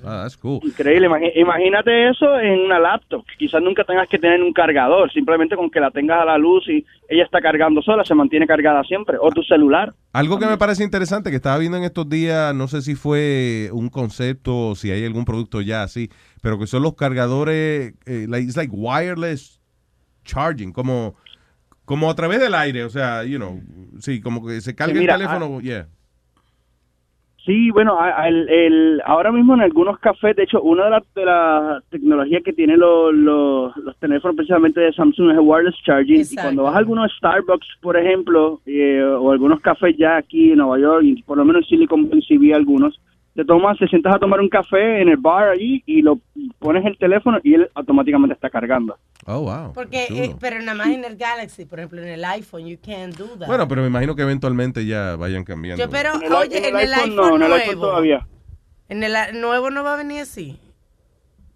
Ah, 0.04 0.24
that's 0.24 0.38
cool. 0.38 0.60
Increíble. 0.64 1.08
Imagínate 1.36 2.10
eso 2.10 2.40
en 2.40 2.62
una 2.62 2.80
laptop. 2.80 3.24
Quizás 3.38 3.62
nunca 3.62 3.84
tengas 3.84 4.08
que 4.08 4.18
tener 4.18 4.42
un 4.42 4.54
cargador. 4.54 5.12
Simplemente 5.12 5.56
con 5.56 5.70
que 5.70 5.80
la 5.80 5.92
tengas 5.92 6.22
a 6.22 6.26
la 6.26 6.38
luz 6.38 6.68
y 6.68 6.86
ella 7.08 7.24
está 7.24 7.40
cargando 7.42 7.82
sola, 7.82 8.04
se 8.04 8.16
mantiene 8.16 8.48
cargada 8.48 8.84
siempre. 8.84 9.18
O 9.20 9.30
tu 9.32 9.44
celular. 9.44 9.94
Algo 10.14 10.40
que 10.40 10.46
me 10.46 10.58
parece 10.58 10.84
interesante 10.84 11.30
que 11.30 11.36
estaba 11.38 11.58
viendo 11.58 11.78
en 11.78 11.84
estos 11.84 12.10
días, 12.10 12.54
no 12.56 12.68
sé 12.68 12.82
si 12.82 12.96
fue 12.96 13.70
un 13.72 13.90
concepto 13.90 14.70
o 14.70 14.76
si 14.76 14.92
hay 14.92 15.06
algún 15.06 15.26
producto 15.26 15.62
ya 15.62 15.84
así, 15.84 16.10
pero 16.42 16.60
que 16.60 16.68
son 16.68 16.84
los 16.84 16.96
cargadores, 16.96 17.94
eh, 18.06 18.26
like, 18.28 18.46
it's 18.46 18.58
like 18.58 18.74
wireless 18.74 19.62
charging, 20.26 20.72
como, 20.74 21.16
como 21.86 22.10
a 22.10 22.16
través 22.16 22.40
del 22.40 22.54
aire, 22.56 22.84
o 22.84 22.90
sea, 22.90 23.24
you 23.24 23.38
know, 23.38 23.62
sí, 24.00 24.22
como 24.22 24.46
que 24.46 24.62
se 24.62 24.76
carga 24.76 24.94
Sí, 24.94 25.00
mira, 25.00 25.16
el 25.16 25.22
teléfono, 25.22 25.62
yeah. 25.62 25.88
Sí, 27.46 27.72
bueno, 27.72 27.98
el, 28.26 28.48
el- 28.50 29.02
ahora 29.04 29.32
mismo 29.32 29.56
en 29.56 29.62
algunos 29.62 29.98
cafés, 29.98 30.36
de 30.36 30.44
hecho, 30.44 30.62
una 30.62 30.84
de 30.86 30.90
las 30.92 31.04
de 31.16 31.26
las 31.26 31.84
tecnologías 31.90 32.44
que 32.44 32.54
tienen 32.54 32.80
los, 32.80 33.12
los, 33.16 33.76
los 33.78 33.98
teléfonos 33.98 34.36
precisamente 34.36 34.80
de 34.80 34.94
Samsung 34.94 35.32
es 35.32 35.38
el 35.38 35.44
wireless 35.44 35.76
charging. 35.84 36.20
Y 36.20 36.36
cuando 36.44 36.64
vas 36.64 36.76
a 36.76 36.78
algunos 36.78 37.12
Starbucks, 37.18 37.68
por 37.82 37.98
ejemplo, 37.98 38.60
eh, 38.68 39.02
o 39.04 39.32
algunos 39.32 39.60
cafés 39.62 39.98
ya 39.98 40.18
aquí 40.18 40.52
en 40.52 40.60
Nueva 40.60 40.78
York, 40.78 41.04
y 41.04 41.24
por 41.24 41.38
lo 41.38 41.44
menos 41.46 41.64
en 41.64 41.70
Silicon 41.70 42.08
Valley 42.10 42.22
sí 42.22 42.38
vi 42.38 42.54
algunos, 42.54 43.00
te 43.36 43.46
tomas, 43.46 43.78
te 43.78 43.88
sientas 43.88 44.16
a 44.16 44.20
tomar 44.20 44.40
un 44.40 44.50
café 44.50 45.02
en 45.02 45.10
el 45.10 45.18
bar 45.18 45.50
allí 45.50 45.82
y 45.86 46.02
lo 46.02 46.20
pones 46.60 46.86
el 46.86 46.98
teléfono 46.98 47.40
y 47.44 47.54
él 47.54 47.70
automáticamente 47.76 48.34
está 48.34 48.50
cargando. 48.50 48.98
Oh, 49.26 49.40
wow. 49.42 49.72
Porque, 49.74 50.08
eh, 50.10 50.36
pero 50.40 50.60
nada 50.60 50.76
más 50.76 50.88
en 50.88 51.06
el 51.06 51.16
Galaxy, 51.16 51.66
por 51.66 51.80
ejemplo, 51.80 52.02
en 52.02 52.10
el 52.10 52.26
iPhone, 52.26 52.66
you 52.68 52.78
can't 52.84 53.16
do 53.16 53.28
that. 53.40 53.48
Bueno, 53.48 53.68
pero 53.68 53.82
me 53.82 53.88
imagino 53.88 54.16
que 54.16 54.24
eventualmente 54.24 54.86
ya 54.86 55.16
vayan 55.16 55.44
cambiando. 55.44 55.84
Yo, 55.84 55.90
pero, 55.90 56.16
En 56.16 56.24
el- 56.24 56.34
oye, 56.34 56.58
en 56.58 56.66
en 56.66 56.76
el 56.76 56.82
el, 56.84 56.94
iPhone 56.94 57.12
iPhone, 57.12 57.16
no, 57.16 57.36
en 57.38 57.42
el 57.44 57.54
iPhone 57.54 57.76
nuevo. 57.76 57.82
todavía. 57.82 58.28
En 58.90 59.04
el 59.04 59.14
nuevo 59.40 59.70
no 59.70 59.84
va 59.84 59.94
a 59.94 59.98
venir 59.98 60.22
así. 60.22 60.60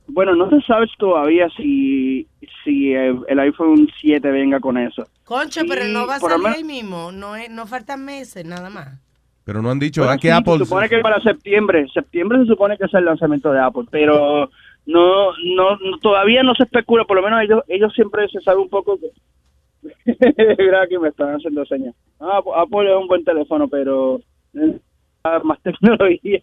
Bueno, 0.08 0.36
no 0.36 0.50
se 0.52 0.62
sabe 0.62 0.86
todavía 1.00 1.50
si, 1.58 2.28
si 2.64 2.94
el 2.94 3.40
iPhone 3.40 3.90
7 4.00 4.30
venga 4.30 4.60
con 4.60 4.78
eso. 4.78 5.04
Concho, 5.24 5.62
pero 5.68 5.86
no 5.88 6.06
va 6.06 6.16
a 6.16 6.20
salir 6.20 6.48
ahí 6.48 6.64
mismo. 6.64 7.12
No, 7.12 7.36
es, 7.36 7.50
no 7.50 7.66
faltan 7.66 8.06
meses, 8.06 8.46
nada 8.46 8.70
más. 8.70 9.00
Pero 9.46 9.62
no 9.62 9.70
han 9.72 9.80
dicho, 9.80 10.02
Bueno, 10.02 10.14
¿a 10.14 10.18
qué 10.18 10.28
sí, 10.30 10.34
Apple? 10.34 10.58
Se 10.58 10.66
supone 10.66 10.90
que 10.90 11.00
para 11.00 11.22
septiembre, 11.22 11.86
septiembre 11.94 12.40
se 12.40 12.46
supone 12.48 12.78
que 12.78 12.86
es 12.86 12.94
el 12.96 13.06
lanzamiento 13.06 13.52
de 13.52 13.60
Apple, 13.62 13.84
pero 13.92 14.50
no, 14.88 15.32
no, 15.56 15.78
no- 15.78 15.98
todavía 16.02 16.42
no 16.44 16.56
se 16.56 16.64
especula, 16.64 17.06
por 17.06 17.16
lo 17.18 17.24
menos 17.24 17.42
ellos, 17.44 17.62
ellos 17.68 17.94
siempre 17.94 18.28
se 18.30 18.42
sabe 18.42 18.60
un 18.60 18.70
poco 18.70 18.98
que... 19.00 19.08
Mira 20.58 20.88
que 20.88 20.98
me 21.00 21.10
están 21.10 21.36
haciendo 21.36 21.64
señas. 21.66 21.94
Ah, 22.20 22.42
Apple 22.58 22.90
es 22.92 22.98
un 23.00 23.08
buen 23.08 23.24
teléfono, 23.24 23.68
pero 23.68 24.20
eh, 24.56 24.80
más 25.44 25.62
tecnología. 25.62 26.42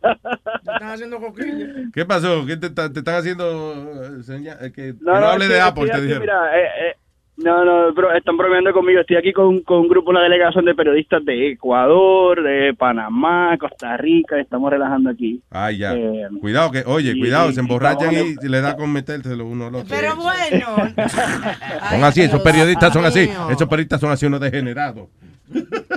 Están 0.58 0.82
haciendo 0.90 1.18
coquillas. 1.20 1.70
¿Qué 1.92 2.04
pasó? 2.04 2.46
¿Qué 2.46 2.56
te, 2.56 2.70
te 2.70 2.98
están 3.00 3.16
haciendo 3.16 3.72
eh, 4.04 4.22
seña- 4.22 4.58
eh, 4.60 4.70
que, 4.72 4.94
que 4.94 4.94
no, 5.00 5.14
No, 5.14 5.20
no, 5.20 5.26
hable 5.26 5.44
es 5.46 5.50
que 5.50 5.54
de 5.56 5.60
Apple? 5.60 5.88
Te 5.90 6.00
dijeron. 6.02 6.20
mira, 6.20 6.56
eh, 6.60 6.64
eh, 6.90 6.96
no, 7.36 7.64
no, 7.64 7.94
pero 7.94 8.12
están 8.14 8.36
bromeando 8.36 8.72
conmigo. 8.72 9.00
Estoy 9.00 9.16
aquí 9.16 9.32
con, 9.32 9.60
con 9.62 9.78
un 9.80 9.88
grupo, 9.88 10.10
una 10.10 10.22
delegación 10.22 10.64
de 10.64 10.74
periodistas 10.74 11.24
de 11.24 11.52
Ecuador, 11.52 12.42
de 12.42 12.74
Panamá, 12.74 13.56
Costa 13.58 13.96
Rica. 13.96 14.38
Estamos 14.38 14.70
relajando 14.70 15.10
aquí. 15.10 15.40
Ay, 15.50 15.78
ya. 15.78 15.94
Eh, 15.94 16.28
cuidado, 16.40 16.70
que, 16.70 16.82
oye, 16.86 17.12
y- 17.14 17.18
cuidado, 17.20 17.50
y 17.50 17.54
se 17.54 17.60
emborrachan 17.60 18.12
y 18.14 18.48
le 18.48 18.60
da 18.60 18.76
con 18.76 18.92
metérselo 18.92 19.46
uno 19.46 19.66
al 19.66 19.74
otro. 19.76 19.88
Pero 19.88 20.14
bueno. 20.16 20.92
Son 21.90 22.04
así, 22.04 22.20
esos 22.22 22.40
periodistas 22.42 22.92
son 22.92 23.04
así. 23.04 23.28
Esos 23.50 23.68
periodistas 23.68 24.00
son 24.00 24.10
así 24.10 24.26
unos 24.26 24.40
degenerados. 24.40 25.08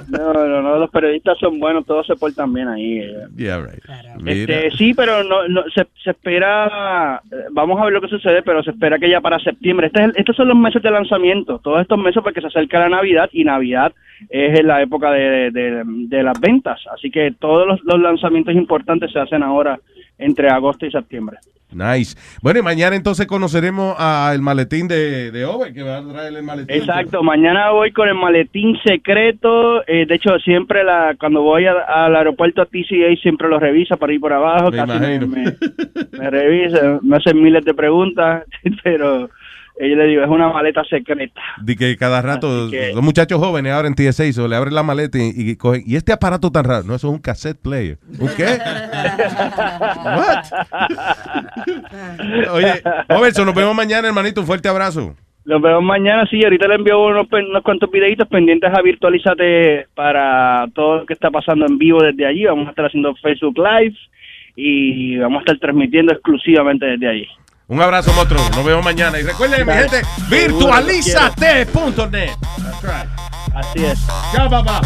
No, 0.09 0.33
no, 0.33 0.61
no, 0.61 0.77
los 0.79 0.89
periodistas 0.89 1.37
son 1.39 1.59
buenos, 1.59 1.85
todos 1.85 2.05
se 2.05 2.15
portan 2.15 2.53
bien 2.53 2.67
ahí. 2.67 2.99
eh. 2.99 3.13
Yeah, 3.35 3.57
right. 3.59 3.83
Este, 4.27 4.71
sí, 4.77 4.93
pero 4.93 5.23
no, 5.23 5.47
no 5.47 5.63
se, 5.73 5.85
se 6.03 6.11
espera, 6.11 7.21
eh, 7.31 7.35
vamos 7.51 7.79
a 7.79 7.85
ver 7.85 7.93
lo 7.93 8.01
que 8.01 8.07
sucede, 8.07 8.41
pero 8.43 8.61
se 8.63 8.71
espera 8.71 8.99
que 8.99 9.09
ya 9.09 9.21
para 9.21 9.39
septiembre, 9.39 9.87
este 9.87 9.99
es 9.99 10.05
el- 10.05 10.13
estos 10.17 10.35
son 10.35 10.47
los 10.47 10.57
meses 10.57 10.81
de 10.81 10.91
lanzamiento, 10.91 11.59
todos 11.59 11.81
estos 11.81 11.97
meses 11.97 12.21
porque 12.23 12.41
se 12.41 12.47
acerca 12.47 12.79
la 12.79 12.89
Navidad 12.89 13.29
y 13.31 13.43
Navidad 13.43 13.93
es 14.29 14.59
en 14.59 14.67
la 14.67 14.81
época 14.81 15.11
de, 15.11 15.51
de- 15.51 15.83
de 15.85 16.23
las 16.23 16.39
ventas, 16.39 16.79
así 16.93 17.09
que 17.11 17.31
todos 17.39 17.67
los, 17.67 17.83
los 17.83 17.99
lanzamientos 17.99 18.53
importantes 18.55 19.11
se 19.11 19.19
hacen 19.19 19.43
ahora 19.43 19.79
entre 20.17 20.49
agosto 20.49 20.85
y 20.85 20.91
septiembre. 20.91 21.37
Nice. 21.73 22.15
Bueno, 22.41 22.59
y 22.59 22.61
mañana 22.61 22.95
entonces 22.95 23.25
conoceremos 23.27 23.95
al 23.99 24.39
maletín 24.41 24.87
de, 24.87 25.29
de 25.31 25.43
Ove, 25.43 25.73
que 25.73 25.81
va 25.83 25.97
a 25.97 26.07
traer 26.07 26.33
el 26.33 26.43
maletín. 26.43 26.73
Exacto, 26.73 27.21
mañana 27.21 27.71
voy 27.71 27.91
con 27.91 28.07
el 28.07 28.13
maletín 28.15 28.77
secreto. 28.85 29.83
eh, 29.87 30.05
de 30.05 30.15
hecho, 30.15 30.37
siempre 30.39 30.83
la 30.85 31.15
cuando 31.19 31.41
voy 31.41 31.65
a- 31.65 31.73
al 32.05 32.15
aeropuerto 32.15 32.61
a 32.61 32.65
TCA 32.65 33.13
siempre 33.21 33.49
lo 33.49 33.59
revisa 33.59 33.97
por 33.97 34.09
ahí 34.09 34.19
por 34.19 34.31
abajo. 34.31 34.71
Me 34.71 34.77
casi 34.77 34.99
me, 34.99 35.19
me, 35.27 35.43
me 36.17 36.29
revisa, 36.29 36.99
me 37.01 37.17
hacen 37.17 37.41
miles 37.41 37.65
de 37.65 37.73
preguntas, 37.73 38.43
pero 38.83 39.29
eh, 39.79 39.89
yo 39.89 39.95
le 39.95 40.05
digo, 40.07 40.23
es 40.23 40.29
una 40.29 40.49
maleta 40.49 40.83
secreta. 40.85 41.41
De 41.61 41.75
que 41.75 41.95
cada 41.97 42.21
rato, 42.21 42.69
que- 42.71 42.93
los 42.93 43.03
muchachos 43.03 43.39
jóvenes 43.39 43.73
ahora 43.73 43.87
en 43.87 43.95
TSA, 43.95 44.31
so, 44.33 44.47
le 44.47 44.55
abren 44.55 44.73
la 44.75 44.83
maleta 44.83 45.17
y, 45.17 45.31
y 45.35 45.55
cogen, 45.55 45.83
¿y 45.85 45.95
este 45.95 46.13
aparato 46.13 46.51
tan 46.51 46.63
raro? 46.65 46.83
No, 46.85 46.95
eso 46.95 47.07
es 47.07 47.13
un 47.13 47.19
cassette 47.19 47.57
player. 47.61 47.97
¿Un 48.19 48.29
qué? 48.35 48.45
Oye, 52.51 52.73
Robertson, 53.09 53.45
nos 53.45 53.55
vemos 53.55 53.75
mañana, 53.75 54.07
hermanito. 54.07 54.41
Un 54.41 54.47
fuerte 54.47 54.67
abrazo. 54.69 55.15
Los 55.45 55.61
vemos 55.61 55.83
mañana, 55.83 56.25
sí, 56.29 56.43
ahorita 56.43 56.67
le 56.67 56.75
envío 56.75 56.99
unos, 57.05 57.27
unos 57.31 57.61
cuantos 57.63 57.91
videitos 57.91 58.27
pendientes 58.27 58.71
a 58.73 58.81
Virtualízate 58.81 59.85
para 59.93 60.65
todo 60.73 60.97
lo 60.99 61.05
que 61.05 61.13
está 61.13 61.29
pasando 61.29 61.67
en 61.67 61.77
vivo 61.77 62.01
desde 62.01 62.25
allí. 62.25 62.45
Vamos 62.45 62.65
a 62.67 62.69
estar 62.71 62.85
haciendo 62.85 63.13
Facebook 63.17 63.55
Live 63.57 63.95
y 64.55 65.17
vamos 65.17 65.37
a 65.37 65.41
estar 65.41 65.59
transmitiendo 65.59 66.13
exclusivamente 66.13 66.85
desde 66.87 67.07
allí. 67.07 67.27
Un 67.67 67.81
abrazo, 67.81 68.13
monstruo. 68.13 68.47
Nos 68.51 68.63
vemos 68.63 68.85
mañana. 68.85 69.19
Y 69.19 69.23
recuerden, 69.23 69.65
mi 69.65 69.73
gente, 69.73 70.03
virtualízate.net. 70.29 71.73
That's 71.73 72.83
right. 72.83 73.09
Así 73.55 73.83
es. 73.85 73.99
Chao, 74.33 74.47
papá. 74.49 74.81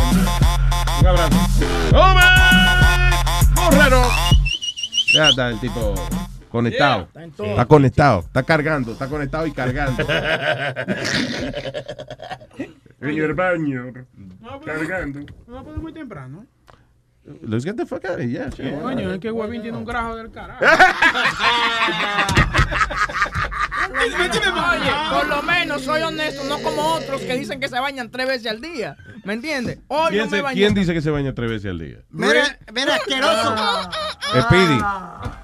Un 1.02 1.08
abrazo. 1.08 1.36
¡Hombre! 1.94 2.26
¡Borrero! 3.56 4.04
Ya 5.14 5.30
está 5.30 5.50
el 5.50 5.60
tipo 5.60 5.94
conectado. 6.50 7.02
está 7.08 7.24
en 7.24 7.32
todo. 7.32 7.48
Está 7.48 7.66
conectado, 7.66 8.20
está 8.20 8.44
cargando, 8.44 8.92
está 8.94 9.08
conectado 9.08 9.48
y 9.48 9.52
cargando. 9.52 10.06
En 13.02 13.18
el 13.18 13.34
baño. 13.34 13.94
Cargando. 14.66 15.20
No 15.48 15.54
va 15.54 15.62
a 15.62 15.64
poner 15.64 15.80
muy 15.80 15.94
temprano. 15.94 16.46
Let's 17.44 17.64
get 17.64 17.78
the 17.78 17.86
fuck 17.86 18.04
out 18.06 18.20
of 18.20 18.22
here, 18.22 18.28
yeah, 18.30 18.50
sure. 18.50 18.72
Coño, 18.82 19.12
es 19.14 19.20
que 19.20 19.32
Huevín 19.32 19.62
tiene 19.62 19.78
un 19.78 19.86
grajo 19.86 20.16
del 20.16 20.32
carajo. 20.32 20.66
Oye, 24.00 24.92
por 25.12 25.28
lo 25.28 25.42
menos 25.44 25.82
soy 25.84 26.02
honesto, 26.02 26.44
no 26.46 26.60
como 26.60 26.82
otros 26.94 27.22
que 27.22 27.36
dicen 27.38 27.60
que 27.60 27.68
se 27.68 27.80
bañan 27.80 28.10
tres 28.12 28.28
veces 28.28 28.52
al 28.52 28.62
día. 28.62 28.96
¿Me 29.24 29.34
entiendes? 29.34 29.80
Hoy 29.88 30.12
¿Quién, 30.12 30.26
no 30.26 30.32
me 30.32 30.42
bañé. 30.42 30.56
quién 30.56 30.74
dice 30.74 30.94
que 30.94 31.02
se 31.02 31.10
baña 31.10 31.34
tres 31.34 31.50
veces 31.50 31.72
al 31.72 31.80
día? 31.80 31.98
Mira, 32.10 32.58
mira, 32.74 32.96
asqueroso. 32.96 33.56
Speedy. 34.42 34.80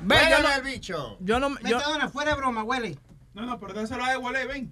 Ve, 0.02 0.16
yo 0.30 0.42
no, 0.42 0.54
el 0.56 0.62
bicho. 0.64 1.18
yo 1.20 1.40
no, 1.40 1.50
yo, 1.50 1.56
Metadona, 1.78 2.10
fuera 2.10 2.32
de 2.32 2.38
broma, 2.38 2.64
huele. 2.64 2.98
No, 3.34 3.46
no, 3.46 3.60
pero 3.60 3.74
dáselo 3.74 4.06
a 4.06 4.18
huele, 4.18 4.46
ven. 4.46 4.72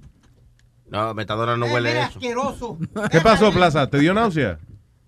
No, 0.89 1.13
Metadona 1.13 1.57
no 1.57 1.65
Eh, 1.65 1.73
huele 1.73 1.89
mira, 1.89 2.03
eso. 2.05 2.17
asqueroso. 2.19 2.77
¿Qué 3.11 3.21
pasó, 3.21 3.51
Plaza? 3.51 3.89
¿Te 3.89 3.99
dio 3.99 4.13
náusea? 4.13 4.59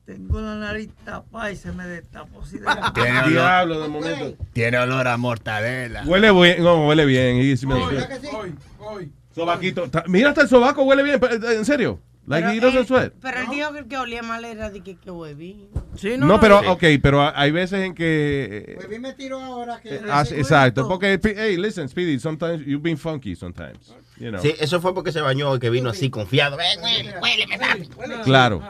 Tengo 0.05 0.39
la 0.39 0.55
nariz 0.55 0.89
tapada 1.03 1.51
y 1.51 1.55
se 1.55 1.71
me 1.71 1.85
destapó 1.87 2.41
así 2.41 2.59
de 2.59 2.65
Tiene 2.93 3.19
olor, 3.19 3.29
Diablo, 3.29 3.81
de 3.81 3.87
momento. 3.87 4.43
tiene 4.53 4.77
olor 4.77 5.07
a 5.07 5.17
mortadela. 5.17 6.03
Huele 6.05 6.31
bien, 6.31 6.63
no, 6.63 6.87
huele 6.87 7.05
bien. 7.05 7.57
smells 7.57 7.83
Hoy, 7.83 7.95
good. 7.95 8.35
hoy, 8.35 8.55
hoy. 8.79 9.11
Sobaquito. 9.33 9.89
Mira, 10.07 10.29
hasta 10.29 10.41
el 10.43 10.47
sobaco 10.47 10.83
huele 10.83 11.01
bien. 11.03 11.19
pero, 11.19 11.33
eh, 11.35 11.55
¿En 11.57 11.65
serio? 11.65 11.99
Like, 12.27 12.47
he 12.55 12.59
doesn't 12.59 12.87
sweat. 12.87 13.13
Pero 13.21 13.39
él 13.39 13.47
dijo 13.51 13.71
que 13.73 13.79
el 13.79 13.85
que 13.87 13.97
olía 13.97 14.23
mal 14.23 14.43
era 14.45 14.71
de 14.71 14.81
que, 14.81 14.95
que 14.95 15.11
Huevín. 15.11 15.67
Sí, 15.95 16.15
No, 16.17 16.39
pero, 16.39 16.59
ok, 16.71 16.83
pero 17.01 17.21
hay 17.35 17.51
veces 17.51 17.83
en 17.83 17.93
que... 17.93 18.77
Huevín 18.79 19.01
me 19.01 19.13
tiró 19.13 19.39
ahora 19.39 19.79
que. 19.79 19.99
ah, 20.09 20.23
exacto, 20.31 20.87
porque, 20.87 21.19
hey, 21.23 21.55
listen, 21.57 21.87
Speedy, 21.87 22.17
sometimes 22.19 22.65
you've 22.65 22.81
been 22.81 22.97
funky 22.97 23.35
sometimes, 23.35 23.93
you 24.17 24.29
know. 24.29 24.41
Sí, 24.41 24.53
eso 24.59 24.81
fue 24.81 24.93
porque 24.93 25.11
se 25.11 25.21
bañó 25.21 25.55
y 25.55 25.59
que 25.59 25.69
vino 25.69 25.89
así 25.89 26.09
confiado. 26.09 26.57
Ven, 26.57 26.79
huele, 26.81 27.15
huéleme, 27.21 27.57
papi. 27.57 27.89
Claro. 28.23 28.61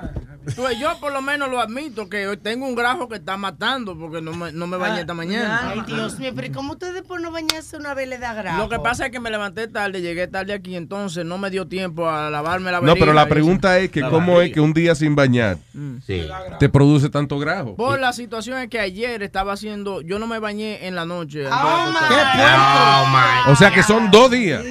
Pues 0.56 0.78
yo 0.78 0.96
por 1.00 1.12
lo 1.12 1.24
menos 1.24 1.50
lo 1.50 1.60
admito 1.60 2.08
que 2.08 2.28
hoy 2.28 2.38
tengo 2.38 2.68
un 2.68 2.76
grajo 2.76 3.10
que 3.10 3.16
está 3.16 3.36
matando 3.36 3.98
porque 3.98 4.22
no 4.22 4.32
me, 4.32 4.52
no 4.52 4.68
me 4.68 4.78
bañé 4.78 5.00
esta 5.02 5.16
mañana. 5.16 5.72
Ay, 5.72 5.82
Dios 5.88 6.20
mío, 6.20 6.34
pero 6.36 6.46
¿y 6.46 6.52
¿cómo 6.52 6.74
ustedes 6.74 7.02
por 7.02 7.20
no 7.20 7.32
bañarse 7.32 7.78
una 7.78 7.96
vez 7.96 8.08
le 8.08 8.20
da 8.20 8.36
grajo? 8.36 8.60
Lo 8.60 8.70
que 8.70 8.78
pasa 8.78 9.08
es 9.08 9.12
que 9.12 9.20
me 9.20 9.32
levanté 9.32 9.68
tarde, 9.68 10.02
llegué 10.02 10.28
tarde 10.28 10.54
aquí, 10.54 10.76
entonces 10.76 11.26
no 11.26 11.40
me 11.40 11.50
dio 11.50 11.68
tiempo 11.68 12.08
a 12.08 12.30
lavarme 12.30 12.72
la 12.72 12.80
No, 12.80 12.94
pero 12.94 13.12
la 13.12 13.26
pregunta 13.28 13.80
es 13.80 13.90
que 13.90 14.02
La 14.02 14.12
cómo 14.12 14.40
es 14.40 14.52
que 14.54 14.62
un 14.62 14.74
día 14.74 14.94
sin 14.94 15.16
bañar 15.16 15.58
Sí. 16.06 16.28
te 16.60 16.70
produce 16.70 17.10
tanto 17.10 17.40
grajo. 17.40 17.76
Por 17.76 18.00
la 18.00 18.14
situación 18.14 18.60
es 18.60 18.70
que 18.70 18.80
ayer 18.80 19.24
estaba 19.24 19.54
haciendo, 19.54 20.02
yo 20.02 20.20
no 20.20 20.28
me 20.28 20.38
bañé 20.38 20.86
en 20.86 20.94
la 20.94 21.06
noche. 21.06 21.48
Oh, 21.48 21.86
entonces- 21.88 22.18
Oh, 22.38 23.06
my. 23.08 23.52
O 23.52 23.56
sea 23.56 23.72
que 23.72 23.82
son 23.82 24.12
dos 24.12 24.30
días. 24.30 24.64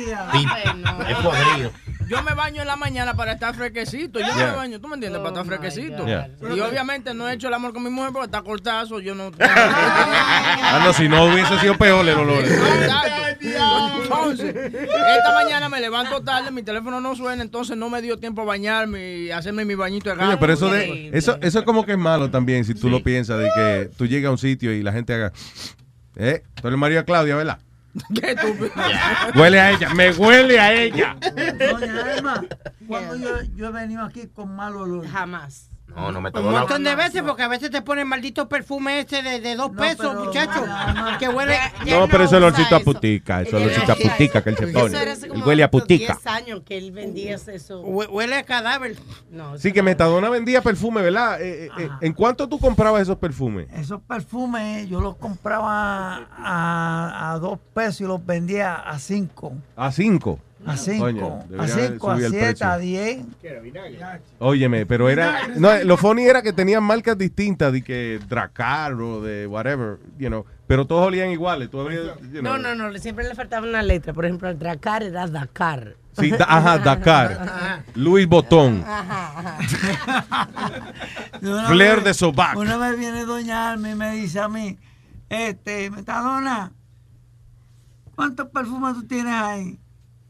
Es 1.09 1.17
podrido. 1.19 1.71
Yo 2.07 2.23
me 2.23 2.35
baño 2.35 2.61
en 2.61 2.69
la 2.69 2.77
mañana 2.77 3.15
para 3.15 3.33
estar 3.33 3.55
fresquecito. 3.55 4.21
Yo 4.21 4.27
Yeah. 4.27 4.49
me 4.51 4.57
baño, 4.57 4.79
¿tú 4.81 4.89
me 4.89 4.95
entiendes? 4.95 5.21
para 5.23 5.31
estar 5.31 5.47
fresquecito. 5.47 6.05
Yeah. 6.05 6.29
Y 6.55 6.61
obviamente 6.61 7.15
no 7.15 7.27
he 7.29 7.33
hecho 7.35 7.49
el 7.49 7.55
amor 7.55 7.73
con 7.73 7.83
mi 7.83 7.89
mujer 7.89 8.11
porque 8.13 8.27
está 8.27 8.43
cortazo. 8.43 9.01
Yo 9.01 9.15
no. 9.15 9.31
Ah, 10.67 10.83
no, 10.85 10.93
si 10.93 11.09
no 11.09 11.25
hubiese 11.27 11.59
sido 11.61 11.77
peor 11.79 12.07
el 12.09 12.19
olor. 12.19 12.45
Entonces, 13.43 14.55
esta 14.55 15.35
mañana 15.35 15.69
me 15.69 15.81
levanto 15.81 16.23
tarde, 16.23 16.51
mi 16.51 16.63
teléfono 16.63 17.01
no 17.01 17.15
suena, 17.17 17.43
entonces 17.43 17.77
no 17.77 17.89
me 17.91 18.03
dio 18.03 18.19
tiempo 18.19 18.43
a 18.43 18.45
bañarme 18.45 19.17
y 19.19 19.31
hacerme 19.31 19.65
mi 19.65 19.75
bañito 19.75 20.11
de 20.11 20.17
gato. 20.17 20.39
pero 20.39 20.53
eso 20.53 20.71
de 20.71 21.11
eso 21.13 21.39
eso 21.41 21.59
es 21.61 21.65
como 21.65 21.85
que 21.85 21.93
es 21.93 21.99
malo 21.99 22.31
también 22.31 22.65
si 22.65 22.75
tú 22.75 22.89
lo 22.89 23.03
piensas 23.03 23.39
de 23.39 23.51
que 23.55 23.91
tú 23.97 24.07
llegas 24.07 24.29
a 24.29 24.33
un 24.33 24.39
sitio 24.39 24.73
y 24.73 24.83
la 24.83 24.93
gente 24.93 25.15
haga 25.15 25.33
eh, 26.17 26.43
tú 26.61 26.69
eres 26.69 26.79
María 26.79 27.05
Claudia, 27.05 27.37
¿verdad? 27.37 27.59
Qué 28.15 28.33
estúpido. 28.33 28.73
Huele 29.37 29.61
a 29.61 29.71
ella, 29.71 29.95
me 29.95 30.11
huele 30.13 30.59
a 30.59 30.73
ella. 30.73 31.17
Doña 31.71 32.17
Emma, 32.17 32.45
cuando 32.87 33.17
yo, 33.17 33.43
yo 33.55 33.69
he 33.69 33.73
venido 33.73 34.03
aquí 34.03 34.29
con 34.29 34.55
mal 34.55 34.77
olor. 34.77 35.07
Jamás. 35.07 35.71
No, 35.87 36.11
no, 36.11 36.19
Un 36.19 36.25
Metadona. 36.25 36.59
montón 36.61 36.83
de 36.83 36.95
veces, 36.97 37.23
porque 37.23 37.43
a 37.45 37.49
veces 37.49 37.71
te 37.71 37.81
ponen 37.81 38.09
maldito 38.09 38.49
perfume 38.49 39.01
ese 39.01 39.23
de, 39.23 39.39
de 39.41 39.55
dos 39.55 39.71
pesos, 39.71 40.09
pero- 40.13 40.25
muchacho. 40.25 40.65
Que 41.21 41.29
huele. 41.29 41.57
No, 41.89 42.09
pero 42.09 42.25
eso 42.25 42.37
es 42.37 42.43
olorcito 42.43 42.75
a 42.75 42.81
putica, 42.81 43.43
eso 43.43 43.57
es 43.59 43.63
olorcito 43.63 43.93
a 43.93 43.95
putica 43.97 44.43
que 44.43 44.51
él 44.51 44.57
se 44.57 44.67
pone. 44.69 44.99
Él 45.03 45.43
huele 45.45 45.63
a 45.63 45.71
putica. 45.71 46.15
10 46.15 46.27
años 46.27 46.63
que 46.67 46.79
él 46.79 46.91
vendía 46.91 47.37
eso. 47.37 47.81
Huele 47.83 48.35
a 48.37 48.43
cadáver. 48.43 48.97
No, 49.31 49.57
Sí, 49.59 49.73
que 49.73 49.83
Metadona 49.83 50.29
vendía 50.31 50.63
perfume, 50.63 51.01
¿verdad? 51.03 51.41
Eh, 51.41 51.67
eh, 51.67 51.71
eh, 51.79 51.89
¿En 52.01 52.13
cuánto 52.13 52.49
tú 52.49 52.59
comprabas 52.59 53.03
esos 53.03 53.19
perfumes? 53.19 53.69
Esos 53.75 54.01
perfumes 54.03 54.89
yo 54.89 55.01
los 55.01 55.17
compraba 55.17 56.27
a, 56.39 57.33
a 57.33 57.39
dos 57.39 57.59
pesos 57.73 58.01
y 58.01 58.05
los 58.05 58.25
vendía 58.25 58.75
a 58.75 58.99
cinco. 58.99 59.53
A 59.77 59.93
cinco. 59.93 60.41
A 60.67 60.77
cinco. 60.77 61.05
Coño, 61.05 61.27
a 61.41 61.45
debería 61.67 61.89
cinco, 61.89 62.11
a 62.11 62.15
subir 62.15 62.25
el 62.27 62.31
siete, 62.31 62.47
precio. 62.47 62.67
a 62.69 62.79
diez. 62.79 63.25
Óyeme, 64.39 64.87
pero 64.87 65.09
era. 65.11 65.49
No, 65.57 65.77
lo 65.85 65.97
funny 65.97 66.25
era 66.25 66.41
que 66.43 66.53
tenían 66.53 66.83
marcas 66.83 67.19
distintas, 67.19 67.73
de 67.73 67.83
que 67.83 68.21
Dracar 68.29 68.95
o 68.95 69.21
de 69.21 69.47
whatever, 69.47 69.99
you 70.19 70.29
know, 70.29 70.45
pero 70.67 70.87
todos 70.87 71.07
olían 71.07 71.31
iguales. 71.31 71.71
Tú 71.71 71.81
abrías, 71.81 72.03
you 72.33 72.41
know. 72.41 72.57
No, 72.57 72.75
no, 72.75 72.91
no, 72.91 72.99
siempre 72.99 73.29
le 73.29 73.35
faltaba 73.35 73.67
una 73.67 73.83
letra. 73.83 74.13
Por 74.15 74.25
ejemplo, 74.25 74.49
el 74.49 74.59
Dracar 74.59 75.03
era 75.03 75.27
Dakar. 75.27 75.97
Sí, 76.19 76.31
da- 76.31 76.47
ajá, 76.49 76.79
Dakar. 76.85 77.83
Luis 77.95 78.27
Botón. 78.29 78.85
Una 81.43 81.67
Flair 81.69 81.97
vez- 81.97 82.05
de 82.05 82.15
Sobac. 82.15 82.57
Una 82.57 82.77
vez 82.77 82.99
viene 82.99 83.25
Doña 83.25 83.73
Alma 83.73 83.91
y 83.91 83.95
me 83.95 84.13
dice 84.13 84.41
a 84.41 84.49
mí, 84.49 84.79
este, 85.29 85.91
Metadona, 85.91 86.73
¿cuántos 88.15 88.49
perfumes 88.49 88.95
tú 88.95 89.05
tienes 89.07 89.35
ahí? 89.35 89.79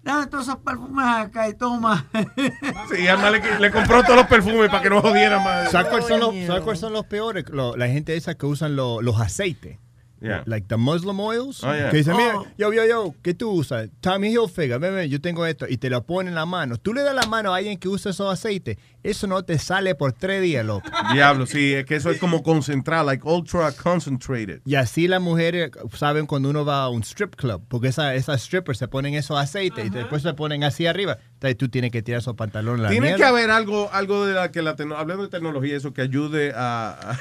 Dame 0.04 0.26
todos 0.26 0.46
esos 0.48 0.58
perfumes 0.60 1.04
acá 1.06 1.48
y 1.48 1.54
toma. 1.54 2.06
Sí, 2.94 3.06
Alma 3.08 3.30
le, 3.30 3.58
le 3.58 3.70
compró 3.70 4.02
todos 4.02 4.16
los 4.16 4.26
perfumes 4.26 4.68
para 4.68 4.82
que 4.82 4.90
no 4.90 5.00
jodiera 5.00 5.38
más. 5.40 5.70
¿Sabes 5.70 5.88
cuáles 5.88 6.06
son, 6.06 6.20
los- 6.20 6.60
cuáles 6.62 6.80
son 6.80 6.92
los 6.92 7.06
peores? 7.06 7.44
Lo- 7.48 7.74
la 7.76 7.88
gente 7.88 8.14
esa 8.16 8.34
que 8.34 8.44
usan 8.46 8.76
lo- 8.76 9.00
los 9.00 9.18
aceites. 9.20 9.78
Yeah. 10.24 10.42
Like 10.46 10.66
the 10.68 10.76
Muslim 10.76 11.20
oils. 11.20 11.62
Oh, 11.62 11.72
yeah. 11.74 11.90
Que 11.90 11.98
dicen, 11.98 12.16
mira, 12.16 12.38
Oh. 12.38 12.46
yo, 12.56 12.72
yo, 12.72 12.86
yo, 12.86 13.14
¿qué 13.22 13.34
tú 13.34 13.50
usas? 13.50 13.90
Tommy 14.00 14.28
Hilfiger, 14.32 14.78
ven, 14.78 14.94
ven, 14.94 15.10
yo 15.10 15.20
tengo 15.20 15.44
esto. 15.46 15.66
Y 15.68 15.76
te 15.76 15.90
lo 15.90 16.04
ponen 16.04 16.28
en 16.28 16.34
la 16.34 16.46
mano. 16.46 16.76
Tú 16.78 16.94
le 16.94 17.02
das 17.02 17.14
la 17.14 17.26
mano 17.26 17.52
a 17.52 17.58
alguien 17.58 17.78
que 17.78 17.88
usa 17.88 18.10
esos 18.10 18.32
aceites. 18.32 18.78
Eso 19.02 19.26
no 19.26 19.42
te 19.44 19.58
sale 19.58 19.94
por 19.94 20.12
tres 20.14 20.40
días, 20.40 20.64
loco. 20.64 20.88
Diablo, 21.12 21.44
sí, 21.46 21.74
es 21.74 21.84
que 21.84 21.96
eso 21.96 22.10
es 22.10 22.18
como 22.18 22.42
concentrado, 22.42 23.04
like 23.04 23.22
ultra 23.28 23.70
concentrated. 23.72 24.62
Y 24.64 24.76
así 24.76 25.08
las 25.08 25.20
mujeres 25.20 25.70
saben 25.94 26.24
cuando 26.26 26.48
uno 26.48 26.64
va 26.64 26.84
a 26.84 26.88
un 26.88 27.02
strip 27.02 27.34
club, 27.36 27.62
porque 27.68 27.88
esa- 27.88 28.14
esas 28.14 28.40
strippers 28.42 28.78
se 28.78 28.88
ponen 28.88 29.14
esos 29.14 29.38
aceites 29.38 29.84
y 29.86 29.90
después 29.90 30.22
se 30.22 30.32
ponen 30.32 30.64
así 30.64 30.86
arriba. 30.86 31.18
Entonces 31.34 31.58
tú 31.58 31.68
tienes 31.68 31.90
que 31.90 32.02
tirar 32.02 32.20
esos 32.20 32.34
pantalones. 32.34 32.90
Tiene 32.90 33.14
que 33.16 33.24
haber 33.24 33.50
algo, 33.50 33.90
algo 33.92 34.24
de 34.24 34.32
la 34.32 34.50
que 34.50 34.62
la 34.62 34.70
hablando 34.96 35.24
de 35.24 35.28
tecnología, 35.28 35.76
eso 35.76 35.92
que 35.92 36.00
ayude 36.00 36.52
a, 36.56 37.12
a, 37.12 37.18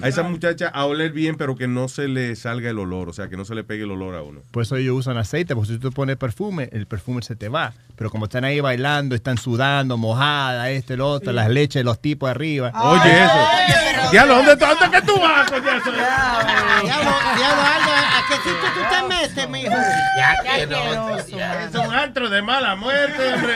a 0.00 0.08
esa 0.08 0.22
muchacha 0.22 0.68
a 0.68 0.84
oler 0.84 1.12
bien, 1.12 1.36
pero 1.36 1.56
que 1.56 1.68
no 1.68 1.88
se 1.88 2.08
le 2.08 2.36
salga 2.36 2.70
el 2.70 2.78
olor, 2.78 3.08
o 3.08 3.12
sea, 3.12 3.28
que 3.28 3.36
no 3.36 3.44
se 3.44 3.54
le 3.54 3.64
pegue 3.64 3.84
el 3.84 3.90
olor 3.90 4.14
a 4.14 4.22
uno. 4.22 4.42
Por 4.50 4.62
eso 4.62 4.76
ellos 4.76 4.96
usan 4.96 5.16
aceite, 5.16 5.54
porque 5.54 5.72
si 5.72 5.78
tú 5.78 5.90
pones 5.92 6.16
perfume, 6.16 6.68
el 6.72 6.86
perfume 6.86 7.22
se 7.22 7.36
te 7.36 7.48
va. 7.48 7.72
Pero 7.96 8.10
como 8.10 8.24
están 8.24 8.44
ahí 8.44 8.60
bailando, 8.60 9.14
están 9.14 9.38
sudando, 9.38 9.96
mojada, 9.96 10.70
este, 10.70 10.94
el 10.94 11.00
otro, 11.02 11.32
las 11.32 11.50
leches, 11.50 11.84
los 11.84 12.00
tipos 12.00 12.30
arriba. 12.30 12.72
Oye, 12.74 13.24
eso. 13.24 14.10
Diablo, 14.10 14.36
¿dónde, 14.36 14.56
¿dónde 14.56 14.90
que 14.90 15.02
tú 15.02 15.20
vas? 15.20 15.46
Eso? 15.50 15.60
Diablo, 15.60 17.10
diablo, 17.36 17.62
Aldo, 17.62 17.90
¿a 17.92 18.24
qué 18.28 18.34
sitio 18.36 18.68
tú 18.74 18.80
te 18.90 19.08
metes, 19.08 19.48
mijo? 19.50 19.70
Ya, 20.16 20.34
Qué 20.42 20.60
que 20.60 20.66
no. 20.66 21.16
Es 21.18 21.74
un 21.74 21.94
antro 21.94 22.28
de 22.28 22.42
mala 22.42 22.74
muerte, 22.76 23.34
hombre. 23.34 23.54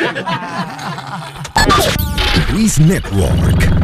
Luis 2.52 2.78
Network. 2.78 3.83